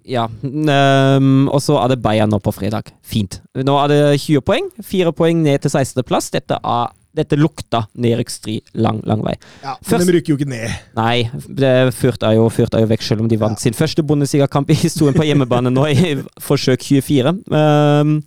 Ja. 0.07 0.25
Um, 0.41 1.47
og 1.51 1.59
så 1.63 1.75
er 1.81 1.91
det 1.91 2.01
Bayern 2.03 2.31
nå 2.31 2.39
på 2.43 2.51
fredag. 2.55 2.91
Fint. 3.03 3.41
Nå 3.55 3.75
er 3.83 3.91
det 3.91 3.99
20 4.23 4.41
poeng. 4.47 4.69
Fire 4.83 5.11
poeng 5.15 5.41
ned 5.43 5.59
til 5.65 5.71
16.-plass. 5.73 6.29
Dette, 6.33 6.57
er- 6.63 6.93
dette 7.17 7.35
lukta 7.39 7.83
nedrykksstri 7.99 8.55
lang, 8.79 9.01
lang 9.07 9.23
vei. 9.25 9.33
Ja, 9.63 9.75
men 9.75 9.89
Først- 9.89 10.07
de 10.07 10.15
rykker 10.15 10.33
jo 10.33 10.37
ikke 10.39 10.49
ned. 10.49 10.75
Nei, 10.95 11.29
det 11.59 11.93
Furt 11.97 12.23
er 12.23 12.37
jo, 12.37 12.47
Furt 12.53 12.73
er 12.77 12.85
jo 12.85 12.91
vekk, 12.91 13.03
selv 13.03 13.21
om 13.25 13.27
de 13.31 13.39
vant 13.41 13.59
sin 13.59 13.75
første 13.75 14.03
Bundesliga-kamp 14.03 14.69
i 14.71 14.79
historien 14.79 15.17
på 15.17 15.27
hjemmebane 15.27 15.71
nå 15.73 15.85
i 15.91 16.15
forsøk 16.39 16.83
24. 16.87 17.35
Um, 17.51 18.21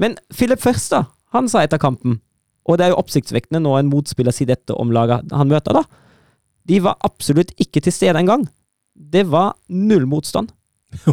men 0.00 0.16
Philip 0.34 0.60
Førstad, 0.64 1.10
han 1.34 1.48
sa 1.50 1.64
etter 1.66 1.78
kampen, 1.82 2.20
og 2.68 2.78
det 2.78 2.86
er 2.86 2.92
jo 2.92 3.00
oppsiktsvekkende 3.00 3.62
når 3.64 3.80
en 3.80 3.90
motspiller 3.92 4.34
sier 4.34 4.50
dette 4.50 4.76
om 4.76 4.92
laget 4.92 5.32
han 5.32 5.50
møter, 5.50 5.80
da. 5.80 5.84
De 6.68 6.80
var 6.84 6.98
absolutt 7.06 7.54
ikke 7.56 7.80
til 7.80 7.94
stede 7.94 8.20
engang. 8.20 8.44
Det 8.92 9.24
var 9.30 9.54
null 9.72 10.04
motstand. 10.10 10.52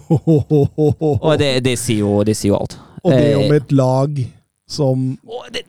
Og 0.03 1.31
det, 1.39 1.51
det, 1.65 1.77
sier, 1.79 2.03
jo, 2.03 2.19
det 2.27 2.35
sier 2.35 2.53
jo 2.53 2.59
alt. 2.59 2.77
Og 3.05 3.13
det 3.13 3.23
Eh, 3.31 3.39
om 3.39 3.55
et 3.55 3.71
lag 3.75 4.19
som 4.67 5.03
det, 5.53 5.63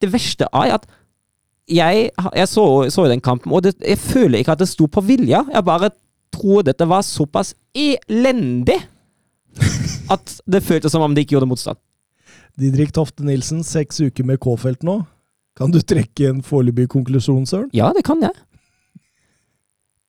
det, 0.00 0.10
verste 0.12 0.48
er 0.52 0.74
at 0.76 0.86
jeg, 1.68 2.10
jeg 2.10 2.48
så, 2.48 2.64
så 2.90 3.06
den 3.08 3.22
kampen, 3.24 3.52
og 3.52 3.62
det, 3.64 3.74
jeg 3.84 3.98
føler 4.00 4.40
ikke 4.40 4.56
at 4.56 4.62
det 4.62 4.68
sto 4.70 4.88
på 4.90 5.04
vilje. 5.04 5.40
Jeg 5.52 5.64
bare 5.64 5.92
tror 6.34 6.64
dette 6.66 6.88
var 6.88 7.04
såpass 7.06 7.54
elendig 7.76 8.78
at 10.12 10.38
det 10.48 10.64
føltes 10.64 10.92
som 10.92 11.04
om 11.04 11.14
det 11.14 11.24
ikke 11.24 11.36
gjorde 11.36 11.50
motstand. 11.50 11.80
Didrik 12.58 12.90
Tofte 12.96 13.22
Nilsen, 13.22 13.62
seks 13.62 14.00
uker 14.02 14.26
med 14.26 14.40
K-felt 14.42 14.82
nå. 14.86 15.00
Kan 15.58 15.72
du 15.74 15.78
trekke 15.82 16.32
en 16.32 16.44
foreløpig 16.46 16.88
konklusjon, 16.90 17.46
Søren? 17.46 17.70
Ja, 17.74 17.92
det 17.94 18.04
kan 18.06 18.22
jeg. 18.22 18.34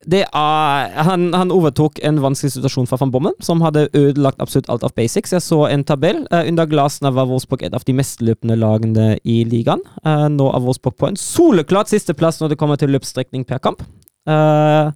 Det 0.09 0.21
er, 0.23 0.93
han, 1.03 1.25
han 1.35 1.51
overtok 1.51 1.99
en 2.07 2.21
vanskelig 2.23 2.53
situasjon 2.53 2.87
fra 2.87 2.97
van 3.01 3.11
Bommen, 3.11 3.35
som 3.43 3.59
hadde 3.65 3.89
ødelagt 3.97 4.39
absolutt 4.39 4.69
alt 4.71 4.85
av 4.87 4.93
basics. 4.95 5.33
Jeg 5.35 5.43
så 5.43 5.65
en 5.67 5.83
tabell. 5.83 6.21
Uh, 6.31 6.47
under 6.47 6.69
Glasner 6.71 7.11
var 7.13 7.27
Wolfsburg 7.27 7.65
et 7.67 7.75
av 7.75 7.83
de 7.85 7.97
mestløpende 7.97 8.55
lagene 8.61 9.09
i 9.27 9.41
ligaen. 9.49 9.83
Uh, 10.05 10.29
nå 10.31 10.47
er 10.53 10.63
Wolfsburg 10.63 10.95
på 10.95 11.11
en 11.11 11.19
soleklart 11.19 11.91
sisteplass 11.91 12.39
når 12.39 12.53
det 12.53 12.59
kommer 12.61 12.79
til 12.79 12.93
løpsstrekning 12.95 13.43
per 13.49 13.59
kamp. 13.65 13.83
Uh, 14.29 14.95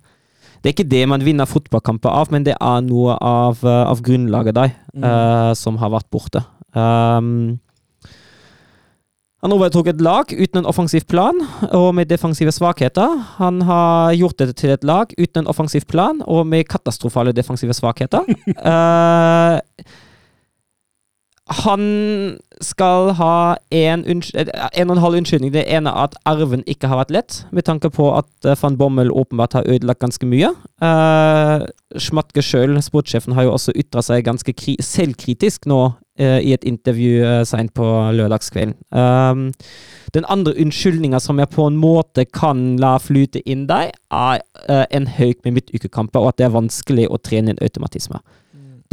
det 0.64 0.72
er 0.72 0.78
ikke 0.78 0.88
det 0.88 1.04
man 1.12 1.26
vinner 1.28 1.52
fotballkamper 1.52 2.16
av, 2.24 2.32
men 2.32 2.48
det 2.48 2.56
er 2.56 2.84
noe 2.88 3.18
av, 3.20 3.60
av 3.68 4.00
grunnlaget 4.00 4.56
der 4.56 4.70
mm. 4.96 5.08
som 5.60 5.76
har 5.82 5.92
vært 5.92 6.08
borte. 6.08 6.40
Um, 6.74 7.60
han 9.44 9.52
overtok 9.52 9.90
et 9.92 10.02
lag 10.02 10.30
uten 10.32 10.62
en 10.62 10.70
offensiv 10.70 11.04
plan 11.12 11.42
og 11.76 11.90
med 11.98 12.08
defensive 12.08 12.52
svakheter. 12.56 13.18
Han 13.42 13.62
har 13.68 14.14
gjort 14.16 14.40
dette 14.40 14.56
til 14.62 14.72
et 14.72 14.88
lag 14.88 15.12
uten 15.18 15.44
en 15.44 15.52
offensiv 15.52 15.84
plan 15.90 16.24
og 16.24 16.48
med 16.48 16.70
katastrofale 16.72 17.36
defensive 17.36 17.76
svakheter. 17.76 18.24
uh, 18.64 19.60
han 21.64 22.38
skal 22.64 23.12
ha 23.20 23.56
en, 23.72 24.06
eh, 24.08 24.48
en 24.80 24.90
og 24.90 24.96
en 24.96 25.02
halv 25.04 25.18
unnskyldning. 25.20 25.52
Det 25.54 25.66
ene 25.68 25.92
er 25.92 26.08
at 26.08 26.16
arven 26.26 26.64
ikke 26.68 26.88
har 26.88 27.02
vært 27.02 27.12
lett, 27.12 27.46
med 27.52 27.66
tanke 27.68 27.92
på 27.92 28.10
at 28.16 28.48
eh, 28.48 28.56
van 28.62 28.78
Bommel 28.78 29.12
åpenbart 29.12 29.54
har 29.54 29.68
ødelagt 29.68 30.00
ganske 30.00 30.26
mye. 30.26 30.54
Uh, 30.80 31.68
Schmatke 32.00 32.42
sjøl, 32.42 32.80
sportssjefen, 32.82 33.36
har 33.36 33.44
jo 33.44 33.54
også 33.58 33.76
ytra 33.76 34.02
seg 34.02 34.24
ganske 34.26 34.56
kri 34.56 34.78
selvkritisk 34.80 35.68
nå 35.68 35.82
i 36.22 36.54
et 36.54 36.66
intervju 36.70 37.24
uh, 37.26 37.42
seint 37.48 37.74
på 37.74 37.88
lørdagskvelden. 38.14 38.76
Um, 38.94 39.48
den 40.14 40.26
andre 40.30 40.54
unnskyldninga 40.62 41.20
som 41.20 41.40
jeg 41.42 41.50
på 41.50 41.66
en 41.66 41.78
måte 41.80 42.26
kan 42.30 42.76
la 42.82 42.94
flyte 43.02 43.42
inn 43.50 43.66
der, 43.70 43.90
er 44.14 44.44
eh, 44.70 44.86
en 44.94 45.08
høyk 45.10 45.42
med 45.46 45.56
midtukekamper, 45.58 46.22
og 46.22 46.34
at 46.34 46.42
det 46.42 46.48
er 46.48 46.54
vanskelig 46.54 47.08
å 47.10 47.18
trene 47.18 47.54
inn 47.54 47.62
automatisme. 47.66 48.22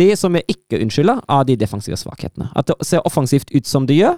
Det 0.00 0.14
som 0.16 0.36
jeg 0.38 0.48
ikke 0.48 0.80
unnskylder, 0.80 1.20
er 1.28 1.44
de 1.44 1.58
defensive 1.60 1.98
svakhetene. 2.00 2.48
At 2.56 2.70
det 2.70 2.78
ser 2.88 3.04
offensivt 3.04 3.52
ut 3.52 3.68
som 3.68 3.84
det 3.88 3.98
gjør, 3.98 4.16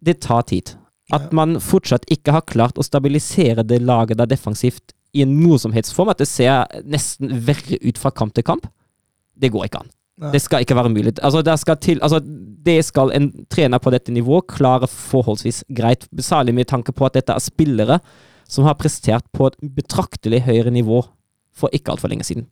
det 0.00 0.20
tar 0.24 0.46
tid. 0.48 0.72
At 1.12 1.28
man 1.36 1.58
fortsatt 1.60 2.08
ikke 2.12 2.32
har 2.38 2.48
klart 2.48 2.80
å 2.80 2.86
stabilisere 2.86 3.66
det 3.66 3.82
laget 3.84 4.20
der 4.20 4.30
defensivt 4.30 4.94
i 5.12 5.26
noe 5.28 5.60
som 5.60 5.76
helst 5.76 5.92
form, 5.96 6.08
at 6.12 6.22
det 6.22 6.28
ser 6.30 6.64
nesten 6.88 7.36
verre 7.44 7.76
ut 7.84 8.00
fra 8.00 8.12
kamp 8.16 8.32
til 8.36 8.48
kamp, 8.48 8.64
det 9.36 9.52
går 9.52 9.68
ikke 9.68 9.84
an. 9.84 9.92
Nei. 10.18 10.32
Det 10.34 10.40
skal 10.42 10.64
ikke 10.64 10.74
være 10.74 10.90
mulig. 10.90 11.12
Altså, 11.22 11.42
det, 11.46 11.54
skal 11.62 11.76
til, 11.78 12.00
altså, 12.02 12.18
det 12.66 12.78
skal 12.84 13.12
en 13.14 13.28
trener 13.50 13.78
på 13.78 13.92
dette 13.94 14.12
nivået 14.12 14.48
klare 14.50 14.88
forholdsvis 14.90 15.62
greit, 15.76 16.08
særlig 16.18 16.56
med 16.56 16.66
tanke 16.66 16.92
på 16.92 17.06
at 17.06 17.14
dette 17.14 17.36
er 17.36 17.44
spillere 17.44 18.00
som 18.48 18.66
har 18.66 18.78
prestert 18.80 19.26
på 19.36 19.46
et 19.46 19.58
betraktelig 19.76 20.42
høyere 20.42 20.72
nivå 20.74 21.02
for 21.54 21.70
ikke 21.72 21.92
altfor 21.94 22.10
lenge 22.10 22.26
siden. 22.26 22.48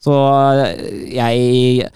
Så 0.00 0.12
øh, 0.12 1.14
jeg 1.14 1.90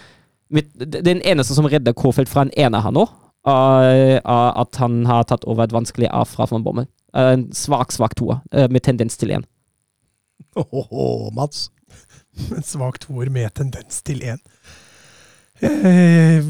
mitt, 0.50 0.70
Den 1.04 1.22
eneste 1.24 1.54
som 1.54 1.68
redder 1.70 1.96
Kårfeldt 1.96 2.28
fra 2.28 2.42
en 2.42 2.54
ene 2.58 2.80
her 2.82 2.94
nå, 2.94 3.06
er 3.48 4.20
at 4.26 4.76
han 4.76 5.04
har 5.08 5.24
tatt 5.28 5.46
over 5.48 5.64
et 5.64 5.72
vanskelig 5.72 6.10
A 6.12 6.24
fra 6.28 6.46
von 6.50 6.64
Bommel. 6.64 6.88
En 7.16 7.48
svak, 7.56 7.92
svak 7.92 8.16
toer, 8.18 8.42
øh, 8.52 8.68
med 8.70 8.80
tendens 8.80 9.16
til 9.16 9.32
én. 9.32 9.46
Åhåhå, 10.60 11.30
Mats. 11.32 11.70
En 12.56 12.64
svak 12.64 13.00
toer 13.02 13.28
med 13.32 13.50
tendens 13.58 14.00
til 14.06 14.22
én. 14.24 14.38
Eh, 15.60 16.40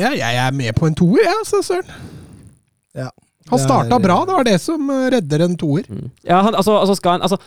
ja, 0.00 0.10
jeg 0.18 0.38
er 0.42 0.54
med 0.56 0.74
på 0.74 0.88
en 0.88 0.96
toer, 0.98 1.20
jeg, 1.22 1.34
altså, 1.44 1.60
Søren. 1.62 1.92
Ja. 2.98 3.10
Han 3.50 3.60
starta 3.60 3.98
bra, 4.02 4.16
det 4.26 4.34
var 4.36 4.46
det 4.46 4.56
som 4.62 4.90
eh, 4.90 5.08
redder 5.16 5.44
en 5.46 5.54
toer. 5.58 5.86
Mm. 5.88 6.08
Ja, 6.26 6.40
han, 6.46 6.54
altså, 6.54 6.76
altså 6.80 6.96
skal 6.98 7.16
han 7.18 7.26
altså, 7.26 7.38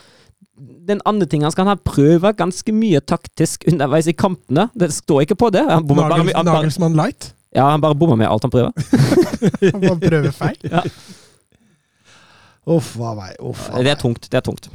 Den 0.88 1.00
andre 1.08 1.26
tingen 1.26 1.52
skal 1.52 1.68
han 1.68 1.80
prøve 1.84 2.32
ganske 2.36 2.72
mye 2.72 3.00
taktisk 3.04 3.66
underveis 3.68 4.08
i 4.08 4.16
kampene. 4.16 4.68
Det 4.78 4.92
står 4.94 5.26
ikke 5.26 5.38
på 5.42 5.50
det. 5.52 5.64
Han 5.68 5.86
bommer 5.88 6.08
bare, 6.08 6.28
han 6.32 6.48
Nagelsmann 6.48 6.96
Light. 6.96 7.34
ja, 7.56 7.68
han 7.70 7.82
bare 7.84 7.96
bommer 7.98 8.16
med 8.16 8.30
alt 8.30 8.46
han 8.46 8.54
prøver. 8.54 8.72
Han 9.72 9.80
bare 9.82 10.00
prøver 10.00 10.32
feil. 10.32 10.92
Uff 12.66 12.96
a 12.98 13.14
meg. 13.14 13.36
Uff 13.38 13.68
a 13.68 13.76
meg. 13.76 13.84
Det 13.84 13.90
er 13.90 13.98
tungt. 14.00 14.26
Det 14.30 14.34
er 14.34 14.40
tungt. 14.42 14.68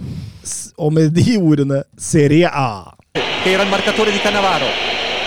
Og 0.78 0.94
med 0.94 1.10
de 1.12 1.38
ordene 1.38 1.84
Serie 2.00 2.48
A. 2.48 2.96
Era 3.44 3.64
il 3.64 3.70
marcatore 3.70 4.12
di 4.12 4.20
Cannavaro. 4.20 4.70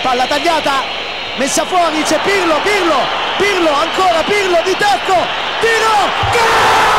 Palla 0.01 0.25
tagliata. 0.25 1.03
Messa 1.37 1.65
fuori, 1.65 2.01
c'è 2.01 2.17
Pirlo, 2.23 2.55
Pirlo, 2.63 2.99
Pirlo, 3.37 3.69
ancora 3.69 4.23
Pirlo 4.23 4.61
di 4.63 4.73
tacco. 4.79 5.17
Tiro! 5.59 5.97
Gol! 6.31 6.95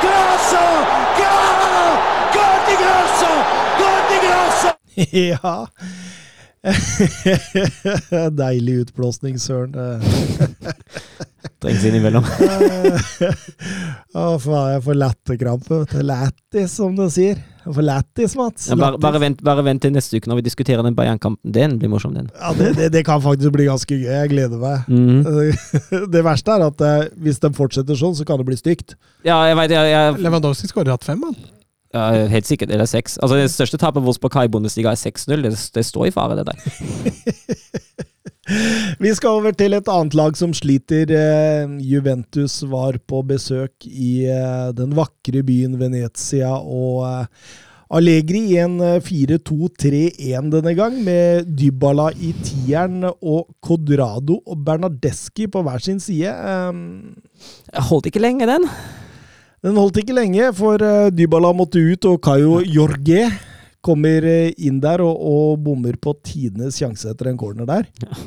Grosso! 0.00 0.60
Gol! 1.20 1.98
Gol 2.32 2.58
di 2.66 2.74
Grosso! 2.82 3.30
Grosso! 3.76 4.78
ja. 5.12 5.70
Deilig 8.42 8.74
utblåsning, 8.84 9.38
søren. 9.42 9.74
Trengs 11.62 11.84
innimellom. 11.86 12.26
Å, 14.18 14.22
faen, 14.42 14.68
jeg 14.76 14.82
får 14.84 14.98
latterkrampe. 14.98 15.80
Lættis, 16.06 16.74
som 16.78 16.94
du 16.98 17.04
sier. 17.10 17.40
Jeg 17.62 17.74
får 17.76 17.86
lættis, 17.86 18.34
Mats. 18.38 18.66
Ja, 18.70 18.76
bare, 18.78 18.98
bare, 19.02 19.20
vent, 19.22 19.42
bare 19.46 19.62
vent 19.66 19.82
til 19.84 19.92
neste 19.94 20.18
uke 20.18 20.30
når 20.30 20.40
vi 20.40 20.44
diskuterer 20.48 20.82
den 20.86 20.96
Bayern-kampen. 20.98 21.52
Den 21.54 21.76
blir 21.78 21.90
morsom, 21.90 22.14
den. 22.18 22.30
Ja, 22.34 22.50
det, 22.58 22.72
det, 22.78 22.90
det 22.94 23.04
kan 23.06 23.22
faktisk 23.22 23.54
bli 23.54 23.66
ganske 23.70 23.98
gøy. 23.98 24.10
Jeg 24.10 24.32
gleder 24.34 24.62
meg. 24.62 24.86
Mhm. 24.90 26.06
Det 26.14 26.24
verste 26.26 26.56
er 26.56 26.66
at 26.66 26.86
eh, 26.86 27.08
hvis 27.22 27.42
de 27.42 27.52
fortsetter 27.54 27.98
sånn, 27.98 28.14
så 28.18 28.26
kan 28.26 28.42
det 28.42 28.46
bli 28.50 28.58
stygt. 28.58 28.96
Ja, 29.26 29.40
jeg 29.50 29.58
vet, 29.58 29.74
jeg, 29.74 29.92
jeg, 29.94 30.18
Lewandowski 30.22 30.70
skårer 30.70 30.94
hatt 30.94 31.06
fem, 31.06 31.22
han. 31.26 31.38
Ja, 31.92 32.26
helt 32.32 32.48
sikkert. 32.48 32.70
Eller 32.72 32.88
seks. 32.88 33.18
Altså, 33.18 33.36
det 33.36 33.50
største 33.52 33.80
tapet 33.80 34.04
Wolfsburg 34.04 34.34
har 34.38 34.48
i 34.48 34.52
Bundesliga 34.52 34.94
er 34.94 35.00
6-0. 35.00 35.42
Det, 35.44 35.52
det 35.74 35.84
står 35.86 36.08
i 36.08 36.14
fare, 36.14 36.38
det 36.38 36.46
der. 36.48 36.58
Vi 39.02 39.10
skal 39.14 39.38
over 39.38 39.52
til 39.54 39.76
et 39.76 39.88
annet 39.90 40.14
lag 40.18 40.36
som 40.38 40.54
sliter. 40.56 41.10
Eh, 41.14 41.74
Juventus 41.86 42.62
var 42.68 42.98
på 43.08 43.22
besøk 43.26 43.86
i 43.86 44.24
eh, 44.26 44.72
den 44.76 44.96
vakre 44.98 45.44
byen 45.46 45.78
Venezia, 45.80 46.50
og 46.58 47.04
eh, 47.06 47.26
Allegri 47.92 48.40
i 48.54 48.58
en 48.62 48.80
eh, 48.82 49.04
4-2-3-1 49.04 50.50
denne 50.56 50.74
gang, 50.78 50.94
med 51.06 51.46
Dybala 51.58 52.08
i 52.18 52.32
tieren 52.42 53.06
og 53.06 53.46
Codrado 53.62 54.40
og 54.42 54.56
Bernardeschi 54.66 55.46
på 55.46 55.62
hver 55.62 55.80
sin 55.84 56.02
side. 56.02 56.32
Jeg 56.32 57.88
holdt 57.92 58.10
ikke 58.10 58.26
lenge, 58.26 58.50
den. 58.50 58.66
Den 59.62 59.76
holdt 59.78 60.00
ikke 60.02 60.16
lenge, 60.16 60.48
for 60.58 60.82
eh, 60.82 61.08
Dybala 61.14 61.52
måtte 61.54 61.78
ut, 61.78 62.06
og 62.10 62.20
Caio 62.24 62.60
Jorge 62.66 63.28
kommer 63.82 64.24
eh, 64.26 64.52
inn 64.66 64.80
der 64.82 65.02
og, 65.06 65.14
og 65.22 65.60
bommer 65.62 65.94
på 66.02 66.16
tidenes 66.26 66.78
sjanse 66.80 67.12
etter 67.12 67.30
en 67.30 67.38
corner 67.38 67.68
der. 67.68 67.86
Ja. 68.02 68.22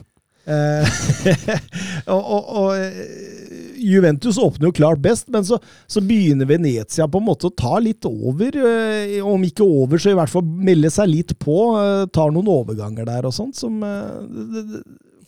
og, 2.13 2.21
og, 2.21 2.49
og 2.61 2.67
eh, 2.77 3.73
Juventus 3.81 4.37
åpner 4.37 4.69
jo 4.69 4.75
klart 4.77 5.01
best, 5.01 5.25
men 5.33 5.43
så, 5.47 5.57
så 5.89 6.03
begynner 6.05 6.47
Venezia 6.49 7.07
på 7.09 7.17
en 7.19 7.27
måte 7.27 7.49
å 7.49 7.55
ta 7.57 7.79
litt 7.81 8.05
over. 8.07 8.55
eh, 8.61 9.17
Om 9.25 9.43
ikke 9.49 9.65
over, 9.65 9.99
så 9.99 10.13
i 10.13 10.17
hvert 10.17 10.31
fall 10.31 10.45
melde 10.45 10.91
seg 10.93 11.09
litt 11.11 11.35
på. 11.41 11.57
eh, 11.81 12.05
Tar 12.15 12.31
noen 12.35 12.51
overganger 12.61 13.09
der 13.09 13.27
og 13.27 13.35
sånt, 13.35 13.57
som 13.59 13.81
eh, 13.83 14.79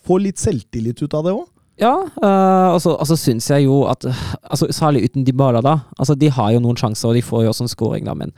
får 0.08 0.24
litt 0.24 0.40
selvtillit 0.40 1.02
ut 1.04 1.18
av 1.18 1.26
det 1.28 1.36
òg. 1.36 1.46
Ja, 1.78 1.94
øh, 2.02 2.68
og 2.74 2.80
så 2.82 2.96
altså, 2.98 3.16
syns 3.18 3.46
jeg 3.52 3.68
jo 3.68 3.84
at 3.86 4.02
altså, 4.42 4.66
Særlig 4.74 5.04
uten 5.06 5.26
Dybala, 5.26 5.62
da. 5.62 5.76
Altså, 5.98 6.16
de 6.18 6.30
har 6.34 6.52
jo 6.54 6.62
noen 6.64 6.78
sjanser, 6.78 7.10
og 7.10 7.14
de 7.14 7.22
får 7.22 7.44
jo 7.44 7.52
også 7.52 7.68
en 7.68 7.74
scoring, 7.74 8.08
da, 8.08 8.16
men 8.18 8.34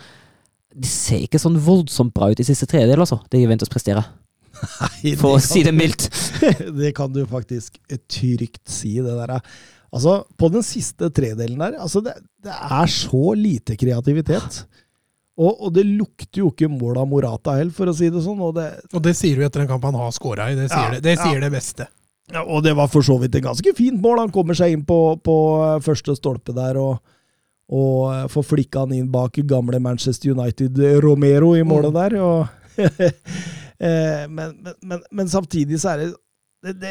de 0.70 0.86
ser 0.86 1.24
ikke 1.24 1.40
sånn 1.40 1.58
voldsomt 1.58 2.12
bra 2.14 2.28
ut 2.30 2.40
i 2.40 2.46
siste 2.46 2.68
tredjedel, 2.70 3.00
altså. 3.00 3.18
Det 3.32 3.40
Juventus 3.40 3.72
presterer. 3.72 4.06
For 5.16 5.38
å 5.38 5.42
si 5.42 5.62
det 5.64 5.72
mildt. 5.74 6.08
det 6.80 6.92
kan 6.96 7.12
du 7.12 7.22
faktisk 7.28 7.78
trygt 8.10 8.62
si, 8.70 8.98
det 9.00 9.16
der. 9.16 9.38
Altså, 9.90 10.20
på 10.38 10.50
den 10.52 10.62
siste 10.66 11.08
tredelen 11.14 11.58
der, 11.58 11.80
altså 11.82 12.02
det, 12.04 12.14
det 12.44 12.54
er 12.54 12.92
så 12.92 13.32
lite 13.34 13.74
kreativitet. 13.80 14.60
Og, 15.40 15.54
og 15.56 15.72
det 15.74 15.86
lukter 15.88 16.42
jo 16.42 16.50
ikke 16.52 16.68
mål 16.68 17.00
av 17.00 17.08
Morata 17.08 17.56
heller, 17.56 17.72
for 17.74 17.90
å 17.90 17.94
si 17.96 18.10
det 18.12 18.20
sånn. 18.22 18.42
Og 18.44 18.52
det, 18.58 18.68
Og 18.92 19.02
det 19.02 19.16
sier 19.18 19.40
du 19.40 19.46
etter 19.46 19.64
en 19.64 19.70
kamp 19.70 19.86
han 19.88 19.96
har 19.98 20.12
scora 20.14 20.50
i. 20.52 20.58
Det 20.58 20.68
sier, 20.68 20.84
Ja, 20.84 20.92
det, 20.98 21.02
det, 21.06 21.16
sier 21.22 21.38
ja. 21.38 21.44
det 21.46 21.50
beste. 21.54 21.88
Ja, 22.32 22.42
og 22.44 22.62
det 22.66 22.76
var 22.78 22.90
for 22.92 23.06
så 23.06 23.16
vidt 23.20 23.34
et 23.38 23.44
ganske 23.44 23.74
fint 23.76 24.00
mål. 24.02 24.26
Han 24.26 24.34
kommer 24.34 24.58
seg 24.58 24.74
inn 24.74 24.84
på, 24.86 25.00
på 25.24 25.36
eh, 25.66 25.80
første 25.84 26.14
stolpe 26.18 26.54
der 26.56 26.78
og, 26.80 27.00
og 27.70 28.10
eh, 28.14 28.28
får 28.30 28.46
flikka 28.52 28.86
han 28.86 28.94
inn 28.96 29.10
bak 29.12 29.40
gamle 29.50 29.80
Manchester 29.82 30.34
United 30.34 30.78
Romero 31.04 31.54
i 31.58 31.66
målet 31.66 31.96
der. 31.96 32.18
Og 32.22 32.46
Eh, 33.80 34.28
men, 34.28 34.56
men, 34.60 34.74
men, 34.80 35.02
men 35.10 35.28
samtidig 35.28 35.80
så 35.80 35.94
er 35.94 36.02
det 36.02 36.08
det, 36.60 36.72
det, 36.82 36.90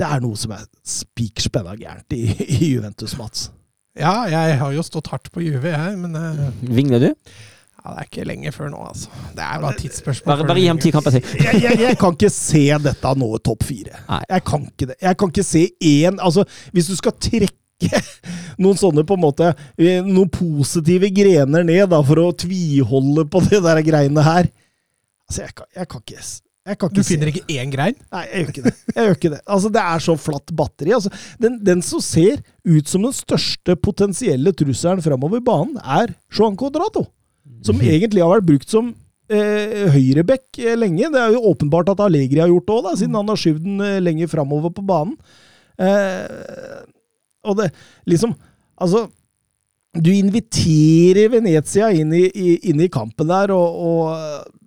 det 0.00 0.06
er 0.06 0.22
noe 0.24 0.38
som 0.40 0.54
er 0.56 0.62
spikspenna 0.88 1.74
gærent 1.76 2.16
i, 2.16 2.22
i 2.46 2.70
Juventus, 2.70 3.12
Mats. 3.18 3.50
Ja, 3.98 4.24
jeg 4.30 4.56
har 4.62 4.72
jo 4.72 4.84
stått 4.86 5.10
hardt 5.12 5.28
på 5.34 5.42
Juve, 5.44 5.68
jeg, 5.68 5.98
men 6.00 6.16
uh, 6.16 6.46
Vingler 6.64 7.02
du? 7.02 7.10
Ja, 7.84 7.92
det 7.94 8.02
er 8.02 8.08
ikke 8.10 8.24
lenge 8.28 8.52
før 8.52 8.68
nå, 8.72 8.80
altså. 8.90 9.08
Det 9.36 9.44
er 9.46 9.60
bare 9.64 9.78
tidsspørsmål. 9.80 10.30
Bare, 10.34 10.46
bare 10.50 10.60
gi 10.60 10.66
ham 10.68 10.78
ti 10.82 10.90
kamper 10.94 11.14
til. 11.16 11.22
Jeg, 11.46 11.62
jeg, 11.64 11.78
jeg 11.86 11.98
kan 12.00 12.16
ikke 12.18 12.30
se 12.34 12.62
dette 12.84 13.12
nå 13.20 13.30
topp 13.46 13.64
fire. 13.68 14.02
Nei. 14.08 14.20
Jeg 14.34 14.44
kan 14.50 14.66
ikke 14.68 14.90
det. 14.92 14.96
Jeg 15.02 15.16
kan 15.22 15.32
ikke 15.32 15.46
se 15.46 15.62
én 15.90 16.20
Altså, 16.20 16.44
hvis 16.76 16.90
du 16.92 16.96
skal 16.98 17.16
trekke 17.16 18.02
noen 18.62 18.76
sånne 18.76 19.06
på 19.08 19.16
en 19.16 19.22
måte 19.24 19.46
eh, 19.80 20.02
Noen 20.04 20.28
positive 20.34 21.08
grener 21.16 21.64
ned 21.64 21.86
da, 21.88 22.02
for 22.04 22.20
å 22.20 22.26
tviholde 22.36 23.24
på 23.32 23.40
det 23.46 23.62
der 23.64 23.80
greiene 23.86 24.24
her 24.26 24.50
Altså, 25.30 25.46
jeg 25.46 25.54
kan, 25.56 25.68
jeg 25.78 25.88
kan 25.94 26.02
ikke 26.04 26.20
s- 26.20 26.40
jeg 26.68 26.76
kan 26.76 26.90
Du 26.92 26.98
ikke 27.00 27.06
se 27.08 27.14
finner 27.14 27.30
ikke 27.32 27.54
én 27.56 27.70
grein? 27.72 27.96
Nei, 28.12 28.20
jeg 28.28 28.42
gjør 28.44 28.50
ikke 28.52 28.62
det. 28.66 28.72
Jeg 28.92 29.06
gjør 29.06 29.14
ikke 29.16 29.30
det. 29.32 29.38
Altså, 29.56 29.70
det 29.72 29.80
er 29.94 30.02
så 30.04 30.14
flatt 30.20 30.52
batteri. 30.58 30.92
Altså, 30.92 31.10
den, 31.40 31.56
den 31.66 31.80
som 31.82 32.02
ser 32.04 32.42
ut 32.68 32.90
som 32.92 33.06
den 33.08 33.14
største 33.16 33.74
potensielle 33.80 34.52
trusselen 34.54 35.00
framover 35.02 35.40
banen, 35.42 35.80
er 35.80 36.12
Joan 36.36 36.58
Codrato. 36.60 37.06
Som 37.66 37.80
egentlig 37.84 38.22
har 38.24 38.32
vært 38.34 38.48
brukt 38.48 38.72
som 38.72 38.92
eh, 39.30 39.86
høyrebekk 39.94 40.60
eh, 40.62 40.76
lenge. 40.78 41.10
Det 41.12 41.20
er 41.20 41.36
jo 41.36 41.44
åpenbart 41.52 41.92
at 41.92 42.02
Allegri 42.04 42.42
har 42.42 42.50
gjort 42.50 42.68
det 42.68 42.76
òg, 42.76 42.90
siden 43.00 43.18
han 43.18 43.32
har 43.32 43.40
skyvd 43.40 43.64
den 43.66 43.84
eh, 43.86 44.00
lenger 44.02 44.30
framover 44.32 44.74
på 44.74 44.84
banen. 44.86 45.16
Eh, 45.80 46.84
og 47.48 47.56
det 47.56 47.70
liksom 48.10 48.34
Altså 48.80 49.06
Du 49.96 50.08
inviterer 50.12 51.28
Venezia 51.32 51.90
inn 51.92 52.12
i, 52.16 52.26
i, 52.28 52.50
inn 52.70 52.80
i 52.80 52.88
kampen 52.92 53.28
der, 53.28 53.52
og, 53.52 53.80
og 53.84 54.60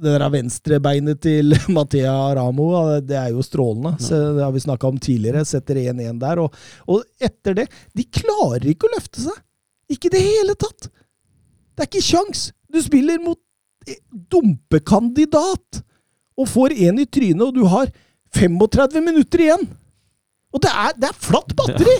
det 0.00 0.14
der 0.16 0.32
venstrebeinet 0.32 1.20
til 1.24 1.54
Mathea 1.76 2.34
Ramo, 2.36 2.70
det 3.04 3.16
er 3.16 3.30
jo 3.34 3.44
strålende. 3.44 3.94
Så 4.00 4.18
det 4.36 4.44
har 4.44 4.52
vi 4.52 4.62
snakka 4.64 4.88
om 4.88 4.98
tidligere. 5.00 5.44
Setter 5.48 5.80
1-1 5.80 6.20
der. 6.20 6.40
Og, 6.40 6.56
og 6.88 7.04
etter 7.20 7.56
det 7.60 7.66
De 7.96 8.06
klarer 8.08 8.70
ikke 8.72 8.88
å 8.88 8.94
løfte 8.96 9.26
seg! 9.28 9.36
Ikke 9.92 10.08
i 10.10 10.14
det 10.16 10.24
hele 10.24 10.56
tatt! 10.58 10.88
Det 11.80 11.86
er 11.86 11.88
ikke 11.94 12.08
kjangs! 12.10 12.40
Du 12.68 12.76
spiller 12.84 13.16
mot 13.24 13.38
eh, 13.88 13.96
dumpekandidat 14.28 15.80
og 16.36 16.48
får 16.48 16.74
en 16.76 17.00
i 17.00 17.06
trynet, 17.08 17.40
og 17.46 17.54
du 17.56 17.64
har 17.72 17.88
35 18.36 19.00
minutter 19.00 19.46
igjen! 19.46 19.64
Og 20.52 20.60
det 20.60 20.72
er, 20.76 20.92
det 21.00 21.08
er 21.08 21.16
flatt 21.24 21.54
batteri! 21.56 21.96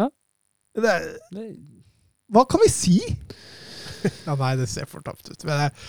Ja. 0.00 0.08
Det 0.74 0.90
er, 0.90 1.06
hva 2.34 2.44
kan 2.50 2.66
vi 2.66 2.72
si? 2.72 2.98
Ja, 4.26 4.34
nei, 4.34 4.56
det 4.58 4.66
ser 4.70 4.90
for 4.90 5.06
tapt 5.06 5.30
ut. 5.30 5.46
Men 5.46 5.68
jeg, 5.68 5.88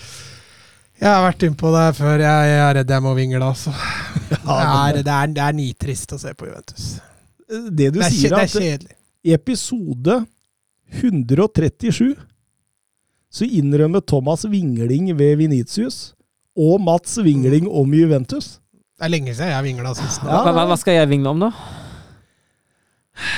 jeg 1.02 1.10
har 1.10 1.26
vært 1.26 1.44
innpå 1.46 1.74
det 1.74 1.84
før. 1.98 2.22
Jeg, 2.22 2.48
jeg 2.52 2.64
er 2.68 2.74
redd 2.80 2.94
jeg 2.94 3.04
må 3.04 3.18
vingle, 3.18 3.50
altså. 3.50 3.74
det, 4.30 4.40
er, 4.46 5.02
det, 5.02 5.06
er, 5.10 5.34
det 5.36 5.46
er 5.46 5.58
nitrist 5.58 6.14
å 6.14 6.22
se 6.22 6.38
på 6.38 6.46
Juventus. 6.50 6.92
Det 7.50 7.90
du 7.90 7.98
Det 7.98 8.06
er, 8.06 8.14
sier, 8.14 8.30
det 8.30 8.36
er 8.36 8.44
er 8.44 8.46
at 8.46 8.54
kjedelig. 8.54 8.96
I 9.26 9.34
episode 9.34 10.22
137 10.90 12.14
så 13.30 13.46
innrømmer 13.46 14.02
Thomas 14.02 14.42
vingling 14.50 15.12
ved 15.18 15.36
Vinicius 15.38 16.14
og 16.58 16.80
Mats 16.82 17.14
vingling 17.22 17.68
om 17.68 17.94
Juventus. 17.94 18.58
Det 18.98 19.06
er 19.06 19.12
lenge 19.14 19.34
siden 19.34 19.52
jeg 19.54 19.66
vingla 19.68 19.94
sist. 19.94 20.24
Ja. 20.26 20.42
Hva, 20.42 20.52
hva, 20.52 20.66
hva 20.68 20.78
skal 20.80 20.98
jeg 20.98 21.10
vingle 21.12 21.30
om, 21.32 21.44
da? 21.46 21.52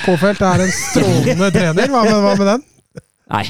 Kåfelt 0.03 0.41
er 0.43 0.63
en 0.65 0.73
strålende 0.73 1.49
trener. 1.53 1.91
Hva 1.93 2.01
med, 2.07 2.17
hva 2.25 2.33
med 2.39 2.49
den? 2.49 2.65
Nei. 3.33 3.45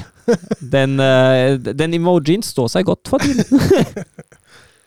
Den, 0.59 0.99
eh, 1.01 1.55
den 1.73 1.95
emojien 1.97 2.43
står 2.45 2.69
seg 2.75 2.87
godt 2.91 3.09
for 3.11 3.23
tiden. 3.23 3.47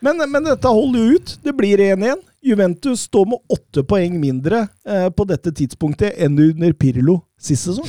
Men, 0.05 0.20
men 0.30 0.44
dette 0.44 0.68
holder 0.70 1.01
jo 1.01 1.16
ut. 1.16 1.30
Det 1.43 1.55
blir 1.56 1.80
1-1. 1.80 2.20
Juventus 2.44 3.06
står 3.09 3.24
med 3.32 3.40
åtte 3.51 3.82
poeng 3.88 4.18
mindre 4.20 4.66
eh, 4.86 5.09
på 5.10 5.24
dette 5.26 5.51
tidspunktet 5.56 6.20
enn 6.22 6.36
under 6.38 6.74
Pirlo 6.78 7.16
sist 7.40 7.66
sesong. 7.66 7.88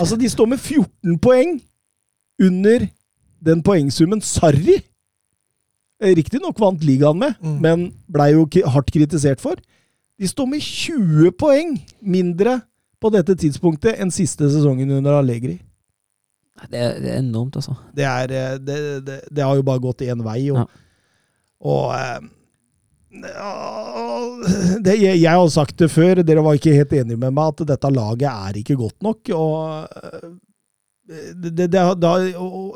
Altså, 0.00 0.16
de 0.18 0.28
står 0.28 0.46
med 0.50 0.58
14 0.58 1.18
poeng 1.22 1.60
under 2.40 2.86
den 3.44 3.62
poengsummen 3.62 4.20
Sarri 4.24 4.78
eh, 6.00 6.14
riktignok 6.16 6.58
vant 6.60 6.82
ligaen 6.84 7.18
med, 7.18 7.34
Mm. 7.42 7.58
men 7.60 7.92
blei 8.12 8.32
jo 8.32 8.46
hardt 8.66 8.90
kritisert 8.92 9.40
for. 9.40 9.54
De 10.20 10.28
står 10.28 10.46
med 10.46 10.60
20 10.60 11.30
poeng 11.38 11.78
mindre 12.02 12.60
på 13.00 13.10
dette 13.12 13.34
tidspunktet 13.34 14.00
enn 14.00 14.10
siste 14.12 14.50
sesongen 14.52 14.90
under 14.98 15.12
Allegri. 15.18 15.58
Det, 16.70 16.76
er- 16.76 16.98
det 17.00 17.08
er 17.14 17.18
enormt, 17.22 17.56
altså. 17.56 17.72
Det, 17.96 18.04
er, 18.04 18.30
eh, 18.30 18.58
det, 18.58 18.78
det, 19.06 19.20
det 19.32 19.44
har 19.44 19.54
jo 19.56 19.62
bare 19.64 19.80
gått 19.80 20.02
én 20.04 20.20
vei. 20.24 20.50
Og, 20.50 20.58
Ja. 20.58 20.64
og 21.60 21.94
eh, 21.94 22.20
det, 23.10 24.94
jeg, 25.00 25.26
har 25.26 25.48
sagt 25.50 25.80
det 25.82 25.90
før, 25.90 26.22
dere 26.22 26.44
var 26.46 26.58
ikke 26.58 26.76
helt 26.76 26.92
enige 26.94 27.18
med 27.18 27.34
meg, 27.34 27.50
at 27.50 27.66
dette 27.72 27.90
laget 27.90 28.28
er 28.30 28.60
ikke 28.60 28.78
godt 28.78 29.02
nok. 29.02 29.32
og 29.34 29.56
eh, 29.98 30.28
det, 31.10 31.50
det, 31.58 31.70
da, 31.74 32.12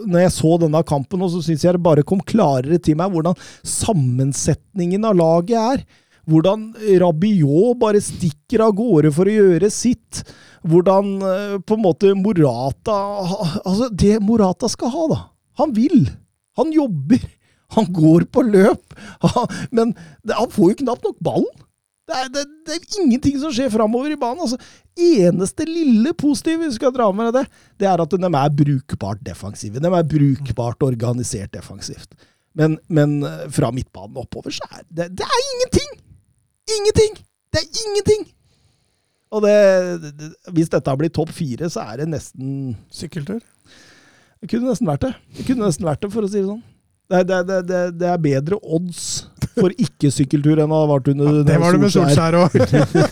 når 0.02 0.24
jeg 0.24 0.32
så 0.34 0.56
denne 0.58 0.80
kampen, 0.86 1.22
så 1.30 1.42
syns 1.44 1.62
jeg 1.62 1.76
det 1.76 1.84
bare 1.84 2.06
kom 2.06 2.22
klarere 2.26 2.80
til 2.82 2.98
meg 2.98 3.12
hvordan 3.14 3.38
sammensetningen 3.62 5.06
av 5.06 5.14
laget 5.20 5.60
er. 5.60 5.84
Hvordan 6.24 6.70
Rabiot 7.02 7.78
bare 7.78 8.00
stikker 8.02 8.64
av 8.64 8.74
gårde 8.78 9.12
for 9.14 9.28
å 9.28 9.36
gjøre 9.38 9.70
sitt. 9.70 10.24
Hvordan 10.64 11.14
eh, 11.28 11.56
på 11.60 11.76
en 11.76 11.84
måte 11.84 12.14
Morata 12.16 12.96
Altså, 13.60 13.90
det 13.92 14.16
Morata 14.24 14.70
skal 14.72 14.90
ha, 14.94 15.08
da. 15.12 15.18
Han 15.60 15.74
vil. 15.76 16.08
Han 16.58 16.72
jobber. 16.74 17.22
Han 17.76 17.88
går 17.92 18.26
på 18.30 18.44
løp. 18.46 18.96
Men 19.74 19.94
han 20.30 20.50
får 20.52 20.74
jo 20.74 20.80
knapt 20.84 21.08
nok 21.08 21.20
ballen. 21.24 21.62
Det 22.04 22.16
er, 22.20 22.26
det, 22.28 22.42
det 22.68 22.74
er 22.74 22.98
ingenting 23.00 23.38
som 23.40 23.52
skjer 23.54 23.70
framover 23.72 24.12
i 24.12 24.18
banen. 24.20 24.44
altså. 24.44 24.58
Eneste 25.00 25.64
lille 25.64 26.12
positive 26.12 26.66
vi 26.66 26.76
skal 26.76 26.92
dra 26.92 27.06
med 27.16 27.32
det, 27.32 27.46
det 27.80 27.88
er 27.88 28.02
at 28.02 28.12
de 28.12 28.28
er 28.28 28.56
brukbart 28.58 29.22
defensive. 29.24 29.80
De 29.80 29.88
er 29.88 30.10
brukbart 30.10 30.84
organisert 30.84 31.54
defensivt. 31.56 32.12
Men, 32.54 32.76
men 32.92 33.22
eh, 33.26 33.46
fra 33.50 33.72
midtbanen 33.74 34.20
oppover 34.20 34.54
så 34.54 34.68
er 34.70 34.84
det, 34.84 35.08
det 35.18 35.26
er 35.26 35.40
ingenting! 35.54 35.96
Ingenting! 36.76 37.16
Det 37.50 37.62
er 37.64 37.80
ingenting! 37.86 38.28
Og 39.34 39.42
det, 39.42 39.56
det, 40.04 40.28
hvis 40.54 40.70
dette 40.70 40.94
blir 41.00 41.10
topp 41.10 41.32
fire, 41.34 41.66
så 41.72 41.88
er 41.88 42.02
det 42.02 42.12
nesten 42.12 42.76
Sykkeltur. 42.94 43.40
Det 44.38 44.52
kunne 44.52 44.68
nesten 44.68 44.86
vært 44.86 45.08
det. 45.08 45.12
Det 45.38 45.48
kunne 45.48 45.66
nesten 45.66 45.88
vært 45.88 46.04
det, 46.04 46.12
for 46.14 46.26
å 46.26 46.30
si 46.30 46.38
det 46.38 46.46
sånn. 46.46 46.62
Det, 47.22 47.38
det, 47.46 47.58
det, 47.68 47.80
det, 48.00 48.08
er 48.10 48.20
bedre 48.22 48.58
odds 48.62 49.04
for 49.54 49.70
ikke-sykkeltur 49.70 50.58
enn 50.58 50.72
det 50.72 50.78
har 50.80 50.88
vært 50.90 51.10
under 51.12 51.40
Det 51.46 51.58
var 51.62 51.76
det 51.76 51.82
med 51.84 51.94
Solskjær 51.94 52.38
òg. 52.40 52.56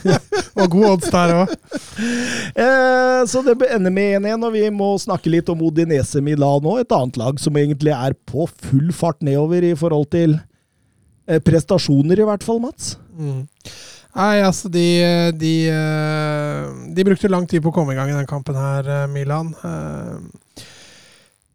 Og 0.63 0.75
god 0.75 0.87
odds 0.91 1.13
der 1.13 1.35
òg. 1.37 1.53
Eh, 2.65 3.21
så 3.31 3.45
det 3.47 3.57
ender 3.69 3.95
med 3.95 4.19
1-1, 4.25 4.49
og 4.49 4.57
vi 4.57 4.65
må 4.75 4.91
snakke 5.01 5.33
litt 5.33 5.49
om 5.53 5.63
Odinese 5.69 6.23
Milan 6.25 6.65
nå. 6.65 6.79
Et 6.83 6.97
annet 6.97 7.21
lag 7.21 7.41
som 7.41 7.57
egentlig 7.61 7.95
er 7.95 8.17
på 8.29 8.49
full 8.51 8.91
fart 8.97 9.23
nedover 9.25 9.65
i 9.71 9.75
forhold 9.79 10.11
til 10.13 10.37
eh, 11.29 11.41
prestasjoner, 11.45 12.21
i 12.21 12.29
hvert 12.29 12.45
fall, 12.47 12.61
Mats. 12.65 12.97
Mm. 13.17 13.45
Nei, 14.13 14.43
altså 14.45 14.69
de, 14.69 14.87
de, 15.41 15.53
eh, 15.73 16.65
de 16.93 17.05
brukte 17.07 17.31
lang 17.33 17.47
tid 17.49 17.63
på 17.65 17.71
å 17.73 17.77
komme 17.77 17.95
i 17.95 17.97
gang 17.97 18.11
i 18.13 18.17
den 18.17 18.29
kampen 18.29 18.59
her, 18.59 18.85
eh, 18.85 19.07
Milan. 19.09 19.55
Eh, 19.65 20.42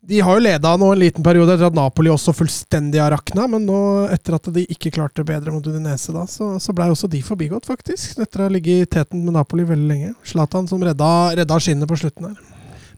De 0.08 0.22
har 0.24 0.38
jo 0.38 0.44
leda 0.46 0.70
nå 0.80 0.88
en 0.94 1.02
liten 1.02 1.24
periode 1.26 1.52
etter 1.52 1.68
at 1.68 1.76
Napoli 1.76 2.08
også 2.14 2.32
fullstendig 2.32 3.02
har 3.02 3.12
rakna, 3.12 3.44
men 3.52 3.66
nå, 3.68 3.80
etter 4.14 4.38
at 4.38 4.46
de 4.56 4.64
ikke 4.72 4.94
klarte 4.96 5.26
bedre 5.28 5.52
mot 5.52 5.66
Udinese, 5.68 6.14
da, 6.16 6.24
så, 6.32 6.54
så 6.64 6.76
blei 6.76 6.88
også 6.94 7.10
de 7.12 7.20
forbigått, 7.26 7.68
faktisk. 7.68 8.14
Etter 8.24 8.40
å 8.40 8.48
ha 8.48 8.54
ligget 8.54 8.86
i 8.86 8.90
teten 8.96 9.26
med 9.26 9.36
Napoli 9.36 9.66
veldig 9.68 9.90
lenge. 9.90 10.14
Zlatan 10.28 10.70
som 10.72 10.84
redda, 10.84 11.10
redda 11.42 11.60
skinnet 11.60 11.92
på 11.92 12.00
slutten 12.00 12.30
her. 12.30 12.40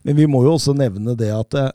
Men 0.06 0.19
vi 0.22 0.30
må 0.30 0.44
jo 0.45 0.53
også 0.60 0.77
nevne 0.77 1.18
det 1.18 1.31
at 1.34 1.49
det, 1.56 1.65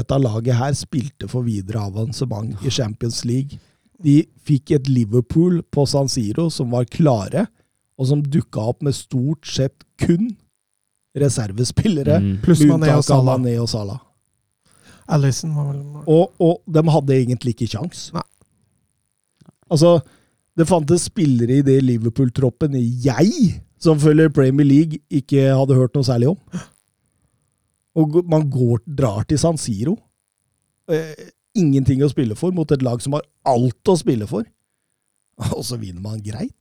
dette 0.00 0.20
laget 0.20 0.56
her 0.56 0.72
spilte 0.80 1.28
for 1.28 1.44
videre 1.44 1.84
avansement 1.84 2.64
i 2.64 2.72
Champions 2.72 3.20
League. 3.28 3.60
De 4.00 4.22
fikk 4.48 4.72
et 4.78 4.88
Liverpool 4.88 5.60
på 5.68 5.84
San 5.88 6.08
Siro 6.08 6.48
som 6.54 6.72
var 6.72 6.88
klare, 6.88 7.46
og 8.00 8.08
som 8.08 8.24
dukka 8.24 8.64
opp 8.72 8.80
med 8.86 8.96
stort 8.96 9.44
sett 9.50 9.84
kun 10.00 10.30
reservespillere. 11.18 12.20
Mm. 12.22 12.36
Pluss 12.44 12.64
Mané 12.64 12.96
og 12.96 13.68
Salah. 13.68 14.07
Og 15.08 15.22
var 15.56 15.68
vel 15.72 15.78
Og, 16.06 16.32
og 16.40 16.62
de 16.68 16.82
hadde 16.92 17.14
egentlig 17.16 17.54
ikke 17.56 17.70
kjangs. 17.78 18.10
Nei. 18.12 18.22
Altså, 19.70 19.98
det 20.56 20.66
fantes 20.68 21.06
spillere 21.08 21.58
i 21.58 21.62
det 21.64 21.78
Liverpool-troppen 21.84 22.74
jeg, 23.04 23.62
som 23.80 23.98
følger 24.00 24.28
Premier 24.34 24.66
League, 24.66 24.98
ikke 25.10 25.48
hadde 25.54 25.76
hørt 25.78 25.94
noe 25.94 26.04
særlig 26.04 26.28
om. 26.32 26.38
Og 27.98 28.20
man 28.30 28.46
går, 28.50 28.80
drar 28.98 29.24
til 29.28 29.38
San 29.40 29.58
Siro. 29.60 29.96
Eh, 30.90 31.14
ingenting 31.58 32.02
å 32.04 32.08
spille 32.12 32.36
for 32.38 32.52
mot 32.54 32.70
et 32.72 32.82
lag 32.84 33.00
som 33.02 33.16
har 33.16 33.24
alt 33.48 33.90
å 33.92 33.96
spille 34.00 34.26
for. 34.30 34.44
Og 35.56 35.64
så 35.66 35.78
vinner 35.80 36.02
man 36.04 36.20
greit. 36.24 36.54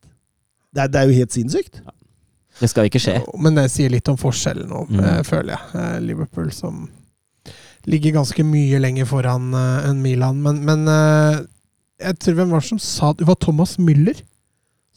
Det 0.73 0.83
er, 0.83 0.91
det 0.93 0.99
er 1.01 1.09
jo 1.11 1.17
helt 1.21 1.33
sinnssykt. 1.35 1.81
Det 2.59 2.69
skal 2.71 2.87
ikke 2.89 2.99
skje. 3.01 3.19
Jo, 3.21 3.37
Men 3.41 3.55
det 3.57 3.67
sier 3.71 3.91
litt 3.93 4.09
om 4.11 4.17
forskjellen 4.19 4.67
nå, 4.71 4.85
Mm. 4.89 4.99
eh, 5.03 5.21
føler 5.25 5.53
jeg. 5.55 5.73
Eh, 5.79 5.99
Liverpool 6.05 6.51
som 6.53 6.87
ligger 7.87 8.17
ganske 8.19 8.43
mye 8.43 8.79
lenger 8.81 9.07
foran 9.09 9.53
eh, 9.55 9.87
enn 9.89 10.01
Milan. 10.03 10.41
Men, 10.43 10.59
men 10.67 10.83
eh, 10.91 11.45
jeg 12.03 12.19
tror 12.21 12.39
hvem 12.39 12.51
var 12.53 12.63
det 12.63 12.71
som 12.71 12.81
sa 12.83 13.13
det? 13.15 13.27
Var 13.27 13.39
Thomas 13.43 13.77
Müller 13.79 14.19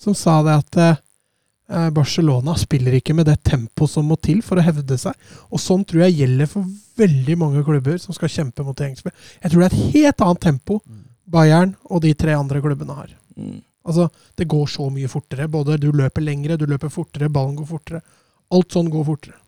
som 0.01 0.17
sa 0.17 0.41
det 0.47 0.57
at 0.63 0.81
eh, 0.83 1.89
Barcelona 1.95 2.57
spiller 2.59 2.97
ikke 2.99 3.15
med 3.15 3.29
det 3.31 3.39
tempoet 3.47 3.93
som 3.93 4.09
må 4.11 4.17
til 4.19 4.41
for 4.43 4.59
å 4.59 4.65
hevde 4.65 4.99
seg. 4.99 5.15
Og 5.53 5.63
sånn 5.63 5.85
tror 5.87 6.07
jeg 6.07 6.23
gjelder 6.23 6.51
for 6.51 6.67
veldig 7.01 7.37
mange 7.41 7.63
klubber 7.67 8.01
som 8.03 8.17
skal 8.17 8.33
kjempe 8.33 8.67
mot 8.67 8.81
engelskspill. 8.81 9.15
Jeg 9.39 9.53
tror 9.53 9.63
det 9.63 9.69
er 9.69 9.77
et 9.77 9.97
helt 9.97 10.25
annet 10.27 10.47
tempo 10.49 10.81
Bayern 11.31 11.77
og 11.87 12.03
de 12.03 12.11
tre 12.19 12.35
andre 12.35 12.63
klubbene 12.65 12.97
har. 12.97 13.13
Altså, 13.87 14.09
det 14.37 14.49
går 14.51 14.67
så 14.69 14.89
mye 14.93 15.09
fortere. 15.09 15.47
Både 15.49 15.79
du 15.81 15.93
løper 15.95 16.25
lengre, 16.25 16.59
du 16.59 16.67
løper 16.69 16.91
fortere, 16.93 17.31
ballen 17.33 17.55
går 17.61 17.69
fortere. 17.69 18.01
Alt 18.51 18.75
sånn 18.75 18.91
går 18.91 19.07
fortere. 19.07 19.39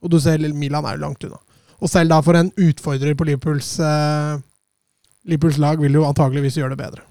Og 0.00 0.08
du 0.08 0.16
ser 0.22 0.40
Milan 0.56 0.88
er 0.88 0.96
jo 0.96 1.04
langt 1.04 1.26
unna. 1.28 1.38
Og 1.78 1.90
selv 1.90 2.10
da 2.10 2.18
for 2.24 2.38
en 2.38 2.50
utfordrer 2.58 3.14
på 3.18 3.26
Liverpools 3.28 3.76
eh, 3.84 4.40
Liverpools 5.28 5.58
lag 5.62 5.80
vil 5.82 5.98
jo 5.98 6.06
antageligvis 6.08 6.56
gjøre 6.58 6.74
det 6.74 6.80
bedre. 6.80 7.04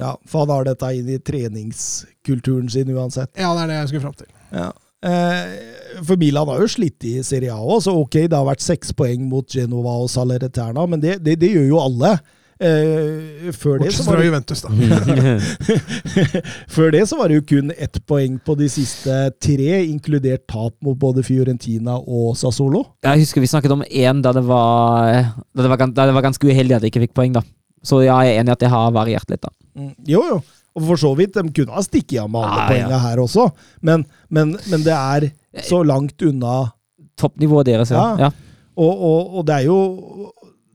Ja, 0.00 0.14
for 0.26 0.44
han 0.44 0.54
har 0.54 0.66
dette 0.66 0.88
inn 0.96 1.10
i 1.12 1.20
treningskulturen 1.20 2.70
sin 2.72 2.90
uansett. 2.94 3.30
Ja, 3.36 3.52
det 3.54 3.66
er 3.66 3.70
det 3.70 3.80
jeg 3.82 3.90
skulle 3.90 4.06
fram 4.06 4.16
til. 4.16 4.30
Ja. 4.56 4.70
Eh, 5.02 6.02
for 6.06 6.16
Milan 6.20 6.48
har 6.48 6.62
jo 6.62 6.70
slitt 6.70 7.04
i 7.04 7.16
Serie 7.26 7.52
A 7.52 7.58
òg, 7.60 7.82
så 7.84 7.94
ok, 7.98 8.22
det 8.30 8.38
har 8.38 8.46
vært 8.46 8.64
seks 8.64 8.94
poeng 8.96 9.26
mot 9.28 9.46
Genova 9.50 9.98
og 10.04 10.10
Salereterna, 10.12 10.86
men 10.88 11.02
det, 11.02 11.18
det, 11.26 11.36
det 11.42 11.50
gjør 11.52 11.68
jo 11.74 11.82
alle. 11.82 12.14
Eh, 12.62 13.48
før, 13.58 13.80
det 13.82 13.90
så 13.96 14.04
var 14.06 14.20
det, 14.22 14.28
da. 14.46 14.70
før 16.74 16.92
det 16.94 17.00
så 17.10 17.16
var 17.18 17.32
det 17.32 17.40
jo 17.40 17.44
kun 17.48 17.72
ett 17.74 17.98
poeng 18.06 18.36
på 18.46 18.54
de 18.60 18.68
siste 18.70 19.16
tre, 19.42 19.80
inkludert 19.82 20.44
tap 20.50 20.76
mot 20.84 20.94
både 20.98 21.24
Fiorentina 21.26 21.96
og 21.98 22.36
Sassolo. 22.38 22.84
Jeg 23.02 23.24
husker 23.24 23.42
vi 23.42 23.50
snakket 23.50 23.74
om 23.74 23.82
én 23.88 24.22
da 24.22 24.30
det 24.36 24.44
var, 24.46 25.32
da 25.50 25.64
det 25.64 25.70
var, 25.72 25.82
da 25.90 26.06
det 26.06 26.14
var 26.14 26.26
ganske 26.28 26.46
uheldig 26.46 26.76
at 26.78 26.84
de 26.84 26.92
ikke 26.92 27.02
fikk 27.08 27.16
poeng, 27.18 27.34
da. 27.34 27.42
Så 27.82 27.98
ja, 28.04 28.20
jeg 28.22 28.36
er 28.36 28.44
enig 28.44 28.52
i 28.52 28.54
at 28.54 28.62
det 28.62 28.70
har 28.70 28.94
variert 28.94 29.26
litt, 29.32 29.42
da. 29.42 29.50
Jo, 30.06 30.22
jo. 30.30 30.38
Og 30.78 30.86
for 30.92 30.96
så 31.02 31.10
vidt, 31.18 31.34
de 31.34 31.50
kunne 31.52 31.74
ha 31.74 31.82
stikket 31.84 32.22
av 32.22 32.30
med 32.32 32.46
alle 32.46 32.54
Ja, 32.54 32.62
ja. 32.62 32.68
poengene 32.70 33.00
her 33.08 33.24
også, 33.24 33.48
men, 33.82 34.06
men, 34.30 34.54
men 34.70 34.86
det 34.86 34.94
er 34.94 35.26
så 35.66 35.82
langt 35.84 36.22
unna 36.24 36.70
Toppnivået 37.18 37.66
deres, 37.68 37.90
ja. 37.92 38.06
Ja. 38.16 38.30
ja. 38.30 38.62
Og, 38.80 39.02
og, 39.04 39.34
og 39.36 39.42
det 39.50 39.58
er 39.58 39.66
jo 39.66 39.76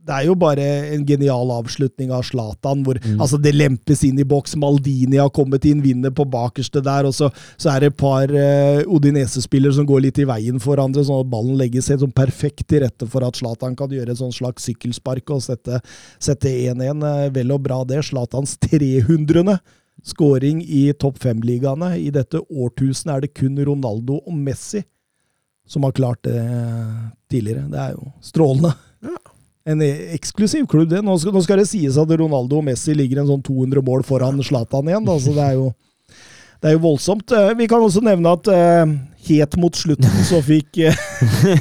det 0.08 0.16
er 0.16 0.28
jo 0.30 0.36
bare 0.40 0.66
en 0.96 1.04
genial 1.08 1.52
avslutning 1.58 2.12
av 2.16 2.24
Zlatan, 2.28 2.84
hvor 2.86 2.98
Mm. 3.04 3.20
altså 3.22 3.38
det 3.42 3.54
lempes 3.56 4.04
inn 4.08 4.20
i 4.20 4.26
boks. 4.28 4.56
Maldini 4.56 5.18
har 5.20 5.30
kommet 5.30 5.66
inn, 5.66 5.82
vinner 5.84 6.12
på 6.16 6.26
bakerste 6.26 6.82
der, 6.84 7.06
og 7.06 7.14
så, 7.14 7.30
så 7.58 7.74
er 7.76 7.80
det 7.84 7.92
et 7.94 7.98
par 8.00 8.32
uh, 8.32 8.82
Odinese-spillere 8.88 9.74
som 9.76 9.86
går 9.86 10.06
litt 10.08 10.20
i 10.20 10.28
veien 10.28 10.60
for 10.60 10.76
hverandre, 10.76 11.04
sånn 11.04 11.22
at 11.26 11.32
ballen 11.32 11.58
legges 11.60 11.90
helt 11.92 12.02
sånn 12.06 12.16
perfekt 12.16 12.68
til 12.68 12.82
rette 12.86 13.08
for 13.08 13.26
at 13.28 13.36
Zlatan 13.36 13.76
kan 13.78 13.92
gjøre 13.92 14.12
et 14.16 14.22
sånn 14.22 14.34
slags 14.36 14.64
sykkelspark 14.68 15.30
og 15.36 15.44
sette 15.44 15.82
sette 16.20 16.50
1-1. 16.50 17.04
Eh, 17.04 17.30
vel 17.36 17.52
og 17.52 17.64
bra 17.68 17.84
det. 17.88 18.04
Zlatans 18.08 18.58
300. 18.64 19.60
Skåring 20.06 20.62
i 20.62 20.94
topp 20.94 21.18
fem-ligaene. 21.24 21.96
I 22.00 22.12
dette 22.14 22.40
årtusenet 22.48 23.16
er 23.16 23.26
det 23.26 23.34
kun 23.34 23.58
Ronaldo 23.66 24.22
og 24.24 24.36
Messi 24.38 24.84
som 25.68 25.84
har 25.84 25.92
klart 25.92 26.22
det 26.24 26.40
tidligere. 27.30 27.66
Det 27.72 27.80
er 27.82 27.96
jo 27.98 28.12
strålende. 28.24 28.72
En 29.68 29.82
eksklusiv 29.84 30.68
klubb, 30.72 30.88
det. 30.94 31.02
Nå 31.04 31.18
skal, 31.20 31.36
nå 31.36 31.42
skal 31.44 31.60
det 31.60 31.68
sies 31.68 31.98
at 32.00 32.14
Ronaldo 32.22 32.62
og 32.62 32.68
Messi 32.70 32.96
ligger 32.96 33.20
en 33.22 33.28
sånn 33.34 33.44
200 33.44 33.84
mål 33.84 34.06
foran 34.08 34.40
Zlatan 34.46 34.88
igjen. 34.88 35.04
Da, 35.08 35.18
så 35.20 35.36
det 35.36 35.44
er 35.44 35.58
jo 35.60 35.68
det 36.58 36.72
er 36.72 36.78
jo 36.78 36.84
voldsomt. 36.88 37.32
Eh, 37.32 37.54
Vi 37.58 37.68
kan 37.70 37.84
også 37.86 38.02
nevne 38.02 38.32
at 38.34 38.48
uh, 38.50 38.94
helt 39.28 39.58
mot 39.62 39.78
slutten 39.78 40.24
så 40.26 40.40
fikk 40.42 40.80
uh, 40.88 40.96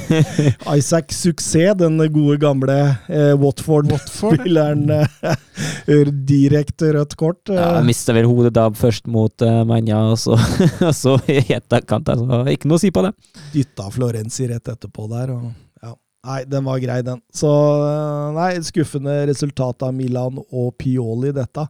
Isaac 0.78 1.12
suksess, 1.12 1.76
den 1.82 2.00
gode 2.14 2.38
gamle 2.40 2.78
uh, 3.10 3.34
Watford-spilleren, 3.42 4.86
eh, 4.96 6.12
direkte 6.30 6.94
rødt 6.96 7.16
kort. 7.20 7.52
Ja, 7.52 7.82
mista 7.84 8.16
vel 8.16 8.28
hodet 8.30 8.54
da 8.56 8.70
først 8.72 9.04
mot 9.10 9.44
Manja, 9.68 10.00
og 10.14 10.18
så, 10.22 10.38
og 10.88 10.96
så 10.96 11.18
i 11.28 11.42
etterkant. 11.44 12.08
Altså. 12.14 12.42
Ikke 12.54 12.72
noe 12.72 12.80
å 12.80 12.86
si 12.86 12.92
på 12.94 13.04
det. 13.04 13.12
dytta 13.52 13.92
Florenzi 13.92 14.48
rett 14.48 14.72
etterpå 14.72 15.10
der. 15.12 15.36
Og. 15.36 15.52
Nei, 16.26 16.40
den 16.50 16.64
var 16.66 16.80
grei, 16.82 17.00
den. 17.06 17.20
Så 17.30 17.50
nei, 18.34 18.52
skuffende 18.66 19.14
resultat 19.30 19.84
av 19.86 19.92
Milan 19.94 20.40
og 20.50 20.72
Pioli, 20.80 21.30
dette. 21.36 21.68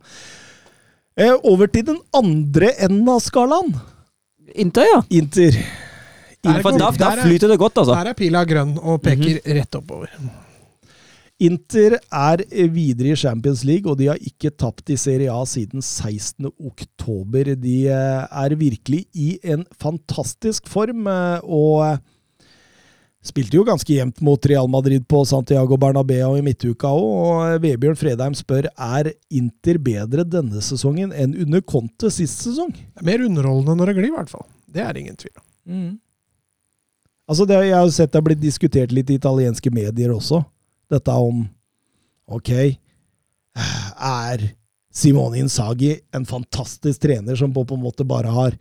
Eh, 1.17 1.35
over 1.49 1.69
til 1.73 1.85
den 1.91 1.99
andre 2.17 2.73
enden 2.87 3.09
av 3.13 3.21
skalaen. 3.25 3.75
Inter, 4.57 4.89
ja. 4.89 5.03
Inter. 5.19 5.59
Der 6.47 6.63
For 6.63 6.77
da, 6.79 6.91
da 6.91 6.97
der 7.11 7.19
er- 7.19 7.27
flyter 7.27 7.49
det 7.53 7.59
godt, 7.61 7.77
altså. 7.83 7.95
Der 7.99 8.11
er 8.13 8.15
pila 8.15 8.45
grønn 8.49 8.77
og 8.79 9.01
peker 9.03 9.41
rett 9.45 9.75
oppover. 9.77 10.09
Inter 11.39 11.99
er 12.01 12.41
videre 12.73 13.13
i 13.13 13.17
Champions 13.21 13.63
League, 13.69 13.91
og 13.91 13.99
de 14.01 14.07
har 14.09 14.17
ikke 14.25 14.55
tapt 14.57 14.89
i 14.89 14.97
Serie 14.97 15.29
A 15.33 15.43
siden 15.45 15.83
16. 15.85 16.49
oktober. 16.65 17.51
De 17.61 17.75
eh, 17.93 18.27
er 18.47 18.55
virkelig 18.57 19.03
i 19.13 19.35
en 19.45 19.67
fantastisk 19.83 20.67
form, 20.73 21.05
eh, 21.13 21.41
og 21.45 21.83
eh, 21.91 21.99
spilte 23.29 23.59
jo 23.59 23.65
ganske 23.67 23.93
jevnt 23.93 24.21
mot 24.25 24.47
Real 24.49 24.69
Madrid 24.71 25.05
på 25.09 25.21
Santiago 25.29 25.77
Bernabeu 25.81 26.37
i 26.39 26.45
midtuka 26.45 26.91
òg, 26.95 27.07
og 27.27 27.61
Vebjørn 27.65 27.99
Fredheim 27.99 28.35
spør 28.39 28.69
er 28.73 29.13
Inter 29.35 29.79
bedre 29.83 30.25
denne 30.25 30.63
sesongen 30.65 31.13
enn 31.15 31.37
under 31.45 31.63
Conte 31.67 32.11
sist 32.15 32.45
sesong. 32.47 32.73
Det 32.73 33.03
er 33.03 33.09
mer 33.11 33.25
underholdende 33.27 33.77
når 33.81 33.93
det 33.93 33.97
glir, 34.01 34.11
i 34.13 34.17
hvert 34.17 34.33
fall. 34.33 34.47
Det 34.73 34.83
er 34.85 34.99
ingen 35.01 35.17
tvil 35.19 35.35
om. 35.37 35.47
Altså 37.27 37.47
det, 37.49 37.57
Jeg 37.67 37.75
har 37.75 37.91
sett 37.91 38.13
det 38.13 38.21
har 38.21 38.27
blitt 38.29 38.43
diskutert 38.43 38.93
litt 38.95 39.11
i 39.11 39.19
italienske 39.19 39.71
medier 39.75 40.15
også, 40.15 40.45
dette 40.91 41.11
om 41.11 41.45
Ok, 42.27 42.51
er 43.57 44.43
Simone 44.91 45.39
Insagi 45.39 45.93
en 46.15 46.25
fantastisk 46.27 47.05
trener 47.05 47.37
som 47.39 47.53
på, 47.55 47.63
på 47.65 47.77
en 47.77 47.85
måte 47.85 48.07
bare 48.09 48.33
har 48.33 48.57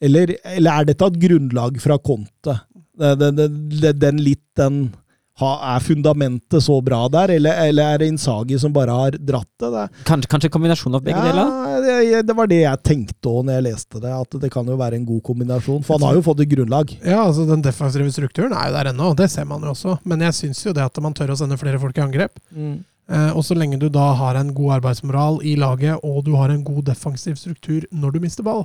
Eller, 0.00 0.36
eller 0.44 0.70
er 0.82 0.88
dette 0.90 1.06
et 1.08 1.18
grunnlag 1.22 1.78
fra 1.80 1.96
Conte? 1.98 2.54
Det- 2.98 3.18
det- 3.36 3.80
det- 3.80 3.98
Den 4.00 4.16
litt 4.16 4.42
den 4.56 4.94
ha, 5.38 5.76
Er 5.76 5.80
fundamentet 5.84 6.62
så 6.64 6.82
bra 6.82 7.08
der, 7.12 7.28
eller, 7.34 7.52
eller 7.68 7.82
er 7.94 7.98
det 7.98 8.06
Insagi 8.08 8.58
som 8.58 8.72
bare 8.72 8.88
har 8.90 9.10
dratt 9.10 9.46
det? 9.60 9.68
det 9.70 9.90
Kanskje, 10.08 10.28
kanskje 10.32 10.48
kombinasjon 10.50 10.94
av 10.96 11.02
begge 11.04 11.20
deler? 11.20 11.50
det, 11.84 12.22
det 12.26 12.36
var 12.36 12.46
det 12.46 12.62
jeg 12.62 12.82
tenkte 12.82 13.28
òg 13.28 13.44
når 13.44 13.52
jeg 13.58 13.64
leste 13.66 14.00
det, 14.00 14.14
at 14.16 14.30
det 14.40 14.50
kan 14.50 14.64
jo 14.64 14.78
være 14.80 14.94
en 14.96 15.04
god 15.04 15.22
kombinasjon. 15.22 15.84
For 15.84 15.98
han 15.98 16.08
har 16.08 16.14
jo 16.14 16.22
fått 16.22 16.40
et 16.40 16.48
grunnlag. 16.48 16.96
Ja, 17.04 17.26
altså 17.26 17.46
Den 17.46 17.60
defensive 17.60 18.08
strukturen 18.16 18.52
er 18.56 18.70
jo 18.70 18.76
der 18.78 18.92
ennå, 18.94 19.14
det 19.14 19.28
ser 19.30 19.44
man 19.44 19.60
jo 19.60 19.74
også. 19.74 19.98
Men 20.04 20.20
jeg 20.24 20.32
syns 20.32 20.64
jo 20.64 20.72
det 20.72 20.82
at 20.88 21.02
man 21.02 21.12
tør 21.12 21.28
å 21.28 21.36
sende 21.36 21.58
flere 21.60 21.78
folk 21.78 21.98
i 21.98 22.00
angrep. 22.00 22.32
Eh, 22.56 23.30
og 23.36 23.44
så 23.44 23.54
lenge 23.54 23.78
du 23.78 23.90
da 23.92 24.14
har 24.14 24.34
en 24.40 24.54
god 24.54 24.80
arbeidsmoral 24.80 25.42
i 25.44 25.54
laget, 25.54 26.00
og 26.02 26.24
du 26.24 26.34
har 26.34 26.48
en 26.48 26.64
god 26.64 26.86
defensiv 26.88 27.36
struktur 27.36 27.84
når 27.92 28.12
du 28.16 28.20
mister 28.20 28.42
ball, 28.42 28.64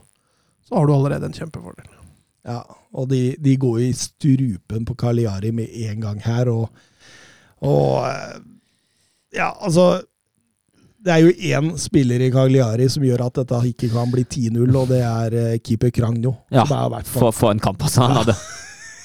så 0.65 0.77
har 0.79 0.87
du 0.87 0.93
allerede 0.93 1.25
en 1.27 1.33
kjempefordel. 1.35 1.83
Ja, 2.47 2.61
og 2.97 3.09
de, 3.11 3.35
de 3.37 3.57
går 3.61 3.81
i 3.85 3.89
strupen 3.93 4.85
på 4.87 4.95
Kaliari 4.97 5.51
med 5.53 5.69
en 5.85 5.99
gang 6.01 6.21
her, 6.25 6.49
og, 6.49 6.69
og 7.61 8.07
eh, 8.07 8.39
Ja, 9.31 9.51
altså 9.61 10.01
Det 11.01 11.13
er 11.13 11.21
jo 11.23 11.29
én 11.31 11.77
spiller 11.79 12.19
i 12.21 12.31
Cagliari 12.33 12.89
som 12.89 13.05
gjør 13.05 13.27
at 13.27 13.37
dette 13.39 13.61
ikke 13.69 13.91
kan 13.93 14.09
bli 14.11 14.25
10-0, 14.25 14.65
og 14.75 14.89
det 14.89 14.99
er 15.05 15.37
eh, 15.37 15.59
keeper 15.63 15.93
Kragno. 15.93 16.35
Ja, 16.51 16.65
er 16.65 17.05
For, 17.05 17.31
for 17.31 17.53
en 17.53 17.61
kamp 17.61 17.81
altså, 17.83 18.03
han 18.05 18.19
hadde. 18.19 18.35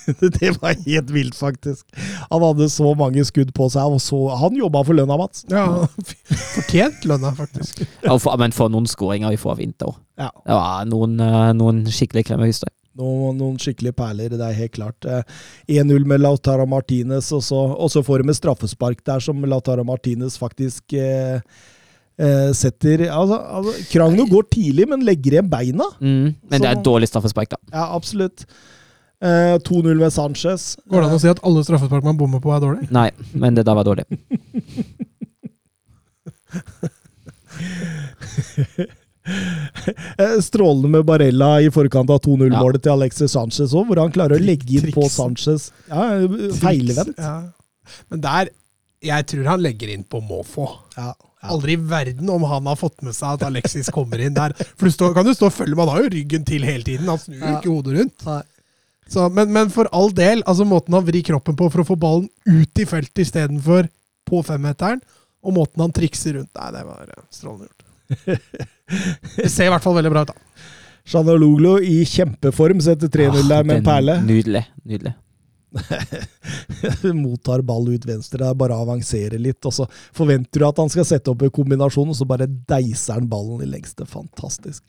det 0.40 0.50
var 0.62 0.76
helt 0.86 1.10
vilt, 1.10 1.36
faktisk. 1.36 1.86
Han 2.30 2.42
hadde 2.42 2.68
så 2.70 2.92
mange 2.98 3.24
skudd 3.24 3.52
på 3.56 3.68
seg, 3.72 3.96
og 3.96 4.00
så 4.00 4.20
Han 4.40 4.56
jobba 4.58 4.82
for 4.86 4.98
lønna, 4.98 5.16
Mats. 5.16 5.44
Ja, 5.50 5.86
Fortjent 6.54 7.04
lønna, 7.08 7.32
faktisk. 7.36 7.84
Ja, 8.04 8.16
for, 8.16 8.36
men 8.40 8.54
for 8.56 8.72
noen 8.72 8.88
skåringer 8.90 9.34
vi 9.34 9.40
får 9.40 9.56
av 9.56 9.62
vinter 9.62 9.94
Ja. 10.20 10.30
Det 10.44 10.58
var 10.58 10.90
noen, 10.90 11.18
eh, 11.20 11.52
noen 11.56 11.84
skikkelig 11.92 12.26
klemme 12.30 12.48
hystøy. 12.50 12.72
Noen, 12.96 13.36
noen 13.36 13.56
skikkelige 13.60 13.92
perler, 13.96 14.32
det 14.32 14.44
er 14.46 14.56
helt 14.56 14.72
klart. 14.76 15.04
Eh, 15.04 15.22
1-0 15.82 16.06
med 16.08 16.22
Lautaro 16.24 16.64
Martinez, 16.68 17.28
og 17.36 17.42
så, 17.44 17.58
og 17.76 17.90
så 17.92 18.00
får 18.06 18.16
de 18.22 18.28
med 18.30 18.38
straffespark 18.38 18.98
der, 19.06 19.20
som 19.24 19.44
Lautaro 19.44 19.84
Martinez 19.84 20.38
faktisk 20.40 20.92
eh, 20.96 21.36
eh, 22.16 22.50
setter 22.56 23.04
altså, 23.10 23.36
altså, 23.60 23.72
Kragno 23.92 24.24
går 24.30 24.44
tidlig, 24.54 24.84
men 24.88 25.04
legger 25.06 25.32
igjen 25.36 25.52
beina. 25.52 25.86
Mm, 26.00 26.32
men 26.40 26.56
det 26.56 26.64
er 26.64 26.74
et 26.78 26.88
dårlig 26.88 27.08
straffespark, 27.12 27.48
da. 27.52 27.58
Ja, 27.74 27.84
absolutt. 27.98 28.38
Eh, 29.20 29.56
2-0 29.68 30.00
med 30.00 30.12
Sanchez. 30.12 30.76
Går 30.88 31.00
det 31.02 31.08
an 31.08 31.16
å 31.16 31.22
si 31.22 31.32
at 31.32 31.44
alle 31.46 31.64
straffespark 31.68 32.04
man 32.06 32.20
bommer 32.20 32.40
på, 32.44 32.50
er 32.56 32.60
dårlig? 32.64 32.84
Nei, 32.94 33.10
men 33.36 33.54
det 33.56 33.64
der 33.68 33.76
var 33.76 33.84
dårlig. 33.88 34.06
Eh, 39.26 40.36
Strålende 40.44 40.88
med 40.92 41.04
Barella 41.08 41.48
i 41.64 41.70
forkant 41.74 42.10
av 42.14 42.20
2-0-målet 42.24 42.82
til 42.84 42.92
Alexis 42.94 43.32
Sanchez 43.34 43.72
òg, 43.74 43.88
hvor 43.90 44.00
han 44.00 44.12
klarer 44.14 44.38
å 44.38 44.42
legge 44.42 44.78
inn 44.80 44.92
på 44.94 45.06
Sanchez. 45.12 45.70
Ja, 45.90 46.06
Feilvendt. 46.60 47.18
Ja. 47.18 47.36
Men 48.10 48.22
der 48.24 48.50
Jeg 49.06 49.26
tror 49.30 49.44
han 49.52 49.60
legger 49.62 49.90
inn 49.92 50.04
på 50.08 50.18
måfå. 50.24 50.66
Ja, 50.96 51.12
ja. 51.12 51.48
Aldri 51.52 51.74
i 51.76 51.82
verden 51.90 52.30
om 52.32 52.42
han 52.48 52.66
har 52.66 52.78
fått 52.80 53.02
med 53.06 53.14
seg 53.14 53.36
at 53.36 53.44
Alexis 53.46 53.90
kommer 53.94 54.18
inn 54.24 54.34
der. 54.34 54.54
For 54.74 54.88
du 54.88 54.94
stå, 54.94 55.10
kan 55.14 55.26
du 55.28 55.34
stå 55.36 55.50
og 55.50 55.54
følge, 55.54 55.76
man 55.78 55.90
har 55.92 56.00
jo 56.06 56.08
ryggen 56.14 56.46
til 56.48 56.64
hele 56.66 56.82
tiden. 56.86 57.06
Han 57.12 57.20
snur 57.22 57.36
jo 57.38 57.44
Ja. 57.44 57.58
ikke 57.60 57.74
hodet 57.74 57.98
rundt. 58.00 58.24
Så, 59.12 59.28
men, 59.30 59.52
men 59.54 59.68
for 59.70 59.86
all 59.94 60.10
del, 60.16 60.42
altså 60.48 60.64
måten 60.66 60.96
han 60.96 61.04
vrir 61.06 61.22
kroppen 61.28 61.54
på 61.60 61.68
for 61.70 61.84
å 61.84 61.86
få 61.86 61.94
ballen 62.02 62.26
ut 62.48 62.80
i 62.82 62.86
feltet 62.88 63.22
istedenfor 63.22 63.86
på 64.26 64.40
femmeteren, 64.42 64.98
og 65.46 65.54
måten 65.54 65.84
han 65.84 65.92
trikser 65.94 66.40
rundt 66.40 66.50
Nei, 66.58 66.70
det 66.74 66.82
var 66.88 67.12
eh, 67.14 67.22
strålende 67.30 67.68
gjort. 67.68 68.66
Det 69.36 69.50
ser 69.50 69.66
i 69.68 69.72
hvert 69.74 69.82
fall 69.84 69.96
veldig 69.98 70.12
bra 70.14 70.22
ut, 70.26 70.32
da. 70.32 70.64
Sjanaloglo 71.06 71.76
i 71.86 72.00
kjempeform 72.08 72.80
setter 72.82 73.10
3-0 73.12 73.46
der 73.50 73.64
med 73.66 73.80
en 73.80 73.84
Ah, 73.86 73.90
perle. 73.92 74.16
Nydelig. 74.26 74.64
nydelig. 74.86 75.12
Mottar 77.14 77.62
ball 77.66 77.88
ut 77.94 78.06
venstre, 78.08 78.40
det 78.42 78.48
er 78.48 78.58
bare 78.58 78.76
avanserer 78.78 79.38
litt. 79.42 79.60
Og 79.68 79.74
så 79.76 79.86
forventer 80.16 80.62
du 80.62 80.66
at 80.68 80.80
han 80.82 80.90
skal 80.92 81.06
sette 81.08 81.30
opp 81.32 81.42
en 81.46 81.52
kombinasjon, 81.54 82.10
og 82.12 82.18
så 82.18 82.26
bare 82.28 82.48
deiser 82.48 83.18
han 83.20 83.28
ballen 83.30 83.62
i 83.64 83.70
lengste. 83.70 84.06
Fantastisk. 84.10 84.82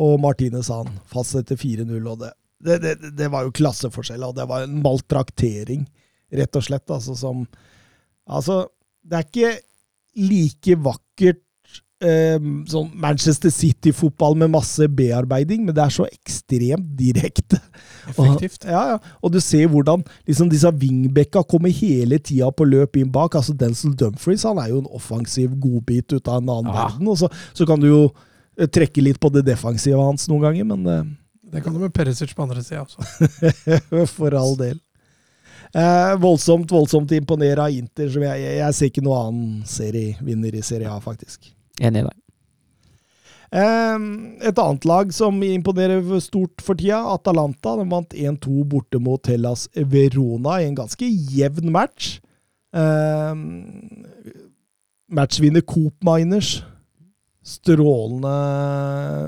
Og 0.00 0.16
Martine 0.22 0.62
sa 0.66 0.82
han 0.82 0.96
fastsetter 1.10 1.56
4-0, 1.60 2.00
og 2.10 2.24
det, 2.24 2.32
det, 2.64 2.78
det, 2.84 3.12
det 3.20 3.30
var 3.32 3.46
jo 3.46 3.54
klasseforskjell. 3.54 4.24
Og 4.26 4.34
det 4.36 4.48
var 4.50 4.66
en 4.66 4.80
maltraktering, 4.84 5.86
rett 6.34 6.60
og 6.60 6.66
slett. 6.68 6.88
Altså, 6.90 7.16
som 7.18 7.46
Altså, 8.24 8.62
det 9.04 9.18
er 9.18 9.24
ikke 9.28 9.48
like 10.16 10.76
vakkert 10.80 11.42
sånn 12.68 12.90
Manchester 13.00 13.50
City-fotball 13.54 14.34
med 14.36 14.50
masse 14.52 14.86
bearbeiding, 14.92 15.62
men 15.64 15.74
det 15.76 15.82
er 15.84 15.94
så 15.94 16.04
ekstremt 16.10 16.90
direkte. 16.98 17.60
Effektivt. 18.10 18.66
Og, 18.66 18.70
ja, 18.74 18.82
ja. 18.92 19.16
og 19.24 19.32
du 19.32 19.40
ser 19.40 19.70
hvordan 19.72 20.02
liksom 20.28 20.50
disse 20.52 20.68
wingbacka 20.80 21.42
kommer 21.48 21.72
hele 21.72 22.18
tida 22.20 22.50
på 22.52 22.66
løp 22.68 22.98
inn 23.00 23.10
bak. 23.14 23.34
altså 23.40 23.54
Denzil 23.56 23.94
Dumfries 23.96 24.44
han 24.44 24.60
er 24.60 24.74
jo 24.74 24.82
en 24.82 24.90
offensiv 24.92 25.54
godbit 25.60 26.12
ut 26.18 26.28
av 26.28 26.42
en 26.42 26.48
annen 26.58 26.72
Ja. 26.74 26.88
verden. 26.88 27.08
og 27.08 27.18
så, 27.22 27.30
så 27.56 27.66
kan 27.66 27.80
du 27.80 27.88
jo 27.88 28.00
eh, 28.58 28.66
trekke 28.68 29.00
litt 29.02 29.20
på 29.20 29.32
det 29.32 29.46
defensive 29.48 29.96
hans 30.04 30.28
noen 30.28 30.42
ganger, 30.48 30.64
men 30.74 30.86
eh, 30.86 31.04
Det 31.54 31.62
kan 31.64 31.72
du 31.72 31.78
med 31.80 31.94
Perisic 31.94 32.34
på 32.34 32.42
andre 32.44 32.62
sida 32.66 32.82
også. 32.84 34.06
for 34.18 34.34
all 34.34 34.56
del. 34.58 34.80
Eh, 35.74 36.14
voldsomt 36.22 36.70
voldsomt 36.70 37.10
imponere 37.16 37.62
av 37.64 37.70
Inter. 37.74 38.10
som 38.10 38.22
jeg, 38.22 38.42
jeg, 38.42 38.58
jeg 38.60 38.74
ser 38.74 38.90
ikke 38.92 39.02
noen 39.06 39.20
annen 39.28 39.62
serievinner 39.66 40.54
i 40.54 40.62
Serie 40.62 40.90
A, 40.90 41.00
faktisk. 41.02 41.53
Enig 41.80 42.04
i 42.04 42.06
deg. 42.06 42.18
Eh, 43.54 44.04
et 44.48 44.58
annet 44.58 44.84
lag 44.88 45.12
som 45.14 45.36
imponerer 45.46 46.02
stort 46.22 46.62
for 46.64 46.78
tida, 46.78 47.00
Atalanta. 47.14 47.76
De 47.78 47.86
vant 47.90 48.14
1-2 48.18 48.64
borte 48.66 48.98
mot 49.02 49.30
Hellas 49.30 49.68
Verona 49.74 50.60
i 50.62 50.68
en 50.68 50.78
ganske 50.78 51.06
jevn 51.06 51.70
match. 51.74 52.16
Eh, 52.74 53.34
matchvinner 55.14 55.62
Coop 55.62 55.94
Miners. 56.06 56.62
Strålende 57.44 58.30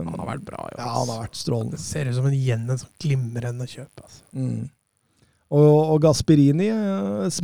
Han 0.07 0.15
har 0.23 0.29
vært 0.31 0.47
bra. 0.47 0.63
Jo, 0.73 0.79
Ja, 0.81 0.87
han 0.95 1.11
har 1.13 1.19
vært 1.27 1.37
strålende. 1.37 1.77
Det 1.77 1.85
ser 1.85 2.09
ut 2.09 2.17
som 2.17 2.27
en 2.31 2.37
igjen 2.39 2.65
en 2.71 2.81
sånn 2.81 2.95
glimrende 3.03 3.67
kjøp. 3.69 3.93
Altså. 4.03 4.23
Mm. 4.33 4.71
Og, 5.53 5.77
og 5.93 6.01
Gasperini, 6.03 6.71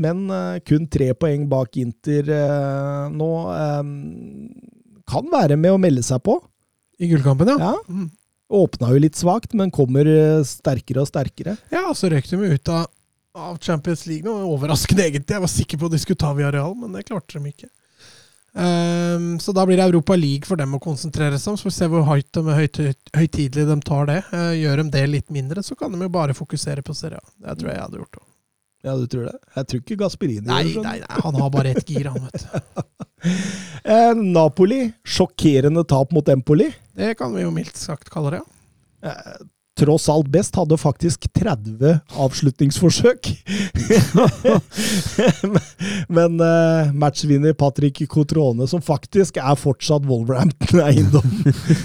menn 0.02 0.22
eh, 0.32 0.56
kun 0.66 0.88
tre 0.90 1.12
poeng 1.14 1.44
bak 1.50 1.76
Inter 1.78 2.32
eh, 2.34 3.12
nå. 3.14 3.28
eh, 3.52 3.82
kan 5.08 5.28
være 5.32 5.58
med 5.60 5.74
å 5.74 5.80
melde 5.80 6.04
seg 6.06 6.22
på. 6.24 6.38
I 7.02 7.08
gullkampen, 7.10 7.50
ja. 7.54 7.72
Ja. 7.72 8.08
Åpna 8.52 8.90
jo 8.92 9.00
litt 9.00 9.16
svakt, 9.16 9.54
men 9.56 9.72
kommer 9.72 10.08
eh, 10.08 10.42
sterkere 10.46 11.02
og 11.02 11.08
sterkere. 11.08 11.56
Ja, 11.72 11.86
så 11.96 12.10
røyk 12.12 12.28
de 12.28 12.40
ut 12.52 12.72
av, 12.72 12.90
Champions 13.64 14.04
League 14.06 14.28
nå. 14.28 14.34
Overraskende, 14.52 15.06
egentlig. 15.08 15.32
Jeg 15.38 15.44
var 15.44 15.50
sikker 15.50 15.80
på 15.80 15.88
at 15.88 15.94
de 15.94 16.02
skulle 16.02 16.20
ta 16.20 16.34
Villarreal, 16.36 16.74
men 16.76 16.92
det 16.92 17.06
klarte 17.08 17.38
de 17.38 17.52
ikke. 17.54 17.70
Um, 18.52 19.38
så 19.40 19.54
da 19.56 19.64
blir 19.64 19.78
det 19.80 19.86
Europa 19.86 20.12
League 20.16 20.44
for 20.44 20.60
dem 20.60 20.74
å 20.76 20.82
konsentrere 20.84 21.38
seg 21.40 21.54
om. 21.54 21.56
Så 21.56 21.64
får 21.64 21.72
vi 21.72 21.78
se 21.78 21.88
hvor 21.94 22.04
høyt 22.10 22.40
og 22.42 22.50
høyt, 22.52 22.82
høytidelig 23.16 23.64
de 23.70 23.78
tar 23.88 24.10
det. 24.10 24.18
Uh, 24.34 24.52
gjør 24.58 24.82
de 24.82 24.88
det 24.98 25.06
litt 25.08 25.32
mindre, 25.32 25.64
så 25.64 25.78
kan 25.78 25.94
de 25.94 26.04
jo 26.04 26.12
bare 26.12 26.36
fokusere 26.36 26.84
på 26.84 26.96
Serie 26.96 27.22
A. 27.22 27.32
Det 27.46 27.56
tror 27.62 27.72
jeg 27.72 27.78
jeg 27.78 27.86
hadde 27.86 28.02
gjort. 28.02 28.20
også. 28.20 28.31
Ja, 28.82 28.96
du 28.98 29.06
tror 29.06 29.28
det? 29.28 29.36
Jeg 29.54 29.68
tror 29.70 29.82
ikke 29.82 29.96
Gasperini 30.00 30.42
Nei, 30.46 30.62
gjør 30.72 30.82
det, 30.82 30.88
nei, 30.88 30.96
nei, 31.04 31.20
han 31.24 31.36
har 31.38 31.50
bare 31.54 31.74
ett 31.76 31.86
gir, 31.86 32.08
han, 32.10 32.28
vet 32.28 32.46
du. 32.46 32.82
Eh, 33.82 34.12
Napoli, 34.18 34.80
sjokkerende 35.06 35.84
tap 35.86 36.10
mot 36.14 36.26
Empoli. 36.30 36.68
Det 36.98 37.12
kan 37.18 37.30
vi 37.34 37.44
jo 37.44 37.52
mildt 37.54 37.78
sagt 37.78 38.10
kalle 38.10 38.32
det, 38.34 38.40
ja. 38.42 39.10
Eh, 39.10 39.44
tross 39.78 40.08
alt 40.12 40.28
best, 40.28 40.56
hadde 40.56 40.76
faktisk 40.76 41.26
30 41.32 42.00
avslutningsforsøk. 42.20 43.30
Men 46.08 46.40
uh, 46.40 46.92
matchvinner 46.94 47.52
Patrick 47.56 48.02
Cotrone, 48.08 48.66
som 48.68 48.82
faktisk 48.84 49.36
er 49.40 49.56
fortsatt 49.58 50.04
Wolverhampton-eiendom. 50.08 51.24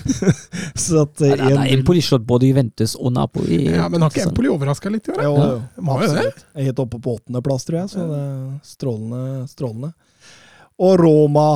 Så 0.75 1.03
at 1.05 1.21
eh, 1.21 1.31
det 1.33 1.39
er 1.39 1.55
en- 1.55 1.71
Empoli 1.77 2.01
slått 2.03 2.25
både 2.27 2.49
Juventus 2.49 2.95
og 2.99 3.13
Napoli. 3.15 3.63
ja 3.71 3.87
men 3.89 4.03
har 4.03 4.11
ikke 4.11 4.27
Empoli 4.29 4.51
overraska 4.51 4.91
litt 4.93 5.07
i 5.07 5.15
år? 5.15 5.23
Jo, 5.23 5.33
ja. 5.37 5.55
Jeg 6.03 6.33
er 6.59 6.69
helt 6.69 6.83
oppe 6.83 6.99
på 6.99 7.15
åttendeplass, 7.17 7.65
tror 7.67 7.79
jeg. 7.83 7.93
Så 7.93 8.03
det 8.09 8.19
er 8.19 8.35
strålende, 8.67 9.23
strålende. 9.51 9.93
Og 10.77 10.99
Roma 11.01 11.47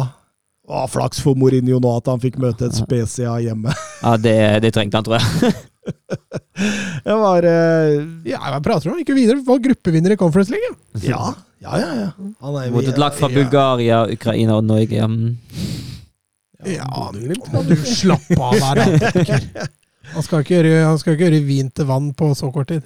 Å, 0.71 0.85
Flaks 0.87 1.19
for 1.19 1.35
Mourinho 1.35 1.81
nå 1.83 1.89
at 1.97 2.07
han 2.07 2.21
fikk 2.21 2.37
møte 2.39 2.69
et 2.69 2.75
Spezia 2.77 3.33
hjemme. 3.43 3.73
Ja, 3.99 4.15
det, 4.21 4.37
det 4.63 4.71
trengte 4.75 5.01
han, 5.01 5.07
tror 5.07 5.19
jeg. 5.19 5.51
Det 7.05 7.15
var 7.17 7.45
eh, 7.47 8.01
Ja, 8.29 8.39
jeg 8.53 8.63
prater 8.65 8.91
om 8.91 8.99
ikke 9.01 9.15
videre. 9.17 9.41
Var 9.45 9.63
gruppevinner 9.63 10.13
i 10.13 10.19
Conference 10.19 10.53
League. 10.53 10.75
ja. 11.05 11.31
Ja, 11.61 11.75
ja, 11.77 11.89
ja. 11.93 12.05
Han 12.41 12.55
er 12.57 12.71
Mot 12.73 12.87
et 12.89 12.97
lag 12.97 13.13
fra 13.13 13.27
ja. 13.29 13.35
Bulgaria, 13.37 13.97
Ukraina 14.09 14.55
og 14.57 14.63
Norge. 14.65 14.97
mm. 15.07 15.35
Ja, 16.65 16.87
Bodø-Glimt. 16.89 17.51
du 17.69 17.75
slapp 17.85 18.31
av 18.37 18.55
der, 18.57 18.81
da. 18.81 19.67
Han 20.15 20.25
skal 20.25 20.41
ikke 20.41 20.57
gjøre, 20.57 20.71
han 20.87 20.97
skal 21.01 21.13
ikke 21.15 21.27
gjøre 21.29 21.43
vin 21.45 21.69
til 21.69 21.85
vann 21.89 22.09
på 22.17 22.31
så 22.37 22.49
kort 22.53 22.71
tid. 22.73 22.81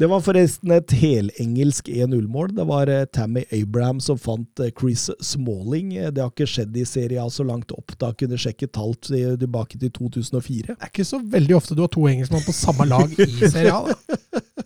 Det 0.00 0.08
var 0.08 0.22
forresten 0.24 0.70
et 0.72 0.92
helengelsk 0.96 1.90
1-0-mål. 1.92 2.54
Det 2.56 2.64
var 2.70 2.88
eh, 2.88 3.02
Tammy 3.12 3.42
Abraham 3.52 3.98
som 4.00 4.16
fant 4.18 4.62
eh, 4.64 4.70
Chris 4.72 5.10
Smalling. 5.20 5.90
Eh, 6.00 6.08
Det 6.16 6.22
har 6.24 6.30
ikke 6.32 6.46
skjedd 6.48 6.78
i 6.80 6.86
Serie 6.88 7.20
A 7.20 7.28
så 7.28 7.44
langt 7.44 7.74
opp. 7.76 7.92
Da 8.00 8.08
kunne 8.16 8.38
sjekke 8.40 8.70
tall 8.72 8.94
til- 8.96 9.36
tilbake 9.42 9.76
til 9.82 9.92
2004. 9.92 10.72
Det 10.72 10.78
er 10.80 10.88
ikke 10.94 11.04
så 11.04 11.20
veldig 11.20 11.58
ofte 11.58 11.76
du 11.76 11.84
har 11.84 11.92
to 11.92 12.06
engelskmenn 12.08 12.46
på 12.48 12.56
samme 12.56 12.88
lag 12.88 13.12
i 13.20 13.28
Serie 13.52 13.76
A. 13.76 13.92
Da. 13.92 14.24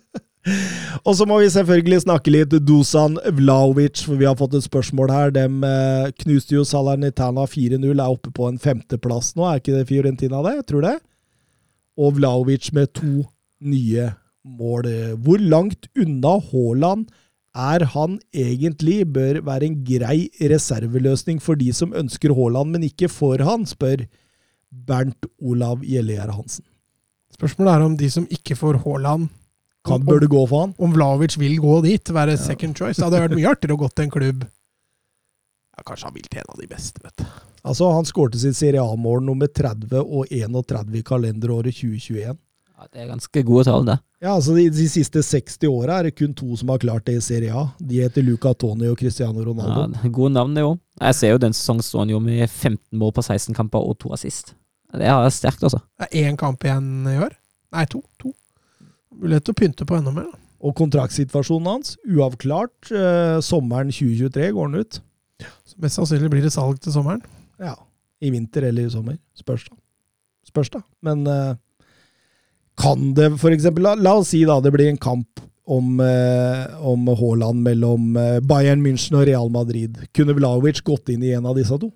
Og 1.05 1.15
så 1.17 1.25
må 1.27 1.41
vi 1.41 1.49
selvfølgelig 1.51 2.03
snakke 2.05 2.31
litt 2.31 2.53
Dusan 2.63 3.17
Vlaovic, 3.35 4.03
for 4.05 4.15
vi 4.15 4.27
har 4.29 4.37
fått 4.39 4.55
et 4.55 4.63
spørsmål 4.65 5.11
her. 5.11 5.31
De 5.35 5.45
knuste 6.23 6.55
jo 6.55 6.63
Salernitana 6.65 7.43
4-0, 7.49 7.81
er 7.91 8.05
oppe 8.07 8.31
på 8.31 8.47
en 8.47 8.59
femteplass 8.61 9.33
nå. 9.35 9.43
Er 9.51 9.59
ikke 9.59 9.73
det 9.75 9.87
Fiorentina, 9.89 10.39
det? 10.45 10.55
Jeg 10.61 10.67
tror 10.71 10.85
det. 10.85 10.95
Og 11.99 12.15
Vlaovic 12.21 12.71
med 12.77 12.93
to 12.95 13.25
nye 13.65 14.13
mål. 14.45 14.87
Hvor 15.25 15.41
langt 15.41 15.87
unna 15.97 16.35
Haaland 16.51 17.07
er 17.55 17.85
han 17.95 18.19
egentlig? 18.35 19.01
Bør 19.15 19.41
være 19.47 19.69
en 19.69 19.79
grei 19.87 20.29
reserveløsning 20.39 21.41
for 21.41 21.57
de 21.59 21.71
som 21.73 21.93
ønsker 21.97 22.33
Haaland, 22.37 22.71
men 22.75 22.85
ikke 22.87 23.09
for 23.11 23.41
han, 23.43 23.65
spør 23.69 24.05
Bernt 24.71 25.25
Olav 25.41 25.83
Gjellegjerde 25.85 26.35
Hansen. 26.35 26.65
Spørsmålet 27.35 27.73
er 27.73 27.83
om 27.85 27.95
de 27.99 28.09
som 28.11 28.27
ikke 28.31 28.55
får 28.59 28.81
Haaland, 28.85 29.29
Kan, 29.85 30.01
bør 30.01 30.19
det 30.23 30.31
gå 30.33 30.39
for 30.49 30.63
han? 30.65 30.71
om 30.81 30.93
Vlaovic 30.95 31.35
vil 31.37 31.59
gå 31.61 31.81
dit, 31.85 32.09
være 32.13 32.37
second 32.41 32.73
choice. 32.77 32.97
Det 32.97 33.05
hadde 33.05 33.19
vært 33.21 33.35
mye 33.37 33.51
artigere 33.51 33.75
å 33.75 33.81
gå 33.83 33.89
til 33.93 34.07
en 34.07 34.13
klubb 34.15 34.45
ja, 35.75 35.83
Kanskje 35.85 36.07
han 36.07 36.15
vil 36.15 36.25
til 36.31 36.39
en 36.41 36.49
av 36.53 36.57
de 36.61 36.67
beste, 36.71 37.01
vet 37.03 37.19
du. 37.21 37.25
Altså, 37.65 37.91
Han 37.93 38.07
skårte 38.07 38.39
sitt 38.41 38.55
Serie 38.57 38.81
A-mål 38.81 39.21
nummer 39.27 39.47
30 39.51 39.99
og 40.01 40.31
31 40.31 40.95
i 40.97 41.03
kalenderåret 41.05 41.75
2021. 41.77 42.37
Ja, 42.75 42.87
det 42.91 43.01
er 43.05 43.07
ganske 43.07 43.43
gode 43.47 43.63
tall, 43.69 43.85
det. 43.87 43.95
Ja, 44.21 44.33
altså 44.35 44.55
De, 44.55 44.65
de 44.73 44.85
siste 44.91 45.21
60 45.23 45.67
åra 45.69 45.99
er 46.01 46.09
det 46.09 46.15
kun 46.17 46.33
to 46.35 46.57
som 46.59 46.69
har 46.73 46.79
klart 46.81 47.05
det 47.07 47.15
i 47.19 47.23
Serie 47.23 47.53
A. 47.55 47.69
De 47.79 48.01
heter 48.03 48.23
Luca 48.25 48.51
Toni 48.53 48.89
og 48.91 48.97
Cristiano 48.99 49.39
Ja, 49.39 49.45
Ronaldo. 49.47 50.09
gode 50.11 50.33
navn, 50.35 50.53
det 50.57 50.63
jo. 50.65 50.73
Jeg 50.99 51.15
ser 51.15 51.31
jo 51.35 51.41
den 51.45 51.55
sesongen 51.55 51.85
står 51.87 52.03
han 52.03 52.13
jo 52.15 52.19
med 52.23 52.43
15 52.49 52.79
mål 52.99 53.13
på 53.15 53.23
16 53.23 53.55
kamper 53.55 53.79
og 53.85 53.97
to 54.03 54.11
assist. 54.15 54.53
Det 54.95 55.07
er 55.07 55.29
sterkt, 55.31 55.63
altså. 55.63 55.79
Det 55.99 56.07
er 56.11 56.29
én 56.31 56.37
kamp 56.39 56.63
igjen 56.63 57.07
i 57.11 57.17
år. 57.19 57.33
Nei, 57.75 57.85
to. 57.91 58.01
to. 58.21 58.31
Mulighet 59.15 59.45
til 59.47 59.55
å 59.55 59.59
pynte 59.61 59.87
på 59.87 59.97
enda 59.97 60.11
mer. 60.15 60.27
da. 60.31 60.39
Og 60.65 60.75
kontraktsituasjonen 60.79 61.67
hans, 61.69 61.95
uavklart. 62.07 62.91
Eh, 62.91 63.39
sommeren 63.43 63.91
2023 63.91 64.51
går 64.55 64.71
den 64.71 64.81
ut. 64.85 64.99
Så 65.67 65.75
mest 65.83 65.99
sannsynlig 65.99 66.31
blir 66.31 66.43
det 66.47 66.53
salg 66.55 66.79
til 66.81 66.95
sommeren. 66.95 67.21
Ja, 67.59 67.75
I 68.23 68.31
vinter 68.33 68.63
eller 68.69 68.87
i 68.87 68.91
sommer. 68.93 69.17
Spørs, 69.37 69.67
da. 69.69 69.75
Spørs, 70.47 70.71
da. 70.73 70.81
Men 71.05 71.25
eh, 71.27 71.55
kan 72.79 73.13
det 73.15 73.31
f.eks. 73.37 73.69
la, 73.79 73.95
la 73.95 74.15
oss 74.19 74.33
si 74.33 74.43
da 74.47 74.59
det 74.63 74.73
blir 74.75 74.89
en 74.91 75.01
kamp 75.01 75.41
om, 75.65 75.99
eh, 75.99 76.87
om 76.87 77.07
Haaland 77.07 77.63
mellom 77.65 78.17
eh, 78.17 78.39
Bayern 78.39 78.83
München 78.85 79.17
og 79.17 79.25
Real 79.27 79.49
Madrid. 79.49 79.97
Kunne 80.13 80.35
Vlaovic 80.37 80.83
gått 80.85 81.09
inn 81.09 81.23
i 81.25 81.33
en 81.33 81.47
av 81.49 81.57
disse 81.57 81.77
to? 81.81 81.89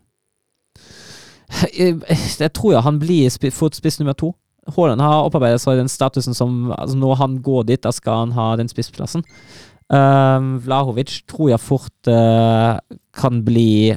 Jeg, 1.74 2.00
jeg 2.44 2.54
tror 2.56 2.78
ja, 2.78 2.84
han 2.86 3.00
blir 3.02 3.30
fort 3.54 3.78
spiss 3.78 4.00
nummer 4.02 4.18
to. 4.18 4.34
Haaland 4.70 5.02
har 5.02 5.26
opparbeidet 5.26 5.62
seg 5.64 5.80
den 5.80 5.90
statusen 5.90 6.36
som 6.38 6.70
altså 6.76 6.98
Når 7.00 7.16
han 7.22 7.40
går 7.42 7.64
dit, 7.72 7.82
da 7.82 7.94
skal 7.96 8.26
han 8.26 8.36
ha 8.38 8.52
den 8.60 8.70
spissplassen. 8.70 9.24
Um, 9.90 10.60
Vlahovic 10.62 11.24
tror 11.30 11.50
jeg 11.50 11.62
fort 11.64 12.10
uh, 12.12 12.78
kan 13.18 13.40
bli 13.42 13.96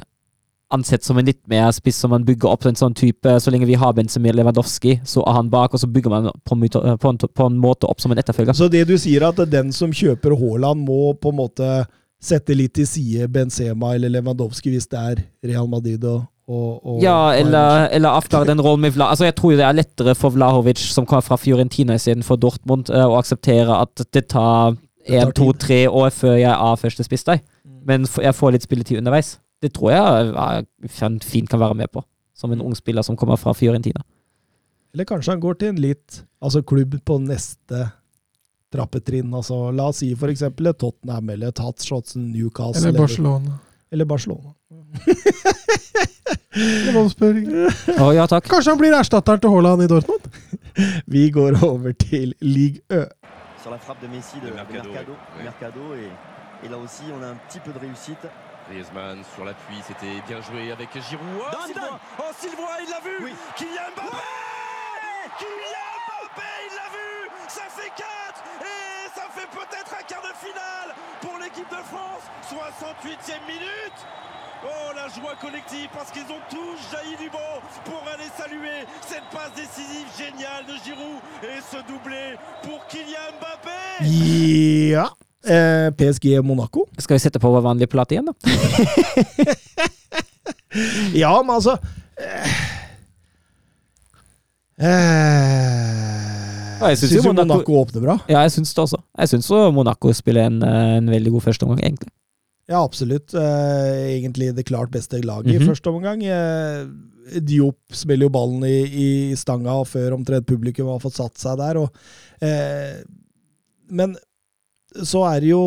ansett 0.73 1.05
som 1.05 1.17
en 1.19 1.27
litt 1.27 1.41
mer 1.51 1.71
spiss 1.75 1.99
som 2.03 2.13
man 2.13 2.25
bygger 2.27 2.51
opp 2.51 2.65
en 2.67 2.77
sånn 2.77 2.95
type 2.97 3.35
Så 3.41 3.51
lenge 3.53 3.67
vi 3.69 3.77
har 3.79 3.93
Benzemir 3.95 4.35
Lewandowski, 4.37 4.99
så 5.07 5.23
er 5.27 5.37
han 5.37 5.51
bak, 5.53 5.73
og 5.73 5.81
så 5.81 5.89
bygger 5.89 6.13
man 6.13 6.29
på, 6.43 6.55
en 6.57 6.97
på, 6.97 7.11
en, 7.11 7.19
på 7.19 7.49
en 7.49 7.59
måte 7.61 7.89
opp 7.89 8.01
som 8.03 8.13
en 8.13 8.21
etterfølger. 8.21 8.57
Så 8.57 8.69
det 8.71 8.85
du 8.89 8.95
sier, 8.99 9.25
at 9.29 9.41
den 9.51 9.73
som 9.75 9.93
kjøper 9.93 10.35
Haaland, 10.39 10.85
må 10.87 11.13
på 11.19 11.33
en 11.33 11.39
måte 11.43 11.71
sette 12.23 12.55
litt 12.55 12.75
til 12.77 12.87
side 12.87 13.27
Benzema 13.31 13.95
eller 13.97 14.13
Lewandowski 14.13 14.71
hvis 14.71 14.87
det 14.91 14.99
er 14.99 15.23
Real 15.43 15.67
Madrid 15.69 16.03
og, 16.07 16.23
og, 16.47 16.69
og 16.79 17.03
Ja, 17.03 17.33
eller, 17.35 17.89
eller 17.91 18.15
avklare 18.15 18.47
den 18.47 18.63
rollen 18.63 18.85
med 18.85 18.95
Vla... 18.95 19.09
Altså, 19.11 19.27
jeg 19.27 19.35
tror 19.39 19.57
det 19.59 19.67
er 19.67 19.75
lettere 19.75 20.15
for 20.15 20.35
Vlahovic, 20.35 20.81
som 20.93 21.07
kommer 21.09 21.25
fra 21.25 21.39
Fiorentina 21.39 21.97
istedenfor 21.99 22.39
Dortmund, 22.39 22.91
eh, 22.93 23.03
å 23.03 23.19
akseptere 23.19 23.81
at 23.83 24.05
det 24.15 24.27
tar 24.31 24.77
én, 25.03 25.33
to, 25.35 25.51
tre 25.59 25.83
år 25.89 26.13
før 26.15 26.37
jeg 26.39 26.51
er 26.53 26.79
første 26.79 27.05
spiss 27.05 27.27
der. 27.27 27.43
Mm. 27.63 27.79
Men 27.89 28.07
jeg 28.07 28.35
får 28.39 28.55
litt 28.55 28.67
spilletid 28.67 29.01
underveis. 29.03 29.35
Det 29.63 29.71
tror 29.71 29.93
jeg 29.93 30.33
han 31.07 31.19
fint 31.23 31.49
kan 31.49 31.61
være 31.61 31.77
med 31.79 31.91
på, 31.93 32.03
som 32.35 32.51
en 32.51 32.61
ung 32.65 32.75
spiller 32.75 33.05
som 33.05 33.15
kommer 33.19 33.39
fra 33.39 33.53
Fiorentina. 33.55 34.03
Eller 34.93 35.07
kanskje 35.09 35.33
han 35.33 35.41
går 35.41 35.59
til 35.59 35.73
en 35.73 35.81
litt 35.81 36.23
Altså 36.43 36.59
klubb 36.67 36.97
på 37.07 37.15
neste 37.23 37.85
trappetrinn. 38.73 39.29
Altså, 39.31 39.69
la 39.71 39.85
oss 39.87 40.01
si 40.01 40.09
eksempel 40.33 40.67
et 40.73 40.79
Tottenham 40.81 41.29
eller 41.31 41.53
et 41.53 41.61
Newcastle 42.19 42.89
Eller 42.89 42.99
Barcelona. 42.99 43.53
Eller 43.89 44.05
Barcelona. 44.05 44.51
Eller 46.53 46.97
Wolfsburg. 46.97 47.47
Oh, 48.01 48.11
ja, 48.11 48.27
takk. 48.27 48.49
Kanskje 48.51 48.73
han 48.73 48.81
blir 48.81 48.93
erstatteren 48.97 49.39
til 49.39 49.53
Haaland 49.55 49.85
i 49.85 49.87
Dortmund? 49.87 50.27
Vi 51.15 51.29
går 51.31 51.63
over 51.63 51.95
til 51.95 52.35
Ligue 52.41 52.83
Ø. 52.91 53.05
sur 53.63 53.71
la 53.71 53.77
frappe 53.77 54.01
de 54.05 54.11
Messi 54.11 54.35
de, 54.41 54.47
De 54.47 54.51
de 54.51 54.55
Mercado, 54.55 54.89
Mercado, 54.91 55.13
oui. 55.37 55.43
Mercado, 55.43 55.93
et, 55.95 56.65
et 56.65 56.69
là 56.69 56.77
aussi 56.77 57.03
on 57.17 57.23
a 57.23 57.27
un 57.27 57.37
petit 57.47 57.59
peu 57.59 57.71
de 57.71 57.79
réussite. 57.79 58.27
Griezmann 58.73 59.23
sur 59.35 59.45
l'appui, 59.45 59.77
c'était 59.85 60.19
bien 60.27 60.41
joué 60.41 60.71
avec 60.71 60.89
Giroud. 60.93 61.27
Oh, 61.39 61.67
Zidane. 61.67 61.99
Oh, 62.17 62.31
Sylvain, 62.37 62.81
il 62.81 62.89
l'a 62.89 62.99
vu. 63.01 63.23
Oui. 63.23 63.33
Kylian 63.55 63.91
Mbappé. 63.95 64.17
Kylian 65.37 65.93
Mbappé, 66.07 66.49
il 66.69 66.75
l'a 66.75 66.89
vu. 66.89 67.29
Ça 67.47 67.63
fait 67.69 67.91
4 67.95 68.03
Et 68.61 69.09
ça 69.13 69.27
fait 69.29 69.47
peut-être 69.47 69.93
un 69.93 70.03
quart 70.03 70.21
de 70.21 70.33
finale 70.35 70.95
pour 71.21 71.37
l'équipe 71.37 71.69
de 71.69 71.83
France. 71.83 72.23
68e 72.49 73.45
minute. 73.47 73.99
Oh, 74.65 74.93
la 74.95 75.07
joie 75.09 75.35
collective 75.39 75.89
parce 75.93 76.09
qu'ils 76.09 76.31
ont 76.31 76.41
tous 76.49 76.91
jailli 76.91 77.17
du 77.17 77.29
banc 77.29 77.61
pour 77.83 78.01
aller 78.11 78.29
saluer 78.37 78.87
cette 79.01 79.25
passe 79.29 79.53
décisive 79.55 80.07
géniale 80.17 80.65
de 80.65 80.73
Giroud 80.83 81.19
et 81.43 81.59
ce 81.61 81.77
doublé 81.85 82.37
pour 82.63 82.87
Kylian 82.87 83.37
Mbappé. 83.39 84.07
Ja. 84.07 85.11
Eh, 85.43 85.89
PSG 85.99 86.37
Monaco. 86.45 86.85
Skal 86.97 87.15
vi 87.17 87.23
sette 87.25 87.39
på 87.43 87.49
vår 87.51 87.61
vanlige 87.65 87.89
plate 87.91 88.15
igjen, 88.15 88.29
da? 88.29 88.33
Ja, 91.13 91.35
men 91.45 91.53
altså 91.53 91.75
eh, 92.17 92.53
eh, 94.81 96.79
Ja, 96.81 96.89
jeg 96.89 96.97
Syns 96.99 97.25
Monaco- 97.27 97.45
Monaco 97.45 97.75
åpner 97.83 98.01
bra. 98.03 98.15
Ja, 98.27 98.41
jeg 98.43 98.51
syns 98.55 98.73
det 98.73 98.81
også. 98.83 98.99
Jeg 99.21 99.29
syns 99.31 99.49
Monaco 99.75 100.11
spiller 100.17 100.47
en, 100.49 100.57
eh, 100.63 100.97
en 100.97 101.07
veldig 101.13 101.31
god 101.35 101.43
førsteomgang, 101.45 101.79
egentlig. 101.85 102.09
Ja, 102.67 102.81
absolutt. 102.83 103.33
Eh, 103.35 104.17
egentlig 104.19 104.55
det 104.55 104.65
klart 104.65 104.89
beste 104.91 105.21
laget 105.23 105.53
i 105.53 105.59
Mhm. 105.59 105.67
første 105.69 105.87
omgang. 105.93 106.23
Eh, 106.23 106.85
Diop 107.39 107.77
spiller 107.91 108.25
jo 108.25 108.29
ballen 108.29 108.63
i, 108.65 108.83
i 109.31 109.35
stanga 109.35 109.83
før 109.85 110.13
omtrent 110.17 110.45
publikum 110.45 110.87
har 110.87 110.99
fått 110.99 111.15
satt 111.15 111.37
seg 111.37 111.57
der. 111.57 111.77
Og, 111.77 111.89
eh, 112.41 113.03
men 113.89 114.15
så 115.01 115.23
er 115.31 115.41
det 115.41 115.49
jo 115.53 115.63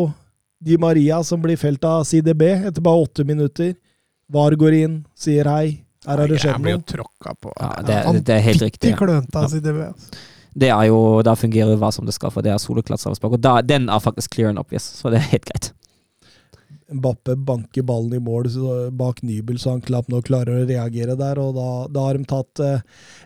Di 0.63 0.77
Maria 0.81 1.19
som 1.23 1.41
blir 1.41 1.57
felt 1.59 1.83
av 1.85 2.05
CDB 2.07 2.47
etter 2.69 2.81
bare 2.81 3.03
åtte 3.05 3.25
minutter. 3.27 3.75
VAR 4.33 4.55
går 4.57 4.73
inn, 4.73 4.95
sier 5.15 5.47
hei. 5.51 5.83
Her 6.07 6.23
har 6.23 6.31
det 6.31 6.39
skjedd 6.39 6.55
Jeg 6.55 6.63
blir 6.63 6.77
jo 6.77 6.85
tråkka 6.93 7.35
på. 7.41 7.51
Ja, 7.59 7.69
det, 7.85 8.23
det 8.25 8.35
er 8.37 8.43
helt 8.45 8.63
riktig. 8.65 8.91
Ja. 8.93 8.97
klønete 8.99 9.43
av 9.43 9.51
CDB. 9.51 9.83
Altså. 9.91 10.25
Det 10.57 10.69
er 10.73 10.87
jo, 10.89 10.99
Da 11.25 11.35
fungerer 11.37 11.75
jo 11.75 11.81
hva 11.81 11.91
som 11.93 12.07
det 12.07 12.15
skal, 12.17 12.33
for 12.33 12.45
det 12.45 12.53
er 12.53 12.61
soleklart. 12.61 13.05
Og 13.27 13.37
da, 13.43 13.59
den 13.61 13.89
er 13.89 14.01
faktisk 14.01 14.33
clear 14.33 14.49
and 14.49 14.61
obvious, 14.61 14.87
så 14.97 15.11
det 15.13 15.21
er 15.21 15.29
helt 15.35 15.49
greit. 15.51 15.71
Mbappe 16.97 17.35
banker 17.43 17.83
ballen 17.83 18.15
i 18.15 18.23
mål 18.23 18.47
bak 18.95 19.19
Nybel, 19.21 19.59
så 19.59 19.75
han 19.75 19.83
knapt 19.83 20.09
nok 20.09 20.29
klarer 20.29 20.63
å 20.63 20.67
reagere 20.67 21.17
der. 21.19 21.39
og 21.43 21.55
Da, 21.57 21.71
da 21.91 22.05
har 22.07 22.17
de 22.17 22.29
tatt 22.29 22.63
eh, 22.63 22.85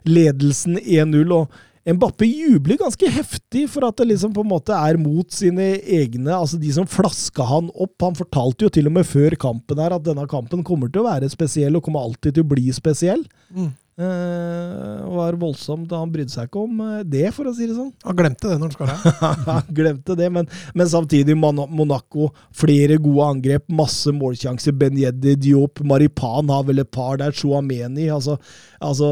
ledelsen 0.09 0.79
1-0. 0.81 1.31
og 1.37 1.61
Mbappe 1.81 2.27
jubler 2.27 2.77
ganske 2.77 3.09
heftig 3.09 3.63
for 3.73 3.87
at 3.87 3.97
det 3.97 4.05
liksom 4.11 4.33
på 4.35 4.43
en 4.43 4.51
måte 4.51 4.75
er 4.75 4.99
mot 5.01 5.25
sine 5.33 5.79
egne, 5.81 6.29
altså 6.35 6.59
de 6.61 6.69
som 6.75 6.85
flaska 6.85 7.47
han 7.49 7.71
opp. 7.73 7.95
Han 8.05 8.17
fortalte 8.19 8.67
jo 8.67 8.73
til 8.73 8.89
og 8.89 8.93
med 8.99 9.07
før 9.09 9.33
kampen 9.41 9.81
her 9.81 9.95
at 9.95 10.05
denne 10.05 10.27
kampen 10.29 10.61
kommer 10.67 10.91
til 10.91 11.01
å 11.01 11.07
være 11.09 11.31
spesiell, 11.33 11.77
og 11.77 11.87
kommer 11.87 12.05
alltid 12.05 12.37
til 12.37 12.45
å 12.45 12.51
bli 12.53 12.67
spesiell. 12.75 13.25
Mm. 13.49 13.71
Og 14.01 15.17
var 15.17 15.37
voldsomt, 15.39 15.91
Han 15.95 16.11
brydde 16.13 16.33
seg 16.33 16.49
ikke 16.49 16.63
om 16.63 16.79
eh, 16.85 17.01
det, 17.07 17.25
for 17.35 17.49
å 17.49 17.53
si 17.55 17.67
det 17.69 17.75
sånn. 17.77 17.91
Han 18.07 18.17
glemte 18.17 18.49
det 18.49 18.57
når 18.61 18.71
han 18.71 18.75
skåra. 18.75 18.95
Han 19.49 19.69
glemte 19.81 20.17
det, 20.19 20.29
men, 20.33 20.49
men 20.77 20.91
samtidig 20.91 21.37
Monaco. 21.37 22.31
Flere 22.55 22.97
gode 23.01 23.27
angrep, 23.35 23.67
masse 23.71 24.13
målsjanser. 24.15 24.75
Ben 24.77 24.97
Yeddi, 24.99 25.35
Diop, 25.41 25.83
Maripan 25.87 26.51
har 26.53 26.65
vel 26.69 26.83
et 26.85 26.91
par 26.91 27.19
der. 27.21 27.35
Chouameni. 27.35 28.09
Altså, 28.13 28.37
altså 28.79 29.11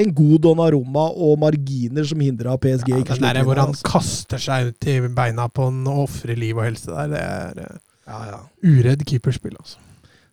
en 0.00 0.14
god 0.16 0.46
Donnarumma 0.46 1.08
og 1.10 1.38
marginer 1.42 2.06
som 2.08 2.22
hindra 2.24 2.56
PSG. 2.60 2.94
Ja, 2.94 3.04
den 3.12 3.28
der 3.28 3.44
hvor 3.46 3.60
han 3.60 3.74
altså. 3.74 3.86
kaster 3.88 4.42
seg 4.42 4.72
ut 4.72 4.90
i 4.90 4.98
beina 5.14 5.48
på 5.52 5.68
en 5.70 5.84
og 5.90 6.06
ofrer 6.06 6.38
liv 6.38 6.58
og 6.58 6.66
helse 6.66 6.90
der, 6.90 7.12
det 7.12 7.20
er 7.20 7.62
eh, 7.66 7.78
ja, 8.10 8.24
ja. 8.32 8.42
uredd 8.66 9.04
keeperspill, 9.06 9.56
altså. 9.58 9.78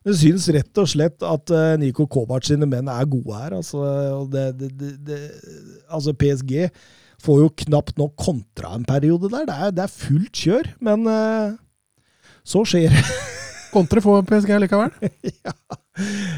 Jeg 0.06 0.20
syns 0.22 0.46
rett 0.56 0.80
og 0.80 0.88
slett 0.88 1.24
at 1.26 1.52
eh, 1.52 1.74
Niko 1.82 2.06
Kovac 2.08 2.48
sine 2.48 2.68
menn 2.70 2.88
er 2.92 3.10
gode 3.10 3.34
her. 3.36 3.58
Altså, 3.58 3.82
det, 4.32 4.46
det, 4.60 4.92
det, 5.08 5.20
altså 5.90 6.14
PSG 6.16 6.70
får 7.24 7.42
jo 7.42 7.50
knapt 7.64 7.98
nok 8.00 8.14
kontra 8.20 8.76
en 8.78 8.86
periode 8.88 9.32
der. 9.34 9.48
Det 9.50 9.58
er, 9.58 9.74
det 9.76 9.84
er 9.84 9.96
fullt 9.96 10.44
kjør, 10.46 10.70
men 10.86 11.08
uh, 11.10 11.58
så 12.48 12.64
skjer 12.68 12.94
det. 12.94 13.04
Kontre 13.76 14.02
får 14.04 14.24
PSG 14.30 14.54
likevel. 14.64 14.94
ja. 15.46 15.56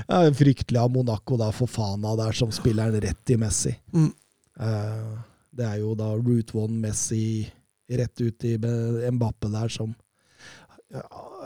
Er 0.09 0.33
fryktelig 0.33 0.79
av 0.81 0.91
Monaco, 0.95 1.38
da, 1.39 1.51
for 1.53 1.69
Fana 1.69 2.15
der, 2.17 2.33
som 2.35 2.51
spiller 2.55 2.93
den 2.93 3.03
rett 3.09 3.35
i 3.35 3.38
Messi. 3.39 3.75
Mm. 3.93 4.11
Uh, 4.59 5.19
det 5.59 5.67
er 5.67 5.81
jo 5.83 5.93
da 5.99 6.13
Route 6.15 6.55
One 6.57 6.79
Messi 6.88 7.43
rett 7.89 8.21
ut 8.21 8.45
i 8.45 8.55
Mbappe 8.57 9.49
der, 9.51 9.71
som 9.73 9.91
ja, 10.93 11.03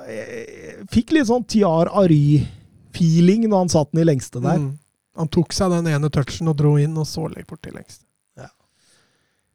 jeg 0.10 0.88
Fikk 0.94 1.14
litt 1.16 1.30
sånn 1.30 1.46
Tiar 1.50 1.92
Ary-feeling 2.04 3.48
når 3.48 3.66
han 3.66 3.72
satt 3.74 3.92
den 3.94 4.04
i 4.04 4.08
lengste 4.08 4.42
der. 4.44 4.60
Mm. 4.62 4.72
Han 5.20 5.30
tok 5.30 5.54
seg 5.54 5.74
den 5.74 5.92
ene 5.92 6.10
touchen 6.14 6.50
og 6.50 6.58
dro 6.58 6.74
inn, 6.82 6.96
og 6.98 7.06
så 7.10 7.28
legg 7.30 7.46
bort 7.50 7.64
til 7.66 7.78
lengst. 7.78 8.02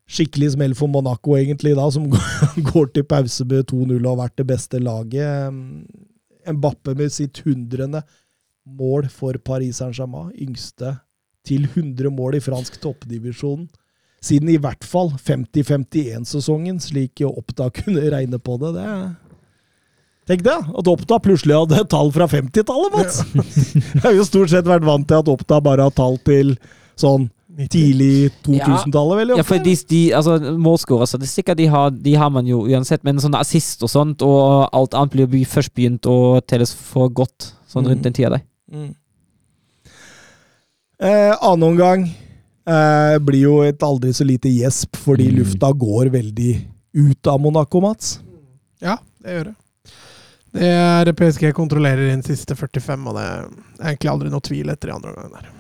skikkelig 0.08 0.54
smell 0.54 0.74
for 0.78 0.88
Monaco, 0.88 1.34
egentlig, 1.36 1.74
da, 1.76 1.84
som 1.92 2.06
går 2.70 2.92
til 2.94 3.04
pause 3.04 3.44
med 3.44 3.66
2-0 3.68 3.98
og 3.98 4.08
har 4.12 4.22
vært 4.22 4.38
det 4.40 4.46
beste 4.48 4.80
laget. 4.80 5.58
Mbappe 6.48 6.94
med 6.96 7.12
sitt 7.12 7.42
hundrende 7.44 8.00
mål 8.64 9.10
for 9.12 9.36
Paris 9.44 9.82
Saint-Germain. 9.82 10.32
Yngste 10.32 10.94
til 11.48 11.68
100 11.68 12.08
mål 12.14 12.38
i 12.38 12.44
fransk 12.44 12.80
toppdivisjon. 12.80 13.68
Siden 14.24 14.50
i 14.50 14.58
hvert 14.58 14.84
fall 14.86 15.12
50-51-sesongen, 15.14 16.80
slik 16.82 17.22
Oppda 17.26 17.68
kunne 17.74 18.08
regne 18.10 18.40
på 18.42 18.56
det. 18.62 18.74
det 18.78 18.86
er 18.88 19.10
Tenk 20.28 20.42
det, 20.44 20.54
at 20.78 20.88
Oppda 20.92 21.16
plutselig 21.24 21.56
hadde 21.56 21.78
et 21.80 21.88
tall 21.88 22.10
fra 22.12 22.26
50-tallet, 22.28 22.92
Mats! 22.92 23.22
Jeg 23.96 24.02
har 24.04 24.12
jo 24.18 24.26
stort 24.28 24.50
sett 24.52 24.66
vært 24.68 24.84
vant 24.84 25.06
til 25.08 25.22
at 25.22 25.28
Oppda 25.32 25.60
bare 25.64 25.86
har 25.88 25.94
tall 25.96 26.18
til 26.26 26.54
sånn 27.00 27.30
tidlig 27.72 28.28
2000-tallet, 28.46 29.16
vel? 29.18 29.32
Ja, 29.40 29.42
for 29.48 29.58
de, 29.64 29.72
de 29.90 30.00
altså, 30.14 30.36
Målskårerstatistikker 30.62 31.56
de 31.58 31.66
har, 31.72 31.88
de 31.90 32.12
har 32.20 32.28
man 32.30 32.46
jo 32.46 32.60
uansett, 32.68 33.02
men 33.08 33.18
sånne 33.24 33.40
assist 33.42 33.82
og 33.82 33.90
sånt, 33.90 34.22
og 34.22 34.68
alt 34.76 34.94
annet 34.94 35.16
blir 35.16 35.26
jo 35.40 35.48
først 35.48 35.72
begynt 35.74 36.06
å 36.06 36.18
telles 36.46 36.74
for 36.76 37.08
godt 37.10 37.54
sånn 37.72 37.88
rundt 37.88 37.98
Mm. 37.98 38.06
den 38.06 38.14
tida 38.20 38.30
der. 38.36 38.44
Mm. 38.70 38.92
Eh, 41.00 41.34
annen 41.40 41.62
omgang 41.72 42.04
eh, 42.68 43.16
blir 43.22 43.42
jo 43.46 43.56
et 43.66 43.82
aldri 43.86 44.12
så 44.14 44.26
lite 44.28 44.50
gjesp, 44.52 44.96
fordi 44.98 45.28
Mm. 45.30 45.38
lufta 45.40 45.72
går 45.72 46.10
veldig 46.14 46.52
ut 46.94 47.26
av 47.30 47.40
Monaco, 47.40 47.80
Mats. 47.80 48.18
Ja, 48.82 48.98
det 49.22 49.30
gjør 49.34 49.44
det. 49.50 49.54
Det 50.58 50.68
er 50.74 51.12
PSG 51.14 51.52
kontrollerer 51.54 52.10
inn 52.10 52.24
siste 52.26 52.56
45, 52.58 53.06
og 53.06 53.14
det 53.14 53.24
er 53.24 53.48
egentlig 53.92 54.10
aldri 54.10 54.32
noe 54.32 54.42
tvil 54.42 54.72
etter 54.72 54.90
i 54.90 54.94
andre 54.96 55.12
omgang 55.14 55.32
der. 55.36 55.50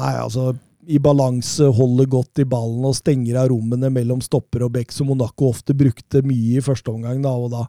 Nei, 0.00 0.12
altså 0.16 0.54
i 0.90 0.98
balanse, 1.02 1.66
holder 1.76 2.08
godt 2.08 2.40
i 2.40 2.46
ballen 2.48 2.86
og 2.88 2.96
stenger 2.96 3.42
av 3.42 3.50
rommene 3.52 3.90
mellom 3.92 4.22
stopper 4.24 4.64
og 4.64 4.72
bekk, 4.78 4.94
som 4.94 5.10
Monaco 5.10 5.50
ofte 5.50 5.76
brukte 5.76 6.22
mye 6.24 6.56
i 6.56 6.64
første 6.64 6.92
omgang. 6.94 7.20
da, 7.22 7.34
og 7.36 7.52
da 7.52 7.66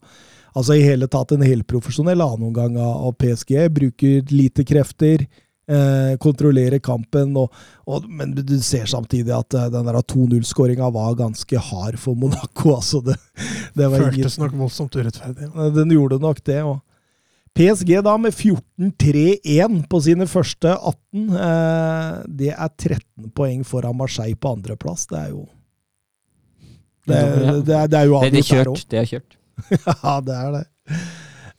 Altså 0.52 0.76
i 0.76 0.84
hele 0.84 1.08
tatt 1.08 1.32
en 1.32 1.44
helprofesjonell 1.46 2.20
annenomgang 2.20 2.76
av 2.82 3.14
PSG. 3.22 3.54
Bruker 3.72 4.34
lite 4.36 4.66
krefter, 4.68 5.24
eh, 5.70 6.14
kontrollerer 6.22 6.80
kampen, 6.84 7.36
og, 7.38 7.52
og, 7.88 8.08
men 8.10 8.34
du 8.36 8.56
ser 8.64 8.86
samtidig 8.90 9.34
at 9.36 9.54
eh, 9.58 9.68
den 9.74 9.86
der 9.90 10.00
2-0-skåringa 10.02 10.90
var 10.94 11.16
ganske 11.20 11.58
hard 11.72 12.00
for 12.02 12.16
Monaco. 12.16 12.76
altså 12.80 13.02
det, 13.06 13.18
det 13.76 13.90
var 13.90 14.00
ingen, 14.08 14.22
Føltes 14.22 14.40
nok 14.42 14.56
voldsomt 14.64 14.96
urettferdig. 14.96 15.52
Den 15.76 15.94
gjorde 15.96 16.20
nok 16.24 16.42
det. 16.48 16.62
Og 16.64 16.80
PSG 17.58 17.98
da 18.06 18.14
med 18.16 18.32
14-3-1 18.32 19.82
på 19.92 20.00
sine 20.06 20.28
første 20.32 20.72
18. 20.72 21.26
Eh, 21.36 22.22
det 22.42 22.54
er 22.56 22.70
13 22.80 23.32
poeng 23.36 23.66
foran 23.68 23.98
Marseille 24.00 24.38
på 24.40 24.54
andreplass. 24.56 25.04
Det 25.12 25.20
er 25.20 25.34
jo 25.34 25.42
Det, 27.08 27.18
er- 27.18 27.62
det, 27.66 27.76
er, 27.76 27.88
det 27.92 28.00
er 28.00 28.06
jo 28.08 28.20
Det, 28.22 28.32
det 28.32 28.44
er 28.46 28.46
avgjort 28.46 28.46
der 28.46 28.46
kjørt. 28.48 28.86
Det 28.92 29.00
er 29.02 29.10
kjørt. 29.10 29.38
ja, 30.06 30.14
det 30.26 30.38
er 30.38 30.54
det. 30.56 30.64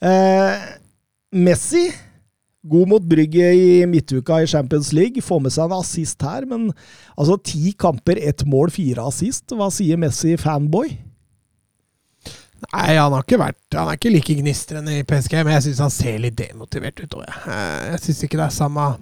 Eh, 0.03 0.65
Messi, 1.45 1.85
god 2.63 2.91
mot 2.93 3.07
Brygge 3.11 3.49
i 3.59 3.71
midtuka 3.91 4.43
i 4.43 4.51
Champions 4.51 4.93
League. 4.95 5.23
Får 5.25 5.41
med 5.43 5.55
seg 5.55 5.67
en 5.67 5.79
assist 5.81 6.23
her, 6.23 6.47
men 6.49 6.69
altså 7.17 7.39
ti 7.43 7.73
kamper, 7.79 8.21
ett 8.23 8.45
mål, 8.49 8.71
fire 8.75 9.07
assist. 9.11 9.51
Hva 9.57 9.71
sier 9.75 10.01
Messi, 10.01 10.37
fanboy? 10.41 10.93
Nei, 12.63 12.93
han 12.95 13.11
har 13.11 13.25
ikke 13.25 13.41
vært 13.41 13.75
Han 13.75 13.89
er 13.91 13.97
ikke 13.99 14.13
like 14.13 14.35
gnistrende 14.39 15.01
i 15.01 15.07
PSG, 15.07 15.33
men 15.43 15.57
jeg 15.57 15.65
syns 15.67 15.81
han 15.83 15.91
ser 15.95 16.21
litt 16.23 16.37
demotivert 16.39 17.01
ut 17.03 17.17
òg. 17.19 17.25
Jeg, 17.27 17.89
jeg 17.91 18.03
syns 18.05 18.23
ikke 18.29 18.39
det 18.39 18.47
er 18.47 18.55
samme 18.55 18.93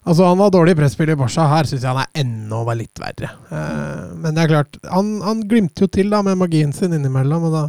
Altså, 0.00 0.24
han 0.26 0.38
var 0.40 0.50
dårlig 0.50 0.72
presspill 0.78 1.12
i 1.12 1.18
Barca. 1.18 1.44
Her 1.50 1.68
syns 1.68 1.84
jeg 1.84 1.90
han 1.90 2.00
er 2.02 2.22
enda 2.22 2.74
litt 2.74 2.98
verre. 3.02 3.28
Eh, 3.54 4.06
Men 4.18 4.34
det 4.34 4.42
er 4.44 4.50
klart, 4.54 4.78
han, 4.90 5.12
han 5.22 5.44
glimter 5.50 5.86
jo 5.86 5.90
til 5.92 6.10
da 6.10 6.22
med 6.26 6.40
magien 6.40 6.72
sin 6.74 6.94
innimellom, 6.96 7.44
og 7.50 7.54
da 7.54 7.66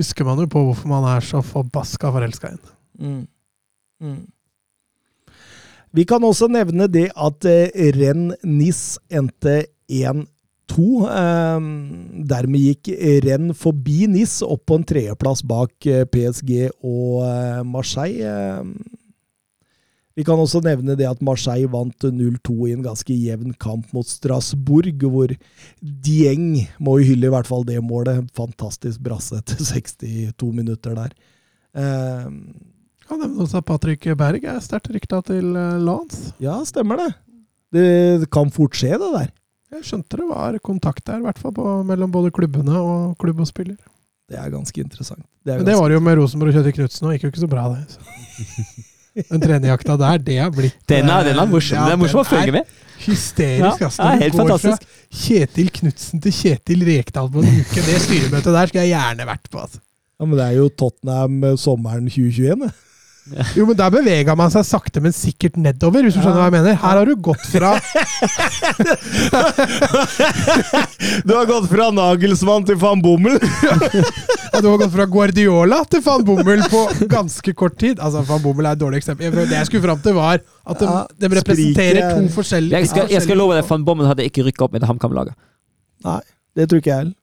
husker 0.00 0.26
man 0.28 0.40
jo 0.42 0.48
på 0.50 0.64
hvorfor 0.66 0.90
man 0.90 1.06
er 1.14 1.24
så 1.24 1.40
forbaska 1.44 2.10
forelska 2.12 2.50
i 2.50 2.56
ham. 2.56 2.74
Mm. 3.00 3.22
Mm. 4.04 4.20
Vi 5.96 6.04
kan 6.06 6.22
også 6.22 6.46
nevne 6.52 6.86
det 6.90 7.08
at 7.18 7.46
eh, 7.48 7.90
Renn 7.96 8.30
Nis 8.46 9.00
endte 9.10 9.64
1-2. 9.90 10.26
Eh, 11.10 11.66
dermed 12.30 12.68
gikk 12.68 12.92
Renn 13.26 13.50
forbi 13.58 14.06
Nis 14.10 14.38
opp 14.46 14.68
på 14.70 14.78
en 14.78 14.86
tredjeplass 14.86 15.42
bak 15.42 15.90
eh, 15.90 16.06
PSG 16.06 16.70
og 16.86 17.26
eh, 17.26 17.62
Marseille. 17.66 18.22
Eh, 18.22 18.96
vi 20.18 20.24
kan 20.26 20.40
også 20.42 20.60
nevne 20.62 20.96
det 20.98 21.06
at 21.08 21.22
Marseille 21.24 21.70
vant 21.70 22.04
0-2 22.04 22.54
i 22.68 22.74
en 22.74 22.82
ganske 22.84 23.14
jevn 23.14 23.54
kamp 23.62 23.92
mot 23.96 24.06
Strasbourg, 24.06 25.04
hvor 25.08 25.32
Dieng 25.80 26.58
må 26.82 26.98
jo 27.00 27.12
hylle 27.12 27.30
i 27.30 27.32
hvert 27.32 27.48
fall 27.48 27.64
det 27.66 27.78
målet. 27.82 28.26
Fantastisk 28.36 29.00
brasse 29.06 29.38
etter 29.38 29.62
62 29.64 30.50
minutter 30.54 30.98
der. 30.98 31.14
Eh, 31.78 32.26
Ja, 33.10 33.16
nevne 33.18 33.42
også 33.42 33.58
at 33.58 33.66
Patrick 33.66 34.06
Berg 34.18 34.44
er 34.46 34.60
sterkt 34.62 34.92
rykta 34.94 35.18
til 35.26 35.50
eh, 35.58 35.78
Lance. 35.82 36.30
Ja, 36.42 36.60
stemmer 36.68 37.00
det. 37.00 37.10
Det 37.74 38.30
kan 38.30 38.50
fort 38.54 38.78
skje, 38.78 38.94
det 38.98 39.10
der. 39.16 39.32
Jeg 39.70 39.86
skjønte 39.86 40.18
det 40.18 40.26
var 40.26 40.58
kontakt 40.66 41.04
der, 41.06 41.18
i 41.18 41.26
hvert 41.26 41.38
fall 41.38 41.54
på, 41.54 41.64
mellom 41.86 42.10
både 42.10 42.30
klubbene 42.34 42.78
og 42.78 43.16
klubb 43.22 43.42
og 43.42 43.50
spiller. 43.50 43.78
Det 44.30 44.38
er 44.38 44.50
ganske 44.52 44.82
interessant. 44.82 45.24
Det 45.42 45.54
er 45.54 45.58
Men 45.58 45.66
det 45.66 45.76
var 45.78 45.90
det 45.90 45.96
jo 45.98 46.04
med 46.06 46.18
Rosenborg 46.18 46.52
og 46.52 46.58
Kjetil 46.58 46.76
Knutsen, 46.78 47.06
og 47.06 47.14
gikk 47.14 47.26
jo 47.26 47.30
ikke 47.32 47.42
så 47.42 47.50
bra, 47.50 47.66
det. 47.74 47.82
Så. 47.90 48.86
Den 49.30 49.42
trenerjakta 49.42 49.96
der, 49.98 50.20
det 50.22 50.36
har 50.38 50.50
blitt 50.54 50.76
Den 50.90 51.10
er, 51.10 51.24
den 51.26 51.34
er 51.34 51.42
eh, 51.42 51.50
morsom. 51.50 51.78
ja, 51.80 51.86
det 51.88 51.96
er 51.96 52.00
morsom 52.02 52.22
å 52.22 52.26
den 52.26 52.30
følge 52.30 52.54
med. 52.60 52.76
Hysterisk, 53.00 53.82
altså. 53.82 53.88
ass. 53.88 53.98
ja, 53.98 54.20
helt 54.22 54.36
går 54.36 54.42
fantastisk. 54.44 54.84
fra 54.84 55.22
Kjetil 55.24 55.70
Knutsen 55.78 56.22
til 56.22 56.36
Kjetil 56.36 56.84
Rekdal 56.86 57.30
på 57.32 57.42
en 57.42 57.58
uke. 57.58 57.86
Det 57.88 57.96
styremøtet 58.04 58.54
der 58.54 58.70
skulle 58.70 58.84
jeg 58.86 58.92
gjerne 58.94 59.26
vært 59.32 59.50
på. 59.50 59.64
Altså. 59.64 59.82
Ja, 60.20 60.28
men 60.28 60.36
det 60.38 60.46
er 60.46 60.56
jo 60.60 60.68
Tottenham 60.82 61.44
eh, 61.48 61.58
sommeren 61.58 62.06
2021. 62.10 62.66
det. 62.66 62.70
Jo, 63.54 63.66
men 63.68 63.76
der 63.78 63.90
bevega 63.92 64.34
man 64.38 64.50
seg 64.50 64.64
sakte, 64.66 65.00
men 65.04 65.12
sikkert 65.14 65.54
nedover, 65.60 66.02
hvis 66.02 66.16
du 66.16 66.20
skjønner 66.22 66.40
hva 66.40 66.46
jeg 66.48 66.54
mener. 66.56 66.78
Her 66.80 66.98
har 66.98 67.06
du 67.06 67.14
gått 67.20 67.44
fra 67.46 67.74
Du 71.24 71.34
har 71.36 71.46
gått 71.48 71.68
fra 71.70 71.90
Nagelsmann 71.94 72.64
til 72.66 72.78
van 72.80 73.02
Bommel! 73.04 73.36
ja, 73.38 74.60
Du 74.60 74.68
har 74.70 74.78
gått 74.82 74.94
fra 74.94 75.06
Guardiola 75.10 75.82
til 75.90 76.02
van 76.04 76.24
Bommel 76.26 76.64
på 76.72 76.80
ganske 77.12 77.54
kort 77.56 77.76
tid. 77.80 78.00
Altså, 78.02 78.24
Van 78.28 78.42
Bommel 78.44 78.66
er 78.70 78.76
et 78.78 78.82
dårlig 78.82 79.00
eksempel. 79.02 79.30
Det 79.36 79.46
jeg 79.58 79.68
skulle 79.70 79.84
fram 79.84 80.00
til, 80.04 80.16
var 80.18 80.40
at 80.40 80.80
de, 80.82 80.88
Ja, 80.88 81.04
de 81.20 81.30
representerer 81.40 82.02
to 82.16 82.26
forskjellige 82.34 82.80
Jeg 82.82 82.90
skal, 82.92 83.10
jeg 83.14 83.22
skal 83.26 83.40
love 83.40 83.56
deg, 83.58 83.64
Van 83.70 83.86
Bommel 83.86 84.10
hadde 84.10 84.26
ikke 84.26 84.44
rykka 84.48 84.66
opp 84.66 84.74
med 84.76 84.82
det 84.84 84.90
HamKam-laget. 84.90 85.36
Nei, 86.06 86.20
det 86.56 86.68
tror 86.70 86.82
ikke 86.82 86.92
jeg 86.94 87.02
heller. 87.04 87.16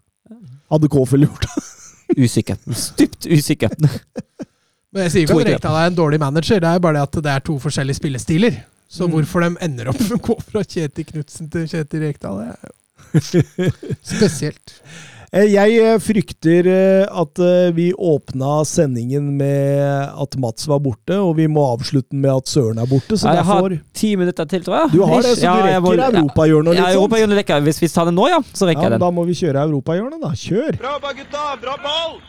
Hadde 0.72 0.90
Kåfjell 0.92 1.28
gjort 1.28 1.48
det? 1.48 1.68
Usikker. 2.24 2.58
stypt 2.80 3.28
usikker. 3.28 3.74
Men 4.98 5.06
jeg 5.06 5.14
sier 5.14 5.28
ikke 5.28 5.38
at 5.38 5.46
det. 5.52 5.56
Rekdal 5.60 5.78
er 5.84 5.92
en 5.92 6.00
dårlig 6.02 6.20
manager, 6.26 6.64
det 6.66 6.72
er 6.74 6.82
bare 6.84 6.98
det 6.98 7.06
at 7.06 7.20
det 7.28 7.34
er 7.38 7.46
to 7.52 7.60
forskjellige 7.62 8.00
spillestiler. 8.02 8.58
Så 8.90 9.04
Mm. 9.06 9.12
hvorfor 9.14 9.44
de 9.44 9.50
ender 9.68 9.90
opp 9.92 10.00
med 10.08 10.16
å 10.18 10.24
gå 10.32 10.36
fra 10.48 10.64
Kjetil 10.64 11.06
Knutsen 11.12 11.50
til 11.52 11.68
Kjetil 11.68 12.06
Rekdal, 12.08 12.40
det 12.40 12.48
er 12.56 12.58
jo 12.66 12.76
spesielt. 14.18 14.74
Eh, 15.36 15.44
Jeg 15.52 15.74
eh, 15.84 15.98
frykter 16.00 16.68
eh, 16.72 17.04
at 17.12 17.40
vi 17.76 17.90
åpna 17.94 18.62
sendingen 18.66 19.28
med 19.38 19.84
at 20.24 20.38
Mats 20.40 20.66
var 20.72 20.80
borte, 20.80 21.18
og 21.20 21.36
vi 21.36 21.50
må 21.52 21.66
avslutte 21.74 22.14
den 22.16 22.24
med 22.24 22.32
at 22.32 22.48
Søren 22.48 22.80
er 22.80 22.88
borte. 22.88 23.20
Så 23.20 23.28
jeg 23.28 23.42
jeg 23.42 23.46
har 23.52 23.76
ti 23.94 24.14
minutter 24.16 24.48
til, 24.48 24.64
tror 24.64 24.80
jeg. 24.80 24.94
Du 24.96 25.04
har 25.04 25.22
det, 25.22 25.36
så 25.36 25.42
du 25.42 25.46
ja, 25.50 25.58
rekker 25.60 26.22
europahjørnet 26.24 26.80
Ja, 26.80 26.88
sånt. 26.88 26.96
europahjørnet 26.96 27.42
rekker 27.42 27.60
jeg. 27.60 27.68
Hvis 27.68 27.82
vi 27.84 27.92
tar 27.92 28.08
det 28.08 28.16
nå, 28.16 28.30
ja, 28.32 28.40
så 28.54 28.72
rekker 28.72 28.88
Ja, 28.88 28.88
jeg 28.88 28.96
den. 28.96 29.04
da 29.04 29.12
må 29.20 29.28
vi 29.28 29.36
kjøre 29.44 29.68
europahjørnet, 29.68 30.24
da. 30.24 30.32
Kjør! 30.48 30.80
Bra 30.80 30.96
jobba, 30.96 31.14
gutta! 31.20 31.46
Bra 31.68 31.76
ball! 31.84 32.20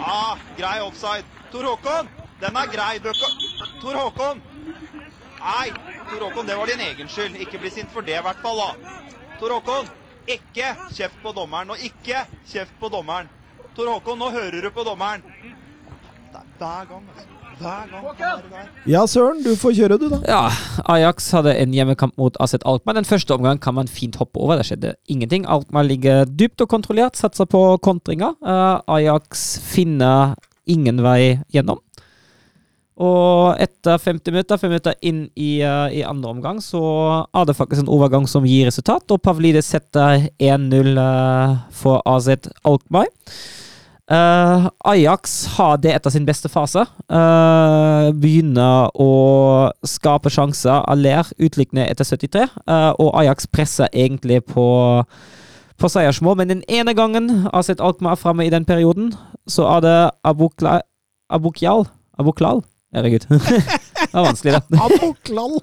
Ah, 0.00 0.36
grei 0.56 0.78
offside. 0.80 1.28
Tor 1.52 1.68
Håkon, 1.70 2.08
den 2.40 2.58
er 2.62 2.72
grei. 2.72 2.94
Bøkka. 3.04 3.30
Tor 3.82 4.00
Håkon! 4.00 4.42
Nei, 5.36 5.68
Tor 6.10 6.24
Håkon, 6.26 6.48
det 6.48 6.56
var 6.58 6.72
din 6.72 6.84
egen 6.88 7.08
skyld. 7.12 7.38
Ikke 7.42 7.60
bli 7.62 7.70
sint 7.70 7.92
for 7.94 8.06
det, 8.06 8.18
i 8.18 8.24
hvert 8.26 8.42
fall. 8.42 8.62
da. 8.62 8.96
Tor 9.40 9.56
Håkon, 9.58 9.88
ikke 10.26 10.74
kjeft 10.96 11.22
på 11.22 11.32
dommeren. 11.36 11.70
Og 11.70 11.88
ikke 11.90 12.26
kjeft 12.50 12.74
på 12.80 12.90
dommeren. 12.92 13.30
Tor 13.76 13.92
Håkon, 13.92 14.18
nå 14.18 14.30
hører 14.34 14.66
du 14.66 14.70
på 14.74 14.84
dommeren. 14.86 15.24
Er 16.36 16.44
hver 16.58 16.84
gang, 16.90 17.04
altså. 17.14 17.36
Ja, 18.86 19.06
Søren, 19.08 19.38
du 19.44 19.54
får 19.56 19.72
kjøre, 19.78 19.96
du, 20.00 20.10
da. 20.12 20.18
Ja, 20.28 20.42
Ajax 20.92 21.30
hadde 21.32 21.54
en 21.56 21.72
hjemmekamp 21.72 22.16
mot 22.20 22.36
Aset 22.40 22.64
Alkmaar. 22.68 22.98
Den 22.98 23.08
første 23.08 23.32
omgang 23.34 23.60
kan 23.62 23.74
man 23.78 23.88
fint 23.88 24.18
hoppe 24.20 24.40
over. 24.40 24.60
Det 24.60 24.66
skjedde 24.68 24.94
ingenting. 25.08 25.46
Alkmaar 25.48 25.88
ligger 25.88 26.24
dypt 26.28 26.60
og 26.60 26.68
kontrollert, 26.68 27.16
satser 27.16 27.48
på 27.48 27.62
kontringer. 27.84 28.36
Uh, 28.44 28.82
Ajax 28.98 29.46
finner 29.64 30.36
ingen 30.66 31.02
vei 31.04 31.38
gjennom. 31.52 31.82
Og 32.96 33.60
etter 33.60 33.98
50 34.00 34.32
minutter, 34.32 34.56
5 34.56 34.70
minutter 34.72 34.96
inn 35.04 35.26
i, 35.36 35.60
uh, 35.60 35.92
i 35.92 36.00
andre 36.06 36.32
omgang, 36.32 36.62
så 36.64 36.80
er 37.28 37.44
det 37.44 37.56
faktisk 37.58 37.84
en 37.84 37.92
overgang 37.92 38.24
som 38.30 38.46
gir 38.48 38.70
resultat. 38.70 39.04
Og 39.12 39.20
Pavlide 39.20 39.60
setter 39.64 40.30
1-0 40.40 40.96
uh, 40.96 41.58
for 41.76 42.00
AZ 42.08 42.48
Alkmaar. 42.64 43.12
Uh, 44.06 44.68
Ajax 44.86 45.32
har 45.56 45.80
det 45.82 45.90
etter 45.96 46.12
sin 46.14 46.26
beste 46.28 46.48
fase. 46.48 46.84
Uh, 47.10 48.12
begynner 48.14 48.92
å 49.02 49.10
skape 49.82 50.30
sjanser. 50.30 50.84
Aller 50.86 51.26
utligner 51.42 51.90
etter 51.90 52.06
73, 52.06 52.46
uh, 52.70 52.92
og 53.02 53.10
Ajax 53.18 53.50
presser 53.50 53.90
egentlig 53.90 54.44
på, 54.46 54.66
på 55.78 55.90
seiersmål. 55.92 56.36
Men 56.40 56.48
den 56.54 56.62
ene 56.68 56.94
gangen 56.94 57.48
AZ 57.52 57.70
Alkmaar 57.78 58.16
er 58.16 58.22
framme 58.22 58.46
i 58.46 58.52
den 58.52 58.64
perioden, 58.64 59.14
så 59.46 59.68
er 59.76 59.80
det 59.84 59.96
Abukla, 60.24 60.80
Abukyal 61.30 61.86
Abuklal. 62.18 62.62
Herregud. 62.96 63.26
det 63.28 64.12
var 64.12 64.24
vanskelig, 64.24 64.52
det. 64.56 64.78
Aboklal. 64.80 65.56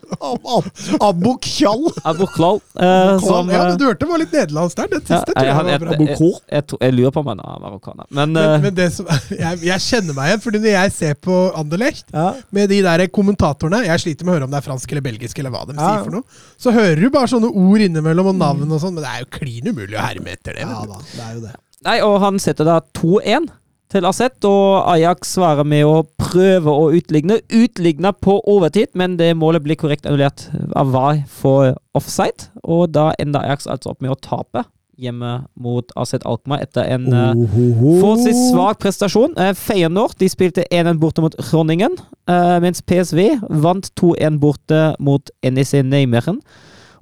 Abokkjall. 1.02 1.88
Abuklal. 2.04 2.60
eh, 2.80 3.20
som 3.24 3.50
ja, 3.50 3.64
eh, 3.72 3.78
du 3.80 3.86
hørte 3.88 4.04
det 4.06 4.10
var 4.12 4.22
litt 4.22 4.36
nederlandsk 4.36 4.78
der. 4.78 4.92
Det 4.92 5.00
ja, 5.00 5.06
siste 5.08 5.34
tror 5.34 5.40
jeg, 5.40 5.48
jeg 5.48 5.54
jeg, 5.54 5.64
var 5.64 5.72
jeg, 5.72 6.10
jeg, 6.10 6.42
jeg, 6.54 6.78
jeg, 6.84 6.96
lurer 6.98 7.16
på 7.16 7.24
om 7.24 7.32
han 7.32 7.42
er 7.42 7.64
marokkaner. 7.64 8.08
Men, 8.10 8.36
Men, 8.36 8.44
eh, 8.44 8.60
men 8.68 8.78
det 8.78 8.88
som, 8.94 9.10
jeg, 9.44 9.62
jeg 9.66 9.86
kjenner 9.88 10.18
meg 10.20 10.30
igjen, 10.30 10.44
fordi 10.46 10.62
når 10.64 10.76
jeg 10.76 10.94
ser 11.00 11.18
på 11.30 11.40
Anderlecht 11.64 12.14
Ja. 12.14 12.28
med 12.54 12.70
de 12.70 12.80
der 12.86 13.06
kommentatorene 13.14 13.82
Jeg 13.88 14.04
sliter 14.06 14.28
med 14.28 14.34
å 14.34 14.38
høre 14.38 14.48
om 14.50 14.54
det 14.54 14.62
er 14.62 14.68
fransk 14.70 14.94
eller 14.94 15.06
belgisk, 15.10 15.42
eller 15.42 15.56
hva 15.56 15.66
de 15.70 15.78
Ja. 15.80 15.90
sier 15.90 16.06
for 16.06 16.20
noe. 16.20 16.40
Så 16.62 16.76
hører 16.76 17.02
du 17.02 17.10
bare 17.14 17.32
sånne 17.34 17.50
ord 17.50 17.82
innimellom 17.88 18.30
og 18.36 18.40
navn 18.40 18.70
og 18.70 18.82
sånn, 18.84 18.94
men 19.00 19.04
det 19.08 19.12
er 19.16 19.26
jo 19.26 19.32
klin 19.40 19.74
umulig 19.74 19.98
å 19.98 20.06
herme 20.06 20.38
etter 20.38 20.60
det. 20.60 20.68
ja 20.70 20.86
da, 20.94 21.02
det 21.16 21.26
er 21.26 21.36
jo 21.40 21.44
det. 21.48 21.56
Nei, 21.84 21.98
og 22.06 22.22
han 22.24 22.38
setter 22.40 22.68
da 22.70 22.78
2-1 22.96 23.50
til 23.94 24.08
Asset, 24.10 24.42
og 24.50 24.84
Ajax 24.90 25.36
svarer 25.36 25.68
med 25.68 25.86
å 25.86 26.02
prøve 26.20 26.74
å 26.74 26.90
utligne. 26.98 27.40
Utligna 27.54 28.14
på 28.18 28.40
overtid, 28.50 28.92
men 28.98 29.18
det 29.20 29.34
målet 29.38 29.64
blir 29.66 29.78
korrekt 29.80 30.08
annullert 30.10 30.48
av 30.80 30.94
VAR 30.96 31.24
for 31.30 31.76
offside. 31.98 32.50
Og 32.64 32.90
da 32.96 33.12
ender 33.22 33.46
Ajax 33.46 33.70
altså 33.70 33.94
opp 33.94 34.02
med 34.02 34.16
å 34.16 34.20
tape 34.20 34.66
hjemme 35.00 35.32
mot 35.58 35.90
Asset 35.98 36.26
Alkmaar 36.30 36.62
etter 36.64 36.86
en 36.86 37.08
uh, 37.10 37.32
Ohoho. 37.34 37.96
forholdsvis 38.02 38.42
svak 38.52 38.82
prestasjon. 38.84 39.34
Uh, 39.40 39.54
Feyenoord 39.58 40.18
de 40.22 40.30
spilte 40.30 40.66
1-1 40.70 41.00
borte 41.02 41.24
mot 41.24 41.36
Groningen, 41.50 41.98
eh, 42.30 42.58
mens 42.64 42.84
PSV 42.86 43.26
vant 43.64 43.90
2-1 44.00 44.38
borte 44.42 44.84
mot 45.04 45.34
NEC 45.44 45.82
Nijmegen. 45.82 46.40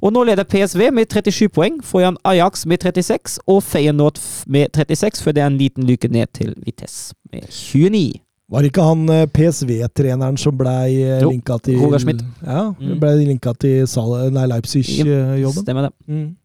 Og 0.01 0.09
nå 0.15 0.23
leder 0.25 0.43
PSV 0.49 0.87
med 0.93 1.05
37 1.13 1.49
poeng, 1.53 1.75
foran 1.85 2.17
Ajax 2.25 2.65
med 2.65 2.81
36 2.81 3.37
og 3.47 3.61
Feyenoord 3.63 4.17
med 4.49 4.71
36, 4.73 5.21
før 5.21 5.35
det 5.37 5.43
er 5.43 5.51
en 5.51 5.59
liten 5.59 5.85
luke 5.85 6.09
ned 6.09 6.31
til 6.33 6.55
Vitesse 6.65 7.13
med 7.31 7.45
29. 7.51 8.19
Var 8.51 8.61
det 8.65 8.71
ikke 8.73 8.83
han 8.83 9.03
eh, 9.13 9.27
PSV-treneren 9.31 10.35
som 10.41 10.57
blei 10.59 10.97
Jo, 11.21 11.29
linka 11.29 11.55
til 11.63 11.77
Roger 11.79 12.01
Schmidt. 12.03 12.23
Ja, 12.43 12.65
Mm. 12.73 12.97
blei 12.99 13.13
linka 13.29 13.53
til 13.61 13.85
Sal- 13.87 14.31
nei, 14.35 14.43
Leipzig-jobben. 14.51 15.63
Stemmer 15.63 15.87
det. 15.87 15.93
Mm. 16.09 16.35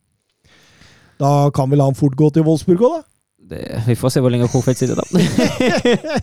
Da 1.19 1.33
kan 1.51 1.71
vel 1.73 1.81
han 1.81 1.95
fort 1.97 2.15
gå 2.15 2.29
til 2.37 2.45
Wolfsburg 2.47 2.79
òg, 2.87 2.99
da? 3.01 3.03
det. 3.57 3.83
Vi 3.87 3.95
får 3.95 4.11
se 4.13 4.21
hvor 4.21 4.31
lenge 4.31 4.49
Kofeldt 4.53 4.79
sitter, 4.79 5.01
da. 5.01 5.05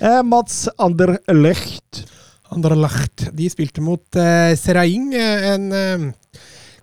Eh, 0.00 0.22
Mats 0.24 0.68
Anderlecht. 0.78 2.04
Anderlecht. 2.52 3.28
De 3.36 3.48
spilte 3.52 3.80
mot 3.84 4.16
eh, 4.20 4.54
Seraing, 4.58 5.10
eh, 5.14 5.46
en 5.54 5.66
eh, 5.72 6.04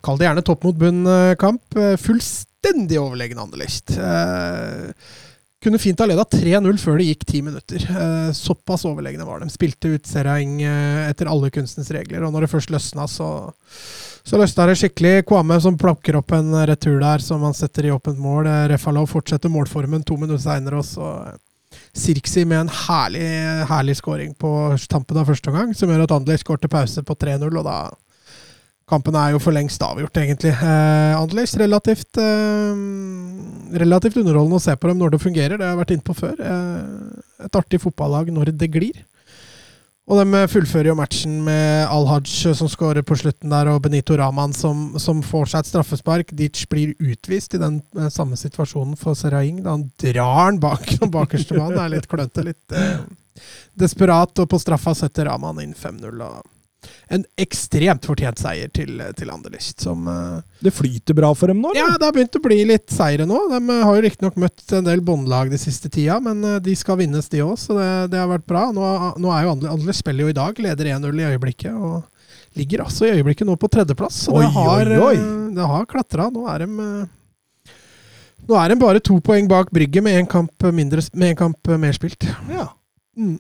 Kall 0.02 0.20
det 0.20 0.30
gjerne 0.30 0.46
topp 0.46 0.64
mot 0.68 0.78
bunn-kamp. 0.78 1.76
Eh, 1.78 1.98
fullstendig 2.02 2.98
overlegen 3.02 3.42
Anderlecht. 3.42 3.94
Eh, 3.98 4.94
kunne 5.62 5.78
fint 5.78 6.00
ha 6.02 6.08
leda 6.10 6.24
3-0 6.26 6.80
før 6.82 6.96
det 6.98 7.12
gikk 7.12 7.26
ti 7.30 7.40
minutter. 7.46 7.84
Eh, 7.86 8.32
såpass 8.34 8.82
overlegne 8.90 9.28
var 9.28 9.44
de. 9.44 9.50
Spilte 9.54 9.92
ut 9.94 10.10
Seraing 10.10 10.56
eh, 10.66 11.04
etter 11.12 11.30
alle 11.30 11.52
kunstens 11.54 11.92
regler, 11.94 12.26
og 12.26 12.34
når 12.34 12.48
det 12.48 12.54
først 12.56 12.74
løsna, 12.74 13.06
så, 13.06 13.30
så 14.26 14.42
løsna 14.42 14.66
det 14.72 14.80
skikkelig. 14.82 15.28
Kwame 15.30 15.60
som 15.62 15.78
plakker 15.78 16.18
opp 16.18 16.34
en 16.34 16.50
retur 16.66 16.98
der 17.04 17.22
som 17.22 17.46
han 17.46 17.54
setter 17.58 17.86
i 17.86 17.94
åpent 17.94 18.18
mål. 18.18 18.50
Refalov 18.50 18.74
Refalo 18.74 19.06
fortsetter 19.14 19.54
målformen 19.54 20.02
to 20.02 20.18
minutter 20.18 20.42
seinere, 20.42 20.82
og 20.82 20.90
så 20.90 21.14
Sirksi 21.96 22.42
med 22.48 22.66
en 22.66 22.72
herlig, 22.72 23.28
herlig 23.70 23.94
scoring 24.00 24.34
på 24.40 24.50
tampen 24.92 25.20
av 25.20 25.30
første 25.30 25.52
omgang, 25.52 25.74
som 25.76 25.92
gjør 25.92 26.04
at 26.04 26.14
Anderlecht 26.16 26.48
går 26.48 26.60
til 26.60 26.72
pause 26.72 27.04
på 27.04 27.16
3-0, 27.20 27.48
og 27.48 27.64
da 27.68 27.78
Kampen 28.92 29.16
er 29.16 29.32
jo 29.34 29.40
for 29.40 29.56
lengst 29.56 29.82
avgjort, 29.86 30.18
egentlig. 30.20 30.52
Eh, 30.52 31.14
Anderlecht 31.16 31.56
relativt 31.61 32.20
eh, 32.20 32.82
relativt 33.82 34.20
underholdende 34.20 34.60
å 34.60 34.64
se 34.64 34.76
på 34.76 34.92
dem 34.92 35.00
når 35.00 35.16
det 35.16 35.24
fungerer, 35.24 35.56
det 35.56 35.66
har 35.66 35.74
jeg 35.76 35.82
vært 35.86 35.95
inne 35.95 36.08
på 36.10 36.18
før. 36.18 36.36
Eh, 36.44 37.48
et 37.48 37.58
artig 37.58 37.80
fotballag 37.84 38.34
når 38.36 38.52
det 38.60 38.70
glir. 38.74 39.00
Og 40.11 40.18
de 40.20 40.42
fullfører 40.52 40.90
jo 40.90 40.98
matchen 40.98 41.38
med 41.45 41.86
Al-Hajj 41.88 42.56
som 42.58 42.68
skårer 42.68 43.06
på 43.08 43.16
slutten 43.22 43.53
der, 43.53 43.70
og 43.72 43.84
Benito 43.86 44.18
Raman 44.20 44.52
som, 44.58 44.90
som 45.00 45.22
får 45.24 45.53
seg 45.53 45.64
et 45.64 45.70
straffespark. 45.70 46.34
Ditch 46.36 46.66
blir 46.72 46.95
utvist 47.00 47.56
i 47.56 47.61
den 47.61 47.80
eh, 47.95 48.10
samme 48.11 48.40
situasjonen 48.40 48.98
for 49.00 49.16
Seraing. 49.16 49.61
Da 49.64 49.78
han 49.78 49.88
drar 50.02 50.52
den 50.52 50.60
bak 50.64 50.84
den 51.00 51.14
bakerste 51.14 51.56
mann. 51.60 51.78
Det 51.78 51.86
er 51.86 51.94
litt 51.95 52.10
klønete, 52.11 52.48
litt 52.50 52.76
eh, 52.76 53.06
desperat. 53.80 54.36
Og 54.42 54.52
på 54.52 54.60
straffa 54.60 54.98
setter 55.00 55.30
Raman 55.32 55.64
inn 55.64 55.78
5-0. 55.78 56.11
og 56.28 56.42
En 57.11 57.24
ekstremt 57.40 58.06
fortjent 58.08 58.40
seier 58.42 58.69
til, 58.74 59.01
til 59.18 59.30
Anderlecht, 59.30 59.82
som 59.84 60.08
eh, 60.10 60.38
Det 60.66 60.72
flyter 60.74 61.18
bra 61.18 61.30
for 61.38 61.51
dem 61.51 61.60
nå, 61.61 61.74
ja, 61.77 61.90
det 62.00 62.08
har 62.08 62.16
begynt 62.16 62.38
å 62.40 62.42
bli 62.43 62.58
litt 62.69 62.88
seire 62.93 63.27
nå. 63.30 63.42
De 63.51 63.60
eh, 63.60 63.84
har 63.85 64.00
jo 64.00 64.06
riktignok 64.08 64.40
møtt 64.42 64.74
en 64.77 64.88
del 64.88 65.03
båndlag 65.06 65.51
de 65.51 65.60
siste 65.61 65.92
tida, 65.93 66.18
men 66.24 66.42
eh, 66.48 66.58
de 66.64 66.76
skal 66.80 66.98
vinnes, 67.03 67.30
de 67.30 67.43
òg, 67.45 67.53
så 67.60 67.77
det, 67.77 67.92
det 68.16 68.22
har 68.22 68.32
vært 68.32 68.48
bra. 68.50 68.64
Nå, 68.74 68.88
nå 69.22 69.35
er 69.35 69.45
jo 69.45 69.53
Andle 69.76 69.95
spiller 69.95 70.26
jo 70.26 70.34
i 70.34 70.38
dag, 70.38 70.64
leder 70.64 70.92
1-0 70.95 71.22
i 71.22 71.30
øyeblikket, 71.30 71.76
og 71.76 72.58
ligger 72.58 72.88
altså 72.88 73.08
i 73.08 73.14
øyeblikket 73.19 73.48
nå 73.48 73.60
på 73.60 73.69
tredjeplass. 73.72 74.26
Så 74.26 74.35
Oi, 74.35 74.45
det 74.45 74.51
har, 74.56 74.93
oi, 74.98 75.14
oi. 75.14 75.48
det 75.56 75.72
har 75.76 75.88
klatra. 75.92 76.32
Nå 76.34 76.48
er 76.50 76.66
de 76.66 76.90
nå 78.42 78.58
er 78.58 78.72
de 78.72 78.82
bare 78.82 79.00
to 79.03 79.19
poeng 79.24 79.45
bak 79.48 79.69
Brygge 79.72 80.01
med 80.03 80.18
én 80.18 80.27
kamp, 80.27 80.66
en 80.66 81.38
kamp 81.38 81.69
mer 81.77 81.93
spilt. 81.95 82.26
Ja. 82.50 82.72
Mm. 83.16 83.38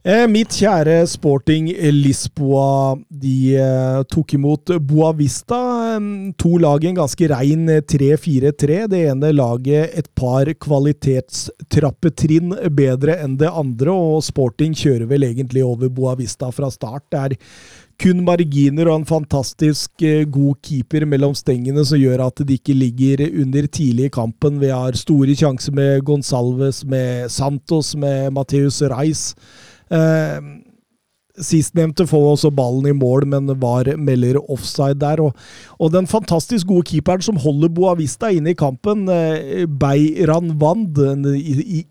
Eh, 0.00 0.24
mitt 0.32 0.54
kjære 0.56 1.02
Sporting 1.04 1.66
Lisboa, 1.92 2.96
de 3.12 3.52
eh, 3.60 3.98
tok 4.08 4.32
imot 4.32 4.70
Boavista. 4.88 5.58
Eh, 5.98 6.32
to 6.40 6.56
lag 6.56 6.80
i 6.80 6.88
en 6.88 6.96
ganske 7.02 7.28
rein 7.28 7.68
eh, 7.68 7.82
3-4-3. 7.84 8.88
Det 8.88 9.00
ene 9.10 9.28
laget 9.34 9.92
et 10.00 10.08
par 10.16 10.48
kvalitetstrappetrinn 10.64 12.56
bedre 12.72 13.20
enn 13.20 13.36
det 13.42 13.52
andre, 13.52 13.92
og 13.92 14.24
Sporting 14.24 14.72
kjører 14.72 15.04
vel 15.10 15.28
egentlig 15.28 15.60
over 15.68 15.92
Boavista 15.92 16.48
fra 16.48 16.72
start. 16.72 17.04
Det 17.12 17.20
er 17.20 17.36
kun 18.00 18.22
marginer 18.24 18.88
og 18.88 19.02
en 19.02 19.08
fantastisk 19.08 20.00
eh, 20.00 20.24
god 20.24 20.62
keeper 20.64 21.04
mellom 21.04 21.34
stengene 21.36 21.84
som 21.84 22.00
gjør 22.00 22.24
at 22.24 22.40
de 22.48 22.56
ikke 22.56 22.72
ligger 22.72 23.20
under 23.42 23.68
tidlig 23.68 24.08
i 24.08 24.14
kampen. 24.16 24.56
Vi 24.62 24.72
har 24.72 24.96
store 24.96 25.36
sjanser 25.36 25.76
med 25.76 26.06
Gonsalves, 26.08 26.86
med 26.88 27.28
Santos, 27.28 27.92
med 28.00 28.32
Mateus 28.32 28.80
Reis. 28.80 29.34
Eh, 29.90 30.50
Sistnevnte 31.40 32.04
får 32.10 32.26
også 32.34 32.50
ballen 32.52 32.90
i 32.90 32.96
mål, 32.96 33.24
men 33.32 33.48
var 33.62 33.88
melder 33.96 34.40
offside 34.50 34.98
der. 35.00 35.22
Og, 35.24 35.36
og 35.78 35.92
den 35.94 36.08
fantastisk 36.10 36.68
gode 36.68 36.88
keeperen 36.90 37.24
som 37.24 37.38
holder 37.40 37.72
Boavista 37.72 38.32
inne 38.34 38.52
i 38.52 38.58
kampen, 38.58 39.06
eh, 39.08 39.64
Beiran 39.80 40.56
Wand, 40.60 40.98
en 40.98 41.24
i, 41.32 41.56
i, 41.80 41.84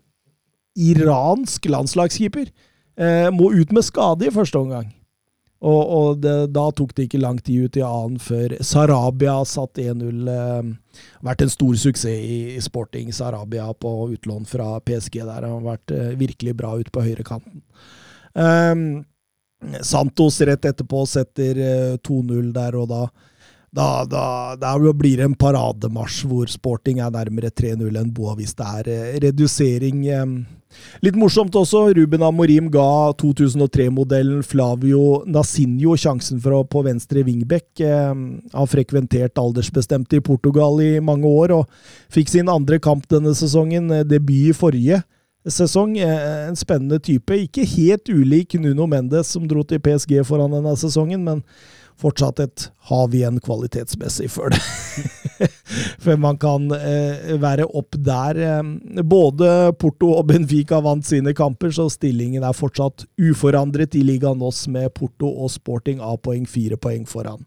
iransk 0.90 1.66
landslagskeeper, 1.72 2.50
eh, 3.00 3.28
må 3.34 3.50
ut 3.56 3.72
med 3.72 3.86
skade 3.86 4.28
i 4.28 4.34
første 4.34 4.60
omgang. 4.60 4.90
Og, 5.60 5.80
og 5.92 6.20
det, 6.24 6.34
da 6.56 6.70
tok 6.72 6.94
det 6.96 7.04
ikke 7.04 7.20
lang 7.20 7.38
tid 7.44 7.68
ut 7.68 7.76
i 7.76 7.84
annen 7.84 8.20
før 8.22 8.54
Sarabia 8.64 9.36
satt 9.44 9.80
1-0. 9.82 10.22
Eh, 10.32 11.02
vært 11.26 11.44
en 11.44 11.52
stor 11.52 11.76
suksess 11.82 12.08
i, 12.16 12.38
i 12.56 12.62
Sporting 12.64 13.12
Sarabia 13.12 13.68
på 13.76 13.92
utlån 14.14 14.48
fra 14.48 14.78
PSG 14.80 15.20
der. 15.20 15.44
Har 15.44 15.66
vært 15.66 15.92
eh, 15.92 16.14
virkelig 16.20 16.56
bra 16.56 16.72
ute 16.80 16.94
på 16.94 17.04
høyrekanten. 17.04 17.60
Um, 18.32 19.02
Santos 19.84 20.38
rett 20.48 20.64
etterpå 20.64 21.04
setter 21.10 21.60
eh, 21.60 21.96
2-0 22.08 22.54
der, 22.56 22.80
og 22.80 22.88
da 22.88 23.02
da, 23.70 24.04
da, 24.04 24.56
da 24.58 24.72
blir 24.92 25.20
det 25.20 25.28
en 25.28 25.36
parademarsj 25.38 26.24
hvor 26.26 26.50
Sporting 26.50 26.98
er 26.98 27.12
nærmere 27.14 27.52
3-0 27.54 28.00
enn 28.00 28.14
Boa 28.14 28.34
hvis 28.38 28.56
det 28.58 28.70
er 28.80 28.90
eh, 28.90 29.20
redusering. 29.26 30.02
Litt 31.02 31.16
morsomt 31.18 31.54
også, 31.58 31.88
Ruben 31.96 32.22
Amorim 32.22 32.68
ga 32.70 33.10
2003-modellen 33.18 34.42
Flavio 34.46 35.22
Nasinho 35.26 35.96
sjansen 35.98 36.38
for 36.42 36.60
å 36.60 36.66
på 36.66 36.84
venstre 36.86 37.24
wingback. 37.26 37.82
Har 37.82 38.70
frekventert 38.70 39.40
aldersbestemte 39.40 40.20
i 40.20 40.24
Portugal 40.24 40.78
i 40.84 40.92
mange 41.02 41.26
år, 41.26 41.56
og 41.58 42.12
fikk 42.14 42.30
sin 42.30 42.50
andre 42.52 42.78
kamp 42.82 43.08
denne 43.10 43.34
sesongen, 43.38 43.90
eh, 43.94 44.06
debut 44.06 44.50
i 44.50 44.56
forrige. 44.56 45.02
Sesong. 45.48 45.98
Eh, 45.98 46.48
En 46.48 46.56
spennende 46.56 46.98
type. 46.98 47.36
Ikke 47.46 47.64
helt 47.64 48.08
ulik 48.08 48.54
Nuno 48.60 48.86
Mendes, 48.86 49.32
som 49.32 49.46
dro 49.48 49.62
til 49.62 49.80
PSG 49.80 50.24
foran 50.26 50.52
denne 50.52 50.76
sesongen, 50.76 51.24
men 51.24 51.44
fortsatt 52.00 52.40
et 52.40 52.66
hav 52.88 53.12
igjen 53.14 53.38
kvalitetsmessig 53.44 54.30
før 54.32 54.54
det. 54.54 54.60
For 56.02 56.16
man 56.20 56.38
kan 56.40 56.70
eh, 56.72 57.36
være 57.40 57.66
opp 57.76 57.96
der. 57.96 58.40
Eh, 58.40 59.02
både 59.04 59.72
Porto 59.80 60.14
og 60.16 60.26
Benfica 60.30 60.80
vant 60.84 61.06
sine 61.06 61.34
kamper, 61.36 61.72
så 61.76 61.90
stillingen 61.92 62.44
er 62.46 62.56
fortsatt 62.56 63.04
uforandret 63.20 63.96
i 63.98 64.04
Liga 64.06 64.32
Oss 64.32 64.66
med 64.68 64.92
Porto 64.96 65.28
og 65.28 65.52
Sporting 65.52 66.00
A-poeng, 66.00 66.48
fire 66.48 66.80
poeng 66.80 67.06
foran. 67.08 67.44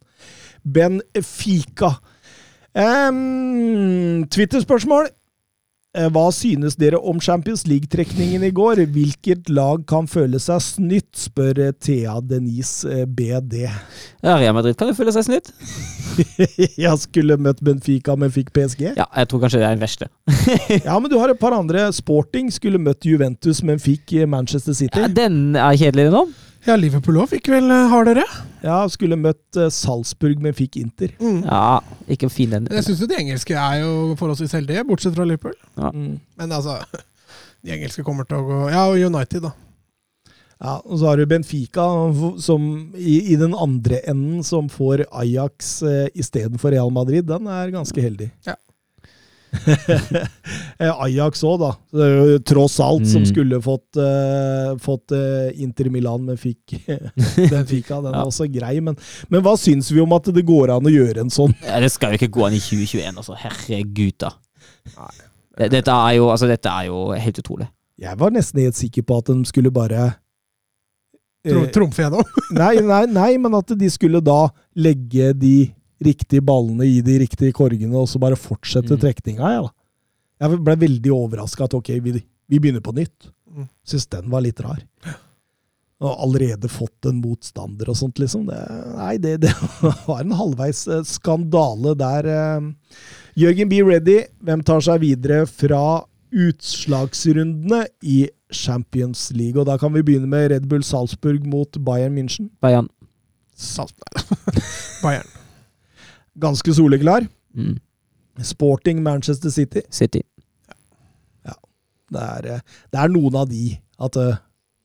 Benfica. 0.63 1.95
Um, 2.73 4.25
Twitter-spørsmål. 4.29 5.09
Eh, 5.93 6.07
Hva 6.09 6.23
synes 6.33 6.73
dere 6.81 6.97
om 6.97 7.19
Champions 7.21 7.67
League-trekningen 7.69 8.41
i 8.47 8.49
går? 8.55 8.79
Hvilket 8.95 9.49
lag 9.53 9.83
kan 9.85 10.07
føle 10.09 10.39
seg 10.41 10.63
snytt, 10.65 11.11
spør 11.27 11.59
eh, 11.67 11.73
Thea 11.77 12.15
Denise 12.25 12.89
eh, 12.89 13.03
BD. 13.05 13.67
Ja, 14.23 14.39
Real 14.41 14.55
Madrid 14.57 14.73
kan 14.79 14.89
jo 14.89 14.95
føle 14.97 15.13
seg 15.13 15.27
snytt. 15.27 15.51
Jeg 16.81 16.97
skulle 17.03 17.37
møtt 17.37 17.61
Benfica, 17.61 18.15
men 18.17 18.33
fikk 18.33 18.49
PSG. 18.57 18.87
Ja, 18.97 19.05
jeg 19.05 19.29
tror 19.29 19.43
kanskje 19.43 19.61
det 19.61 19.67
er 19.67 19.77
den 19.77 19.85
verste. 19.85 20.09
Ja, 20.87 20.97
men 20.97 21.09
du 21.13 21.19
har 21.21 21.29
et 21.29 21.41
par 21.41 21.53
andre. 21.57 21.85
Sporting 21.93 22.49
skulle 22.53 22.81
møtt 22.81 23.05
Juventus, 23.05 23.61
men 23.65 23.81
fikk 23.81 24.15
Manchester 24.29 24.73
City. 24.77 24.97
Ja, 24.97 25.09
den 25.13 25.53
er 25.53 25.77
kjedelig 25.77 26.09
nå. 26.13 26.25
Ja, 26.63 26.77
Liverpool 26.79 27.17
òg 27.19 27.33
fikk 27.33 27.49
vel 27.51 27.67
har 27.67 27.89
hardere. 27.91 28.23
Ja, 28.63 28.77
skulle 28.91 29.17
møtt 29.19 29.57
eh, 29.59 29.71
Salzburg, 29.73 30.39
men 30.43 30.55
fikk 30.55 30.77
Inter. 30.79 31.11
Ja, 31.19 31.81
ikke 32.07 32.29
fin 32.31 32.53
den. 32.55 32.69
Jeg 32.71 32.85
syns 32.85 33.01
jo 33.03 33.09
de 33.11 33.17
engelske 33.19 33.57
er 33.59 33.81
jo 33.81 34.13
forholdsvis 34.19 34.55
heldige, 34.55 34.85
bortsett 34.87 35.17
fra 35.17 35.27
Liverpool. 35.27 35.57
Mm. 35.75 36.21
Men 36.39 36.55
altså 36.55 36.79
De 37.63 37.71
engelske 37.71 38.03
kommer 38.03 38.27
til 38.27 38.41
å 38.41 38.47
gå 38.47 38.57
Ja, 38.73 38.87
og 38.91 38.99
United, 38.99 39.45
da. 39.45 39.53
Ja, 40.63 40.77
og 40.79 40.99
så 40.99 41.09
har 41.09 41.19
du 41.19 41.27
Benfica 41.27 41.85
som 42.39 42.65
i, 42.95 43.17
i 43.33 43.35
den 43.39 43.55
andre 43.55 43.99
enden, 44.07 44.43
som 44.47 44.69
får 44.71 45.03
Ajax 45.11 45.75
eh, 45.83 46.07
istedenfor 46.15 46.71
Real 46.71 46.91
Madrid. 46.95 47.27
Den 47.27 47.49
er 47.51 47.73
ganske 47.75 48.03
heldig. 48.03 48.29
Ja. 48.47 48.55
Eh, 50.83 50.89
Ajax 51.05 51.43
òg, 51.45 51.59
da. 51.61 51.69
Tross 52.49 52.79
alt 52.83 53.05
som 53.07 53.21
Mm. 53.21 53.27
skulle 53.29 53.59
fått, 53.63 53.95
uh, 54.01 54.73
fått 54.81 55.13
uh, 55.15 55.51
Inter 55.61 55.87
Milan, 55.93 56.25
men 56.25 56.35
fikk. 56.37 56.73
Den 56.87 57.61
er 57.61 58.11
Ja. 58.11 58.23
også 58.25 58.47
grei. 58.51 58.79
Men, 58.81 58.97
men 59.29 59.43
hva 59.45 59.53
syns 59.59 59.91
vi 59.93 60.01
om 60.01 60.11
at 60.17 60.25
det 60.33 60.43
går 60.45 60.73
an 60.75 60.89
å 60.89 60.91
gjøre 60.91 61.21
en 61.23 61.29
sånn? 61.31 61.53
Ja, 61.63 61.79
det 61.79 61.91
skal 61.93 62.11
jo 62.15 62.19
ikke 62.19 62.33
gå 62.39 62.47
an 62.47 62.57
i 62.57 62.59
2021, 62.59 63.15
altså. 63.21 63.37
Herregud, 63.37 64.17
da. 64.25 64.33
Dette 65.69 65.93
er 65.93 66.17
jo, 66.17 66.27
altså, 66.33 66.49
dette 66.49 66.73
er 66.73 66.89
jo 66.89 67.05
helt 67.13 67.39
utrolig. 67.39 67.69
Jeg 68.01 68.17
var 68.19 68.33
nesten 68.33 68.59
helt 68.65 68.75
sikker 68.75 69.05
på 69.05 69.21
at 69.21 69.29
de 69.29 69.37
skulle 69.45 69.71
bare 69.71 70.15
Trumfe 71.73 71.99
gjennom. 72.01 72.23
Nei, 72.55 72.75
nei, 72.79 73.01
nei, 73.11 73.31
men 73.37 73.55
at 73.57 73.71
de 73.77 73.89
skulle 73.91 74.21
da 74.23 74.45
legge 74.79 75.33
de 75.35 75.73
riktige 76.05 76.41
ballene 76.45 76.85
i 76.87 77.01
de 77.05 77.19
riktige 77.23 77.53
korgene, 77.55 77.95
og 77.97 78.07
så 78.11 78.19
bare 78.21 78.35
fortsette 78.39 78.93
Mm. 78.95 78.99
trekninga. 79.01 79.51
Ja. 79.55 79.67
Jeg 80.43 80.59
ble 80.63 80.75
veldig 80.87 81.11
overraska 81.15 81.65
at 81.65 81.73
ok, 81.77 81.89
vi, 82.03 82.17
vi 82.49 82.59
begynner 82.59 82.81
på 82.83 82.93
nytt. 82.95 83.29
Mm. 83.53 83.67
Syns 83.85 84.07
den 84.11 84.29
var 84.29 84.41
litt 84.41 84.59
rar. 84.65 84.81
Og 86.03 86.17
allerede 86.25 86.67
fått 86.67 87.05
en 87.07 87.21
motstander 87.21 87.87
og 87.89 87.95
sånt, 87.95 88.17
liksom. 88.19 88.47
Det, 88.49 88.57
nei, 88.97 89.13
det, 89.23 89.37
det 89.45 89.53
var 90.09 90.19
en 90.23 90.33
halvveis 90.35 90.81
eh, 90.91 91.03
skandale 91.07 91.93
der. 91.95 92.25
eh. 92.27 92.97
Jørgen 93.39 93.69
be 93.71 93.79
Ready, 93.87 94.17
hvem 94.43 94.63
tar 94.67 94.81
seg 94.83 94.99
videre 95.05 95.45
fra 95.47 96.03
utslagsrundene 96.33 97.85
i 98.03 98.25
Champions 98.51 99.29
League? 99.37 99.55
Og 99.61 99.65
da 99.69 99.77
kan 99.79 99.93
vi 99.95 100.03
begynne 100.03 100.27
med 100.27 100.51
Red 100.51 100.67
Bull 100.67 100.83
Salzburg 100.83 101.45
mot 101.47 101.77
Bayern 101.85 102.17
München. 102.17 102.49
Bayern. 102.61 102.89
Salt. 103.55 103.95
Bayern. 105.03 105.29
Ganske 106.39 106.73
soleklar. 106.73 107.27
Mm. 107.55 107.79
Sporting 108.41 109.03
Manchester 109.03 109.49
City. 109.49 109.81
City. 109.89 110.21
Det 112.13 112.21
er, 112.21 112.45
eh, 112.55 112.59
det 112.93 112.99
er 113.01 113.09
noen 113.09 113.35
av 113.39 113.47
de 113.49 113.71
at 114.05 114.17
eh, 114.21 114.35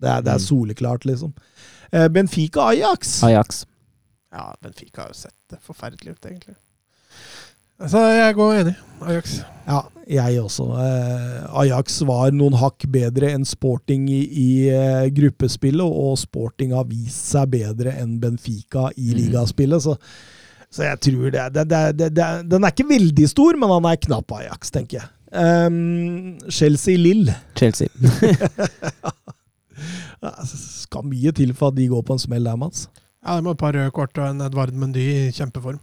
det 0.01 0.09
er, 0.09 0.23
det 0.23 0.31
er 0.33 0.39
Mm. 0.39 0.45
soleklart, 0.47 1.05
liksom. 1.05 1.35
Eh, 1.93 2.07
Benfica 2.09 2.61
Ajax. 2.71 3.23
Ajax. 3.23 3.67
Ja, 4.33 4.55
Benfica 4.63 5.03
har 5.03 5.09
jo 5.09 5.15
sett 5.15 5.35
det 5.51 5.59
forferdelig 5.61 6.15
ut, 6.15 6.25
egentlig. 6.25 6.55
Så 7.87 7.99
jeg 8.01 8.35
går 8.35 8.55
enig. 8.63 8.77
Ajax. 9.03 9.35
Ja, 9.67 9.83
jeg 10.09 10.41
også. 10.41 10.71
Ajax 11.53 12.01
var 12.03 12.31
noen 12.33 12.55
hakk 12.59 12.87
bedre 12.91 13.31
enn 13.35 13.45
Sporting 13.45 14.09
i, 14.09 14.23
i 14.33 15.11
gruppespillet, 15.11 15.85
og 15.85 16.17
Sporting 16.19 16.73
har 16.73 16.85
vist 16.89 17.29
seg 17.35 17.51
bedre 17.51 17.93
enn 18.01 18.19
Benfica 18.21 18.89
i 18.97 19.13
Mm. 19.13 19.17
ligaspillet. 19.21 19.83
Så, 19.83 19.99
så 20.71 20.85
jeg 20.85 21.01
tror 21.07 21.31
det, 21.33 21.45
det, 21.55 21.65
det, 21.71 21.83
det, 21.99 22.09
det 22.17 22.27
Den 22.51 22.65
er 22.67 22.75
ikke 22.75 22.89
veldig 22.91 23.29
stor, 23.31 23.57
men 23.61 23.73
han 23.73 23.89
er 23.89 24.01
knapp 24.03 24.35
Ajax, 24.37 24.73
tenker 24.75 25.01
jeg. 25.01 25.09
Um, 25.33 26.37
Chelsea-Lill. 26.49 27.33
Chelsea. 27.57 27.89
Ja, 30.19 30.33
skal 30.43 31.05
mye 31.07 31.31
til 31.31 31.53
for 31.55 31.71
at 31.71 31.77
de 31.77 31.85
går 31.87 32.03
på 32.03 32.17
en 32.17 32.19
smell 32.19 32.47
der, 32.49 32.57
Mats. 32.59 32.89
Ja, 33.23 33.37
det 33.37 33.45
må 33.47 33.53
et 33.55 33.61
par 33.61 33.77
røde 33.77 33.93
kort 33.95 34.19
og 34.19 34.25
en 34.27 34.41
Edvard 34.43 34.73
Mendy 34.75 35.05
i 35.05 35.29
kjempeform. 35.31 35.79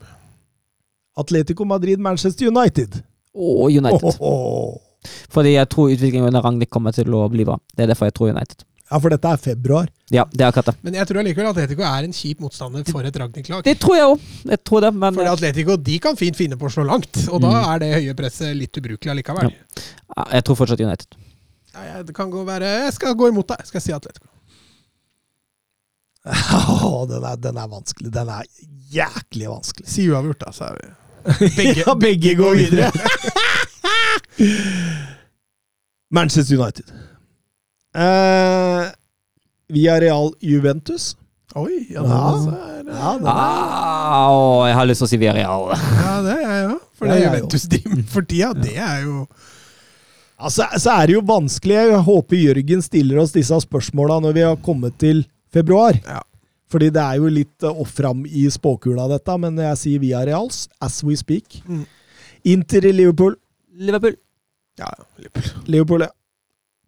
Atletico 1.15 1.64
Madrid, 1.64 2.01
Manchester 2.03 2.49
United. 2.51 2.97
Og 3.31 3.72
United. 3.72 4.03
Åhåhå. 4.19 4.81
Fordi 5.31 5.53
jeg 5.53 5.69
tror 5.69 5.93
utviklingen 5.93 6.27
under 6.27 6.43
Ragnhild 6.43 6.72
kommer 6.73 6.91
til 6.95 7.14
å 7.15 7.23
bli 7.31 7.45
bra. 7.47 7.55
Det 7.75 7.85
er 7.85 7.93
derfor 7.93 8.09
jeg 8.09 8.17
tror 8.17 8.33
United. 8.33 8.65
Ja, 8.91 8.99
for 9.01 9.09
dette 9.09 9.30
er 9.33 9.39
februar. 9.41 9.88
Ja, 10.14 10.27
det 10.30 10.43
er 10.45 10.51
akkurat 10.51 10.67
det. 10.69 10.75
Men 10.85 10.93
jeg 10.99 11.07
tror 11.09 11.17
allikevel 11.23 11.47
Atletico 11.49 11.81
er 11.88 12.05
en 12.05 12.14
kjip 12.14 12.39
motstander 12.43 12.83
for 12.85 13.01
et 13.09 13.15
Ragnhild-lag. 13.17 13.64
Det 13.65 13.80
tror 13.81 13.95
jeg 13.97 14.05
òg. 14.11 14.25
Jeg 14.51 14.59
tror 14.69 14.83
det, 14.85 14.91
men 14.93 15.15
For 15.17 15.30
Atletico 15.31 15.77
de 15.81 15.95
kan 16.03 16.15
fint 16.19 16.38
finne 16.38 16.57
på 16.61 16.67
å 16.69 16.73
slå 16.75 16.85
langt, 16.85 17.17
og 17.33 17.41
da 17.41 17.49
Mm. 17.49 17.65
er 17.73 17.80
det 17.81 17.89
høye 17.95 18.14
presset 18.19 18.53
litt 18.55 18.77
ubrukelig 18.77 19.11
allikevel. 19.15 19.49
Ja, 19.49 20.25
jeg 20.38 20.43
tror 20.45 20.55
fortsatt 20.61 20.80
United. 20.85 21.17
Ja, 21.73 21.81
jeg, 21.95 22.05
det 22.05 22.15
kan 22.15 22.30
gå 22.31 22.45
være, 22.45 22.69
jeg 22.85 22.93
skal 22.93 23.15
gå 23.17 23.27
imot 23.33 23.47
deg. 23.47 23.57
Jeg 23.65 23.67
skal 23.73 23.81
si 23.81 23.91
Atletico. 23.97 24.27
Åh, 26.30 27.07
den, 27.09 27.23
er, 27.25 27.35
den 27.41 27.57
er 27.57 27.67
vanskelig. 27.67 28.11
Den 28.14 28.30
er 28.30 28.45
jæklig 28.93 29.49
vanskelig. 29.49 29.89
Si 29.89 30.05
uavgjort, 30.09 30.39
da, 30.45 30.51
så 30.53 30.69
er 30.69 30.77
vi 30.77 30.93
Begge, 31.57 31.81
ja, 31.88 31.93
begge 31.97 32.35
går 32.38 32.55
videre. 32.55 32.91
Manchester 36.11 36.55
United. 36.61 36.85
Eh, 37.95 38.91
Via 39.72 39.99
Real 40.01 40.33
Juventus. 40.43 41.15
Oi, 41.56 41.85
ja, 41.90 42.03
Ja. 42.03 42.32
er, 42.51 42.83
Ja, 42.85 43.14
er, 43.15 43.22
Ah, 43.25 44.65
jeg 44.67 44.75
har 44.75 44.85
lyst 44.85 44.99
til 44.99 45.07
å 45.07 45.09
si 45.09 45.17
Villarreal. 45.17 45.69
ja, 45.72 46.22
det 46.22 46.35
er 46.35 46.51
jeg 46.51 46.69
òg. 46.75 46.82
For 46.93 47.07
Ja, 47.07 47.14
det 47.14 47.22
jeg 47.22 47.32
Juventus 47.32 47.64
driver 47.72 47.95
med 47.95 48.06
for 48.09 48.22
tida, 48.22 48.53
det 48.53 48.75
er 48.77 49.03
jo 49.06 49.27
altså, 50.40 50.67
så 50.77 50.91
er 51.01 51.07
det 51.07 51.15
jo 51.15 51.22
vanskelig. 51.22 51.75
Jeg 51.90 52.03
håper 52.03 52.35
Jørgen 52.43 52.82
stiller 52.83 53.19
oss 53.24 53.32
disse 53.32 53.57
spørsmåla 53.64 54.19
når 54.22 54.33
vi 54.33 54.41
har 54.41 54.56
kommet 54.57 54.98
til 54.99 55.25
februar. 55.53 55.93
Ja. 56.06 56.22
Fordi 56.69 56.90
det 56.91 57.01
er 57.01 57.15
jo 57.22 57.30
litt 57.32 57.64
eh, 57.64 57.69
off 57.82 57.91
fram 57.95 58.25
i 58.25 58.48
spåkula, 58.51 59.07
dette. 59.07 59.38
Men 59.40 59.56
jeg 59.56 59.77
sier 59.77 59.99
Via 59.99 60.25
Reals, 60.25 60.67
as 60.82 61.01
we 61.03 61.15
speak. 61.15 61.61
Mm. 61.69 61.85
Inter 62.43 62.85
i 62.85 62.91
Liverpool. 62.91 63.35
Liverpool. 63.77 64.15
Ja, 64.77 64.90
Liverpool. 65.17 65.64
Liverpool, 65.67 66.01
ja. 66.01 66.09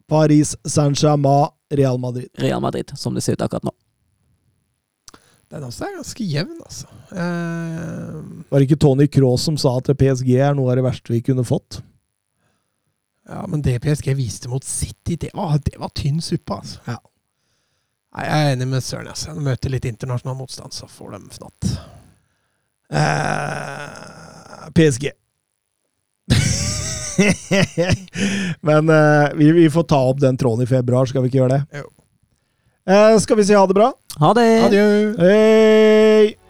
Paris 0.08 0.56
Saint-Germain, 0.64 1.52
Real 1.74 2.00
Madrid. 2.00 2.30
Real 2.40 2.61
Madrid, 2.64 2.92
som 2.95 3.16
det 3.16 3.26
ser 3.26 3.38
ut 3.38 3.44
akkurat 3.44 3.68
nå. 3.68 3.74
Den 5.52 5.64
også 5.64 5.86
er 5.88 5.94
ganske 5.95 6.26
jevn, 6.27 6.58
altså. 6.64 6.88
Uh... 7.11 8.48
Var 8.50 8.60
det 8.60 8.68
ikke 8.68 8.80
Tony 8.84 9.08
Cross 9.11 9.48
som 9.48 9.60
sa 9.60 9.77
at 9.80 9.92
PSG 10.00 10.34
er 10.36 10.58
noe 10.58 10.74
av 10.74 10.80
det 10.80 10.88
verste 10.88 11.14
vi 11.14 11.24
kunne 11.24 11.45
fått? 11.48 11.82
ja, 13.27 13.48
men 13.48 13.61
det 13.61 13.80
PSG 13.80 14.14
viste 14.14 14.50
mot 14.50 14.64
City, 14.64 15.16
det 15.16 15.30
var, 15.34 15.60
det 15.64 15.77
var 15.77 15.90
tynn 15.90 16.22
suppe, 16.22 16.53
altså. 16.53 16.80
Ja. 16.88 16.98
Nei, 18.16 18.26
jeg 18.26 18.45
er 18.45 18.56
enig 18.56 18.68
med 18.72 18.84
Søren. 18.84 19.10
Altså. 19.11 19.34
De 19.36 19.44
møter 19.44 19.74
litt 19.74 19.86
internasjonal 19.86 20.38
motstand, 20.40 20.74
så 20.74 20.88
får 20.90 21.18
de 21.18 21.19
fnatt. 21.36 21.69
Uh... 22.94 24.72
PSG. 24.74 25.11
Men 28.68 28.90
uh, 28.90 29.30
vi, 29.38 29.52
vi 29.52 29.70
får 29.74 29.88
ta 29.90 30.02
opp 30.10 30.20
den 30.24 30.38
tråden 30.38 30.64
i 30.66 30.70
februar, 30.70 31.06
skal 31.10 31.26
vi 31.26 31.32
ikke 31.32 31.42
gjøre 31.44 31.58
det? 31.58 31.84
Jo. 31.84 31.90
Eh, 32.88 33.20
skal 33.20 33.36
vi 33.36 33.44
si 33.44 33.56
ha 33.58 33.66
det 33.68 33.76
bra? 33.76 33.92
Ha 34.22 34.34
det! 34.38 34.50
Adjø! 34.70 34.86
Hei! 35.20 36.47